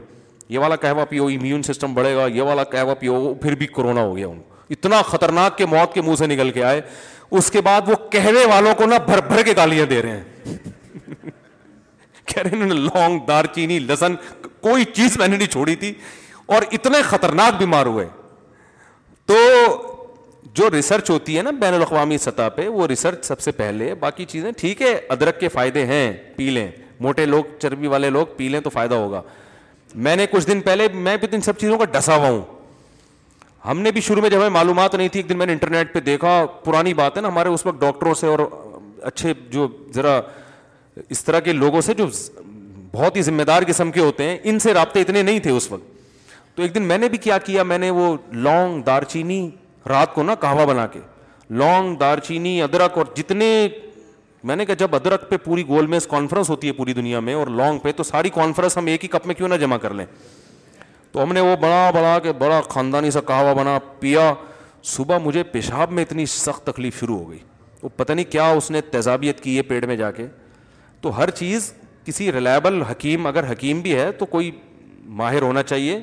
یہ 0.55 0.59
والا 0.59 0.77
کہوا 0.77 1.05
پیو 1.11 1.27
امیون 1.35 1.63
سسٹم 1.63 1.95
بڑھے 1.95 2.15
گا 2.17 2.27
یہ 2.35 2.43
والا 2.49 2.65
کہوا 2.73 2.95
پیو 3.05 3.23
پھر 3.43 3.55
بھی 3.63 3.67
کورونا 3.79 4.01
ہو 4.03 4.17
گیا 4.17 4.27
ان 4.29 4.39
کو 4.41 4.53
اتنا 4.71 5.01
خطرناک 5.07 5.57
کے 5.59 5.67
موت 5.67 5.95
کے 5.95 6.03
منہ 6.03 6.17
سے 6.19 6.27
نکل 6.27 6.51
کے 6.51 6.63
آئے 6.65 6.81
اس 7.39 7.51
کے 7.51 7.61
بعد 7.61 7.89
وہ 7.89 7.95
کہوے 8.11 8.45
والوں 8.51 8.75
کو 8.79 8.87
نہ 8.87 8.95
بھر 9.07 9.21
بھر 9.29 9.43
کے 9.45 9.53
گالیاں 9.57 9.87
دے 9.87 10.01
رہے 10.03 10.17
ہیں 10.17 10.57
کہہ 12.27 12.43
رہے 12.43 12.57
ہیں 12.59 12.69
لونگ 12.73 13.19
دار 13.29 13.45
چینی 13.55 13.79
لہسن 13.79 14.15
کوئی 14.69 14.85
چیز 14.99 15.17
میں 15.19 15.29
نے 15.29 15.37
نہیں 15.37 15.53
چھوڑی 15.53 15.75
تھی 15.85 15.93
اور 16.53 16.63
اتنے 16.73 17.03
خطرناک 17.09 17.59
بیمار 17.59 17.87
ہوئے 17.87 18.07
تو 19.27 19.35
جو 20.57 20.69
ریسرچ 20.71 21.11
ہوتی 21.11 21.37
ہے 21.37 21.43
نا 21.43 21.51
بین 21.61 21.75
الاقوامی 21.75 22.19
سطح 22.19 22.49
پہ 22.57 22.67
وہ 22.69 22.87
ریسرچ 22.87 23.25
سب 23.27 23.41
سے 23.41 23.53
پہلے 23.61 23.95
باقی 24.01 24.25
چیزیں 24.33 24.51
ٹھیک 24.59 24.83
ہے 24.83 24.99
ادرک 25.15 25.39
کے 25.41 25.49
فائدے 25.55 25.85
ہیں 25.87 26.13
پی 26.37 26.51
لیں 26.51 26.69
موٹے 27.05 27.25
لوگ 27.27 27.45
چربی 27.63 27.87
والے 27.95 28.11
لوگ 28.11 28.27
پی 28.37 28.49
لیں 28.49 28.61
تو 28.61 28.71
فائدہ 28.71 28.95
ہوگا 28.95 29.23
میں 30.07 30.15
نے 30.17 30.27
کچھ 30.31 30.47
دن 30.47 30.61
پہلے 30.61 30.89
میں 30.95 31.17
بھی 31.17 31.29
ان 31.33 31.41
سب 31.41 31.59
چیزوں 31.59 31.79
کا 31.79 31.85
ڈسا 31.93 32.17
ہوا 32.17 32.29
ہوں 32.29 32.43
ہم 33.69 33.81
نے 33.81 33.91
بھی 33.93 34.01
شروع 34.07 34.23
میں 34.23 34.31
جب 34.31 34.39
ہمیں 34.41 34.49
معلومات 34.51 34.95
نہیں 34.95 35.09
تھی 35.09 35.21
ایک 35.21 35.29
دن 35.29 35.39
میں 35.39 35.47
نے 35.47 35.53
انٹرنیٹ 35.53 35.93
پہ 35.93 36.01
دیکھا 36.09 36.45
پرانی 36.65 36.95
بات 36.95 37.17
ہے 37.17 37.23
نا 37.23 37.29
ہمارے 37.29 37.49
اس 37.49 37.65
وقت 37.67 37.81
ڈاکٹروں 37.81 38.15
سے 38.21 38.27
اور 38.27 38.39
اچھے 39.11 39.33
جو 39.51 39.67
ذرا 39.95 40.21
اس 41.11 41.25
طرح 41.25 41.41
کے 41.49 41.53
لوگوں 41.53 41.81
سے 41.81 41.95
جو 41.95 42.07
بہت 42.93 43.17
ہی 43.17 43.23
ذمہ 43.23 43.43
دار 43.43 43.63
قسم 43.69 43.91
کے 43.93 44.01
ہوتے 44.01 44.25
ہیں 44.29 44.37
ان 44.43 44.59
سے 44.67 44.75
رابطے 44.75 45.01
اتنے 45.01 45.23
نہیں 45.23 45.39
تھے 45.43 45.51
اس 45.51 45.71
وقت 45.73 45.93
تو 46.57 46.63
ایک 46.63 46.75
دن 46.75 46.83
میں 46.89 46.99
نے 46.99 47.09
بھی 47.09 47.19
کیا 47.19 47.39
کیا 47.45 47.63
میں 47.63 47.79
نے 47.79 47.91
وہ 47.91 48.17
لانگ 48.33 48.83
دار 48.87 49.03
چینی 49.13 49.49
رات 49.89 50.15
کو 50.15 50.23
نا 50.23 50.35
کہوا 50.41 50.65
بنا 50.65 50.87
کے 50.87 51.01
لانگ 51.61 51.95
دار 52.01 52.19
چینی 52.27 52.61
ادرک 52.63 52.99
اور 52.99 53.07
جتنے 53.15 53.57
میں 54.49 54.57
نے 54.57 54.65
کہا 54.67 54.75
جب 54.79 54.95
ادرک 54.97 55.29
پہ 55.31 55.37
پوری 55.45 55.67
گول 55.69 55.87
میں 55.95 55.99
کانفرنس 56.11 56.51
ہوتی 56.51 56.69
ہے 56.69 56.73
پوری 56.73 56.93
دنیا 56.95 57.21
میں 57.29 57.35
اور 57.35 57.47
لونگ 57.47 57.79
پہ 57.83 57.93
تو 57.97 58.03
ساری 58.03 58.31
کانفرنس 58.35 58.77
ہم 58.79 58.87
ایک 58.93 59.03
ہی 59.05 59.09
کپ 59.09 59.27
میں 59.27 59.35
کیوں 59.35 59.49
نہ 59.49 59.55
جمع 59.61 59.77
کر 59.83 59.95
لیں 59.95 60.07
تو 61.13 61.23
ہم 61.23 61.33
نے 61.33 61.41
وہ 61.41 61.55
بڑا 61.61 61.91
بڑا 61.95 62.19
کہ 62.23 62.33
بڑا 62.39 62.61
خاندانی 62.69 63.11
سا 63.11 63.21
کہوا 63.27 63.53
بنا 63.63 63.79
پیا 64.01 64.33
صبح 64.93 65.19
مجھے 65.25 65.43
پیشاب 65.53 65.93
میں 65.93 66.03
اتنی 66.05 66.27
سخت 66.37 66.67
تکلیف 66.67 67.01
شروع 67.01 67.19
ہو 67.19 67.29
گئی 67.31 67.39
وہ 67.83 67.89
پتہ 67.97 68.13
نہیں 68.13 68.31
کیا 68.33 68.49
اس 68.57 68.71
نے 68.71 68.81
تیزابیت 68.91 69.41
کی 69.41 69.57
ہے 69.57 69.63
پیٹ 69.73 69.85
میں 69.87 69.97
جا 69.97 70.11
کے 70.13 70.27
تو 71.01 71.17
ہر 71.19 71.31
چیز 71.41 71.73
کسی 72.05 72.31
ریلائبل 72.33 72.83
حکیم 72.91 73.27
اگر 73.27 73.51
حکیم 73.53 73.81
بھی 73.81 73.95
ہے 73.97 74.11
تو 74.19 74.27
کوئی 74.27 74.51
ماہر 75.21 75.43
ہونا 75.43 75.63
چاہیے 75.63 75.99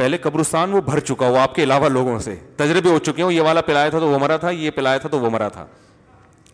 پہلے 0.00 0.16
قبرستان 0.18 0.72
وہ 0.72 0.80
بھر 0.80 1.00
چکا 1.08 1.26
ہو 1.28 1.36
آپ 1.38 1.54
کے 1.54 1.62
علاوہ 1.62 1.88
لوگوں 1.88 2.18
سے 2.24 2.34
تجربے 2.56 2.88
ہو 2.90 2.98
چکے 3.06 3.22
ہوں 3.22 3.32
یہ 3.32 3.40
والا 3.46 3.60
پلایا 3.62 3.88
تھا 3.90 3.98
تو 3.98 4.06
وہ 4.08 4.18
مرا 4.18 4.36
تھا 4.44 4.50
یہ 4.50 4.70
پلایا 4.74 4.98
تھا 4.98 5.08
تو 5.12 5.18
وہ 5.20 5.30
مرا 5.30 5.48
تھا 5.56 5.64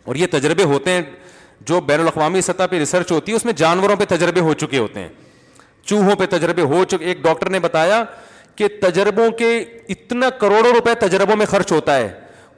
اور 0.05 0.15
یہ 0.23 0.27
تجربے 0.31 0.63
ہوتے 0.73 0.91
ہیں 0.93 1.03
جو 1.69 1.81
بین 1.91 2.01
الاقوامی 2.01 2.41
سطح 2.43 2.67
پہ 2.71 2.79
ریسرچ 2.79 3.13
ہوتی 3.13 3.33
ہے 3.33 3.37
اس 3.37 3.45
میں 3.45 3.53
جانوروں 3.63 3.97
پہ 3.97 4.05
تجربے 4.15 4.41
ہو 4.49 4.55
چکے 4.65 4.79
ہوتے 4.79 5.01
ہیں 5.01 5.09
چوہوں 5.85 6.17
پہ 6.19 6.27
تجربے 6.35 6.63
ہو 6.75 6.83
چکے 6.91 7.05
ایک 7.13 7.23
ڈاکٹر 7.25 7.51
نے 7.51 7.59
بتایا 7.69 8.03
کہ 8.57 8.69
تجربوں 8.81 9.31
کے 9.39 9.51
اتنا 9.95 10.31
کروڑوں 10.41 10.73
روپے 10.73 10.95
تجربوں 11.07 11.37
میں 11.37 11.47
خرچ 11.53 11.73
ہوتا 11.73 11.97
ہے 11.97 12.11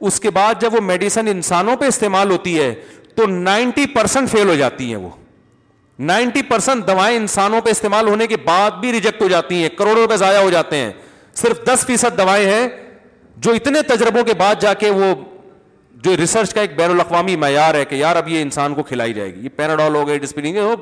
اس 0.09 0.19
کے 0.19 0.29
بعد 0.39 0.61
جب 0.61 0.73
وہ 0.73 0.81
میڈیسن 0.89 1.27
انسانوں 1.27 1.75
پہ 1.79 1.85
استعمال 1.93 2.31
ہوتی 2.31 2.59
ہے 2.59 2.73
تو 3.15 3.27
نائنٹی 3.39 3.85
پرسینٹ 3.95 4.29
فیل 4.31 4.49
ہو 4.49 4.55
جاتی 4.65 4.89
ہیں 4.93 5.01
وہ 5.03 5.09
نائنٹی 6.07 6.41
پرسینٹ 6.49 6.87
دوائیں 6.87 7.15
انسانوں 7.15 7.59
پہ 7.61 7.69
استعمال 7.69 8.07
ہونے 8.07 8.27
کے 8.27 8.35
بعد 8.43 8.71
بھی 8.81 8.91
ریجیکٹ 8.91 9.21
ہو 9.21 9.27
جاتی 9.29 9.61
ہیں 9.61 9.69
کروڑوں 9.77 10.01
روپے 10.01 10.17
ضائع 10.17 10.37
ہو 10.41 10.49
جاتے 10.49 10.75
ہیں 10.77 10.91
صرف 11.35 11.65
دس 11.65 11.85
فیصد 11.87 12.17
دوائیں 12.17 12.45
ہیں 12.49 12.67
جو 13.43 13.51
اتنے 13.53 13.81
تجربوں 13.87 14.23
کے 14.25 14.33
بعد 14.37 14.61
جا 14.61 14.73
کے 14.79 14.89
وہ 14.91 15.13
جو 16.03 16.15
ریسرچ 16.17 16.53
کا 16.53 16.61
ایک 16.61 16.75
بین 16.77 16.91
الاقوامی 16.91 17.35
معیار 17.35 17.75
ہے 17.75 17.83
کہ 17.85 17.95
یار 17.95 18.15
اب 18.15 18.27
یہ 18.29 18.41
انسان 18.41 18.75
کو 18.75 18.83
کھلائی 18.83 19.13
جائے 19.13 19.33
گی 19.35 19.45
یہ 19.47 19.79
ہو 19.81 20.15
ڈسپلین 20.21 20.57
وہ 20.57 20.75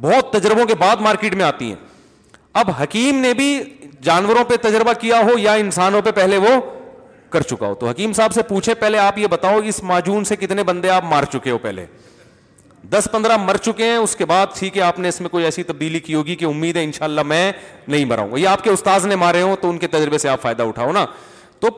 بہت 0.00 0.32
تجربوں 0.32 0.64
کے 0.66 0.74
بعد 0.78 0.96
مارکیٹ 1.00 1.34
میں 1.34 1.44
آتی 1.44 1.68
ہیں 1.68 1.76
اب 2.60 2.70
حکیم 2.80 3.18
نے 3.20 3.32
بھی 3.34 3.52
جانوروں 4.04 4.42
پہ 4.48 4.54
تجربہ 4.68 4.92
کیا 5.00 5.20
ہو 5.28 5.38
یا 5.38 5.52
انسانوں 5.66 6.00
پہ 6.04 6.10
پہلے 6.14 6.36
وہ 6.38 6.58
کر 7.30 7.40
چکا 7.50 7.66
ہو 7.66 7.74
تو 7.80 7.88
حکیم 7.88 8.12
صاحب 8.18 8.32
سے 8.32 8.42
پوچھے 8.48 8.74
پہلے 8.80 8.98
آپ 8.98 9.18
یہ 9.18 9.26
بتاؤ 9.30 9.58
اس 9.68 9.82
معجون 9.82 10.24
سے 10.24 10.36
کتنے 10.36 10.62
بندے 10.64 10.90
آپ 10.90 11.04
مار 11.10 11.24
چکے 11.32 11.50
ہو 11.50 11.58
پہلے 11.62 11.86
دس 12.90 13.08
پندرہ 13.12 13.36
مر 13.44 13.56
چکے 13.62 13.84
ہیں 13.88 13.96
اس 13.96 14.14
کے 14.16 14.24
بعد 14.26 14.46
ٹھیک 14.58 14.72
کہ 14.74 14.80
آپ 14.82 14.98
نے 14.98 15.08
اس 15.08 15.20
میں 15.20 15.28
کوئی 15.30 15.44
ایسی 15.44 15.62
تبدیلی 15.70 16.00
کی 16.00 16.14
ہوگی 16.14 16.34
کہ 16.36 16.44
امید 16.44 16.76
ہے 16.76 16.84
ان 16.84 16.92
شاء 16.92 17.04
اللہ 17.04 17.22
میں 17.26 17.50
نہیں 17.88 18.04
مراؤں 18.04 18.30
گا 18.32 18.38
یہ 18.38 18.48
آپ 18.48 18.62
کے 18.64 18.70
استاذ 18.70 19.06
نے 19.06 19.16
مارے 19.22 19.40
ہوں 19.42 19.56
تو 19.60 19.70
ان 19.70 19.78
کے 19.78 19.86
تجربے 19.94 20.18
سے 20.18 20.28
آپ 20.28 20.42
فائدہ 20.42 20.62
اٹھاؤ 20.70 20.92
نا 20.92 21.04
تو 21.60 21.68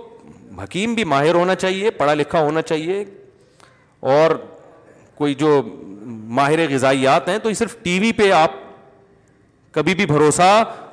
حکیم 0.62 0.94
بھی 0.94 1.04
ماہر 1.14 1.34
ہونا 1.34 1.54
چاہیے 1.54 1.90
پڑھا 1.98 2.14
لکھا 2.14 2.40
ہونا 2.44 2.62
چاہیے 2.62 3.04
اور 4.16 4.34
کوئی 5.18 5.34
جو 5.34 5.60
ماہر 6.40 6.66
غذائیات 6.72 7.28
ہیں 7.28 7.38
تو 7.42 7.48
یہ 7.48 7.54
صرف 7.54 7.76
ٹی 7.82 7.98
وی 8.00 8.12
پہ 8.22 8.30
آپ 8.32 8.50
کبھی 9.74 9.94
بھی 9.94 10.06
بھروسہ 10.06 10.50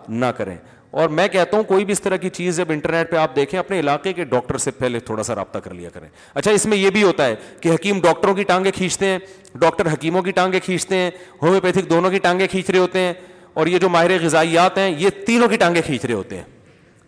نہ 0.10 0.26
کریں 0.38 0.56
اور 1.02 1.10
میں 1.10 1.28
کہتا 1.28 1.58
ہوں 1.58 1.64
کوئی 1.68 1.86
بھی 1.86 1.92
اس 1.92 2.00
طرح 2.02 2.18
کی 2.18 2.30
چیز 2.36 2.58
جب 2.58 2.70
انٹرنیٹ 2.72 3.10
پہ 3.12 3.16
آپ 3.18 3.36
دیکھیں 3.36 3.58
اپنے 3.60 3.80
علاقے 3.80 4.12
کے 4.20 4.24
ڈاکٹر 4.26 4.58
سے 4.66 4.72
پہلے 4.72 5.00
تھوڑا 5.08 5.24
سا 5.24 5.36
رابطہ 5.36 5.60
کر 5.64 5.74
لیا 5.74 5.90
کریں 5.94 6.08
اچھا 6.34 6.52
اس 6.52 6.66
میں 6.66 6.78
یہ 6.78 6.90
بھی 6.98 7.02
ہوتا 7.04 7.26
ہے 7.28 7.36
کہ 7.62 7.70
حکیم 7.74 8.00
ڈاکٹروں 8.02 8.34
کی 8.36 8.44
ٹانگیں 8.52 8.72
کھینچتے 8.76 9.06
ہیں 9.06 9.18
ڈاکٹر 9.62 9.92
حکیموں 9.94 10.22
کی 10.24 10.32
ٹانگیں 10.38 10.60
کھینچتے 10.66 10.96
ہیں 10.98 11.10
ہومیوپیتھک 11.42 11.90
دونوں 11.90 12.12
کی 12.12 12.20
ٹانگیں 12.28 12.48
کھینچ 12.52 12.70
رہے 12.70 12.80
ہوتے 12.80 13.00
ہیں 13.00 13.14
اور 13.54 13.68
یہ 13.68 13.80
جو 13.80 13.90
ماہر 13.96 14.18
غذائیات 14.24 14.78
ہیں 14.78 14.88
یہ 15.00 15.10
تینوں 15.26 15.48
کی 15.50 15.58
ٹانگیں 15.64 15.82
کھینچ 15.86 16.06
رہے 16.06 16.14
ہوتے 16.14 16.38
ہیں 16.38 16.44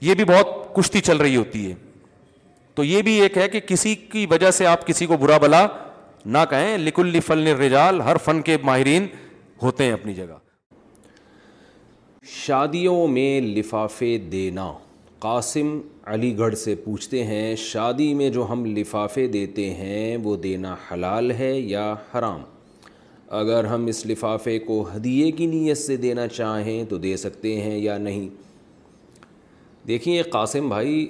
یہ 0.08 0.14
بھی 0.16 0.24
بہت 0.34 0.76
کشتی 0.76 1.02
چل 1.02 1.18
رہی 1.18 1.36
ہوتی 1.36 1.70
ہے 1.70 1.76
تو 2.76 2.84
یہ 2.84 3.02
بھی 3.02 3.14
ایک 3.22 3.38
ہے 3.38 3.48
کہ 3.50 3.60
کسی 3.68 3.94
کی 4.12 4.26
وجہ 4.32 4.52
سے 4.60 4.66
آپ 4.76 4.86
کسی 4.88 5.06
کو 5.06 5.18
برا 5.26 5.38
بلا 5.48 5.66
نہ 6.26 6.38
کہیں 6.50 6.78
لکل 6.78 7.16
لفل 7.18 7.48
رجال 7.62 8.02
ہر 8.08 8.18
فن 8.26 8.42
کے 8.52 8.58
ماہرین 8.64 9.08
ہوتے 9.62 9.84
ہیں 9.84 9.94
اپنی 9.94 10.14
جگہ 10.14 10.46
شادیوں 12.32 13.08
میں 13.08 13.40
لفافے 13.42 14.18
دینا 14.32 14.68
قاسم 15.26 15.70
علی 16.14 16.38
گڑھ 16.38 16.56
سے 16.58 16.74
پوچھتے 16.86 17.24
ہیں 17.26 17.56
شادی 17.58 18.14
میں 18.14 18.30
جو 18.30 18.46
ہم 18.50 18.66
لفافے 18.78 19.26
دیتے 19.34 19.70
ہیں 19.74 20.18
وہ 20.24 20.36
دینا 20.44 20.76
حلال 20.92 21.32
ہے 21.40 21.52
یا 21.60 21.94
حرام 22.14 22.42
اگر 23.40 23.64
ہم 23.74 23.86
اس 23.90 24.06
لفافے 24.06 24.58
کو 24.66 24.82
ہدیے 24.96 25.32
کی 25.38 25.46
نیت 25.46 25.78
سے 25.78 25.96
دینا 26.04 26.28
چاہیں 26.28 26.84
تو 26.90 26.98
دے 27.08 27.16
سکتے 27.18 27.60
ہیں 27.62 27.78
یا 27.78 27.98
نہیں 27.98 28.28
دیکھیں 29.88 30.22
قاسم 30.32 30.68
بھائی 30.70 31.08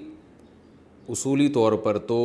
اصولی 1.09 1.47
طور 1.53 1.73
پر 1.83 1.97
تو 2.07 2.15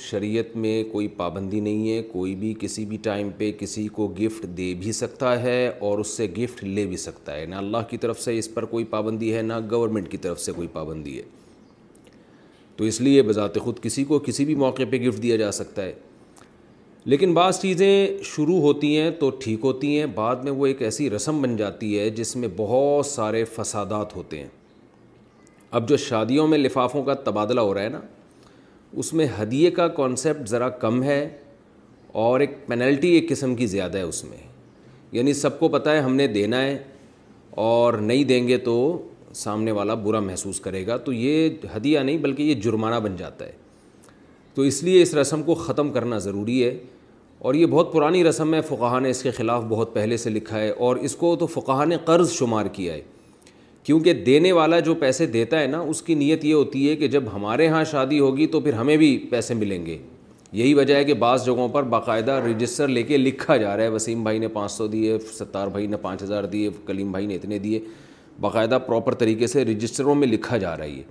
شریعت 0.00 0.54
میں 0.56 0.82
کوئی 0.92 1.08
پابندی 1.16 1.58
نہیں 1.60 1.88
ہے 1.90 2.02
کوئی 2.12 2.34
بھی 2.34 2.52
کسی 2.60 2.84
بھی 2.88 2.96
ٹائم 3.02 3.28
پہ 3.38 3.50
کسی 3.58 3.86
کو 3.96 4.06
گفٹ 4.20 4.44
دے 4.56 4.72
بھی 4.80 4.92
سکتا 4.98 5.32
ہے 5.42 5.58
اور 5.88 5.98
اس 5.98 6.08
سے 6.16 6.26
گفٹ 6.38 6.62
لے 6.64 6.84
بھی 6.92 6.96
سکتا 6.96 7.34
ہے 7.36 7.44
نہ 7.46 7.54
اللہ 7.54 7.82
کی 7.90 7.96
طرف 8.04 8.20
سے 8.20 8.36
اس 8.38 8.52
پر 8.54 8.64
کوئی 8.72 8.84
پابندی 8.90 9.34
ہے 9.36 9.42
نہ 9.42 9.58
گورنمنٹ 9.70 10.10
کی 10.10 10.16
طرف 10.26 10.40
سے 10.40 10.52
کوئی 10.56 10.68
پابندی 10.72 11.16
ہے 11.16 11.22
تو 12.76 12.84
اس 12.84 13.00
لیے 13.00 13.22
بذات 13.22 13.58
خود 13.64 13.80
کسی 13.82 14.04
کو 14.12 14.18
کسی 14.26 14.44
بھی 14.44 14.54
موقع 14.64 14.82
پہ 14.90 15.00
گفٹ 15.08 15.22
دیا 15.22 15.36
جا 15.36 15.50
سکتا 15.52 15.84
ہے 15.84 15.92
لیکن 17.04 17.34
بعض 17.34 17.60
چیزیں 17.60 18.18
شروع 18.34 18.60
ہوتی 18.60 18.96
ہیں 18.96 19.10
تو 19.20 19.30
ٹھیک 19.42 19.64
ہوتی 19.64 19.96
ہیں 19.98 20.06
بعد 20.14 20.44
میں 20.44 20.52
وہ 20.52 20.66
ایک 20.66 20.82
ایسی 20.88 21.10
رسم 21.10 21.42
بن 21.42 21.56
جاتی 21.56 21.98
ہے 21.98 22.08
جس 22.20 22.34
میں 22.36 22.48
بہت 22.56 23.06
سارے 23.06 23.44
فسادات 23.56 24.16
ہوتے 24.16 24.38
ہیں 24.40 24.48
اب 25.80 25.88
جو 25.88 25.96
شادیوں 26.08 26.46
میں 26.48 26.58
لفافوں 26.58 27.02
کا 27.04 27.14
تبادلہ 27.28 27.60
ہو 27.60 27.74
رہا 27.74 27.82
ہے 27.82 27.88
نا 27.88 28.00
اس 28.98 29.12
میں 29.14 29.26
ہدیے 29.40 29.70
کا 29.70 29.86
کانسیپٹ 29.98 30.48
ذرا 30.48 30.68
کم 30.80 31.02
ہے 31.02 31.28
اور 32.22 32.40
ایک 32.40 32.56
پینلٹی 32.66 33.08
ایک 33.12 33.28
قسم 33.28 33.54
کی 33.56 33.66
زیادہ 33.66 33.98
ہے 33.98 34.02
اس 34.02 34.24
میں 34.24 34.38
یعنی 35.12 35.32
سب 35.34 35.58
کو 35.60 35.68
پتہ 35.68 35.90
ہے 35.90 36.00
ہم 36.00 36.14
نے 36.16 36.26
دینا 36.36 36.60
ہے 36.62 36.76
اور 37.66 37.94
نہیں 38.00 38.24
دیں 38.24 38.46
گے 38.48 38.56
تو 38.66 38.74
سامنے 39.34 39.72
والا 39.72 39.94
برا 40.04 40.20
محسوس 40.20 40.60
کرے 40.60 40.86
گا 40.86 40.96
تو 41.04 41.12
یہ 41.12 41.48
ہدیہ 41.76 41.98
نہیں 42.00 42.18
بلکہ 42.18 42.42
یہ 42.42 42.54
جرمانہ 42.62 42.96
بن 43.04 43.16
جاتا 43.16 43.46
ہے 43.46 43.52
تو 44.54 44.62
اس 44.62 44.82
لیے 44.82 45.02
اس 45.02 45.14
رسم 45.14 45.42
کو 45.42 45.54
ختم 45.54 45.90
کرنا 45.92 46.18
ضروری 46.26 46.62
ہے 46.64 46.76
اور 47.48 47.54
یہ 47.54 47.66
بہت 47.66 47.92
پرانی 47.92 48.22
رسم 48.24 48.54
ہے 48.54 48.60
فقہ 48.68 48.98
نے 49.02 49.10
اس 49.10 49.22
کے 49.22 49.30
خلاف 49.36 49.62
بہت 49.68 49.94
پہلے 49.94 50.16
سے 50.16 50.30
لکھا 50.30 50.58
ہے 50.60 50.70
اور 50.88 50.96
اس 51.08 51.16
کو 51.16 51.34
تو 51.36 51.46
فقہ 51.54 51.84
نے 51.88 51.96
قرض 52.06 52.32
شمار 52.32 52.66
کیا 52.72 52.94
ہے 52.94 53.00
کیونکہ 53.84 54.12
دینے 54.26 54.50
والا 54.52 54.78
جو 54.80 54.94
پیسے 54.94 55.26
دیتا 55.26 55.60
ہے 55.60 55.66
نا 55.66 55.78
اس 55.90 56.02
کی 56.02 56.14
نیت 56.14 56.44
یہ 56.44 56.54
ہوتی 56.54 56.88
ہے 56.88 56.94
کہ 56.96 57.08
جب 57.14 57.22
ہمارے 57.34 57.66
ہاں 57.68 57.82
شادی 57.90 58.18
ہوگی 58.20 58.46
تو 58.46 58.60
پھر 58.60 58.72
ہمیں 58.72 58.96
بھی 58.96 59.16
پیسے 59.30 59.54
ملیں 59.54 59.86
گے 59.86 59.96
یہی 60.60 60.74
وجہ 60.74 60.94
ہے 60.94 61.04
کہ 61.04 61.14
بعض 61.24 61.44
جگہوں 61.46 61.68
پر 61.72 61.82
باقاعدہ 61.94 62.32
رجسٹر 62.44 62.88
لے 62.88 63.02
کے 63.02 63.16
لکھا 63.16 63.56
جا 63.56 63.76
رہا 63.76 63.84
ہے 63.84 63.88
وسیم 63.90 64.22
بھائی 64.22 64.38
نے 64.38 64.48
پانچ 64.56 64.72
سو 64.72 64.86
دیے 64.94 65.18
ستار 65.38 65.66
بھائی 65.76 65.86
نے 65.86 65.96
پانچ 66.02 66.22
ہزار 66.22 66.44
دیے 66.52 66.70
کلیم 66.86 67.10
بھائی 67.12 67.26
نے 67.26 67.34
اتنے 67.34 67.58
دیے 67.58 67.80
باقاعدہ 68.40 68.78
پراپر 68.86 69.14
طریقے 69.22 69.46
سے 69.46 69.64
رجسٹروں 69.64 70.14
میں 70.14 70.28
لکھا 70.28 70.56
جا 70.58 70.76
رہا 70.76 70.84
ہے 70.84 70.90
یہ 70.90 71.02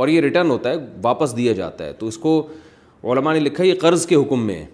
اور 0.00 0.08
یہ 0.08 0.20
ریٹرن 0.20 0.50
ہوتا 0.50 0.70
ہے 0.70 0.76
واپس 1.02 1.36
دیا 1.36 1.52
جاتا 1.52 1.84
ہے 1.86 1.92
تو 1.98 2.06
اس 2.08 2.18
کو 2.18 2.42
علماء 3.12 3.32
نے 3.32 3.40
لکھا 3.40 3.64
یہ 3.64 3.74
قرض 3.80 4.06
کے 4.06 4.14
حکم 4.14 4.46
میں 4.46 4.56
ہے 4.60 4.66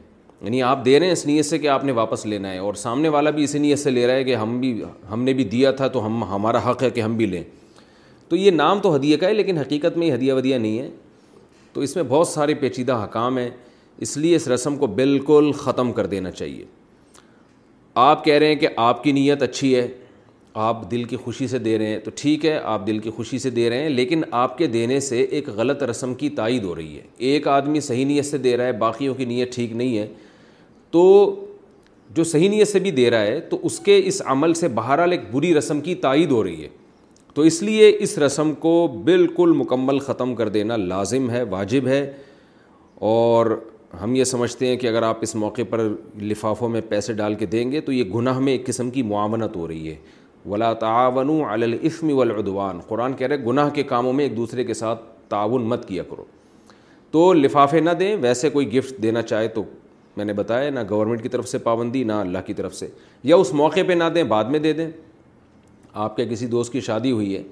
یعنی 0.42 0.62
آپ 0.62 0.84
دے 0.84 0.98
رہے 0.98 1.06
ہیں 1.06 1.12
اس 1.12 1.24
نیت 1.26 1.44
سے 1.46 1.58
کہ 1.58 1.68
آپ 1.68 1.84
نے 1.84 1.92
واپس 1.92 2.24
لینا 2.26 2.50
ہے 2.52 2.58
اور 2.58 2.74
سامنے 2.82 3.08
والا 3.14 3.30
بھی 3.38 3.44
اسی 3.44 3.58
نیت 3.58 3.78
سے 3.78 3.90
لے 3.90 4.06
رہا 4.06 4.14
ہے 4.14 4.24
کہ 4.24 4.34
ہم 4.36 4.58
بھی 4.60 4.80
ہم 5.12 5.22
نے 5.22 5.32
بھی 5.34 5.44
دیا 5.54 5.70
تھا 5.80 5.86
تو 5.94 6.04
ہم 6.06 6.22
ہمارا 6.30 6.60
حق 6.70 6.82
ہے 6.82 6.90
کہ 6.90 7.00
ہم 7.00 7.16
بھی 7.16 7.26
لیں 7.26 7.42
تو 8.28 8.36
یہ 8.36 8.50
نام 8.50 8.80
تو 8.80 8.94
ہدیہ 8.96 9.16
کا 9.16 9.26
ہے 9.28 9.34
لیکن 9.34 9.58
حقیقت 9.58 9.96
میں 9.98 10.06
یہ 10.06 10.14
ہدیہ 10.14 10.32
ودیہ 10.32 10.56
نہیں 10.56 10.78
ہے 10.78 10.88
تو 11.72 11.80
اس 11.80 11.94
میں 11.96 12.04
بہت 12.08 12.28
سارے 12.28 12.54
پیچیدہ 12.60 13.02
حکام 13.04 13.38
ہیں 13.38 13.48
اس 14.06 14.16
لیے 14.16 14.36
اس 14.36 14.46
رسم 14.48 14.76
کو 14.78 14.86
بالکل 15.00 15.50
ختم 15.58 15.92
کر 15.92 16.06
دینا 16.06 16.30
چاہیے 16.30 16.64
آپ 18.00 18.24
کہہ 18.24 18.34
رہے 18.38 18.48
ہیں 18.48 18.56
کہ 18.56 18.68
آپ 18.76 19.02
کی 19.04 19.12
نیت 19.12 19.42
اچھی 19.42 19.74
ہے 19.74 19.86
آپ 20.66 20.90
دل 20.90 21.02
کی 21.04 21.16
خوشی 21.24 21.46
سے 21.48 21.58
دے 21.58 21.76
رہے 21.78 21.86
ہیں 21.86 21.98
تو 22.04 22.10
ٹھیک 22.16 22.44
ہے 22.46 22.56
آپ 22.64 22.86
دل 22.86 22.98
کی 22.98 23.10
خوشی 23.16 23.38
سے 23.38 23.50
دے 23.50 23.68
رہے 23.70 23.80
ہیں 23.82 23.88
لیکن 23.88 24.22
آپ 24.42 24.56
کے 24.58 24.66
دینے 24.66 25.00
سے 25.08 25.20
ایک 25.22 25.48
غلط 25.56 25.82
رسم 25.90 26.14
کی 26.22 26.28
تائید 26.38 26.64
ہو 26.64 26.74
رہی 26.76 26.96
ہے 26.96 27.02
ایک 27.32 27.48
آدمی 27.48 27.80
صحیح 27.88 28.06
نیت 28.06 28.24
سے 28.26 28.38
دے 28.48 28.56
رہا 28.56 28.66
ہے 28.66 28.72
باقیوں 28.86 29.14
کی 29.14 29.24
نیت 29.24 29.54
ٹھیک 29.54 29.72
نہیں 29.76 29.96
ہے 29.98 30.06
تو 30.90 31.34
جو 32.14 32.24
صحیح 32.24 32.48
نیت 32.50 32.68
سے 32.68 32.78
بھی 32.80 32.90
دے 32.90 33.10
رہا 33.10 33.20
ہے 33.22 33.40
تو 33.50 33.58
اس 33.66 33.78
کے 33.84 34.00
اس 34.06 34.20
عمل 34.32 34.54
سے 34.54 34.68
بہرحال 34.76 35.12
ایک 35.12 35.30
بری 35.32 35.54
رسم 35.54 35.80
کی 35.80 35.94
تائید 36.04 36.30
ہو 36.30 36.42
رہی 36.44 36.62
ہے 36.62 36.68
تو 37.34 37.42
اس 37.48 37.62
لیے 37.62 37.92
اس 38.02 38.16
رسم 38.18 38.52
کو 38.60 38.72
بالکل 39.04 39.52
مکمل 39.56 39.98
ختم 40.06 40.34
کر 40.34 40.48
دینا 40.54 40.76
لازم 40.76 41.28
ہے 41.30 41.42
واجب 41.50 41.86
ہے 41.86 42.00
اور 43.10 43.46
ہم 44.02 44.14
یہ 44.14 44.24
سمجھتے 44.24 44.66
ہیں 44.66 44.76
کہ 44.76 44.86
اگر 44.86 45.02
آپ 45.02 45.18
اس 45.22 45.34
موقع 45.42 45.62
پر 45.70 45.80
لفافوں 46.20 46.68
میں 46.68 46.80
پیسے 46.88 47.12
ڈال 47.20 47.34
کے 47.42 47.46
دیں 47.46 47.70
گے 47.72 47.80
تو 47.80 47.92
یہ 47.92 48.04
گناہ 48.14 48.38
میں 48.40 48.52
ایک 48.52 48.66
قسم 48.66 48.90
کی 48.90 49.02
معاونت 49.12 49.56
ہو 49.56 49.68
رہی 49.68 49.88
ہے 49.90 49.94
ولا 50.50 50.72
تعاون 50.82 51.30
علف 51.50 52.02
والعدوان 52.12 52.78
قرآن 52.88 53.12
کہہ 53.16 53.26
رہے 53.26 53.36
ہیں 53.36 53.44
گناہ 53.44 53.70
کے 53.74 53.82
کاموں 53.92 54.12
میں 54.12 54.24
ایک 54.24 54.36
دوسرے 54.36 54.64
کے 54.64 54.74
ساتھ 54.74 55.02
تعاون 55.28 55.62
مت 55.68 55.86
کیا 55.88 56.02
کرو 56.10 56.24
تو 57.10 57.32
لفافے 57.32 57.80
نہ 57.80 57.90
دیں 58.00 58.14
ویسے 58.20 58.50
کوئی 58.50 58.72
گفٹ 58.76 59.02
دینا 59.02 59.22
چاہے 59.22 59.48
تو 59.58 59.62
میں 60.18 60.24
نے 60.24 60.32
بتایا 60.32 60.70
نہ 60.70 60.80
گورنمنٹ 60.90 61.22
کی 61.22 61.28
طرف 61.28 61.48
سے 61.48 61.58
پابندی 61.66 62.02
نہ 62.04 62.12
اللہ 62.26 62.38
کی 62.46 62.54
طرف 62.60 62.74
سے 62.74 62.86
یا 63.30 63.36
اس 63.42 63.52
موقع 63.60 63.80
پہ 63.88 63.92
نہ 63.92 64.04
دیں 64.14 64.22
بعد 64.32 64.44
میں 64.54 64.58
دے 64.68 64.72
دیں 64.80 64.86
آپ 66.06 66.16
کے 66.16 66.26
کسی 66.30 66.46
دوست 66.54 66.72
کی 66.72 66.80
شادی 66.88 67.10
ہوئی 67.12 67.36
ہے 67.36 67.42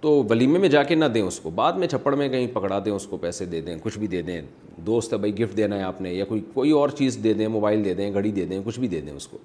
تو 0.00 0.10
ولیمے 0.30 0.58
میں 0.58 0.68
جا 0.68 0.82
کے 0.88 0.94
نہ 0.94 1.04
دیں 1.14 1.22
اس 1.22 1.38
کو 1.42 1.50
بعد 1.60 1.72
میں 1.82 1.88
چھپڑ 1.88 2.14
میں 2.14 2.28
کہیں 2.28 2.46
پکڑا 2.54 2.78
دیں 2.84 2.92
اس 2.92 3.06
کو 3.10 3.16
پیسے 3.24 3.44
دے 3.52 3.60
دیں 3.68 3.76
کچھ 3.82 3.98
بھی 3.98 4.06
دے 4.14 4.22
دیں 4.22 4.40
دوست 4.86 5.12
ہے 5.12 5.18
بھائی 5.24 5.38
گفٹ 5.38 5.56
دینا 5.56 5.76
ہے 5.78 5.82
آپ 5.92 6.00
نے 6.02 6.12
یا 6.14 6.24
کوئی 6.28 6.40
کوئی 6.54 6.70
اور 6.80 6.88
چیز 6.98 7.18
دے 7.24 7.32
دیں 7.40 7.48
موبائل 7.56 7.84
دے 7.84 7.94
دیں 8.00 8.12
گھڑی 8.20 8.30
دے 8.40 8.44
دیں 8.50 8.60
کچھ 8.66 8.78
بھی 8.80 8.88
دے 8.94 9.00
دیں 9.00 9.12
اس 9.14 9.26
کو 9.28 9.38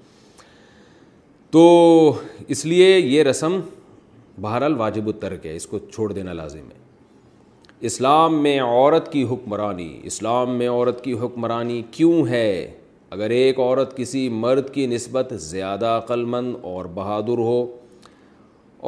تو 1.52 1.64
اس 2.48 2.66
لیے 2.66 2.98
یہ 2.98 3.24
رسم 3.30 3.60
بہرحال 4.42 4.78
واجب 4.80 5.08
الترک 5.14 5.46
ہے 5.46 5.56
اس 5.56 5.66
کو 5.68 5.80
چھوڑ 5.94 6.12
دینا 6.14 6.34
لازم 6.34 6.70
ہے 6.76 6.80
اسلام 7.90 8.34
میں 8.42 8.58
عورت 8.62 9.12
کی 9.12 9.24
حکمرانی 9.30 9.88
اسلام 10.10 10.50
میں 10.58 10.68
عورت 10.70 11.04
کی 11.04 11.14
حکمرانی 11.22 11.82
کیوں 11.92 12.28
ہے 12.28 12.46
اگر 13.12 13.30
ایک 13.38 13.60
عورت 13.60 13.96
کسی 13.98 14.28
مرد 14.44 14.70
کی 14.74 14.86
نسبت 14.88 15.32
زیادہ 15.44 15.86
عقل 16.04 16.24
مند 16.34 16.56
اور 16.72 16.86
بہادر 16.96 17.38
ہو 17.48 17.58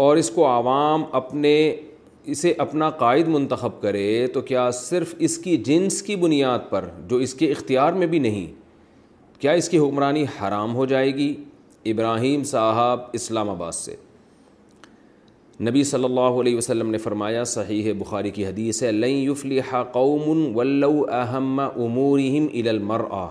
اور 0.03 0.17
اس 0.17 0.29
کو 0.35 0.45
عوام 0.49 1.03
اپنے 1.21 1.53
اسے 2.35 2.53
اپنا 2.67 2.89
قائد 3.01 3.27
منتخب 3.27 3.81
کرے 3.81 4.05
تو 4.33 4.41
کیا 4.51 4.69
صرف 4.81 5.15
اس 5.27 5.37
کی 5.47 5.55
جنس 5.69 6.01
کی 6.09 6.15
بنیاد 6.25 6.69
پر 6.69 6.89
جو 7.07 7.17
اس 7.27 7.33
کے 7.39 7.51
اختیار 7.51 7.93
میں 8.01 8.07
بھی 8.13 8.19
نہیں 8.27 8.45
کیا 9.39 9.51
اس 9.63 9.69
کی 9.69 9.77
حکمرانی 9.79 10.25
حرام 10.41 10.75
ہو 10.75 10.85
جائے 10.95 11.13
گی 11.15 11.33
ابراہیم 11.91 12.43
صاحب 12.53 12.99
اسلام 13.21 13.49
آباد 13.49 13.71
سے 13.85 13.95
نبی 15.61 15.83
صلی 15.83 16.03
اللہ 16.03 16.39
علیہ 16.41 16.57
وسلم 16.57 16.89
نے 16.91 16.97
فرمایا 16.97 17.43
صحیح 17.49 17.91
بخاری 17.97 18.29
کی 18.37 18.45
حدیث 18.45 18.81
ہے 18.83 19.67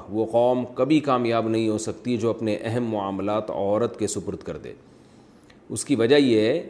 وہ 0.09 0.27
قوم 0.33 0.65
کبھی 0.75 0.99
کامیاب 1.07 1.49
نہیں 1.49 1.69
ہو 1.69 1.79
سکتی 1.87 2.17
جو 2.17 2.31
اپنے 2.31 2.57
اہم 2.63 2.85
معاملات 2.91 3.51
عورت 3.51 3.99
کے 3.99 4.07
سپرد 4.15 4.43
کر 4.47 4.57
دے 4.65 4.73
اس 5.75 5.85
کی 5.85 5.95
وجہ 5.97 6.17
یہ 6.19 6.41
ہے 6.47 6.63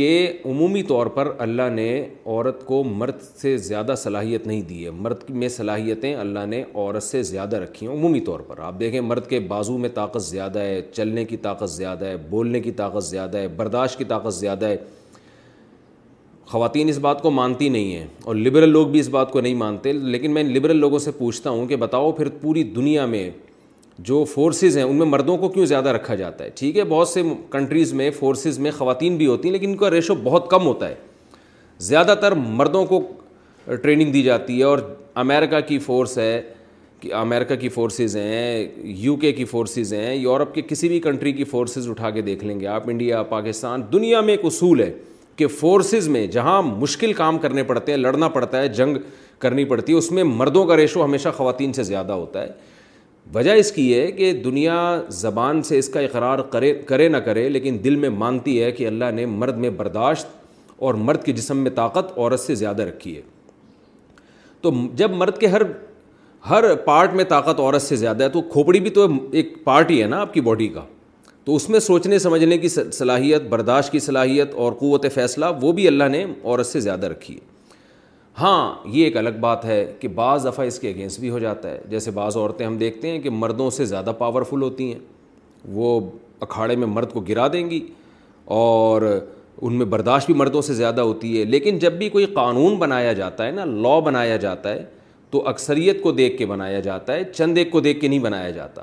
کہ 0.00 0.12
عمومی 0.50 0.82
طور 0.88 1.06
پر 1.14 1.30
اللہ 1.44 1.68
نے 1.72 1.86
عورت 2.04 2.64
کو 2.66 2.82
مرد 2.84 3.20
سے 3.40 3.56
زیادہ 3.64 3.94
صلاحیت 3.98 4.46
نہیں 4.46 4.60
دی 4.68 4.84
ہے 4.84 4.90
مرد 4.90 5.28
میں 5.40 5.48
صلاحیتیں 5.56 6.14
اللہ 6.16 6.46
نے 6.48 6.62
عورت 6.74 7.02
سے 7.02 7.22
زیادہ 7.30 7.56
رکھی 7.60 7.86
ہیں 7.86 7.92
عمومی 7.94 8.20
طور 8.28 8.40
پر 8.48 8.58
آپ 8.68 8.78
دیکھیں 8.80 9.00
مرد 9.00 9.26
کے 9.30 9.40
بازو 9.48 9.76
میں 9.78 9.88
طاقت 9.94 10.22
زیادہ 10.28 10.58
ہے 10.58 10.80
چلنے 10.92 11.24
کی 11.32 11.36
طاقت 11.48 11.70
زیادہ 11.70 12.04
ہے 12.04 12.16
بولنے 12.30 12.60
کی 12.60 12.70
طاقت 12.80 13.04
زیادہ 13.06 13.38
ہے 13.38 13.48
برداشت 13.56 13.98
کی 13.98 14.04
طاقت 14.14 14.34
زیادہ 14.34 14.66
ہے 14.68 14.76
خواتین 16.50 16.88
اس 16.88 16.98
بات 17.08 17.22
کو 17.22 17.30
مانتی 17.40 17.68
نہیں 17.76 17.92
ہیں 17.96 18.06
اور 18.24 18.36
لبرل 18.36 18.68
لوگ 18.72 18.86
بھی 18.94 19.00
اس 19.00 19.08
بات 19.18 19.30
کو 19.32 19.40
نہیں 19.40 19.54
مانتے 19.66 19.92
لیکن 19.92 20.34
میں 20.34 20.42
لبرل 20.44 20.76
لوگوں 20.80 20.98
سے 20.98 21.10
پوچھتا 21.18 21.50
ہوں 21.50 21.66
کہ 21.66 21.76
بتاؤ 21.86 22.10
پھر 22.22 22.28
پوری 22.40 22.62
دنیا 22.80 23.06
میں 23.16 23.28
جو 24.08 24.22
فورسز 24.34 24.76
ہیں 24.76 24.84
ان 24.84 24.96
میں 24.98 25.06
مردوں 25.06 25.36
کو 25.38 25.48
کیوں 25.54 25.64
زیادہ 25.66 25.88
رکھا 25.92 26.14
جاتا 26.16 26.44
ہے 26.44 26.50
ٹھیک 26.58 26.76
ہے 26.78 26.84
بہت 26.88 27.08
سے 27.08 27.22
کنٹریز 27.50 27.92
میں 27.94 28.10
فورسز 28.18 28.58
میں 28.66 28.70
خواتین 28.76 29.16
بھی 29.16 29.26
ہوتی 29.26 29.48
ہیں 29.48 29.52
لیکن 29.52 29.70
ان 29.70 29.76
کا 29.76 29.90
ریشو 29.90 30.14
بہت 30.24 30.48
کم 30.50 30.66
ہوتا 30.66 30.88
ہے 30.88 30.94
زیادہ 31.88 32.14
تر 32.20 32.34
مردوں 32.44 32.84
کو 32.86 33.00
ٹریننگ 33.82 34.12
دی 34.12 34.22
جاتی 34.22 34.58
ہے 34.58 34.62
اور 34.64 34.78
امریکہ 35.24 35.60
کی 35.68 35.78
فورس 35.84 36.16
ہے 36.18 36.40
کہ 37.00 37.12
امریکہ 37.14 37.56
کی 37.60 37.68
فورسز 37.68 38.16
ہیں 38.16 38.66
یو 38.98 39.16
کے 39.16 39.32
کی 39.32 39.44
فورسز 39.52 39.92
ہیں 39.94 40.14
یورپ 40.14 40.54
کے 40.54 40.62
کسی 40.68 40.88
بھی 40.88 41.00
کنٹری 41.00 41.32
کی 41.32 41.44
فورسز 41.52 41.88
اٹھا 41.90 42.10
کے 42.16 42.22
دیکھ 42.22 42.44
لیں 42.44 42.58
گے 42.60 42.66
آپ 42.66 42.88
انڈیا 42.90 43.22
پاکستان 43.28 43.82
دنیا 43.92 44.20
میں 44.20 44.34
ایک 44.36 44.44
اصول 44.46 44.80
ہے 44.82 44.90
کہ 45.36 45.46
فورسز 45.60 46.08
میں 46.16 46.26
جہاں 46.38 46.60
مشکل 46.62 47.12
کام 47.22 47.38
کرنے 47.44 47.62
پڑتے 47.68 47.92
ہیں 47.92 47.98
لڑنا 47.98 48.28
پڑتا 48.28 48.60
ہے 48.62 48.68
جنگ 48.80 48.96
کرنی 49.40 49.64
پڑتی 49.64 49.92
ہے 49.92 49.98
اس 49.98 50.10
میں 50.12 50.24
مردوں 50.24 50.64
کا 50.66 50.76
ریشو 50.76 51.04
ہمیشہ 51.04 51.28
خواتین 51.36 51.72
سے 51.72 51.82
زیادہ 51.82 52.12
ہوتا 52.12 52.42
ہے 52.42 52.48
وجہ 53.34 53.50
اس 53.58 53.70
کی 53.72 53.92
ہے 53.98 54.10
کہ 54.12 54.32
دنیا 54.44 54.74
زبان 55.18 55.62
سے 55.62 55.78
اس 55.78 55.88
کا 55.88 56.00
اقرار 56.00 56.38
کرے 56.52 56.72
کرے 56.86 57.08
نہ 57.08 57.16
کرے 57.26 57.48
لیکن 57.48 57.76
دل 57.84 57.96
میں 58.04 58.08
مانتی 58.10 58.62
ہے 58.62 58.70
کہ 58.72 58.86
اللہ 58.86 59.10
نے 59.14 59.26
مرد 59.26 59.56
میں 59.64 59.70
برداشت 59.76 60.26
اور 60.86 60.94
مرد 61.08 61.22
کے 61.24 61.32
جسم 61.32 61.58
میں 61.62 61.70
طاقت 61.74 62.16
عورت 62.16 62.40
سے 62.40 62.54
زیادہ 62.62 62.82
رکھی 62.82 63.16
ہے 63.16 63.20
تو 64.60 64.70
جب 64.96 65.10
مرد 65.16 65.38
کے 65.40 65.46
ہر 65.46 65.62
ہر 66.50 66.74
پارٹ 66.84 67.14
میں 67.14 67.24
طاقت 67.28 67.60
عورت 67.60 67.82
سے 67.82 67.96
زیادہ 67.96 68.24
ہے 68.24 68.28
تو 68.28 68.40
کھوپڑی 68.52 68.80
بھی 68.80 68.90
تو 68.90 69.06
ایک 69.38 69.52
پارٹ 69.64 69.90
ہی 69.90 70.00
ہے 70.02 70.06
نا 70.08 70.20
آپ 70.20 70.32
کی 70.34 70.40
باڈی 70.40 70.68
کا 70.76 70.84
تو 71.44 71.56
اس 71.56 71.68
میں 71.70 71.80
سوچنے 71.80 72.18
سمجھنے 72.18 72.58
کی 72.58 72.68
صلاحیت 72.68 73.42
برداشت 73.48 73.92
کی 73.92 73.98
صلاحیت 73.98 74.54
اور 74.64 74.72
قوت 74.80 75.06
فیصلہ 75.14 75.46
وہ 75.62 75.72
بھی 75.72 75.86
اللہ 75.88 76.08
نے 76.12 76.24
عورت 76.24 76.66
سے 76.66 76.80
زیادہ 76.80 77.06
رکھی 77.14 77.34
ہے 77.34 77.48
ہاں 78.40 78.86
یہ 78.92 79.04
ایک 79.04 79.16
الگ 79.16 79.38
بات 79.40 79.64
ہے 79.64 79.84
کہ 80.00 80.08
بعض 80.18 80.46
دفعہ 80.46 80.64
اس 80.66 80.78
کے 80.80 80.90
اگینسٹ 80.90 81.20
بھی 81.20 81.30
ہو 81.30 81.38
جاتا 81.38 81.70
ہے 81.70 81.80
جیسے 81.90 82.10
بعض 82.10 82.36
عورتیں 82.36 82.64
ہم 82.66 82.76
دیکھتے 82.78 83.10
ہیں 83.10 83.18
کہ 83.22 83.30
مردوں 83.30 83.68
سے 83.76 83.84
زیادہ 83.84 84.12
پاورفل 84.18 84.62
ہوتی 84.62 84.92
ہیں 84.92 84.98
وہ 85.78 85.98
اکھاڑے 86.46 86.76
میں 86.76 86.86
مرد 86.86 87.12
کو 87.12 87.20
گرا 87.28 87.46
دیں 87.52 87.68
گی 87.70 87.80
اور 88.60 89.02
ان 89.12 89.74
میں 89.78 89.86
برداشت 89.94 90.26
بھی 90.26 90.34
مردوں 90.34 90.62
سے 90.70 90.74
زیادہ 90.74 91.00
ہوتی 91.00 91.38
ہے 91.38 91.44
لیکن 91.44 91.78
جب 91.78 91.92
بھی 92.02 92.08
کوئی 92.08 92.24
قانون 92.34 92.76
بنایا 92.78 93.12
جاتا 93.20 93.46
ہے 93.46 93.50
نا 93.58 93.64
لا 93.64 93.98
بنایا 94.06 94.36
جاتا 94.44 94.72
ہے 94.72 94.84
تو 95.30 95.46
اکثریت 95.48 96.02
کو 96.02 96.12
دیکھ 96.20 96.36
کے 96.38 96.46
بنایا 96.52 96.80
جاتا 96.88 97.12
ہے 97.14 97.24
چند 97.32 97.58
ایک 97.58 97.70
کو 97.72 97.80
دیکھ 97.80 98.00
کے 98.00 98.08
نہیں 98.08 98.18
بنایا 98.18 98.50
جاتا 98.50 98.82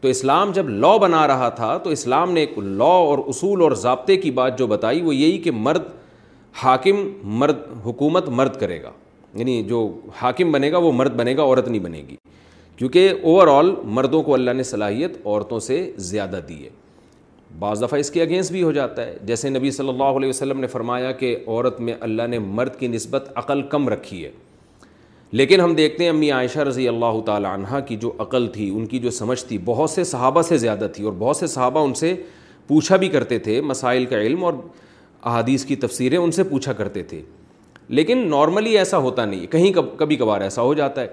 تو 0.00 0.08
اسلام 0.08 0.50
جب 0.54 0.68
لا 0.68 0.96
بنا 1.02 1.26
رہا 1.26 1.48
تھا 1.62 1.76
تو 1.84 1.90
اسلام 1.90 2.32
نے 2.32 2.40
ایک 2.40 2.58
لاء 2.64 2.88
اور 3.06 3.18
اصول 3.28 3.62
اور 3.62 3.72
ضابطے 3.84 4.16
کی 4.26 4.30
بات 4.40 4.58
جو 4.58 4.66
بتائی 4.66 5.00
وہ 5.02 5.14
یہی 5.14 5.38
کہ 5.42 5.50
مرد 5.54 5.82
حاکم 6.62 7.04
مرد 7.38 7.58
حکومت 7.84 8.28
مرد 8.28 8.56
کرے 8.60 8.82
گا 8.82 8.90
یعنی 9.38 9.62
جو 9.68 9.88
حاکم 10.22 10.52
بنے 10.52 10.70
گا 10.72 10.78
وہ 10.78 10.92
مرد 10.92 11.16
بنے 11.16 11.36
گا 11.36 11.42
عورت 11.42 11.68
نہیں 11.68 11.82
بنے 11.82 12.02
گی 12.08 12.16
کیونکہ 12.76 13.12
اوور 13.22 13.48
آل 13.58 13.74
مردوں 13.92 14.22
کو 14.22 14.34
اللہ 14.34 14.50
نے 14.56 14.62
صلاحیت 14.62 15.16
عورتوں 15.24 15.58
سے 15.60 15.90
زیادہ 16.12 16.40
دی 16.48 16.62
ہے 16.64 16.68
بعض 17.58 17.82
دفعہ 17.82 17.98
اس 18.00 18.10
کے 18.10 18.22
اگینسٹ 18.22 18.52
بھی 18.52 18.62
ہو 18.62 18.70
جاتا 18.72 19.06
ہے 19.06 19.16
جیسے 19.26 19.48
نبی 19.50 19.70
صلی 19.70 19.88
اللہ 19.88 20.16
علیہ 20.18 20.28
وسلم 20.28 20.60
نے 20.60 20.66
فرمایا 20.66 21.10
کہ 21.22 21.36
عورت 21.46 21.80
میں 21.80 21.94
اللہ 22.06 22.26
نے 22.30 22.38
مرد 22.38 22.76
کی 22.78 22.86
نسبت 22.88 23.28
عقل 23.36 23.62
کم 23.70 23.88
رکھی 23.88 24.24
ہے 24.24 24.30
لیکن 25.38 25.60
ہم 25.60 25.74
دیکھتے 25.74 26.04
ہیں 26.04 26.10
امی 26.10 26.30
عائشہ 26.32 26.58
رضی 26.68 26.86
اللہ 26.88 27.20
تعالی 27.26 27.46
عنہ 27.46 27.80
کی 27.88 27.96
جو 28.00 28.12
عقل 28.18 28.46
تھی 28.52 28.68
ان 28.76 28.86
کی 28.86 28.98
جو 28.98 29.10
سمجھ 29.16 29.42
تھی 29.44 29.58
بہت 29.64 29.90
سے 29.90 30.04
صحابہ 30.12 30.42
سے 30.42 30.56
زیادہ 30.58 30.86
تھی 30.94 31.04
اور 31.04 31.12
بہت 31.18 31.36
سے 31.36 31.46
صحابہ 31.46 31.80
ان 31.84 31.94
سے 31.94 32.14
پوچھا 32.68 32.96
بھی 33.02 33.08
کرتے 33.08 33.38
تھے 33.48 33.60
مسائل 33.72 34.04
کا 34.06 34.20
علم 34.20 34.44
اور 34.44 34.54
احادیث 35.26 35.64
کی 35.66 35.76
تفسیریں 35.76 36.18
ان 36.18 36.30
سے 36.32 36.42
پوچھا 36.44 36.72
کرتے 36.72 37.02
تھے 37.02 37.20
لیکن 37.88 38.28
نارملی 38.30 38.76
ایسا 38.78 38.98
ہوتا 39.06 39.24
نہیں 39.24 39.46
کہیں 39.52 39.72
کبھی 39.98 40.16
کبھار 40.16 40.40
ایسا 40.40 40.62
ہو 40.62 40.74
جاتا 40.74 41.00
ہے 41.02 41.06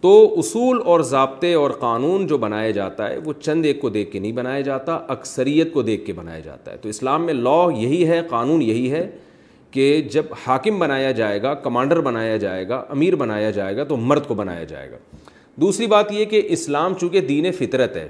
تو 0.00 0.10
اصول 0.38 0.78
اور 0.86 1.00
ضابطے 1.10 1.52
اور 1.54 1.70
قانون 1.80 2.26
جو 2.26 2.38
بنایا 2.38 2.70
جاتا 2.70 3.08
ہے 3.10 3.16
وہ 3.24 3.32
چند 3.40 3.64
ایک 3.66 3.80
کو 3.80 3.88
دیکھ 3.90 4.10
کے 4.12 4.18
نہیں 4.18 4.32
بنایا 4.32 4.60
جاتا 4.60 4.94
اکثریت 5.14 5.72
کو 5.72 5.82
دیکھ 5.82 6.04
کے 6.06 6.12
بنایا 6.12 6.40
جاتا 6.40 6.72
ہے 6.72 6.76
تو 6.82 6.88
اسلام 6.88 7.24
میں 7.26 7.34
لا 7.34 7.60
یہی 7.76 8.06
ہے 8.08 8.20
قانون 8.28 8.62
یہی 8.62 8.90
ہے 8.92 9.06
کہ 9.70 10.00
جب 10.12 10.22
حاکم 10.46 10.78
بنایا 10.78 11.10
جائے 11.12 11.40
گا 11.42 11.54
کمانڈر 11.64 12.00
بنایا 12.00 12.36
جائے 12.36 12.68
گا 12.68 12.82
امیر 12.90 13.14
بنایا 13.16 13.50
جائے 13.50 13.76
گا 13.76 13.84
تو 13.84 13.96
مرد 13.96 14.26
کو 14.26 14.34
بنایا 14.34 14.64
جائے 14.64 14.90
گا 14.90 14.96
دوسری 15.60 15.86
بات 15.86 16.12
یہ 16.12 16.24
کہ 16.30 16.42
اسلام 16.56 16.94
چونکہ 17.00 17.20
دین 17.26 17.50
فطرت 17.58 17.96
ہے 17.96 18.06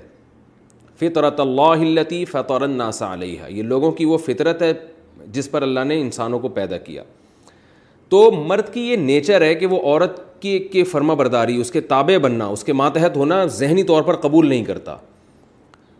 فطرت 1.00 1.40
اللہ 1.40 2.02
فطور 2.30 2.60
الناس 2.60 3.02
علیہ 3.02 3.48
یہ 3.48 3.62
لوگوں 3.62 3.90
کی 3.92 4.04
وہ 4.04 4.18
فطرت 4.26 4.62
ہے 4.62 4.72
جس 5.32 5.50
پر 5.50 5.62
اللہ 5.62 5.84
نے 5.88 6.00
انسانوں 6.00 6.38
کو 6.38 6.48
پیدا 6.58 6.76
کیا 6.78 7.02
تو 8.08 8.30
مرد 8.46 8.72
کی 8.72 8.80
یہ 8.88 8.96
نیچر 8.96 9.40
ہے 9.42 9.54
کہ 9.54 9.66
وہ 9.66 9.80
عورت 9.82 10.20
کی 10.42 10.58
کے 10.72 10.84
فرما 10.84 11.14
برداری 11.14 11.56
اس 11.60 11.70
کے 11.72 11.80
تابع 11.92 12.16
بننا 12.22 12.46
اس 12.46 12.64
کے 12.64 12.72
ماتحت 12.72 13.16
ہونا 13.16 13.44
ذہنی 13.60 13.82
طور 13.90 14.02
پر 14.02 14.16
قبول 14.22 14.48
نہیں 14.48 14.64
کرتا 14.64 14.96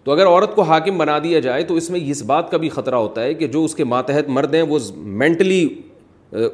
تو 0.05 0.13
اگر 0.13 0.27
عورت 0.27 0.55
کو 0.55 0.63
حاکم 0.63 0.99
بنا 0.99 1.19
دیا 1.23 1.39
جائے 1.47 1.63
تو 1.69 1.75
اس 1.77 1.91
میں 1.91 2.01
اس 2.11 2.23
بات 2.25 2.51
کا 2.51 2.57
بھی 2.65 2.69
خطرہ 2.71 2.95
ہوتا 2.95 3.23
ہے 3.23 3.33
کہ 3.35 3.47
جو 3.55 3.65
اس 3.65 3.75
کے 3.75 3.85
ماتحت 3.85 4.29
مرد 4.37 4.55
ہیں 4.55 4.63
وہ 4.69 4.79
مینٹلی 4.97 5.65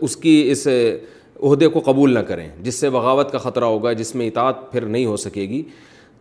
اس 0.01 0.17
کی 0.17 0.41
اس 0.51 0.67
عہدے 0.71 1.69
کو 1.75 1.81
قبول 1.85 2.15
نہ 2.15 2.19
کریں 2.29 2.49
جس 2.63 2.75
سے 2.81 2.91
بغاوت 2.91 3.31
کا 3.33 3.39
خطرہ 3.39 3.65
ہوگا 3.65 3.93
جس 3.93 4.15
میں 4.15 4.27
اطاعت 4.29 4.71
پھر 4.73 4.83
نہیں 4.87 5.07
ہو 5.07 5.17
سکے 5.27 5.43
گی 5.49 5.63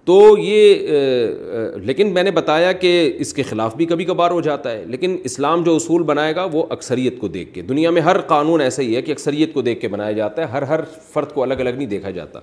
تو 0.06 0.15
یہ 0.41 1.76
لیکن 1.86 2.14
میں 2.14 2.22
نے 2.23 2.32
بتایا 2.32 2.72
کہ 2.72 2.94
اس 3.19 3.34
کے 3.34 3.44
خلاف 3.44 3.76
بھی 3.78 3.86
کبھی 3.86 4.06
کبھار 4.06 4.32
ہو 4.32 4.40
جاتا 4.41 4.72
ہے 4.72 4.84
لیکن 4.90 5.18
اسلام 5.26 5.64
جو 5.64 5.76
اصول 5.76 6.03
بنائے 6.03 6.36
گا 6.36 6.45
وہ 6.53 6.64
اکثریت 6.69 7.19
کو 7.19 7.28
دیکھ 7.36 7.53
کے 7.53 7.61
دنیا 7.61 7.90
میں 7.98 8.02
ہر 8.02 8.19
قانون 8.28 8.61
ایسا 8.61 8.82
ہی 8.82 8.95
ہے 8.95 9.02
کہ 9.02 9.11
اکثریت 9.11 9.53
کو 9.53 9.61
دیکھ 9.68 9.80
کے 9.82 9.88
بنایا 9.88 10.11
جاتا 10.22 10.41
ہے 10.41 10.48
ہر 10.52 10.61
ہر 10.72 10.80
فرد 11.14 11.34
کو 11.34 11.44
الگ 11.44 11.53
الگ 11.61 11.78
نہیں 11.78 11.88
دیکھا 11.90 12.11
جاتا 12.11 12.40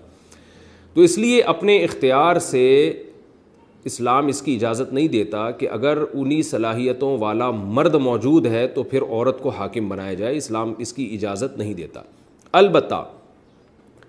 تو 0.95 1.01
اس 1.01 1.19
لیے 1.19 1.41
اپنے 1.55 1.77
اختیار 1.85 2.39
سے 2.51 2.63
اسلام 3.89 4.27
اس 4.27 4.41
کی 4.43 4.55
اجازت 4.55 4.93
نہیں 4.93 5.09
دیتا 5.09 5.51
کہ 5.59 5.69
اگر 5.73 5.99
انہی 6.13 6.43
صلاحیتوں 6.43 7.17
والا 7.19 7.51
مرد 7.51 7.95
موجود 8.07 8.47
ہے 8.47 8.67
تو 8.75 8.83
پھر 8.93 9.03
عورت 9.11 9.41
کو 9.43 9.49
حاکم 9.59 9.89
بنایا 9.89 10.15
جائے 10.23 10.37
اسلام 10.37 10.73
اس 10.87 10.93
کی 10.93 11.09
اجازت 11.15 11.59
نہیں 11.59 11.75
دیتا 11.75 12.03
البتہ 12.61 13.05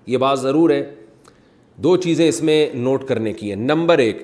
یہ 0.08 0.18
بات 0.18 0.40
ضرور 0.40 0.70
ہے 0.70 0.82
دو 1.84 1.96
چیزیں 2.04 2.28
اس 2.28 2.42
میں 2.44 2.56
نوٹ 2.76 3.04
کرنے 3.08 3.32
کی 3.34 3.50
ہیں 3.50 3.56
نمبر 3.56 3.98
ایک 4.06 4.22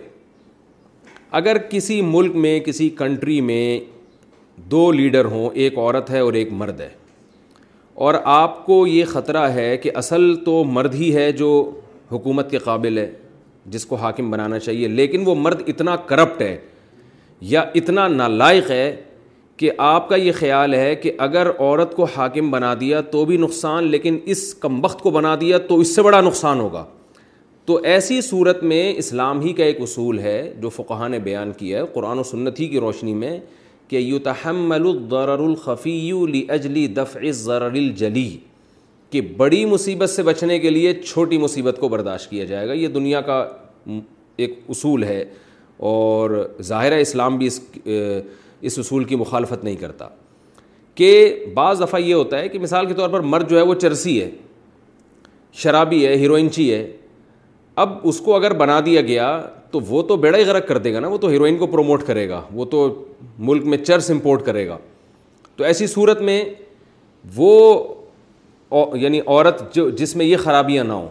اگر 1.39 1.57
کسی 1.69 2.01
ملک 2.05 2.35
میں 2.45 2.59
کسی 2.65 2.87
کنٹری 2.97 3.39
میں 3.49 3.79
دو 4.71 4.91
لیڈر 4.91 5.25
ہوں 5.33 5.49
ایک 5.63 5.77
عورت 5.77 6.09
ہے 6.09 6.19
اور 6.19 6.33
ایک 6.39 6.51
مرد 6.61 6.81
ہے 6.81 6.87
اور 8.07 8.13
آپ 8.33 8.65
کو 8.65 8.75
یہ 8.87 9.05
خطرہ 9.09 9.43
ہے 9.53 9.75
کہ 9.83 9.91
اصل 10.03 10.33
تو 10.45 10.63
مرد 10.77 10.95
ہی 10.95 11.13
ہے 11.15 11.31
جو 11.41 11.51
حکومت 12.11 12.49
کے 12.51 12.57
قابل 12.65 12.97
ہے 12.97 13.09
جس 13.75 13.85
کو 13.85 13.95
حاکم 14.03 14.31
بنانا 14.31 14.59
چاہیے 14.59 14.87
لیکن 14.97 15.23
وہ 15.27 15.35
مرد 15.43 15.61
اتنا 15.75 15.95
کرپٹ 16.09 16.41
ہے 16.41 16.55
یا 17.53 17.61
اتنا 17.81 18.07
نالائق 18.17 18.69
ہے 18.71 18.95
کہ 19.57 19.71
آپ 19.93 20.09
کا 20.09 20.15
یہ 20.25 20.31
خیال 20.39 20.73
ہے 20.73 20.95
کہ 21.03 21.11
اگر 21.27 21.49
عورت 21.57 21.95
کو 21.95 22.03
حاکم 22.17 22.51
بنا 22.51 22.73
دیا 22.79 23.01
تو 23.15 23.25
بھی 23.25 23.37
نقصان 23.47 23.87
لیکن 23.91 24.19
اس 24.35 24.53
کم 24.65 24.83
وقت 24.85 25.01
کو 25.01 25.11
بنا 25.21 25.35
دیا 25.41 25.57
تو 25.69 25.79
اس 25.79 25.95
سے 25.95 26.01
بڑا 26.09 26.21
نقصان 26.29 26.59
ہوگا 26.59 26.85
تو 27.65 27.77
ایسی 27.91 28.19
صورت 28.21 28.61
میں 28.63 28.91
اسلام 28.97 29.39
ہی 29.41 29.51
کا 29.53 29.63
ایک 29.63 29.79
اصول 29.81 30.19
ہے 30.19 30.35
جو 30.61 30.69
فقہ 30.69 31.07
نے 31.11 31.19
بیان 31.19 31.51
کیا 31.57 31.79
ہے 31.81 31.85
قرآن 31.93 32.19
و 32.19 32.23
سنت 32.23 32.59
ہی 32.59 32.67
کی 32.69 32.79
روشنی 32.79 33.13
میں 33.21 33.37
کہ 33.87 33.95
الضرر 34.27 35.39
الخفی 35.39 36.11
اجلی 36.55 36.85
دفع 36.97 37.19
الضرر 37.19 37.71
الجلی 37.71 38.29
کہ 39.11 39.21
بڑی 39.37 39.63
مصیبت 39.65 40.09
سے 40.09 40.23
بچنے 40.23 40.57
کے 40.59 40.69
لیے 40.69 40.93
چھوٹی 41.01 41.37
مصیبت 41.37 41.77
کو 41.79 41.87
برداشت 41.89 42.29
کیا 42.29 42.45
جائے 42.45 42.67
گا 42.67 42.73
یہ 42.73 42.87
دنیا 42.99 43.21
کا 43.29 43.43
ایک 44.37 44.59
اصول 44.69 45.03
ہے 45.03 45.23
اور 45.93 46.29
ظاہرہ 46.63 46.99
اسلام 46.99 47.37
بھی 47.37 47.47
اس 47.47 47.59
اس 48.61 48.77
اصول 48.79 49.03
کی 49.03 49.15
مخالفت 49.15 49.63
نہیں 49.63 49.75
کرتا 49.79 50.07
کہ 50.95 51.09
بعض 51.53 51.81
دفعہ 51.81 51.99
یہ 51.99 52.13
ہوتا 52.13 52.37
ہے 52.39 52.49
کہ 52.49 52.59
مثال 52.59 52.85
کے 52.85 52.93
طور 52.93 53.09
پر 53.09 53.19
مرد 53.33 53.49
جو 53.49 53.57
ہے 53.57 53.61
وہ 53.69 53.73
چرسی 53.81 54.21
ہے 54.21 54.29
شرابی 55.63 56.05
ہے 56.05 56.15
ہیروئنچی 56.17 56.71
ہے 56.73 56.83
اب 57.77 57.95
اس 58.07 58.19
کو 58.25 58.35
اگر 58.35 58.53
بنا 58.57 58.79
دیا 58.85 59.01
گیا 59.07 59.25
تو 59.71 59.79
وہ 59.87 60.01
تو 60.07 60.15
بیڑا 60.17 60.37
ہی 60.37 60.43
غرق 60.45 60.67
کر 60.67 60.77
دے 60.77 60.93
گا 60.93 60.99
نا 60.99 61.07
وہ 61.07 61.17
تو 61.17 61.27
ہیروئن 61.29 61.57
کو 61.57 61.67
پروموٹ 61.67 62.03
کرے 62.07 62.27
گا 62.29 62.41
وہ 62.53 62.65
تو 62.71 62.83
ملک 63.49 63.65
میں 63.67 63.77
چرس 63.77 64.09
امپورٹ 64.11 64.45
کرے 64.45 64.67
گا 64.67 64.77
تو 65.55 65.63
ایسی 65.63 65.87
صورت 65.87 66.21
میں 66.29 66.43
وہ 67.35 67.53
یعنی 69.01 69.19
عورت 69.25 69.63
جو 69.75 69.89
جس 69.97 70.15
میں 70.15 70.25
یہ 70.25 70.37
خرابیاں 70.43 70.83
نہ 70.83 70.93
ہوں 70.93 71.07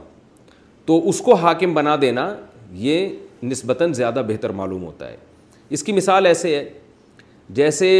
تو 0.87 1.01
اس 1.09 1.21
کو 1.25 1.35
حاکم 1.43 1.75
بنا 1.75 1.97
دینا 2.01 2.33
یہ 2.87 3.09
نسبتاً 3.43 3.93
زیادہ 3.93 4.23
بہتر 4.29 4.51
معلوم 4.61 4.83
ہوتا 4.85 5.11
ہے 5.11 5.17
اس 5.77 5.83
کی 5.83 5.93
مثال 5.93 6.27
ایسے 6.27 6.55
ہے 6.57 6.65
جیسے 7.59 7.91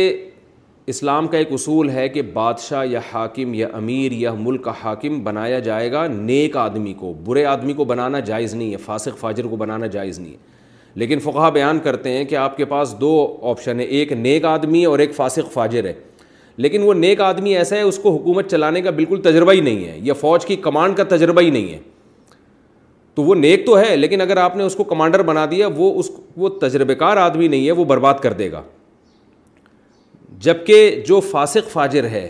اسلام 0.93 1.27
کا 1.29 1.37
ایک 1.39 1.53
اصول 1.53 1.89
ہے 1.91 2.09
کہ 2.15 2.23
بادشاہ 2.33 2.85
یا 2.87 3.01
حاکم 3.13 3.53
یا 3.55 3.67
امیر 3.75 4.13
یا 4.13 4.33
ملک 4.39 4.63
کا 4.65 4.73
حاکم 4.83 5.23
بنایا 5.25 5.59
جائے 5.69 5.91
گا 5.93 6.07
نیک 6.17 6.57
آدمی 6.57 6.93
کو 6.99 7.13
برے 7.27 7.45
آدمی 7.53 7.73
کو 7.75 7.85
بنانا 7.85 8.19
جائز 8.31 8.55
نہیں 8.55 8.73
ہے 8.73 8.77
فاسق 8.85 9.19
فاجر 9.19 9.47
کو 9.51 9.57
بنانا 9.57 9.87
جائز 9.95 10.19
نہیں 10.19 10.33
ہے 10.33 10.53
لیکن 11.01 11.19
فقہ 11.23 11.51
بیان 11.55 11.79
کرتے 11.85 12.11
ہیں 12.17 12.25
کہ 12.25 12.35
آپ 12.37 12.57
کے 12.57 12.65
پاس 12.75 12.95
دو 13.01 13.11
آپشن 13.51 13.81
ہیں 13.81 13.87
ایک 13.87 14.13
نیک 14.13 14.45
آدمی 14.45 14.85
اور 14.85 14.99
ایک 14.99 15.15
فاسق 15.15 15.53
فاجر 15.53 15.85
ہے 15.89 15.93
لیکن 16.57 16.83
وہ 16.87 16.95
نیک 16.95 17.21
آدمی 17.21 17.57
ایسا 17.57 17.77
ہے 17.77 17.81
اس 17.83 17.99
کو 18.03 18.15
حکومت 18.17 18.51
چلانے 18.51 18.83
کا 18.83 18.91
بالکل 18.99 19.21
تجربہ 19.23 19.53
ہی 19.53 19.61
نہیں 19.61 19.85
ہے 19.87 19.99
یا 20.03 20.13
فوج 20.21 20.47
کی 20.47 20.57
کمانڈ 20.69 20.97
کا 20.97 21.05
تجربہ 21.17 21.43
ہی 21.43 21.51
نہیں 21.51 21.73
ہے 21.73 21.79
تو 23.15 23.23
وہ 23.23 23.35
نیک 23.35 23.67
تو 23.67 23.79
ہے 23.79 23.97
لیکن 23.97 24.21
اگر 24.21 24.37
آپ 24.37 24.57
نے 24.57 24.63
اس 24.65 24.75
کو 24.77 24.85
کمانڈر 24.85 25.23
بنا 25.23 25.47
دیا 25.51 25.69
وہ 25.77 25.93
اس 26.01 26.11
وہ 26.37 26.49
تجربے 26.61 26.95
کار 27.05 27.17
آدمی 27.27 27.49
نہیں 27.49 27.67
ہے 27.67 27.73
وہ 27.81 27.85
برباد 27.85 28.15
کر 28.23 28.33
دے 28.33 28.51
گا 28.53 28.63
جبکہ 30.43 31.03
جو 31.07 31.21
فاسق 31.31 31.71
فاجر 31.71 32.05
ہے 32.11 32.29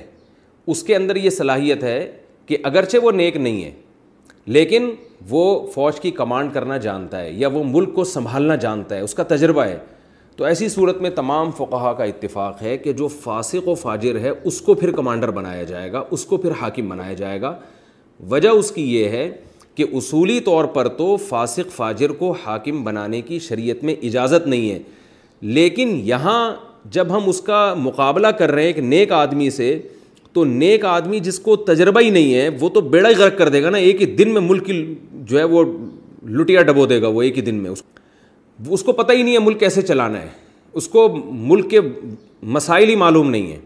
اس 0.72 0.82
کے 0.82 0.97
اندر 0.97 1.16
یہ 1.16 1.31
صلاحیت 1.31 1.82
ہے 1.85 2.10
کہ 2.47 2.56
اگرچہ 2.64 2.98
وہ 3.02 3.10
نیک 3.12 3.36
نہیں 3.36 3.64
ہے 3.64 3.70
لیکن 4.47 4.90
وہ 5.28 5.44
فوج 5.74 6.01
کی 6.01 6.10
کمانڈ 6.10 6.52
کرنا 6.55 6.76
جانتا 6.78 7.20
ہے 7.20 7.31
یا 7.32 7.48
وہ 7.52 7.62
ملک 7.66 7.94
کو 7.94 8.05
سنبھالنا 8.05 8.55
جانتا 8.64 8.94
ہے 8.94 9.01
اس 9.01 9.14
کا 9.14 9.22
تجربہ 9.28 9.62
ہے 9.64 9.78
تو 10.36 10.44
ایسی 10.44 10.68
صورت 10.68 11.01
میں 11.02 11.10
تمام 11.16 11.51
فقہا 11.56 11.93
کا 11.98 12.05
اتفاق 12.05 12.62
ہے 12.62 12.76
کہ 12.78 12.93
جو 12.93 13.09
فاسق 13.09 13.68
و 13.68 13.74
فاجر 13.82 14.18
ہے 14.20 14.31
اس 14.44 14.60
کو 14.66 14.74
پھر 14.74 14.90
کمانڈر 14.97 15.31
بنایا 15.39 15.62
جائے 15.64 15.93
گا 15.93 16.02
اس 16.12 16.24
کو 16.26 16.36
پھر 16.36 16.52
حاکم 16.60 16.89
بنایا 16.89 17.12
جائے 17.22 17.40
گا 17.40 17.55
وجہ 18.31 18.48
اس 18.48 18.70
کی 18.72 18.82
یہ 18.94 19.09
ہے 19.09 19.28
کہ 19.74 19.85
اصولی 19.97 20.39
طور 20.44 20.64
پر 20.74 20.89
تو 20.98 21.14
فاسق 21.28 21.72
فاجر 21.76 22.12
کو 22.18 22.31
حاکم 22.44 22.82
بنانے 22.85 23.20
کی 23.28 23.39
شریعت 23.48 23.85
میں 23.85 23.94
اجازت 24.09 24.47
نہیں 24.47 24.70
ہے 24.70 24.78
لیکن 25.59 25.98
یہاں 26.05 26.51
جب 26.93 27.15
ہم 27.16 27.28
اس 27.28 27.40
کا 27.40 27.59
مقابلہ 27.78 28.27
کر 28.39 28.51
رہے 28.51 28.62
ہیں 28.62 28.69
ایک 28.69 28.78
نیک 28.78 29.12
آدمی 29.12 29.48
سے 29.51 29.77
تو 30.32 30.44
نیک 30.44 30.85
آدمی 30.85 31.19
جس 31.24 31.39
کو 31.40 31.55
تجربہ 31.56 32.01
ہی 32.01 32.11
نہیں 32.11 32.35
ہے 32.35 32.48
وہ 32.61 32.69
تو 32.74 32.81
بیڑا 32.81 33.09
ہی 33.09 33.15
غرق 33.19 33.39
کر 33.39 33.48
دے 33.48 33.62
گا 33.62 33.70
نا 33.70 33.78
ایک 33.78 34.01
ہی 34.02 34.06
دن 34.16 34.32
میں 34.35 34.40
ملک 34.43 34.66
کی 34.66 34.85
جو 35.28 35.39
ہے 35.39 35.44
وہ 35.55 35.62
لٹیا 36.40 36.62
ڈبو 36.62 36.86
دے 36.86 37.01
گا 37.02 37.09
وہ 37.09 37.23
ایک 37.23 37.36
ہی 37.36 37.43
دن 37.43 37.55
میں 37.62 37.70
اس 37.70 38.82
کو 38.82 38.93
پتہ 38.93 39.12
ہی 39.12 39.23
نہیں 39.23 39.35
ہے 39.35 39.39
ملک 39.44 39.61
کیسے 39.61 39.82
چلانا 39.82 40.20
ہے 40.23 40.28
اس 40.81 40.89
کو 40.89 41.09
ملک 41.32 41.70
کے 41.70 41.81
مسائل 42.56 42.89
ہی 42.89 42.97
معلوم 42.97 43.31
نہیں 43.31 43.51
ہے 43.52 43.59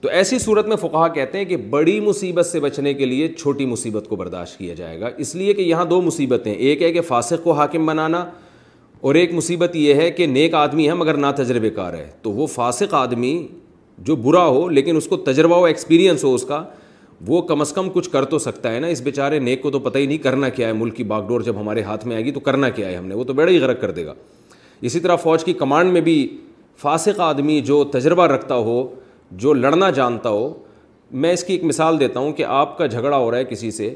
تو 0.00 0.08
ایسی 0.08 0.38
صورت 0.38 0.66
میں 0.68 0.76
فقہ 0.76 1.06
کہتے 1.14 1.38
ہیں 1.38 1.44
کہ 1.44 1.56
بڑی 1.70 1.98
مصیبت 2.00 2.46
سے 2.46 2.60
بچنے 2.60 2.92
کے 2.94 3.06
لیے 3.06 3.28
چھوٹی 3.38 3.66
مصیبت 3.66 4.08
کو 4.08 4.16
برداشت 4.16 4.58
کیا 4.58 4.74
جائے 4.74 5.00
گا 5.00 5.08
اس 5.24 5.34
لیے 5.34 5.54
کہ 5.54 5.62
یہاں 5.62 5.84
دو 5.92 6.00
مصیبتیں 6.02 6.52
ایک 6.52 6.82
ہے 6.82 6.92
کہ 6.92 7.00
فاسق 7.08 7.44
کو 7.44 7.52
حاکم 7.52 7.86
بنانا 7.86 8.24
اور 9.00 9.14
ایک 9.14 9.32
مصیبت 9.34 9.74
یہ 9.76 9.94
ہے 9.94 10.10
کہ 10.10 10.26
نیک 10.26 10.54
آدمی 10.54 10.88
ہے 10.88 10.94
مگر 10.94 11.14
تجربے 11.36 11.70
کار 11.70 11.94
ہے 11.94 12.06
تو 12.22 12.30
وہ 12.32 12.46
فاسق 12.54 12.94
آدمی 12.94 13.36
جو 14.06 14.16
برا 14.16 14.44
ہو 14.46 14.68
لیکن 14.68 14.96
اس 14.96 15.06
کو 15.08 15.16
تجربہ 15.26 15.56
ہو 15.56 15.64
ایکسپیرینس 15.64 16.24
ہو 16.24 16.32
اس 16.34 16.44
کا 16.48 16.62
وہ 17.26 17.40
کم 17.46 17.60
از 17.60 17.72
کم 17.72 17.88
کچھ 17.92 18.08
کر 18.10 18.24
تو 18.32 18.38
سکتا 18.38 18.72
ہے 18.74 18.80
نا 18.80 18.86
اس 18.94 19.00
بیچارے 19.02 19.38
نیک 19.38 19.62
کو 19.62 19.70
تو 19.70 19.78
پتہ 19.86 19.98
ہی 19.98 20.06
نہیں 20.06 20.18
کرنا 20.22 20.48
کیا 20.58 20.68
ہے 20.68 20.72
ملک 20.72 20.96
کی 20.96 21.04
باغ 21.12 21.26
ڈور 21.28 21.40
جب 21.42 21.60
ہمارے 21.60 21.82
ہاتھ 21.82 22.06
میں 22.06 22.16
آئے 22.16 22.24
گی 22.24 22.30
تو 22.32 22.40
کرنا 22.48 22.68
کیا 22.78 22.88
ہے 22.88 22.96
ہم 22.96 23.06
نے 23.06 23.14
وہ 23.14 23.24
تو 23.24 23.32
بیڑا 23.34 23.50
ہی 23.50 23.58
غرق 23.60 23.80
کر 23.80 23.90
دے 23.90 24.04
گا 24.06 24.14
اسی 24.80 25.00
طرح 25.00 25.16
فوج 25.22 25.44
کی 25.44 25.52
کمانڈ 25.62 25.92
میں 25.92 26.00
بھی 26.08 26.16
فاسق 26.82 27.20
آدمی 27.28 27.60
جو 27.70 27.82
تجربہ 27.92 28.26
رکھتا 28.32 28.54
ہو 28.66 28.86
جو 29.44 29.52
لڑنا 29.54 29.90
جانتا 29.98 30.28
ہو 30.30 30.52
میں 31.22 31.32
اس 31.32 31.44
کی 31.44 31.54
ایک 31.54 31.64
مثال 31.64 32.00
دیتا 32.00 32.20
ہوں 32.20 32.32
کہ 32.32 32.44
آپ 32.48 32.76
کا 32.78 32.86
جھگڑا 32.86 33.16
ہو 33.16 33.30
رہا 33.30 33.38
ہے 33.38 33.44
کسی 33.50 33.70
سے 33.70 33.94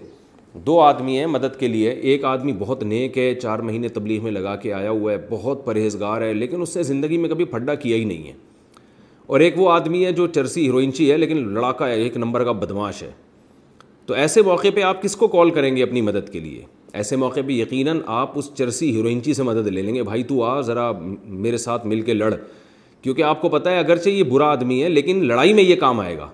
دو 0.67 0.79
آدمی 0.81 1.17
ہیں 1.19 1.27
مدد 1.27 1.59
کے 1.59 1.69
لیے 1.69 1.91
ایک 1.91 2.25
آدمی 2.25 2.53
بہت 2.59 2.83
نیک 2.83 3.19
ہے 3.19 3.35
چار 3.43 3.59
مہینے 3.69 3.89
تبلیغ 3.89 4.23
میں 4.23 4.31
لگا 4.33 4.55
کے 4.63 4.73
آیا 4.75 4.91
ہوا 4.91 5.13
ہے 5.13 5.17
بہت 5.31 5.65
پرہیزگار 5.65 6.23
ہے 6.23 6.33
لیکن 6.35 6.63
اس 6.63 6.73
سے 6.75 6.83
زندگی 6.83 7.19
میں 7.19 7.29
کبھی 7.29 7.45
پھڈا 7.53 7.75
کیا 7.85 7.97
ہی 7.97 8.05
نہیں 8.05 8.27
ہے 8.27 8.33
اور 9.27 9.41
ایک 9.41 9.59
وہ 9.59 9.71
آدمی 9.73 10.05
ہے 10.05 10.13
جو 10.13 10.27
چرسی 10.35 10.65
ہیروئنچی 10.67 11.11
ہے 11.11 11.17
لیکن 11.19 11.47
لڑاکا 11.55 11.89
ہے 11.89 12.01
ایک 12.03 12.17
نمبر 12.17 12.45
کا 12.45 12.53
بدماش 12.63 13.03
ہے 13.03 13.11
تو 14.07 14.15
ایسے 14.15 14.43
موقع 14.43 14.69
پہ 14.75 14.83
آپ 14.83 15.03
کس 15.03 15.17
کو 15.17 15.29
کال 15.29 15.51
کریں 15.59 15.75
گے 15.77 15.83
اپنی 15.83 16.01
مدد 16.03 16.29
کے 16.33 16.41
لیے 16.41 16.63
ایسے 16.93 17.17
موقع 17.23 17.41
پہ 17.47 17.53
یقیناً 17.53 17.99
آپ 18.15 18.39
اس 18.39 18.51
چرسی 18.59 18.95
ہیروئنچی 18.97 19.35
سے 19.35 19.43
مدد 19.43 19.67
لے 19.67 19.83
لیں 19.83 19.95
گے 19.95 20.03
بھائی 20.03 20.23
تو 20.29 20.43
آ 20.45 20.61
ذرا 20.61 20.91
میرے 21.45 21.57
ساتھ 21.69 21.87
مل 21.87 22.01
کے 22.03 22.15
لڑ 22.15 22.35
کیونکہ 23.03 23.23
آپ 23.23 23.41
کو 23.43 23.49
پتہ 23.49 23.69
ہے 23.69 23.79
اگرچہ 23.79 24.09
یہ 24.09 24.23
برا 24.31 24.51
آدمی 24.53 24.83
ہے 24.83 24.89
لیکن 24.89 25.25
لڑائی 25.27 25.53
میں 25.55 25.63
یہ 25.63 25.77
کام 25.81 26.01
آئے 26.01 26.17
گا 26.19 26.29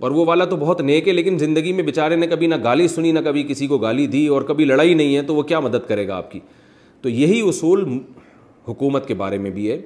اور 0.00 0.10
وہ 0.10 0.24
والا 0.26 0.44
تو 0.44 0.56
بہت 0.56 0.80
نیک 0.80 1.08
ہے 1.08 1.12
لیکن 1.12 1.38
زندگی 1.38 1.72
میں 1.72 1.84
بیچارے 1.84 2.16
نے 2.16 2.26
کبھی 2.26 2.46
نہ 2.46 2.54
گالی 2.64 2.86
سنی 2.88 3.12
نہ 3.12 3.20
کبھی 3.24 3.42
کسی 3.48 3.66
کو 3.66 3.78
گالی 3.78 4.06
دی 4.14 4.26
اور 4.36 4.42
کبھی 4.48 4.64
لڑائی 4.64 4.94
نہیں 4.94 5.16
ہے 5.16 5.22
تو 5.26 5.34
وہ 5.34 5.42
کیا 5.50 5.60
مدد 5.60 5.88
کرے 5.88 6.06
گا 6.08 6.16
آپ 6.16 6.30
کی 6.30 6.40
تو 7.02 7.08
یہی 7.08 7.40
اصول 7.48 7.84
حکومت 8.68 9.06
کے 9.08 9.14
بارے 9.22 9.38
میں 9.38 9.50
بھی 9.50 9.70
ہے 9.70 9.80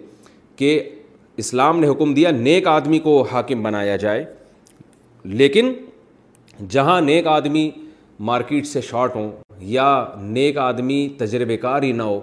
کہ 0.57 0.79
اسلام 1.43 1.81
نے 1.81 1.89
حکم 1.89 2.15
دیا 2.15 2.31
نیک 2.31 2.67
آدمی 2.69 2.99
کو 3.07 3.21
حاکم 3.33 3.63
بنایا 3.63 3.97
جائے 4.05 4.25
لیکن 5.43 5.73
جہاں 6.71 7.01
نیک 7.01 7.27
آدمی 7.29 7.71
مارکیٹ 8.29 8.67
سے 8.67 8.81
شارٹ 8.81 9.17
ہوں 9.17 9.31
یا 9.61 9.89
نیک 10.21 10.59
آدمی 10.59 11.07
تجربے 11.19 11.57
کار 11.57 11.83
ہی 11.83 11.91
نہ 11.93 12.03
ہو 12.03 12.21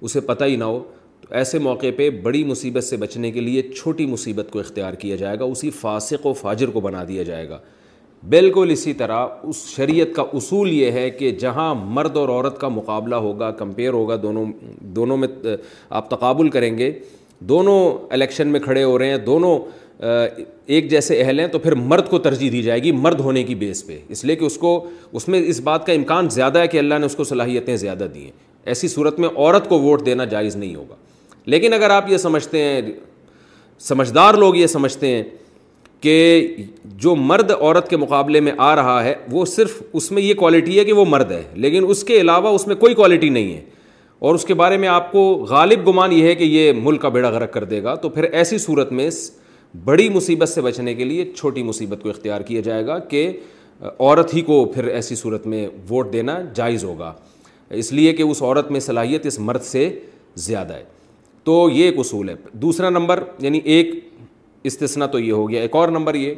اسے 0.00 0.20
پتہ 0.30 0.44
ہی 0.44 0.56
نہ 0.56 0.64
ہو 0.64 0.82
تو 1.28 1.34
ایسے 1.34 1.58
موقع 1.58 1.86
پہ 1.96 2.08
بڑی 2.22 2.42
مصیبت 2.44 2.84
سے 2.84 2.96
بچنے 2.96 3.30
کے 3.32 3.40
لیے 3.40 3.62
چھوٹی 3.68 4.04
مصیبت 4.06 4.50
کو 4.52 4.58
اختیار 4.60 4.92
کیا 4.98 5.16
جائے 5.16 5.38
گا 5.38 5.44
اسی 5.44 5.70
فاسق 5.80 6.26
و 6.26 6.32
فاجر 6.40 6.70
کو 6.70 6.80
بنا 6.80 7.02
دیا 7.08 7.22
جائے 7.22 7.48
گا 7.48 7.58
بالکل 8.30 8.68
اسی 8.72 8.92
طرح 9.00 9.26
اس 9.48 9.64
شریعت 9.76 10.14
کا 10.16 10.22
اصول 10.34 10.70
یہ 10.72 10.90
ہے 10.90 11.08
کہ 11.10 11.30
جہاں 11.40 11.74
مرد 11.88 12.16
اور 12.16 12.28
عورت 12.28 12.60
کا 12.60 12.68
مقابلہ 12.68 13.14
ہوگا 13.24 13.50
کمپیئر 13.62 13.92
ہوگا 13.92 14.16
دونوں 14.22 14.44
دونوں 14.96 15.16
میں 15.16 15.28
آپ 15.98 16.10
تقابل 16.10 16.48
کریں 16.50 16.76
گے 16.78 16.92
دونوں 17.50 17.78
الیکشن 18.14 18.48
میں 18.48 18.60
کھڑے 18.60 18.84
ہو 18.84 18.98
رہے 18.98 19.08
ہیں 19.10 19.16
دونوں 19.24 19.58
ایک 20.68 20.90
جیسے 20.90 21.20
اہل 21.22 21.38
ہیں 21.40 21.46
تو 21.48 21.58
پھر 21.58 21.74
مرد 21.74 22.08
کو 22.10 22.18
ترجیح 22.28 22.50
دی 22.52 22.62
جائے 22.62 22.82
گی 22.82 22.92
مرد 22.92 23.20
ہونے 23.20 23.42
کی 23.44 23.54
بیس 23.54 23.86
پہ 23.86 23.98
اس 24.08 24.24
لیے 24.24 24.36
کہ 24.36 24.44
اس 24.44 24.56
کو 24.58 24.72
اس 25.12 25.28
میں 25.28 25.40
اس 25.46 25.60
بات 25.68 25.86
کا 25.86 25.92
امکان 25.92 26.28
زیادہ 26.30 26.58
ہے 26.58 26.68
کہ 26.68 26.78
اللہ 26.78 26.98
نے 27.00 27.06
اس 27.06 27.16
کو 27.16 27.24
صلاحیتیں 27.24 27.76
زیادہ 27.76 28.06
دی 28.14 28.24
ہیں 28.24 28.32
ایسی 28.72 28.88
صورت 28.88 29.18
میں 29.20 29.28
عورت 29.36 29.68
کو 29.68 29.80
ووٹ 29.80 30.04
دینا 30.06 30.24
جائز 30.34 30.56
نہیں 30.56 30.74
ہوگا 30.74 30.94
لیکن 31.50 31.72
اگر 31.72 31.90
آپ 31.90 32.10
یہ 32.10 32.16
سمجھتے 32.18 32.62
ہیں 32.62 32.80
سمجھدار 33.88 34.34
لوگ 34.34 34.56
یہ 34.56 34.66
سمجھتے 34.66 35.06
ہیں 35.14 35.22
کہ 36.00 36.14
جو 37.02 37.14
مرد 37.16 37.50
عورت 37.50 37.88
کے 37.90 37.96
مقابلے 37.96 38.40
میں 38.40 38.52
آ 38.58 38.74
رہا 38.76 39.02
ہے 39.04 39.14
وہ 39.30 39.44
صرف 39.46 39.82
اس 39.92 40.10
میں 40.12 40.22
یہ 40.22 40.34
کوالٹی 40.34 40.78
ہے 40.78 40.84
کہ 40.84 40.92
وہ 40.92 41.04
مرد 41.08 41.30
ہے 41.32 41.42
لیکن 41.64 41.84
اس 41.90 42.02
کے 42.04 42.20
علاوہ 42.20 42.48
اس 42.54 42.66
میں 42.66 42.76
کوئی 42.76 42.94
کوالٹی 42.94 43.28
نہیں 43.28 43.52
ہے 43.54 43.60
اور 44.26 44.34
اس 44.34 44.44
کے 44.44 44.54
بارے 44.54 44.76
میں 44.82 44.88
آپ 44.88 45.10
کو 45.12 45.22
غالب 45.48 45.86
گمان 45.88 46.12
یہ 46.12 46.26
ہے 46.28 46.34
کہ 46.34 46.44
یہ 46.44 46.72
ملک 46.82 47.00
کا 47.02 47.08
بیڑا 47.16 47.30
غرق 47.30 47.52
کر 47.52 47.64
دے 47.72 47.82
گا 47.82 47.94
تو 48.04 48.08
پھر 48.08 48.24
ایسی 48.30 48.58
صورت 48.58 48.92
میں 49.00 49.08
بڑی 49.84 50.08
مصیبت 50.08 50.48
سے 50.48 50.60
بچنے 50.62 50.94
کے 50.94 51.04
لیے 51.04 51.24
چھوٹی 51.36 51.62
مصیبت 51.62 52.02
کو 52.02 52.08
اختیار 52.10 52.40
کیا 52.50 52.60
جائے 52.64 52.86
گا 52.86 52.98
کہ 53.08 53.30
عورت 53.96 54.34
ہی 54.34 54.40
کو 54.42 54.64
پھر 54.74 54.84
ایسی 54.88 55.14
صورت 55.14 55.46
میں 55.54 55.66
ووٹ 55.90 56.12
دینا 56.12 56.38
جائز 56.54 56.84
ہوگا 56.84 57.12
اس 57.82 57.92
لیے 57.92 58.12
کہ 58.16 58.22
اس 58.22 58.42
عورت 58.42 58.70
میں 58.70 58.80
صلاحیت 58.80 59.26
اس 59.26 59.38
مرد 59.50 59.62
سے 59.72 59.88
زیادہ 60.44 60.72
ہے 60.74 60.84
تو 61.46 61.54
یہ 61.72 61.84
ایک 61.84 61.98
اصول 61.98 62.28
ہے 62.28 62.34
دوسرا 62.62 62.88
نمبر 62.90 63.22
یعنی 63.40 63.58
ایک 63.72 63.90
استثنا 64.68 65.06
تو 65.06 65.18
یہ 65.18 65.32
ہو 65.32 65.48
گیا 65.50 65.60
ایک 65.62 65.74
اور 65.76 65.88
نمبر 65.88 66.14
یہ 66.14 66.32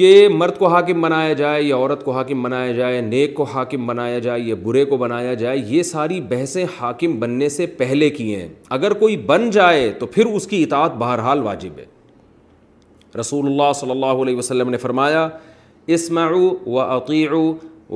کہ 0.00 0.28
مرد 0.28 0.58
کو 0.58 0.66
حاکم 0.74 0.96
بنایا 1.02 1.32
جائے 1.34 1.62
یا 1.62 1.76
عورت 1.76 2.04
کو 2.04 2.10
حاکم 2.12 2.42
بنایا 2.42 2.72
جائے 2.78 3.00
نیک 3.00 3.34
کو 3.34 3.42
حاکم 3.52 3.86
بنایا 3.86 4.18
جائے 4.26 4.40
یا 4.46 4.54
برے 4.62 4.84
کو 4.90 4.96
بنایا 5.02 5.32
جائے 5.42 5.56
یہ 5.68 5.82
ساری 5.92 6.18
بحثیں 6.32 6.64
حاکم 6.80 7.10
بننے 7.20 7.48
سے 7.54 7.64
پہلے 7.78 8.06
کی 8.18 8.28
ہیں 8.34 8.46
اگر 8.78 8.90
کوئی 9.04 9.14
بن 9.30 9.42
جائے 9.50 9.84
تو 9.98 10.04
پھر 10.16 10.24
اس 10.36 10.44
کی 10.46 10.58
اطاعت 10.62 10.92
بہرحال 11.04 11.40
واجب 11.46 11.72
ہے 11.78 11.84
رسول 13.20 13.44
اللہ 13.50 13.70
صلی 13.80 13.90
اللہ 13.96 14.14
علیہ 14.26 14.36
وسلم 14.36 14.68
نے 14.70 14.76
فرمایا 14.84 15.22
اسماع 15.96 16.28
و 16.66 16.76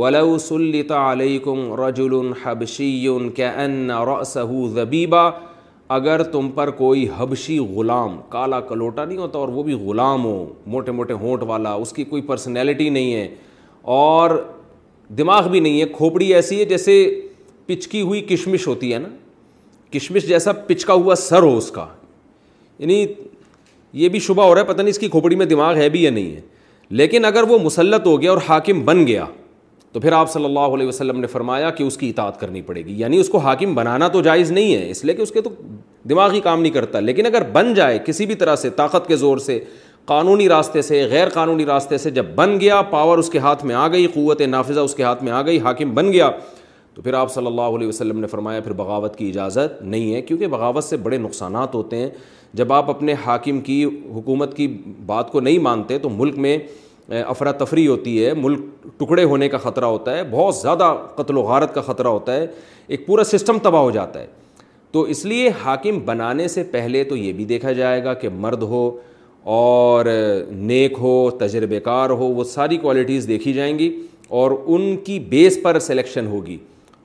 حبشی 0.04 0.82
كأن 0.90 1.72
رأسه 3.90 4.50
رجولبا 4.80 5.24
اگر 5.94 6.22
تم 6.32 6.48
پر 6.54 6.70
کوئی 6.78 7.06
حبشی 7.18 7.58
غلام 7.74 8.16
کالا 8.30 8.58
کلوٹا 8.68 9.04
نہیں 9.06 9.18
ہوتا 9.18 9.38
اور 9.38 9.48
وہ 9.52 9.62
بھی 9.62 9.74
غلام 9.86 10.24
ہو 10.24 10.34
موٹے 10.74 10.90
موٹے 10.92 11.12
ہونٹ 11.20 11.42
والا 11.46 11.72
اس 11.84 11.92
کی 11.92 12.04
کوئی 12.10 12.22
پرسنالٹی 12.26 12.88
نہیں 12.90 13.12
ہے 13.14 13.26
اور 13.94 14.30
دماغ 15.18 15.48
بھی 15.50 15.60
نہیں 15.60 15.80
ہے 15.80 15.86
کھوپڑی 15.96 16.32
ایسی 16.34 16.58
ہے 16.58 16.64
جیسے 16.74 16.94
پچکی 17.66 18.00
ہوئی 18.00 18.20
کشمش 18.28 18.66
ہوتی 18.66 18.92
ہے 18.92 18.98
نا 18.98 19.08
کشمش 19.98 20.26
جیسا 20.28 20.52
پچکا 20.66 20.92
ہوا 20.94 21.14
سر 21.28 21.42
ہو 21.42 21.56
اس 21.56 21.70
کا 21.70 21.86
یعنی 22.78 23.04
یہ 24.02 24.08
بھی 24.08 24.18
شبہ 24.28 24.44
ہو 24.46 24.54
رہا 24.54 24.60
ہے 24.62 24.66
پتہ 24.66 24.82
نہیں 24.82 24.90
اس 24.90 24.98
کی 24.98 25.08
کھوپڑی 25.14 25.36
میں 25.36 25.46
دماغ 25.54 25.76
ہے 25.76 25.88
بھی 25.96 26.02
یا 26.02 26.10
نہیں 26.10 26.34
ہے 26.36 26.40
لیکن 27.00 27.24
اگر 27.24 27.48
وہ 27.48 27.58
مسلط 27.64 28.06
ہو 28.06 28.20
گیا 28.22 28.30
اور 28.30 28.38
حاکم 28.48 28.84
بن 28.84 29.06
گیا 29.06 29.26
تو 29.92 30.00
پھر 30.00 30.12
آپ 30.12 30.30
صلی 30.32 30.44
اللہ 30.44 30.74
علیہ 30.74 30.86
وسلم 30.86 31.18
نے 31.20 31.26
فرمایا 31.26 31.70
کہ 31.78 31.82
اس 31.82 31.96
کی 31.98 32.08
اطاعت 32.10 32.38
کرنی 32.40 32.60
پڑے 32.62 32.84
گی 32.86 32.94
یعنی 32.98 33.18
اس 33.20 33.28
کو 33.28 33.38
حاکم 33.46 33.74
بنانا 33.74 34.08
تو 34.08 34.20
جائز 34.22 34.50
نہیں 34.52 34.74
ہے 34.74 34.90
اس 34.90 35.04
لیے 35.04 35.14
کہ 35.14 35.22
اس 35.22 35.30
کے 35.32 35.40
تو 35.42 35.50
دماغی 36.10 36.40
کام 36.40 36.60
نہیں 36.60 36.72
کرتا 36.72 37.00
لیکن 37.00 37.26
اگر 37.26 37.42
بن 37.52 37.72
جائے 37.74 37.98
کسی 38.06 38.26
بھی 38.26 38.34
طرح 38.42 38.56
سے 38.56 38.70
طاقت 38.82 39.06
کے 39.08 39.16
زور 39.22 39.38
سے 39.46 39.58
قانونی 40.10 40.48
راستے 40.48 40.82
سے 40.82 41.04
غیر 41.10 41.28
قانونی 41.28 41.64
راستے 41.66 41.98
سے 41.98 42.10
جب 42.10 42.26
بن 42.34 42.58
گیا 42.60 42.80
پاور 42.90 43.18
اس 43.18 43.28
کے 43.30 43.38
ہاتھ 43.38 43.64
میں 43.64 43.74
آ 43.74 43.86
گئی 43.92 44.06
قوت 44.14 44.40
نافذہ 44.50 44.80
اس 44.80 44.94
کے 44.94 45.02
ہاتھ 45.02 45.24
میں 45.24 45.32
آ 45.32 45.42
گئی 45.46 45.58
حاکم 45.64 45.94
بن 45.94 46.12
گیا 46.12 46.30
تو 46.94 47.02
پھر 47.02 47.14
آپ 47.14 47.32
صلی 47.32 47.46
اللہ 47.46 47.76
علیہ 47.76 47.88
وسلم 47.88 48.20
نے 48.20 48.26
فرمایا 48.26 48.60
پھر 48.60 48.72
بغاوت 48.78 49.16
کی 49.16 49.28
اجازت 49.28 49.82
نہیں 49.82 50.14
ہے 50.14 50.20
کیونکہ 50.22 50.46
بغاوت 50.54 50.84
سے 50.84 50.96
بڑے 51.02 51.18
نقصانات 51.18 51.74
ہوتے 51.74 51.96
ہیں 51.96 52.08
جب 52.60 52.72
آپ 52.72 52.90
اپنے 52.90 53.14
حاکم 53.24 53.60
کی 53.68 53.84
حکومت 54.14 54.56
کی 54.56 54.66
بات 55.06 55.30
کو 55.32 55.40
نہیں 55.40 55.58
مانتے 55.68 55.98
تو 55.98 56.08
ملک 56.10 56.38
میں 56.46 56.56
افراتفری 57.10 57.86
ہوتی 57.86 58.24
ہے 58.24 58.32
ملک 58.34 58.60
ٹکڑے 58.98 59.22
ہونے 59.24 59.48
کا 59.48 59.58
خطرہ 59.58 59.84
ہوتا 59.84 60.16
ہے 60.16 60.22
بہت 60.30 60.54
زیادہ 60.56 60.92
قتل 61.16 61.36
و 61.36 61.42
غارت 61.42 61.74
کا 61.74 61.80
خطرہ 61.82 62.08
ہوتا 62.08 62.34
ہے 62.34 62.46
ایک 62.88 63.06
پورا 63.06 63.24
سسٹم 63.24 63.58
تباہ 63.62 63.80
ہو 63.82 63.90
جاتا 63.90 64.20
ہے 64.20 64.26
تو 64.92 65.02
اس 65.14 65.24
لیے 65.24 65.48
حاکم 65.64 65.98
بنانے 66.04 66.46
سے 66.48 66.62
پہلے 66.70 67.02
تو 67.08 67.16
یہ 67.16 67.32
بھی 67.32 67.44
دیکھا 67.44 67.72
جائے 67.72 68.02
گا 68.04 68.14
کہ 68.22 68.28
مرد 68.46 68.62
ہو 68.72 68.90
اور 69.56 70.06
نیک 70.50 70.94
ہو 71.00 71.14
تجربے 71.40 71.80
کار 71.80 72.10
ہو 72.10 72.26
وہ 72.34 72.44
ساری 72.44 72.76
کوالٹیز 72.82 73.28
دیکھی 73.28 73.52
جائیں 73.52 73.78
گی 73.78 73.90
اور 74.40 74.50
ان 74.66 74.96
کی 75.04 75.18
بیس 75.28 75.58
پر 75.62 75.78
سلیکشن 75.78 76.26
ہوگی 76.30 76.56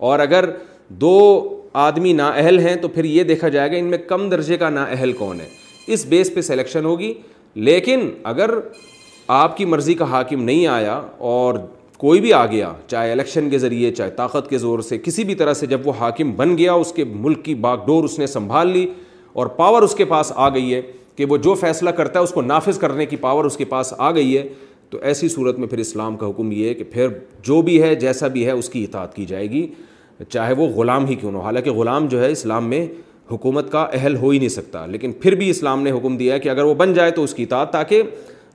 اور 0.10 0.20
اگر 0.20 0.50
دو 1.02 1.14
آدمی 1.84 2.12
نااہل 2.14 2.60
ہیں 2.68 2.76
تو 2.82 2.88
پھر 2.88 3.04
یہ 3.06 3.24
دیکھا 3.24 3.50
جائے 3.50 3.72
گا 3.72 3.76
ان 3.78 3.86
میں 3.90 3.98
کم 4.08 4.30
درجے 4.30 4.58
کا 4.58 4.70
نااہل 4.70 5.14
کون 5.20 5.40
ہے 5.42 5.48
اس 5.94 6.06
بیس 6.10 6.34
پہ 6.36 6.42
سلیکشن 6.42 6.86
ہوگی 6.86 7.14
لیکن 7.70 8.10
اگر 8.34 8.50
آپ 9.34 9.56
کی 9.58 9.66
مرضی 9.66 9.94
کا 9.96 10.06
حاکم 10.10 10.42
نہیں 10.44 10.66
آیا 10.68 11.00
اور 11.18 11.56
کوئی 11.98 12.20
بھی 12.22 12.32
آ 12.34 12.46
گیا 12.46 12.72
چاہے 12.88 13.12
الیکشن 13.12 13.50
کے 13.50 13.58
ذریعے 13.60 13.90
چاہے 13.96 14.10
طاقت 14.18 14.50
کے 14.50 14.58
زور 14.58 14.80
سے 14.90 14.98
کسی 15.04 15.24
بھی 15.24 15.36
طرح 15.36 15.54
سے 15.54 15.66
جب 15.68 15.88
وہ 15.88 15.94
حاکم 16.00 16.32
بن 16.38 16.58
گیا 16.58 16.74
اس 16.74 16.92
کے 16.96 17.04
ملک 17.14 17.44
کی 17.46 17.56
باغ 17.66 17.86
ڈور 17.86 18.04
اس 18.04 18.18
نے 18.20 18.28
سنبھال 18.28 18.70
لی 18.72 18.86
اور 19.34 19.48
پاور 19.56 19.82
اس 19.84 19.96
کے 19.96 20.06
پاس 20.06 20.32
آ 20.36 20.50
گئی 20.56 20.74
ہے 20.74 20.82
کہ 21.16 21.26
وہ 21.30 21.38
جو 21.44 21.54
فیصلہ 21.62 21.90
کرتا 22.00 22.20
ہے 22.20 22.24
اس 22.24 22.32
کو 22.34 22.42
نافذ 22.42 22.78
کرنے 22.80 23.06
کی 23.06 23.16
پاور 23.22 23.46
اس 23.46 23.58
کے 23.58 23.66
پاس 23.66 23.94
آ 23.98 24.12
گئی 24.16 24.38
ہے 24.38 24.48
تو 24.90 24.98
ایسی 25.02 25.30
صورت 25.30 25.60
میں 25.60 25.68
پھر 25.68 25.78
اسلام 25.80 26.16
کا 26.18 26.30
حکم 26.30 26.52
یہ 26.52 26.68
ہے 26.70 26.74
کہ 26.74 26.84
پھر 26.92 27.08
جو 27.44 27.62
بھی 27.70 27.82
ہے 27.84 27.94
جیسا 28.06 28.28
بھی 28.36 28.46
ہے 28.46 28.52
اس 28.52 28.70
کی 28.70 28.84
اطاعت 28.84 29.14
کی 29.16 29.26
جائے 29.26 29.50
گی 29.52 29.66
چاہے 30.30 30.54
وہ 30.58 30.68
غلام 30.76 31.06
ہی 31.08 31.16
کیوں 31.16 31.32
نہ 31.32 31.38
ہو 31.38 31.44
حالانکہ 31.44 31.72
غلام 31.80 32.08
جو 32.08 32.24
ہے 32.24 32.32
اسلام 32.32 32.70
میں 32.70 32.86
حکومت 33.32 33.72
کا 33.72 33.86
اہل 33.94 34.16
ہو 34.16 34.30
ہی 34.30 34.38
نہیں 34.40 34.50
سکتا 34.50 34.86
لیکن 34.86 35.12
پھر 35.22 35.36
بھی 35.36 35.50
اسلام 35.50 35.82
نے 35.84 35.92
حکم 35.92 36.18
دیا 36.18 36.34
ہے 36.34 36.40
کہ 36.40 36.50
اگر 36.50 36.64
وہ 36.64 36.74
بن 36.84 36.94
جائے 36.94 37.12
تو 37.12 37.24
اس 37.24 37.34
کی 37.34 37.44
اطاعت 37.44 37.72
تاکہ 37.74 38.02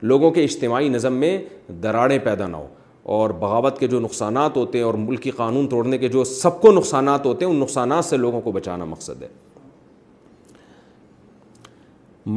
لوگوں 0.09 0.29
کے 0.31 0.43
اجتماعی 0.43 0.89
نظم 0.89 1.13
میں 1.19 1.37
دراڑیں 1.83 2.17
پیدا 2.23 2.47
نہ 2.47 2.57
ہو 2.57 2.67
اور 3.15 3.29
بغاوت 3.39 3.79
کے 3.79 3.87
جو 3.87 3.99
نقصانات 3.99 4.57
ہوتے 4.57 4.77
ہیں 4.77 4.85
اور 4.85 4.93
ملکی 5.07 5.31
قانون 5.37 5.67
توڑنے 5.69 5.97
کے 5.97 6.07
جو 6.15 6.23
سب 6.23 6.59
کو 6.61 6.71
نقصانات 6.71 7.25
ہوتے 7.25 7.45
ہیں 7.45 7.51
ان 7.51 7.57
نقصانات 7.59 8.05
سے 8.05 8.17
لوگوں 8.17 8.41
کو 8.41 8.51
بچانا 8.51 8.85
مقصد 8.85 9.21
ہے 9.23 9.27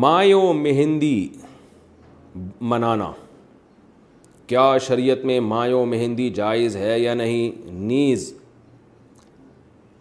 مایو 0.04 0.52
مہندی 0.62 1.28
منانا 2.60 3.10
کیا 4.46 4.70
شریعت 4.86 5.24
میں 5.24 5.38
مایو 5.40 5.84
مہندی 5.86 6.28
جائز 6.38 6.76
ہے 6.76 6.98
یا 6.98 7.14
نہیں 7.14 7.70
نیز 7.86 8.32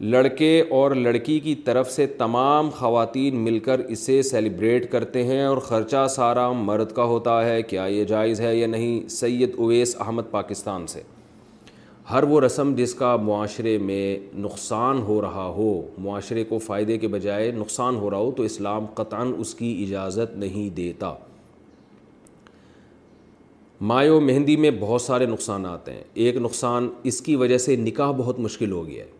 لڑکے 0.01 0.61
اور 0.73 0.91
لڑکی 0.95 1.39
کی 1.39 1.53
طرف 1.65 1.89
سے 1.91 2.05
تمام 2.17 2.69
خواتین 2.77 3.35
مل 3.43 3.57
کر 3.65 3.79
اسے 3.87 4.21
سیلیبریٹ 4.23 4.89
کرتے 4.91 5.23
ہیں 5.23 5.43
اور 5.45 5.57
خرچہ 5.67 6.05
سارا 6.15 6.49
مرد 6.61 6.91
کا 6.95 7.03
ہوتا 7.11 7.43
ہے 7.45 7.61
کیا 7.63 7.83
یہ 7.89 8.03
جائز 8.09 8.41
ہے 8.41 8.55
یا 8.55 8.67
نہیں 8.67 9.07
سید 9.15 9.53
اویس 9.57 9.95
احمد 10.05 10.31
پاکستان 10.31 10.87
سے 10.87 11.01
ہر 12.11 12.23
وہ 12.29 12.39
رسم 12.41 12.73
جس 12.77 12.93
کا 12.93 13.15
معاشرے 13.25 13.77
میں 13.81 14.17
نقصان 14.43 14.97
ہو 15.07 15.21
رہا 15.21 15.45
ہو 15.57 15.69
معاشرے 16.05 16.43
کو 16.43 16.57
فائدے 16.65 16.97
کے 16.97 17.07
بجائے 17.07 17.51
نقصان 17.57 17.95
ہو 17.95 18.09
رہا 18.11 18.17
ہو 18.17 18.31
تو 18.37 18.43
اسلام 18.43 18.85
قطعا 18.95 19.23
اس 19.37 19.53
کی 19.55 19.73
اجازت 19.87 20.35
نہیں 20.37 20.69
دیتا 20.77 21.13
مایو 23.91 24.19
مہندی 24.19 24.55
میں 24.57 24.69
بہت 24.79 25.01
سارے 25.01 25.25
نقصانات 25.25 25.89
ہیں 25.89 26.03
ایک 26.13 26.37
نقصان 26.41 26.89
اس 27.11 27.21
کی 27.21 27.35
وجہ 27.35 27.57
سے 27.57 27.75
نکاح 27.75 28.11
بہت 28.17 28.39
مشکل 28.39 28.71
ہو 28.71 28.87
گیا 28.87 29.03
ہے 29.05 29.11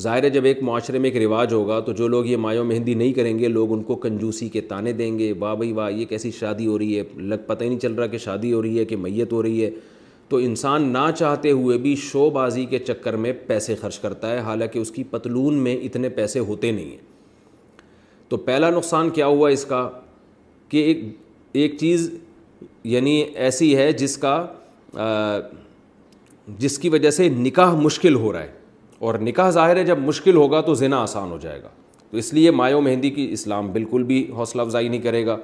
ظاہر 0.00 0.22
ہے 0.24 0.28
جب 0.30 0.44
ایک 0.46 0.62
معاشرے 0.62 0.98
میں 0.98 1.10
ایک 1.10 1.20
رواج 1.22 1.52
ہوگا 1.52 1.78
تو 1.86 1.92
جو 1.96 2.06
لوگ 2.08 2.26
یہ 2.26 2.36
مایو 2.42 2.62
مہندی 2.64 2.92
نہیں 2.98 3.12
کریں 3.12 3.38
گے 3.38 3.48
لوگ 3.48 3.72
ان 3.72 3.82
کو 3.84 3.94
کنجوسی 4.04 4.48
کے 4.48 4.60
تانے 4.68 4.92
دیں 5.00 5.18
گے 5.18 5.32
واہ 5.38 5.54
بھائی 5.54 5.72
واہ 5.72 5.90
یہ 5.92 6.04
کیسی 6.08 6.30
شادی 6.38 6.66
ہو 6.66 6.78
رہی 6.78 6.98
ہے 6.98 7.02
لگ 7.32 7.42
پتہ 7.46 7.64
ہی 7.64 7.68
نہیں 7.68 7.78
چل 7.78 7.94
رہا 7.94 8.06
کہ 8.14 8.18
شادی 8.24 8.52
ہو 8.52 8.62
رہی 8.62 8.78
ہے 8.78 8.84
کہ 8.92 8.96
میت 8.96 9.32
ہو 9.32 9.42
رہی 9.42 9.64
ہے 9.64 9.70
تو 10.28 10.36
انسان 10.48 10.86
نہ 10.92 11.04
چاہتے 11.18 11.50
ہوئے 11.50 11.76
بھی 11.84 11.94
شو 12.02 12.28
بازی 12.38 12.64
کے 12.72 12.78
چکر 12.78 13.16
میں 13.24 13.32
پیسے 13.46 13.74
خرچ 13.80 13.98
کرتا 13.98 14.30
ہے 14.32 14.38
حالانکہ 14.48 14.78
اس 14.78 14.90
کی 14.98 15.04
پتلون 15.10 15.54
میں 15.64 15.76
اتنے 15.86 16.08
پیسے 16.20 16.38
ہوتے 16.50 16.70
نہیں 16.72 16.90
ہیں 16.90 18.28
تو 18.28 18.36
پہلا 18.48 18.70
نقصان 18.76 19.10
کیا 19.18 19.26
ہوا 19.26 19.48
اس 19.50 19.64
کا 19.74 19.88
کہ 20.68 20.90
ایک 21.62 21.76
چیز 21.80 22.10
یعنی 22.94 23.16
ایسی 23.46 23.74
ہے 23.76 23.90
جس 24.02 24.16
کا 24.24 24.42
جس 26.58 26.78
کی 26.78 26.88
وجہ 26.94 27.10
سے 27.20 27.28
نکاح 27.38 27.74
مشکل 27.80 28.14
ہو 28.24 28.32
رہا 28.32 28.42
ہے 28.42 28.58
اور 29.00 29.14
نکاح 29.22 29.48
ظاہر 29.50 29.76
ہے 29.76 29.82
جب 29.84 29.98
مشکل 29.98 30.36
ہوگا 30.36 30.60
تو 30.60 30.72
زنا 30.74 30.96
آسان 31.02 31.30
ہو 31.30 31.36
جائے 31.40 31.62
گا 31.62 31.68
تو 32.10 32.16
اس 32.18 32.32
لیے 32.34 32.50
مایو 32.50 32.80
مہندی 32.80 33.10
کی 33.10 33.26
اسلام 33.32 33.70
بالکل 33.72 34.02
بھی 34.04 34.24
حوصلہ 34.36 34.62
افزائی 34.62 34.88
نہیں 34.88 35.00
کرے 35.00 35.24
گا 35.26 35.36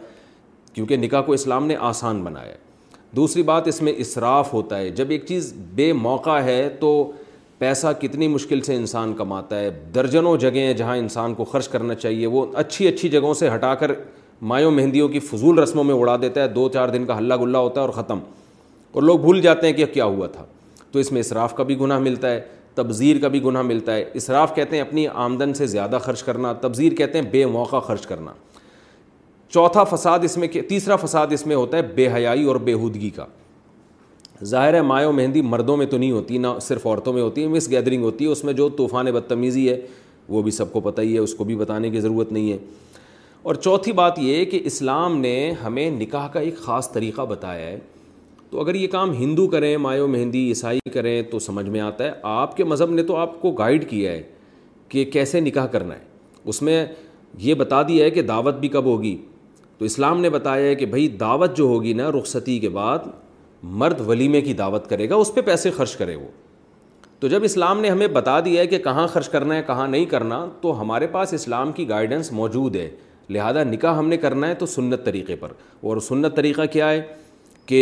کیونکہ 0.72 0.96
نکاح 0.96 1.20
کو 1.26 1.32
اسلام 1.32 1.66
نے 1.66 1.76
آسان 1.90 2.20
بنایا 2.24 2.50
ہے 2.52 2.64
دوسری 3.16 3.42
بات 3.50 3.68
اس 3.68 3.80
میں 3.82 3.92
اسراف 4.02 4.52
ہوتا 4.52 4.78
ہے 4.78 4.90
جب 5.00 5.10
ایک 5.10 5.24
چیز 5.28 5.52
بے 5.74 5.92
موقع 5.92 6.38
ہے 6.44 6.68
تو 6.80 6.90
پیسہ 7.58 7.86
کتنی 8.00 8.28
مشکل 8.28 8.60
سے 8.62 8.74
انسان 8.76 9.14
کماتا 9.18 9.60
ہے 9.60 9.70
درجنوں 9.94 10.36
جگہیں 10.40 10.72
جہاں 10.80 10.96
انسان 10.96 11.34
کو 11.34 11.44
خرچ 11.52 11.68
کرنا 11.68 11.94
چاہیے 11.94 12.26
وہ 12.34 12.44
اچھی 12.64 12.88
اچھی 12.88 13.08
جگہوں 13.08 13.32
سے 13.34 13.48
ہٹا 13.54 13.74
کر 13.82 13.92
مایو 14.50 14.70
مہندیوں 14.78 15.06
کی 15.08 15.20
فضول 15.30 15.58
رسموں 15.58 15.84
میں 15.84 15.94
اڑا 15.94 16.16
دیتا 16.22 16.42
ہے 16.42 16.48
دو 16.58 16.68
چار 16.72 16.88
دن 16.96 17.06
کا 17.06 17.18
ہلہ 17.18 17.34
گلا 17.42 17.58
ہوتا 17.58 17.80
ہے 17.80 17.86
اور 17.86 17.92
ختم 18.02 18.18
اور 18.94 19.02
لوگ 19.02 19.18
بھول 19.18 19.40
جاتے 19.42 19.66
ہیں 19.66 19.74
کہ 19.74 19.86
کیا 19.94 20.04
ہوا 20.04 20.26
تھا 20.32 20.44
تو 20.92 20.98
اس 20.98 21.12
میں 21.12 21.20
اصراف 21.20 21.54
کا 21.56 21.62
بھی 21.70 21.78
گناہ 21.80 21.98
ملتا 21.98 22.30
ہے 22.30 22.40
تبذیر 22.76 23.18
کا 23.20 23.28
بھی 23.34 23.42
گناہ 23.44 23.62
ملتا 23.62 23.94
ہے 23.96 24.04
اصراف 24.16 24.54
کہتے 24.54 24.76
ہیں 24.76 24.82
اپنی 24.82 25.06
آمدن 25.26 25.52
سے 25.54 25.66
زیادہ 25.66 25.98
خرچ 26.04 26.22
کرنا 26.22 26.52
تبذیر 26.60 26.94
کہتے 26.94 27.18
ہیں 27.20 27.24
بے 27.30 27.44
موقع 27.56 27.78
خرچ 27.86 28.06
کرنا 28.06 28.32
چوتھا 29.54 29.84
فساد 29.94 30.24
اس 30.24 30.36
میں 30.38 30.48
تیسرا 30.68 30.96
فساد 31.04 31.32
اس 31.32 31.46
میں 31.46 31.56
ہوتا 31.56 31.76
ہے 31.76 31.82
بے 31.94 32.08
حیائی 32.14 32.44
اور 32.52 32.56
بےحودگی 32.66 33.10
کا 33.16 33.26
ظاہر 34.44 34.74
ہے 34.74 34.80
مایو 34.82 35.12
مہندی 35.12 35.40
مردوں 35.42 35.76
میں 35.76 35.86
تو 35.90 35.98
نہیں 35.98 36.10
ہوتی 36.10 36.38
نہ 36.38 36.46
صرف 36.62 36.86
عورتوں 36.86 37.12
میں 37.12 37.22
ہوتی 37.22 37.42
ہے 37.42 37.48
مس 37.48 37.70
گیدرنگ 37.70 38.02
ہوتی 38.04 38.24
ہے 38.24 38.30
اس 38.30 38.44
میں 38.44 38.52
جو 38.62 38.68
طوفان 38.76 39.10
بدتمیزی 39.14 39.68
ہے 39.68 39.80
وہ 40.28 40.42
بھی 40.42 40.50
سب 40.50 40.72
کو 40.72 40.80
پتہ 40.90 41.00
ہی 41.00 41.14
ہے 41.14 41.18
اس 41.18 41.34
کو 41.34 41.44
بھی 41.44 41.56
بتانے 41.56 41.90
کی 41.90 42.00
ضرورت 42.00 42.32
نہیں 42.32 42.52
ہے 42.52 42.58
اور 43.48 43.54
چوتھی 43.54 43.92
بات 44.02 44.18
یہ 44.18 44.44
کہ 44.50 44.60
اسلام 44.72 45.18
نے 45.20 45.34
ہمیں 45.64 45.90
نکاح 46.00 46.28
کا 46.32 46.40
ایک 46.40 46.58
خاص 46.64 46.90
طریقہ 46.92 47.22
بتایا 47.28 47.66
ہے 47.66 47.78
تو 48.50 48.60
اگر 48.60 48.74
یہ 48.74 48.86
کام 48.88 49.12
ہندو 49.12 49.46
کریں 49.50 49.76
مایو 49.76 50.06
مہندی 50.08 50.46
عیسائی 50.48 50.90
کریں 50.94 51.20
تو 51.30 51.38
سمجھ 51.38 51.68
میں 51.70 51.80
آتا 51.80 52.04
ہے 52.04 52.10
آپ 52.32 52.56
کے 52.56 52.64
مذہب 52.64 52.90
نے 52.92 53.02
تو 53.02 53.16
آپ 53.16 53.40
کو 53.40 53.50
گائیڈ 53.58 53.88
کیا 53.90 54.10
ہے 54.12 54.22
کہ 54.88 55.04
کیسے 55.12 55.40
نکاح 55.40 55.66
کرنا 55.72 55.94
ہے 55.94 56.04
اس 56.50 56.60
میں 56.62 56.84
یہ 57.40 57.54
بتا 57.54 57.82
دیا 57.88 58.04
ہے 58.04 58.10
کہ 58.10 58.22
دعوت 58.22 58.54
بھی 58.58 58.68
کب 58.74 58.84
ہوگی 58.84 59.16
تو 59.78 59.84
اسلام 59.84 60.20
نے 60.20 60.30
بتایا 60.30 60.66
ہے 60.68 60.74
کہ 60.74 60.86
بھائی 60.86 61.06
دعوت 61.20 61.56
جو 61.56 61.64
ہوگی 61.66 61.92
نا 61.94 62.10
رخصتی 62.18 62.58
کے 62.58 62.68
بعد 62.76 63.08
مرد 63.82 64.00
ولیمے 64.08 64.40
کی 64.40 64.52
دعوت 64.54 64.86
کرے 64.90 65.08
گا 65.10 65.14
اس 65.16 65.34
پہ 65.34 65.40
پیسے 65.44 65.70
خرچ 65.76 65.96
کرے 65.96 66.14
وہ 66.16 66.28
تو 67.20 67.28
جب 67.28 67.44
اسلام 67.44 67.80
نے 67.80 67.88
ہمیں 67.90 68.06
بتا 68.12 68.38
دیا 68.44 68.62
ہے 68.62 68.66
کہ 68.66 68.78
کہاں 68.84 69.06
خرچ 69.12 69.28
کرنا 69.28 69.56
ہے 69.56 69.62
کہاں 69.66 69.86
نہیں 69.88 70.04
کرنا 70.06 70.44
تو 70.60 70.80
ہمارے 70.80 71.06
پاس 71.12 71.32
اسلام 71.34 71.72
کی 71.72 71.88
گائیڈنس 71.88 72.30
موجود 72.40 72.76
ہے 72.76 72.88
لہذا 73.30 73.62
نکاح 73.64 73.96
ہم 73.98 74.08
نے 74.08 74.16
کرنا 74.24 74.48
ہے 74.48 74.54
تو 74.54 74.66
سنت 74.66 75.04
طریقے 75.04 75.36
پر 75.36 75.52
اور 75.88 76.00
سنت 76.08 76.36
طریقہ 76.36 76.66
کیا 76.72 76.90
ہے 76.90 77.00
کہ 77.66 77.80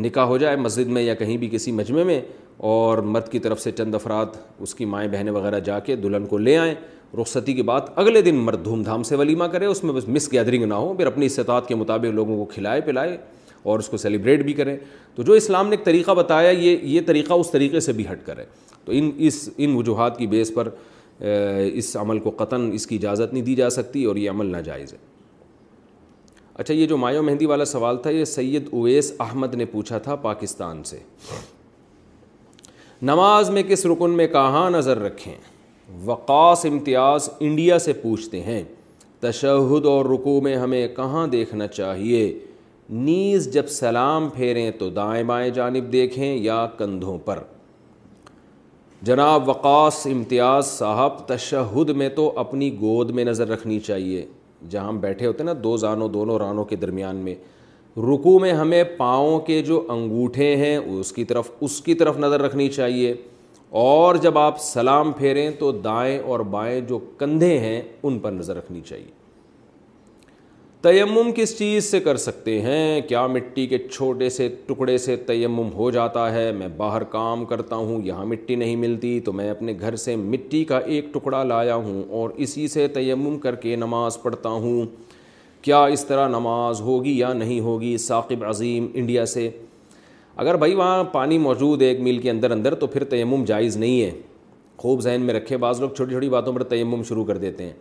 نکاح 0.00 0.24
ہو 0.26 0.36
جائے 0.38 0.56
مسجد 0.56 0.88
میں 0.90 1.02
یا 1.02 1.14
کہیں 1.14 1.36
بھی 1.36 1.48
کسی 1.52 1.72
مجمع 1.72 2.02
میں 2.06 2.20
اور 2.68 2.98
مرد 3.14 3.28
کی 3.32 3.38
طرف 3.38 3.60
سے 3.60 3.70
چند 3.78 3.94
افراد 3.94 4.26
اس 4.60 4.74
کی 4.74 4.84
مائیں 4.84 5.08
بہنیں 5.12 5.32
وغیرہ 5.32 5.60
جا 5.64 5.78
کے 5.86 5.96
دلہن 5.96 6.26
کو 6.26 6.38
لے 6.38 6.56
آئیں 6.58 6.74
رخصتی 7.20 7.52
کے 7.54 7.62
بعد 7.62 7.80
اگلے 7.96 8.22
دن 8.22 8.34
مرد 8.44 8.64
دھوم 8.64 8.82
دھام 8.82 9.02
سے 9.04 9.16
ولیمہ 9.16 9.44
کرے 9.52 9.66
اس 9.66 9.82
میں 9.84 9.92
بس 9.92 10.08
مس 10.08 10.32
گیدرنگ 10.32 10.64
نہ 10.66 10.74
ہو 10.74 10.92
پھر 10.96 11.06
اپنی 11.06 11.26
استطاعت 11.26 11.68
کے 11.68 11.74
مطابق 11.74 12.14
لوگوں 12.14 12.36
کو 12.36 12.44
کھلائے 12.54 12.80
پلائے 12.84 13.16
اور 13.62 13.78
اس 13.78 13.88
کو 13.88 13.96
سیلیبریٹ 13.96 14.42
بھی 14.44 14.52
کریں 14.52 14.76
تو 15.14 15.22
جو 15.22 15.32
اسلام 15.32 15.68
نے 15.68 15.76
ایک 15.76 15.84
طریقہ 15.84 16.10
بتایا 16.16 16.50
یہ 16.50 16.76
یہ 16.82 17.00
طریقہ 17.06 17.32
اس 17.32 17.50
طریقے 17.50 17.80
سے 17.80 17.92
بھی 17.98 18.04
ہٹ 18.10 18.24
کرے 18.26 18.44
تو 18.84 18.92
ان 18.96 19.10
اس 19.26 19.48
ان 19.56 19.74
وجوہات 19.76 20.18
کی 20.18 20.26
بیس 20.26 20.52
پر 20.54 20.68
اس 21.72 21.96
عمل 22.00 22.18
کو 22.18 22.30
قطن 22.36 22.70
اس 22.74 22.86
کی 22.86 22.96
اجازت 22.96 23.32
نہیں 23.32 23.44
دی 23.44 23.54
جا 23.54 23.70
سکتی 23.70 24.04
اور 24.04 24.16
یہ 24.16 24.30
عمل 24.30 24.46
ناجائز 24.52 24.92
ہے 24.92 24.98
اچھا 26.54 26.74
یہ 26.74 26.86
جو 26.86 26.96
مایو 26.98 27.22
مہندی 27.22 27.46
والا 27.46 27.64
سوال 27.64 27.96
تھا 28.02 28.10
یہ 28.10 28.24
سید 28.24 28.68
اویس 28.72 29.12
احمد 29.20 29.54
نے 29.54 29.64
پوچھا 29.66 29.98
تھا 30.06 30.14
پاکستان 30.24 30.82
سے 30.84 30.98
نماز 33.10 33.50
میں 33.50 33.62
کس 33.68 33.84
رکن 33.86 34.16
میں 34.16 34.26
کہاں 34.32 34.68
نظر 34.70 34.98
رکھیں 35.02 35.34
وقاص 36.06 36.64
امتیاز 36.66 37.28
انڈیا 37.40 37.78
سے 37.78 37.92
پوچھتے 38.02 38.40
ہیں 38.42 38.62
تشہد 39.20 39.86
اور 39.86 40.04
رکو 40.12 40.40
میں 40.44 40.54
ہمیں 40.56 40.86
کہاں 40.96 41.26
دیکھنا 41.32 41.66
چاہیے 41.66 42.20
نیز 43.04 43.50
جب 43.52 43.66
سلام 43.70 44.28
پھیریں 44.34 44.70
تو 44.78 44.88
دائیں 45.00 45.22
بائیں 45.24 45.48
جانب 45.54 45.90
دیکھیں 45.92 46.36
یا 46.44 46.64
کندھوں 46.78 47.18
پر 47.24 47.38
جناب 49.10 49.48
وقاص 49.48 50.06
امتیاز 50.10 50.66
صاحب 50.66 51.26
تشہد 51.28 51.88
میں 52.00 52.08
تو 52.16 52.32
اپنی 52.38 52.70
گود 52.80 53.10
میں 53.14 53.24
نظر 53.24 53.48
رکھنی 53.48 53.78
چاہیے 53.88 54.24
جہاں 54.70 54.86
ہم 54.88 54.98
بیٹھے 55.00 55.26
ہوتے 55.26 55.42
ہیں 55.42 55.46
نا 55.52 55.58
دو 55.64 55.76
زانوں 55.76 56.08
دونوں 56.08 56.38
رانوں 56.38 56.64
کے 56.64 56.76
درمیان 56.76 57.16
میں 57.24 57.34
رکو 58.04 58.38
میں 58.40 58.52
ہمیں 58.52 58.82
پاؤں 58.96 59.38
کے 59.46 59.60
جو 59.62 59.82
انگوٹھے 59.92 60.54
ہیں 60.56 60.76
اس 60.76 61.12
کی 61.12 61.24
طرف 61.24 61.50
اس 61.60 61.80
کی 61.84 61.94
طرف 62.02 62.18
نظر 62.18 62.42
رکھنی 62.42 62.68
چاہیے 62.68 63.14
اور 63.84 64.14
جب 64.24 64.38
آپ 64.38 64.60
سلام 64.60 65.12
پھیریں 65.18 65.50
تو 65.58 65.70
دائیں 65.84 66.18
اور 66.18 66.40
بائیں 66.50 66.80
جو 66.88 66.98
کندھے 67.18 67.58
ہیں 67.58 67.80
ان 68.02 68.18
پر 68.18 68.32
نظر 68.32 68.56
رکھنی 68.56 68.80
چاہیے 68.88 69.10
تیمم 70.84 71.30
کس 71.34 71.54
چیز 71.58 71.84
سے 71.90 71.98
کر 72.04 72.16
سکتے 72.16 72.60
ہیں 72.60 73.00
کیا 73.08 73.26
مٹی 73.32 73.66
کے 73.68 73.78
چھوٹے 73.78 74.28
سے 74.36 74.48
ٹکڑے 74.66 74.96
سے 74.98 75.14
تیمم 75.26 75.68
ہو 75.74 75.90
جاتا 75.96 76.32
ہے 76.34 76.50
میں 76.58 76.68
باہر 76.76 77.02
کام 77.12 77.44
کرتا 77.52 77.76
ہوں 77.76 78.02
یہاں 78.06 78.24
مٹی 78.26 78.54
نہیں 78.54 78.76
ملتی 78.76 79.18
تو 79.24 79.32
میں 79.32 79.48
اپنے 79.50 79.74
گھر 79.80 79.96
سے 80.04 80.14
مٹی 80.16 80.64
کا 80.70 80.78
ایک 80.84 81.12
ٹکڑا 81.14 81.42
لایا 81.50 81.74
ہوں 81.74 82.02
اور 82.20 82.30
اسی 82.46 82.66
سے 82.68 82.86
تیمم 82.94 83.38
کر 83.42 83.54
کے 83.64 83.76
نماز 83.84 84.16
پڑھتا 84.22 84.48
ہوں 84.64 84.84
کیا 85.64 85.84
اس 85.94 86.04
طرح 86.06 86.26
نماز 86.28 86.80
ہوگی 86.88 87.16
یا 87.18 87.32
نہیں 87.32 87.60
ہوگی 87.68 87.96
ثاقب 88.06 88.44
عظیم 88.48 88.86
انڈیا 88.94 89.26
سے 89.36 89.48
اگر 90.44 90.56
بھائی 90.64 90.74
وہاں 90.74 91.04
پانی 91.12 91.38
موجود 91.46 91.82
ہے 91.82 91.86
ایک 91.88 92.00
میل 92.08 92.18
کے 92.22 92.30
اندر 92.30 92.50
اندر 92.50 92.74
تو 92.80 92.86
پھر 92.96 93.04
تیمم 93.14 93.44
جائز 93.54 93.76
نہیں 93.76 94.02
ہے 94.02 94.10
خوب 94.76 95.02
ذہن 95.02 95.22
میں 95.26 95.34
رکھے 95.34 95.56
بعض 95.66 95.80
لوگ 95.80 95.90
چھوٹی 95.96 96.10
چھوٹی 96.12 96.28
باتوں 96.28 96.52
پر 96.52 96.62
تیمم 96.74 97.02
شروع 97.08 97.24
کر 97.24 97.38
دیتے 97.38 97.64
ہیں 97.64 97.72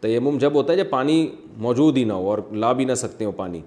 تیمم 0.00 0.38
جب 0.38 0.54
ہوتا 0.54 0.72
ہے 0.72 0.78
جب 0.78 0.90
پانی 0.90 1.26
موجود 1.58 1.96
ہی 1.96 2.04
نہ 2.04 2.12
ہو 2.12 2.28
اور 2.30 2.38
لا 2.64 2.72
بھی 2.80 2.84
نہ 2.84 2.94
سکتے 2.94 3.24
ہو 3.24 3.30
پانی 3.36 3.60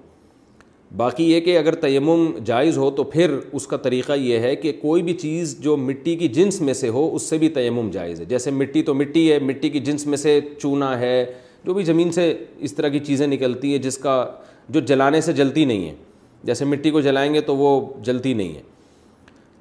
باقی 0.98 1.24
یہ 1.32 1.40
کہ 1.40 1.58
اگر 1.58 1.76
تیمم 1.82 2.30
جائز 2.46 2.78
ہو 2.78 2.90
تو 2.96 3.04
پھر 3.12 3.32
اس 3.52 3.68
کا 3.68 3.78
طریقہ 3.84 4.14
یہ 4.20 4.40
ہے 4.46 4.56
کہ 4.56 4.72
کوئی 4.82 5.04
بھی 5.04 5.14
چیز 5.18 5.58
جو 5.64 5.76
مٹی 5.78 6.16
کی 6.18 6.28
جنس 6.38 6.60
میں 6.62 6.74
سے 6.74 6.90
ہو 6.90 7.10
اس 7.16 7.24
سے 7.30 7.38
بھی 7.38 7.50
تیمم 7.50 7.90
جائز 7.92 8.20
ہے 8.20 8.26
جیسے 8.26 8.52
مٹی 8.52 8.82
تو 8.90 8.94
مٹی 8.94 9.32
ہے 9.32 9.40
مٹی 9.40 9.70
کی 9.70 9.80
جنس 9.80 10.06
میں 10.08 10.18
سے 10.18 10.40
چونا 10.62 10.98
ہے 11.00 11.26
جو 11.66 11.74
بھی 11.74 11.84
زمین 11.84 12.12
سے 12.12 12.34
اس 12.60 12.74
طرح 12.74 12.90
کی 12.90 13.00
چیزیں 13.08 13.26
نکلتی 13.28 13.72
ہیں 13.72 13.78
جس 13.82 13.98
کا 13.98 14.26
جو 14.70 14.80
جلانے 14.90 15.22
سے 15.22 15.34
جلتی 15.34 15.66
نہیں 15.66 15.88
ہے 15.90 15.94
جیسے 16.44 16.66
مٹی 16.66 16.90
کو 16.92 17.02
جلائیں 17.02 17.34
گے 17.34 17.42
تو 17.42 17.56
وہ 17.58 17.80
جلتی 18.06 18.34
نہیں 18.34 18.56
ہے 18.56 18.62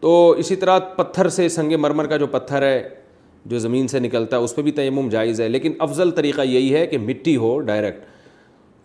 تو 0.01 0.30
اسی 0.38 0.56
طرح 0.56 0.78
پتھر 0.97 1.28
سے 1.28 1.48
سنگ 1.48 1.72
مرمر 1.80 2.06
کا 2.09 2.16
جو 2.16 2.26
پتھر 2.26 2.62
ہے 2.62 2.82
جو 3.46 3.58
زمین 3.58 3.86
سے 3.88 3.98
نکلتا 3.98 4.36
ہے 4.36 4.42
اس 4.42 4.54
پہ 4.56 4.62
بھی 4.62 4.72
تیمم 4.72 5.08
جائز 5.10 5.40
ہے 5.40 5.48
لیکن 5.48 5.72
افضل 5.80 6.10
طریقہ 6.16 6.42
یہی 6.44 6.74
ہے 6.74 6.86
کہ 6.86 6.98
مٹی 6.98 7.36
ہو 7.36 7.58
ڈائریکٹ 7.68 8.04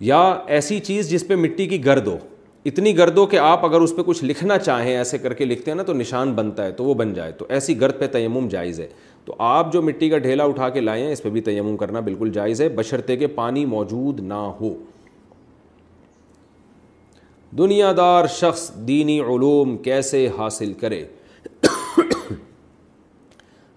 یا 0.04 0.20
ایسی 0.56 0.80
چیز 0.84 1.10
جس 1.10 1.28
پہ 1.28 1.36
مٹی 1.36 1.66
کی 1.68 1.84
گرد 1.86 2.08
ہو 2.08 2.18
اتنی 2.66 2.98
گرد 2.98 3.18
ہو 3.18 3.26
کہ 3.32 3.38
آپ 3.40 3.66
اگر 3.66 3.82
اس 3.82 3.96
پہ 3.96 4.02
کچھ 4.06 4.24
لکھنا 4.24 4.58
چاہیں 4.58 4.96
ایسے 4.96 5.18
کر 5.18 5.34
کے 5.34 5.46
لکھتے 5.46 5.72
ہیں 5.72 5.76
نا 5.76 5.84
تو 5.84 5.94
نشان 5.94 6.34
بنتا 6.36 6.64
ہے 6.66 6.72
تو 6.78 6.84
وہ 6.84 6.94
بن 7.02 7.14
جائے 7.14 7.32
تو 7.38 7.46
ایسی 7.50 7.80
گرد 7.82 8.00
پہ 8.00 8.08
تیمم 8.12 8.48
جائز 8.52 8.80
ہے 8.82 8.88
تو 9.26 9.36
آپ 9.50 9.72
جو 9.74 9.82
مٹی 9.82 10.10
کا 10.10 10.18
ڈھیلا 10.26 10.44
اٹھا 10.44 10.70
کے 10.70 10.80
لائے 10.82 11.04
ہیں 11.04 11.12
اس 11.12 11.22
پہ 11.24 11.30
بھی 11.30 11.42
تیمم 11.42 11.78
کرنا 11.78 12.00
بالکل 12.08 12.32
جائز 12.34 12.62
ہے 12.62 12.70
بشرطے 12.78 13.16
کے 13.18 13.28
پانی 13.36 13.66
موجود 13.66 14.20
نہ 14.24 14.42
ہو 14.60 14.74
دنیا 17.58 17.92
دار 17.98 18.26
شخص 18.36 18.70
دینی 18.88 19.20
علوم 19.30 19.76
کیسے 19.84 20.28
حاصل 20.38 20.74
کرے 20.80 21.04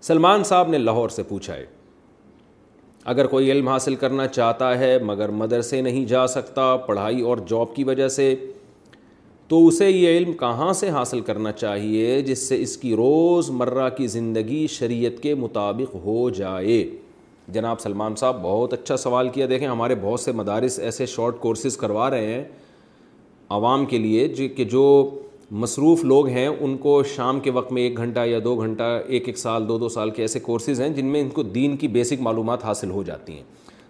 سلمان 0.08 0.44
صاحب 0.48 0.68
نے 0.70 0.78
لاہور 0.78 1.08
سے 1.14 1.22
پوچھا 1.28 1.54
ہے 1.54 1.64
اگر 3.12 3.26
کوئی 3.32 3.50
علم 3.52 3.66
حاصل 3.68 3.94
کرنا 4.02 4.26
چاہتا 4.26 4.68
ہے 4.78 4.98
مگر 5.06 5.28
مدرسے 5.40 5.80
نہیں 5.82 6.04
جا 6.12 6.26
سکتا 6.34 6.66
پڑھائی 6.86 7.20
اور 7.32 7.38
جاب 7.48 7.74
کی 7.74 7.84
وجہ 7.84 8.06
سے 8.14 8.34
تو 9.48 9.58
اسے 9.66 9.90
یہ 9.90 10.16
علم 10.18 10.32
کہاں 10.44 10.72
سے 10.80 10.90
حاصل 10.90 11.20
کرنا 11.28 11.52
چاہیے 11.62 12.20
جس 12.26 12.48
سے 12.48 12.60
اس 12.62 12.76
کی 12.76 12.94
روز 12.96 13.50
مرہ 13.60 13.88
کی 13.96 14.06
زندگی 14.14 14.66
شریعت 14.78 15.22
کے 15.22 15.34
مطابق 15.42 15.94
ہو 16.04 16.18
جائے 16.38 16.82
جناب 17.56 17.80
سلمان 17.80 18.16
صاحب 18.22 18.42
بہت 18.42 18.72
اچھا 18.74 18.96
سوال 19.06 19.28
کیا 19.34 19.46
دیکھیں 19.50 19.68
ہمارے 19.68 19.94
بہت 20.02 20.20
سے 20.20 20.32
مدارس 20.40 20.78
ایسے 20.88 21.06
شارٹ 21.16 21.38
کورسز 21.40 21.76
کروا 21.84 22.10
رہے 22.10 22.32
ہیں 22.32 22.44
عوام 23.58 23.86
کے 23.92 23.98
لیے 23.98 24.28
کہ 24.48 24.64
جو 24.76 24.84
مصروف 25.50 26.02
لوگ 26.04 26.26
ہیں 26.28 26.46
ان 26.46 26.76
کو 26.78 27.02
شام 27.16 27.38
کے 27.40 27.50
وقت 27.50 27.70
میں 27.72 27.82
ایک 27.82 27.96
گھنٹہ 27.98 28.20
یا 28.26 28.38
دو 28.44 28.54
گھنٹہ 28.60 28.82
ایک 29.06 29.28
ایک 29.28 29.38
سال 29.38 29.68
دو 29.68 29.78
دو 29.78 29.88
سال 29.88 30.10
کے 30.16 30.22
ایسے 30.22 30.40
کورسز 30.40 30.80
ہیں 30.80 30.88
جن 30.96 31.06
میں 31.12 31.20
ان 31.22 31.28
کو 31.30 31.42
دین 31.42 31.76
کی 31.76 31.88
بیسک 31.88 32.20
معلومات 32.22 32.64
حاصل 32.64 32.90
ہو 32.90 33.02
جاتی 33.02 33.32
ہیں 33.36 33.42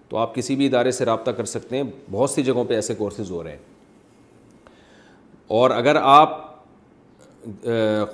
تو 0.08 0.16
آپ 0.16 0.34
کسی 0.34 0.56
بھی 0.56 0.66
ادارے 0.66 0.90
سے 0.90 1.04
رابطہ 1.04 1.30
کر 1.36 1.44
سکتے 1.44 1.76
ہیں 1.76 1.82
بہت 2.10 2.30
سی 2.30 2.42
جگہوں 2.42 2.64
پہ 2.68 2.74
ایسے 2.74 2.94
کورسز 2.98 3.30
ہو 3.30 3.42
رہے 3.44 3.50
ہیں 3.50 3.58
اور 5.58 5.70
اگر 5.70 5.96
آپ 6.02 6.46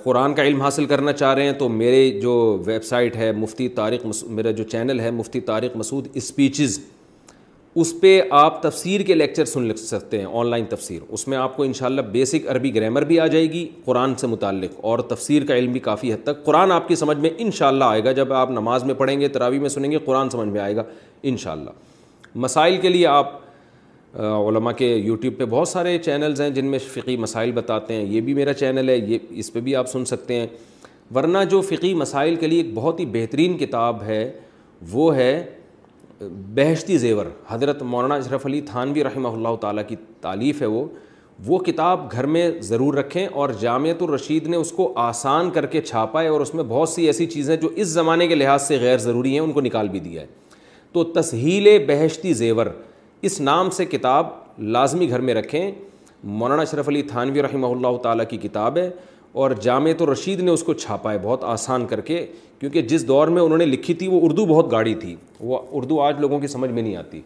قرآن 0.03 0.33
کا 0.35 0.43
علم 0.43 0.61
حاصل 0.61 0.85
کرنا 0.85 1.13
چاہ 1.13 1.33
رہے 1.33 1.45
ہیں 1.45 1.53
تو 1.59 1.69
میرے 1.69 2.09
جو 2.21 2.33
ویب 2.65 2.83
سائٹ 2.85 3.15
ہے 3.17 3.31
مفتی 3.37 3.67
تارق 3.79 4.05
میرا 4.29 4.51
جو 4.59 4.63
چینل 4.71 4.99
ہے 4.99 5.11
مفتی 5.11 5.39
طارق 5.51 5.75
مسعود 5.77 6.07
اسپیچز 6.13 6.79
اس 7.81 7.93
پہ 8.01 8.19
آپ 8.39 8.61
تفسیر 8.63 9.01
کے 9.05 9.15
لیکچر 9.15 9.45
سن 9.45 9.63
لکھ 9.67 9.79
سکتے 9.79 10.17
ہیں 10.19 10.25
آن 10.39 10.47
لائن 10.49 10.65
تفسیر 10.69 10.99
اس 11.13 11.27
میں 11.27 11.37
آپ 11.37 11.55
کو 11.55 11.63
انشاءاللہ 11.63 12.01
بیسک 12.11 12.47
عربی 12.49 12.73
گرامر 12.75 13.03
بھی 13.05 13.19
آ 13.19 13.25
جائے 13.27 13.51
گی 13.51 13.67
قرآن 13.85 14.13
سے 14.19 14.27
متعلق 14.27 14.75
اور 14.91 14.99
تفسیر 15.09 15.45
کا 15.45 15.55
علم 15.57 15.71
بھی 15.71 15.79
کافی 15.87 16.13
حد 16.13 16.23
تک 16.23 16.43
قرآن 16.45 16.71
آپ 16.71 16.87
کی 16.87 16.95
سمجھ 16.95 17.17
میں 17.17 17.29
انشاءاللہ 17.45 17.83
آئے 17.83 18.03
گا 18.03 18.11
جب 18.21 18.31
آپ 18.33 18.51
نماز 18.51 18.83
میں 18.83 18.93
پڑھیں 18.97 19.19
گے 19.21 19.27
تراوی 19.33 19.59
میں 19.59 19.69
سنیں 19.69 19.89
گے 19.91 19.97
قرآن 20.05 20.29
سمجھ 20.29 20.47
میں 20.49 20.61
آئے 20.61 20.75
گا 20.75 20.83
انشاءاللہ 21.31 21.69
مسائل 22.45 22.77
کے 22.81 22.89
لیے 22.89 23.05
آپ 23.07 23.33
علماء 24.47 24.71
کے 24.77 24.93
یوٹیوب 24.95 25.37
پہ 25.37 25.45
بہت 25.49 25.67
سارے 25.67 25.97
چینلز 26.05 26.41
ہیں 26.41 26.49
جن 26.49 26.65
میں 26.71 26.79
فقی 26.93 27.17
مسائل 27.25 27.51
بتاتے 27.55 27.93
ہیں 27.93 28.05
یہ 28.13 28.21
بھی 28.27 28.33
میرا 28.33 28.53
چینل 28.53 28.89
ہے 28.89 28.97
یہ 28.97 29.17
اس 29.29 29.53
پہ 29.53 29.59
بھی 29.67 29.75
آپ 29.75 29.89
سن 29.91 30.05
سکتے 30.15 30.39
ہیں 30.39 30.47
ورنہ 31.15 31.43
جو 31.49 31.61
فقی 31.61 31.93
مسائل 31.93 32.35
کے 32.35 32.47
لیے 32.47 32.61
ایک 32.61 32.73
بہت 32.73 32.99
ہی 32.99 33.05
بہترین 33.19 33.57
کتاب 33.57 34.03
ہے 34.03 34.29
وہ 34.91 35.15
ہے 35.15 35.31
بحشتی 36.55 36.97
زیور 36.97 37.25
حضرت 37.47 37.81
مولانا 37.83 38.15
اشرف 38.15 38.45
علی 38.45 38.59
تھانوی 38.65 39.03
رحمہ 39.03 39.27
اللہ 39.27 39.55
تعالیٰ 39.61 39.83
کی 39.87 39.95
تعلیف 40.21 40.61
ہے 40.61 40.65
وہ 40.67 40.83
وہ 41.45 41.57
کتاب 41.59 42.11
گھر 42.11 42.25
میں 42.33 42.49
ضرور 42.63 42.93
رکھیں 42.93 43.25
اور 43.27 43.49
جامعت 43.59 44.01
الرشید 44.01 44.47
نے 44.47 44.57
اس 44.57 44.71
کو 44.71 44.91
آسان 45.01 45.49
کر 45.53 45.65
کے 45.71 45.81
چھاپا 45.81 46.21
ہے 46.23 46.27
اور 46.27 46.41
اس 46.41 46.53
میں 46.55 46.63
بہت 46.67 46.89
سی 46.89 47.05
ایسی 47.05 47.25
چیزیں 47.29 47.55
جو 47.57 47.69
اس 47.75 47.87
زمانے 47.87 48.27
کے 48.27 48.35
لحاظ 48.35 48.67
سے 48.67 48.77
غیر 48.81 48.97
ضروری 48.97 49.31
ہیں 49.33 49.39
ان 49.39 49.51
کو 49.53 49.61
نکال 49.61 49.89
بھی 49.89 49.99
دیا 49.99 50.21
ہے 50.21 50.27
تو 50.93 51.03
تسہیل 51.19 51.77
بحشتی 51.87 52.33
زیور 52.33 52.65
اس 53.29 53.39
نام 53.41 53.69
سے 53.77 53.85
کتاب 53.85 54.27
لازمی 54.61 55.09
گھر 55.09 55.19
میں 55.21 55.33
رکھیں 55.33 55.71
مولانا 56.23 56.61
اشرف 56.61 56.87
علی 56.89 57.01
تھانوی 57.09 57.41
رحمہ 57.41 57.67
اللہ 57.67 57.97
تعالیٰ 58.03 58.25
کی 58.29 58.37
کتاب 58.47 58.77
ہے 58.77 58.89
اور 59.43 59.51
جامعت 59.61 60.01
الرشید 60.01 60.39
نے 60.39 60.51
اس 60.51 60.63
کو 60.63 60.73
چھاپا 60.73 61.11
ہے 61.13 61.17
بہت 61.23 61.43
آسان 61.43 61.85
کر 61.87 62.01
کے 62.01 62.25
کیونکہ 62.59 62.81
جس 62.89 63.07
دور 63.07 63.27
میں 63.27 63.41
انہوں 63.41 63.57
نے 63.57 63.65
لکھی 63.65 63.93
تھی 64.01 64.07
وہ 64.07 64.19
اردو 64.25 64.45
بہت 64.45 64.71
گاڑی 64.71 64.93
تھی 64.95 65.15
وہ 65.47 65.57
اردو 65.79 65.99
آج 66.01 66.19
لوگوں 66.19 66.39
کی 66.39 66.47
سمجھ 66.47 66.69
میں 66.71 66.81
نہیں 66.81 66.95
آتی 66.95 67.21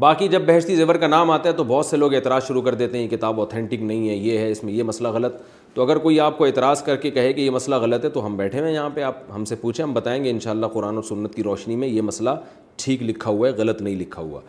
باقی 0.00 0.28
جب 0.28 0.42
بحشتی 0.46 0.76
زیور 0.76 0.94
کا 1.00 1.06
نام 1.06 1.30
آتا 1.30 1.48
ہے 1.48 1.54
تو 1.54 1.64
بہت 1.64 1.86
سے 1.86 1.96
لوگ 1.96 2.14
اعتراض 2.14 2.46
شروع 2.46 2.62
کر 2.62 2.74
دیتے 2.74 2.98
ہیں 2.98 3.04
یہ 3.04 3.10
کتاب 3.16 3.40
اوتھینٹک 3.40 3.82
نہیں 3.82 4.08
ہے 4.08 4.14
یہ 4.14 4.38
ہے 4.38 4.50
اس 4.50 4.62
میں 4.64 4.72
یہ 4.72 4.82
مسئلہ 4.82 5.08
غلط 5.14 5.34
تو 5.74 5.82
اگر 5.84 5.98
کوئی 6.06 6.18
آپ 6.20 6.36
کو 6.38 6.44
اعتراض 6.44 6.82
کر 6.84 6.96
کے 7.04 7.10
کہے 7.10 7.32
کہ 7.32 7.40
یہ 7.40 7.50
مسئلہ 7.50 7.74
غلط 7.82 8.04
ہے 8.04 8.10
تو 8.16 8.24
ہم 8.26 8.36
بیٹھے 8.36 8.58
ہوئے 8.58 8.68
ہیں 8.70 8.74
یہاں 8.76 8.90
پہ 8.94 9.02
آپ 9.02 9.18
ہم 9.34 9.44
سے 9.50 9.56
پوچھیں 9.60 9.84
ہم 9.84 9.92
بتائیں 9.94 10.22
گے 10.24 10.30
انشاءاللہ 10.30 10.66
قرآن 10.72 10.98
و 10.98 11.02
سنت 11.10 11.34
کی 11.34 11.42
روشنی 11.42 11.76
میں 11.76 11.88
یہ 11.88 12.02
مسئلہ 12.10 12.30
ٹھیک 12.84 13.02
لکھا 13.02 13.30
ہوا 13.30 13.48
ہے 13.48 13.52
غلط 13.58 13.82
نہیں 13.82 13.94
لکھا 14.00 14.22
ہوا 14.22 14.40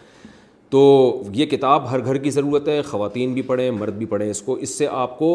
تو 0.76 1.22
یہ 1.34 1.46
کتاب 1.52 1.90
ہر 1.90 2.04
گھر 2.06 2.18
کی 2.24 2.30
ضرورت 2.36 2.68
ہے 2.68 2.82
خواتین 2.88 3.34
بھی 3.34 3.42
پڑھیں 3.50 3.70
مرد 3.72 3.96
بھی 3.98 4.06
پڑھیں 4.14 4.30
اس 4.30 4.42
کو 4.46 4.54
اس 4.66 4.70
سے 4.78 4.88
آپ 4.92 5.18
کو 5.18 5.28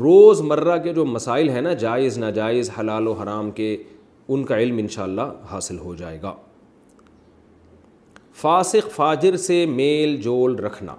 روز 0.00 0.40
مرہ 0.42 0.76
کے 0.84 0.92
جو 0.94 1.04
مسائل 1.06 1.48
ہیں 1.50 1.60
نا 1.62 1.72
جائز 1.82 2.16
ناجائز 2.18 2.70
حلال 2.78 3.06
و 3.08 3.12
حرام 3.14 3.50
کے 3.58 3.66
ان 4.28 4.44
کا 4.50 4.58
علم 4.58 4.78
انشاءاللہ 4.78 5.22
حاصل 5.50 5.78
ہو 5.78 5.94
جائے 5.94 6.20
گا 6.22 6.32
فاسق 8.42 8.90
فاجر 8.94 9.36
سے 9.48 9.64
میل 9.70 10.16
جول 10.22 10.54
رکھنا 10.64 10.94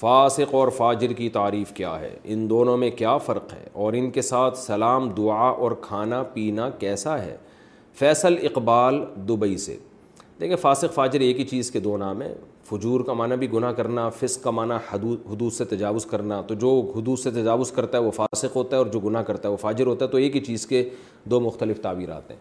فاسق 0.00 0.54
اور 0.60 0.68
فاجر 0.76 1.12
کی 1.22 1.28
تعریف 1.38 1.72
کیا 1.76 1.98
ہے 2.00 2.14
ان 2.34 2.48
دونوں 2.50 2.76
میں 2.84 2.90
کیا 3.00 3.16
فرق 3.30 3.52
ہے 3.54 3.64
اور 3.84 3.92
ان 4.02 4.10
کے 4.18 4.22
ساتھ 4.32 4.58
سلام 4.64 5.08
دعا 5.16 5.48
اور 5.48 5.72
کھانا 5.88 6.22
پینا 6.34 6.68
کیسا 6.84 7.18
ہے 7.24 7.36
فیصل 7.98 8.36
اقبال 8.50 9.02
دبئی 9.28 9.56
سے 9.68 9.76
دیکھیں 10.40 10.56
فاسق 10.68 10.94
فاجر 10.94 11.20
ایک 11.30 11.40
ہی 11.40 11.44
چیز 11.54 11.70
کے 11.70 11.80
دو 11.88 11.96
نام 12.04 12.22
ہیں 12.22 12.32
فجور 12.68 13.00
کا 13.06 13.12
معنی 13.12 13.36
بھی 13.36 13.50
گناہ 13.52 13.72
کرنا 13.76 14.08
فسق 14.18 14.42
کا 14.44 14.50
معنی 14.50 14.74
حدود 14.92 15.20
حدود 15.32 15.52
سے 15.52 15.64
تجاوز 15.74 16.06
کرنا 16.06 16.40
تو 16.46 16.54
جو 16.62 16.70
حدود 16.96 17.18
سے 17.18 17.30
تجاوز 17.30 17.70
کرتا 17.72 17.98
ہے 17.98 18.02
وہ 18.02 18.10
فاسق 18.16 18.56
ہوتا 18.56 18.76
ہے 18.76 18.82
اور 18.82 18.86
جو 18.92 19.00
گناہ 19.00 19.22
کرتا 19.30 19.48
ہے 19.48 19.52
وہ 19.52 19.56
فاجر 19.60 19.86
ہوتا 19.86 20.04
ہے 20.04 20.10
تو 20.10 20.18
ایک 20.18 20.36
ہی 20.36 20.40
چیز 20.44 20.66
کے 20.66 20.82
دو 21.30 21.40
مختلف 21.40 21.80
تعبیرات 21.82 22.30
ہیں 22.30 22.36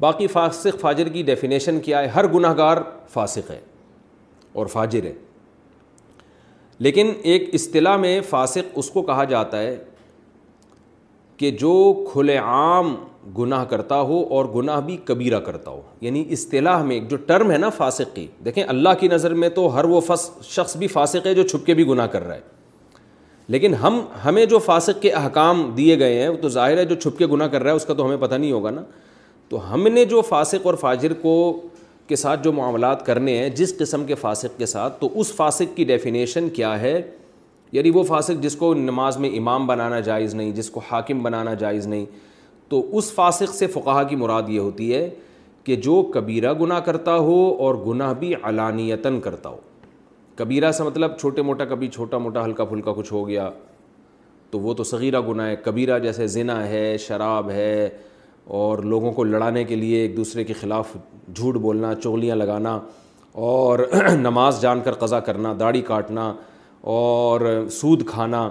باقی 0.00 0.26
فاسق 0.34 0.80
فاجر 0.80 1.08
کی 1.16 1.22
ڈیفینیشن 1.30 1.80
کیا 1.84 2.00
ہے 2.02 2.06
ہر 2.14 2.26
گناہ 2.32 2.56
گار 2.56 2.76
فاسق 3.12 3.50
ہے 3.50 3.60
اور 4.60 4.66
فاجر 4.76 5.04
ہے 5.04 5.12
لیکن 6.84 7.12
ایک 7.32 7.48
اصطلاح 7.54 7.96
میں 8.04 8.20
فاسق 8.28 8.78
اس 8.78 8.90
کو 8.90 9.02
کہا 9.12 9.24
جاتا 9.34 9.60
ہے 9.62 9.76
کہ 11.36 11.50
جو 11.60 11.72
کھلے 12.12 12.36
عام 12.38 12.94
گناہ 13.38 13.64
کرتا 13.70 14.00
ہو 14.06 14.22
اور 14.36 14.44
گناہ 14.54 14.80
بھی 14.86 14.96
کبیرہ 15.04 15.38
کرتا 15.40 15.70
ہو 15.70 15.80
یعنی 16.00 16.24
اصطلاح 16.32 16.82
میں 16.84 16.94
ایک 16.94 17.08
جو 17.10 17.16
ٹرم 17.26 17.50
ہے 17.52 17.58
نا 17.58 17.68
فاسق 17.76 18.14
کی 18.14 18.26
دیکھیں 18.44 18.62
اللہ 18.66 18.88
کی 19.00 19.08
نظر 19.08 19.34
میں 19.42 19.48
تو 19.58 19.66
ہر 19.76 19.84
وہ 19.90 20.00
فس 20.06 20.30
شخص 20.46 20.76
بھی 20.76 20.86
فاسق 20.94 21.26
ہے 21.26 21.34
جو 21.34 21.42
چھپ 21.48 21.66
کے 21.66 21.74
بھی 21.74 21.86
گناہ 21.88 22.06
کر 22.12 22.26
رہا 22.26 22.34
ہے 22.34 22.40
لیکن 23.52 23.74
ہم 23.82 24.00
ہمیں 24.24 24.44
جو 24.46 24.58
فاسق 24.64 25.00
کے 25.02 25.10
احکام 25.12 25.70
دیے 25.76 25.98
گئے 25.98 26.20
ہیں 26.20 26.28
وہ 26.28 26.36
تو 26.42 26.48
ظاہر 26.48 26.78
ہے 26.78 26.84
جو 26.84 26.94
چھپ 27.00 27.18
کے 27.18 27.26
گناہ 27.26 27.48
کر 27.52 27.62
رہا 27.62 27.70
ہے 27.70 27.76
اس 27.76 27.84
کا 27.86 27.94
تو 27.94 28.04
ہمیں 28.06 28.16
پتہ 28.20 28.34
نہیں 28.34 28.52
ہوگا 28.52 28.70
نا 28.70 28.82
تو 29.48 29.72
ہم 29.72 29.86
نے 29.92 30.04
جو 30.10 30.20
فاسق 30.28 30.66
اور 30.66 30.74
فاجر 30.80 31.12
کو 31.22 31.32
کے 32.08 32.16
ساتھ 32.16 32.44
جو 32.44 32.52
معاملات 32.52 33.04
کرنے 33.06 33.36
ہیں 33.38 33.48
جس 33.56 33.76
قسم 33.78 34.04
کے 34.04 34.14
فاسق 34.20 34.58
کے 34.58 34.66
ساتھ 34.66 35.00
تو 35.00 35.08
اس 35.20 35.32
فاسق 35.34 35.76
کی 35.76 35.84
ڈیفینیشن 35.84 36.48
کیا 36.54 36.78
ہے 36.80 37.00
یعنی 37.72 37.90
وہ 37.90 38.02
فاسق 38.04 38.42
جس 38.42 38.56
کو 38.56 38.72
نماز 38.74 39.16
میں 39.18 39.30
امام 39.38 39.66
بنانا 39.66 40.00
جائز 40.08 40.34
نہیں 40.34 40.50
جس 40.52 40.70
کو 40.70 40.80
حاکم 40.90 41.22
بنانا 41.22 41.54
جائز 41.62 41.86
نہیں 41.86 42.04
تو 42.72 42.80
اس 42.98 43.10
فاسق 43.12 43.52
سے 43.54 43.66
فقاہ 43.72 44.02
کی 44.08 44.16
مراد 44.16 44.42
یہ 44.48 44.58
ہوتی 44.60 44.94
ہے 44.94 45.08
کہ 45.64 45.74
جو 45.86 45.96
کبیرہ 46.12 46.52
گناہ 46.60 46.78
کرتا 46.84 47.16
ہو 47.26 47.34
اور 47.64 47.74
گناہ 47.86 48.12
بھی 48.20 48.32
علانیتاً 48.50 49.18
کرتا 49.26 49.48
ہو 49.48 49.56
کبیرہ 50.36 50.70
سے 50.78 50.82
مطلب 50.82 51.18
چھوٹے 51.18 51.42
موٹا 51.48 51.64
کبھی 51.72 51.88
چھوٹا 51.96 52.18
موٹا 52.26 52.44
ہلکا 52.44 52.64
پھلکا 52.70 52.92
کچھ 52.96 53.12
ہو 53.12 53.26
گیا 53.28 53.50
تو 54.50 54.60
وہ 54.60 54.74
تو 54.78 54.84
صغیرہ 54.92 55.20
گناہ 55.28 55.46
ہے 55.48 55.56
کبیرہ 55.64 55.98
جیسے 56.06 56.26
زنا 56.36 56.58
ہے 56.68 56.96
شراب 57.08 57.50
ہے 57.50 57.88
اور 58.62 58.78
لوگوں 58.94 59.12
کو 59.18 59.24
لڑانے 59.24 59.64
کے 59.64 59.76
لیے 59.82 60.00
ایک 60.02 60.16
دوسرے 60.16 60.44
کے 60.44 60.52
خلاف 60.60 60.96
جھوٹ 61.34 61.56
بولنا 61.66 61.94
چغلیاں 62.02 62.36
لگانا 62.36 62.78
اور 63.50 63.78
نماز 64.20 64.60
جان 64.62 64.80
کر 64.84 64.94
قضا 65.04 65.20
کرنا 65.30 65.54
داڑھی 65.60 65.82
کاٹنا 65.92 66.32
اور 66.96 67.40
سود 67.80 68.06
کھانا 68.14 68.48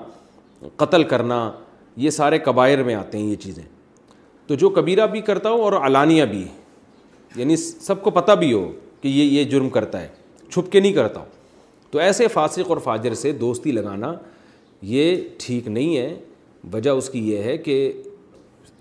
قتل 0.76 1.04
کرنا 1.14 1.44
یہ 2.06 2.10
سارے 2.24 2.38
قبائر 2.50 2.84
میں 2.84 2.96
آتے 2.96 3.18
ہیں 3.18 3.26
یہ 3.28 3.36
چیزیں 3.40 3.64
تو 4.52 4.56
جو 4.62 4.70
کبیرہ 4.76 5.06
بھی 5.08 5.20
کرتا 5.28 5.50
ہو 5.50 5.62
اور 5.64 5.74
علانیہ 5.86 6.24
بھی 6.30 6.44
یعنی 7.36 7.56
سب 7.58 8.02
کو 8.04 8.10
پتہ 8.12 8.32
بھی 8.40 8.52
ہو 8.54 8.62
کہ 9.02 9.08
یہ 9.08 9.24
یہ 9.40 9.44
جرم 9.50 9.68
کرتا 9.76 10.02
ہے 10.02 10.08
چھپ 10.50 10.72
کے 10.72 10.80
نہیں 10.80 10.94
کرتا 10.94 11.20
ہو 11.20 11.26
تو 11.92 12.00
ایسے 12.00 12.28
فاسق 12.34 12.70
اور 12.72 12.78
فاجر 12.84 13.14
سے 13.22 13.32
دوستی 13.44 13.72
لگانا 13.72 14.12
یہ 14.90 15.16
ٹھیک 15.44 15.68
نہیں 15.68 15.96
ہے 15.98 16.14
وجہ 16.74 16.90
اس 17.00 17.08
کی 17.10 17.20
یہ 17.32 17.44
ہے 17.44 17.56
کہ 17.58 17.76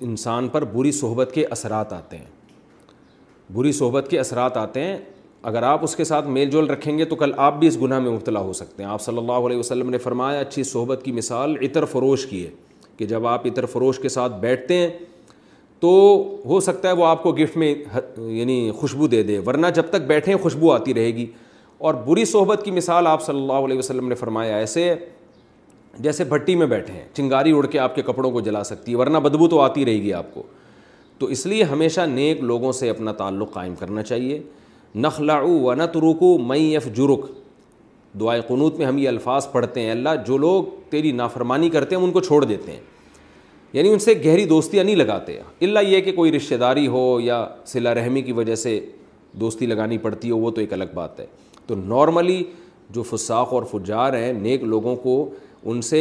انسان 0.08 0.48
پر 0.52 0.64
بری 0.72 0.92
صحبت 0.92 1.32
کے 1.34 1.44
اثرات 1.50 1.92
آتے 1.92 2.16
ہیں 2.18 2.26
بری 3.56 3.72
صحبت 3.78 4.08
کے 4.10 4.18
اثرات 4.20 4.56
آتے 4.56 4.80
ہیں 4.84 4.96
اگر 5.52 5.62
آپ 5.62 5.84
اس 5.84 5.94
کے 5.96 6.04
ساتھ 6.10 6.26
میل 6.38 6.50
جول 6.50 6.70
رکھیں 6.70 6.96
گے 6.98 7.04
تو 7.04 7.16
کل 7.16 7.32
آپ 7.46 7.58
بھی 7.58 7.68
اس 7.68 7.80
گناہ 7.82 8.00
میں 8.00 8.10
مبتلا 8.10 8.40
ہو 8.40 8.52
سکتے 8.60 8.82
ہیں 8.82 8.90
آپ 8.90 9.02
صلی 9.02 9.18
اللہ 9.18 9.46
علیہ 9.46 9.58
وسلم 9.58 9.90
نے 9.90 9.98
فرمایا 10.08 10.40
اچھی 10.40 10.64
صحبت 10.74 11.02
کی 11.04 11.12
مثال 11.20 11.56
عطر 11.68 11.84
فروش 11.94 12.26
کی 12.30 12.44
ہے 12.44 12.50
کہ 12.96 13.06
جب 13.06 13.26
آپ 13.26 13.46
عطر 13.46 13.66
فروش 13.72 13.98
کے 13.98 14.08
ساتھ 14.16 14.32
بیٹھتے 14.40 14.76
ہیں 14.78 14.88
تو 15.80 15.90
ہو 16.48 16.58
سکتا 16.60 16.88
ہے 16.88 16.92
وہ 16.96 17.04
آپ 17.06 17.22
کو 17.22 17.32
گفٹ 17.36 17.56
میں 17.56 17.74
یعنی 18.38 18.54
خوشبو 18.78 19.06
دے 19.12 19.22
دے 19.28 19.38
ورنہ 19.46 19.66
جب 19.74 19.82
تک 19.90 20.02
بیٹھیں 20.06 20.34
خوشبو 20.42 20.72
آتی 20.72 20.94
رہے 20.94 21.14
گی 21.16 21.24
اور 21.88 21.94
بری 22.06 22.24
صحبت 22.32 22.64
کی 22.64 22.70
مثال 22.70 23.06
آپ 23.06 23.22
صلی 23.26 23.40
اللہ 23.40 23.64
علیہ 23.66 23.78
وسلم 23.78 24.08
نے 24.08 24.14
فرمایا 24.14 24.56
ایسے 24.56 24.94
جیسے 26.06 26.24
بھٹی 26.32 26.54
میں 26.56 26.66
بیٹھے 26.66 26.94
ہیں 26.94 27.04
چنگاری 27.16 27.52
اڑ 27.56 27.64
کے 27.66 27.78
آپ 27.78 27.94
کے 27.94 28.02
کپڑوں 28.06 28.30
کو 28.30 28.40
جلا 28.48 28.62
سکتی 28.64 28.92
ہے 28.92 28.96
ورنہ 28.96 29.18
بدبو 29.28 29.48
تو 29.48 29.60
آتی 29.60 29.84
رہے 29.86 30.02
گی 30.02 30.12
آپ 30.14 30.32
کو 30.34 30.42
تو 31.18 31.26
اس 31.36 31.46
لیے 31.46 31.62
ہمیشہ 31.72 32.00
نیک 32.08 32.42
لوگوں 32.50 32.72
سے 32.72 32.90
اپنا 32.90 33.12
تعلق 33.22 33.52
قائم 33.54 33.74
کرنا 33.78 34.02
چاہیے 34.02 34.40
نخلا 34.94 35.36
او 35.38 35.58
و 35.64 35.74
نت 35.74 35.96
رکو 36.10 36.36
مئی 36.46 36.72
یف 36.74 36.86
جرک 36.96 37.26
دعائے 38.20 38.40
قنوت 38.48 38.78
میں 38.78 38.86
ہم 38.86 38.98
یہ 38.98 39.08
الفاظ 39.08 39.50
پڑھتے 39.52 39.80
ہیں 39.80 39.90
اللہ 39.90 40.14
جو 40.26 40.36
لوگ 40.38 40.64
تیری 40.90 41.12
نافرمانی 41.24 41.68
کرتے 41.70 41.96
ہیں 41.96 42.02
ان 42.02 42.10
کو 42.12 42.20
چھوڑ 42.30 42.44
دیتے 42.44 42.72
ہیں 42.72 42.80
یعنی 43.74 43.88
ان 43.92 43.98
سے 43.98 44.14
گہری 44.24 44.44
دوستیاں 44.50 44.82
نہیں 44.84 44.96
لگاتے 44.96 45.36
اللہ 45.62 45.78
یہ 45.88 46.00
کہ 46.02 46.12
کوئی 46.12 46.32
رشتہ 46.32 46.54
داری 46.60 46.86
ہو 46.94 47.02
یا 47.22 47.46
صلا 47.66 47.94
رحمی 47.94 48.22
کی 48.22 48.32
وجہ 48.32 48.54
سے 48.64 48.78
دوستی 49.40 49.66
لگانی 49.66 49.98
پڑتی 50.06 50.30
ہو 50.30 50.38
وہ 50.38 50.50
تو 50.50 50.60
ایک 50.60 50.72
الگ 50.72 50.94
بات 50.94 51.20
ہے 51.20 51.26
تو 51.66 51.74
نارملی 51.86 52.42
جو 52.94 53.02
فساق 53.10 53.52
اور 53.54 53.62
فجار 53.70 54.12
ہیں 54.18 54.32
نیک 54.32 54.62
لوگوں 54.64 54.94
کو 55.02 55.14
ان 55.70 55.82
سے 55.90 56.00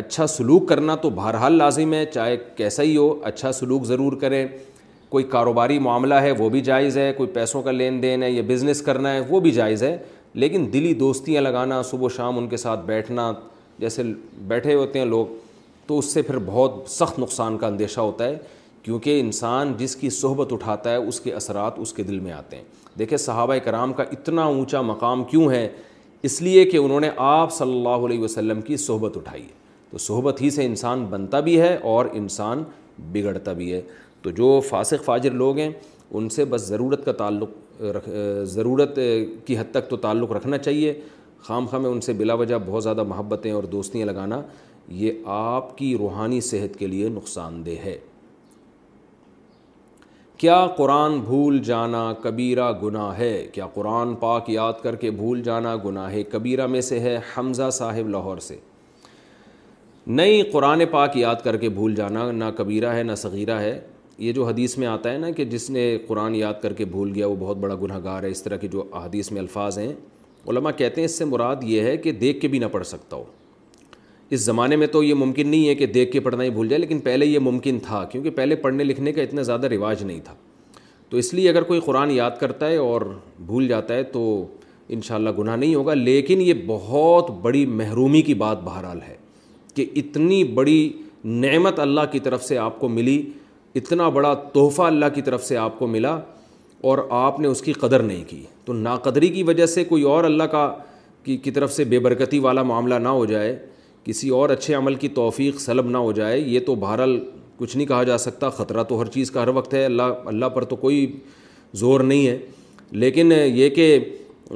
اچھا 0.00 0.26
سلوک 0.26 0.68
کرنا 0.68 0.94
تو 1.02 1.10
بہرحال 1.10 1.52
لازم 1.58 1.92
ہے 1.94 2.04
چاہے 2.14 2.36
کیسا 2.56 2.82
ہی 2.82 2.96
ہو 2.96 3.12
اچھا 3.30 3.52
سلوک 3.52 3.84
ضرور 3.86 4.12
کریں 4.20 4.46
کوئی 5.08 5.24
کاروباری 5.30 5.78
معاملہ 5.78 6.14
ہے 6.22 6.30
وہ 6.38 6.48
بھی 6.50 6.60
جائز 6.68 6.98
ہے 6.98 7.12
کوئی 7.16 7.28
پیسوں 7.34 7.62
کا 7.62 7.70
لین 7.70 8.02
دین 8.02 8.22
ہے 8.22 8.30
یا 8.30 8.42
بزنس 8.46 8.82
کرنا 8.82 9.12
ہے 9.14 9.20
وہ 9.28 9.40
بھی 9.40 9.50
جائز 9.50 9.82
ہے 9.82 9.96
لیکن 10.44 10.66
دلی 10.72 10.92
دوستیاں 10.94 11.42
لگانا 11.42 11.80
صبح 11.90 12.06
و 12.06 12.08
شام 12.16 12.38
ان 12.38 12.48
کے 12.48 12.56
ساتھ 12.56 12.80
بیٹھنا 12.86 13.32
جیسے 13.78 14.02
بیٹھے 14.48 14.74
ہوتے 14.74 14.98
ہیں 14.98 15.06
لوگ 15.06 15.26
تو 15.86 15.98
اس 15.98 16.04
سے 16.12 16.22
پھر 16.22 16.38
بہت 16.46 16.82
سخت 16.90 17.18
نقصان 17.18 17.58
کا 17.58 17.66
اندیشہ 17.66 18.00
ہوتا 18.00 18.24
ہے 18.28 18.36
کیونکہ 18.82 19.20
انسان 19.20 19.72
جس 19.78 19.94
کی 19.96 20.10
صحبت 20.20 20.52
اٹھاتا 20.52 20.90
ہے 20.90 20.96
اس 21.10 21.20
کے 21.20 21.32
اثرات 21.34 21.78
اس 21.84 21.92
کے 21.92 22.02
دل 22.02 22.18
میں 22.20 22.32
آتے 22.32 22.56
ہیں 22.56 22.64
دیکھیں 22.98 23.16
صحابہ 23.18 23.54
کرام 23.64 23.92
کا 23.92 24.02
اتنا 24.12 24.42
اونچا 24.50 24.80
مقام 24.90 25.24
کیوں 25.30 25.50
ہے 25.50 25.68
اس 26.28 26.40
لیے 26.42 26.64
کہ 26.70 26.76
انہوں 26.76 27.00
نے 27.00 27.10
آپ 27.26 27.52
صلی 27.52 27.72
اللہ 27.76 28.06
علیہ 28.08 28.18
وسلم 28.20 28.60
کی 28.68 28.76
صحبت 28.84 29.16
اٹھائی 29.16 29.42
ہے 29.42 29.64
تو 29.90 29.98
صحبت 30.04 30.40
ہی 30.42 30.50
سے 30.50 30.64
انسان 30.66 31.04
بنتا 31.10 31.40
بھی 31.48 31.60
ہے 31.60 31.74
اور 31.94 32.06
انسان 32.12 32.62
بگڑتا 33.12 33.52
بھی 33.60 33.72
ہے 33.72 33.80
تو 34.22 34.30
جو 34.38 34.58
فاسق 34.68 35.04
فاجر 35.04 35.30
لوگ 35.42 35.58
ہیں 35.58 35.70
ان 36.10 36.28
سے 36.36 36.44
بس 36.54 36.66
ضرورت 36.68 37.04
کا 37.04 37.12
تعلق 37.22 37.82
رکھ 37.96 38.08
ضرورت 38.50 38.98
کی 39.46 39.58
حد 39.58 39.70
تک 39.72 39.88
تو 39.90 39.96
تعلق 40.06 40.32
رکھنا 40.32 40.58
چاہیے 40.58 40.92
خام 41.46 41.66
خواہ 41.70 41.80
میں 41.82 41.90
ان 41.90 42.00
سے 42.00 42.12
بلا 42.20 42.34
وجہ 42.34 42.56
بہت 42.66 42.82
زیادہ 42.82 43.02
محبتیں 43.08 43.50
اور 43.52 43.62
دوستیاں 43.72 44.06
لگانا 44.06 44.40
یہ 44.88 45.12
آپ 45.34 45.76
کی 45.78 45.96
روحانی 45.98 46.40
صحت 46.40 46.78
کے 46.78 46.86
لیے 46.86 47.08
نقصان 47.08 47.64
دہ 47.66 47.84
ہے 47.84 47.96
کیا 50.38 50.66
قرآن 50.76 51.18
بھول 51.24 51.58
جانا 51.64 52.12
کبیرہ 52.22 52.70
گناہ 52.82 53.18
ہے 53.18 53.46
کیا 53.52 53.66
قرآن 53.74 54.14
پاک 54.20 54.50
یاد 54.50 54.82
کر 54.82 54.96
کے 54.96 55.10
بھول 55.10 55.42
جانا 55.42 55.74
گناہ 55.84 56.10
ہے 56.12 56.22
کبیرہ 56.32 56.66
میں 56.66 56.80
سے 56.88 56.98
ہے 57.00 57.18
حمزہ 57.36 57.68
صاحب 57.72 58.08
لاہور 58.08 58.38
سے 58.46 58.56
نئی 60.06 60.42
قرآن 60.52 60.82
پاک 60.90 61.16
یاد 61.16 61.36
کر 61.44 61.56
کے 61.56 61.68
بھول 61.78 61.94
جانا 61.94 62.30
نہ 62.32 62.44
کبیرہ 62.56 62.92
ہے 62.94 63.02
نہ 63.02 63.14
صغیرہ 63.16 63.58
ہے 63.60 63.78
یہ 64.18 64.32
جو 64.32 64.44
حدیث 64.46 64.76
میں 64.78 64.86
آتا 64.88 65.12
ہے 65.12 65.18
نا 65.18 65.30
کہ 65.36 65.44
جس 65.44 65.68
نے 65.70 65.96
قرآن 66.06 66.34
یاد 66.34 66.60
کر 66.62 66.72
کے 66.72 66.84
بھول 66.84 67.10
گیا 67.14 67.26
وہ 67.26 67.36
بہت 67.38 67.56
بڑا 67.60 67.74
گناہ 67.82 67.98
گار 68.04 68.22
ہے 68.22 68.30
اس 68.30 68.42
طرح 68.42 68.56
کے 68.56 68.68
جو 68.72 68.84
حدیث 68.94 69.30
میں 69.32 69.40
الفاظ 69.40 69.78
ہیں 69.78 69.92
علماء 70.48 70.70
کہتے 70.76 71.00
ہیں 71.00 71.04
اس 71.06 71.18
سے 71.18 71.24
مراد 71.24 71.64
یہ 71.64 71.82
ہے 71.82 71.96
کہ 71.96 72.12
دیکھ 72.22 72.40
کے 72.40 72.48
بھی 72.48 72.58
نہ 72.58 72.66
پڑھ 72.72 72.86
سکتا 72.86 73.16
ہو 73.16 73.24
اس 74.34 74.40
زمانے 74.40 74.76
میں 74.76 74.86
تو 74.92 75.02
یہ 75.02 75.14
ممکن 75.14 75.48
نہیں 75.48 75.68
ہے 75.68 75.74
کہ 75.74 75.86
دیکھ 75.86 76.10
کے 76.12 76.20
پڑھنا 76.20 76.44
ہی 76.44 76.50
بھول 76.50 76.68
جائے 76.68 76.80
لیکن 76.80 76.98
پہلے 77.00 77.26
یہ 77.26 77.38
ممکن 77.48 77.78
تھا 77.82 78.02
کیونکہ 78.12 78.30
پہلے 78.38 78.56
پڑھنے 78.64 78.84
لکھنے 78.84 79.12
کا 79.12 79.22
اتنا 79.22 79.42
زیادہ 79.48 79.66
رواج 79.72 80.02
نہیں 80.04 80.20
تھا 80.24 80.34
تو 81.10 81.16
اس 81.16 81.32
لیے 81.34 81.48
اگر 81.48 81.62
کوئی 81.62 81.80
قرآن 81.84 82.10
یاد 82.10 82.30
کرتا 82.40 82.68
ہے 82.70 82.76
اور 82.76 83.00
بھول 83.46 83.68
جاتا 83.68 83.94
ہے 83.94 84.02
تو 84.12 84.22
ان 84.94 85.00
شاء 85.02 85.14
اللہ 85.14 85.30
گناہ 85.38 85.56
نہیں 85.56 85.74
ہوگا 85.74 85.94
لیکن 85.94 86.40
یہ 86.40 86.54
بہت 86.66 87.30
بڑی 87.42 87.64
محرومی 87.66 88.22
کی 88.22 88.34
بات 88.42 88.60
بہرحال 88.64 89.00
ہے 89.08 89.16
کہ 89.74 89.84
اتنی 90.02 90.42
بڑی 90.58 90.88
نعمت 91.24 91.78
اللہ 91.80 92.00
کی 92.12 92.18
طرف 92.24 92.44
سے 92.44 92.58
آپ 92.58 92.78
کو 92.80 92.88
ملی 92.88 93.20
اتنا 93.74 94.08
بڑا 94.08 94.32
تحفہ 94.52 94.82
اللہ 94.82 95.06
کی 95.14 95.22
طرف 95.22 95.44
سے 95.44 95.56
آپ 95.56 95.78
کو 95.78 95.86
ملا 95.94 96.18
اور 96.90 96.98
آپ 97.18 97.40
نے 97.40 97.48
اس 97.48 97.62
کی 97.62 97.72
قدر 97.72 98.02
نہیں 98.02 98.24
کی 98.28 98.42
تو 98.64 98.72
ناقدری 98.72 99.28
کی 99.28 99.42
وجہ 99.42 99.66
سے 99.66 99.84
کوئی 99.84 100.02
اور 100.14 100.24
اللہ 100.24 100.44
کا 100.52 100.66
کی 101.24 101.50
طرف 101.50 101.72
سے 101.72 101.84
بے 101.92 101.98
برکتی 101.98 102.38
والا 102.38 102.62
معاملہ 102.62 102.94
نہ 103.02 103.08
ہو 103.08 103.24
جائے 103.26 103.56
کسی 104.06 104.28
اور 104.38 104.48
اچھے 104.50 104.74
عمل 104.74 104.94
کی 105.04 105.08
توفیق 105.18 105.58
سلب 105.60 105.88
نہ 105.90 105.96
ہو 105.98 106.10
جائے 106.16 106.38
یہ 106.40 106.60
تو 106.66 106.74
بہرحال 106.82 107.18
کچھ 107.58 107.76
نہیں 107.76 107.86
کہا 107.86 108.02
جا 108.04 108.16
سکتا 108.24 108.48
خطرہ 108.58 108.82
تو 108.88 109.00
ہر 109.00 109.06
چیز 109.10 109.30
کا 109.30 109.42
ہر 109.42 109.48
وقت 109.54 109.72
ہے 109.74 109.84
اللہ 109.84 110.26
اللہ 110.32 110.48
پر 110.54 110.64
تو 110.72 110.76
کوئی 110.84 111.06
زور 111.82 112.00
نہیں 112.10 112.26
ہے 112.26 112.36
لیکن 113.04 113.32
یہ 113.44 113.68
کہ 113.78 113.98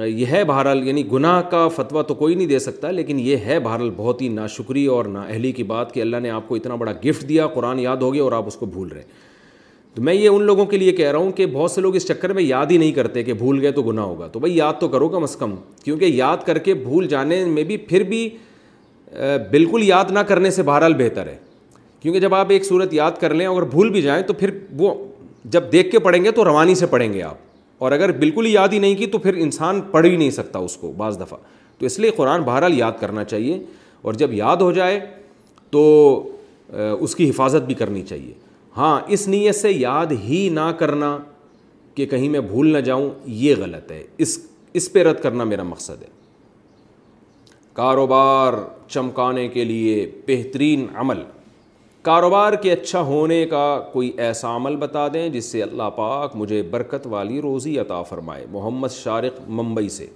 یہ 0.06 0.26
ہے 0.30 0.42
بہرحال 0.48 0.86
یعنی 0.88 1.02
گناہ 1.12 1.40
کا 1.50 1.66
فتویٰ 1.76 2.02
تو 2.08 2.14
کوئی 2.20 2.34
نہیں 2.34 2.46
دے 2.46 2.58
سکتا 2.66 2.90
لیکن 2.90 3.20
یہ 3.20 3.36
ہے 3.46 3.58
بہرحال 3.60 3.90
بہت 3.96 4.22
ہی 4.22 4.28
ناشکری 4.34 4.84
اور 4.96 5.04
نا 5.14 5.22
اہلی 5.22 5.50
کی 5.52 5.62
بات 5.72 5.94
کہ 5.94 6.00
اللہ 6.02 6.20
نے 6.22 6.30
آپ 6.30 6.46
کو 6.48 6.54
اتنا 6.56 6.74
بڑا 6.82 6.92
گفٹ 7.04 7.28
دیا 7.28 7.46
قرآن 7.54 7.78
یاد 7.78 8.02
ہو 8.06 8.12
گیا 8.14 8.22
اور 8.22 8.32
آپ 8.38 8.46
اس 8.48 8.56
کو 8.56 8.66
بھول 8.74 8.88
رہے 8.88 9.02
تو 9.94 10.02
میں 10.08 10.14
یہ 10.14 10.28
ان 10.28 10.42
لوگوں 10.50 10.66
کے 10.66 10.76
لیے 10.78 10.92
کہہ 11.00 11.10
رہا 11.10 11.18
ہوں 11.18 11.32
کہ 11.40 11.46
بہت 11.52 11.70
سے 11.70 11.80
لوگ 11.80 11.96
اس 11.96 12.06
چکر 12.08 12.32
میں 12.32 12.42
یاد 12.42 12.66
ہی 12.70 12.76
نہیں 12.78 12.92
کرتے 12.98 13.22
کہ 13.24 13.32
بھول 13.42 13.60
گئے 13.60 13.72
تو 13.72 13.82
گناہ 13.82 14.04
ہوگا 14.04 14.26
تو 14.32 14.40
بھائی 14.40 14.56
یاد 14.56 14.78
تو 14.80 14.88
کرو 14.94 15.08
کم 15.16 15.22
از 15.22 15.36
کم 15.36 15.54
کیونکہ 15.84 16.04
یاد 16.04 16.46
کر 16.46 16.58
کے 16.68 16.74
بھول 16.84 17.08
جانے 17.14 17.44
میں 17.54 17.64
بھی 17.72 17.76
پھر 17.90 18.02
بھی 18.12 18.28
بالکل 19.50 19.82
یاد 19.84 20.10
نہ 20.12 20.18
کرنے 20.28 20.50
سے 20.50 20.62
بہرحال 20.62 20.94
بہتر 20.98 21.26
ہے 21.26 21.36
کیونکہ 22.00 22.20
جب 22.20 22.34
آپ 22.34 22.50
ایک 22.50 22.64
صورت 22.66 22.92
یاد 22.94 23.12
کر 23.20 23.34
لیں 23.34 23.46
اگر 23.46 23.62
بھول 23.70 23.90
بھی 23.90 24.02
جائیں 24.02 24.22
تو 24.26 24.32
پھر 24.32 24.50
وہ 24.78 24.92
جب 25.54 25.70
دیکھ 25.72 25.90
کے 25.90 25.98
پڑھیں 25.98 26.22
گے 26.24 26.30
تو 26.32 26.44
روانی 26.44 26.74
سے 26.74 26.86
پڑھیں 26.86 27.12
گے 27.12 27.22
آپ 27.22 27.48
اور 27.84 27.92
اگر 27.92 28.12
بالکل 28.18 28.46
ہی 28.46 28.52
یاد 28.52 28.68
ہی 28.72 28.78
نہیں 28.78 28.94
کی 28.96 29.06
تو 29.10 29.18
پھر 29.18 29.34
انسان 29.42 29.80
پڑھ 29.90 30.06
ہی 30.06 30.16
نہیں 30.16 30.30
سکتا 30.30 30.58
اس 30.58 30.76
کو 30.76 30.92
بعض 30.96 31.18
دفعہ 31.20 31.38
تو 31.78 31.86
اس 31.86 31.98
لیے 31.98 32.10
قرآن 32.16 32.42
بہرحال 32.44 32.78
یاد 32.78 32.92
کرنا 33.00 33.24
چاہیے 33.24 33.58
اور 34.02 34.14
جب 34.14 34.32
یاد 34.34 34.56
ہو 34.60 34.70
جائے 34.72 35.00
تو 35.70 35.84
اس 36.98 37.14
کی 37.16 37.28
حفاظت 37.30 37.66
بھی 37.66 37.74
کرنی 37.74 38.02
چاہیے 38.08 38.32
ہاں 38.76 38.98
اس 39.12 39.26
نیت 39.28 39.54
سے 39.56 39.70
یاد 39.72 40.12
ہی 40.24 40.48
نہ 40.52 40.70
کرنا 40.78 41.16
کہ 41.94 42.06
کہیں 42.06 42.28
میں 42.28 42.40
بھول 42.40 42.72
نہ 42.72 42.78
جاؤں 42.84 43.08
یہ 43.26 43.54
غلط 43.58 43.90
ہے 43.92 44.02
اس 44.18 44.38
اس 44.80 44.92
پہ 44.92 45.02
رد 45.02 45.20
کرنا 45.22 45.44
میرا 45.44 45.62
مقصد 45.62 46.02
ہے 46.02 46.18
کاروبار 47.74 48.52
چمکانے 48.88 49.46
کے 49.48 49.64
لیے 49.64 50.10
بہترین 50.26 50.86
عمل 50.98 51.22
کاروبار 52.02 52.52
کے 52.62 52.72
اچھا 52.72 53.00
ہونے 53.04 53.44
کا 53.46 53.64
کوئی 53.92 54.10
ایسا 54.26 54.54
عمل 54.56 54.76
بتا 54.76 55.06
دیں 55.14 55.28
جس 55.30 55.50
سے 55.52 55.62
اللہ 55.62 55.90
پاک 55.96 56.36
مجھے 56.36 56.62
برکت 56.70 57.06
والی 57.10 57.40
روزی 57.40 57.78
عطا 57.78 58.00
فرمائے 58.08 58.46
محمد 58.52 58.92
شارق 58.92 59.40
ممبئی 59.48 59.88
سے 59.96 60.06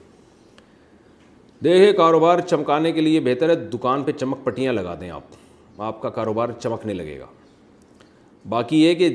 دیکھے 1.65 1.93
کاروبار 1.97 2.39
چمکانے 2.49 2.93
کے 2.93 3.01
لیے 3.01 3.21
بہتر 3.25 3.49
ہے 3.49 3.55
دکان 3.77 4.03
پہ 4.05 4.13
چمک 4.13 4.45
پٹیاں 4.45 4.73
لگا 4.73 4.95
دیں 5.01 5.11
آپ 5.11 5.81
آپ 5.83 6.01
کا 6.03 6.09
کاروبار 6.19 6.49
چمکنے 6.61 6.95
لگے 6.95 7.19
گا 7.19 7.27
باقی 8.49 8.83
یہ 8.85 8.95
کہ 8.95 9.09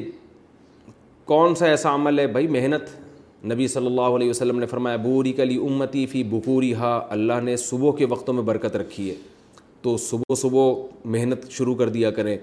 کون 1.26 1.56
سا 1.56 1.66
ایسا 1.66 1.94
عمل 1.96 2.20
ہے 2.20 2.28
بھائی 2.28 2.48
محنت 2.58 2.88
نبی 3.48 3.68
صلی 3.68 3.86
اللہ 3.86 4.16
علیہ 4.16 4.30
وسلم 4.30 4.60
نے 4.60 4.66
فرمایا 4.68 4.96
بوری 5.04 5.32
کلی 5.34 5.58
امتی 5.68 6.06
فی 6.12 6.24
بکوری 6.30 6.74
ہا 6.76 7.00
اللہ 7.10 7.40
نے 7.44 7.56
صبح 7.58 7.92
کے 7.98 8.06
وقتوں 8.10 8.34
میں 8.34 8.44
برکت 8.44 8.76
رکھی 8.78 9.10
ہے 9.10 9.14
تو 9.82 9.96
صبح 10.10 10.36
صبح 10.42 10.74
محنت 11.14 11.50
شروع 11.58 11.76
کر 11.76 11.90
دیا 11.90 12.12
کریں 12.12 12.38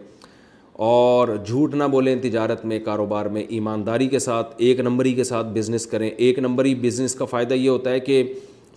اور 0.86 1.28
جھوٹ 1.46 1.74
نہ 1.74 1.84
بولیں 1.92 2.14
تجارت 2.22 2.64
میں 2.64 2.78
کاروبار 2.84 3.26
میں 3.34 3.42
ایمانداری 3.58 4.08
کے 4.08 4.18
ساتھ 4.18 4.54
ایک 4.66 4.80
نمبری 4.80 5.12
کے 5.14 5.24
ساتھ 5.24 5.46
بزنس 5.54 5.86
کریں 5.86 6.08
ایک 6.10 6.38
نمبری 6.38 6.74
بزنس 6.82 7.14
کا 7.14 7.24
فائدہ 7.24 7.54
یہ 7.54 7.68
ہوتا 7.68 7.90
ہے 7.90 8.00
کہ 8.00 8.22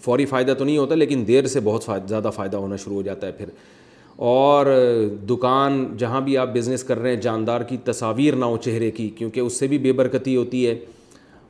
فوری 0.06 0.26
فائدہ 0.26 0.54
تو 0.60 0.66
نہیں 0.66 0.78
ہوتا 0.78 0.96
لیکن 0.96 1.24
دیر 1.28 1.48
سے 1.56 1.60
بہت 1.64 1.90
زیادہ 2.10 2.30
فائدہ 2.36 2.58
ہونا 2.58 2.76
شروع 2.84 2.96
ہو 2.96 3.02
جاتا 3.02 3.28
ہے 3.28 3.32
پھر 3.38 3.50
اور 4.30 4.66
دکان 5.30 5.86
جہاں 5.98 6.22
بھی 6.22 6.38
آپ 6.38 6.54
بزنس 6.54 6.84
کر 6.84 7.00
رہے 7.00 7.10
ہیں 7.14 7.22
جاندار 7.22 7.62
کی 7.68 7.78
تصاویر 7.84 8.36
نہ 8.36 8.46
ہو 8.54 8.58
چہرے 8.64 8.92
کی 8.92 9.10
کیونکہ 9.18 9.40
اس 9.40 9.60
سے 9.60 9.68
بھی 9.68 9.78
بے 9.86 9.92
برکتی 10.04 10.36
ہوتی 10.36 10.66
ہے 10.68 10.76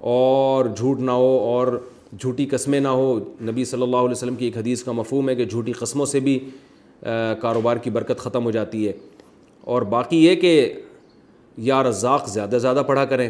اور 0.07 0.65
جھوٹ 0.75 0.99
نہ 0.99 1.11
ہو 1.11 1.37
اور 1.43 1.67
جھوٹی 2.19 2.45
قسمیں 2.51 2.79
نہ 2.79 2.87
ہو 2.87 3.17
نبی 3.49 3.65
صلی 3.65 3.81
اللہ 3.83 3.97
علیہ 3.97 4.09
وسلم 4.09 4.35
کی 4.35 4.45
ایک 4.45 4.57
حدیث 4.57 4.83
کا 4.83 4.91
مفہوم 4.99 5.29
ہے 5.29 5.35
کہ 5.35 5.45
جھوٹی 5.45 5.71
قسموں 5.79 6.05
سے 6.11 6.19
بھی 6.27 6.37
کاروبار 7.41 7.77
کی 7.83 7.89
برکت 7.97 8.19
ختم 8.19 8.45
ہو 8.45 8.51
جاتی 8.51 8.87
ہے 8.87 8.93
اور 9.73 9.81
باقی 9.95 10.23
یہ 10.25 10.35
کہ 10.41 10.71
یا 11.67 11.81
رزاق 11.83 12.27
زیادہ 12.29 12.49
سے 12.51 12.59
زیادہ 12.59 12.81
پڑھا 12.87 13.03
کریں 13.05 13.29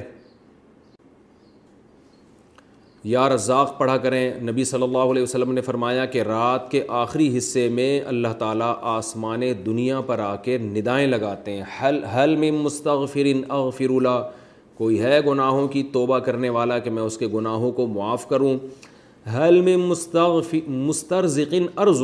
یا 3.04 3.28
رزاق 3.30 3.78
پڑھا 3.78 3.96
کریں 4.06 4.40
نبی 4.50 4.64
صلی 4.72 4.84
اللہ 4.84 5.12
علیہ 5.12 5.24
وسلم 5.24 5.52
نے 5.54 5.62
فرمایا 5.62 6.06
کہ 6.06 6.22
رات 6.24 6.70
کے 6.72 6.84
آخری 7.04 7.38
حصے 7.38 7.68
میں 7.74 8.00
اللہ 8.08 8.34
تعالیٰ 8.40 8.74
آسمان 8.98 9.42
دنیا 9.66 10.02
پر 10.08 10.20
آ 10.20 10.36
کے 10.46 10.58
ندائیں 10.72 11.08
لگاتے 11.08 11.54
ہیں 11.56 11.64
حل 11.82 12.04
حل 12.16 12.36
میں 12.36 12.52
مستغفرن 12.52 13.42
اغفر 13.48 13.90
اللہ 13.96 14.20
کوئی 14.80 15.00
ہے 15.02 15.20
گناہوں 15.26 15.68
کی 15.68 15.82
توبہ 15.94 16.18
کرنے 16.26 16.50
والا 16.58 16.78
کہ 16.84 16.90
میں 16.98 17.04
اس 17.04 17.18
کے 17.18 17.28
گناہوں 17.34 17.72
کو 17.80 17.86
معاف 17.94 18.28
کروں 18.28 18.54
حل 19.38 19.60
میں 19.62 19.76
مستغفی 19.78 20.60
مسترزقن 20.68 21.66
ارز 21.86 22.02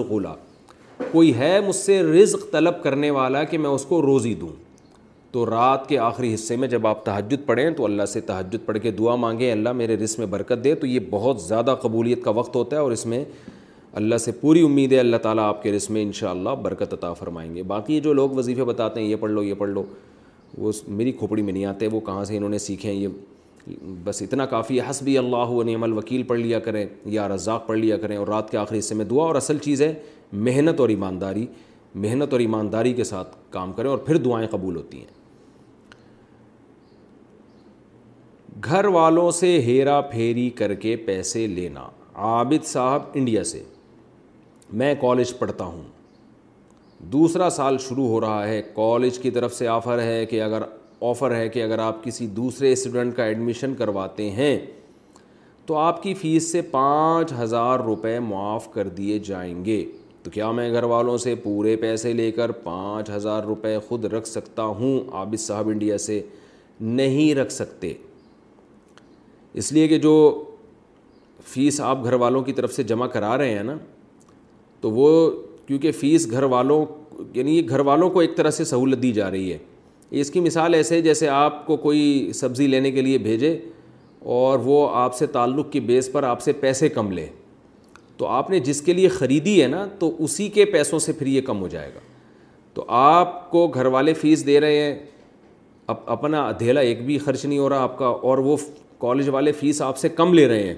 کوئی 1.12 1.34
ہے 1.38 1.60
مجھ 1.68 1.76
سے 1.76 2.02
رزق 2.04 2.46
طلب 2.52 2.82
کرنے 2.84 3.12
والا 3.18 3.44
کہ 3.52 3.58
میں 3.58 3.70
اس 3.70 3.86
کو 3.90 4.02
روزی 4.02 4.34
دوں 4.42 4.50
تو 5.32 5.46
رات 5.50 5.88
کے 5.90 5.98
آخری 6.08 6.34
حصے 6.34 6.56
میں 6.56 6.68
جب 6.74 6.88
آپ 6.88 7.06
تہجد 7.06 7.46
پڑھیں 7.46 7.70
تو 7.78 7.86
اللہ 7.86 8.06
سے 8.14 8.22
تحجد 8.32 8.66
پڑھ 8.66 8.78
کے 8.84 8.92
دعا 9.00 9.16
مانگیں 9.24 9.52
اللہ 9.52 9.72
میرے 9.84 9.96
رزق 10.04 10.20
میں 10.20 10.28
برکت 10.36 10.64
دے 10.64 10.74
تو 10.84 10.88
یہ 10.88 11.00
بہت 11.10 11.42
زیادہ 11.42 11.76
قبولیت 11.82 12.24
کا 12.24 12.32
وقت 12.42 12.56
ہوتا 12.56 12.76
ہے 12.76 12.82
اور 12.82 12.92
اس 12.92 13.06
میں 13.14 13.24
اللہ 14.02 14.18
سے 14.26 14.32
پوری 14.42 14.62
امید 14.66 14.92
ہے 14.94 15.00
اللہ 15.00 15.18
تعالیٰ 15.24 15.44
آپ 15.50 15.64
کے 15.64 15.72
رزق 15.76 15.92
میں 15.98 16.02
انشاءاللہ 16.04 16.56
برکت 16.64 16.94
عطا 16.94 17.14
فرمائیں 17.24 17.54
گے 17.56 17.64
باقی 17.74 18.00
جو 18.08 18.14
لوگ 18.22 18.30
وظیفے 18.38 18.64
بتاتے 18.72 19.00
ہیں 19.02 19.08
یہ 19.08 19.16
پڑھ 19.20 19.32
لو 19.32 19.44
یہ 19.44 19.54
پڑھ 19.60 19.70
لو 19.70 19.84
وہ 20.58 20.72
میری 20.88 21.12
کھوپڑی 21.12 21.42
میں 21.42 21.54
نہیں 21.54 21.66
آتے 21.66 21.88
وہ 21.92 22.00
کہاں 22.06 22.24
سے 22.26 22.36
انہوں 22.38 22.50
نے 22.50 22.58
سیکھے 22.60 22.92
ہیں 22.92 22.98
یہ 22.98 23.72
بس 24.04 24.22
اتنا 24.22 24.46
کافی 24.46 24.80
ہے 24.80 24.90
حسبی 24.90 25.18
اللہ 25.18 25.50
و 25.52 25.62
نعم 25.64 25.84
الوکیل 25.84 26.24
پڑھ 26.28 26.40
لیا 26.40 26.60
کریں 26.68 26.86
یا 27.14 27.28
رزاق 27.28 27.66
پڑھ 27.68 27.78
لیا 27.80 27.98
کریں 27.98 28.16
اور 28.18 28.28
رات 28.28 28.50
کے 28.50 28.58
آخری 28.58 28.80
حصے 28.80 28.96
میں 28.96 29.06
دعا 29.06 29.24
اور 29.26 29.36
اصل 29.36 29.58
چیز 29.68 29.82
ہے 29.82 29.94
محنت 30.48 30.80
اور 30.80 30.90
ایمانداری 30.90 31.46
محنت 32.06 32.34
اور 32.34 32.40
ایمانداری 32.40 32.94
کے 32.94 33.04
ساتھ 33.04 33.36
کام 33.52 33.72
کریں 33.74 33.90
اور 33.90 33.98
پھر 34.08 34.18
دعائیں 34.28 34.48
قبول 34.52 34.76
ہوتی 34.76 34.98
ہیں 35.00 35.14
گھر 38.66 38.86
والوں 38.96 39.32
سے 39.40 39.60
ہیرا 39.62 40.00
پھیری 40.12 40.50
کر 40.60 40.74
کے 40.86 40.96
پیسے 41.06 41.46
لینا 41.48 41.88
عابد 42.34 42.66
صاحب 42.66 43.04
انڈیا 43.14 43.44
سے 43.44 43.64
میں 44.82 44.94
کالج 45.02 45.38
پڑھتا 45.40 45.64
ہوں 45.64 45.82
دوسرا 47.12 47.50
سال 47.50 47.78
شروع 47.88 48.08
ہو 48.08 48.20
رہا 48.22 48.48
ہے 48.48 48.62
کالج 48.76 49.18
کی 49.20 49.32
طرف 49.32 49.54
سے 49.54 49.68
آفر 49.68 50.00
ہے 50.02 50.26
کہ 50.26 50.42
اگر 50.42 50.62
آفر 51.10 51.36
ہے 51.36 51.48
کہ 51.50 51.64
اگر 51.64 51.80
آپ 51.80 52.04
کسی 52.04 52.28
دوسرے 52.38 52.72
اسٹوڈنٹ 52.72 53.16
کا 53.16 53.24
ایڈمیشن 53.26 53.74
کرواتے 53.78 54.30
ہیں 54.32 54.58
تو 55.66 55.76
آپ 55.78 56.02
کی 56.04 56.14
فیس 56.14 56.52
سے 56.52 56.62
پانچ 56.72 57.34
ہزار 57.42 57.80
روپے 57.86 58.18
معاف 58.30 58.72
کر 58.74 58.88
دیے 58.98 59.20
جائیں 59.26 59.64
گے 59.66 59.84
تو 60.24 60.32
کیا 60.32 60.52
میں 60.58 60.72
گھر 60.74 60.84
والوں 60.94 61.18
سے 61.24 61.36
پورے 61.44 61.76
پیسے 61.82 62.14
لے 62.14 62.32
کر 62.32 62.52
پانچ 62.64 63.10
ہزار 63.16 63.44
روپے 63.44 63.78
خود 63.88 64.06
رکھ 64.14 64.28
سکتا 64.28 64.64
ہوں 64.80 65.00
آپ 65.22 65.28
اس 65.34 65.48
صاحب 65.48 65.68
انڈیا 65.70 65.98
سے 66.08 66.22
نہیں 66.80 67.34
رکھ 67.36 67.52
سکتے 67.52 67.94
اس 69.62 69.72
لیے 69.72 69.88
کہ 69.88 69.98
جو 70.08 70.14
فیس 71.54 71.80
آپ 71.82 72.04
گھر 72.06 72.14
والوں 72.26 72.42
کی 72.44 72.54
طرف 72.54 72.74
سے 72.74 72.84
جمع 72.94 73.08
کرا 73.08 73.38
رہے 73.38 73.56
ہیں 73.56 73.64
نا 73.64 73.76
تو 74.82 74.92
وہ 74.92 75.10
کیونکہ 75.68 75.92
فیس 76.00 76.30
گھر 76.32 76.44
والوں 76.50 76.86
یعنی 77.34 77.56
یہ 77.58 77.68
گھر 77.70 77.80
والوں 77.86 78.10
کو 78.10 78.20
ایک 78.20 78.36
طرح 78.38 78.50
سے 78.52 78.64
سہولت 78.66 79.02
دی 79.04 79.12
جا 79.12 79.30
رہی 79.32 79.52
ہے 79.54 79.58
اس 80.22 80.30
کی 80.32 80.40
مثال 80.40 80.74
ایسے 80.74 81.02
جیسے 81.02 81.28
آپ 81.30 81.66
کو 81.66 81.76
کوئی 81.86 82.32
سبزی 82.36 82.68
لینے 82.68 82.92
کے 82.92 83.02
لیے 83.02 83.18
بھیجے 83.18 83.58
اور 84.40 84.60
وہ 84.64 84.88
آپ 84.98 85.16
سے 85.16 85.26
تعلق 85.38 85.72
کی 85.72 85.80
بیس 85.90 86.12
پر 86.12 86.24
آپ 86.24 86.42
سے 86.42 86.54
پیسے 86.60 86.90
کم 86.90 87.12
لے 87.12 87.26
تو 88.18 88.28
آپ 88.36 88.50
نے 88.50 88.60
جس 88.70 88.82
کے 88.82 88.94
لیے 88.94 89.08
خریدی 89.18 89.62
ہے 89.62 89.68
نا 89.68 89.86
تو 90.00 90.16
اسی 90.24 90.48
کے 90.50 90.66
پیسوں 90.66 91.00
سے 91.00 91.14
پھر 91.14 91.28
یہ 91.28 91.42
کم 91.46 91.62
ہو 91.62 91.68
جائے 91.68 91.92
گا 91.96 92.00
تو 92.74 92.86
آپ 93.00 93.50
کو 93.52 93.68
گھر 93.68 93.86
والے 93.98 94.14
فیس 94.22 94.46
دے 94.46 94.60
رہے 94.62 94.82
ہیں 94.82 94.96
اب 95.88 95.96
اپنا 96.14 96.50
دھیلا 96.60 96.80
ایک 96.82 97.06
بھی 97.06 97.18
خرچ 97.20 97.46
نہیں 97.46 97.60
ہو 97.60 97.70
رہا 97.70 97.84
آپ 97.84 97.98
کا 97.98 98.06
اور 98.30 98.38
وہ 98.48 98.56
کالج 99.00 99.30
والے 99.34 99.52
فیس 99.60 99.82
آپ 99.82 99.98
سے 99.98 100.10
کم 100.10 100.34
لے 100.34 100.48
رہے 100.48 100.64
ہیں 100.68 100.74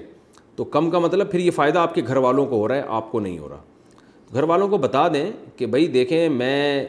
تو 0.56 0.64
کم 0.74 0.90
کا 0.90 0.98
مطلب 0.98 1.30
پھر 1.30 1.40
یہ 1.40 1.50
فائدہ 1.56 1.78
آپ 1.78 1.94
کے 1.94 2.02
گھر 2.06 2.16
والوں 2.26 2.46
کو 2.46 2.58
ہو 2.58 2.68
رہا 2.68 2.76
ہے 2.76 2.82
آپ 3.00 3.10
کو 3.12 3.20
نہیں 3.20 3.38
ہو 3.38 3.48
رہا 3.48 3.60
گھر 4.34 4.42
والوں 4.42 4.68
کو 4.68 4.76
بتا 4.78 5.06
دیں 5.12 5.30
کہ 5.56 5.66
بھائی 5.66 5.86
دیکھیں 5.88 6.28
میں 6.28 6.84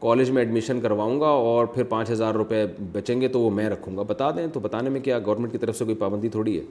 کالج 0.00 0.30
میں 0.30 0.42
ایڈمیشن 0.42 0.80
کرواؤں 0.80 1.20
گا 1.20 1.26
اور 1.26 1.66
پھر 1.74 1.84
پانچ 1.88 2.10
ہزار 2.10 2.34
روپے 2.34 2.64
بچیں 2.92 3.20
گے 3.20 3.28
تو 3.28 3.40
وہ 3.40 3.50
میں 3.50 3.68
رکھوں 3.70 3.96
گا 3.96 4.02
بتا 4.06 4.30
دیں 4.36 4.46
تو 4.52 4.60
بتانے 4.60 4.90
میں 4.90 5.00
کیا 5.00 5.18
گورنمنٹ 5.26 5.52
کی 5.52 5.58
طرف 5.58 5.76
سے 5.76 5.84
کوئی 5.84 5.96
پابندی 5.96 6.28
تھوڑی 6.28 6.56
ہے 6.58 6.64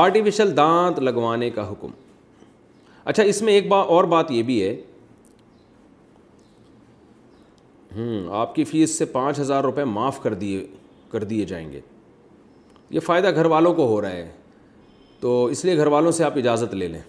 آرٹیفیشل 0.00 0.56
دانت 0.56 0.98
لگوانے 0.98 1.50
کا 1.50 1.68
حکم 1.70 1.90
اچھا 3.04 3.22
اس 3.22 3.42
میں 3.42 3.52
ایک 3.52 3.68
بات 3.68 3.86
اور 3.90 4.04
بات 4.14 4.30
یہ 4.30 4.42
بھی 4.42 4.62
ہے 4.62 4.74
ہوں 7.96 8.26
آپ 8.40 8.54
کی 8.54 8.64
فیس 8.64 8.98
سے 8.98 9.04
پانچ 9.04 9.38
ہزار 9.40 9.64
روپے 9.64 9.84
معاف 9.84 10.22
کر 10.22 10.34
دیے 10.34 10.66
کر 11.10 11.24
دیے 11.32 11.44
جائیں 11.46 11.70
گے 11.72 11.80
یہ 12.90 13.00
فائدہ 13.00 13.34
گھر 13.34 13.46
والوں 13.56 13.74
کو 13.74 13.86
ہو 13.88 14.00
رہا 14.02 14.10
ہے 14.12 14.28
تو 15.20 15.44
اس 15.52 15.64
لیے 15.64 15.76
گھر 15.76 15.86
والوں 15.94 16.12
سے 16.12 16.24
آپ 16.24 16.38
اجازت 16.38 16.74
لے 16.74 16.88
لیں 16.88 17.00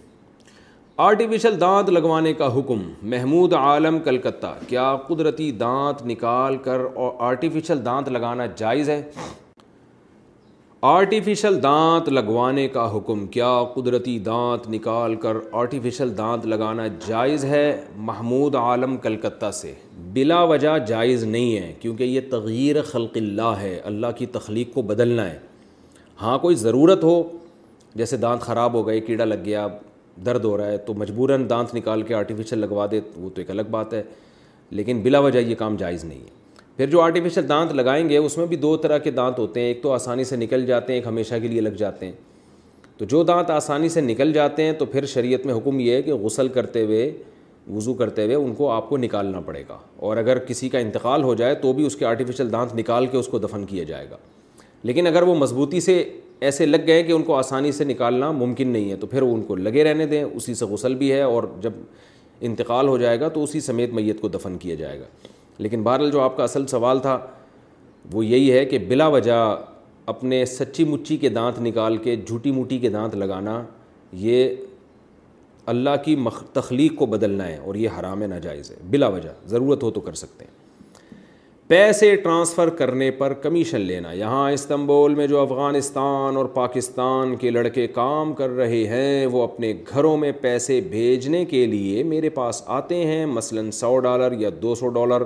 آرٹیفیشل 1.03 1.59
دانت 1.61 1.89
لگوانے 1.89 2.31
کا 2.41 2.47
حکم 2.57 2.81
محمود 3.09 3.53
عالم 3.53 3.97
کلکتہ 4.03 4.53
کیا 4.67 4.83
قدرتی 5.07 5.49
دانت 5.63 6.05
نکال 6.07 6.57
کر 6.65 6.79
اور 6.93 7.09
آرٹیفیشل 7.29 7.83
دانت 7.85 8.09
لگانا 8.09 8.45
جائز 8.61 8.89
ہے 8.89 9.01
آرٹیفیشل 10.91 11.61
دانت 11.63 12.09
لگوانے 12.09 12.67
کا 12.77 12.85
حکم 12.95 13.25
کیا 13.35 13.51
قدرتی 13.75 14.17
دانت 14.29 14.69
نکال 14.75 15.15
کر 15.27 15.37
آرٹیفیشل 15.63 16.17
دانت 16.17 16.45
لگانا 16.55 16.87
جائز 17.07 17.45
ہے 17.45 17.63
محمود 18.11 18.55
عالم 18.63 18.95
کلکتہ 19.07 19.51
سے 19.61 19.73
بلا 20.13 20.41
وجہ 20.55 20.77
جائز 20.87 21.23
نہیں 21.23 21.57
ہے 21.63 21.73
کیونکہ 21.79 22.03
یہ 22.17 22.29
تغیر 22.31 22.81
خلق 22.91 23.17
اللہ 23.27 23.55
ہے 23.61 23.79
اللہ 23.93 24.17
کی 24.17 24.25
تخلیق 24.39 24.73
کو 24.73 24.81
بدلنا 24.93 25.29
ہے 25.31 25.37
ہاں 26.21 26.37
کوئی 26.47 26.55
ضرورت 26.67 27.03
ہو 27.03 27.21
جیسے 27.95 28.17
دانت 28.25 28.41
خراب 28.51 28.73
ہو 28.73 28.87
گئے 28.87 28.99
کیڑا 29.11 29.25
لگ 29.25 29.43
گیا 29.45 29.67
درد 30.25 30.43
ہو 30.45 30.57
رہا 30.57 30.71
ہے 30.71 30.77
تو 30.85 30.93
مجبوراً 30.97 31.49
دانت 31.49 31.73
نکال 31.75 32.01
کے 32.07 32.13
آرٹیفیشیل 32.15 32.59
لگوا 32.59 32.85
دے 32.91 32.99
وہ 33.15 33.29
تو 33.35 33.41
ایک 33.41 33.49
الگ 33.51 33.69
بات 33.71 33.93
ہے 33.93 34.01
لیکن 34.69 35.01
بلا 35.03 35.19
وجہ 35.19 35.39
یہ 35.39 35.55
کام 35.55 35.75
جائز 35.77 36.03
نہیں 36.03 36.19
ہے 36.19 36.41
پھر 36.77 36.89
جو 36.89 37.01
آرٹیفیشیل 37.01 37.47
دانت 37.49 37.71
لگائیں 37.75 38.07
گے 38.09 38.17
اس 38.17 38.37
میں 38.37 38.45
بھی 38.47 38.57
دو 38.57 38.75
طرح 38.83 38.97
کے 38.97 39.11
دانت 39.11 39.39
ہوتے 39.39 39.59
ہیں 39.59 39.67
ایک 39.67 39.81
تو 39.83 39.91
آسانی 39.93 40.23
سے 40.23 40.35
نکل 40.35 40.65
جاتے 40.65 40.93
ہیں 40.93 40.99
ایک 40.99 41.07
ہمیشہ 41.07 41.35
کے 41.41 41.47
لیے 41.47 41.61
لگ 41.61 41.75
جاتے 41.77 42.05
ہیں 42.05 42.13
تو 42.97 43.05
جو 43.09 43.23
دانت 43.23 43.49
آسانی 43.51 43.89
سے 43.89 44.01
نکل 44.01 44.33
جاتے 44.33 44.63
ہیں 44.63 44.71
تو 44.79 44.85
پھر 44.85 45.05
شریعت 45.13 45.45
میں 45.45 45.53
حکم 45.57 45.79
یہ 45.79 45.93
ہے 45.95 46.01
کہ 46.03 46.13
غسل 46.23 46.47
کرتے 46.57 46.83
ہوئے 46.85 47.11
وضو 47.73 47.93
کرتے 47.93 48.25
ہوئے 48.25 48.35
ان 48.35 48.53
کو 48.55 48.69
آپ 48.71 48.89
کو 48.89 48.97
نکالنا 48.97 49.39
پڑے 49.45 49.63
گا 49.69 49.77
اور 50.05 50.17
اگر 50.17 50.39
کسی 50.47 50.69
کا 50.69 50.79
انتقال 50.79 51.23
ہو 51.23 51.33
جائے 51.35 51.55
تو 51.61 51.73
بھی 51.73 51.85
اس 51.85 51.95
کے 51.95 52.05
آرٹیفیشیل 52.05 52.51
دانت 52.51 52.73
نکال 52.79 53.07
کے 53.07 53.17
اس 53.17 53.27
کو 53.31 53.39
دفن 53.39 53.65
کیا 53.65 53.83
جائے 53.83 54.07
گا 54.09 54.17
لیکن 54.85 55.07
اگر 55.07 55.23
وہ 55.23 55.35
مضبوطی 55.35 55.79
سے 55.81 56.03
ایسے 56.39 56.65
لگ 56.65 56.85
گئے 56.87 57.03
کہ 57.03 57.11
ان 57.11 57.23
کو 57.23 57.35
آسانی 57.35 57.71
سے 57.71 57.83
نکالنا 57.85 58.31
ممکن 58.31 58.67
نہیں 58.67 58.89
ہے 58.91 58.95
تو 58.99 59.07
پھر 59.07 59.21
ان 59.21 59.41
کو 59.47 59.55
لگے 59.55 59.83
رہنے 59.83 60.05
دیں 60.05 60.23
اسی 60.23 60.53
سے 60.53 60.65
غسل 60.65 60.95
بھی 60.95 61.11
ہے 61.11 61.21
اور 61.21 61.43
جب 61.61 61.73
انتقال 62.49 62.87
ہو 62.87 62.97
جائے 62.97 63.19
گا 63.19 63.27
تو 63.33 63.43
اسی 63.43 63.59
سمیت 63.61 63.93
میت 63.93 64.21
کو 64.21 64.27
دفن 64.29 64.57
کیا 64.59 64.75
جائے 64.75 64.99
گا 64.99 65.05
لیکن 65.57 65.83
بہرحال 65.83 66.11
جو 66.11 66.21
آپ 66.21 66.37
کا 66.37 66.43
اصل 66.43 66.65
سوال 66.67 66.99
تھا 66.99 67.17
وہ 68.13 68.25
یہی 68.25 68.51
ہے 68.51 68.65
کہ 68.65 68.77
بلا 68.87 69.07
وجہ 69.07 69.33
اپنے 70.13 70.43
سچی 70.45 70.83
مچی 70.85 71.17
کے 71.17 71.29
دانت 71.29 71.59
نکال 71.67 71.97
کے 71.97 72.15
جھوٹی 72.25 72.51
موٹی 72.51 72.77
کے 72.79 72.89
دانت 72.89 73.15
لگانا 73.15 73.61
یہ 74.23 74.55
اللہ 75.73 75.89
کی 76.05 76.15
تخلیق 76.53 76.95
کو 76.99 77.05
بدلنا 77.05 77.47
ہے 77.47 77.57
اور 77.57 77.75
یہ 77.75 77.89
حرام 77.99 78.23
ناجائز 78.29 78.71
ہے 78.71 78.75
بلا 78.91 79.07
وجہ 79.07 79.29
ضرورت 79.49 79.83
ہو 79.83 79.91
تو 79.91 79.99
کر 80.01 80.13
سکتے 80.23 80.45
ہیں 80.45 80.61
پیسے 81.73 82.15
ٹرانسفر 82.23 82.69
کرنے 82.79 83.09
پر 83.19 83.33
کمیشن 83.43 83.81
لینا 83.81 84.11
یہاں 84.13 84.51
استنبول 84.53 85.13
میں 85.15 85.25
جو 85.27 85.39
افغانستان 85.41 86.35
اور 86.37 86.45
پاکستان 86.57 87.35
کے 87.41 87.49
لڑکے 87.51 87.85
کام 87.95 88.33
کر 88.41 88.49
رہے 88.57 88.83
ہیں 88.87 89.25
وہ 89.31 89.41
اپنے 89.43 89.71
گھروں 89.93 90.15
میں 90.23 90.31
پیسے 90.41 90.79
بھیجنے 90.89 91.43
کے 91.55 91.65
لیے 91.73 92.03
میرے 92.11 92.29
پاس 92.37 92.61
آتے 92.77 93.03
ہیں 93.05 93.25
مثلا 93.25 93.61
سو 93.79 93.97
ڈالر 94.09 94.31
یا 94.41 94.49
دو 94.61 94.75
سو 94.81 94.87
ڈالر 94.99 95.23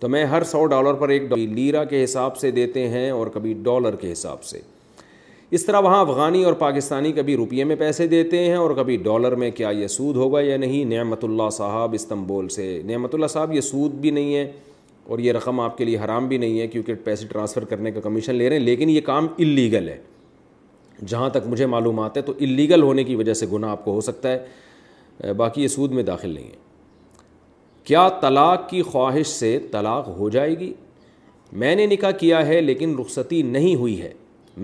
تو 0.00 0.08
میں 0.14 0.24
ہر 0.36 0.42
سو 0.52 0.64
ڈالر 0.76 0.94
پر 1.00 1.08
ایک 1.16 1.32
لیرا 1.38 1.84
کے 1.94 2.04
حساب 2.04 2.36
سے 2.38 2.50
دیتے 2.60 2.88
ہیں 2.96 3.08
اور 3.10 3.26
کبھی 3.34 3.54
ڈالر 3.62 3.96
کے 4.02 4.12
حساب 4.12 4.44
سے 4.52 4.60
اس 5.56 5.66
طرح 5.66 5.80
وہاں 5.88 6.00
افغانی 6.00 6.44
اور 6.44 6.62
پاکستانی 6.66 7.12
کبھی 7.22 7.36
روپیے 7.36 7.64
میں 7.72 7.76
پیسے 7.78 8.06
دیتے 8.18 8.44
ہیں 8.48 8.54
اور 8.56 8.76
کبھی 8.76 8.96
ڈالر 9.10 9.34
میں 9.42 9.50
کیا 9.60 9.70
یہ 9.82 9.86
سود 10.00 10.16
ہوگا 10.24 10.40
یا 10.50 10.56
نہیں 10.66 10.84
نعمت 10.96 11.24
اللہ 11.24 11.50
صاحب 11.62 11.94
استنبول 12.00 12.48
سے 12.58 12.72
نعمت 12.84 13.14
اللہ 13.14 13.36
صاحب 13.40 13.52
یہ 13.54 13.60
سود 13.76 14.00
بھی 14.06 14.10
نہیں 14.20 14.34
ہے 14.34 14.50
اور 15.08 15.18
یہ 15.18 15.32
رقم 15.32 15.60
آپ 15.60 15.76
کے 15.78 15.84
لیے 15.84 15.98
حرام 16.04 16.26
بھی 16.28 16.36
نہیں 16.38 16.60
ہے 16.60 16.66
کیونکہ 16.68 16.94
پیسے 17.04 17.26
ٹرانسفر 17.28 17.64
کرنے 17.70 17.90
کا 17.92 18.00
کمیشن 18.00 18.34
لے 18.34 18.48
رہے 18.48 18.56
ہیں 18.58 18.64
لیکن 18.64 18.90
یہ 18.90 19.00
کام 19.04 19.26
اللیگل 19.38 19.88
ہے 19.88 19.98
جہاں 21.08 21.28
تک 21.30 21.46
مجھے 21.48 21.66
معلومات 21.66 22.16
ہے 22.16 22.22
تو 22.22 22.32
اللیگل 22.40 22.82
ہونے 22.82 23.04
کی 23.04 23.14
وجہ 23.16 23.32
سے 23.34 23.46
گناہ 23.52 23.70
آپ 23.70 23.84
کو 23.84 23.92
ہو 23.94 24.00
سکتا 24.00 24.32
ہے 24.32 25.32
باقی 25.36 25.62
یہ 25.62 25.68
سود 25.68 25.92
میں 25.92 26.02
داخل 26.02 26.30
نہیں 26.34 26.46
ہے 26.46 26.60
کیا 27.84 28.08
طلاق 28.20 28.68
کی 28.68 28.82
خواہش 28.82 29.26
سے 29.26 29.58
طلاق 29.70 30.08
ہو 30.18 30.28
جائے 30.30 30.58
گی 30.58 30.72
میں 31.62 31.74
نے 31.76 31.86
نکاح 31.86 32.10
کیا 32.20 32.46
ہے 32.46 32.60
لیکن 32.60 32.94
رخصتی 32.98 33.42
نہیں 33.42 33.74
ہوئی 33.76 34.00
ہے 34.02 34.12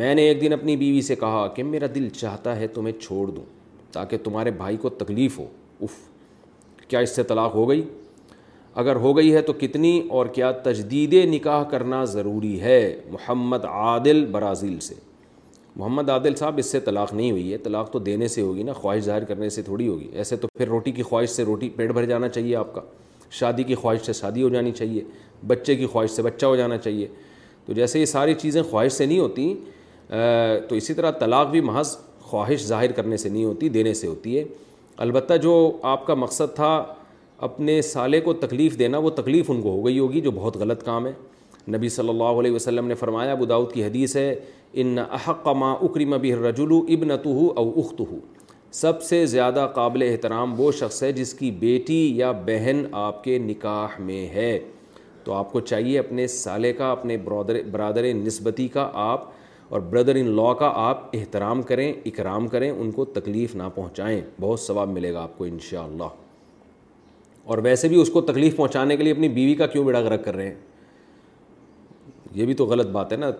میں 0.03 0.15
نے 0.15 0.23
ایک 0.29 0.41
دن 0.41 0.53
اپنی 0.53 0.77
بیوی 0.77 1.01
سے 1.03 1.15
کہا 1.17 1.47
کہ 1.55 1.63
میرا 1.65 1.87
دل 1.95 2.09
چاہتا 2.09 2.57
ہے 2.59 2.67
تمہیں 2.75 3.01
چھوڑ 3.01 3.27
دوں 3.31 3.45
تاکہ 3.93 4.19
تمہارے 4.25 4.51
بھائی 4.57 4.77
کو 4.77 4.89
تکلیف 4.89 5.39
ہو 5.39 5.47
اف 5.83 5.93
کیا 6.89 7.01
اس 7.01 7.15
سے 7.17 7.23
طلاق 7.29 7.55
ہو 7.55 7.69
گئی 7.69 7.83
اگر 8.81 8.97
ہو 9.05 9.17
گئی 9.17 9.33
ہے 9.35 9.41
تو 9.43 9.53
کتنی 9.61 9.91
اور 10.17 10.27
کیا 10.35 10.51
تجدید 10.63 11.15
نکاح 11.29 11.63
کرنا 11.71 12.03
ضروری 12.11 12.61
ہے 12.61 12.77
محمد 13.11 13.65
عادل 13.69 14.25
برازیل 14.33 14.79
سے 14.89 14.95
محمد 15.77 16.09
عادل 16.11 16.35
صاحب 16.37 16.59
اس 16.59 16.71
سے 16.73 16.81
طلاق 16.89 17.13
نہیں 17.13 17.31
ہوئی 17.31 17.53
ہے 17.53 17.57
طلاق 17.65 17.91
تو 17.93 17.99
دینے 18.09 18.29
سے 18.35 18.41
ہوگی 18.41 18.63
نا 18.69 18.73
خواہش 18.73 19.03
ظاہر 19.05 19.25
کرنے 19.31 19.49
سے 19.57 19.63
تھوڑی 19.69 19.89
ہوگی 19.89 20.09
ایسے 20.19 20.37
تو 20.45 20.49
پھر 20.59 20.69
روٹی 20.69 20.93
کی 20.99 21.03
خواہش 21.11 21.31
سے 21.31 21.45
روٹی 21.45 21.69
پیٹ 21.77 21.91
بھر 21.93 22.05
جانا 22.13 22.29
چاہیے 22.29 22.55
آپ 22.57 22.73
کا 22.75 22.81
شادی 23.41 23.63
کی 23.71 23.75
خواہش 23.81 24.03
سے 24.07 24.13
شادی 24.21 24.43
ہو 24.43 24.49
جانی 24.49 24.73
چاہیے 24.81 25.03
بچے 25.53 25.75
کی 25.77 25.87
خواہش 25.93 26.11
سے 26.17 26.23
بچہ 26.23 26.47
ہو 26.47 26.57
جانا 26.63 26.77
چاہیے 26.85 27.09
تو 27.67 27.73
جیسے 27.81 28.01
یہ 28.01 28.05
ساری 28.13 28.35
چیزیں 28.43 28.63
خواہش 28.71 28.93
سے 28.93 29.07
نہیں 29.07 29.19
ہوتی 29.19 29.53
تو 30.69 30.75
اسی 30.77 30.95
طرح 31.01 31.11
طلاق 31.25 31.51
بھی 31.51 31.61
محض 31.71 31.97
خواہش 32.31 32.67
ظاہر 32.67 32.93
کرنے 33.01 33.17
سے 33.25 33.29
نہیں 33.29 33.45
ہوتی 33.45 33.69
دینے 33.79 33.95
سے 34.03 34.07
ہوتی 34.07 34.39
ہے 34.39 34.45
البتہ 35.09 35.37
جو 35.43 35.57
آپ 35.95 36.07
کا 36.07 36.15
مقصد 36.27 36.55
تھا 36.55 36.71
اپنے 37.47 37.81
سالے 37.83 38.21
کو 38.21 38.33
تکلیف 38.45 38.79
دینا 38.79 38.99
وہ 38.99 39.11
تکلیف 39.17 39.51
ان 39.51 39.61
کو 39.63 39.73
ہو 39.73 39.85
گئی 39.85 39.99
ہوگی 39.99 40.21
جو 40.21 40.31
بہت 40.35 40.57
غلط 40.61 40.83
کام 40.85 41.07
ہے 41.07 41.13
نبی 41.77 41.89
صلی 41.97 42.09
اللہ 42.09 42.39
علیہ 42.41 42.51
وسلم 42.51 42.87
نے 42.89 42.95
فرمایا 43.03 43.35
داود 43.49 43.73
کی 43.73 43.85
حدیث 43.85 44.17
ہے 44.17 44.35
ان 44.83 44.97
احق 44.99 45.47
ما 45.57 45.71
اکریم 45.73 46.13
اب 46.13 46.25
رجولو 46.49 46.79
ابن 46.95 47.17
تو 47.23 47.33
ہو 47.37 47.53
ہو 48.01 48.19
سب 48.81 49.03
سے 49.03 49.25
زیادہ 49.27 49.67
قابل 49.75 50.03
احترام 50.11 50.61
وہ 50.61 50.71
شخص 50.81 51.03
ہے 51.03 51.13
جس 51.13 51.33
کی 51.35 51.51
بیٹی 51.61 52.01
یا 52.17 52.33
بہن 52.47 52.83
آپ 53.07 53.23
کے 53.25 53.39
نکاح 53.47 54.01
میں 54.07 54.27
ہے 54.35 54.59
تو 55.25 55.33
آپ 55.35 55.53
کو 55.53 55.61
چاہیے 55.71 55.99
اپنے 55.99 56.27
سالے 56.35 56.73
کا 56.83 56.91
اپنے 56.93 57.17
برادر 57.25 57.61
برادر 57.73 58.13
نسبتی 58.25 58.67
کا 58.77 58.89
آپ 59.11 59.27
اور 59.73 59.81
بردر 59.91 60.15
ان 60.21 60.27
لاء 60.37 60.53
کا 60.65 60.71
آپ 60.89 61.17
احترام 61.17 61.63
کریں 61.71 61.93
اکرام 61.93 62.47
کریں 62.57 62.71
ان 62.71 62.91
کو 62.93 63.05
تکلیف 63.19 63.55
نہ 63.63 63.69
پہنچائیں 63.75 64.21
بہت 64.41 64.61
ثواب 64.61 64.91
ملے 64.93 65.13
گا 65.15 65.23
آپ 65.23 65.39
کو 65.39 65.45
انشاءاللہ 65.45 66.03
اللہ 66.05 66.27
اور 67.53 67.59
ویسے 67.65 67.89
بھی 67.89 67.97
اس 68.01 68.09
کو 68.13 68.21
تکلیف 68.21 68.57
پہنچانے 68.57 68.97
کے 68.97 69.03
لیے 69.03 69.13
اپنی 69.13 69.29
بیوی 69.37 69.55
کا 69.59 69.67
کیوں 69.67 69.83
بڑا 69.85 70.01
غرق 70.05 70.25
کر 70.25 70.35
رہے 70.37 70.47
ہیں 70.47 70.57
یہ 72.35 72.47
بھی 72.47 72.55
تو 72.55 72.65
غلط 72.73 72.87
بات 72.93 73.13
ہے 73.13 73.17
نا 73.17 73.31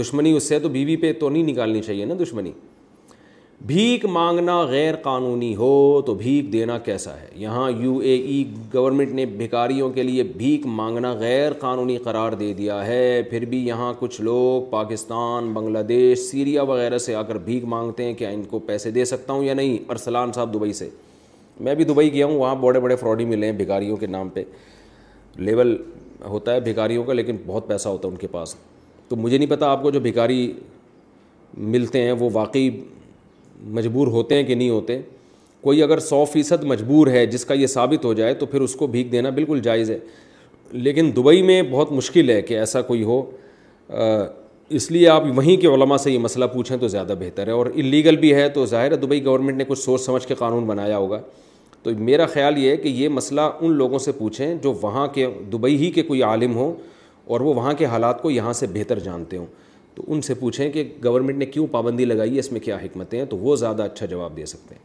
دشمنی 0.00 0.32
اس 0.36 0.48
سے 0.48 0.58
تو 0.60 0.68
بیوی 0.74 0.96
پہ 1.04 1.12
تو 1.20 1.28
نہیں 1.28 1.42
نکالنی 1.42 1.80
چاہیے 1.82 2.04
نا 2.04 2.14
دشمنی 2.22 2.52
بھیک 3.66 4.04
مانگنا 4.16 4.60
غیر 4.70 4.96
قانونی 5.02 5.54
ہو 5.56 5.70
تو 6.06 6.14
بھیک 6.14 6.52
دینا 6.52 6.76
کیسا 6.88 7.16
ہے 7.20 7.28
یہاں 7.44 7.70
یو 7.78 7.96
اے 7.98 8.14
ای 8.26 8.42
گورنمنٹ 8.74 9.12
نے 9.14 9.24
بھیکاریوں 9.40 9.88
کے 9.92 10.02
لیے 10.02 10.22
بھیک 10.42 10.66
مانگنا 10.82 11.12
غیر 11.24 11.52
قانونی 11.60 11.96
قرار 12.08 12.32
دے 12.42 12.52
دیا 12.58 12.84
ہے 12.86 13.22
پھر 13.30 13.44
بھی 13.54 13.66
یہاں 13.66 13.92
کچھ 14.00 14.20
لوگ 14.28 14.68
پاکستان 14.70 15.52
بنگلہ 15.54 15.82
دیش 15.94 16.18
سیریا 16.30 16.62
وغیرہ 16.74 16.98
سے 17.08 17.14
آ 17.14 17.22
کر 17.28 17.38
بھیک 17.48 17.64
مانگتے 17.76 18.04
ہیں 18.04 18.14
کیا 18.18 18.28
ان 18.36 18.44
کو 18.50 18.58
پیسے 18.68 18.90
دے 18.98 19.04
سکتا 19.14 19.32
ہوں 19.32 19.44
یا 19.44 19.54
نہیں 19.62 19.78
ارسلان 19.92 20.32
صاحب 20.36 20.54
دبئی 20.54 20.72
سے 20.82 20.88
میں 21.64 21.74
بھی 21.74 21.84
دبئی 21.84 22.12
گیا 22.12 22.26
ہوں 22.26 22.36
وہاں 22.38 22.54
بڑے 22.60 22.80
بڑے 22.80 22.96
فراڈی 22.96 23.24
ملے 23.24 23.46
ہیں 23.46 23.52
بھکاریوں 23.58 23.96
کے 23.96 24.06
نام 24.06 24.28
پہ 24.32 24.42
لیول 25.38 25.76
ہوتا 26.28 26.54
ہے 26.54 26.60
بھکاریوں 26.60 27.04
کا 27.04 27.12
لیکن 27.12 27.36
بہت 27.46 27.66
پیسہ 27.68 27.88
ہوتا 27.88 28.08
ہے 28.08 28.12
ان 28.12 28.18
کے 28.18 28.26
پاس 28.30 28.54
تو 29.08 29.16
مجھے 29.16 29.36
نہیں 29.38 29.50
پتا 29.50 29.70
آپ 29.70 29.82
کو 29.82 29.90
جو 29.90 30.00
بھکاری 30.00 30.52
ملتے 31.56 32.02
ہیں 32.02 32.12
وہ 32.18 32.28
واقعی 32.32 32.68
مجبور 33.76 34.06
ہوتے 34.14 34.34
ہیں 34.34 34.42
کہ 34.44 34.54
نہیں 34.54 34.70
ہوتے 34.70 35.00
کوئی 35.62 35.82
اگر 35.82 35.98
سو 35.98 36.24
فیصد 36.32 36.64
مجبور 36.64 37.06
ہے 37.10 37.24
جس 37.26 37.44
کا 37.44 37.54
یہ 37.54 37.66
ثابت 37.66 38.04
ہو 38.04 38.12
جائے 38.14 38.34
تو 38.42 38.46
پھر 38.46 38.60
اس 38.60 38.74
کو 38.76 38.86
بھیک 38.86 39.10
دینا 39.12 39.30
بالکل 39.38 39.60
جائز 39.62 39.90
ہے 39.90 39.98
لیکن 40.72 41.10
دبئی 41.16 41.42
میں 41.42 41.60
بہت 41.70 41.92
مشکل 41.92 42.30
ہے 42.30 42.40
کہ 42.42 42.58
ایسا 42.58 42.82
کوئی 42.82 43.02
ہو 43.04 43.22
اس 44.78 44.90
لیے 44.90 45.08
آپ 45.08 45.24
وہیں 45.36 45.56
کے 45.62 45.66
علماء 45.66 45.96
سے 46.02 46.10
یہ 46.12 46.18
مسئلہ 46.18 46.44
پوچھیں 46.54 46.76
تو 46.76 46.88
زیادہ 46.88 47.14
بہتر 47.18 47.46
ہے 47.46 47.52
اور 47.52 47.66
اللیگل 47.74 48.16
بھی 48.20 48.34
ہے 48.34 48.48
تو 48.54 48.64
ظاہر 48.66 48.90
ہے 48.92 48.96
دبئی 49.06 49.24
گورنمنٹ 49.24 49.56
نے 49.56 49.64
کچھ 49.68 49.78
سوچ 49.78 50.00
سمجھ 50.00 50.26
کے 50.26 50.34
قانون 50.38 50.64
بنایا 50.66 50.96
ہوگا 50.96 51.20
تو 51.86 51.92
میرا 52.04 52.24
خیال 52.26 52.56
یہ 52.58 52.70
ہے 52.70 52.76
کہ 52.76 52.88
یہ 52.88 53.08
مسئلہ 53.08 53.40
ان 53.60 53.72
لوگوں 53.76 53.98
سے 54.04 54.12
پوچھیں 54.12 54.54
جو 54.62 54.72
وہاں 54.80 55.06
کے 55.14 55.26
دبئی 55.52 55.76
ہی 55.82 55.90
کے 55.94 56.02
کوئی 56.02 56.22
عالم 56.22 56.54
ہوں 56.54 56.72
اور 57.34 57.40
وہ 57.40 57.52
وہاں 57.54 57.72
کے 57.78 57.84
حالات 57.92 58.22
کو 58.22 58.30
یہاں 58.30 58.52
سے 58.52 58.66
بہتر 58.72 58.98
جانتے 59.00 59.36
ہوں 59.36 59.46
تو 59.94 60.02
ان 60.12 60.20
سے 60.22 60.34
پوچھیں 60.40 60.70
کہ 60.72 60.82
گورنمنٹ 61.04 61.38
نے 61.38 61.46
کیوں 61.46 61.66
پابندی 61.72 62.04
لگائی 62.04 62.34
ہے 62.34 62.38
اس 62.38 62.50
میں 62.52 62.60
کیا 62.60 62.76
حکمتیں 62.82 63.18
ہیں 63.18 63.26
تو 63.26 63.36
وہ 63.38 63.54
زیادہ 63.56 63.82
اچھا 63.82 64.06
جواب 64.06 64.36
دے 64.36 64.46
سکتے 64.46 64.74
ہیں 64.74 64.82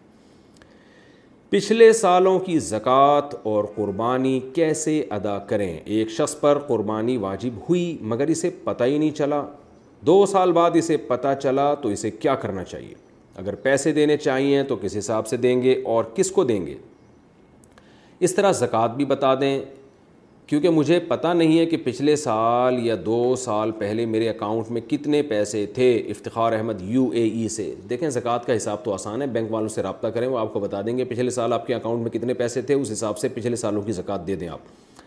پچھلے 1.51 1.91
سالوں 2.01 2.37
کی 2.39 2.57
زکوٰۃ 2.67 3.33
اور 3.51 3.63
قربانی 3.75 4.39
کیسے 4.55 4.97
ادا 5.19 5.37
کریں 5.49 5.73
ایک 5.85 6.09
شخص 6.17 6.39
پر 6.39 6.59
قربانی 6.67 7.17
واجب 7.25 7.53
ہوئی 7.69 7.97
مگر 8.13 8.27
اسے 8.35 8.49
پتہ 8.63 8.83
ہی 8.83 8.97
نہیں 8.97 9.11
چلا 9.17 9.41
دو 10.07 10.25
سال 10.31 10.51
بعد 10.51 10.75
اسے 10.83 10.97
پتہ 11.07 11.33
چلا 11.41 11.73
تو 11.81 11.89
اسے 11.89 12.11
کیا 12.11 12.35
کرنا 12.45 12.63
چاہیے 12.63 12.93
اگر 13.41 13.55
پیسے 13.65 13.91
دینے 13.93 14.17
چاہیے 14.17 14.63
تو 14.67 14.75
کس 14.81 14.97
حساب 14.97 15.27
سے 15.27 15.37
دیں 15.37 15.61
گے 15.61 15.75
اور 15.93 16.03
کس 16.15 16.31
کو 16.31 16.43
دیں 16.43 16.65
گے 16.67 16.73
اس 18.25 18.33
طرح 18.35 18.51
زکوٰۃ 18.53 18.95
بھی 18.95 19.05
بتا 19.05 19.33
دیں 19.41 19.57
کیونکہ 20.47 20.69
مجھے 20.69 20.97
پتہ 21.07 21.27
نہیں 21.35 21.57
ہے 21.59 21.65
کہ 21.65 21.77
پچھلے 21.83 22.15
سال 22.23 22.75
یا 22.85 22.95
دو 23.05 23.35
سال 23.43 23.71
پہلے 23.77 24.05
میرے 24.05 24.27
اکاؤنٹ 24.29 24.69
میں 24.71 24.81
کتنے 24.89 25.21
پیسے 25.29 25.65
تھے 25.75 25.87
Iftikhar 26.09 26.53
Ahmed 26.53 26.81
U 26.93 27.07
A 27.13 27.21
E 27.29 27.47
سے 27.49 27.73
دیکھیں 27.89 28.09
زکوٰۃ 28.17 28.45
کا 28.47 28.55
حساب 28.57 28.83
تو 28.85 28.93
آسان 28.93 29.21
ہے 29.21 29.27
بینک 29.37 29.51
والوں 29.53 29.67
سے 29.77 29.83
رابطہ 29.83 30.07
کریں 30.13 30.27
وہ 30.27 30.37
آپ 30.39 30.51
کو 30.53 30.59
بتا 30.59 30.81
دیں 30.85 30.97
گے 30.97 31.05
پچھلے 31.13 31.29
سال 31.39 31.53
آپ 31.53 31.65
کے 31.67 31.73
اکاؤنٹ 31.75 32.01
میں 32.03 32.11
کتنے 32.19 32.33
پیسے 32.43 32.61
تھے 32.67 32.73
اس 32.73 32.91
حساب 32.91 33.17
سے 33.19 33.29
پچھلے 33.35 33.55
سالوں 33.63 33.81
کی 33.85 33.91
زکوٰۃ 34.01 34.27
دے 34.27 34.35
دیں 34.43 34.47
آپ 34.57 35.01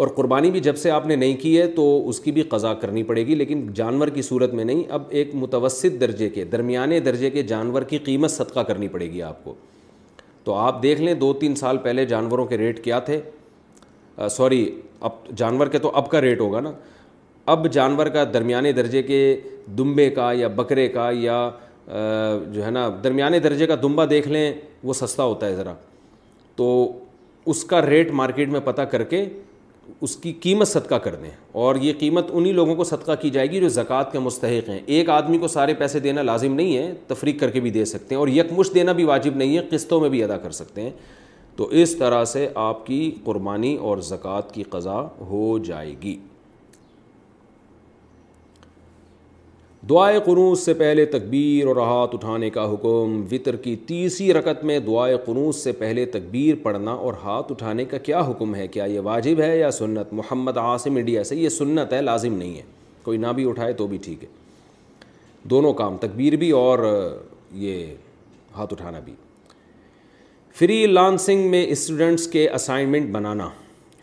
اور 0.00 0.08
قربانی 0.16 0.50
بھی 0.50 0.60
جب 0.68 0.76
سے 0.78 0.90
آپ 0.90 1.06
نے 1.06 1.16
نہیں 1.16 1.36
کی 1.42 1.58
ہے 1.60 1.66
تو 1.80 2.08
اس 2.08 2.20
کی 2.20 2.32
بھی 2.32 2.42
قضا 2.50 2.74
کرنی 2.82 3.02
پڑے 3.12 3.26
گی 3.26 3.34
لیکن 3.34 3.66
جانور 3.74 4.08
کی 4.14 4.22
صورت 4.22 4.54
میں 4.54 4.64
نہیں 4.64 4.82
اب 4.98 5.02
ایک 5.20 5.30
متوسط 5.34 6.00
درجے 6.00 6.28
کے 6.38 6.44
درمیانے 6.52 7.00
درجے 7.08 7.30
کے 7.38 7.42
جانور 7.52 7.82
کی 7.94 7.98
قیمت 8.10 8.30
صدقہ 8.30 8.60
کرنی 8.70 8.88
پڑے 8.88 9.10
گی 9.12 9.22
آپ 9.32 9.42
کو 9.44 9.54
تو 10.48 10.52
آپ 10.54 10.82
دیکھ 10.82 11.00
لیں 11.00 11.12
دو 11.20 11.32
تین 11.40 11.54
سال 11.54 11.78
پہلے 11.78 12.04
جانوروں 12.10 12.44
کے 12.46 12.56
ریٹ 12.58 12.82
کیا 12.84 12.98
تھے 13.08 13.18
سوری 14.30 14.60
اب 15.08 15.10
جانور 15.36 15.66
کے 15.72 15.78
تو 15.78 15.90
اب 15.96 16.08
کا 16.10 16.20
ریٹ 16.20 16.40
ہوگا 16.40 16.60
نا 16.60 16.70
اب 17.54 17.66
جانور 17.72 18.06
کا 18.14 18.22
درمیانے 18.34 18.72
درجے 18.78 19.02
کے 19.10 19.18
دمبے 19.78 20.08
کا 20.18 20.30
یا 20.34 20.48
بکرے 20.60 20.86
کا 20.96 21.08
یا 21.14 21.42
جو 22.52 22.64
ہے 22.64 22.70
نا 22.76 22.88
درمیانے 23.04 23.38
درجے 23.48 23.66
کا 23.66 23.74
دمبا 23.82 24.04
دیکھ 24.10 24.28
لیں 24.28 24.50
وہ 24.88 24.92
سستا 25.00 25.22
ہوتا 25.24 25.46
ہے 25.46 25.54
ذرا 25.56 25.74
تو 26.56 26.68
اس 27.50 27.62
کا 27.72 27.82
ریٹ 27.86 28.10
مارکیٹ 28.22 28.48
میں 28.52 28.60
پتہ 28.64 28.82
کر 28.94 29.02
کے 29.12 29.24
اس 30.02 30.14
کی 30.22 30.32
قیمت 30.40 30.68
صدقہ 30.68 30.94
کر 31.04 31.14
دیں 31.22 31.30
اور 31.64 31.76
یہ 31.80 31.92
قیمت 31.98 32.28
انہی 32.32 32.52
لوگوں 32.52 32.74
کو 32.76 32.84
صدقہ 32.84 33.12
کی 33.20 33.30
جائے 33.30 33.50
گی 33.50 33.60
جو 33.60 33.68
زکوٰۃ 33.76 34.10
کے 34.12 34.18
مستحق 34.18 34.68
ہیں 34.70 34.78
ایک 34.96 35.10
آدمی 35.10 35.38
کو 35.38 35.48
سارے 35.48 35.74
پیسے 35.78 36.00
دینا 36.00 36.22
لازم 36.22 36.54
نہیں 36.54 36.76
ہے 36.76 36.92
تفریق 37.08 37.40
کر 37.40 37.50
کے 37.50 37.60
بھی 37.60 37.70
دے 37.70 37.84
سکتے 37.84 38.14
ہیں 38.14 38.18
اور 38.20 38.28
یکمش 38.28 38.72
دینا 38.74 38.92
بھی 38.98 39.04
واجب 39.04 39.36
نہیں 39.36 39.56
ہے 39.56 39.62
قسطوں 39.70 40.00
میں 40.00 40.08
بھی 40.08 40.22
ادا 40.24 40.36
کر 40.42 40.50
سکتے 40.60 40.82
ہیں 40.82 40.90
تو 41.56 41.66
اس 41.82 41.96
طرح 41.98 42.24
سے 42.32 42.48
آپ 42.70 42.86
کی 42.86 43.10
قربانی 43.24 43.74
اور 43.88 43.98
زکوٰۃ 44.08 44.52
کی 44.54 44.62
قضا 44.70 45.00
ہو 45.30 45.56
جائے 45.66 45.94
گی 46.02 46.16
دعائے 49.90 50.18
قنوس 50.24 50.60
سے 50.64 50.72
پہلے 50.74 51.04
تکبیر 51.12 51.66
اور 51.66 51.76
ہاتھ 51.76 52.14
اٹھانے 52.14 52.48
کا 52.50 52.64
حکم 52.72 53.20
وطر 53.30 53.56
کی 53.66 53.74
تیسری 53.86 54.32
رکت 54.34 54.64
میں 54.70 54.78
دعائے 54.86 55.16
قنوس 55.26 55.62
سے 55.64 55.72
پہلے 55.82 56.04
تکبیر 56.16 56.54
پڑھنا 56.62 56.92
اور 57.04 57.14
ہاتھ 57.22 57.52
اٹھانے 57.52 57.84
کا 57.92 57.98
کیا 58.08 58.20
حکم 58.30 58.54
ہے 58.54 58.66
کیا 58.74 58.84
یہ 58.94 59.00
واجب 59.04 59.40
ہے 59.40 59.56
یا 59.58 59.70
سنت 59.76 60.12
محمد 60.20 60.56
عاصم 60.62 60.96
انڈیا 60.96 61.22
سے 61.30 61.36
یہ 61.36 61.48
سنت 61.58 61.92
ہے 61.92 62.00
لازم 62.02 62.34
نہیں 62.38 62.56
ہے 62.56 62.62
کوئی 63.04 63.18
نہ 63.26 63.32
بھی 63.36 63.48
اٹھائے 63.50 63.72
تو 63.80 63.86
بھی 63.92 63.98
ٹھیک 64.04 64.24
ہے 64.24 64.28
دونوں 65.50 65.72
کام 65.80 65.96
تکبیر 66.00 66.36
بھی 66.44 66.50
اور 66.62 66.78
یہ 67.66 67.84
ہاتھ 68.56 68.72
اٹھانا 68.72 68.98
بھی 69.04 69.12
فری 70.58 70.84
لانسنگ 70.86 71.48
میں 71.50 71.64
اسٹوڈنٹس 71.76 72.26
کے 72.32 72.48
اسائنمنٹ 72.54 73.10
بنانا 73.12 73.48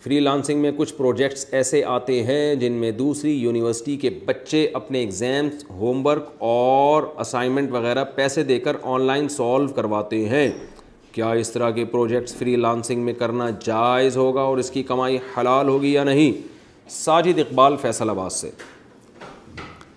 فری 0.06 0.20
لانسنگ 0.20 0.60
میں 0.62 0.70
کچھ 0.78 0.94
پروجیکٹس 0.94 1.46
ایسے 1.58 1.84
آتے 1.92 2.22
ہیں 2.24 2.56
جن 2.60 2.72
میں 2.80 2.92
دوسری 2.98 3.32
یونیورسٹی 3.42 3.96
کے 4.02 4.10
بچے 4.26 4.60
اپنے 4.80 5.00
ایگزامس 5.00 5.64
ہوم 5.78 6.06
ورک 6.06 6.26
اور 6.50 7.04
اسائنمنٹ 7.22 7.72
وغیرہ 7.72 8.04
پیسے 8.16 8.44
دے 8.50 8.58
کر 8.66 8.76
آن 8.94 9.06
لائن 9.06 9.30
سالو 9.36 9.68
کرواتے 9.76 10.20
ہیں 10.30 10.48
کیا 11.12 11.30
اس 11.44 11.52
طرح 11.52 11.70
کے 11.80 11.86
پروجیکٹس 11.94 12.36
فری 12.40 12.56
لانسنگ 12.56 13.02
میں 13.06 13.14
کرنا 13.20 13.50
جائز 13.66 14.18
ہوگا 14.18 14.42
اور 14.52 14.58
اس 14.66 14.70
کی 14.72 14.84
کمائی 14.92 15.18
حلال 15.38 15.68
ہوگی 15.70 15.94
یا 15.94 16.04
نہیں 16.12 16.32
ساجد 17.04 17.40
اقبال 17.48 17.78
فیصل 17.82 18.10
آباد 18.10 18.30
سے 18.40 18.50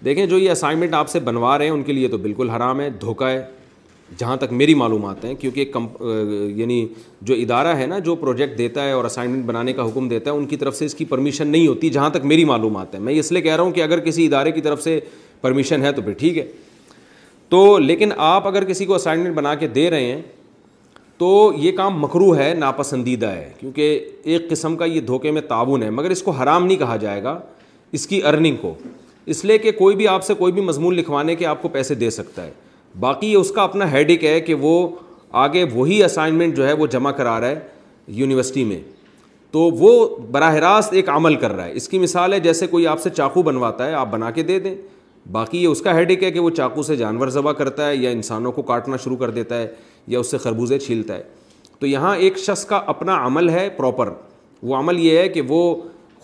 دیکھیں 0.04 0.24
جو 0.24 0.38
یہ 0.38 0.50
اسائنمنٹ 0.50 0.94
آپ 0.94 1.08
سے 1.16 1.20
بنوا 1.30 1.56
رہے 1.58 1.64
ہیں 1.64 1.72
ان 1.72 1.82
کے 1.82 1.92
لیے 1.92 2.08
تو 2.08 2.18
بالکل 2.28 2.50
حرام 2.50 2.80
ہے 2.80 2.90
دھوکہ 3.00 3.24
ہے 3.24 3.44
جہاں 4.16 4.36
تک 4.36 4.52
میری 4.52 4.74
معلومات 4.74 5.24
ہیں 5.24 5.34
کیونکہ 5.38 5.64
یعنی 6.56 6.86
جو 7.22 7.34
ادارہ 7.34 7.76
ہے 7.78 7.86
نا 7.86 7.98
جو 8.04 8.14
پروجیکٹ 8.16 8.56
دیتا 8.58 8.84
ہے 8.84 8.92
اور 8.92 9.04
اسائنمنٹ 9.04 9.44
بنانے 9.46 9.72
کا 9.72 9.86
حکم 9.86 10.08
دیتا 10.08 10.30
ہے 10.30 10.36
ان 10.36 10.46
کی 10.46 10.56
طرف 10.56 10.76
سے 10.76 10.84
اس 10.86 10.94
کی 10.94 11.04
پرمیشن 11.08 11.48
نہیں 11.48 11.66
ہوتی 11.66 11.88
جہاں 11.90 12.10
تک 12.10 12.24
میری 12.24 12.44
معلومات 12.44 12.94
ہیں 12.94 13.00
میں 13.02 13.14
اس 13.18 13.30
لیے 13.32 13.42
کہہ 13.42 13.54
رہا 13.56 13.64
ہوں 13.64 13.72
کہ 13.72 13.82
اگر 13.82 14.00
کسی 14.04 14.26
ادارے 14.26 14.52
کی 14.52 14.60
طرف 14.60 14.82
سے 14.82 14.98
پرمیشن 15.40 15.84
ہے 15.84 15.92
تو 15.92 16.02
پھر 16.02 16.12
ٹھیک 16.18 16.38
ہے 16.38 16.44
تو 17.48 17.78
لیکن 17.78 18.10
آپ 18.16 18.46
اگر 18.46 18.64
کسی 18.64 18.84
کو 18.86 18.94
اسائنمنٹ 18.94 19.34
بنا 19.34 19.54
کے 19.60 19.66
دے 19.74 19.88
رہے 19.90 20.04
ہیں 20.10 20.20
تو 21.18 21.52
یہ 21.58 21.72
کام 21.76 21.98
مکرو 22.00 22.34
ہے 22.36 22.52
ناپسندیدہ 22.58 23.26
ہے 23.26 23.50
کیونکہ 23.60 24.08
ایک 24.24 24.48
قسم 24.50 24.76
کا 24.76 24.84
یہ 24.84 25.00
دھوکے 25.06 25.30
میں 25.30 25.42
تعاون 25.48 25.82
ہے 25.82 25.88
مگر 25.90 26.10
اس 26.10 26.22
کو 26.22 26.30
حرام 26.42 26.66
نہیں 26.66 26.76
کہا 26.78 26.96
جائے 26.96 27.22
گا 27.22 27.38
اس 27.98 28.06
کی 28.06 28.20
ارننگ 28.26 28.56
کو 28.60 28.72
اس 29.32 29.44
لیے 29.44 29.56
کہ 29.58 29.72
کوئی 29.78 29.96
بھی 29.96 30.06
آپ 30.08 30.24
سے 30.24 30.34
کوئی 30.34 30.52
بھی 30.52 30.62
مضمون 30.62 30.94
لکھوانے 30.94 31.34
کے 31.36 31.46
آپ 31.46 31.62
کو 31.62 31.68
پیسے 31.68 31.94
دے 31.94 32.10
سکتا 32.10 32.44
ہے 32.46 32.50
باقی 33.00 33.30
یہ 33.32 33.36
اس 33.36 33.50
کا 33.52 33.62
اپنا 33.62 33.90
ہیڈک 33.92 34.24
ہے 34.24 34.38
کہ 34.40 34.54
وہ 34.60 34.76
آگے 35.40 35.64
وہی 35.72 36.02
اسائنمنٹ 36.04 36.56
جو 36.56 36.66
ہے 36.66 36.72
وہ 36.72 36.86
جمع 36.90 37.10
کرا 37.16 37.38
رہا 37.40 37.48
ہے 37.48 37.58
یونیورسٹی 38.18 38.64
میں 38.64 38.80
تو 39.52 39.60
وہ 39.78 40.06
براہ 40.30 40.54
راست 40.64 40.92
ایک 40.92 41.08
عمل 41.08 41.34
کر 41.40 41.52
رہا 41.56 41.64
ہے 41.66 41.72
اس 41.76 41.88
کی 41.88 41.98
مثال 41.98 42.32
ہے 42.32 42.38
جیسے 42.40 42.66
کوئی 42.66 42.86
آپ 42.86 43.00
سے 43.00 43.10
چاقو 43.10 43.42
بنواتا 43.42 43.86
ہے 43.86 43.94
آپ 43.94 44.10
بنا 44.10 44.30
کے 44.30 44.42
دے 44.50 44.58
دیں 44.60 44.74
باقی 45.32 45.62
یہ 45.62 45.66
اس 45.68 45.80
کا 45.82 45.94
ہیڈک 45.96 46.22
ہے 46.24 46.30
کہ 46.32 46.40
وہ 46.40 46.50
چاقو 46.56 46.82
سے 46.82 46.96
جانور 46.96 47.28
ذبح 47.28 47.52
کرتا 47.56 47.88
ہے 47.88 47.96
یا 47.96 48.10
انسانوں 48.10 48.52
کو 48.52 48.62
کاٹنا 48.72 48.96
شروع 49.04 49.16
کر 49.16 49.30
دیتا 49.30 49.60
ہے 49.60 49.66
یا 50.08 50.18
اس 50.18 50.30
سے 50.30 50.38
خربوزے 50.38 50.78
چھیلتا 50.78 51.14
ہے 51.16 51.22
تو 51.78 51.86
یہاں 51.86 52.14
ایک 52.16 52.38
شخص 52.38 52.64
کا 52.66 52.80
اپنا 52.92 53.16
عمل 53.26 53.50
ہے 53.50 53.68
پراپر 53.76 54.12
وہ 54.62 54.76
عمل 54.76 54.98
یہ 55.00 55.18
ہے 55.18 55.28
کہ 55.28 55.40
وہ 55.48 55.60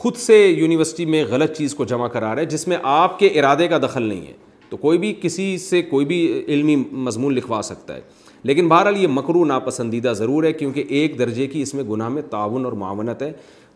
خود 0.03 0.16
سے 0.19 0.39
یونیورسٹی 0.47 1.05
میں 1.07 1.24
غلط 1.31 1.57
چیز 1.57 1.74
کو 1.74 1.85
جمع 1.91 2.07
کرا 2.09 2.35
رہا 2.35 2.41
ہے 2.41 2.47
جس 2.47 2.66
میں 2.69 2.77
آپ 2.93 3.19
کے 3.19 3.27
ارادے 3.41 3.69
کا 3.69 3.78
دخل 3.82 4.03
نہیں 4.03 4.27
ہے 4.27 4.32
تو 4.74 4.78
کوئی 4.80 4.98
بھی 4.98 5.12
کسی 5.22 5.46
سے 5.68 5.80
کوئی 5.90 6.06
بھی 6.06 6.16
علمی 6.52 6.74
مضمون 6.76 7.34
لکھوا 7.34 7.60
سکتا 7.64 7.94
ہے 7.96 8.01
لیکن 8.48 8.68
بہرحال 8.68 8.96
یہ 9.02 9.09
مکرو 9.10 9.44
ناپسندیدہ 9.46 10.12
ضرور 10.16 10.44
ہے 10.44 10.52
کیونکہ 10.52 10.84
ایک 11.01 11.18
درجے 11.18 11.46
کی 11.52 11.60
اس 11.62 11.74
میں 11.74 11.84
گناہ 11.90 12.09
میں 12.14 12.22
تعاون 12.30 12.64
اور 12.64 12.72
معاونت 12.82 13.22
ہے 13.22 13.30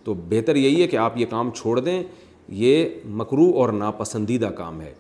تو 0.04 0.14
بہتر 0.28 0.56
یہی 0.56 0.82
ہے 0.82 0.86
کہ 0.86 0.96
آپ 1.04 1.18
یہ 1.20 1.26
کام 1.30 1.50
چھوڑ 1.60 1.78
دیں 1.80 2.02
یہ 2.64 2.84
مکرو 3.20 3.50
اور 3.60 3.72
ناپسندیدہ 3.82 4.50
کام 4.56 4.80
ہے 4.80 4.92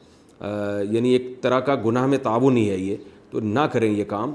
یعنی 0.92 1.10
ایک 1.12 1.30
طرح 1.42 1.60
کا 1.70 1.74
گناہ 1.86 2.06
میں 2.06 2.18
تعاون 2.22 2.56
ہی 2.56 2.68
ہے 2.70 2.76
یہ 2.78 2.96
تو 3.30 3.40
نہ 3.40 3.60
کریں 3.72 3.90
یہ 3.90 4.04
کام 4.08 4.34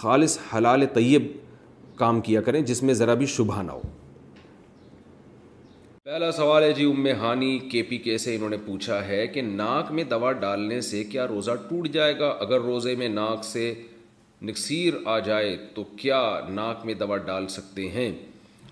خالص 0.00 0.38
حلال 0.54 0.84
طیب 0.94 1.26
کام 1.98 2.20
کیا 2.30 2.40
کریں 2.46 2.60
جس 2.72 2.82
میں 2.82 2.94
ذرا 3.02 3.14
بھی 3.22 3.26
شبہ 3.36 3.62
نہ 3.62 3.72
ہو 3.72 3.80
پہلا 6.04 6.30
سوال 6.36 6.62
ہے 6.62 6.72
جی 6.74 6.84
ہانی 7.18 7.58
کے 7.72 7.82
پی 7.88 7.96
کے 8.04 8.16
سے 8.18 8.34
انہوں 8.36 8.50
نے 8.50 8.56
پوچھا 8.64 8.96
ہے 9.06 9.26
کہ 9.34 9.42
ناک 9.42 9.90
میں 9.98 10.04
دوا 10.10 10.30
ڈالنے 10.44 10.80
سے 10.86 11.02
کیا 11.10 11.26
روزہ 11.28 11.50
ٹوٹ 11.68 11.88
جائے 11.96 12.18
گا 12.18 12.28
اگر 12.46 12.60
روزے 12.60 12.94
میں 12.98 13.08
ناک 13.08 13.44
سے 13.44 13.72
نکسیر 14.48 14.94
آ 15.12 15.18
جائے 15.28 15.56
تو 15.74 15.84
کیا 15.96 16.20
ناک 16.54 16.84
میں 16.86 16.94
دوا 17.02 17.16
ڈال 17.26 17.46
سکتے 17.56 17.88
ہیں 17.90 18.10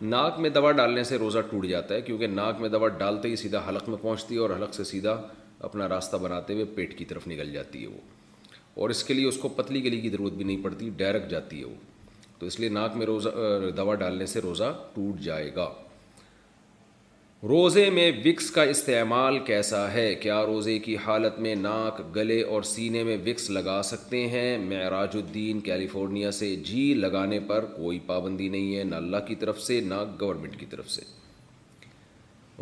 ناک 0.02 0.40
میں 0.40 0.50
دوا 0.56 0.72
ڈالنے 0.80 1.04
سے 1.12 1.18
روزہ 1.18 1.38
ٹوٹ 1.50 1.66
جاتا 1.66 1.94
ہے 1.94 2.00
کیونکہ 2.08 2.26
ناک 2.34 2.60
میں 2.60 2.68
دوا 2.68 2.88
ڈالتے 3.04 3.28
ہی 3.28 3.36
سیدھا 3.44 3.60
حلق 3.68 3.88
میں 3.88 3.96
پہنچتی 4.02 4.34
ہے 4.34 4.40
اور 4.40 4.50
حلق 4.56 4.74
سے 4.74 4.84
سیدھا 4.90 5.14
اپنا 5.70 5.88
راستہ 5.88 6.16
بناتے 6.22 6.54
ہوئے 6.54 6.64
پیٹ 6.74 6.96
کی 6.98 7.04
طرف 7.12 7.28
نکل 7.28 7.52
جاتی 7.52 7.82
ہے 7.82 7.86
وہ 7.88 8.80
اور 8.80 8.90
اس 8.96 9.04
کے 9.04 9.14
لیے 9.14 9.26
اس 9.28 9.36
کو 9.42 9.48
پتلی 9.62 9.84
گلی 9.84 10.00
کی 10.00 10.10
ضرورت 10.16 10.32
بھی 10.32 10.44
نہیں 10.44 10.64
پڑتی 10.64 10.90
ڈائریکٹ 10.96 11.30
جاتی 11.30 11.60
ہے 11.60 11.64
وہ 11.64 12.10
تو 12.38 12.46
اس 12.46 12.58
لیے 12.60 12.68
ناک 12.80 12.96
میں 12.96 13.06
روزہ 13.06 13.30
دوا 13.76 13.94
ڈالنے 14.04 14.26
سے 14.34 14.40
روزہ 14.50 14.72
ٹوٹ 14.94 15.20
جائے 15.30 15.50
گا 15.56 15.68
روزے 17.48 17.88
میں 17.90 18.10
وکس 18.24 18.50
کا 18.52 18.62
استعمال 18.70 19.38
کیسا 19.44 19.78
ہے 19.92 20.14
کیا 20.22 20.40
روزے 20.46 20.78
کی 20.86 20.96
حالت 21.04 21.38
میں 21.40 21.54
ناک 21.56 22.00
گلے 22.16 22.40
اور 22.54 22.62
سینے 22.70 23.02
میں 23.04 23.16
وکس 23.26 23.48
لگا 23.50 23.80
سکتے 23.90 24.18
ہیں 24.30 24.58
معراج 24.64 25.16
الدین 25.22 25.60
کیلیفورنیا 25.68 26.30
سے 26.38 26.54
جی 26.64 26.82
لگانے 26.94 27.38
پر 27.48 27.64
کوئی 27.76 27.98
پابندی 28.06 28.48
نہیں 28.48 28.76
ہے 28.76 28.84
نہ 28.84 28.94
اللہ 28.94 29.24
کی 29.28 29.34
طرف 29.44 29.60
سے 29.62 29.80
نہ 29.84 30.02
گورنمنٹ 30.20 30.58
کی 30.60 30.66
طرف 30.70 30.90
سے 30.90 31.02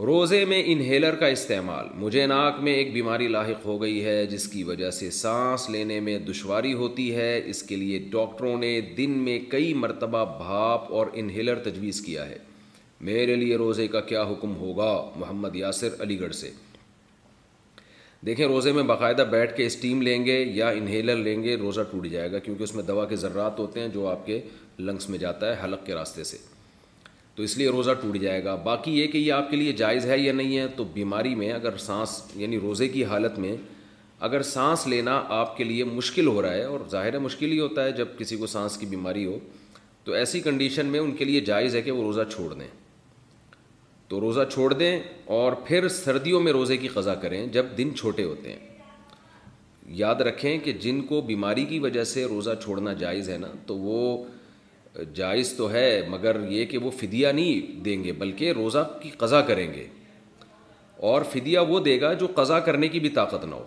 روزے 0.07 0.45
میں 0.49 0.63
انہیلر 0.73 1.15
کا 1.21 1.27
استعمال 1.39 1.89
مجھے 2.03 2.27
ناک 2.35 2.63
میں 2.65 2.73
ایک 2.75 2.93
بیماری 2.95 3.29
لاحق 3.29 3.67
ہو 3.67 3.81
گئی 3.83 4.05
ہے 4.05 4.25
جس 4.33 4.47
کی 4.49 4.63
وجہ 4.65 4.91
سے 5.01 5.11
سانس 5.23 5.69
لینے 5.71 6.01
میں 6.09 6.19
دشواری 6.31 6.73
ہوتی 6.83 7.15
ہے 7.17 7.31
اس 7.51 7.63
کے 7.69 7.77
لیے 7.77 7.99
ڈاکٹروں 8.13 8.57
نے 8.59 8.81
دن 8.97 9.19
میں 9.25 9.39
کئی 9.51 9.75
مرتبہ 9.87 10.25
بھاپ 10.39 10.93
اور 10.99 11.07
انہیلر 11.15 11.59
تجویز 11.65 12.01
کیا 12.05 12.29
ہے 12.29 12.39
میرے 13.07 13.35
لیے 13.37 13.57
روزے 13.57 13.87
کا 13.89 14.01
کیا 14.01 14.23
حکم 14.31 14.55
ہوگا 14.61 14.91
محمد 15.17 15.57
یاسر 15.57 16.03
علی 16.03 16.19
گڑھ 16.21 16.35
سے 16.35 16.51
دیکھیں 18.27 18.47
روزے 18.47 18.73
میں 18.73 18.83
باقاعدہ 18.83 19.23
بیٹھ 19.31 19.57
کے 19.57 19.67
اسٹیم 19.67 20.01
لیں 20.03 20.25
گے 20.25 20.39
یا 20.55 20.69
انہیلر 20.69 21.17
لیں 21.17 21.43
گے 21.43 21.57
روزہ 21.57 21.81
ٹوٹ 21.91 22.07
جائے 22.13 22.33
گا 22.33 22.39
کیونکہ 22.39 22.63
اس 22.63 22.75
میں 22.75 22.83
دوا 22.85 23.05
کے 23.09 23.17
ذرات 23.17 23.59
ہوتے 23.59 23.81
ہیں 23.81 23.89
جو 23.95 24.07
آپ 24.11 24.25
کے 24.27 24.41
لنگس 24.79 25.09
میں 25.11 25.19
جاتا 25.19 25.49
ہے 25.55 25.65
حلق 25.65 25.85
کے 25.87 25.95
راستے 25.95 26.25
سے 26.31 26.39
تو 27.35 27.43
اس 27.43 27.57
لیے 27.59 27.69
روزہ 27.71 27.91
ٹوٹ 28.01 28.17
جائے 28.21 28.43
گا 28.45 28.55
باقی 28.65 28.99
یہ 29.01 29.07
کہ 29.07 29.19
یہ 29.19 29.33
آپ 29.33 29.51
کے 29.51 29.57
لیے 29.57 29.73
جائز 29.83 30.07
ہے 30.07 30.19
یا 30.19 30.33
نہیں 30.33 30.59
ہے 30.59 30.67
تو 30.77 30.85
بیماری 30.95 31.35
میں 31.35 31.53
اگر 31.53 31.77
سانس 31.85 32.21
یعنی 32.37 32.59
روزے 32.63 32.89
کی 32.89 33.05
حالت 33.13 33.39
میں 33.39 33.55
اگر 34.29 34.43
سانس 34.43 34.87
لینا 34.87 35.23
آپ 35.39 35.57
کے 35.57 35.65
لیے 35.65 35.85
مشکل 35.85 36.27
ہو 36.27 36.41
رہا 36.43 36.55
ہے 36.55 36.65
اور 36.65 36.89
ظاہر 36.91 37.13
ہے 37.15 37.19
مشکل 37.31 37.53
ہی 37.53 37.61
ہوتا 37.61 37.85
ہے 37.85 37.93
جب 37.97 38.09
کسی 38.19 38.37
کو 38.37 38.47
سانس 38.57 38.77
کی 38.79 38.87
بیماری 38.87 39.25
ہو 39.27 39.39
تو 40.05 40.13
ایسی 40.15 40.41
کنڈیشن 40.41 40.87
میں 40.87 41.01
ان 41.01 41.13
کے 41.17 41.25
لیے 41.25 41.41
جائز 41.51 41.75
ہے 41.77 41.83
کہ 41.83 41.91
وہ 41.91 42.03
روزہ 42.03 42.21
چھوڑ 42.35 42.53
دیں 42.55 42.69
تو 44.09 44.19
روزہ 44.21 44.41
چھوڑ 44.53 44.73
دیں 44.73 44.99
اور 45.39 45.53
پھر 45.65 45.89
سردیوں 45.95 46.41
میں 46.41 46.53
روزے 46.53 46.77
کی 46.77 46.89
قضا 46.95 47.15
کریں 47.25 47.45
جب 47.53 47.65
دن 47.79 47.95
چھوٹے 47.99 48.25
ہوتے 48.25 48.53
ہیں 48.53 48.77
یاد 50.03 50.21
رکھیں 50.29 50.57
کہ 50.65 50.73
جن 50.85 51.01
کو 51.07 51.21
بیماری 51.27 51.65
کی 51.67 51.79
وجہ 51.79 52.05
سے 52.13 52.25
روزہ 52.31 52.51
چھوڑنا 52.63 52.93
جائز 53.03 53.29
ہے 53.31 53.37
نا 53.39 53.47
تو 53.67 53.77
وہ 53.79 54.25
جائز 55.15 55.53
تو 55.57 55.71
ہے 55.73 55.85
مگر 56.11 56.37
یہ 56.51 56.65
کہ 56.67 56.79
وہ 56.85 56.91
فدیہ 57.01 57.29
نہیں 57.35 57.81
دیں 57.85 58.03
گے 58.05 58.13
بلکہ 58.23 58.53
روزہ 58.57 58.85
کی 59.03 59.11
قضا 59.19 59.41
کریں 59.51 59.67
گے 59.75 59.87
اور 61.11 61.23
فدیہ 61.33 61.59
وہ 61.69 61.81
دے 61.81 62.01
گا 62.01 62.13
جو 62.23 62.27
قضا 62.35 62.59
کرنے 62.69 62.89
کی 62.95 63.01
بھی 63.01 63.09
طاقت 63.19 63.45
نہ 63.49 63.55
ہو 63.55 63.65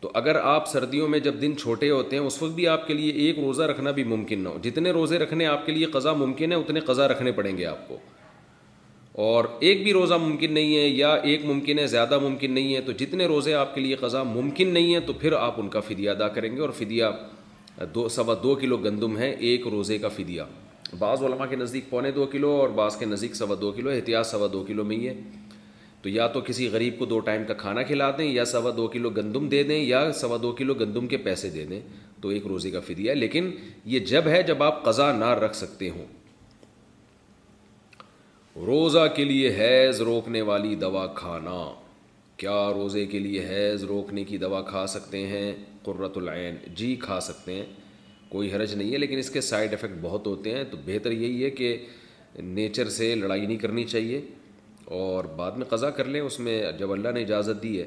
تو 0.00 0.10
اگر 0.20 0.36
آپ 0.54 0.68
سردیوں 0.68 1.08
میں 1.08 1.18
جب 1.20 1.40
دن 1.40 1.56
چھوٹے 1.60 1.90
ہوتے 1.90 2.16
ہیں 2.18 2.22
اس 2.24 2.40
وقت 2.42 2.52
بھی 2.54 2.66
آپ 2.74 2.86
کے 2.86 2.94
لیے 2.94 3.10
ایک 3.26 3.38
روزہ 3.38 3.62
رکھنا 3.70 3.90
بھی 3.98 4.04
ممکن 4.14 4.40
نہ 4.44 4.48
ہو 4.48 4.58
جتنے 4.62 4.90
روزے 4.98 5.18
رکھنے 5.18 5.46
آپ 5.46 5.66
کے 5.66 5.72
لیے 5.72 5.86
قضا 5.96 6.12
ممکن 6.22 6.52
ہے 6.52 6.56
اتنے 6.56 6.80
قضا 6.90 7.08
رکھنے 7.08 7.32
پڑیں 7.40 7.56
گے 7.56 7.66
آپ 7.66 7.86
کو 7.88 7.96
اور 9.26 9.44
ایک 9.68 9.82
بھی 9.82 9.92
روزہ 9.92 10.14
ممکن 10.20 10.52
نہیں 10.54 10.74
ہے 10.76 10.86
یا 10.88 11.12
ایک 11.28 11.44
ممکن 11.44 11.78
ہے 11.78 11.86
زیادہ 11.92 12.18
ممکن 12.22 12.52
نہیں 12.54 12.74
ہے 12.74 12.80
تو 12.86 12.92
جتنے 12.98 13.24
روزے 13.26 13.54
آپ 13.60 13.74
کے 13.74 13.80
لیے 13.80 13.94
قضا 14.00 14.22
ممکن 14.22 14.68
نہیں 14.74 14.94
ہے 14.94 14.98
تو 15.06 15.12
پھر 15.20 15.32
آپ 15.38 15.54
ان 15.60 15.68
کا 15.68 15.80
فدیہ 15.86 16.10
ادا 16.10 16.26
کریں 16.34 16.50
گے 16.56 16.60
اور 16.62 16.70
فدیہ 16.78 17.04
دو 17.94 18.06
سوا 18.18 18.34
دو 18.42 18.54
کلو 18.60 18.76
گندم 18.84 19.16
ہے 19.18 19.30
ایک 19.48 19.66
روزے 19.70 19.98
کا 19.98 20.08
فدیہ 20.16 20.42
بعض 20.98 21.22
علماء 21.26 21.46
کے 21.50 21.56
نزدیک 21.56 21.88
پونے 21.90 22.10
دو 22.20 22.26
کلو 22.32 22.50
اور 22.60 22.68
بعض 22.76 22.96
کے 22.96 23.06
نزدیک 23.06 23.34
سوا 23.36 23.56
دو 23.60 23.70
کلو 23.76 23.90
احتیاط 23.90 24.26
سوا 24.26 24.46
دو 24.52 24.62
کلو 24.68 24.84
میں 24.92 24.96
ہی 24.96 25.08
ہے 25.08 25.14
تو 26.02 26.08
یا 26.18 26.26
تو 26.34 26.40
کسی 26.46 26.68
غریب 26.72 26.98
کو 26.98 27.04
دو 27.12 27.18
ٹائم 27.30 27.44
کا 27.48 27.54
کھانا 27.64 27.82
کھلا 27.90 28.10
دیں 28.18 28.26
یا 28.32 28.44
سوا 28.54 28.70
دو 28.76 28.86
کلو 28.92 29.10
گندم 29.16 29.48
دے 29.54 29.62
دیں 29.72 29.78
یا 29.84 30.10
سوا 30.20 30.36
دو 30.42 30.52
کلو 30.58 30.74
گندم 30.84 31.06
کے 31.06 31.16
پیسے 31.26 31.50
دے 31.56 31.64
دیں 31.70 31.80
تو 32.20 32.28
ایک 32.36 32.46
روزے 32.54 32.70
کا 32.70 32.80
فدیہ 32.86 33.10
ہے 33.10 33.14
لیکن 33.14 33.50
یہ 33.94 33.98
جب 34.12 34.28
ہے 34.36 34.42
جب 34.52 34.62
آپ 34.62 34.84
قضا 34.84 35.10
نہ 35.18 35.32
رکھ 35.44 35.56
سکتے 35.56 35.90
ہوں 35.96 36.16
روزہ 38.66 39.04
کے 39.16 39.24
لیے 39.24 39.48
حیض 39.56 40.00
روکنے 40.02 40.40
والی 40.42 40.74
دوا 40.76 41.06
کھانا 41.16 41.56
کیا 42.36 42.54
روزے 42.74 43.04
کے 43.06 43.18
لیے 43.18 43.44
حیض 43.48 43.82
روکنے 43.88 44.24
کی 44.28 44.38
دوا 44.38 44.60
کھا 44.70 44.86
سکتے 44.94 45.26
ہیں 45.26 45.52
قرۃ 45.84 46.16
العین 46.16 46.56
جی 46.76 46.94
کھا 47.00 47.18
سکتے 47.26 47.54
ہیں 47.54 47.64
کوئی 48.28 48.52
حرج 48.54 48.74
نہیں 48.74 48.92
ہے 48.92 48.98
لیکن 48.98 49.18
اس 49.18 49.30
کے 49.30 49.40
سائیڈ 49.50 49.74
افیکٹ 49.74 49.94
بہت 50.02 50.26
ہوتے 50.26 50.54
ہیں 50.56 50.64
تو 50.70 50.76
بہتر 50.86 51.12
یہی 51.12 51.44
ہے 51.44 51.50
کہ 51.60 51.76
نیچر 52.42 52.88
سے 52.96 53.14
لڑائی 53.14 53.46
نہیں 53.46 53.56
کرنی 53.66 53.84
چاہیے 53.92 54.20
اور 55.00 55.24
بعد 55.36 55.52
میں 55.58 55.66
قضا 55.70 55.90
کر 56.00 56.04
لیں 56.14 56.20
اس 56.20 56.40
میں 56.40 56.60
جب 56.78 56.92
اللہ 56.92 57.12
نے 57.14 57.22
اجازت 57.22 57.62
دی 57.62 57.78
ہے 57.80 57.86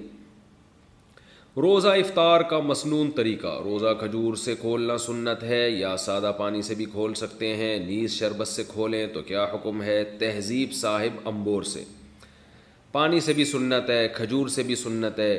روزہ 1.57 1.87
افطار 1.99 2.41
کا 2.49 2.59
مصنون 2.65 3.09
طریقہ 3.15 3.47
روزہ 3.63 3.87
کھجور 3.99 4.35
سے 4.41 4.53
کھولنا 4.59 4.97
سنت 5.05 5.41
ہے 5.43 5.69
یا 5.69 5.95
سادہ 5.99 6.31
پانی 6.37 6.61
سے 6.63 6.75
بھی 6.75 6.85
کھول 6.91 7.13
سکتے 7.21 7.53
ہیں 7.57 7.77
نیز 7.85 8.11
شربت 8.13 8.47
سے 8.47 8.63
کھولیں 8.67 9.05
تو 9.13 9.21
کیا 9.27 9.43
حکم 9.53 9.81
ہے 9.83 10.03
تہذیب 10.19 10.73
صاحب 10.73 11.27
امبور 11.29 11.63
سے 11.71 11.83
پانی 12.91 13.19
سے 13.25 13.33
بھی 13.33 13.45
سنت 13.45 13.89
ہے 13.89 14.07
کھجور 14.15 14.47
سے 14.55 14.63
بھی 14.69 14.75
سنت 14.83 15.19
ہے 15.19 15.33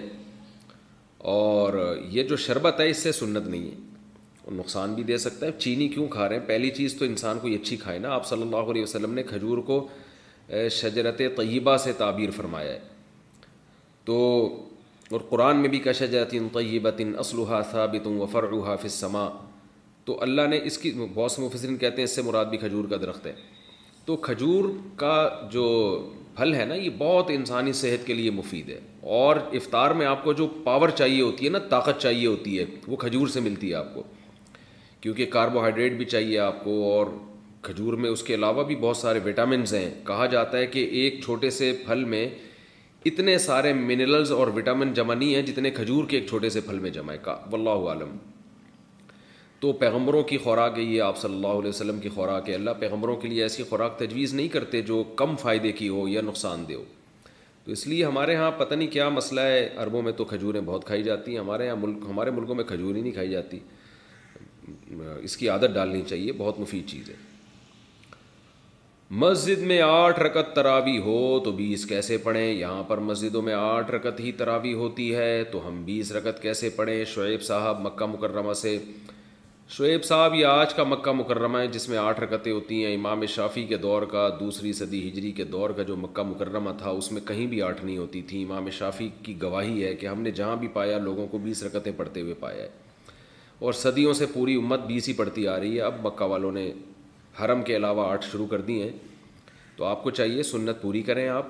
اور 1.37 1.79
یہ 2.11 2.23
جو 2.29 2.37
شربت 2.47 2.81
ہے 2.81 2.89
اس 2.91 2.97
سے 3.03 3.13
سنت 3.21 3.47
نہیں 3.49 3.65
ہے 3.71 4.55
نقصان 4.57 4.95
بھی 4.95 5.03
دے 5.13 5.19
سکتا 5.19 5.47
ہے 5.47 5.51
چینی 5.59 5.87
کیوں 5.89 6.07
کھا 6.13 6.29
رہے 6.29 6.39
ہیں 6.39 6.47
پہلی 6.49 6.71
چیز 6.79 6.95
تو 6.99 7.05
انسان 7.05 7.39
کو 7.43 7.49
یہ 7.49 7.59
اچھی 7.59 7.77
کھائے 7.85 7.99
نا 7.99 8.11
آپ 8.15 8.27
صلی 8.29 8.43
اللہ 8.43 8.71
علیہ 8.71 8.83
وسلم 8.83 9.15
نے 9.15 9.23
کھجور 9.33 9.59
کو 9.67 9.87
شجرت 10.81 11.21
طیبہ 11.37 11.77
سے 11.85 11.93
تعبیر 11.99 12.31
فرمایا 12.37 12.73
ہے 12.73 12.79
تو 14.05 14.19
اور 15.13 15.21
قرآن 15.29 15.57
میں 15.61 15.69
بھی 15.69 15.79
کہ 15.85 15.93
جاتی 16.13 16.39
ان 16.39 16.47
ثابت 16.51 16.97
و 17.17 17.47
صابطوں 17.71 18.13
غفر 18.19 18.45
تو 20.05 20.17
اللہ 20.23 20.47
نے 20.51 20.59
اس 20.69 20.79
کی 20.79 20.91
بہت 21.15 21.33
سے 21.33 21.43
مفسرین 21.43 21.77
کہتے 21.83 21.97
ہیں 21.97 22.05
اس 22.05 22.15
سے 22.17 22.23
مراد 22.29 22.45
بھی 22.53 22.59
کھجور 22.59 22.85
کا 22.91 22.97
درخت 23.03 23.27
ہے 23.27 23.33
تو 24.05 24.17
کھجور 24.27 24.69
کا 25.03 25.13
جو 25.51 25.67
پھل 26.37 26.55
ہے 26.55 26.65
نا 26.71 26.75
یہ 26.75 26.89
بہت 26.99 27.31
انسانی 27.35 27.73
صحت 27.81 28.07
کے 28.07 28.15
لیے 28.15 28.31
مفید 28.39 28.69
ہے 28.71 28.79
اور 29.19 29.37
افطار 29.61 29.91
میں 30.01 30.07
آپ 30.07 30.25
کو 30.25 30.33
جو 30.41 30.47
پاور 30.65 30.89
چاہیے 31.03 31.21
ہوتی 31.23 31.45
ہے 31.45 31.51
نا 31.51 31.59
طاقت 31.75 32.01
چاہیے 32.03 32.27
ہوتی 32.27 32.59
ہے 32.59 32.65
وہ 32.89 32.97
کھجور 33.05 33.29
سے 33.35 33.41
ملتی 33.49 33.71
ہے 33.71 33.75
آپ 33.83 33.95
کو 33.95 34.03
کیونکہ 35.01 35.27
کاربوہائیڈریٹ 35.37 35.97
بھی 35.97 36.05
چاہیے 36.15 36.39
آپ 36.49 36.65
کو 36.65 36.83
اور 36.93 37.07
کھجور 37.69 37.95
میں 38.05 38.11
اس 38.11 38.23
کے 38.31 38.35
علاوہ 38.35 38.65
بھی 38.73 38.77
بہت 38.87 38.97
سارے 38.97 39.19
وٹامنز 39.25 39.75
ہیں 39.75 39.89
کہا 40.07 40.27
جاتا 40.37 40.59
ہے 40.59 40.67
کہ 40.77 40.85
ایک 41.03 41.21
چھوٹے 41.25 41.51
سے 41.61 41.73
پھل 41.87 42.05
میں 42.15 42.27
اتنے 43.11 43.37
سارے 43.45 43.73
منرلز 43.75 44.31
اور 44.33 44.47
وٹامن 44.57 44.93
جمع 44.95 45.15
نہیں 45.15 45.35
ہیں 45.35 45.41
جتنے 45.43 45.71
کھجور 45.79 46.05
کے 46.09 46.17
ایک 46.17 46.29
چھوٹے 46.29 46.51
سے 46.57 46.61
پھل 46.67 46.79
میں 46.79 46.91
جمع 46.97 47.13
ہے 47.13 47.19
کا 47.23 47.35
واللہ 47.53 47.89
عالم 47.93 48.17
تو 49.61 49.73
پیغمبروں 49.81 50.23
کی 50.31 50.39
خوراک 50.45 50.79
ہے 50.79 50.83
یہ 50.85 51.03
آپ 51.03 51.19
صلی 51.21 51.35
اللہ 51.35 51.55
علیہ 51.61 51.69
وسلم 51.69 51.99
کی 52.01 52.09
خوراک 52.15 52.49
ہے 52.51 52.55
اللہ 52.55 52.71
پیغمبروں 52.81 53.17
کے 53.25 53.29
لیے 53.29 53.43
ایسی 53.43 53.63
خوراک 53.69 53.99
تجویز 53.99 54.35
نہیں 54.35 54.49
کرتے 54.53 54.83
جو 54.93 55.03
کم 55.17 55.37
فائدے 55.43 55.73
کی 55.81 55.89
ہو 55.89 56.07
یا 56.09 56.21
نقصان 56.27 56.65
دہ 56.69 56.75
ہو 56.75 56.85
تو 57.65 57.73
اس 57.73 57.87
لیے 57.87 58.05
ہمارے 58.05 58.37
ہاں 58.37 58.51
پتہ 58.59 58.75
نہیں 58.75 58.89
کیا 58.93 59.09
مسئلہ 59.19 59.41
ہے 59.55 59.69
عربوں 59.83 60.03
میں 60.03 60.13
تو 60.17 60.25
کھجوریں 60.35 60.61
بہت 60.61 60.85
کھائی 60.87 61.03
جاتی 61.03 61.33
ہیں 61.33 61.39
ہمارے 61.39 61.67
یہاں 61.67 61.77
ملک 61.83 62.05
ہمارے 62.11 62.31
ملکوں 62.39 62.55
میں 62.55 62.65
کھجور 62.69 62.95
ہی 62.95 63.01
نہیں 63.03 63.13
کھائی 63.13 63.31
جاتی 63.31 63.59
اس 65.25 65.37
کی 65.37 65.49
عادت 65.49 65.75
ڈالنی 65.75 66.03
چاہیے 66.09 66.33
بہت 66.39 66.59
مفید 66.61 66.89
چیز 66.89 67.11
ہے 67.11 67.15
مسجد 69.21 69.63
میں 69.69 69.81
آٹھ 69.83 70.19
رکت 70.21 70.55
تراوی 70.57 70.97
ہو 71.05 71.39
تو 71.45 71.51
بیس 71.57 71.85
کیسے 71.87 72.17
پڑھیں 72.19 72.43
یہاں 72.47 72.83
پر 72.89 72.99
مسجدوں 73.09 73.41
میں 73.49 73.55
آٹھ 73.55 73.91
رکت 73.91 74.21
ہی 74.21 74.31
تراوی 74.37 74.73
ہوتی 74.75 75.15
ہے 75.15 75.43
تو 75.51 75.61
ہم 75.67 75.83
بیس 75.85 76.13
رکت 76.13 76.41
کیسے 76.43 76.69
پڑھیں 76.77 77.05
شعیب 77.15 77.43
صاحب 77.45 77.81
مکہ 77.87 78.07
مکرمہ 78.13 78.53
سے 78.61 78.77
شعیب 79.77 80.05
صاحب 80.05 80.35
یہ 80.35 80.47
آج 80.47 80.73
کا 80.75 80.85
مکہ 80.85 81.13
مکرمہ 81.19 81.59
ہے 81.59 81.67
جس 81.75 81.89
میں 81.89 81.99
آٹھ 82.05 82.21
رکتیں 82.21 82.51
ہوتی 82.53 82.85
ہیں 82.85 82.95
امام 82.95 83.27
شافی 83.35 83.65
کے 83.71 83.77
دور 83.83 84.03
کا 84.13 84.29
دوسری 84.41 84.73
صدی 84.81 85.07
ہجری 85.09 85.33
کے 85.37 85.45
دور 85.57 85.71
کا 85.77 85.83
جو 85.93 85.97
مکہ 86.07 86.23
مکرمہ 86.29 86.71
تھا 86.79 86.91
اس 87.03 87.11
میں 87.13 87.21
کہیں 87.29 87.47
بھی 87.47 87.61
آٹھ 87.63 87.85
نہیں 87.85 87.99
ہوتی 87.99 88.23
تھیں 88.31 88.43
امام 88.45 88.71
شافی 88.79 89.09
کی 89.25 89.35
گواہی 89.43 89.85
ہے 89.85 89.95
کہ 90.01 90.07
ہم 90.07 90.23
نے 90.23 90.31
جہاں 90.41 90.55
بھی 90.63 90.69
پایا 90.81 90.99
لوگوں 91.09 91.27
کو 91.31 91.39
بیس 91.43 91.63
رکتیں 91.63 91.93
پڑھتے 91.97 92.21
ہوئے 92.21 92.35
پایا 92.41 92.63
ہے 92.63 92.69
اور 93.65 93.73
صدیوں 93.83 94.13
سے 94.23 94.27
پوری 94.33 94.55
امت 94.59 94.87
بیس 94.87 95.09
ہی 95.09 95.13
پڑھتی 95.23 95.47
آ 95.49 95.59
رہی 95.61 95.77
ہے 95.77 95.83
اب 95.93 96.01
مکہ 96.07 96.25
والوں 96.33 96.53
نے 96.53 96.71
حرم 97.41 97.63
کے 97.65 97.77
علاوہ 97.77 98.07
آٹھ 98.13 98.25
شروع 98.33 98.47
کر 98.47 98.61
دی 98.61 98.81
ہیں 98.83 98.91
تو 99.77 99.85
آپ 99.85 100.03
کو 100.03 100.11
چاہیے 100.19 100.43
سنت 100.43 100.81
پوری 100.83 101.03
کریں 101.03 101.29
آپ 101.29 101.47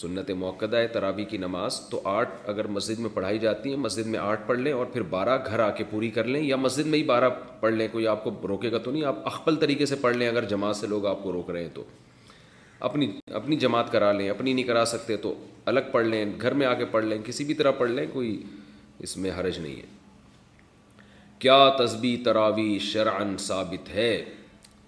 سنت 0.00 0.30
موقع 0.40 0.66
ہے 0.72 0.86
ترابی 0.92 1.24
کی 1.30 1.36
نماز 1.38 1.80
تو 1.90 2.00
آٹھ 2.08 2.34
اگر 2.50 2.66
مسجد 2.76 2.98
میں 3.00 3.10
پڑھائی 3.14 3.38
جاتی 3.38 3.68
ہیں 3.70 3.76
مسجد 3.76 4.06
میں 4.06 4.18
آٹھ 4.18 4.46
پڑھ 4.46 4.58
لیں 4.58 4.72
اور 4.72 4.86
پھر 4.92 5.02
بارہ 5.10 5.36
گھر 5.46 5.60
آ 5.60 5.68
کے 5.78 5.84
پوری 5.90 6.10
کر 6.10 6.24
لیں 6.24 6.42
یا 6.42 6.56
مسجد 6.56 6.86
میں 6.86 6.98
ہی 6.98 7.02
بارہ 7.04 7.28
پڑھ 7.60 7.72
لیں 7.72 7.88
کوئی 7.92 8.06
آپ 8.08 8.22
کو 8.24 8.30
روکے 8.48 8.70
گا 8.72 8.78
تو 8.84 8.90
نہیں 8.90 9.04
آپ 9.12 9.16
اخبل 9.32 9.56
طریقے 9.64 9.86
سے 9.86 9.96
پڑھ 10.00 10.16
لیں 10.16 10.28
اگر 10.28 10.44
جماعت 10.54 10.76
سے 10.76 10.86
لوگ 10.86 11.06
آپ 11.06 11.22
کو 11.22 11.32
روک 11.32 11.50
رہے 11.50 11.62
ہیں 11.62 11.70
تو 11.74 11.84
اپنی 12.90 13.10
اپنی 13.40 13.56
جماعت 13.66 13.90
کرا 13.92 14.12
لیں 14.12 14.28
اپنی 14.30 14.52
نہیں 14.52 14.64
کرا 14.66 14.84
سکتے 14.94 15.16
تو 15.24 15.34
الگ 15.72 15.90
پڑھ 15.92 16.06
لیں 16.06 16.24
گھر 16.40 16.54
میں 16.60 16.66
آ 16.66 16.72
کے 16.74 16.84
پڑھ 16.90 17.04
لیں 17.04 17.18
کسی 17.24 17.44
بھی 17.44 17.54
طرح 17.54 17.70
پڑھ 17.78 17.90
لیں 17.90 18.06
کوئی 18.12 18.42
اس 19.08 19.16
میں 19.16 19.30
حرج 19.38 19.58
نہیں 19.60 19.76
ہے 19.76 19.98
کیا 21.38 21.58
تصبی 21.78 22.16
تراوی 22.24 22.78
شرعن 22.92 23.36
ثابت 23.40 23.88
ہے 23.94 24.10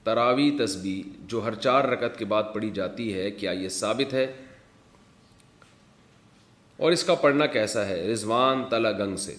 تراوی 0.05 0.51
تسبیح 0.59 1.03
جو 1.29 1.45
ہر 1.45 1.55
چار 1.65 1.85
رکت 1.89 2.19
کے 2.19 2.25
بعد 2.33 2.43
پڑھی 2.55 2.71
جاتی 2.75 3.13
ہے 3.15 3.31
کیا 3.31 3.51
یہ 3.65 3.69
ثابت 3.81 4.15
ہے 4.15 4.27
اور 6.85 6.93
اس 6.93 7.05
کا 7.05 7.15
پڑھنا 7.15 7.47
کیسا 7.57 7.87
ہے 7.89 8.03
رضوان 8.13 8.63
تلا 8.71 8.91
گنگ 8.99 9.17
سے 9.27 9.35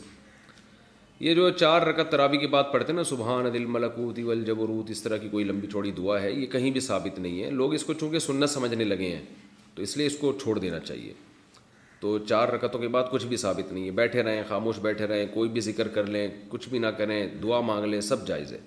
یہ 1.24 1.34
جو 1.36 1.50
چار 1.50 1.82
رکت 1.88 2.12
تراوی 2.12 2.38
کے 2.38 2.48
بعد 2.54 2.64
پڑھتے 2.72 2.92
ہیں 2.92 2.96
نا 2.98 3.04
سبحان 3.10 3.54
دل 3.54 3.66
ملکوت 3.76 4.20
والجبروت 4.24 4.90
اس 4.92 5.02
طرح 5.04 5.18
کی 5.18 5.30
کوئی 5.32 5.44
لمبی 5.46 5.68
چوڑی 5.72 5.92
دعا 5.98 6.22
ہے 6.22 6.32
یہ 6.32 6.46
کہیں 6.52 6.70
بھی 6.72 6.80
ثابت 6.88 7.20
نہیں 7.20 7.44
ہے 7.44 7.50
لوگ 7.52 7.74
اس 7.74 7.84
کو 7.86 7.94
چونکہ 8.00 8.20
سننا 8.20 8.48
سمجھنے 8.54 8.84
لگے 8.84 9.16
ہیں 9.16 9.24
تو 9.76 9.82
اس 9.84 9.96
لیے 9.98 10.06
اس 10.08 10.18
کو 10.22 10.32
چھوڑ 10.42 10.58
دینا 10.60 10.80
چاہیے 10.80 11.14
تو 12.00 12.18
چار 12.28 12.48
رکتوں 12.54 12.80
کے 12.82 12.88
بعد 12.96 13.04
کچھ 13.12 13.26
بھی 13.26 13.38
ثابت 13.38 13.72
نہیں 13.74 13.86
ہے 13.86 13.92
بیٹھے 14.00 14.24
رہیں 14.24 14.42
خاموش 14.48 14.80
بیٹھے 14.88 15.08
رہیں 15.08 15.26
کوئی 15.34 15.50
بھی 15.50 15.62
ذکر 15.68 15.88
کر 15.98 16.06
لیں 16.16 16.28
کچھ 16.50 16.70
بھی 16.70 16.80
نہ 16.80 16.88
کریں 16.98 17.26
دعا 17.44 17.60
مانگ 17.70 17.86
لیں 17.92 18.02
سب 18.10 18.28
جائز 18.28 18.52
ہے 18.54 18.60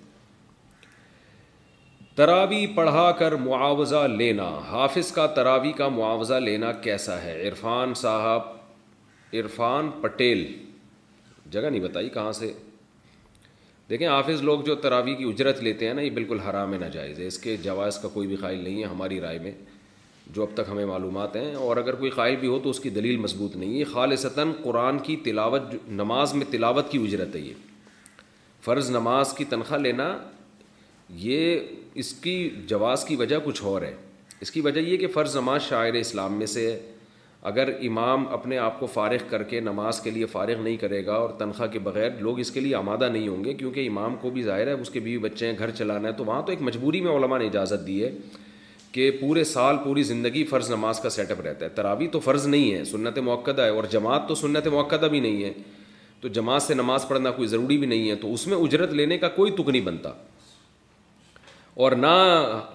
تراوی 2.17 2.65
پڑھا 2.75 3.11
کر 3.17 3.31
معاوضہ 3.41 4.05
لینا 4.09 4.45
حافظ 4.69 5.11
کا 5.13 5.25
تراوی 5.39 5.71
کا 5.79 5.87
معاوضہ 5.97 6.33
لینا 6.43 6.71
کیسا 6.85 7.21
ہے 7.23 7.33
عرفان 7.47 7.93
صاحب 8.01 9.35
عرفان 9.41 9.89
پٹیل 10.01 10.41
جگہ 11.55 11.69
نہیں 11.69 11.81
بتائی 11.81 12.09
کہاں 12.13 12.31
سے 12.39 12.51
دیکھیں 13.89 14.07
حافظ 14.07 14.41
لوگ 14.49 14.61
جو 14.69 14.75
تراوی 14.85 15.13
کی 15.15 15.23
اجرت 15.29 15.61
لیتے 15.63 15.87
ہیں 15.87 15.93
نا 15.93 16.01
یہ 16.01 16.09
بالکل 16.17 16.39
حرام 16.49 16.73
ناجائز 16.83 17.19
ہے 17.19 17.27
اس 17.27 17.37
کے 17.43 17.55
جواز 17.63 17.99
کا 18.01 18.07
کوئی 18.13 18.27
بھی 18.27 18.35
خائل 18.45 18.63
نہیں 18.63 18.79
ہے 18.83 18.87
ہماری 18.89 19.19
رائے 19.21 19.39
میں 19.43 19.51
جو 20.33 20.41
اب 20.43 20.55
تک 20.57 20.69
ہمیں 20.71 20.85
معلومات 20.85 21.35
ہیں 21.35 21.53
اور 21.65 21.77
اگر 21.83 21.95
کوئی 21.99 22.11
قائل 22.15 22.35
بھی 22.39 22.47
ہو 22.47 22.59
تو 22.63 22.69
اس 22.69 22.79
کی 22.79 22.89
دلیل 22.99 23.17
مضبوط 23.27 23.55
نہیں 23.55 23.79
ہے 23.79 23.83
خالصتاً 23.93 24.51
قرآن 24.63 24.99
کی 25.09 25.15
تلاوت 25.25 25.73
نماز 26.01 26.33
میں 26.41 26.45
تلاوت 26.51 26.91
کی 26.91 27.03
اجرت 27.03 27.35
ہے 27.35 27.41
یہ 27.41 28.33
فرض 28.65 28.91
نماز 28.95 29.33
کی 29.37 29.45
تنخواہ 29.55 29.79
لینا 29.81 30.15
یہ 31.29 31.67
اس 32.01 32.11
کی 32.23 32.33
جواز 32.67 33.03
کی 33.05 33.15
وجہ 33.15 33.35
کچھ 33.43 33.63
اور 33.65 33.81
ہے 33.81 33.93
اس 34.41 34.51
کی 34.51 34.61
وجہ 34.61 34.79
یہ 34.87 34.97
کہ 34.97 35.07
فرض 35.13 35.35
نماز 35.35 35.61
شاعر 35.67 35.93
اسلام 35.99 36.33
میں 36.37 36.45
سے 36.47 36.65
ہے 36.71 36.77
اگر 37.51 37.69
امام 37.87 38.27
اپنے 38.33 38.57
آپ 38.57 38.79
کو 38.79 38.85
فارغ 38.93 39.23
کر 39.29 39.43
کے 39.53 39.59
نماز 39.67 39.99
کے 40.01 40.11
لیے 40.11 40.25
فارغ 40.31 40.61
نہیں 40.63 40.75
کرے 40.77 41.05
گا 41.05 41.13
اور 41.13 41.29
تنخواہ 41.39 41.67
کے 41.71 41.79
بغیر 41.87 42.09
لوگ 42.27 42.39
اس 42.39 42.51
کے 42.51 42.59
لیے 42.59 42.75
آمادہ 42.75 43.09
نہیں 43.13 43.27
ہوں 43.27 43.43
گے 43.45 43.53
کیونکہ 43.63 43.87
امام 43.87 44.15
کو 44.21 44.29
بھی 44.37 44.43
ظاہر 44.43 44.67
ہے 44.67 44.71
اس 44.81 44.89
کے 44.89 44.99
بیوی 45.07 45.17
بچے 45.23 45.47
ہیں 45.47 45.57
گھر 45.57 45.71
چلانا 45.79 46.07
ہے 46.07 46.13
تو 46.17 46.25
وہاں 46.25 46.41
تو 46.45 46.51
ایک 46.51 46.61
مجبوری 46.69 47.01
میں 47.07 47.11
علماء 47.15 47.37
نے 47.39 47.47
اجازت 47.47 47.85
دی 47.87 48.03
ہے 48.03 48.11
کہ 48.91 49.09
پورے 49.19 49.43
سال 49.55 49.77
پوری 49.83 50.03
زندگی 50.11 50.43
فرض 50.53 50.69
نماز 50.71 50.99
کا 50.99 51.09
سیٹ 51.17 51.31
اپ 51.31 51.41
رہتا 51.45 51.65
ہے 51.65 51.69
تراوی 51.75 52.07
تو 52.13 52.19
فرض 52.29 52.47
نہیں 52.47 52.73
ہے 52.73 52.83
سنت 52.91 53.17
موقع 53.31 53.51
ہے 53.63 53.69
اور 53.69 53.83
جماعت 53.91 54.27
تو 54.27 54.35
سنت 54.43 54.67
موقع 54.77 54.95
بھی 55.07 55.19
نہیں 55.19 55.43
ہے 55.43 55.53
تو 56.21 56.27
جماعت 56.39 56.61
سے 56.63 56.73
نماز 56.73 57.07
پڑھنا 57.07 57.31
کوئی 57.31 57.47
ضروری 57.47 57.77
بھی 57.77 57.87
نہیں 57.87 58.09
ہے 58.09 58.15
تو 58.21 58.33
اس 58.33 58.47
میں 58.47 58.57
اجرت 58.57 58.93
لینے 59.01 59.17
کا 59.17 59.27
کوئی 59.41 59.51
تک 59.57 59.69
نہیں 59.69 59.85
بنتا 59.91 60.11
اور 61.83 61.91
نہ 61.91 62.07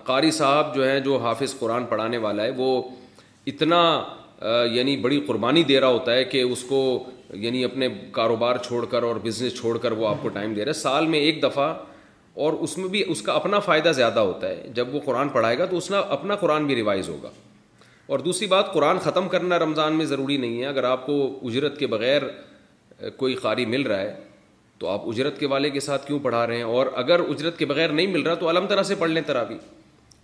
قاری 0.04 0.30
صاحب 0.30 0.74
جو 0.74 0.86
ہیں 0.88 0.98
جو 1.06 1.16
حافظ 1.22 1.58
قرآن 1.58 1.84
پڑھانے 1.92 2.18
والا 2.24 2.42
ہے 2.44 2.50
وہ 2.56 2.66
اتنا 3.52 3.78
یعنی 4.72 4.96
بڑی 5.06 5.18
قربانی 5.26 5.62
دے 5.70 5.80
رہا 5.80 5.88
ہوتا 5.88 6.12
ہے 6.14 6.24
کہ 6.24 6.42
اس 6.42 6.62
کو 6.68 6.78
یعنی 7.44 7.64
اپنے 7.64 7.88
کاروبار 8.12 8.56
چھوڑ 8.66 8.84
کر 8.90 9.02
اور 9.08 9.16
بزنس 9.24 9.54
چھوڑ 9.58 9.76
کر 9.82 9.92
وہ 10.02 10.08
آپ 10.08 10.22
کو 10.22 10.28
ٹائم 10.38 10.54
دے 10.54 10.64
رہا 10.64 10.72
ہے 10.76 10.80
سال 10.80 11.06
میں 11.14 11.18
ایک 11.18 11.42
دفعہ 11.42 11.72
اور 12.44 12.52
اس 12.66 12.76
میں 12.78 12.88
بھی 12.88 13.02
اس 13.14 13.22
کا 13.22 13.32
اپنا 13.34 13.58
فائدہ 13.68 13.92
زیادہ 13.96 14.20
ہوتا 14.28 14.48
ہے 14.48 14.70
جب 14.74 14.94
وہ 14.94 15.00
قرآن 15.04 15.28
پڑھائے 15.28 15.58
گا 15.58 15.66
تو 15.70 15.76
اس 15.76 15.90
نے 15.90 15.96
اپنا 16.18 16.36
قرآن 16.44 16.66
بھی 16.66 16.74
ریوائز 16.74 17.08
ہوگا 17.08 17.30
اور 18.14 18.18
دوسری 18.28 18.46
بات 18.54 18.72
قرآن 18.72 18.98
ختم 19.04 19.28
کرنا 19.34 19.58
رمضان 19.58 19.94
میں 19.96 20.06
ضروری 20.14 20.36
نہیں 20.44 20.60
ہے 20.60 20.66
اگر 20.66 20.84
آپ 20.92 21.04
کو 21.06 21.16
اجرت 21.48 21.78
کے 21.78 21.86
بغیر 21.96 22.22
کوئی 23.16 23.34
قاری 23.42 23.66
مل 23.74 23.82
رہا 23.92 24.00
ہے 24.00 24.14
تو 24.82 24.88
آپ 24.92 25.02
اجرت 25.08 25.38
کے 25.40 25.46
والے 25.50 25.68
کے 25.70 25.80
ساتھ 25.80 26.06
کیوں 26.06 26.18
پڑھا 26.22 26.46
رہے 26.46 26.56
ہیں 26.56 26.70
اور 26.76 26.86
اگر 27.02 27.20
اجرت 27.34 27.58
کے 27.58 27.66
بغیر 27.72 27.88
نہیں 27.98 28.06
مل 28.12 28.22
رہا 28.26 28.34
تو 28.38 28.48
علم 28.50 28.64
طرح 28.68 28.82
سے 28.88 28.94
پڑھ 29.02 29.10
لیں 29.10 29.20
تراوی 29.26 29.56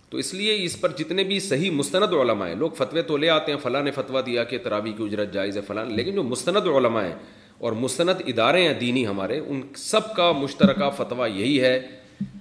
تو 0.09 0.17
اس 0.23 0.33
لیے 0.33 0.55
اس 0.63 0.79
پر 0.81 0.91
جتنے 0.97 1.23
بھی 1.29 1.39
صحیح 1.45 1.71
مستند 1.71 2.13
علماء 2.21 2.47
ہیں 2.47 2.55
لوگ 2.63 2.71
فتوے 2.77 3.01
تو 3.11 3.17
لے 3.23 3.29
آتے 3.35 3.51
ہیں 3.51 3.59
فلاں 3.63 3.83
نے 3.83 3.91
فتویٰ 3.97 4.21
دیا 4.25 4.43
کہ 4.51 4.57
تراوی 4.63 4.91
کی 4.97 5.03
اجرت 5.03 5.31
جائز 5.33 5.57
ہے 5.57 5.61
فلاں 5.67 5.85
لیکن 5.99 6.15
جو 6.15 6.23
مستند 6.31 6.67
علماء 6.77 7.03
ہیں 7.03 7.13
اور 7.67 7.71
مستند 7.83 8.21
ادارے 8.33 8.61
ہیں 8.67 8.73
دینی 8.79 9.05
ہمارے 9.07 9.37
ان 9.45 9.61
سب 9.85 10.13
کا 10.15 10.31
مشترکہ 10.41 10.89
فتویٰ 10.97 11.27
یہی 11.35 11.61
ہے 11.61 11.73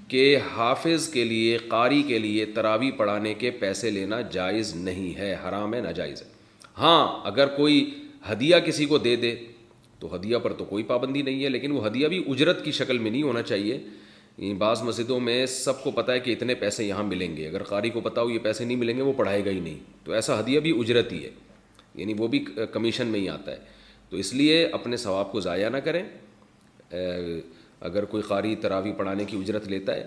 کہ 0.08 0.24
حافظ 0.56 1.08
کے 1.12 1.24
لیے 1.32 1.58
قاری 1.68 2.02
کے 2.08 2.18
لیے 2.24 2.44
تراوی 2.56 2.90
پڑھانے 2.96 3.34
کے 3.44 3.50
پیسے 3.60 3.90
لینا 3.98 4.20
جائز 4.38 4.74
نہیں 4.88 5.14
ہے 5.18 5.34
حرام 5.48 5.74
ہے 5.74 5.80
ناجائز 5.90 6.22
ہے 6.22 6.28
ہاں 6.78 6.98
اگر 7.32 7.56
کوئی 7.60 7.78
ہدیہ 8.32 8.56
کسی 8.66 8.86
کو 8.92 8.98
دے 9.08 9.14
دے 9.26 9.34
تو 10.00 10.14
ہدیہ 10.14 10.36
پر 10.42 10.52
تو 10.58 10.64
کوئی 10.64 10.82
پابندی 10.88 11.22
نہیں 11.22 11.42
ہے 11.44 11.48
لیکن 11.48 11.72
وہ 11.76 11.86
ہدیہ 11.86 12.08
بھی 12.08 12.22
اجرت 12.32 12.64
کی 12.64 12.72
شکل 12.72 12.98
میں 12.98 13.10
نہیں 13.10 13.22
ہونا 13.22 13.42
چاہیے 13.42 13.74
یعنی 13.74 14.52
بعض 14.58 14.82
مسجدوں 14.82 15.18
میں 15.20 15.44
سب 15.54 15.82
کو 15.84 15.90
پتہ 15.90 16.12
ہے 16.12 16.20
کہ 16.20 16.32
اتنے 16.32 16.54
پیسے 16.54 16.84
یہاں 16.84 17.02
ملیں 17.04 17.36
گے 17.36 17.46
اگر 17.48 17.62
قاری 17.70 17.90
کو 17.90 18.00
پتہ 18.00 18.20
ہو 18.20 18.30
یہ 18.30 18.38
پیسے 18.42 18.64
نہیں 18.64 18.76
ملیں 18.76 18.96
گے 18.96 19.02
وہ 19.02 19.12
پڑھائے 19.16 19.44
گا 19.44 19.50
ہی 19.50 19.60
نہیں 19.60 19.78
تو 20.04 20.12
ایسا 20.18 20.38
ہدیہ 20.40 20.60
بھی 20.66 20.72
اجرت 20.80 21.12
ہی 21.12 21.24
ہے 21.24 21.30
یعنی 21.94 22.14
وہ 22.18 22.28
بھی 22.34 22.44
کمیشن 22.72 23.06
میں 23.14 23.20
ہی 23.20 23.28
آتا 23.28 23.50
ہے 23.52 23.58
تو 24.10 24.16
اس 24.16 24.32
لیے 24.34 24.64
اپنے 24.78 24.96
ثواب 24.96 25.32
کو 25.32 25.40
ضائع 25.46 25.68
نہ 25.68 25.76
کریں 25.84 26.02
اگر 27.88 28.04
کوئی 28.12 28.22
قاری 28.28 28.54
تراوی 28.62 28.92
پڑھانے 28.98 29.24
کی 29.28 29.36
اجرت 29.40 29.66
لیتا 29.68 29.94
ہے 29.96 30.06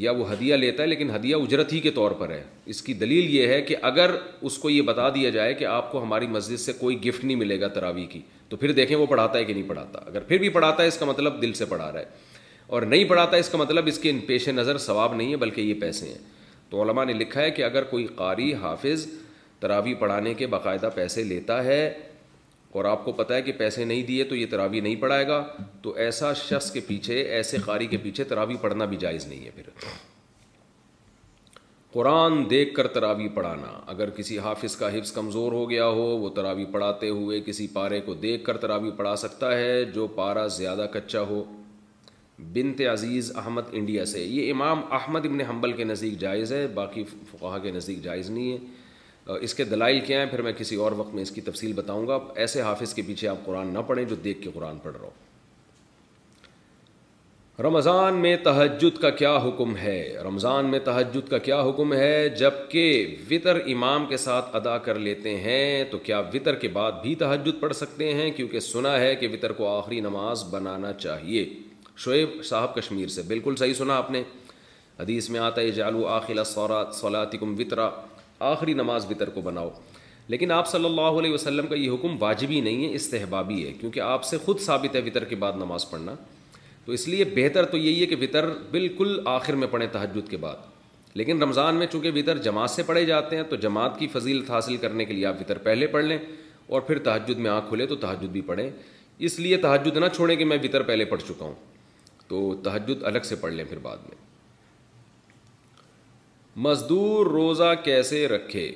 یا 0.00 0.10
وہ 0.18 0.30
ہدیہ 0.32 0.54
لیتا 0.56 0.82
ہے 0.82 0.86
لیکن 0.88 1.10
ہدیہ 1.14 1.34
اجرت 1.36 1.72
ہی 1.72 1.78
کے 1.80 1.90
طور 1.94 2.10
پر 2.18 2.30
ہے 2.30 2.42
اس 2.72 2.80
کی 2.82 2.92
دلیل 2.94 3.28
یہ 3.34 3.46
ہے 3.48 3.60
کہ 3.62 3.76
اگر 3.88 4.10
اس 4.40 4.56
کو 4.58 4.70
یہ 4.70 4.82
بتا 4.82 5.08
دیا 5.14 5.30
جائے 5.30 5.54
کہ 5.54 5.64
آپ 5.66 5.90
کو 5.92 6.02
ہماری 6.02 6.26
مسجد 6.26 6.60
سے 6.60 6.72
کوئی 6.78 6.96
گفٹ 7.04 7.24
نہیں 7.24 7.36
ملے 7.36 7.60
گا 7.60 7.68
تراوی 7.74 8.04
کی 8.10 8.20
تو 8.48 8.56
پھر 8.56 8.72
دیکھیں 8.72 8.96
وہ 8.96 9.06
پڑھاتا 9.06 9.38
ہے 9.38 9.44
کہ 9.44 9.52
نہیں 9.54 9.68
پڑھاتا 9.68 9.98
اگر 10.06 10.22
پھر 10.28 10.38
بھی 10.38 10.48
پڑھاتا 10.56 10.82
ہے 10.82 10.88
اس 10.88 10.98
کا 10.98 11.06
مطلب 11.06 11.40
دل 11.42 11.52
سے 11.58 11.64
پڑھا 11.68 11.90
رہا 11.92 12.00
ہے 12.00 12.04
اور 12.76 12.82
نہیں 12.82 13.04
پڑھاتا 13.08 13.36
اس 13.36 13.48
کا 13.48 13.58
مطلب 13.58 13.86
اس 13.86 13.98
کے 13.98 14.12
پیش 14.26 14.48
نظر 14.48 14.78
ثواب 14.86 15.14
نہیں 15.14 15.30
ہے 15.32 15.36
بلکہ 15.44 15.60
یہ 15.60 15.74
پیسے 15.80 16.08
ہیں 16.08 16.18
تو 16.70 16.82
علماء 16.82 17.04
نے 17.04 17.12
لکھا 17.12 17.40
ہے 17.42 17.50
کہ 17.50 17.62
اگر 17.64 17.84
کوئی 17.90 18.06
قاری 18.16 18.52
حافظ 18.62 19.06
تراوی 19.60 19.94
پڑھانے 19.98 20.34
کے 20.34 20.46
باقاعدہ 20.54 20.88
پیسے 20.94 21.22
لیتا 21.24 21.62
ہے 21.64 21.82
اور 22.78 22.84
آپ 22.90 23.04
کو 23.04 23.12
پتہ 23.12 23.32
ہے 23.34 23.42
کہ 23.42 23.52
پیسے 23.56 23.84
نہیں 23.84 24.02
دیے 24.10 24.24
تو 24.24 24.36
یہ 24.36 24.46
تراوی 24.50 24.80
نہیں 24.80 24.94
پڑھائے 25.00 25.26
گا 25.28 25.42
تو 25.82 25.92
ایسا 26.04 26.32
شخص 26.42 26.70
کے 26.72 26.80
پیچھے 26.86 27.20
ایسے 27.38 27.56
قاری 27.64 27.86
کے 27.86 27.96
پیچھے 28.02 28.24
تراوی 28.32 28.56
پڑھنا 28.60 28.84
بھی 28.92 28.96
جائز 29.00 29.26
نہیں 29.26 29.44
ہے 29.44 29.50
پھر 29.54 29.88
قرآن 31.92 32.38
دیکھ 32.50 32.74
کر 32.74 32.86
تراوی 32.92 33.28
پڑھانا 33.34 33.72
اگر 33.94 34.10
کسی 34.18 34.38
حافظ 34.44 34.76
کا 34.82 34.88
حفظ 34.96 35.12
کمزور 35.12 35.52
ہو 35.52 35.68
گیا 35.70 35.86
ہو 35.86 36.06
وہ 36.22 36.28
تراوی 36.36 36.64
پڑھاتے 36.72 37.08
ہوئے 37.08 37.40
کسی 37.46 37.66
پارے 37.72 38.00
کو 38.06 38.14
دیکھ 38.22 38.44
کر 38.44 38.56
تراوی 38.62 38.90
پڑھا 38.96 39.14
سکتا 39.24 39.56
ہے 39.58 39.84
جو 39.94 40.06
پارا 40.14 40.46
زیادہ 40.58 40.86
کچا 40.92 41.20
ہو 41.32 41.42
بنت 42.52 42.80
عزیز 42.92 43.30
احمد 43.44 43.68
انڈیا 43.80 44.04
سے 44.12 44.22
یہ 44.24 44.50
امام 44.52 44.80
احمد 45.00 45.26
ابن 45.26 45.40
حنبل 45.50 45.72
کے 45.80 45.84
نزدیک 45.84 46.18
جائز 46.20 46.52
ہے 46.52 46.66
باقی 46.80 47.04
فقاہ 47.30 47.58
کے 47.62 47.70
نزدیک 47.70 48.02
جائز 48.04 48.30
نہیں 48.30 48.52
ہے 48.52 48.80
اس 49.26 49.54
کے 49.54 49.64
دلائل 49.64 49.98
کیا 50.06 50.18
ہیں 50.20 50.26
پھر 50.30 50.42
میں 50.42 50.52
کسی 50.58 50.76
اور 50.84 50.92
وقت 50.96 51.14
میں 51.14 51.22
اس 51.22 51.30
کی 51.30 51.40
تفصیل 51.40 51.72
بتاؤں 51.72 52.06
گا 52.06 52.18
ایسے 52.42 52.60
حافظ 52.62 52.94
کے 52.94 53.02
پیچھے 53.06 53.28
آپ 53.28 53.44
قرآن 53.44 53.72
نہ 53.74 53.78
پڑھیں 53.86 54.04
جو 54.04 54.14
دیکھ 54.24 54.40
کے 54.42 54.50
قرآن 54.54 54.78
پڑھ 54.82 54.96
رہا 54.96 55.04
ہو 55.04 55.10
رمضان 57.66 58.14
میں 58.20 58.36
تہجد 58.44 58.98
کا 59.00 59.08
کیا 59.20 59.34
حکم 59.46 59.76
ہے 59.76 59.98
رمضان 60.24 60.70
میں 60.70 60.78
تہجد 60.84 61.28
کا 61.30 61.38
کیا 61.38 61.60
حکم 61.68 61.92
ہے 61.94 62.28
جب 62.38 62.50
کہ 62.70 62.82
وطر 63.30 63.58
امام 63.72 64.06
کے 64.08 64.16
ساتھ 64.16 64.56
ادا 64.56 64.76
کر 64.86 64.98
لیتے 64.98 65.36
ہیں 65.40 65.84
تو 65.90 65.98
کیا 66.08 66.18
وطر 66.34 66.54
کے 66.64 66.68
بعد 66.78 66.92
بھی 67.02 67.14
تہجد 67.24 67.60
پڑھ 67.60 67.72
سکتے 67.76 68.12
ہیں 68.14 68.30
کیونکہ 68.36 68.60
سنا 68.68 68.98
ہے 69.00 69.14
کہ 69.20 69.28
وطر 69.32 69.52
کو 69.60 69.68
آخری 69.76 70.00
نماز 70.00 70.44
بنانا 70.50 70.92
چاہیے 70.92 71.48
شعیب 72.04 72.42
صاحب 72.44 72.74
کشمیر 72.74 73.08
سے 73.18 73.22
بالکل 73.26 73.56
صحیح 73.58 73.74
سنا 73.78 73.96
آپ 73.96 74.10
نے 74.10 74.22
حدیث 75.00 75.28
میں 75.30 75.40
آتا 75.40 75.60
ہے 75.60 75.70
جالو 75.80 76.06
آخلا 76.06 76.42
صورات 76.46 77.32
کم 77.40 77.54
وطرا 77.58 77.88
آخری 78.50 78.72
نماز 78.74 79.06
بطر 79.08 79.28
کو 79.34 79.40
بناؤ 79.48 79.68
لیکن 80.32 80.50
آپ 80.52 80.68
صلی 80.68 80.84
اللہ 80.84 81.18
علیہ 81.20 81.32
وسلم 81.32 81.66
کا 81.66 81.74
یہ 81.74 81.90
حکم 81.90 82.16
واجبی 82.20 82.60
نہیں 82.66 82.84
ہے 82.84 82.92
استحبابی 82.94 83.66
ہے 83.66 83.72
کیونکہ 83.80 84.00
آپ 84.12 84.24
سے 84.24 84.36
خود 84.44 84.60
ثابت 84.66 84.94
ہے 84.96 85.00
وطر 85.06 85.24
کے 85.32 85.36
بعد 85.44 85.52
نماز 85.62 85.88
پڑھنا 85.90 86.14
تو 86.84 86.92
اس 86.92 87.06
لیے 87.08 87.24
بہتر 87.36 87.64
تو 87.72 87.76
یہی 87.78 88.00
ہے 88.00 88.06
کہ 88.12 88.16
وطر 88.20 88.48
بالکل 88.70 89.18
آخر 89.34 89.54
میں 89.62 89.66
پڑھیں 89.70 89.86
تحجد 89.92 90.28
کے 90.30 90.36
بعد 90.44 90.70
لیکن 91.20 91.42
رمضان 91.42 91.74
میں 91.78 91.86
چونکہ 91.92 92.10
وطر 92.14 92.38
جماعت 92.46 92.70
سے 92.70 92.82
پڑھے 92.90 93.04
جاتے 93.06 93.36
ہیں 93.36 93.42
تو 93.50 93.56
جماعت 93.64 93.98
کی 93.98 94.06
فضیلت 94.12 94.50
حاصل 94.50 94.76
کرنے 94.84 95.04
کے 95.04 95.12
لیے 95.14 95.26
آپ 95.26 95.40
وطر 95.40 95.58
پہلے 95.68 95.86
پڑھ 95.96 96.04
لیں 96.04 96.18
اور 96.74 96.80
پھر 96.90 96.98
تحجد 97.08 97.38
میں 97.46 97.50
آنکھ 97.50 97.68
کھلے 97.68 97.86
تو 97.86 97.96
تحجد 98.06 98.32
بھی 98.36 98.40
پڑھیں 98.50 98.68
اس 99.28 99.38
لیے 99.40 99.56
تحجد 99.66 99.96
نہ 99.96 100.06
چھوڑیں 100.14 100.34
کہ 100.36 100.44
میں 100.52 100.56
بطر 100.62 100.82
پہلے 100.92 101.04
پڑھ 101.12 101.22
چکا 101.28 101.44
ہوں 101.44 101.54
تو 102.28 102.54
تحجد 102.64 103.02
الگ 103.12 103.28
سے 103.32 103.36
پڑھ 103.40 103.52
لیں 103.52 103.64
پھر 103.70 103.78
بعد 103.82 103.98
میں 104.08 104.16
مزدور 106.64 107.26
روزہ 107.26 107.72
کیسے 107.84 108.26
رکھے 108.28 108.70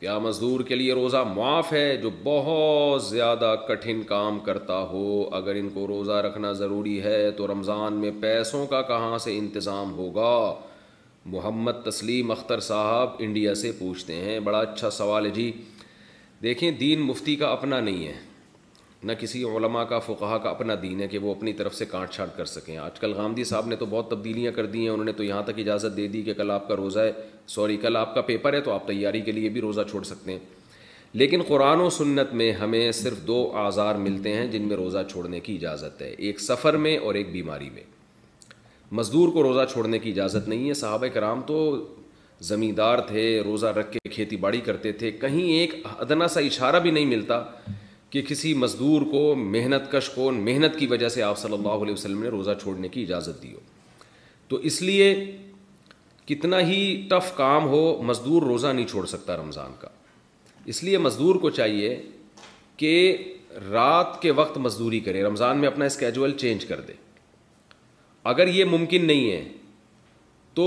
کیا 0.00 0.18
مزدور 0.18 0.60
کے 0.68 0.74
لیے 0.74 0.92
روزہ 0.94 1.16
معاف 1.34 1.72
ہے 1.72 1.96
جو 2.02 2.10
بہت 2.24 3.02
زیادہ 3.04 3.54
کٹھن 3.68 4.00
کام 4.08 4.38
کرتا 4.44 4.78
ہو 4.92 5.22
اگر 5.36 5.54
ان 5.60 5.68
کو 5.74 5.86
روزہ 5.86 6.12
رکھنا 6.26 6.52
ضروری 6.60 7.00
ہے 7.02 7.30
تو 7.36 7.46
رمضان 7.52 8.00
میں 8.00 8.10
پیسوں 8.20 8.66
کا 8.66 8.80
کہاں 8.92 9.18
سے 9.24 9.36
انتظام 9.38 9.92
ہوگا 9.96 10.34
محمد 11.34 11.84
تسلیم 11.90 12.30
اختر 12.30 12.60
صاحب 12.70 13.10
انڈیا 13.26 13.54
سے 13.62 13.72
پوچھتے 13.78 14.14
ہیں 14.24 14.38
بڑا 14.48 14.58
اچھا 14.60 14.90
سوال 14.90 15.26
ہے 15.26 15.30
جی 15.40 15.50
دیکھیں 16.42 16.70
دین 16.80 17.00
مفتی 17.06 17.36
کا 17.44 17.48
اپنا 17.52 17.80
نہیں 17.80 18.06
ہے 18.06 18.14
نہ 19.08 19.12
کسی 19.20 19.42
علماء 19.44 19.82
کا 19.88 19.98
فقہا 19.98 20.36
کا 20.42 20.50
اپنا 20.50 20.74
دین 20.82 21.00
ہے 21.00 21.06
کہ 21.12 21.18
وہ 21.18 21.34
اپنی 21.34 21.52
طرف 21.60 21.74
سے 21.74 21.84
کاٹ 21.90 22.10
چھانٹ 22.14 22.36
کر 22.36 22.44
سکیں 22.50 22.76
آج 22.78 22.98
کل 23.00 23.12
غامدی 23.16 23.44
صاحب 23.44 23.66
نے 23.68 23.76
تو 23.76 23.86
بہت 23.90 24.08
تبدیلیاں 24.10 24.52
کر 24.56 24.66
دی 24.74 24.80
ہیں 24.82 24.88
انہوں 24.88 25.04
نے 25.04 25.12
تو 25.12 25.22
یہاں 25.24 25.42
تک 25.46 25.58
اجازت 25.58 25.96
دے 25.96 26.06
دی 26.08 26.22
کہ 26.22 26.34
کل 26.40 26.50
آپ 26.50 26.68
کا 26.68 26.76
روزہ 26.76 27.00
ہے 27.00 27.12
سوری 27.54 27.76
کل 27.82 27.96
آپ 27.96 28.14
کا 28.14 28.20
پیپر 28.28 28.52
ہے 28.54 28.60
تو 28.68 28.72
آپ 28.74 28.86
تیاری 28.86 29.20
کے 29.28 29.32
لیے 29.32 29.48
بھی 29.56 29.60
روزہ 29.60 29.80
چھوڑ 29.90 30.02
سکتے 30.10 30.32
ہیں 30.32 30.38
لیکن 31.22 31.42
قرآن 31.48 31.80
و 31.80 31.88
سنت 31.96 32.32
میں 32.40 32.52
ہمیں 32.60 32.90
صرف 33.02 33.26
دو 33.26 33.40
آزار 33.64 33.94
ملتے 34.04 34.32
ہیں 34.36 34.46
جن 34.52 34.68
میں 34.68 34.76
روزہ 34.76 34.98
چھوڑنے 35.10 35.40
کی 35.48 35.54
اجازت 35.54 36.00
ہے 36.02 36.10
ایک 36.28 36.40
سفر 36.40 36.76
میں 36.84 36.96
اور 36.98 37.14
ایک 37.14 37.32
بیماری 37.32 37.70
میں 37.74 37.82
مزدور 39.00 39.32
کو 39.32 39.42
روزہ 39.42 39.64
چھوڑنے 39.72 39.98
کی 39.98 40.10
اجازت 40.10 40.48
نہیں 40.48 40.68
ہے 40.68 40.74
صحابہ 40.84 41.06
کرام 41.14 41.42
تو 41.46 41.58
زمیندار 42.52 42.98
تھے 43.08 43.26
روزہ 43.44 43.66
رکھ 43.76 43.92
کے 43.92 44.08
کھیتی 44.12 44.36
باڑی 44.46 44.60
کرتے 44.70 44.92
تھے 45.02 45.10
کہیں 45.20 45.42
ایک 45.52 45.74
ادنا 45.98 46.28
سا 46.36 46.40
اشارہ 46.40 46.78
بھی 46.86 46.90
نہیں 46.90 47.06
ملتا 47.06 47.42
کہ 48.12 48.20
کسی 48.28 48.52
مزدور 48.54 49.02
کو 49.10 49.20
محنت 49.38 49.90
کش 49.92 50.08
کو 50.14 50.30
محنت 50.46 50.78
کی 50.78 50.86
وجہ 50.86 51.08
سے 51.14 51.22
آپ 51.22 51.38
صلی 51.38 51.52
اللہ 51.52 51.82
علیہ 51.84 51.92
وسلم 51.92 52.22
نے 52.22 52.28
روزہ 52.28 52.50
چھوڑنے 52.62 52.88
کی 52.96 53.02
اجازت 53.02 53.42
دی 53.42 53.52
ہو 53.52 53.60
تو 54.48 54.56
اس 54.70 54.80
لیے 54.82 55.06
کتنا 56.26 56.58
ہی 56.70 56.80
ٹف 57.10 57.34
کام 57.36 57.68
ہو 57.68 57.80
مزدور 58.10 58.42
روزہ 58.50 58.66
نہیں 58.72 58.86
چھوڑ 58.88 59.06
سکتا 59.14 59.36
رمضان 59.36 59.72
کا 59.80 59.88
اس 60.74 60.82
لیے 60.84 60.98
مزدور 61.06 61.34
کو 61.44 61.50
چاہیے 61.60 61.94
کہ 62.82 62.92
رات 63.70 64.20
کے 64.22 64.30
وقت 64.42 64.58
مزدوری 64.66 65.00
کرے 65.08 65.22
رمضان 65.24 65.58
میں 65.60 65.68
اپنا 65.68 65.84
اسکیجول 65.84 66.36
چینج 66.44 66.64
کر 66.66 66.80
دے 66.88 66.92
اگر 68.34 68.48
یہ 68.58 68.64
ممکن 68.76 69.04
نہیں 69.06 69.30
ہے 69.30 69.42
تو 70.54 70.64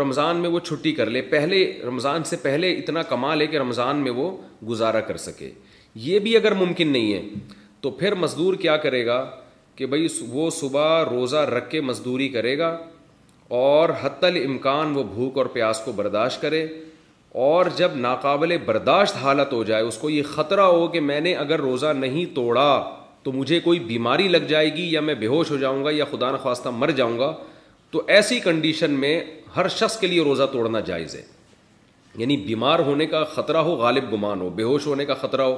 رمضان 0.00 0.36
میں 0.42 0.50
وہ 0.50 0.58
چھٹی 0.70 0.92
کر 0.98 1.10
لے 1.14 1.22
پہلے 1.36 1.62
رمضان 1.86 2.24
سے 2.32 2.36
پہلے 2.42 2.72
اتنا 2.78 3.02
کما 3.12 3.34
لے 3.34 3.46
کہ 3.46 3.56
رمضان 3.58 3.96
میں 4.04 4.10
وہ 4.20 4.30
گزارا 4.68 5.00
کر 5.10 5.16
سکے 5.30 5.50
یہ 6.06 6.18
بھی 6.24 6.36
اگر 6.36 6.54
ممکن 6.54 6.88
نہیں 6.92 7.12
ہے 7.12 7.22
تو 7.80 7.90
پھر 8.00 8.14
مزدور 8.24 8.54
کیا 8.64 8.76
کرے 8.84 9.04
گا 9.06 9.20
کہ 9.76 9.86
بھائی 9.92 10.06
وہ 10.28 10.48
صبح 10.58 10.88
روزہ 11.10 11.36
رکھ 11.56 11.70
کے 11.70 11.80
مزدوری 11.90 12.28
کرے 12.36 12.56
گا 12.58 12.76
اور 13.60 13.90
حتی 14.02 14.26
الامکان 14.26 14.94
وہ 14.96 15.02
بھوک 15.14 15.38
اور 15.38 15.46
پیاس 15.56 15.80
کو 15.84 15.92
برداشت 16.00 16.40
کرے 16.42 16.64
اور 17.46 17.66
جب 17.76 17.96
ناقابل 18.06 18.56
برداشت 18.66 19.16
حالت 19.22 19.52
ہو 19.52 19.62
جائے 19.70 19.82
اس 19.86 19.96
کو 19.98 20.10
یہ 20.10 20.22
خطرہ 20.34 20.60
ہو 20.76 20.86
کہ 20.94 21.00
میں 21.10 21.20
نے 21.26 21.32
اگر 21.44 21.60
روزہ 21.68 21.92
نہیں 21.96 22.26
توڑا 22.34 22.68
تو 23.22 23.32
مجھے 23.32 23.60
کوئی 23.64 23.78
بیماری 23.90 24.28
لگ 24.34 24.46
جائے 24.48 24.68
گی 24.76 24.86
یا 24.92 25.00
میں 25.08 25.14
بے 25.22 25.26
ہوش 25.36 25.50
ہو 25.50 25.56
جاؤں 25.64 25.84
گا 25.84 25.90
یا 25.94 26.04
خدا 26.10 26.30
نخواستہ 26.32 26.68
مر 26.82 26.90
جاؤں 27.00 27.18
گا 27.18 27.32
تو 27.90 28.02
ایسی 28.18 28.38
کنڈیشن 28.44 28.90
میں 29.04 29.12
ہر 29.56 29.68
شخص 29.78 29.98
کے 30.00 30.06
لیے 30.06 30.24
روزہ 30.30 30.42
توڑنا 30.52 30.80
جائز 30.90 31.14
ہے 31.14 31.22
یعنی 32.22 32.36
بیمار 32.46 32.78
ہونے 32.90 33.06
کا 33.12 33.22
خطرہ 33.34 33.58
ہو 33.68 33.74
غالب 33.84 34.12
گمان 34.12 34.40
ہو 34.40 34.48
بے 34.60 34.62
ہوش 34.70 34.86
ہونے 34.92 35.04
کا 35.10 35.14
خطرہ 35.24 35.42
ہو 35.52 35.56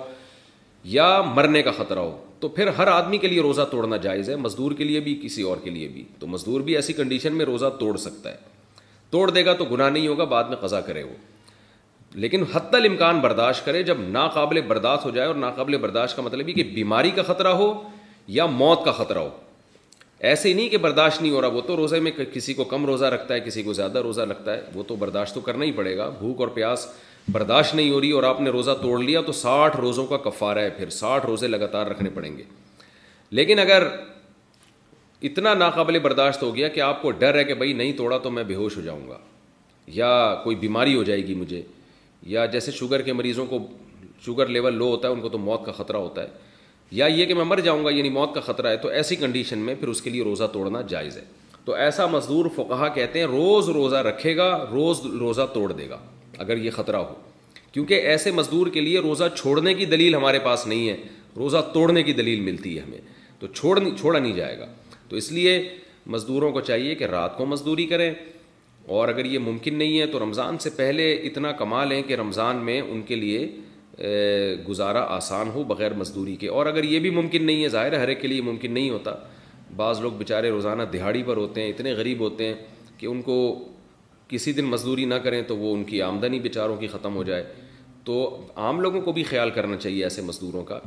یا 0.84 1.20
مرنے 1.34 1.62
کا 1.62 1.70
خطرہ 1.76 1.98
ہو 1.98 2.16
تو 2.40 2.48
پھر 2.48 2.68
ہر 2.78 2.86
آدمی 2.88 3.18
کے 3.18 3.28
لیے 3.28 3.40
روزہ 3.42 3.62
توڑنا 3.70 3.96
جائز 4.02 4.28
ہے 4.30 4.36
مزدور 4.36 4.72
کے 4.76 4.84
لیے 4.84 5.00
بھی 5.00 5.18
کسی 5.22 5.42
اور 5.42 5.56
کے 5.64 5.70
لیے 5.70 5.88
بھی 5.88 6.04
تو 6.18 6.26
مزدور 6.26 6.60
بھی 6.68 6.74
ایسی 6.76 6.92
کنڈیشن 6.92 7.34
میں 7.36 7.44
روزہ 7.46 7.66
توڑ 7.80 7.96
سکتا 7.96 8.30
ہے 8.30 8.36
توڑ 9.10 9.28
دے 9.30 9.44
گا 9.44 9.52
تو 9.58 9.64
گناہ 9.70 9.88
نہیں 9.90 10.06
ہوگا 10.08 10.24
بعد 10.32 10.44
میں 10.48 10.56
قضا 10.60 10.80
کرے 10.86 11.02
وہ 11.02 11.14
لیکن 12.14 12.44
حتی 12.52 12.76
الامکان 12.76 13.20
برداشت 13.20 13.64
کرے 13.64 13.82
جب 13.82 14.00
ناقابل 14.10 14.60
برداشت 14.68 15.04
ہو 15.04 15.10
جائے 15.14 15.26
اور 15.28 15.36
ناقابل 15.36 15.76
برداشت 15.80 16.16
کا 16.16 16.22
مطلب 16.22 16.48
یہ 16.48 16.54
کہ 16.54 16.62
بیماری 16.74 17.10
کا 17.16 17.22
خطرہ 17.26 17.52
ہو 17.60 17.72
یا 18.36 18.46
موت 18.46 18.84
کا 18.84 18.92
خطرہ 18.92 19.18
ہو 19.18 19.28
ایسے 20.28 20.48
ہی 20.48 20.54
نہیں 20.54 20.68
کہ 20.68 20.78
برداشت 20.78 21.20
نہیں 21.22 21.32
ہو 21.32 21.40
رہا 21.40 21.48
وہ 21.48 21.60
تو 21.66 21.76
روزے 21.76 22.00
میں 22.00 22.10
کسی 22.32 22.54
کو 22.54 22.64
کم 22.72 22.84
روزہ 22.86 23.04
رکھتا 23.12 23.34
ہے 23.34 23.40
کسی 23.40 23.62
کو 23.62 23.72
زیادہ 23.72 23.98
روزہ 24.04 24.20
رکھتا 24.30 24.54
ہے 24.54 24.60
وہ 24.74 24.82
تو 24.88 24.96
برداشت 25.04 25.34
تو 25.34 25.40
کرنا 25.40 25.64
ہی 25.64 25.72
پڑے 25.76 25.96
گا 25.96 26.08
بھوک 26.18 26.40
اور 26.40 26.48
پیاس 26.56 26.86
برداشت 27.32 27.74
نہیں 27.74 27.90
ہو 27.90 28.00
رہی 28.00 28.10
اور 28.18 28.22
آپ 28.24 28.40
نے 28.40 28.50
روزہ 28.50 28.70
توڑ 28.82 28.98
لیا 29.02 29.20
تو 29.26 29.32
ساٹھ 29.40 29.76
روزوں 29.80 30.06
کا 30.06 30.16
کفارہ 30.28 30.58
ہے 30.58 30.70
پھر 30.76 30.88
ساٹھ 31.00 31.26
روزے 31.26 31.48
لگاتار 31.48 31.86
رکھنے 31.86 32.10
پڑیں 32.14 32.36
گے 32.36 32.42
لیکن 33.38 33.58
اگر 33.58 33.86
اتنا 35.28 35.52
ناقابل 35.54 35.98
برداشت 36.02 36.42
ہو 36.42 36.54
گیا 36.56 36.68
کہ 36.76 36.80
آپ 36.80 37.02
کو 37.02 37.10
ڈر 37.24 37.38
ہے 37.38 37.44
کہ 37.44 37.54
بھائی 37.60 37.72
نہیں 37.80 37.92
توڑا 37.96 38.18
تو 38.26 38.30
میں 38.30 38.44
بے 38.44 38.54
ہوش 38.54 38.76
ہو 38.76 38.82
جاؤں 38.82 39.08
گا 39.08 39.18
یا 39.96 40.12
کوئی 40.44 40.56
بیماری 40.56 40.94
ہو 40.94 41.02
جائے 41.04 41.26
گی 41.26 41.34
مجھے 41.34 41.62
یا 42.36 42.44
جیسے 42.52 42.72
شوگر 42.72 43.02
کے 43.02 43.12
مریضوں 43.12 43.46
کو 43.46 43.58
شوگر 44.24 44.46
لیول 44.56 44.74
لو 44.78 44.88
ہوتا 44.90 45.08
ہے 45.08 45.12
ان 45.12 45.20
کو 45.20 45.28
تو 45.28 45.38
موت 45.38 45.64
کا 45.66 45.72
خطرہ 45.72 45.96
ہوتا 45.96 46.22
ہے 46.22 46.48
یا 46.98 47.06
یہ 47.06 47.26
کہ 47.26 47.34
میں 47.34 47.44
مر 47.44 47.60
جاؤں 47.66 47.84
گا 47.84 47.90
یعنی 47.90 48.08
موت 48.10 48.34
کا 48.34 48.40
خطرہ 48.46 48.70
ہے 48.70 48.76
تو 48.76 48.88
ایسی 49.00 49.16
کنڈیشن 49.16 49.58
میں 49.66 49.74
پھر 49.80 49.88
اس 49.88 50.00
کے 50.02 50.10
لیے 50.10 50.24
روزہ 50.24 50.44
توڑنا 50.52 50.80
جائز 50.88 51.16
ہے 51.16 51.22
تو 51.64 51.74
ایسا 51.84 52.06
مزدور 52.12 52.46
فقہ 52.56 52.88
کہتے 52.94 53.18
ہیں 53.18 53.26
روز 53.26 53.68
روزہ 53.78 53.96
رکھے 54.06 54.36
گا 54.36 54.48
روز 54.70 55.04
روزہ 55.20 55.42
توڑ 55.54 55.70
دے 55.72 55.88
گا 55.88 55.98
اگر 56.42 56.56
یہ 56.56 56.70
خطرہ 56.74 56.96
ہو 56.96 57.14
کیونکہ 57.72 57.94
ایسے 58.10 58.30
مزدور 58.36 58.66
کے 58.74 58.80
لیے 58.80 58.98
روزہ 59.06 59.24
چھوڑنے 59.36 59.72
کی 59.80 59.84
دلیل 59.94 60.14
ہمارے 60.14 60.38
پاس 60.44 60.66
نہیں 60.66 60.88
ہے 60.88 60.96
روزہ 61.36 61.56
توڑنے 61.72 62.02
کی 62.02 62.12
دلیل 62.20 62.40
ملتی 62.48 62.76
ہے 62.76 62.82
ہمیں 62.82 63.00
تو 63.40 63.46
چھوڑ 63.46 63.78
چھوڑا 63.84 64.18
نہیں 64.18 64.32
جائے 64.36 64.58
گا 64.58 64.66
تو 65.08 65.16
اس 65.16 65.30
لیے 65.32 65.52
مزدوروں 66.14 66.50
کو 66.52 66.60
چاہیے 66.70 66.94
کہ 67.00 67.04
رات 67.14 67.36
کو 67.38 67.46
مزدوری 67.46 67.86
کریں 67.86 68.10
اور 68.98 69.08
اگر 69.08 69.24
یہ 69.32 69.38
ممکن 69.48 69.74
نہیں 69.78 69.98
ہے 70.00 70.06
تو 70.14 70.18
رمضان 70.18 70.58
سے 70.64 70.70
پہلے 70.76 71.12
اتنا 71.30 71.50
کما 71.58 71.84
لیں 71.90 72.02
کہ 72.06 72.14
رمضان 72.22 72.64
میں 72.68 72.80
ان 72.80 73.02
کے 73.08 73.16
لیے 73.24 73.46
گزارا 74.68 75.00
آسان 75.16 75.48
ہو 75.54 75.62
بغیر 75.72 75.94
مزدوری 76.02 76.36
کے 76.42 76.48
اور 76.58 76.66
اگر 76.66 76.84
یہ 76.92 76.98
بھی 77.06 77.10
ممکن 77.18 77.44
نہیں 77.46 77.62
ہے 77.62 77.68
ظاہر 77.76 77.98
ہر 77.98 78.08
ایک 78.08 78.20
کے 78.20 78.28
لیے 78.28 78.42
ممکن 78.48 78.72
نہیں 78.78 78.90
ہوتا 78.90 79.14
بعض 79.82 80.00
لوگ 80.00 80.12
بیچارے 80.22 80.50
روزانہ 80.50 80.82
دہاڑی 80.92 81.22
پر 81.26 81.36
ہوتے 81.42 81.62
ہیں 81.62 81.68
اتنے 81.74 81.92
غریب 82.00 82.20
ہوتے 82.26 82.46
ہیں 82.46 82.54
کہ 82.98 83.06
ان 83.06 83.20
کو 83.28 83.36
کسی 84.30 84.52
دن 84.52 84.64
مزدوری 84.70 85.04
نہ 85.04 85.14
کریں 85.22 85.40
تو 85.46 85.56
وہ 85.58 85.72
ان 85.74 85.82
کی 85.84 86.00
آمدنی 86.02 86.38
بیچاروں 86.40 86.74
کی 86.80 86.86
ختم 86.88 87.14
ہو 87.16 87.22
جائے 87.30 87.44
تو 88.04 88.16
عام 88.66 88.80
لوگوں 88.80 89.00
کو 89.04 89.12
بھی 89.12 89.22
خیال 89.30 89.50
کرنا 89.54 89.76
چاہیے 89.76 90.02
ایسے 90.04 90.22
مزدوروں 90.22 90.62
کا 90.64 90.78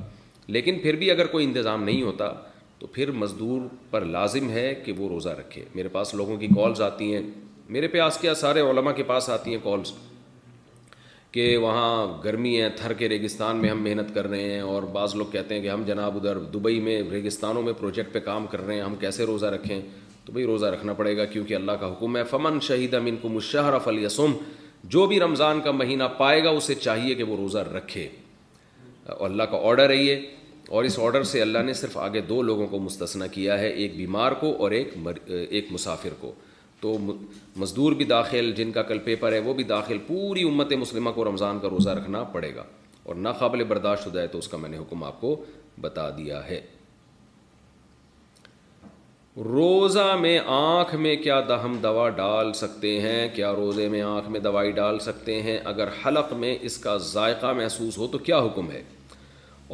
لیکن 0.55 0.79
پھر 0.83 0.95
بھی 1.01 1.09
اگر 1.11 1.27
کوئی 1.33 1.45
انتظام 1.45 1.83
نہیں 1.83 2.01
ہوتا 2.01 2.31
تو 2.79 2.87
پھر 2.93 3.11
مزدور 3.25 3.61
پر 3.89 4.05
لازم 4.15 4.49
ہے 4.49 4.73
کہ 4.85 4.91
وہ 4.97 5.09
روزہ 5.09 5.29
رکھے 5.39 5.63
میرے 5.75 5.87
پاس 5.97 6.13
لوگوں 6.21 6.37
کی 6.37 6.47
کالز 6.55 6.81
آتی 6.81 7.13
ہیں 7.13 7.21
میرے 7.75 7.87
پیاس 7.87 8.17
کیا 8.21 8.33
سارے 8.43 8.61
علماء 8.69 8.91
کے 8.95 9.03
پاس 9.11 9.29
آتی 9.35 9.51
ہیں 9.55 9.59
کالز 9.63 9.91
کہ 11.31 11.45
وہاں 11.57 11.91
گرمی 12.23 12.59
ہے 12.61 12.69
تھر 12.77 12.93
کے 12.97 13.07
ریگستان 13.09 13.57
میں 13.61 13.69
ہم 13.69 13.83
محنت 13.83 14.13
کر 14.15 14.27
رہے 14.29 14.51
ہیں 14.51 14.59
اور 14.71 14.83
بعض 14.97 15.15
لوگ 15.15 15.25
کہتے 15.31 15.55
ہیں 15.55 15.61
کہ 15.61 15.69
ہم 15.69 15.83
جناب 15.87 16.17
ادھر 16.17 16.39
دبئی 16.53 16.79
میں 16.87 17.01
ریگستانوں 17.11 17.61
میں 17.63 17.73
پروجیکٹ 17.79 18.13
پہ 18.13 18.19
کام 18.29 18.45
کر 18.51 18.65
رہے 18.65 18.75
ہیں 18.75 18.81
ہم 18.81 18.95
کیسے 19.01 19.23
روزہ 19.25 19.45
رکھیں 19.55 19.79
تو 20.25 20.31
بھائی 20.31 20.45
روزہ 20.47 20.65
رکھنا 20.73 20.93
پڑے 20.97 21.15
گا 21.17 21.25
کیونکہ 21.31 21.53
اللہ 21.55 21.71
کا 21.79 21.87
حکم 21.91 22.15
ہے 22.17 22.23
فمن 22.29 22.59
شہید 22.67 22.93
امین 22.95 23.15
کو 23.21 23.29
مشہر 23.29 23.73
اف 23.73 23.87
السم 23.87 24.31
جو 24.93 25.05
بھی 25.07 25.19
رمضان 25.19 25.59
کا 25.63 25.71
مہینہ 25.71 26.03
پائے 26.17 26.43
گا 26.43 26.49
اسے 26.57 26.75
چاہیے 26.75 27.15
کہ 27.15 27.23
وہ 27.23 27.35
روزہ 27.37 27.57
رکھے 27.75 28.07
اللہ 29.19 29.43
کا 29.51 29.57
آڈر 29.69 29.89
ہے 29.89 29.95
یہ 29.95 30.21
اور 30.75 30.83
اس 30.83 30.97
آرڈر 31.03 31.23
سے 31.31 31.41
اللہ 31.41 31.63
نے 31.65 31.73
صرف 31.73 31.97
آگے 31.97 32.21
دو 32.29 32.41
لوگوں 32.41 32.67
کو 32.67 32.79
مستثنی 32.79 33.25
کیا 33.31 33.57
ہے 33.59 33.67
ایک 33.83 33.95
بیمار 33.95 34.31
کو 34.39 34.55
اور 34.63 34.71
ایک 34.71 34.93
مر 35.03 35.17
ایک 35.49 35.71
مسافر 35.71 36.13
کو 36.19 36.31
تو 36.81 36.97
مزدور 37.59 37.91
بھی 37.99 38.05
داخل 38.05 38.51
جن 38.55 38.71
کا 38.71 38.81
کل 38.91 38.99
پیپر 39.03 39.33
ہے 39.33 39.39
وہ 39.47 39.53
بھی 39.53 39.63
داخل 39.73 39.97
پوری 40.07 40.43
امت 40.47 40.71
مسلمہ 40.79 41.09
کو 41.15 41.25
رمضان 41.25 41.59
کا 41.61 41.69
روزہ 41.69 41.89
رکھنا 41.99 42.23
پڑے 42.37 42.53
گا 42.55 42.63
اور 43.03 43.15
ناقابل 43.27 43.63
برداشت 43.67 44.05
ہو 44.07 44.11
جائے 44.13 44.27
تو 44.31 44.37
اس 44.37 44.47
کا 44.47 44.57
میں 44.57 44.69
نے 44.69 44.77
حکم 44.77 45.03
آپ 45.03 45.19
کو 45.21 45.35
بتا 45.81 46.09
دیا 46.17 46.45
ہے 46.47 46.59
روزہ 49.41 50.15
میں 50.21 50.37
آنکھ 50.45 50.93
میں 50.95 51.15
کیا 51.21 51.39
ہم 51.63 51.77
دوا 51.83 52.09
ڈال 52.17 52.51
سکتے 52.55 52.89
ہیں 53.01 53.27
کیا 53.35 53.51
روزے 53.55 53.87
میں 53.89 54.01
آنکھ 54.01 54.27
میں 54.31 54.39
دوائی 54.39 54.71
ڈال 54.71 54.99
سکتے 55.05 55.41
ہیں 55.41 55.57
اگر 55.71 55.87
حلق 56.05 56.33
میں 56.39 56.55
اس 56.69 56.77
کا 56.83 56.95
ذائقہ 57.11 57.51
محسوس 57.57 57.97
ہو 57.97 58.07
تو 58.11 58.17
کیا 58.27 58.39
حکم 58.45 58.69
ہے 58.71 58.81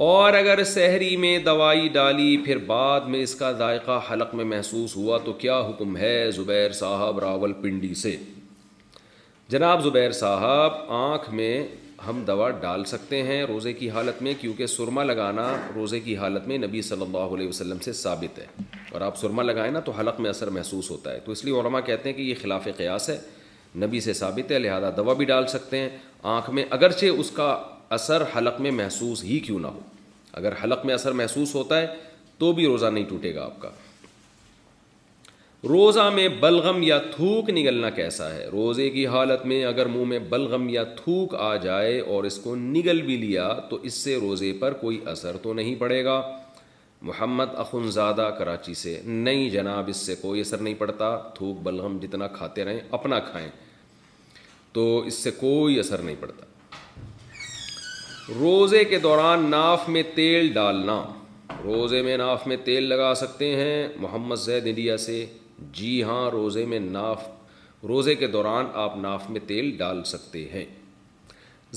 اور 0.07 0.33
اگر 0.33 0.63
سحری 0.73 1.15
میں 1.25 1.37
دوائی 1.45 1.87
ڈالی 1.93 2.37
پھر 2.45 2.57
بعد 2.67 3.07
میں 3.09 3.21
اس 3.23 3.35
کا 3.35 3.51
ذائقہ 3.63 3.99
حلق 4.11 4.33
میں 4.35 4.45
محسوس 4.55 4.95
ہوا 4.95 5.17
تو 5.25 5.33
کیا 5.43 5.59
حکم 5.69 5.97
ہے 5.97 6.31
زبیر 6.35 6.71
صاحب 6.79 7.19
راول 7.25 7.53
پنڈی 7.61 7.93
سے 8.03 8.15
جناب 9.49 9.83
زبیر 9.83 10.11
صاحب 10.23 10.91
آنکھ 11.01 11.29
میں 11.33 11.53
ہم 12.07 12.21
دوا 12.27 12.49
ڈال 12.61 12.83
سکتے 12.85 13.21
ہیں 13.23 13.41
روزے 13.45 13.71
کی 13.73 13.89
حالت 13.89 14.21
میں 14.23 14.33
کیونکہ 14.41 14.65
سرما 14.73 15.03
لگانا 15.03 15.45
روزے 15.75 15.99
کی 15.99 16.15
حالت 16.17 16.47
میں 16.47 16.57
نبی 16.57 16.81
صلی 16.89 17.01
اللہ 17.01 17.33
علیہ 17.35 17.47
وسلم 17.47 17.79
سے 17.85 17.93
ثابت 18.03 18.39
ہے 18.39 18.45
اور 18.91 19.01
آپ 19.07 19.17
سرما 19.19 19.43
لگائیں 19.43 19.71
نا 19.71 19.79
تو 19.85 19.91
حلق 19.99 20.19
میں 20.21 20.29
اثر 20.29 20.49
محسوس 20.57 20.91
ہوتا 20.91 21.11
ہے 21.11 21.19
تو 21.25 21.31
اس 21.31 21.43
لیے 21.45 21.53
علماء 21.59 21.79
کہتے 21.85 22.09
ہیں 22.09 22.15
کہ 22.17 22.21
یہ 22.21 22.35
خلاف 22.41 22.67
قیاس 22.77 23.09
ہے 23.09 23.17
نبی 23.85 23.99
سے 24.01 24.13
ثابت 24.19 24.51
ہے 24.51 24.59
لہذا 24.59 24.89
دوا 24.97 25.13
بھی 25.13 25.25
ڈال 25.31 25.47
سکتے 25.47 25.79
ہیں 25.79 25.89
آنکھ 26.35 26.49
میں 26.59 26.63
اگرچہ 26.79 27.05
اس 27.19 27.31
کا 27.31 27.49
اثر 27.97 28.23
حلق 28.37 28.61
میں 28.61 28.71
محسوس 28.79 29.23
ہی 29.23 29.39
کیوں 29.47 29.59
نہ 29.59 29.67
ہو 29.75 29.79
اگر 30.41 30.53
حلق 30.63 30.85
میں 30.85 30.93
اثر 30.93 31.11
محسوس 31.21 31.55
ہوتا 31.55 31.81
ہے 31.81 31.87
تو 32.37 32.51
بھی 32.53 32.65
روزہ 32.65 32.85
نہیں 32.93 33.05
ٹوٹے 33.09 33.35
گا 33.35 33.43
آپ 33.45 33.61
کا 33.61 33.69
روزہ 35.67 36.01
میں 36.13 36.27
بلغم 36.39 36.81
یا 36.83 36.97
تھوک 37.15 37.49
نگلنا 37.55 37.89
کیسا 37.95 38.29
ہے 38.33 38.45
روزے 38.51 38.89
کی 38.89 39.05
حالت 39.13 39.45
میں 39.45 39.63
اگر 39.65 39.85
منہ 39.85 40.05
میں 40.07 40.19
بلغم 40.29 40.67
یا 40.69 40.83
تھوک 41.03 41.33
آ 41.39 41.55
جائے 41.63 41.99
اور 41.99 42.23
اس 42.23 42.37
کو 42.43 42.53
نگل 42.55 43.01
بھی 43.05 43.17
لیا 43.23 43.47
تو 43.69 43.77
اس 43.87 43.93
سے 44.03 44.15
روزے 44.21 44.51
پر 44.59 44.73
کوئی 44.81 44.99
اثر 45.11 45.37
تو 45.43 45.53
نہیں 45.53 45.75
پڑے 45.79 46.03
گا 46.05 46.21
محمد 47.09 47.55
اخنزادہ 47.63 48.29
کراچی 48.37 48.73
سے 48.83 48.99
نہیں 49.05 49.49
جناب 49.49 49.89
اس 49.93 49.97
سے 50.05 50.15
کوئی 50.21 50.41
اثر 50.41 50.61
نہیں 50.61 50.73
پڑتا 50.77 51.15
تھوک 51.35 51.57
بلغم 51.63 51.97
جتنا 52.01 52.27
کھاتے 52.37 52.65
رہیں 52.65 52.79
اپنا 52.99 53.19
کھائیں 53.31 53.47
تو 54.73 54.85
اس 55.07 55.13
سے 55.23 55.31
کوئی 55.39 55.77
اثر 55.79 56.01
نہیں 56.03 56.15
پڑتا 56.19 57.05
روزے 58.39 58.83
کے 58.89 58.99
دوران 59.09 59.45
ناف 59.51 59.89
میں 59.89 60.03
تیل 60.15 60.51
ڈالنا 60.53 61.01
روزے 61.63 62.01
میں 62.01 62.17
ناف 62.17 62.47
میں 62.47 62.57
تیل 62.63 62.83
لگا 62.89 63.13
سکتے 63.23 63.55
ہیں 63.55 63.87
محمد 63.99 64.35
زید 64.45 64.67
انڈیا 64.67 64.97
سے 65.05 65.25
جی 65.73 66.01
ہاں 66.03 66.29
روزے 66.31 66.65
میں 66.65 66.79
ناف 66.79 67.23
روزے 67.87 68.13
کے 68.15 68.27
دوران 68.27 68.65
آپ 68.83 68.95
ناف 68.97 69.29
میں 69.29 69.39
تیل 69.47 69.69
ڈال 69.77 70.03
سکتے 70.05 70.47
ہیں 70.53 70.65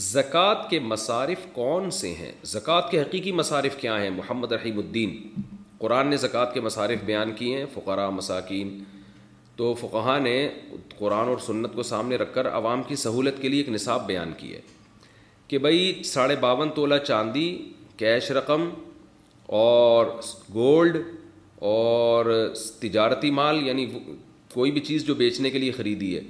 زکوٰۃ 0.03 0.69
کے 0.71 0.79
مصارف 0.81 1.47
کون 1.53 1.91
سے 2.01 2.13
ہیں 2.19 2.31
زکوٰۃ 2.53 2.91
کے 2.91 3.01
حقیقی 3.01 3.33
مصارف 3.41 3.77
کیا 3.81 4.01
ہیں 4.03 4.11
محمد 4.17 4.53
رحیم 4.53 4.79
الدین 4.79 5.19
قرآن 5.79 6.07
نے 6.09 6.17
زکوٰۃ 6.17 6.53
کے 6.55 6.61
مصارف 6.61 7.03
بیان 7.05 7.33
کیے 7.39 7.57
ہیں 7.59 7.65
فقراء 7.75 8.09
مساکین 8.11 8.79
تو 9.57 9.73
فقہ 9.81 10.19
نے 10.23 10.37
قرآن 10.99 11.29
اور 11.29 11.39
سنت 11.47 11.75
کو 11.75 11.83
سامنے 11.83 12.17
رکھ 12.17 12.35
کر 12.35 12.49
عوام 12.53 12.83
کی 12.89 12.97
سہولت 13.07 13.41
کے 13.43 13.49
لیے 13.49 13.61
ایک 13.61 13.69
نصاب 13.75 14.07
بیان 14.07 14.33
کی 14.39 14.53
ہے 14.55 14.61
کہ 15.49 15.59
بھائی 15.65 15.93
ساڑھے 16.15 16.37
باون 16.41 16.71
تولہ 16.75 16.95
چاندی 17.07 17.49
کیش 17.99 18.31
رقم 18.31 18.69
اور 19.59 20.07
گولڈ 20.55 20.97
اور 21.71 22.27
تجارتی 22.81 23.31
مال 23.31 23.63
یعنی 23.67 23.85
کوئی 24.55 24.71
بھی 24.73 24.81
چیز 24.87 25.05
جو 25.07 25.15
بیچنے 25.15 25.51
کے 25.51 25.59
لیے 25.59 25.73
خریدی 25.73 26.15
ہے 26.17 26.21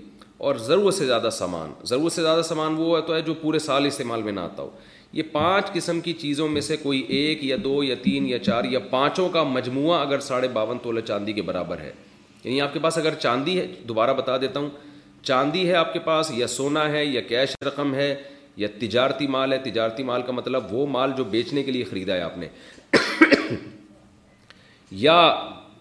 اور 0.48 0.54
ضرورت 0.64 0.94
سے 0.94 1.06
زیادہ 1.06 1.28
سامان 1.32 1.70
ضرورت 1.88 2.12
سے 2.12 2.22
زیادہ 2.22 2.42
سامان 2.44 2.74
وہ 2.78 2.88
ہوتا 2.96 3.14
ہے 3.16 3.20
جو 3.28 3.34
پورے 3.42 3.58
سال 3.66 3.86
استعمال 3.86 4.22
میں 4.22 4.32
نہ 4.32 4.40
آتا 4.40 4.62
ہو 4.62 4.70
یہ 5.12 5.22
پانچ 5.32 5.72
قسم 5.72 6.00
کی 6.00 6.12
چیزوں 6.22 6.48
میں 6.48 6.60
سے 6.68 6.76
کوئی 6.82 7.00
ایک 7.18 7.44
یا 7.44 7.56
دو 7.64 7.82
یا 7.84 7.94
تین 8.02 8.26
یا 8.28 8.38
چار 8.44 8.64
یا 8.70 8.78
پانچوں 8.90 9.28
کا 9.32 9.42
مجموعہ 9.54 10.00
اگر 10.06 10.20
ساڑھے 10.28 10.48
باون 10.52 10.78
تولہ 10.82 11.00
چاندی 11.08 11.32
کے 11.32 11.42
برابر 11.52 11.80
ہے 11.82 11.92
یعنی 12.44 12.60
آپ 12.60 12.72
کے 12.74 12.78
پاس 12.86 12.98
اگر 12.98 13.14
چاندی 13.22 13.58
ہے 13.60 13.66
دوبارہ 13.88 14.14
بتا 14.18 14.36
دیتا 14.44 14.60
ہوں 14.60 14.68
چاندی 15.24 15.66
ہے 15.68 15.74
آپ 15.84 15.92
کے 15.92 15.98
پاس 16.10 16.30
یا 16.36 16.46
سونا 16.58 16.88
ہے 16.92 17.04
یا 17.04 17.20
کیش 17.28 17.56
رقم 17.66 17.94
ہے 17.94 18.14
یا 18.56 18.68
تجارتی 18.80 19.26
مال 19.34 19.52
ہے 19.52 19.58
تجارتی 19.70 20.02
مال 20.04 20.22
کا 20.22 20.32
مطلب 20.32 20.72
وہ 20.74 20.86
مال 20.96 21.12
جو 21.16 21.24
بیچنے 21.34 21.62
کے 21.62 21.72
لیے 21.72 21.84
خریدا 21.90 22.14
ہے 22.14 22.20
آپ 22.20 22.36
نے 22.38 22.48
یا 25.00 25.32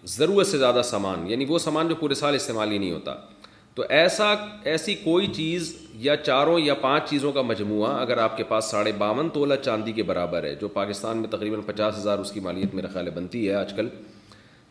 ضرورت 0.06 0.46
سے 0.46 0.58
زیادہ 0.58 0.82
سامان 0.84 1.26
یعنی 1.30 1.44
وہ 1.48 1.58
سامان 1.58 1.88
جو 1.88 1.94
پورے 1.94 2.14
سال 2.14 2.34
استعمال 2.34 2.70
ہی 2.72 2.76
نہیں 2.78 2.90
ہوتا 2.92 3.14
تو 3.74 3.82
ایسا 3.88 4.30
ایسی 4.70 4.94
کوئی 5.02 5.26
چیز 5.36 5.74
یا 6.00 6.16
چاروں 6.16 6.58
یا 6.60 6.74
پانچ 6.80 7.08
چیزوں 7.10 7.32
کا 7.32 7.42
مجموعہ 7.42 7.90
اگر 8.00 8.18
آپ 8.18 8.36
کے 8.36 8.44
پاس 8.48 8.64
ساڑھے 8.70 8.92
باون 8.98 9.28
تولہ 9.34 9.54
چاندی 9.64 9.92
کے 9.98 10.02
برابر 10.12 10.44
ہے 10.44 10.54
جو 10.60 10.68
پاکستان 10.78 11.16
میں 11.18 11.28
تقریباً 11.30 11.60
پچاس 11.66 11.96
ہزار 11.98 12.18
اس 12.18 12.32
کی 12.32 12.40
مالیت 12.48 12.74
میرا 12.74 12.88
خیال 12.92 13.10
بنتی 13.14 13.48
ہے 13.48 13.54
آج 13.54 13.72
کل 13.76 13.88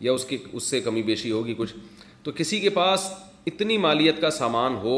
یا 0.05 0.11
اس 0.11 0.25
کی 0.25 0.37
اس 0.51 0.63
سے 0.69 0.81
کمی 0.89 1.01
بیشی 1.11 1.31
ہوگی 1.31 1.53
کچھ 1.57 1.73
تو 2.23 2.31
کسی 2.35 2.59
کے 2.59 2.69
پاس 2.79 3.09
اتنی 3.47 3.77
مالیت 3.87 4.21
کا 4.21 4.29
سامان 4.39 4.75
ہو 4.83 4.97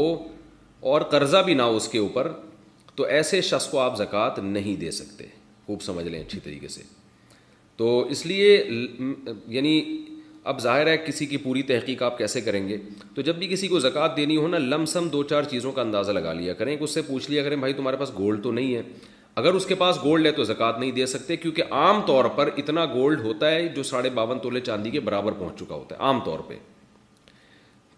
اور 0.93 1.01
قرضہ 1.11 1.41
بھی 1.45 1.53
نہ 1.53 1.61
ہو 1.71 1.75
اس 1.75 1.87
کے 1.91 1.97
اوپر 1.99 2.31
تو 2.95 3.03
ایسے 3.17 3.39
شخص 3.49 3.67
کو 3.69 3.79
آپ 3.79 3.97
زکوٰۃ 3.97 4.37
نہیں 4.43 4.75
دے 4.81 4.91
سکتے 5.01 5.25
خوب 5.67 5.81
سمجھ 5.81 6.05
لیں 6.07 6.21
اچھی 6.21 6.39
طریقے 6.43 6.67
سے 6.77 6.81
تو 7.77 7.99
اس 8.13 8.25
لیے 8.25 8.49
یعنی 9.55 9.81
اب 10.51 10.59
ظاہر 10.61 10.87
ہے 10.87 10.97
کسی 11.05 11.25
کی 11.25 11.37
پوری 11.43 11.61
تحقیق 11.67 12.01
آپ 12.03 12.17
کیسے 12.17 12.41
کریں 12.41 12.67
گے 12.67 12.77
تو 13.15 13.21
جب 13.27 13.35
بھی 13.39 13.47
کسی 13.47 13.67
کو 13.67 13.79
زکوٰۃ 13.79 14.15
دینی 14.17 14.37
ہو 14.37 14.47
نا 14.47 14.57
لم 14.57 14.85
سم 14.93 15.07
دو 15.11 15.21
چار 15.33 15.43
چیزوں 15.51 15.71
کا 15.71 15.81
اندازہ 15.81 16.11
لگا 16.11 16.33
لیا 16.33 16.53
کریں 16.61 16.75
کہ 16.77 16.83
اس 16.83 16.93
سے 16.93 17.01
پوچھ 17.07 17.29
لیا 17.31 17.43
کریں 17.43 17.55
بھائی 17.57 17.73
تمہارے 17.73 17.97
پاس 17.97 18.11
گولڈ 18.17 18.43
تو 18.43 18.51
نہیں 18.51 18.75
ہے 18.75 18.81
اگر 19.41 19.53
اس 19.55 19.65
کے 19.65 19.75
پاس 19.75 19.97
گولڈ 20.03 20.25
ہے 20.25 20.31
تو 20.31 20.43
زکوٰۃ 20.43 20.79
نہیں 20.79 20.91
دے 20.95 21.05
سکتے 21.13 21.35
کیونکہ 21.37 21.73
عام 21.81 22.01
طور 22.07 22.25
پر 22.35 22.49
اتنا 22.57 22.85
گولڈ 22.93 23.21
ہوتا 23.21 23.51
ہے 23.51 23.67
جو 23.75 23.83
ساڑھے 23.91 24.09
باون 24.19 24.39
تولے 24.43 24.59
چاندی 24.65 24.89
کے 24.91 24.99
برابر 25.09 25.31
پہنچ 25.39 25.59
چکا 25.59 25.75
ہوتا 25.75 25.95
ہے 25.95 26.01
عام 26.07 26.19
طور 26.25 26.39
پہ 26.47 26.55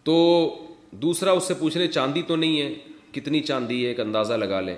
تو 0.03 0.15
دوسرا 1.01 1.31
اس 1.39 1.43
سے 1.47 1.53
پوچھ 1.59 1.77
لیں 1.77 1.87
چاندی 1.91 2.21
تو 2.27 2.35
نہیں 2.35 2.59
ہے 2.61 2.73
کتنی 3.13 3.39
چاندی 3.49 3.81
ہے 3.83 3.87
ایک 3.89 3.99
اندازہ 3.99 4.33
لگا 4.33 4.61
لیں 4.61 4.75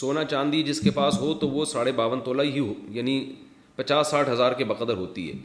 سونا 0.00 0.24
چاندی 0.30 0.62
جس 0.62 0.80
کے 0.80 0.90
پاس 0.94 1.18
ہو 1.20 1.32
تو 1.40 1.48
وہ 1.50 1.64
ساڑھے 1.64 1.92
باون 2.02 2.20
تولہ 2.24 2.42
ہی 2.52 2.58
ہو 2.58 2.72
یعنی 2.96 3.22
پچاس 3.80 4.10
ساٹھ 4.10 4.28
ہزار 4.30 4.52
کے 4.60 4.64
بقدر 4.70 4.96
ہوتی 4.96 5.28
ہے 5.28 5.36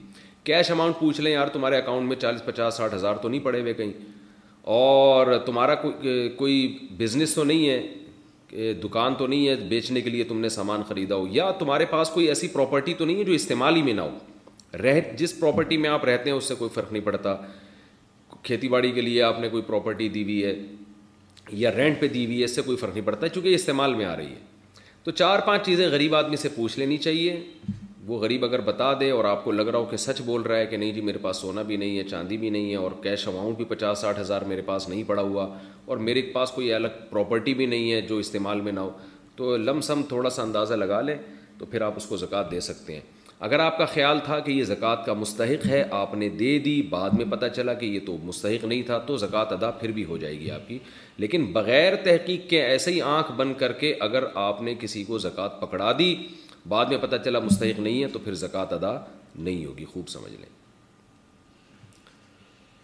کیش 0.44 0.70
اماؤنٹ 0.72 0.96
پوچھ 1.00 1.20
لیں 1.22 1.32
یار 1.32 1.48
تمہارے 1.54 1.78
اکاؤنٹ 1.78 2.08
میں 2.08 2.16
چالیس 2.22 2.44
پچاس 2.46 2.74
ساٹھ 2.78 2.94
ہزار 2.96 3.16
تو 3.22 3.30
نہیں 3.30 3.40
پڑے 3.48 3.60
ہوئے 3.62 3.74
کہیں 3.74 3.92
اور 4.80 5.38
تمہارا 5.46 5.76
کوئی 5.84 6.28
کوئی 6.38 6.56
بزنس 6.98 7.34
تو 7.36 7.44
نہیں 7.44 7.70
ہے 7.70 8.74
دکان 8.84 9.16
تو 9.18 9.28
نہیں 9.28 9.48
ہے 9.48 9.56
بیچنے 9.70 10.02
کے 10.02 10.10
لیے 10.10 10.24
تم 10.32 10.40
نے 10.40 10.50
سامان 10.56 10.84
خریدا 10.90 11.16
ہو 11.16 11.26
یا 11.32 11.50
تمہارے 11.60 11.86
پاس 11.94 12.10
کوئی 12.18 12.28
ایسی 12.34 12.48
پراپرٹی 12.58 12.94
تو 13.00 13.06
نہیں 13.06 13.20
ہے 13.20 13.24
جو 13.30 13.34
استعمال 13.34 13.76
ہی 13.76 13.82
میں 13.88 13.94
نہ 13.94 14.02
ہو 14.02 14.18
رہ 14.84 15.00
جس 15.22 15.40
پراپرٹی 15.40 15.78
میں 15.84 15.90
آپ 15.90 16.06
رہتے 16.10 16.30
ہیں 16.30 16.38
اس 16.38 16.46
سے 16.52 16.56
کوئی 16.60 16.70
فرق 16.74 16.92
نہیں 16.92 17.04
پڑتا 17.06 17.36
کھیتی 18.50 18.68
باڑی 18.76 18.92
کے 18.98 19.02
لیے 19.08 19.22
آپ 19.30 19.40
نے 19.40 19.50
کوئی 19.54 19.64
پراپرٹی 19.70 20.10
دی 20.18 20.24
ہوئی 20.24 20.44
ہے 20.46 20.54
یا 21.64 21.72
رینٹ 21.76 22.00
پہ 22.02 22.08
دی 22.18 22.26
ہوئی 22.26 22.40
ہے 22.40 22.46
اس 22.46 22.56
سے 22.56 22.62
کوئی 22.68 22.78
فرق 22.84 22.94
نہیں 22.96 23.06
پڑتا 23.06 23.28
چونکہ 23.38 23.56
استعمال 23.62 23.94
میں 23.96 24.06
آ 24.06 24.16
رہی 24.18 24.32
ہے 24.32 24.84
تو 25.04 25.12
چار 25.24 25.40
پانچ 25.46 25.66
چیزیں 25.66 25.88
غریب 25.96 26.16
آدمی 26.16 26.36
سے 26.46 26.50
پوچھ 26.56 26.80
لینی 26.80 26.98
چاہیے 27.08 27.40
وہ 28.08 28.18
غریب 28.20 28.44
اگر 28.46 28.62
بتا 28.62 28.92
دے 29.00 29.10
اور 29.12 29.26
آپ 29.26 29.44
کو 29.44 29.52
لگ 29.52 29.68
رہا 29.72 29.80
ہو 29.80 29.86
کہ 29.92 29.98
سچ 29.98 30.22
بول 30.26 30.42
رہا 30.42 30.58
ہے 30.58 30.66
کہ 30.72 30.78
نہیں 30.78 30.92
جی 30.94 31.02
میرے 31.02 31.18
پاس 31.22 31.38
سونا 31.42 31.62
بھی 31.70 31.78
نہیں 31.78 31.98
ہے 31.98 32.04
چاندی 32.10 32.38
بھی 32.38 32.50
نہیں 32.56 32.70
ہے 32.72 32.76
اور 32.76 32.92
کیش 33.04 33.28
اماؤنٹ 33.28 33.58
بھی 33.58 33.66
پچاس 33.68 34.00
ساٹھ 34.02 34.20
ہزار 34.20 34.42
میرے 34.52 34.62
پاس 34.66 34.88
نہیں 34.90 35.04
پڑا 35.08 35.22
ہوا 35.22 35.48
اور 35.92 35.98
میرے 36.10 36.22
پاس 36.34 36.52
کوئی 36.56 36.72
الگ 36.74 37.00
پراپرٹی 37.10 37.54
بھی 37.62 37.66
نہیں 37.74 37.92
ہے 37.92 38.02
جو 38.10 38.18
استعمال 38.26 38.62
میں 38.68 38.72
نہ 38.72 38.80
ہو 38.80 38.90
تو 39.36 39.56
لم 39.58 39.82
سم 39.90 40.02
تھوڑا 40.10 40.30
سا 40.30 40.42
اندازہ 40.42 40.74
لگا 40.74 41.02
لیں 41.02 41.16
تو 41.58 41.66
پھر 41.72 41.82
آپ 41.82 41.94
اس 41.98 42.06
کو 42.06 42.18
زکوٰۃ 42.18 42.52
دے 42.52 42.60
سکتے 42.70 42.94
ہیں 42.94 43.02
اگر 43.48 43.60
آپ 43.60 43.78
کا 43.78 43.86
خیال 43.96 44.20
تھا 44.26 44.40
کہ 44.40 44.52
یہ 44.52 44.64
زکوٰۃ 44.64 45.06
کا 45.06 45.14
مستحق 45.14 45.66
ہے 45.68 45.84
آپ 45.92 46.14
نے 46.16 46.30
دے 46.40 46.58
دی 46.66 46.82
بعد 46.90 47.10
میں 47.18 47.26
پتہ 47.32 47.46
چلا 47.56 47.74
کہ 47.82 47.86
یہ 47.86 48.00
تو 48.06 48.16
مستحق 48.24 48.64
نہیں 48.66 48.82
تھا 48.86 48.98
تو 49.08 49.18
زکوٰۃ 49.26 49.52
ادا 49.54 49.72
پھر 49.82 49.92
بھی 49.98 50.06
ہو 50.06 50.18
جائے 50.18 50.40
گی 50.40 50.52
آپ 50.52 50.68
کی 50.68 50.78
لیکن 51.24 51.46
بغیر 51.58 51.96
تحقیق 52.06 52.50
کے 52.50 52.62
ایسے 52.66 52.92
ہی 52.92 53.02
آنکھ 53.18 53.32
بن 53.38 53.54
کر 53.64 53.72
کے 53.82 53.94
اگر 54.08 54.24
آپ 54.48 54.62
نے 54.70 54.76
کسی 54.80 55.04
کو 55.08 55.18
زکوٰۃ 55.28 55.60
پکڑا 55.62 55.92
دی 56.00 56.14
بعد 56.70 56.86
میں 56.90 56.98
پتہ 57.02 57.16
چلا 57.26 57.40
مستحق 57.40 57.80
نہیں 57.80 58.02
ہے 58.02 58.08
تو 58.14 58.20
پھر 58.20 58.34
زکوٰۃ 58.44 58.72
ادا 58.82 58.98
نہیں 59.36 59.66
ہوگی 59.66 59.86
خوب 59.94 60.08
سمجھ 60.10 60.32
لیں 60.32 60.54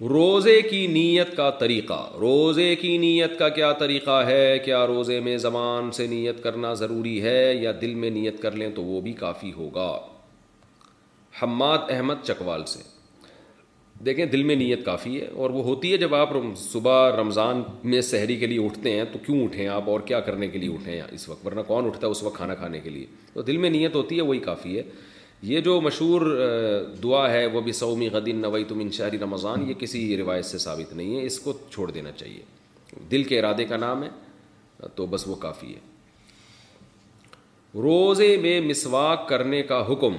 روزے 0.10 0.62
کی 0.70 0.86
نیت 0.98 1.36
کا 1.38 1.50
طریقہ 1.60 2.00
روزے 2.20 2.76
کی 2.82 2.98
نیت 2.98 3.38
کا 3.40 3.50
کیا 3.58 3.72
طریقہ 3.80 4.20
ہے 4.28 4.44
کیا 4.66 4.86
روزے 4.88 5.20
میں 5.28 5.38
زبان 5.48 5.92
سے 5.98 6.08
نیت 6.14 6.42
کرنا 6.44 6.74
ضروری 6.84 7.22
ہے 7.24 7.38
یا 7.62 7.72
دل 7.82 7.94
میں 8.04 8.10
نیت 8.20 8.42
کر 8.42 8.56
لیں 8.62 8.70
تو 8.76 8.84
وہ 8.84 9.02
بھی 9.08 9.14
کافی 9.24 9.52
ہوگا 9.58 9.92
حماد 11.42 11.78
احمد 11.98 12.26
چکوال 12.26 12.66
سے 12.76 12.82
دیکھیں 14.06 14.26
دل 14.26 14.44
میں 14.44 14.56
نیت 14.56 14.86
کافی 14.86 15.20
ہے 15.22 15.26
اور 15.42 15.50
وہ 15.50 15.64
ہوتی 15.64 15.92
ہے 15.92 15.98
جب 16.04 16.14
آپ 16.16 16.30
صبح 16.58 17.10
رمضان 17.20 17.62
میں 17.90 18.00
سحری 18.12 18.36
کے 18.40 18.48
لیے 18.48 18.66
اٹھتے 18.66 18.92
ہیں 18.96 19.04
تو 19.12 19.20
کیوں 19.26 19.40
اٹھیں 19.44 19.68
آپ 19.68 19.90
اور 19.90 20.00
کیا 20.06 20.20
کرنے 20.30 20.48
کے 20.48 20.60
لیے 20.60 20.70
اٹھیں 20.76 21.02
اس 21.12 21.28
وقت 21.30 21.46
ورنہ 21.48 21.62
کون 21.68 21.86
اٹھتا 21.88 22.06
ہے 22.08 22.12
اس 22.12 22.24
وقت 22.24 22.36
کھانا 22.36 22.56
کھانے 22.62 22.80
کے 22.84 22.90
لیے 22.90 23.06
تو 23.34 23.42
دل 23.50 23.58
میں 23.66 23.70
نیت 23.70 23.96
ہوتی 23.96 24.18
ہے 24.18 24.22
وہی 24.32 24.40
کافی 24.48 24.78
ہے 24.78 24.84
یہ 25.52 25.60
جو 25.68 25.80
مشہور 25.82 26.22
دعا 27.04 27.30
ہے 27.34 27.46
وہ 27.54 27.62
بھی 27.68 27.72
سعمی 27.82 28.10
غدین 28.14 28.42
نوئی 28.42 28.64
ان 28.70 28.80
انشاری 28.82 29.20
رمضان 29.20 29.70
یہ 29.70 29.74
کسی 29.80 30.02
روایت 30.18 30.46
سے 30.46 30.58
ثابت 30.66 30.94
نہیں 30.94 31.16
ہے 31.18 31.24
اس 31.26 31.40
کو 31.46 31.54
چھوڑ 31.72 31.90
دینا 31.92 32.12
چاہیے 32.18 33.02
دل 33.12 33.24
کے 33.32 33.40
ارادے 33.40 33.66
کا 33.66 33.78
نام 33.86 34.04
ہے 34.04 34.10
تو 34.96 35.06
بس 35.16 35.28
وہ 35.28 35.36
کافی 35.48 35.74
ہے 35.74 35.90
روزے 37.82 38.36
میں 38.42 38.60
مسواک 38.62 39.28
کرنے 39.30 39.62
کا 39.68 39.84
حکم 39.92 40.16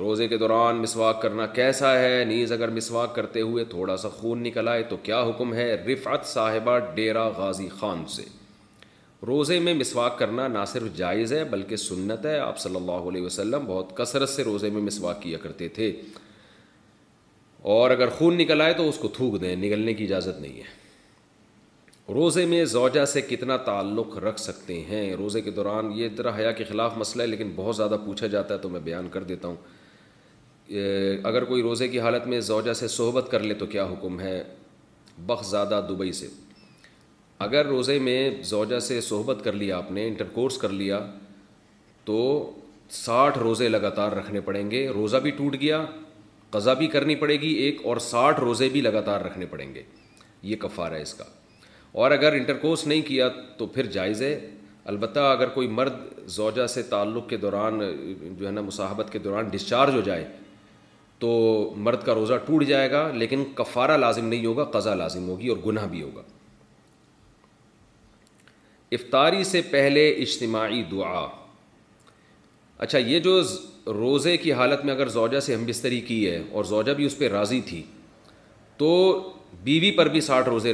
روزے 0.00 0.26
کے 0.28 0.36
دوران 0.38 0.76
مسواک 0.82 1.20
کرنا 1.22 1.46
کیسا 1.56 1.98
ہے 1.98 2.22
نیز 2.28 2.52
اگر 2.52 2.68
مسواک 2.74 3.14
کرتے 3.14 3.40
ہوئے 3.40 3.64
تھوڑا 3.70 3.96
سا 3.96 4.08
خون 4.18 4.42
نکل 4.42 4.68
آئے 4.68 4.82
تو 4.88 4.96
کیا 5.02 5.22
حکم 5.28 5.52
ہے 5.54 5.72
رفعت 5.86 6.26
صاحبہ 6.26 6.78
ڈیرا 6.94 7.26
غازی 7.38 7.68
خان 7.80 8.04
سے 8.14 8.22
روزے 9.26 9.58
میں 9.66 9.74
مسواک 9.74 10.18
کرنا 10.18 10.46
نہ 10.48 10.64
صرف 10.66 10.96
جائز 10.96 11.32
ہے 11.32 11.42
بلکہ 11.50 11.76
سنت 11.76 12.24
ہے 12.26 12.38
آپ 12.40 12.58
صلی 12.58 12.76
اللہ 12.76 13.08
علیہ 13.08 13.22
وسلم 13.22 13.66
بہت 13.66 13.96
کثرت 13.96 14.28
سے 14.28 14.44
روزے 14.44 14.70
میں 14.70 14.82
مسواک 14.82 15.20
کیا 15.22 15.38
کرتے 15.42 15.68
تھے 15.78 15.92
اور 17.72 17.90
اگر 17.90 18.08
خون 18.18 18.38
نکل 18.38 18.60
آئے 18.60 18.72
تو 18.76 18.88
اس 18.88 18.96
کو 18.98 19.08
تھوک 19.16 19.40
دیں 19.40 19.54
نکلنے 19.56 19.94
کی 19.94 20.04
اجازت 20.04 20.40
نہیں 20.40 20.56
ہے 20.58 20.80
روزے 22.14 22.44
میں 22.46 22.64
زوجہ 22.70 23.04
سے 23.06 23.20
کتنا 23.28 23.56
تعلق 23.66 24.16
رکھ 24.24 24.40
سکتے 24.40 24.80
ہیں 24.88 25.04
روزے 25.16 25.40
کے 25.40 25.50
دوران 25.58 25.90
یہ 25.96 26.08
ذرا 26.18 26.36
حیا 26.38 26.50
کے 26.52 26.64
خلاف 26.68 26.96
مسئلہ 26.98 27.22
ہے 27.22 27.26
لیکن 27.28 27.52
بہت 27.56 27.76
زیادہ 27.76 27.96
پوچھا 28.04 28.26
جاتا 28.34 28.54
ہے 28.54 28.58
تو 28.60 28.68
میں 28.68 28.80
بیان 28.84 29.08
کر 29.12 29.22
دیتا 29.28 29.48
ہوں 29.48 29.56
اگر 31.24 31.44
کوئی 31.44 31.62
روزے 31.62 31.88
کی 31.88 32.00
حالت 32.00 32.26
میں 32.26 32.40
زوجہ 32.40 32.72
سے 32.74 32.88
صحبت 32.88 33.30
کر 33.30 33.40
لے 33.42 33.54
تو 33.54 33.66
کیا 33.74 33.84
حکم 33.90 34.20
ہے 34.20 34.42
بخ 35.26 35.44
زیادہ 35.44 35.80
دبئی 35.88 36.12
سے 36.18 36.28
اگر 37.46 37.66
روزے 37.66 37.98
میں 37.98 38.30
زوجہ 38.48 38.78
سے 38.86 39.00
صحبت 39.00 39.42
کر 39.44 39.52
لیا 39.62 39.76
آپ 39.76 39.90
نے 39.92 40.06
انٹر 40.08 40.28
کورس 40.32 40.58
کر 40.58 40.68
لیا 40.72 41.00
تو 42.04 42.18
ساٹھ 42.90 43.38
روزے 43.38 43.68
لگاتار 43.68 44.12
رکھنے 44.16 44.40
پڑیں 44.44 44.70
گے 44.70 44.88
روزہ 44.94 45.16
بھی 45.22 45.30
ٹوٹ 45.36 45.56
گیا 45.60 45.84
قضا 46.50 46.72
بھی 46.78 46.86
کرنی 46.94 47.14
پڑے 47.16 47.36
گی 47.40 47.52
ایک 47.64 47.80
اور 47.86 47.96
ساٹھ 48.06 48.40
روزے 48.40 48.68
بھی 48.72 48.80
لگاتار 48.80 49.20
رکھنے 49.24 49.46
پڑیں 49.50 49.74
گے 49.74 49.82
یہ 50.42 50.56
کفار 50.60 50.92
ہے 50.92 51.00
اس 51.02 51.14
کا 51.14 51.24
اور 52.02 52.10
اگر 52.10 52.32
انٹر 52.32 52.56
کورس 52.62 52.86
نہیں 52.86 53.00
کیا 53.08 53.28
تو 53.58 53.66
پھر 53.74 53.86
جائز 53.96 54.22
ہے 54.22 54.38
البتہ 54.92 55.20
اگر 55.32 55.48
کوئی 55.54 55.68
مرد 55.68 55.96
زوجہ 56.36 56.66
سے 56.66 56.82
تعلق 56.92 57.28
کے 57.28 57.36
دوران 57.36 57.80
جو 58.38 58.46
ہے 58.46 58.50
نا 58.52 58.60
مصاحبت 58.60 59.12
کے 59.12 59.18
دوران 59.26 59.48
ڈسچارج 59.50 59.94
ہو 59.94 60.00
جائے 60.04 60.24
تو 61.22 61.28
مرد 61.86 62.02
کا 62.04 62.14
روزہ 62.14 62.34
ٹوٹ 62.46 62.62
جائے 62.66 62.90
گا 62.90 63.00
لیکن 63.14 63.42
کفارہ 63.54 63.96
لازم 63.96 64.24
نہیں 64.28 64.46
ہوگا 64.46 64.64
قضا 64.76 64.94
لازم 64.94 65.28
ہوگی 65.28 65.48
اور 65.52 65.56
گناہ 65.66 65.86
بھی 65.90 66.02
ہوگا 66.02 66.22
افطاری 68.98 69.44
سے 69.50 69.60
پہلے 69.70 70.08
اجتماعی 70.22 70.82
دعا 70.90 71.26
اچھا 72.86 72.98
یہ 72.98 73.18
جو 73.26 73.38
روزے 73.98 74.36
کی 74.44 74.52
حالت 74.60 74.84
میں 74.84 74.94
اگر 74.94 75.08
زوجہ 75.18 75.40
سے 75.46 75.54
ہم 75.54 75.62
بستری 75.66 76.00
کی 76.08 76.18
ہے 76.30 76.42
اور 76.50 76.64
زوجہ 76.72 76.94
بھی 77.00 77.04
اس 77.06 77.18
پہ 77.18 77.28
راضی 77.38 77.60
تھی 77.70 77.82
تو 78.78 78.88
بیوی 79.68 79.90
پر 79.96 80.08
بھی 80.16 80.20
ساٹھ 80.30 80.48
روزے 80.48 80.72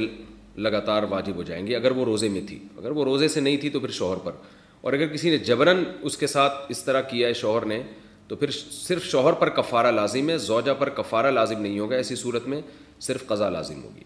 لگاتار 0.67 1.03
واجب 1.11 1.37
ہو 1.37 1.43
جائیں 1.53 1.67
گے 1.67 1.77
اگر 1.77 1.91
وہ 1.97 2.05
روزے 2.15 2.29
میں 2.29 2.41
تھی 2.49 2.59
اگر 2.79 2.91
وہ 3.01 3.05
روزے 3.11 3.29
سے 3.37 3.41
نہیں 3.47 3.57
تھی 3.65 3.71
تو 3.77 3.81
پھر 3.81 3.91
شوہر 4.01 4.25
پر 4.25 4.41
اور 4.81 4.93
اگر 4.93 5.13
کسی 5.15 5.31
نے 5.31 5.39
جبرن 5.53 5.85
اس 6.11 6.17
کے 6.19 6.27
ساتھ 6.37 6.71
اس 6.77 6.85
طرح 6.85 7.01
کیا 7.13 7.29
ہے 7.29 7.33
شوہر 7.45 7.65
نے 7.75 7.83
تو 8.29 8.37
پھر 8.37 8.51
صرف 8.71 9.05
شوہر 9.11 9.33
پر 9.41 9.49
کفارہ 9.57 9.91
لازم 9.91 10.29
ہے 10.31 10.37
زوجہ 10.39 10.73
پر 10.79 10.89
کفارہ 10.97 11.31
لازم 11.31 11.61
نہیں 11.61 11.79
ہوگا 11.79 11.97
ایسی 11.97 12.17
صورت 12.23 12.47
میں 12.49 12.61
صرف 13.07 13.27
قضا 13.27 13.49
لازم 13.51 13.83
ہوگی 13.85 14.03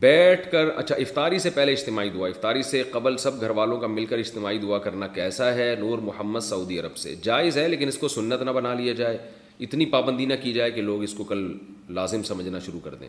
بیٹھ 0.00 0.50
کر 0.50 0.68
اچھا 0.76 0.94
افطاری 0.94 1.38
سے 1.44 1.50
پہلے 1.54 1.72
اجتماعی 1.72 2.10
دعا 2.10 2.28
افطاری 2.28 2.62
سے 2.62 2.82
قبل 2.90 3.16
سب 3.24 3.40
گھر 3.40 3.50
والوں 3.58 3.80
کا 3.80 3.86
مل 3.86 4.06
کر 4.06 4.18
اجتماعی 4.18 4.58
دعا 4.58 4.78
کرنا 4.84 5.06
کیسا 5.14 5.52
ہے 5.54 5.74
نور 5.78 5.98
محمد 6.10 6.40
سعودی 6.48 6.78
عرب 6.80 6.96
سے 6.96 7.14
جائز 7.22 7.58
ہے 7.58 7.66
لیکن 7.68 7.88
اس 7.88 7.98
کو 7.98 8.08
سنت 8.08 8.42
نہ 8.42 8.50
بنا 8.58 8.74
لیا 8.74 8.92
جائے 9.00 9.18
اتنی 9.66 9.86
پابندی 9.94 10.26
نہ 10.26 10.34
کی 10.42 10.52
جائے 10.52 10.70
کہ 10.72 10.82
لوگ 10.82 11.02
اس 11.02 11.14
کو 11.14 11.24
کل 11.32 11.46
لازم 11.94 12.22
سمجھنا 12.28 12.58
شروع 12.66 12.80
کر 12.84 12.94
دیں 13.00 13.08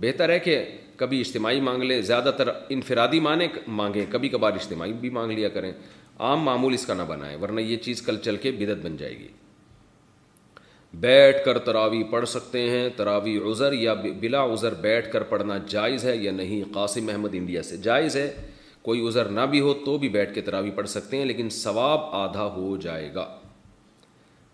بہتر 0.00 0.28
ہے 0.28 0.38
کہ 0.40 0.62
کبھی 0.96 1.20
اجتماعی 1.20 1.60
مانگ 1.60 1.82
لیں 1.82 2.00
زیادہ 2.02 2.30
تر 2.36 2.48
انفرادی 2.70 3.20
مانے 3.20 3.46
مانگیں 3.80 4.04
کبھی 4.10 4.28
کبھار 4.28 4.52
اجتماعی 4.60 4.92
بھی 5.00 5.10
مانگ 5.20 5.32
لیا 5.32 5.48
کریں 5.58 5.72
عام 6.28 6.42
معمول 6.44 6.74
اس 6.74 6.84
کا 6.86 6.94
نہ 6.94 7.02
بنائیں 7.08 7.36
ورنہ 7.42 7.60
یہ 7.60 7.76
چیز 7.84 8.00
کل 8.06 8.16
چل 8.24 8.36
کے 8.40 8.50
بدت 8.58 8.84
بن 8.84 8.96
جائے 8.96 9.14
گی 9.18 9.28
بیٹھ 11.04 11.44
کر 11.44 11.58
تراوی 11.66 12.02
پڑھ 12.10 12.28
سکتے 12.28 12.68
ہیں 12.70 12.88
تراوی 12.96 13.36
عذر 13.50 13.72
یا 13.72 13.94
بلا 14.22 14.44
عذر 14.52 14.74
بیٹھ 14.80 15.10
کر 15.12 15.22
پڑھنا 15.32 15.58
جائز 15.74 16.04
ہے 16.04 16.16
یا 16.16 16.32
نہیں 16.40 16.62
قاسم 16.74 17.08
احمد 17.12 17.34
انڈیا 17.40 17.62
سے 17.68 17.76
جائز 17.86 18.16
ہے 18.16 18.30
کوئی 18.82 19.06
عذر 19.08 19.28
نہ 19.36 19.40
بھی 19.50 19.60
ہو 19.60 19.72
تو 19.84 19.96
بھی 20.02 20.08
بیٹھ 20.08 20.34
کے 20.34 20.40
تراوی 20.40 20.70
پڑھ 20.76 20.88
سکتے 20.88 21.16
ہیں 21.16 21.24
لیکن 21.24 21.48
ثواب 21.62 22.14
آدھا 22.24 22.44
ہو 22.56 22.76
جائے 22.84 23.08
گا 23.14 23.26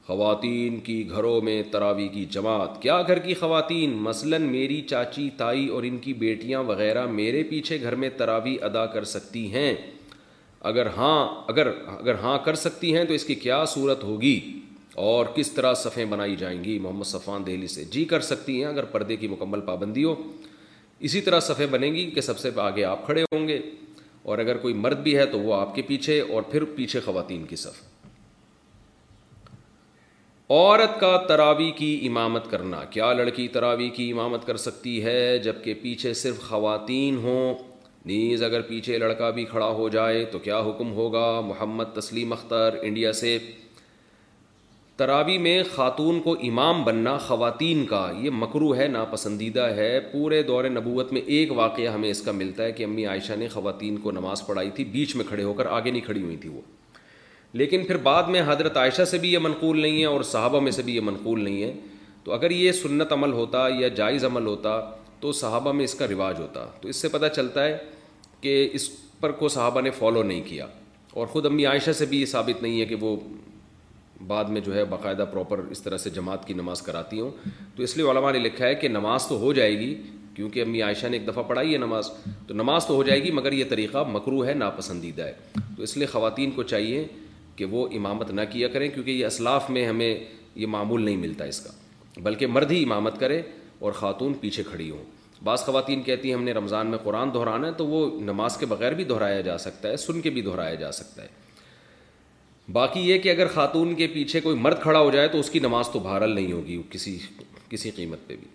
خواتین 0.06 0.78
کی 0.86 0.98
گھروں 1.10 1.40
میں 1.42 1.62
تراوی 1.72 2.08
کی 2.08 2.24
جماعت 2.30 2.80
کیا 2.82 3.00
گھر 3.06 3.18
کی 3.26 3.34
خواتین 3.40 3.94
مثلا 4.08 4.38
میری 4.40 4.80
چاچی 4.90 5.28
تائی 5.38 5.66
اور 5.76 5.82
ان 5.88 5.98
کی 6.04 6.12
بیٹیاں 6.24 6.62
وغیرہ 6.66 7.06
میرے 7.20 7.42
پیچھے 7.50 7.80
گھر 7.82 7.94
میں 8.02 8.10
تراوی 8.16 8.56
ادا 8.70 8.84
کر 8.94 9.04
سکتی 9.14 9.50
ہیں 9.52 9.72
اگر 10.68 10.86
ہاں 10.96 11.18
اگر 11.50 11.66
اگر 11.98 12.14
ہاں 12.22 12.36
کر 12.44 12.54
سکتی 12.60 12.94
ہیں 12.96 13.04
تو 13.08 13.14
اس 13.14 13.24
کی 13.24 13.34
کیا 13.42 13.64
صورت 13.72 14.04
ہوگی 14.04 14.36
اور 15.10 15.26
کس 15.34 15.50
طرح 15.58 15.74
صفحیں 15.82 16.04
بنائی 16.14 16.34
جائیں 16.36 16.56
گی 16.64 16.78
محمد 16.86 17.06
صفان 17.14 17.46
دہلی 17.46 17.66
سے 17.74 17.84
جی 17.96 18.04
کر 18.12 18.20
سکتی 18.28 18.56
ہیں 18.58 18.64
اگر 18.70 18.84
پردے 18.94 19.16
کی 19.16 19.28
مکمل 19.34 19.60
پابندی 19.68 20.04
ہو 20.04 20.14
اسی 21.08 21.20
طرح 21.28 21.40
صفیں 21.50 21.66
بنیں 21.76 21.92
گی 21.94 22.04
کہ 22.14 22.20
سب 22.30 22.38
سے 22.38 22.50
آگے 22.64 22.84
آپ 22.94 23.04
کھڑے 23.06 23.22
ہوں 23.34 23.46
گے 23.48 23.60
اور 24.32 24.38
اگر 24.46 24.56
کوئی 24.64 24.74
مرد 24.86 25.02
بھی 25.02 25.16
ہے 25.18 25.26
تو 25.34 25.40
وہ 25.40 25.54
آپ 25.54 25.74
کے 25.74 25.82
پیچھے 25.92 26.20
اور 26.34 26.42
پھر 26.54 26.64
پیچھے 26.80 27.00
خواتین 27.04 27.44
کی 27.52 27.56
صف 27.64 27.80
عورت 30.56 31.00
کا 31.00 31.16
تراوی 31.28 31.70
کی 31.76 31.92
امامت 32.08 32.50
کرنا 32.50 32.82
کیا 32.96 33.12
لڑکی 33.22 33.46
تراوی 33.58 33.88
کی 34.00 34.10
امامت 34.12 34.46
کر 34.46 34.56
سکتی 34.66 34.98
ہے 35.04 35.20
جب 35.48 35.62
کہ 35.64 35.74
پیچھے 35.86 36.14
صرف 36.24 36.40
خواتین 36.48 37.16
ہوں 37.22 37.54
نیز 38.07 38.43
اگر 38.47 38.60
پیچھے 38.62 38.99
لڑکا 38.99 39.28
بھی 39.36 39.44
کھڑا 39.44 39.68
ہو 39.76 39.89
جائے 39.93 40.25
تو 40.33 40.39
کیا 40.39 40.59
حکم 40.68 40.93
ہوگا 40.94 41.31
محمد 41.44 41.85
تسلیم 41.94 42.33
اختر 42.33 42.76
انڈیا 42.83 43.12
سے 43.20 43.36
ترابی 44.97 45.36
میں 45.47 45.62
خاتون 45.75 46.20
کو 46.25 46.33
امام 46.49 46.83
بننا 46.85 47.17
خواتین 47.26 47.85
کا 47.86 48.05
یہ 48.23 48.31
مکرو 48.35 48.75
ہے 48.76 48.86
ناپسندیدہ 48.89 49.65
ہے 49.76 49.89
پورے 50.12 50.43
دور 50.51 50.65
نبوت 50.75 51.12
میں 51.12 51.20
ایک 51.39 51.52
واقعہ 51.59 51.93
ہمیں 51.94 52.09
اس 52.10 52.20
کا 52.25 52.33
ملتا 52.33 52.62
ہے 52.65 52.73
کہ 52.73 52.85
امی 52.85 53.07
عائشہ 53.07 53.33
نے 53.39 53.49
خواتین 53.52 53.97
کو 54.02 54.10
نماز 54.18 54.47
پڑھائی 54.47 54.70
تھی 54.75 54.85
بیچ 54.94 55.15
میں 55.17 55.25
کھڑے 55.28 55.43
ہو 55.44 55.52
کر 55.59 55.67
آگے 55.78 55.91
نہیں 55.91 56.05
کھڑی 56.07 56.23
ہوئی 56.23 56.36
تھی 56.44 56.49
وہ 56.51 56.60
لیکن 57.62 57.85
پھر 57.86 57.97
بعد 58.07 58.28
میں 58.36 58.43
حضرت 58.47 58.76
عائشہ 58.76 59.05
سے 59.10 59.18
بھی 59.18 59.33
یہ 59.33 59.39
منقول 59.49 59.81
نہیں 59.81 60.01
ہے 60.01 60.07
اور 60.12 60.23
صحابہ 60.31 60.60
میں 60.60 60.73
سے 60.78 60.83
بھی 60.83 60.94
یہ 60.97 61.01
منقول 61.10 61.43
نہیں 61.44 61.62
ہے 61.62 61.73
تو 62.25 62.33
اگر 62.35 62.51
یہ 62.51 62.73
سنت 62.85 63.12
عمل 63.12 63.33
ہوتا 63.33 63.67
یا 63.78 63.89
جائز 64.02 64.25
عمل 64.25 64.47
ہوتا 64.47 64.81
تو 65.20 65.33
صحابہ 65.33 65.73
میں 65.73 65.85
اس 65.85 65.94
کا 65.94 66.07
رواج 66.10 66.41
ہوتا 66.41 66.67
تو 66.81 66.89
اس 66.89 66.97
سے 67.02 67.09
پتہ 67.09 67.26
چلتا 67.36 67.65
ہے 67.65 67.76
کہ 68.40 68.68
اس 68.74 68.89
پر 69.20 69.31
کو 69.40 69.48
صحابہ 69.48 69.81
نے 69.81 69.90
فالو 69.98 70.23
نہیں 70.23 70.42
کیا 70.48 70.66
اور 71.20 71.26
خود 71.26 71.47
امی 71.47 71.66
عائشہ 71.66 71.90
سے 71.98 72.06
بھی 72.06 72.20
یہ 72.20 72.26
ثابت 72.26 72.62
نہیں 72.62 72.81
ہے 72.81 72.84
کہ 72.86 72.94
وہ 73.00 73.16
بعد 74.26 74.44
میں 74.55 74.60
جو 74.65 74.74
ہے 74.74 74.84
باقاعدہ 74.90 75.24
پراپر 75.32 75.60
اس 75.70 75.82
طرح 75.82 75.98
سے 75.98 76.10
جماعت 76.10 76.47
کی 76.47 76.55
نماز 76.55 76.82
کراتی 76.82 77.20
ہوں 77.20 77.31
تو 77.76 77.82
اس 77.82 77.97
لیے 77.97 78.10
علماء 78.10 78.31
نے 78.32 78.39
لکھا 78.39 78.66
ہے 78.66 78.74
کہ 78.74 78.89
نماز 78.89 79.26
تو 79.28 79.39
ہو 79.40 79.52
جائے 79.52 79.78
گی 79.78 79.94
کیونکہ 80.34 80.62
امی 80.62 80.82
عائشہ 80.82 81.06
نے 81.10 81.16
ایک 81.16 81.26
دفعہ 81.28 81.42
پڑھائی 81.48 81.73
ہے 81.73 81.78
نماز 81.78 82.10
تو 82.47 82.55
نماز 82.55 82.86
تو 82.86 82.94
ہو 82.94 83.02
جائے 83.02 83.23
گی 83.23 83.31
مگر 83.32 83.52
یہ 83.52 83.65
طریقہ 83.68 84.02
مکرو 84.12 84.44
ہے 84.47 84.55
ناپسندیدہ 84.55 85.23
ہے 85.24 85.60
تو 85.76 85.82
اس 85.82 85.97
لیے 85.97 86.06
خواتین 86.12 86.50
کو 86.56 86.62
چاہیے 86.73 87.06
کہ 87.56 87.65
وہ 87.70 87.86
امامت 87.97 88.31
نہ 88.31 88.40
کیا 88.50 88.68
کریں 88.68 88.89
کیونکہ 88.94 89.10
یہ 89.10 89.26
اسلاف 89.26 89.70
میں 89.70 89.86
ہمیں 89.86 90.15
یہ 90.55 90.66
معمول 90.74 91.02
نہیں 91.05 91.16
ملتا 91.16 91.44
اس 91.44 91.60
کا 91.60 91.70
بلکہ 92.23 92.47
مرد 92.47 92.70
ہی 92.73 92.82
امامت 92.82 93.18
کرے 93.20 93.40
اور 93.78 93.92
خاتون 93.92 94.34
پیچھے 94.40 94.62
کھڑی 94.70 94.90
ہوں 94.90 95.05
بعض 95.47 95.60
خواتین 95.65 96.02
کہتی 96.02 96.28
ہیں 96.28 96.34
ہم 96.34 96.42
نے 96.44 96.52
رمضان 96.52 96.86
میں 96.91 96.99
قرآن 97.02 97.33
دہرانا 97.34 97.66
ہے 97.66 97.73
تو 97.81 97.86
وہ 97.86 97.99
نماز 98.28 98.57
کے 98.60 98.66
بغیر 98.68 98.92
بھی 99.00 99.05
دہرایا 99.10 99.41
جا 99.49 99.57
سکتا 99.65 99.89
ہے 99.89 99.97
سن 100.05 100.20
کے 100.20 100.31
بھی 100.36 100.42
دہرایا 100.47 100.75
جا 100.81 100.91
سکتا 100.99 101.23
ہے 101.23 101.28
باقی 102.78 103.00
یہ 103.08 103.18
کہ 103.26 103.28
اگر 103.31 103.47
خاتون 103.57 103.94
کے 104.00 104.07
پیچھے 104.15 104.41
کوئی 104.47 104.57
مرد 104.62 104.81
کھڑا 104.83 105.00
ہو 105.00 105.10
جائے 105.16 105.28
تو 105.34 105.41
اس 105.41 105.50
کی 105.57 105.58
نماز 105.66 105.89
تو 105.92 105.99
بھارل 106.07 106.34
نہیں 106.34 106.52
ہوگی 106.52 106.81
کسی 106.91 107.16
کسی 107.68 107.91
قیمت 107.99 108.26
پہ 108.26 108.36
بھی 108.36 108.49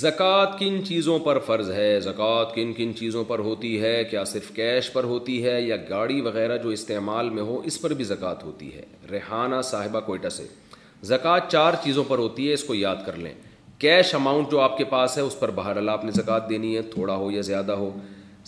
زکوٰۃ 0.00 0.58
کن 0.58 0.76
چیزوں 0.88 1.18
پر 1.28 1.38
فرض 1.46 1.70
ہے 1.76 1.88
زکوٰۃ 2.08 2.52
کن 2.54 2.72
کن 2.80 2.92
چیزوں 2.98 3.24
پر 3.30 3.38
ہوتی 3.46 3.70
ہے 3.82 3.94
کیا 4.10 4.24
صرف 4.34 4.50
کیش 4.58 4.90
پر 4.92 5.04
ہوتی 5.14 5.42
ہے 5.44 5.60
یا 5.68 5.76
گاڑی 5.88 6.20
وغیرہ 6.28 6.56
جو 6.66 6.74
استعمال 6.80 7.30
میں 7.38 7.42
ہو 7.52 7.60
اس 7.72 7.80
پر 7.86 7.94
بھی 8.00 8.04
زکوٰۃ 8.12 8.42
ہوتی 8.50 8.72
ہے 8.74 8.84
ریحانہ 9.10 9.60
صاحبہ 9.70 10.00
کوئٹہ 10.10 10.28
سے 10.38 10.46
زکوٰۃ 11.14 11.48
چار 11.56 11.80
چیزوں 11.86 12.04
پر 12.12 12.18
ہوتی 12.24 12.48
ہے 12.48 12.54
اس 12.60 12.64
کو 12.72 12.74
یاد 12.80 13.02
کر 13.06 13.16
لیں 13.26 13.32
کیش 13.82 14.12
اماؤنٹ 14.14 14.50
جو 14.50 14.58
آپ 14.60 14.76
کے 14.78 14.84
پاس 14.90 15.16
ہے 15.18 15.22
اس 15.28 15.38
پر 15.38 15.50
بہر 15.54 15.76
اللہ 15.76 15.90
آپ 15.90 16.04
نے 16.04 16.10
زکوٰۃ 16.14 16.48
دینی 16.48 16.74
ہے 16.76 16.82
تھوڑا 16.92 17.14
ہو 17.22 17.30
یا 17.30 17.40
زیادہ 17.46 17.72
ہو 17.78 17.88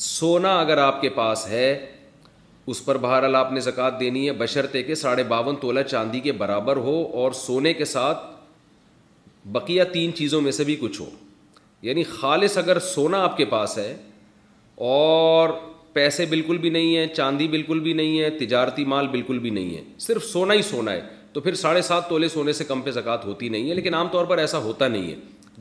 سونا 0.05 0.53
اگر 0.61 0.79
آپ 0.79 1.01
کے 1.01 1.09
پاس 1.17 1.47
ہے 1.49 1.67
اس 2.73 2.85
پر 2.85 2.97
بہر 3.07 3.23
اللہ 3.25 3.37
آپ 3.47 3.53
نے 3.53 3.61
زکوٰۃ 3.61 3.99
دینی 4.01 4.25
ہے 4.27 4.33
بشرطے 4.43 4.83
کے 4.83 4.95
ساڑھے 5.01 5.23
باون 5.33 5.57
تولہ 5.61 5.81
چاندی 5.91 6.21
کے 6.27 6.33
برابر 6.43 6.77
ہو 6.89 6.95
اور 7.23 7.33
سونے 7.41 7.73
کے 7.81 7.85
ساتھ 7.95 8.23
بقیہ 9.57 9.85
تین 9.93 10.15
چیزوں 10.21 10.41
میں 10.41 10.53
سے 10.59 10.65
بھی 10.65 10.77
کچھ 10.81 11.01
ہو 11.01 11.09
یعنی 11.89 12.03
خالص 12.13 12.57
اگر 12.59 12.79
سونا 12.93 13.23
آپ 13.25 13.37
کے 13.37 13.45
پاس 13.57 13.77
ہے 13.79 13.95
اور 14.93 15.49
پیسے 15.99 16.27
بالکل 16.37 16.59
بھی 16.59 16.71
نہیں 16.77 16.97
ہیں 16.97 17.07
چاندی 17.17 17.49
بالکل 17.57 17.81
بھی 17.81 17.93
نہیں 18.03 18.21
ہے 18.21 18.31
تجارتی 18.45 18.85
مال 18.95 19.09
بالکل 19.17 19.39
بھی 19.39 19.51
نہیں 19.59 19.77
ہے 19.77 19.83
صرف 20.09 20.25
سونا 20.33 20.55
ہی 20.55 20.63
سونا 20.73 20.93
ہے 20.93 21.01
تو 21.35 21.41
پھر 21.41 21.55
ساڑھے 21.61 21.81
سات 21.83 22.09
تولے 22.09 22.27
سونے 22.29 22.53
سے 22.53 22.65
کم 22.65 22.81
پہ 22.83 22.91
زکوٰۃ 22.97 23.25
ہوتی 23.27 23.49
نہیں 23.49 23.69
ہے 23.71 23.75
لیکن 23.75 23.95
عام 23.95 24.09
طور 24.09 24.25
پر 24.25 24.39
ایسا 24.39 24.59
ہوتا 24.67 24.89
نہیں 24.89 25.09
ہے 25.11 25.15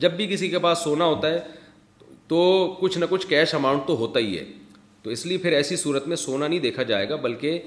جب 0.04 0.12
بھی 0.16 0.26
کسی 0.32 0.48
کے 0.48 0.58
پاس 0.66 0.78
سونا 0.84 1.04
ہوتا 1.04 1.30
ہے 1.30 1.40
تو 2.28 2.42
کچھ 2.80 2.98
نہ 2.98 3.04
کچھ 3.10 3.26
کیش 3.28 3.54
اماؤنٹ 3.54 3.86
تو 3.86 3.96
ہوتا 3.98 4.20
ہی 4.20 4.38
ہے 4.38 4.44
تو 5.02 5.10
اس 5.10 5.24
لیے 5.26 5.38
پھر 5.38 5.52
ایسی 5.52 5.76
صورت 5.76 6.06
میں 6.08 6.16
سونا 6.16 6.46
نہیں 6.48 6.58
دیکھا 6.66 6.82
جائے 6.92 7.08
گا 7.08 7.16
بلکہ 7.26 7.58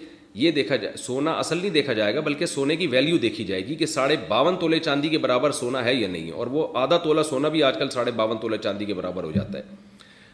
یہ 0.44 0.52
دیکھا 0.52 0.76
جائے 0.76 0.98
سونا 0.98 1.34
اصل 1.40 1.58
نہیں 1.58 1.70
دیکھا 1.80 1.94
جائے 2.00 2.16
گا 2.16 2.20
بلکہ 2.30 2.46
سونے 2.56 2.76
کی 2.76 2.88
ویلیو 2.96 3.18
دیکھی 3.28 3.44
جائے 3.52 3.66
گی 3.68 3.76
کہ 3.76 3.86
ساڑھے 3.86 4.16
باون 4.28 4.56
تولے 4.60 4.80
چاندی 4.88 5.10
کے 5.10 5.18
برابر 5.28 5.52
سونا 5.62 5.84
ہے 5.86 5.94
یا 5.96 6.08
نہیں 6.08 6.32
اور 6.32 6.48
وہ 6.56 6.68
آدھا 6.84 6.98
تولہ 7.04 7.22
سونا 7.30 7.48
بھی 7.58 7.64
آج 7.64 7.78
کل 7.80 7.90
ساڑھے 7.94 8.12
باون 8.22 8.38
تولے 8.42 8.58
چاندی 8.64 8.86
کے 8.86 8.94
برابر 8.94 9.24
ہو 9.24 9.32
جاتا 9.36 9.58
ہے 9.58 9.64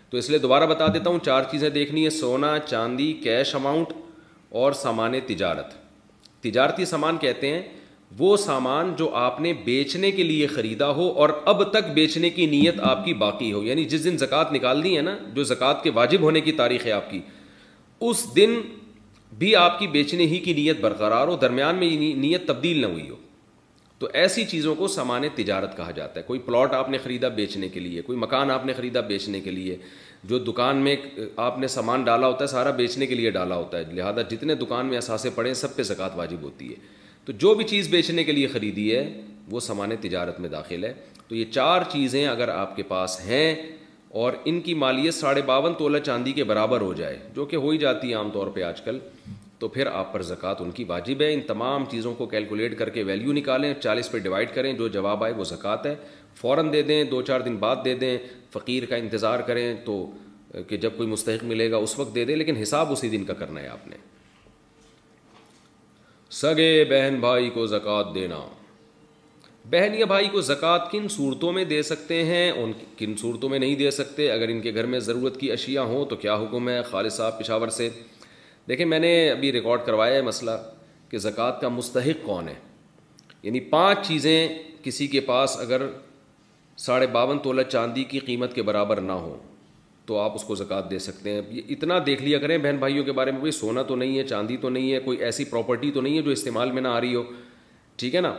تو 0.10 0.18
اس 0.18 0.30
لیے 0.30 0.38
دوبارہ 0.40 0.66
بتا 0.76 0.88
دیتا 0.94 1.10
ہوں 1.10 1.20
چار 1.26 1.44
چیزیں 1.52 1.70
دیکھنی 1.84 2.06
ہے 2.06 2.10
سونا 2.20 2.58
چاندی 2.66 3.12
کیش 3.24 3.56
اماؤنٹ 3.56 3.94
اور 4.62 4.72
سامان 4.88 5.20
تجارت 5.28 5.82
تجارتی 6.44 6.86
سامان 6.86 7.18
کہتے 7.18 7.50
ہیں 7.54 7.62
وہ 8.18 8.36
سامان 8.38 8.94
جو 8.98 9.10
آپ 9.20 9.40
نے 9.42 9.54
بیچنے 9.66 10.12
کے 10.12 10.24
لیے 10.24 10.48
خریدا 10.48 10.90
ہو 10.96 11.08
اور 11.22 11.30
اب 11.52 11.64
تک 11.72 11.88
بیچنے 11.94 12.30
کی 12.30 12.46
نیت 12.54 12.80
آپ 12.90 13.04
کی 13.06 13.14
باقی 13.24 13.52
ہو 13.54 13.64
یعنی 13.64 13.86
جس 13.94 14.04
دن 14.04 14.18
زکوٰۃ 14.24 14.52
نکال 14.54 14.84
دی 14.84 14.96
ہے 14.98 15.02
نا 15.08 15.18
جو 15.34 15.44
زکوٰۃ 15.54 15.82
کے 15.84 15.90
واجب 16.00 16.22
ہونے 16.22 16.42
کی 16.48 16.52
تاریخ 16.62 16.86
ہے 16.86 16.92
آپ 16.92 17.10
کی 17.12 17.22
اس 18.10 18.26
دن 18.36 18.54
بھی 19.42 19.56
آپ 19.56 19.80
کی 19.80 19.88
بیچنے 19.98 20.26
ہی 20.34 20.40
کی 20.48 20.54
نیت 20.54 20.80
برقرار 20.82 21.28
ہو 21.28 21.36
درمیان 21.42 21.76
میں 21.76 21.90
نیت 22.26 22.46
تبدیل 22.48 22.82
نہ 22.82 22.86
ہوئی 22.94 23.10
ہو 23.10 23.16
تو 24.00 24.08
ایسی 24.22 24.44
چیزوں 24.52 24.74
کو 24.76 24.88
سامان 24.98 25.28
تجارت 25.36 25.76
کہا 25.78 25.92
جاتا 26.00 26.20
ہے 26.20 26.26
کوئی 26.28 26.40
پلاٹ 26.46 26.74
آپ 26.74 26.90
نے 26.90 26.98
خریدا 27.04 27.28
بیچنے 27.42 27.70
کے 27.76 27.80
لیے 27.80 28.02
کوئی 28.12 28.18
مکان 28.20 28.52
آپ 28.52 28.66
نے 28.66 28.74
خریدا 28.78 29.02
بیچنے 29.12 29.40
کے 29.42 29.52
لیے 29.52 29.78
جو 30.30 30.38
دکان 30.40 30.78
میں 30.84 30.96
آپ 31.46 31.58
نے 31.60 31.68
سامان 31.68 32.04
ڈالا 32.04 32.28
ہوتا 32.28 32.44
ہے 32.44 32.48
سارا 32.48 32.70
بیچنے 32.76 33.06
کے 33.08 33.16
لیے 33.16 33.30
ڈالا 33.38 33.56
ہوتا 33.56 33.78
ہے 33.78 33.84
لہٰذا 33.94 34.22
جتنے 34.30 34.56
دکان 34.56 34.86
میں 34.90 34.98
اثاثے 34.98 35.30
پڑے 35.36 35.50
ہیں 35.50 35.54
سب 35.62 35.76
پہ 35.76 35.84
زکوٰۃ 35.84 36.16
واجب 36.16 36.42
ہوتی 36.44 36.70
ہے 36.70 36.76
تو 37.26 37.32
جو 37.42 37.54
بھی 37.56 37.66
چیز 37.68 37.88
بیچنے 37.90 38.24
کے 38.24 38.32
لیے 38.32 38.48
خریدی 38.54 38.96
ہے 38.96 39.04
وہ 39.52 39.60
سامان 39.60 39.96
تجارت 40.02 40.40
میں 40.40 40.50
داخل 40.50 40.84
ہے 40.84 40.94
تو 41.28 41.36
یہ 41.36 41.46
چار 41.52 41.82
چیزیں 41.92 42.26
اگر 42.28 42.50
آپ 42.50 42.76
کے 42.76 42.84
پاس 42.88 43.20
ہیں 43.26 43.56
اور 44.22 44.34
ان 44.46 44.60
کی 44.62 44.74
مالیت 44.86 45.14
ساڑھے 45.14 45.42
باون 45.46 45.74
تولہ 45.78 45.98
چاندی 46.06 46.32
کے 46.34 46.44
برابر 46.50 46.82
ہو 46.82 46.94
جائے 46.94 47.18
جو 47.36 47.46
کہ 47.52 47.56
ہو 47.66 47.70
ہی 47.70 47.78
جاتی 47.78 48.10
ہے 48.10 48.14
عام 48.16 48.30
طور 48.34 48.48
پہ 48.54 48.64
آج 48.64 48.82
کل 48.82 48.98
تو 49.60 49.68
پھر 49.76 49.88
آپ 49.88 50.12
پر 50.14 50.22
زکوٰۃ 50.28 50.56
ان 50.62 50.72
کی 50.78 50.84
واجب 50.88 51.22
ہے 51.22 51.34
ان 51.34 51.42
تمام 51.48 51.86
چیزوں 51.92 52.14
کو 52.16 52.26
کیلکولیٹ 52.34 52.78
کر 52.78 52.90
کے 52.98 53.04
ویلیو 53.04 53.34
نکالیں 53.34 53.74
چالیس 53.84 54.12
پہ 54.12 54.18
ڈیوائڈ 54.26 54.54
کریں 54.56 54.72
جو 54.78 54.88
جواب 54.98 55.24
آئے 55.24 55.34
وہ 55.34 55.44
زکوٰۃ 55.52 55.86
ہے 55.86 55.96
فوراً 56.42 56.72
دے 56.74 56.82
دیں 56.82 57.04
دو 57.12 57.22
چار 57.22 57.42
دن 57.42 57.56
بعد 57.58 57.84
دے 57.86 57.94
دیں 57.96 58.18
فقیر 58.54 58.86
کا 58.90 58.96
انتظار 59.04 59.40
کریں 59.52 59.68
تو 59.86 59.96
کہ 60.68 60.78
جب 60.78 60.98
کوئی 60.98 61.10
مستحق 61.10 61.44
ملے 61.52 61.70
گا 61.72 61.78
اس 61.86 61.98
وقت 62.00 62.16
دے 62.16 62.26
دیں 62.26 62.36
لیکن 62.36 62.58
حساب 62.62 62.92
اسی 62.92 63.10
دن 63.10 63.24
کا 63.30 63.34
کرنا 63.44 63.62
ہے 63.62 63.68
آپ 63.78 63.88
نے 63.88 63.96
سگے 66.40 66.74
بہن 66.90 67.20
بھائی 67.24 67.50
کو 67.54 67.66
زکوٰۃ 67.72 68.14
دینا 68.16 68.40
بہن 69.74 69.94
یا 69.98 70.06
بھائی 70.12 70.28
کو 70.32 70.42
زکوٰۃ 70.52 70.90
کن 70.92 71.08
صورتوں 71.16 71.52
میں 71.58 71.64
دے 71.66 71.82
سکتے 71.90 72.24
ہیں 72.30 72.46
ان 72.62 72.72
کن 72.98 73.14
صورتوں 73.22 73.50
میں 73.50 73.60
نہیں 73.64 73.76
دے 73.82 73.92
سکتے 73.98 74.32
اگر 74.32 74.50
ان 74.54 74.60
کے 74.62 74.74
گھر 74.80 74.86
میں 74.94 75.00
ضرورت 75.10 75.40
کی 75.40 75.52
اشیاء 75.52 75.84
ہوں 75.92 76.06
تو 76.12 76.16
کیا 76.24 76.36
حکم 76.44 76.70
ہے 76.70 76.82
خالد 76.90 77.12
صاحب 77.18 77.40
پشاور 77.40 77.68
سے 77.82 77.90
دیکھیں 78.70 78.86
میں 78.94 79.00
نے 79.06 79.12
ابھی 79.30 79.52
ریکارڈ 79.58 79.86
کروایا 79.86 80.16
ہے 80.16 80.22
مسئلہ 80.32 80.52
کہ 81.12 81.18
زکوٰۃ 81.28 81.62
کا 81.62 81.70
مستحق 81.78 82.26
کون 82.26 82.48
ہے 82.50 82.54
یعنی 83.44 83.60
پانچ 83.78 84.08
چیزیں 84.08 84.38
کسی 84.84 85.08
کے 85.16 85.20
پاس 85.32 85.58
اگر 85.68 85.88
ساڑھے 86.82 87.08
باون 87.08 87.40
تولہ 87.44 87.62
چاندی 87.72 88.04
کی 88.12 88.20
قیمت 88.26 88.54
کے 88.54 88.62
برابر 88.64 89.02
نہ 89.02 89.12
ہو 89.12 89.36
تو 90.06 90.18
آپ 90.20 90.32
اس 90.36 90.44
کو 90.44 90.56
زکوٰۃ 90.56 90.90
دے 90.92 91.00
سکتے 91.00 91.34
ہیں 91.34 91.42
اتنا 91.74 91.98
دیکھ 92.06 92.22
لیا 92.24 92.38
کریں 92.40 92.58
بہن 92.58 92.78
بھائیوں 92.78 93.04
کے 93.06 93.12
بارے 93.20 93.32
میں 93.32 93.40
کوئی 93.40 93.52
سونا 93.52 93.84
تو 93.88 93.96
نہیں 93.96 94.18
ہے 94.18 94.24
چاندی 94.28 94.58
تو 94.62 94.70
نہیں 94.70 94.92
ہے 94.94 95.00
کوئی 95.00 95.18
ایسی 95.24 95.46
پراپرٹی 95.50 95.92
تو 95.92 96.02
نہیں 96.02 96.18
ہے 96.18 96.22
جو 96.22 96.32
استعمال 96.32 96.72
میں 96.72 96.82
نہ 96.82 96.88
آ 96.88 97.00
رہی 97.02 97.16
ہو 97.16 97.24
ٹھیک 97.98 98.16
ہے 98.16 98.22
نا 98.22 98.34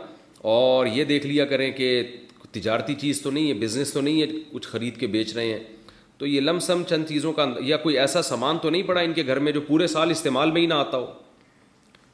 اور 0.51 0.85
یہ 0.93 1.03
دیکھ 1.03 1.25
لیا 1.27 1.45
کریں 1.45 1.71
کہ 1.77 2.01
تجارتی 2.51 2.93
چیز 2.99 3.21
تو 3.21 3.31
نہیں 3.31 3.47
ہے 3.49 3.53
بزنس 3.59 3.93
تو 3.93 4.01
نہیں 4.01 4.21
ہے 4.21 4.25
کچھ 4.51 4.67
خرید 4.67 4.97
کے 4.99 5.07
بیچ 5.15 5.33
رہے 5.35 5.47
ہیں 5.53 5.63
تو 6.17 6.27
یہ 6.27 6.41
لم 6.41 6.59
سم 6.67 6.83
چند 6.89 7.05
چیزوں 7.07 7.31
کا 7.33 7.45
یا 7.65 7.77
کوئی 7.77 7.97
ایسا 7.99 8.21
سامان 8.21 8.57
تو 8.61 8.69
نہیں 8.69 8.83
پڑا 8.87 9.01
ان 9.01 9.13
کے 9.13 9.25
گھر 9.27 9.39
میں 9.47 9.51
جو 9.51 9.61
پورے 9.67 9.87
سال 9.95 10.11
استعمال 10.11 10.51
میں 10.51 10.61
ہی 10.61 10.65
نہ 10.67 10.73
آتا 10.73 10.97
ہو 10.97 11.05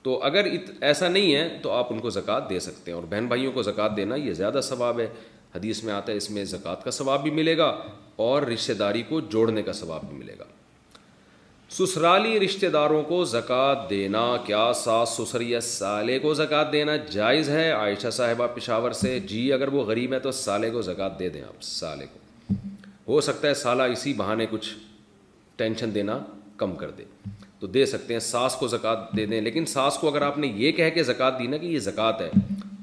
تو 0.04 0.20
اگر 0.24 0.48
ایسا 0.82 1.08
نہیں 1.08 1.34
ہے 1.36 1.48
تو 1.62 1.72
آپ 1.72 1.92
ان 1.94 2.00
کو 2.00 2.10
زکوٰۃ 2.10 2.50
دے 2.50 2.60
سکتے 2.60 2.92
ہیں 2.92 2.96
اور 3.00 3.08
بہن 3.10 3.26
بھائیوں 3.28 3.52
کو 3.54 3.64
زکوٰۃ 3.64 3.96
دینا 3.98 4.16
یہ 4.16 4.34
زیادہ 4.34 4.60
ثواب 4.70 5.00
ہے 5.00 5.08
حدیث 5.56 5.84
میں 5.84 5.94
آتا 5.94 6.12
ہے 6.12 6.18
اس 6.18 6.30
میں 6.32 6.44
زکوٰۃ 6.50 6.84
کا 6.84 6.92
ثواب 6.92 7.24
بھی 7.24 7.32
ملے 7.38 7.58
گا 7.58 7.66
اور 8.26 8.42
رشتہ 8.48 8.74
داری 8.80 9.02
کو 9.10 9.20
جوڑنے 9.36 9.64
کا 9.64 9.74
ثواب 9.74 10.02
بھی 10.10 10.18
ملے 10.18 10.36
گا 10.40 10.44
سسرالی 11.78 12.40
رشتہ 12.40 12.66
داروں 12.74 13.02
کو 13.08 13.24
زکوٰۃ 13.34 13.90
دینا 13.90 14.22
کیا 14.46 14.72
ساس 14.84 15.10
سسر 15.18 15.42
یا 15.42 15.60
سالے 15.72 16.18
کو 16.20 16.34
زکوٰۃ 16.40 16.72
دینا 16.72 16.96
جائز 17.12 17.50
ہے 17.50 17.70
عائشہ 17.72 18.10
صاحبہ 18.18 18.48
پشاور 18.56 18.92
سے 19.02 19.20
جی 19.28 19.52
اگر 19.54 19.68
وہ 19.74 19.84
غریب 19.86 20.14
ہے 20.14 20.20
تو 20.28 20.32
سالے 20.46 20.70
کو 20.72 20.82
زکوٰۃ 20.90 21.20
دے 21.20 21.30
دیں 21.30 21.42
آپ 21.48 21.62
سالے 21.64 22.06
کو 22.14 22.54
ہو 23.08 23.22
سکتا 23.28 23.48
ہے 23.48 23.54
سالہ 23.62 23.84
اسی 23.92 24.14
بہانے 24.18 24.46
کچھ 24.52 24.74
ٹینشن 25.58 25.94
دینا 25.96 26.18
کم 26.58 26.76
کر 26.76 26.92
دے 26.98 27.04
تو 27.60 27.68
دے 27.68 27.86
سکتے 27.86 28.14
ہیں 28.14 28.20
ساس 28.28 28.56
کو 28.60 28.68
زکوٰۃ 28.68 29.16
دے 29.18 29.26
دیں 29.26 29.40
لیکن 29.42 29.66
ساس 29.74 29.98
کو 30.02 30.08
اگر 30.10 30.22
آپ 30.28 30.38
نے 30.38 30.48
یہ 30.58 30.72
کہہ 30.80 30.90
کے 30.94 31.04
زکوٰۃ 31.04 31.40
دی 31.40 31.48
نا 31.48 31.58
کہ 31.58 31.66
یہ 31.66 31.80
زکوٰۃ 31.88 32.22
ہے 32.22 32.30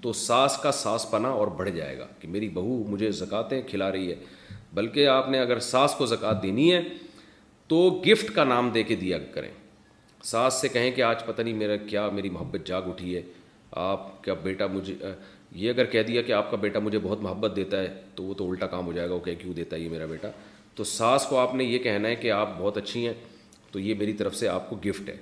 تو 0.02 0.12
ساس 0.12 0.56
کا 0.62 0.70
ساس 0.72 1.10
پنا 1.10 1.28
اور 1.38 1.48
بڑھ 1.56 1.70
جائے 1.76 1.98
گا 1.98 2.06
کہ 2.20 2.28
میری 2.28 2.48
بہو 2.56 2.82
مجھے 2.88 3.10
زکاتیں 3.20 3.60
کھلا 3.70 3.90
رہی 3.92 4.10
ہے 4.10 4.16
بلکہ 4.74 5.06
آپ 5.08 5.28
نے 5.28 5.38
اگر 5.40 5.58
ساس 5.68 5.94
کو 5.98 6.06
زکوٰۃ 6.06 6.42
دینی 6.42 6.72
ہے 6.72 6.80
تو 7.68 7.78
گفٹ 8.06 8.34
کا 8.34 8.44
نام 8.44 8.68
دے 8.74 8.82
کے 8.90 8.94
دیا 8.96 9.18
کریں 9.34 9.50
ساس 10.32 10.54
سے 10.60 10.68
کہیں 10.68 10.90
کہ 10.90 11.02
آج 11.02 11.24
پتہ 11.26 11.42
نہیں 11.42 11.54
میرا 11.54 11.76
کیا 11.86 12.08
میری 12.12 12.30
محبت 12.30 12.66
جاگ 12.66 12.82
اٹھی 12.88 13.16
ہے 13.16 13.22
آپ 13.88 14.22
کیا 14.24 14.34
بیٹا 14.42 14.66
مجھے 14.72 14.94
یہ 15.62 15.70
اگر 15.70 15.84
کہہ 15.92 16.02
دیا 16.08 16.22
کہ 16.22 16.32
آپ 16.32 16.50
کا 16.50 16.56
بیٹا 16.60 16.78
مجھے 16.82 16.98
بہت 17.02 17.20
محبت 17.22 17.56
دیتا 17.56 17.80
ہے 17.82 17.88
تو 18.14 18.24
وہ 18.24 18.34
تو 18.38 18.48
الٹا 18.50 18.66
کام 18.76 18.86
ہو 18.86 18.92
جائے 18.92 19.08
گا 19.08 19.14
وہ 19.14 19.20
کہ 19.24 19.34
کیوں 19.40 19.52
دیتا 19.54 19.76
ہے 19.76 19.80
یہ 19.80 19.88
میرا 19.88 20.04
بیٹا 20.10 20.28
تو 20.74 20.84
ساس 20.84 21.26
کو 21.28 21.38
آپ 21.38 21.54
نے 21.54 21.64
یہ 21.64 21.78
کہنا 21.86 22.08
ہے 22.08 22.14
کہ 22.16 22.30
آپ 22.32 22.52
بہت 22.58 22.76
اچھی 22.78 23.06
ہیں 23.06 23.12
تو 23.72 23.78
یہ 23.80 23.94
میری 23.98 24.12
طرف 24.22 24.34
سے 24.36 24.48
آپ 24.48 24.68
کو 24.70 24.76
گفٹ 24.86 25.08
ہے 25.08 25.16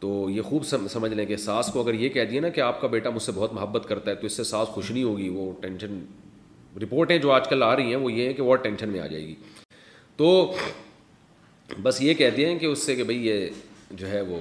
تو 0.00 0.08
یہ 0.30 0.42
خوب 0.48 0.64
سمجھ 0.90 1.12
لیں 1.12 1.24
کہ 1.26 1.36
ساس 1.44 1.70
کو 1.72 1.80
اگر 1.82 1.94
یہ 2.00 2.08
کہہ 2.16 2.24
دیے 2.30 2.40
نا 2.40 2.48
کہ 2.56 2.60
آپ 2.60 2.80
کا 2.80 2.86
بیٹا 2.88 3.10
مجھ 3.10 3.22
سے 3.22 3.32
بہت 3.34 3.52
محبت 3.54 3.88
کرتا 3.88 4.10
ہے 4.10 4.16
تو 4.16 4.26
اس 4.26 4.32
سے 4.36 4.44
ساس 4.50 4.68
خوش 4.74 4.90
نہیں 4.90 5.04
ہوگی 5.04 5.28
وہ 5.28 5.50
ٹینشن 5.60 5.98
رپورٹیں 6.82 7.16
جو 7.18 7.32
آج 7.32 7.48
کل 7.48 7.62
آ 7.62 7.74
رہی 7.76 7.88
ہیں 7.90 7.96
وہ 8.02 8.12
یہ 8.12 8.26
ہیں 8.28 8.34
کہ 8.34 8.42
وہ 8.42 8.56
ٹینشن 8.66 8.88
میں 8.88 9.00
آ 9.00 9.06
جائے 9.06 9.26
گی 9.26 9.34
تو 10.16 10.54
بس 11.82 12.00
یہ 12.02 12.14
کہہ 12.20 12.30
دیں 12.36 12.58
کہ 12.58 12.66
اس 12.66 12.82
سے 12.86 12.94
کہ 12.96 13.04
بھئی 13.04 13.26
یہ 13.26 13.48
جو 14.02 14.08
ہے 14.10 14.20
وہ 14.30 14.38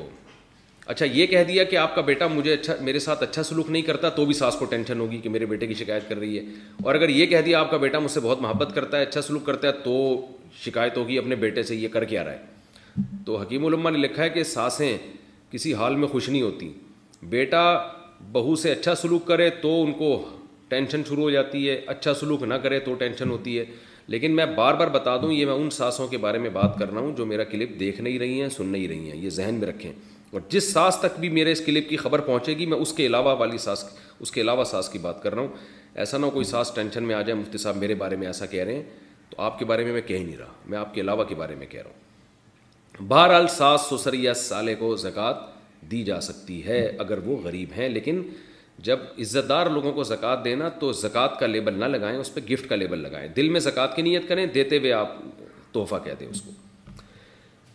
اچھا 0.93 1.05
یہ 1.05 1.25
کہہ 1.27 1.43
دیا 1.47 1.63
کہ 1.71 1.75
آپ 1.77 1.95
کا 1.95 2.01
بیٹا 2.09 2.27
مجھے 2.33 2.53
اچھا 2.53 2.73
میرے 2.81 2.99
ساتھ 3.05 3.23
اچھا 3.23 3.43
سلوک 3.43 3.69
نہیں 3.69 3.81
کرتا 3.89 4.09
تو 4.19 4.25
بھی 4.25 4.33
ساس 4.33 4.55
کو 4.59 4.65
ٹینشن 4.65 4.99
ہوگی 4.99 5.17
کہ 5.23 5.29
میرے 5.29 5.45
بیٹے 5.45 5.67
کی 5.67 5.73
شکایت 5.79 6.07
کر 6.09 6.17
رہی 6.19 6.37
ہے 6.37 6.43
اور 6.83 6.95
اگر 6.95 7.09
یہ 7.09 7.25
کہہ 7.25 7.41
دیا 7.45 7.59
آپ 7.59 7.71
کا 7.71 7.77
بیٹا 7.77 7.99
مجھ 7.99 8.11
سے 8.11 8.19
بہت 8.23 8.41
محبت 8.41 8.73
کرتا 8.75 8.97
ہے 8.97 9.03
اچھا 9.05 9.21
سلوک 9.21 9.45
کرتا 9.45 9.67
ہے 9.67 9.71
تو 9.83 9.95
شکایت 10.65 10.97
ہوگی 10.97 11.17
اپنے 11.17 11.35
بیٹے 11.43 11.63
سے 11.71 11.75
یہ 11.75 11.87
کر 11.93 12.05
کے 12.13 12.19
آ 12.19 12.23
رہا 12.25 12.31
ہے 12.33 13.01
تو 13.25 13.37
حکیم 13.41 13.65
علماء 13.65 13.91
نے 13.91 13.97
لکھا 13.97 14.23
ہے 14.23 14.29
کہ 14.29 14.43
ساسیں 14.53 14.97
کسی 15.51 15.74
حال 15.74 15.95
میں 15.95 16.08
خوش 16.08 16.27
نہیں 16.30 16.42
ہوتی 16.42 16.72
بیٹا 17.30 17.61
بہو 18.32 18.56
سے 18.61 18.72
اچھا 18.72 18.95
سلوک 19.01 19.26
کرے 19.27 19.50
تو 19.61 19.82
ان 19.84 19.92
کو 19.98 20.11
ٹینشن 20.69 21.01
شروع 21.08 21.24
ہو 21.24 21.30
جاتی 21.32 21.69
ہے 21.69 21.80
اچھا 21.93 22.14
سلوک 22.19 22.43
نہ 22.43 22.53
کرے 22.64 22.80
تو 22.85 22.93
ٹینشن 23.00 23.30
ہوتی 23.30 23.58
ہے 23.59 23.64
لیکن 24.14 24.35
میں 24.35 24.45
بار 24.56 24.74
بار 24.80 24.88
بتا 24.92 25.16
دوں 25.22 25.32
یہ 25.34 25.45
میں 25.45 25.53
ان 25.53 25.69
ساسوں 25.77 26.08
کے 26.08 26.17
بارے 26.26 26.38
میں 26.40 26.50
بات 26.53 26.77
کر 26.80 26.92
رہا 26.92 27.00
ہوں 27.01 27.16
جو 27.17 27.26
میرا 27.26 27.43
کلپ 27.51 27.80
دیکھ 27.80 28.01
نہیں 28.01 28.19
رہی 28.19 28.42
ہیں 28.42 28.50
سن 28.58 28.67
نہیں 28.72 28.88
رہی 28.88 29.09
ہیں 29.11 29.17
یہ 29.22 29.30
ذہن 29.38 29.56
میں 29.59 29.67
رکھیں 29.67 29.92
اور 30.32 30.42
جس 30.50 30.72
ساس 30.74 30.98
تک 31.01 31.19
بھی 31.19 31.30
میرے 31.38 31.51
اس 31.51 31.61
کلپ 31.66 31.90
کی 31.90 31.98
خبر 31.98 32.22
پہنچے 32.32 32.58
گی 32.58 32.66
میں 32.74 32.77
اس 32.77 32.93
کے 32.93 33.06
علاوہ 33.08 33.35
والی 33.40 33.58
ساس 33.66 33.85
اس 34.19 34.32
کے 34.32 34.42
علاوہ 34.42 34.64
ساس 34.72 34.90
کی 34.90 35.00
بات 35.01 35.22
کر 35.24 35.34
رہا 35.35 35.42
ہوں 35.42 35.95
ایسا 36.03 36.17
نہ 36.17 36.26
کوئی 36.34 36.45
ساس 36.45 36.72
ٹینشن 36.76 37.03
میں 37.08 37.16
آ 37.16 37.22
جائے 37.22 37.40
مفتی 37.40 37.58
صاحب 37.58 37.76
میرے 37.77 37.95
بارے 38.03 38.16
میں 38.24 38.27
ایسا 38.27 38.45
کہہ 38.45 38.64
رہے 38.64 38.76
ہیں 38.76 38.84
تو 39.30 39.42
آپ 39.42 39.58
کے 39.59 39.66
بارے 39.72 39.84
میں 39.85 39.93
میں 39.93 40.01
کہہ 40.08 40.17
ہی 40.17 40.24
نہیں 40.24 40.38
رہا 40.38 40.51
میں 40.66 40.77
آپ 40.77 40.93
کے 40.93 41.01
علاوہ 41.01 41.24
کے 41.30 41.35
بارے 41.35 41.56
میں 41.56 41.67
کہہ 41.69 41.80
رہا 41.82 41.90
ہوں 41.90 42.06
بہرحال 43.08 43.48
سو 43.88 43.98
سر 43.98 44.14
یا 44.14 44.34
سالے 44.34 44.74
کو 44.76 44.95
زکوٰۃ 44.98 45.38
دی 45.92 46.03
جا 46.03 46.19
سکتی 46.22 46.66
ہے 46.66 46.85
اگر 47.00 47.17
وہ 47.26 47.35
غریب 47.43 47.72
ہیں 47.77 47.90
لیکن 47.90 48.22
جب 48.88 49.00
عزت 49.22 49.50
دار 49.50 49.66
لوگوں 49.74 49.92
کو 49.93 50.03
زکوٰۃ 50.03 50.43
دینا 50.45 50.69
تو 50.80 50.92
زکوٰۃ 51.01 51.40
کا 51.40 51.45
لیبل 51.48 51.74
نہ 51.80 51.85
لگائیں 51.85 52.17
اس 52.19 52.34
پہ 52.34 52.40
گفٹ 52.51 52.69
کا 52.69 52.76
لیبل 52.76 53.00
لگائیں 53.01 53.27
دل 53.35 53.50
میں 53.50 53.59
زکوٰۃ 53.59 53.95
کی 53.95 54.01
نیت 54.01 54.27
کریں 54.30 54.45
دیتے 54.56 54.77
ہوئے 54.77 54.92
آپ 54.93 55.14
تحفہ 55.74 55.95
کہہ 56.03 56.14
دیں 56.19 56.27
اس 56.27 56.42
کو 56.42 56.51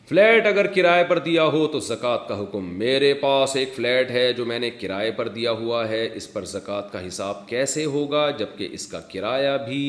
فلیٹ 0.08 0.46
اگر 0.46 0.66
کرائے 0.74 1.04
پر 1.08 1.18
دیا 1.24 1.44
ہو 1.54 1.66
تو 1.72 1.78
زکوٰۃ 1.88 2.26
کا 2.28 2.40
حکم 2.40 2.72
میرے 2.78 3.12
پاس 3.20 3.54
ایک 3.56 3.74
فلیٹ 3.76 4.10
ہے 4.10 4.32
جو 4.36 4.44
میں 4.46 4.58
نے 4.58 4.70
کرائے 4.80 5.10
پر 5.18 5.28
دیا 5.36 5.52
ہوا 5.62 5.86
ہے 5.88 6.06
اس 6.16 6.32
پر 6.32 6.44
زکوٰۃ 6.54 6.90
کا 6.92 7.06
حساب 7.06 7.46
کیسے 7.48 7.84
ہوگا 7.94 8.30
جب 8.38 8.56
کہ 8.58 8.68
اس 8.72 8.86
کا 8.86 9.00
کرایہ 9.12 9.56
بھی 9.66 9.88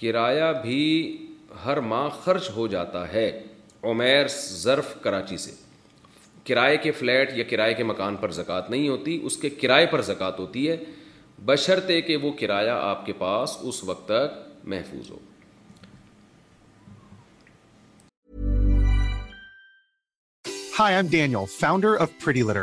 کرایہ 0.00 0.52
بھی 0.62 0.86
ہر 1.64 1.80
ماہ 1.92 2.08
خرچ 2.24 2.50
ہو 2.56 2.66
جاتا 2.74 3.12
ہے 3.12 3.30
عمیر 3.88 4.26
ظرف 4.62 4.94
کراچی 5.04 5.36
سے 5.44 5.50
کرائے 6.46 6.76
کے 6.82 6.90
فلیٹ 6.92 7.30
یا 7.36 7.44
کرائے 7.50 7.74
کے 7.74 7.84
مکان 7.84 8.16
پر 8.20 8.30
زکوٰۃ 8.38 8.70
نہیں 8.70 8.88
ہوتی 8.88 9.18
اس 9.26 9.36
کے 9.36 9.50
کرائے 9.60 9.86
پر 9.90 10.00
زکوٰۃ 10.08 10.38
ہوتی 10.38 10.68
ہے 10.70 10.76
بشرطے 11.46 12.00
کہ 12.06 12.16
وہ 12.22 12.32
کرایہ 12.40 12.70
آپ 12.70 13.04
کے 13.06 13.12
پاس 13.18 13.56
اس 13.68 13.82
وقت 13.90 14.04
تک 14.08 14.38
محفوظ 14.72 15.10
ہو 15.10 15.18
litter 22.34 22.62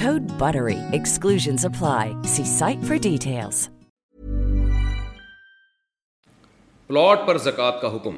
Code 0.00 0.26
BUTTERY. 0.44 0.78
Exclusions 1.02 1.64
apply. 1.70 2.16
See 2.34 2.46
site 2.54 2.90
for 2.90 2.98
details. 3.10 3.62
Plot 6.88 7.18
پر 7.26 7.38
زکوٰۃ 7.44 7.80
کا 7.80 7.88
حکم 7.94 8.16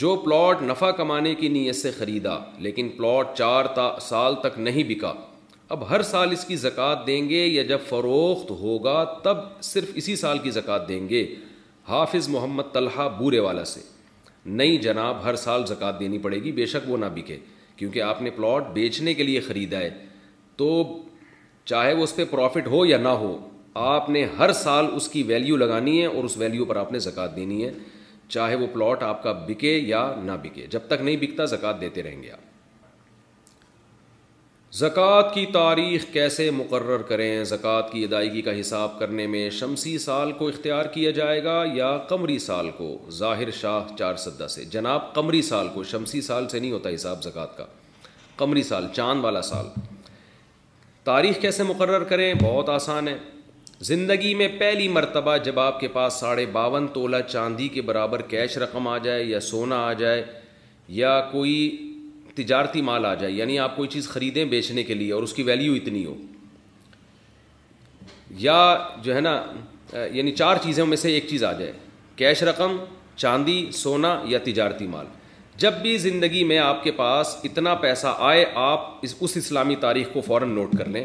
جو 0.00 0.14
پلاٹ 0.24 0.62
نفع 0.62 0.90
کمانے 0.96 1.34
کی 1.34 1.48
نیت 1.48 1.76
سے 1.76 1.90
خریدا 1.98 2.34
لیکن 2.66 2.88
پلاٹ 2.96 3.32
چار 3.36 3.64
تا 3.74 3.86
سال 4.06 4.34
تک 4.42 4.58
نہیں 4.58 4.84
بکا 4.88 5.12
اب 5.76 5.88
ہر 5.90 6.02
سال 6.10 6.32
اس 6.32 6.44
کی 6.44 6.56
زکات 6.64 7.06
دیں 7.06 7.28
گے 7.28 7.46
یا 7.46 7.62
جب 7.70 7.80
فروخت 7.88 8.50
ہوگا 8.60 9.02
تب 9.22 9.38
صرف 9.70 9.90
اسی 10.02 10.16
سال 10.24 10.38
کی 10.44 10.50
زکوٰۃ 10.58 10.86
دیں 10.88 11.08
گے 11.08 11.24
حافظ 11.88 12.28
محمد 12.34 12.72
طلحہ 12.74 13.08
بورے 13.18 13.38
والا 13.48 13.64
سے 13.72 13.80
نئی 14.60 14.76
جناب 14.88 15.22
ہر 15.24 15.36
سال 15.46 15.66
زکوٰۃ 15.68 16.00
دینی 16.00 16.18
پڑے 16.26 16.42
گی 16.44 16.52
بے 16.60 16.66
شک 16.74 16.90
وہ 16.90 16.96
نہ 16.98 17.06
بکے 17.14 17.38
کیونکہ 17.76 18.02
آپ 18.10 18.22
نے 18.22 18.30
پلاٹ 18.36 18.68
بیچنے 18.74 19.14
کے 19.14 19.22
لیے 19.30 19.40
خریدا 19.48 19.78
ہے 19.86 19.90
تو 20.58 20.70
چاہے 21.70 21.92
وہ 21.94 22.02
اس 22.04 22.14
پہ 22.16 22.24
پروفٹ 22.30 22.66
ہو 22.74 22.84
یا 22.86 22.98
نہ 22.98 23.08
ہو 23.22 23.36
آپ 23.88 24.08
نے 24.10 24.24
ہر 24.38 24.52
سال 24.60 24.86
اس 24.96 25.08
کی 25.08 25.22
ویلیو 25.26 25.56
لگانی 25.56 26.00
ہے 26.00 26.06
اور 26.06 26.24
اس 26.24 26.36
ویلیو 26.36 26.64
پر 26.70 26.76
آپ 26.76 26.92
نے 26.92 26.98
زکوٰۃ 27.06 27.34
دینی 27.36 27.64
ہے 27.64 27.70
چاہے 28.36 28.54
وہ 28.62 28.66
پلاٹ 28.72 29.02
آپ 29.02 29.22
کا 29.22 29.32
بکے 29.48 29.76
یا 29.86 30.00
نہ 30.22 30.32
بکے 30.42 30.66
جب 30.70 30.86
تک 30.88 31.02
نہیں 31.02 31.16
بکتا 31.20 31.44
زکوٰۃ 31.54 31.80
دیتے 31.80 32.02
رہیں 32.02 32.22
گے 32.22 32.30
آپ 32.30 32.46
زکوٰۃ 34.78 35.32
کی 35.34 35.44
تاریخ 35.52 36.04
کیسے 36.12 36.50
مقرر 36.56 37.02
کریں 37.10 37.44
زکوٰۃ 37.52 37.90
کی 37.92 38.02
ادائیگی 38.04 38.42
کا 38.48 38.58
حساب 38.60 38.98
کرنے 38.98 39.26
میں 39.34 39.48
شمسی 39.58 39.96
سال 39.98 40.32
کو 40.38 40.48
اختیار 40.48 40.86
کیا 40.94 41.10
جائے 41.20 41.42
گا 41.44 41.62
یا 41.74 41.96
قمری 42.08 42.38
سال 42.48 42.70
کو 42.78 42.88
ظاہر 43.20 43.50
شاہ 43.60 43.96
چار 43.98 44.14
سدہ 44.24 44.46
سے 44.56 44.64
جناب 44.76 45.12
قمری 45.14 45.42
سال 45.52 45.68
کو 45.74 45.84
شمسی 45.94 46.20
سال 46.30 46.48
سے 46.48 46.58
نہیں 46.60 46.72
ہوتا 46.72 46.94
حساب 46.94 47.22
زکوٰۃ 47.24 47.56
کا 47.56 47.66
قمری 48.42 48.62
سال 48.62 48.86
چاند 48.94 49.24
والا 49.24 49.42
سال 49.42 49.66
تاریخ 51.08 51.36
کیسے 51.40 51.62
مقرر 51.64 52.02
کریں 52.08 52.32
بہت 52.42 52.68
آسان 52.68 53.06
ہے 53.08 53.16
زندگی 53.90 54.32
میں 54.40 54.48
پہلی 54.58 54.88
مرتبہ 54.96 55.36
جب 55.44 55.58
آپ 55.60 55.78
کے 55.80 55.88
پاس 55.94 56.14
ساڑھے 56.20 56.44
باون 56.56 56.86
تولہ 56.94 57.16
چاندی 57.28 57.68
کے 57.76 57.82
برابر 57.90 58.22
کیش 58.32 58.56
رقم 58.64 58.88
آ 58.88 58.96
جائے 59.06 59.22
یا 59.24 59.40
سونا 59.48 59.76
آ 59.86 59.92
جائے 60.00 60.22
یا 60.98 61.12
کوئی 61.30 61.54
تجارتی 62.34 62.82
مال 62.88 63.06
آ 63.06 63.14
جائے 63.22 63.32
یعنی 63.32 63.58
آپ 63.58 63.76
کوئی 63.76 63.88
چیز 63.94 64.08
خریدیں 64.08 64.44
بیچنے 64.54 64.82
کے 64.90 64.94
لیے 64.94 65.12
اور 65.12 65.22
اس 65.28 65.32
کی 65.34 65.42
ویلیو 65.50 65.74
اتنی 65.80 66.04
ہو 66.04 66.14
یا 68.46 68.58
جو 69.02 69.14
ہے 69.14 69.20
نا 69.20 69.34
یعنی 70.16 70.32
چار 70.42 70.56
چیزوں 70.64 70.86
میں 70.86 70.96
سے 71.06 71.12
ایک 71.14 71.28
چیز 71.30 71.44
آ 71.44 71.52
جائے 71.60 71.72
کیش 72.16 72.42
رقم 72.52 72.76
چاندی 73.16 73.60
سونا 73.82 74.18
یا 74.34 74.38
تجارتی 74.46 74.86
مال 74.96 75.06
جب 75.60 75.78
بھی 75.82 75.96
زندگی 75.98 76.42
میں 76.44 76.58
آپ 76.58 76.82
کے 76.82 76.90
پاس 76.96 77.34
اتنا 77.44 77.74
پیسہ 77.84 78.14
آئے 78.26 78.44
آپ 78.64 78.80
اس 79.06 79.14
اس 79.20 79.36
اسلامی 79.36 79.74
تاریخ 79.84 80.08
کو 80.12 80.20
فوراً 80.26 80.48
نوٹ 80.54 80.76
کر 80.78 80.88
لیں 80.96 81.04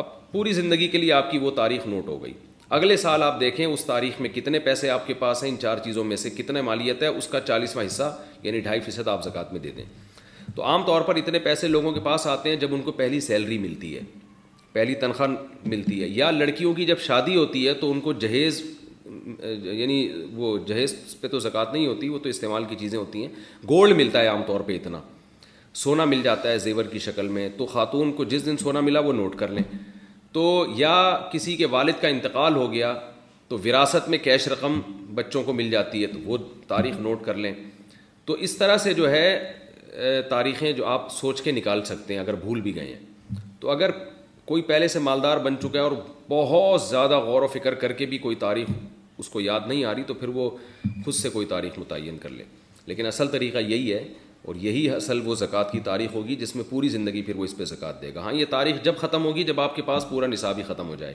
اب 0.00 0.06
پوری 0.32 0.52
زندگی 0.52 0.88
کے 0.94 0.98
لیے 0.98 1.12
آپ 1.18 1.30
کی 1.30 1.38
وہ 1.44 1.50
تاریخ 1.56 1.86
نوٹ 1.86 2.08
ہو 2.08 2.22
گئی 2.22 2.32
اگلے 2.78 2.96
سال 3.04 3.22
آپ 3.22 3.38
دیکھیں 3.40 3.64
اس 3.66 3.84
تاریخ 3.92 4.20
میں 4.20 4.30
کتنے 4.34 4.58
پیسے 4.66 4.90
آپ 4.90 5.06
کے 5.06 5.14
پاس 5.22 5.42
ہیں 5.44 5.50
ان 5.50 5.58
چار 5.60 5.78
چیزوں 5.84 6.04
میں 6.04 6.16
سے 6.26 6.30
کتنے 6.36 6.62
مالیت 6.68 7.02
ہے 7.02 7.08
اس 7.20 7.26
کا 7.34 7.40
چالیسواں 7.52 7.84
حصہ 7.86 8.12
یعنی 8.42 8.60
ڈھائی 8.66 8.80
فیصد 8.86 9.08
آپ 9.08 9.24
زکوٰۃ 9.24 9.52
میں 9.52 9.60
دے 9.60 9.70
دیں 9.76 9.84
تو 10.56 10.64
عام 10.72 10.82
طور 10.86 11.02
پر 11.10 11.16
اتنے 11.22 11.38
پیسے 11.48 11.68
لوگوں 11.68 11.92
کے 11.92 12.00
پاس 12.10 12.26
آتے 12.34 12.48
ہیں 12.50 12.56
جب 12.66 12.74
ان 12.74 12.82
کو 12.82 12.92
پہلی 13.00 13.20
سیلری 13.30 13.58
ملتی 13.66 13.94
ہے 13.96 14.00
پہلی 14.72 14.94
تنخواہ 15.06 15.34
ملتی 15.74 16.02
ہے 16.02 16.08
یا 16.18 16.30
لڑکیوں 16.30 16.74
کی 16.74 16.84
جب 16.86 16.98
شادی 17.06 17.36
ہوتی 17.36 17.66
ہے 17.68 17.74
تو 17.84 17.90
ان 17.92 18.00
کو 18.08 18.12
جہیز 18.26 18.62
یعنی 19.64 19.96
وہ 20.36 20.56
جہیز 20.66 20.94
پہ 21.20 21.28
تو 21.28 21.38
زکوٰۃ 21.38 21.72
نہیں 21.72 21.86
ہوتی 21.86 22.08
وہ 22.08 22.18
تو 22.22 22.28
استعمال 22.28 22.64
کی 22.68 22.76
چیزیں 22.78 22.98
ہوتی 22.98 23.22
ہیں 23.22 23.28
گولڈ 23.68 23.96
ملتا 23.96 24.20
ہے 24.22 24.26
عام 24.28 24.42
طور 24.46 24.60
پہ 24.66 24.74
اتنا 24.76 25.00
سونا 25.82 26.04
مل 26.04 26.22
جاتا 26.22 26.50
ہے 26.50 26.58
زیور 26.58 26.84
کی 26.92 26.98
شکل 27.06 27.28
میں 27.28 27.48
تو 27.56 27.66
خاتون 27.72 28.12
کو 28.16 28.24
جس 28.24 28.44
دن 28.46 28.56
سونا 28.56 28.80
ملا 28.80 29.00
وہ 29.06 29.12
نوٹ 29.12 29.36
کر 29.38 29.48
لیں 29.52 29.62
تو 30.32 30.44
یا 30.76 30.94
کسی 31.32 31.56
کے 31.56 31.66
والد 31.70 32.00
کا 32.00 32.08
انتقال 32.08 32.54
ہو 32.56 32.70
گیا 32.72 32.94
تو 33.48 33.58
وراثت 33.64 34.08
میں 34.10 34.18
کیش 34.22 34.48
رقم 34.48 34.80
بچوں 35.14 35.42
کو 35.44 35.52
مل 35.52 35.70
جاتی 35.70 36.02
ہے 36.02 36.06
تو 36.12 36.18
وہ 36.24 36.38
تاریخ 36.68 36.96
نوٹ 37.00 37.24
کر 37.24 37.34
لیں 37.44 37.52
تو 38.26 38.32
اس 38.46 38.56
طرح 38.56 38.76
سے 38.84 38.92
جو 38.94 39.10
ہے 39.10 40.22
تاریخیں 40.28 40.70
جو 40.78 40.86
آپ 40.86 41.10
سوچ 41.12 41.40
کے 41.42 41.52
نکال 41.52 41.84
سکتے 41.84 42.14
ہیں 42.14 42.20
اگر 42.20 42.34
بھول 42.46 42.60
بھی 42.60 42.74
گئے 42.76 42.86
ہیں 42.86 43.40
تو 43.60 43.70
اگر 43.70 43.90
کوئی 44.50 44.62
پہلے 44.62 44.88
سے 44.88 44.98
مالدار 45.06 45.36
بن 45.44 45.56
چکا 45.62 45.78
ہے 45.78 45.84
اور 45.84 45.92
بہت 46.28 46.82
زیادہ 46.82 47.16
غور 47.24 47.42
و 47.42 47.46
فکر 47.52 47.74
کر 47.84 47.92
کے 48.00 48.06
بھی 48.06 48.18
کوئی 48.26 48.36
تاریخ 48.38 48.68
اس 49.18 49.28
کو 49.28 49.40
یاد 49.40 49.60
نہیں 49.66 49.84
آ 49.84 49.94
رہی 49.94 50.02
تو 50.06 50.14
پھر 50.14 50.28
وہ 50.38 50.48
خود 51.04 51.14
سے 51.14 51.28
کوئی 51.30 51.46
تاریخ 51.50 51.78
متعین 51.78 52.18
کر 52.22 52.28
لے 52.30 52.44
لیکن 52.86 53.06
اصل 53.06 53.28
طریقہ 53.28 53.58
یہی 53.68 53.92
ہے 53.92 54.06
اور 54.46 54.54
یہی 54.60 54.88
اصل 54.90 55.20
وہ 55.24 55.34
زکوٰۃ 55.34 55.70
کی 55.72 55.80
تاریخ 55.84 56.14
ہوگی 56.14 56.34
جس 56.40 56.54
میں 56.56 56.64
پوری 56.70 56.88
زندگی 56.88 57.22
پھر 57.26 57.36
وہ 57.36 57.44
اس 57.44 57.56
پہ 57.56 57.64
زکوٰۃ 57.64 58.00
دے 58.02 58.12
گا 58.14 58.20
ہاں 58.22 58.32
یہ 58.32 58.44
تاریخ 58.50 58.82
جب 58.84 58.96
ختم 58.96 59.24
ہوگی 59.24 59.42
جب 59.44 59.60
آپ 59.60 59.74
کے 59.76 59.82
پاس 59.86 60.08
پورا 60.10 60.26
نصاب 60.26 60.58
ہی 60.58 60.62
ختم 60.68 60.88
ہو 60.88 60.94
جائے 60.98 61.14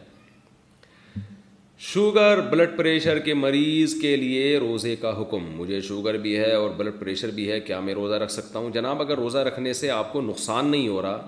شوگر 1.91 2.39
بلڈ 2.49 2.75
پریشر 2.77 3.19
کے 3.25 3.33
مریض 3.33 3.93
کے 4.01 4.15
لیے 4.15 4.57
روزے 4.59 4.95
کا 5.01 5.11
حکم 5.21 5.45
مجھے 5.59 5.79
شوگر 5.81 6.17
بھی 6.25 6.35
ہے 6.37 6.51
اور 6.55 6.69
بلڈ 6.77 6.99
پریشر 6.99 7.29
بھی 7.35 7.49
ہے 7.51 7.59
کیا 7.69 7.79
میں 7.85 7.93
روزہ 7.93 8.15
رکھ 8.23 8.31
سکتا 8.31 8.59
ہوں 8.59 8.69
جناب 8.71 9.01
اگر 9.01 9.17
روزہ 9.17 9.37
رکھنے 9.47 9.73
سے 9.79 9.89
آپ 9.91 10.11
کو 10.13 10.21
نقصان 10.21 10.67
نہیں 10.71 10.87
ہو 10.87 11.01
رہا 11.01 11.25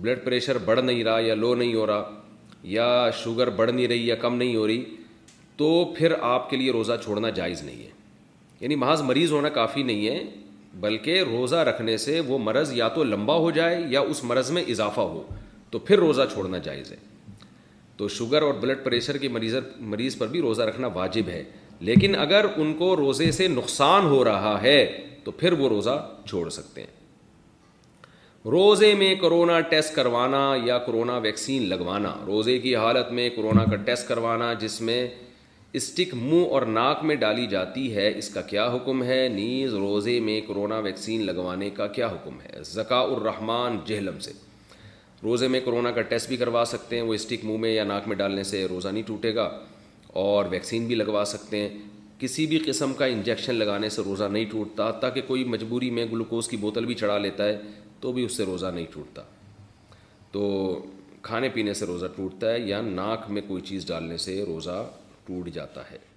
بلڈ 0.00 0.24
پریشر 0.24 0.58
بڑھ 0.64 0.80
نہیں 0.80 1.04
رہا 1.04 1.18
یا 1.26 1.34
لو 1.34 1.54
نہیں 1.54 1.74
ہو 1.74 1.86
رہا 1.86 2.16
یا 2.76 3.08
شوگر 3.22 3.50
بڑھ 3.60 3.70
نہیں 3.70 3.88
رہی 3.88 4.06
یا 4.06 4.14
کم 4.26 4.34
نہیں 4.36 4.56
ہو 4.56 4.66
رہی 4.66 4.84
تو 5.60 5.72
پھر 5.96 6.12
آپ 6.26 6.48
کے 6.50 6.56
لیے 6.56 6.70
روزہ 6.72 6.92
چھوڑنا 7.04 7.30
جائز 7.38 7.62
نہیں 7.62 7.80
ہے 7.84 7.88
یعنی 8.60 8.74
محض 8.84 9.02
مریض 9.02 9.32
ہونا 9.32 9.48
کافی 9.58 9.82
نہیں 9.90 10.06
ہے 10.08 10.22
بلکہ 10.80 11.22
روزہ 11.30 11.56
رکھنے 11.70 11.96
سے 12.04 12.18
وہ 12.26 12.38
مرض 12.42 12.72
یا 12.76 12.88
تو 12.94 13.04
لمبا 13.04 13.36
ہو 13.46 13.50
جائے 13.58 13.80
یا 13.88 14.00
اس 14.14 14.22
مرض 14.30 14.50
میں 14.56 14.62
اضافہ 14.74 15.00
ہو 15.12 15.22
تو 15.70 15.78
پھر 15.88 15.98
روزہ 15.98 16.22
چھوڑنا 16.32 16.58
جائز 16.68 16.90
ہے 16.92 16.96
تو 17.96 18.08
شوگر 18.16 18.42
اور 18.42 18.54
بلڈ 18.60 18.84
پریشر 18.84 19.18
کے 19.24 19.28
مریض 19.34 19.54
مریض 19.94 20.16
پر 20.18 20.28
بھی 20.34 20.40
روزہ 20.48 20.62
رکھنا 20.72 20.86
واجب 20.94 21.28
ہے 21.32 21.42
لیکن 21.90 22.14
اگر 22.26 22.46
ان 22.56 22.72
کو 22.78 22.94
روزے 23.04 23.30
سے 23.40 23.48
نقصان 23.60 24.06
ہو 24.14 24.24
رہا 24.32 24.56
ہے 24.62 24.78
تو 25.24 25.30
پھر 25.42 25.52
وہ 25.62 25.68
روزہ 25.68 26.00
چھوڑ 26.28 26.48
سکتے 26.58 26.80
ہیں 26.80 27.00
روزے 28.56 28.94
میں 28.98 29.14
کرونا 29.22 29.60
ٹیسٹ 29.74 29.94
کروانا 29.96 30.46
یا 30.64 30.78
کرونا 30.86 31.16
ویکسین 31.28 31.68
لگوانا 31.68 32.16
روزے 32.26 32.58
کی 32.58 32.74
حالت 32.76 33.12
میں 33.20 33.28
کرونا 33.36 33.64
کا 33.70 33.76
ٹیسٹ 33.90 34.08
کروانا 34.08 34.52
جس 34.62 34.80
میں 34.88 35.06
اسٹک 35.78 36.14
منہ 36.20 36.44
اور 36.52 36.62
ناک 36.66 37.02
میں 37.04 37.14
ڈالی 37.16 37.46
جاتی 37.50 37.94
ہے 37.96 38.08
اس 38.18 38.28
کا 38.34 38.40
کیا 38.52 38.64
حکم 38.74 39.02
ہے 39.04 39.26
نیز 39.32 39.74
روزے 39.74 40.18
میں 40.28 40.40
کرونا 40.46 40.78
ویکسین 40.86 41.24
لگوانے 41.26 41.68
کا 41.74 41.86
کیا 41.98 42.06
حکم 42.12 42.40
ہے 42.40 42.62
زکا 42.70 42.98
الرحمان 43.00 43.78
جہلم 43.86 44.18
سے 44.24 44.32
روزے 45.22 45.48
میں 45.48 45.60
کرونا 45.64 45.90
کا 45.98 46.02
ٹیسٹ 46.10 46.28
بھی 46.28 46.36
کروا 46.36 46.62
سکتے 46.70 46.96
ہیں 46.96 47.02
وہ 47.06 47.14
اسٹک 47.14 47.44
منہ 47.44 47.56
میں 47.60 47.70
یا 47.72 47.84
ناک 47.84 48.08
میں 48.08 48.16
ڈالنے 48.16 48.42
سے 48.50 48.64
روزہ 48.70 48.88
نہیں 48.88 49.02
ٹوٹے 49.06 49.34
گا 49.34 49.48
اور 50.26 50.44
ویکسین 50.50 50.86
بھی 50.86 50.94
لگوا 50.94 51.24
سکتے 51.34 51.58
ہیں 51.60 51.68
کسی 52.20 52.46
بھی 52.46 52.58
قسم 52.66 52.92
کا 52.94 53.04
انجیکشن 53.12 53.54
لگانے 53.54 53.88
سے 53.88 54.02
روزہ 54.04 54.24
نہیں 54.32 54.44
ٹوٹتا 54.50 54.90
تاکہ 55.00 55.20
کوئی 55.26 55.44
مجبوری 55.54 55.90
میں 55.98 56.04
گلوکوز 56.12 56.48
کی 56.48 56.56
بوتل 56.66 56.86
بھی 56.86 56.94
چڑھا 57.02 57.18
لیتا 57.18 57.44
ہے 57.48 57.56
تو 58.00 58.12
بھی 58.12 58.24
اس 58.24 58.36
سے 58.36 58.44
روزہ 58.46 58.66
نہیں 58.74 58.86
ٹوٹتا 58.92 59.22
تو 60.32 60.42
کھانے 61.22 61.48
پینے 61.54 61.74
سے 61.74 61.86
روزہ 61.86 62.06
ٹوٹتا 62.16 62.52
ہے 62.52 62.58
یا 62.60 62.80
ناک 62.84 63.30
میں 63.30 63.42
کوئی 63.48 63.62
چیز 63.66 63.86
ڈالنے 63.88 64.16
سے 64.26 64.42
روزہ 64.46 64.82
ٹوٹ 65.30 65.48
جاتا 65.56 65.82
ہے 65.90 66.09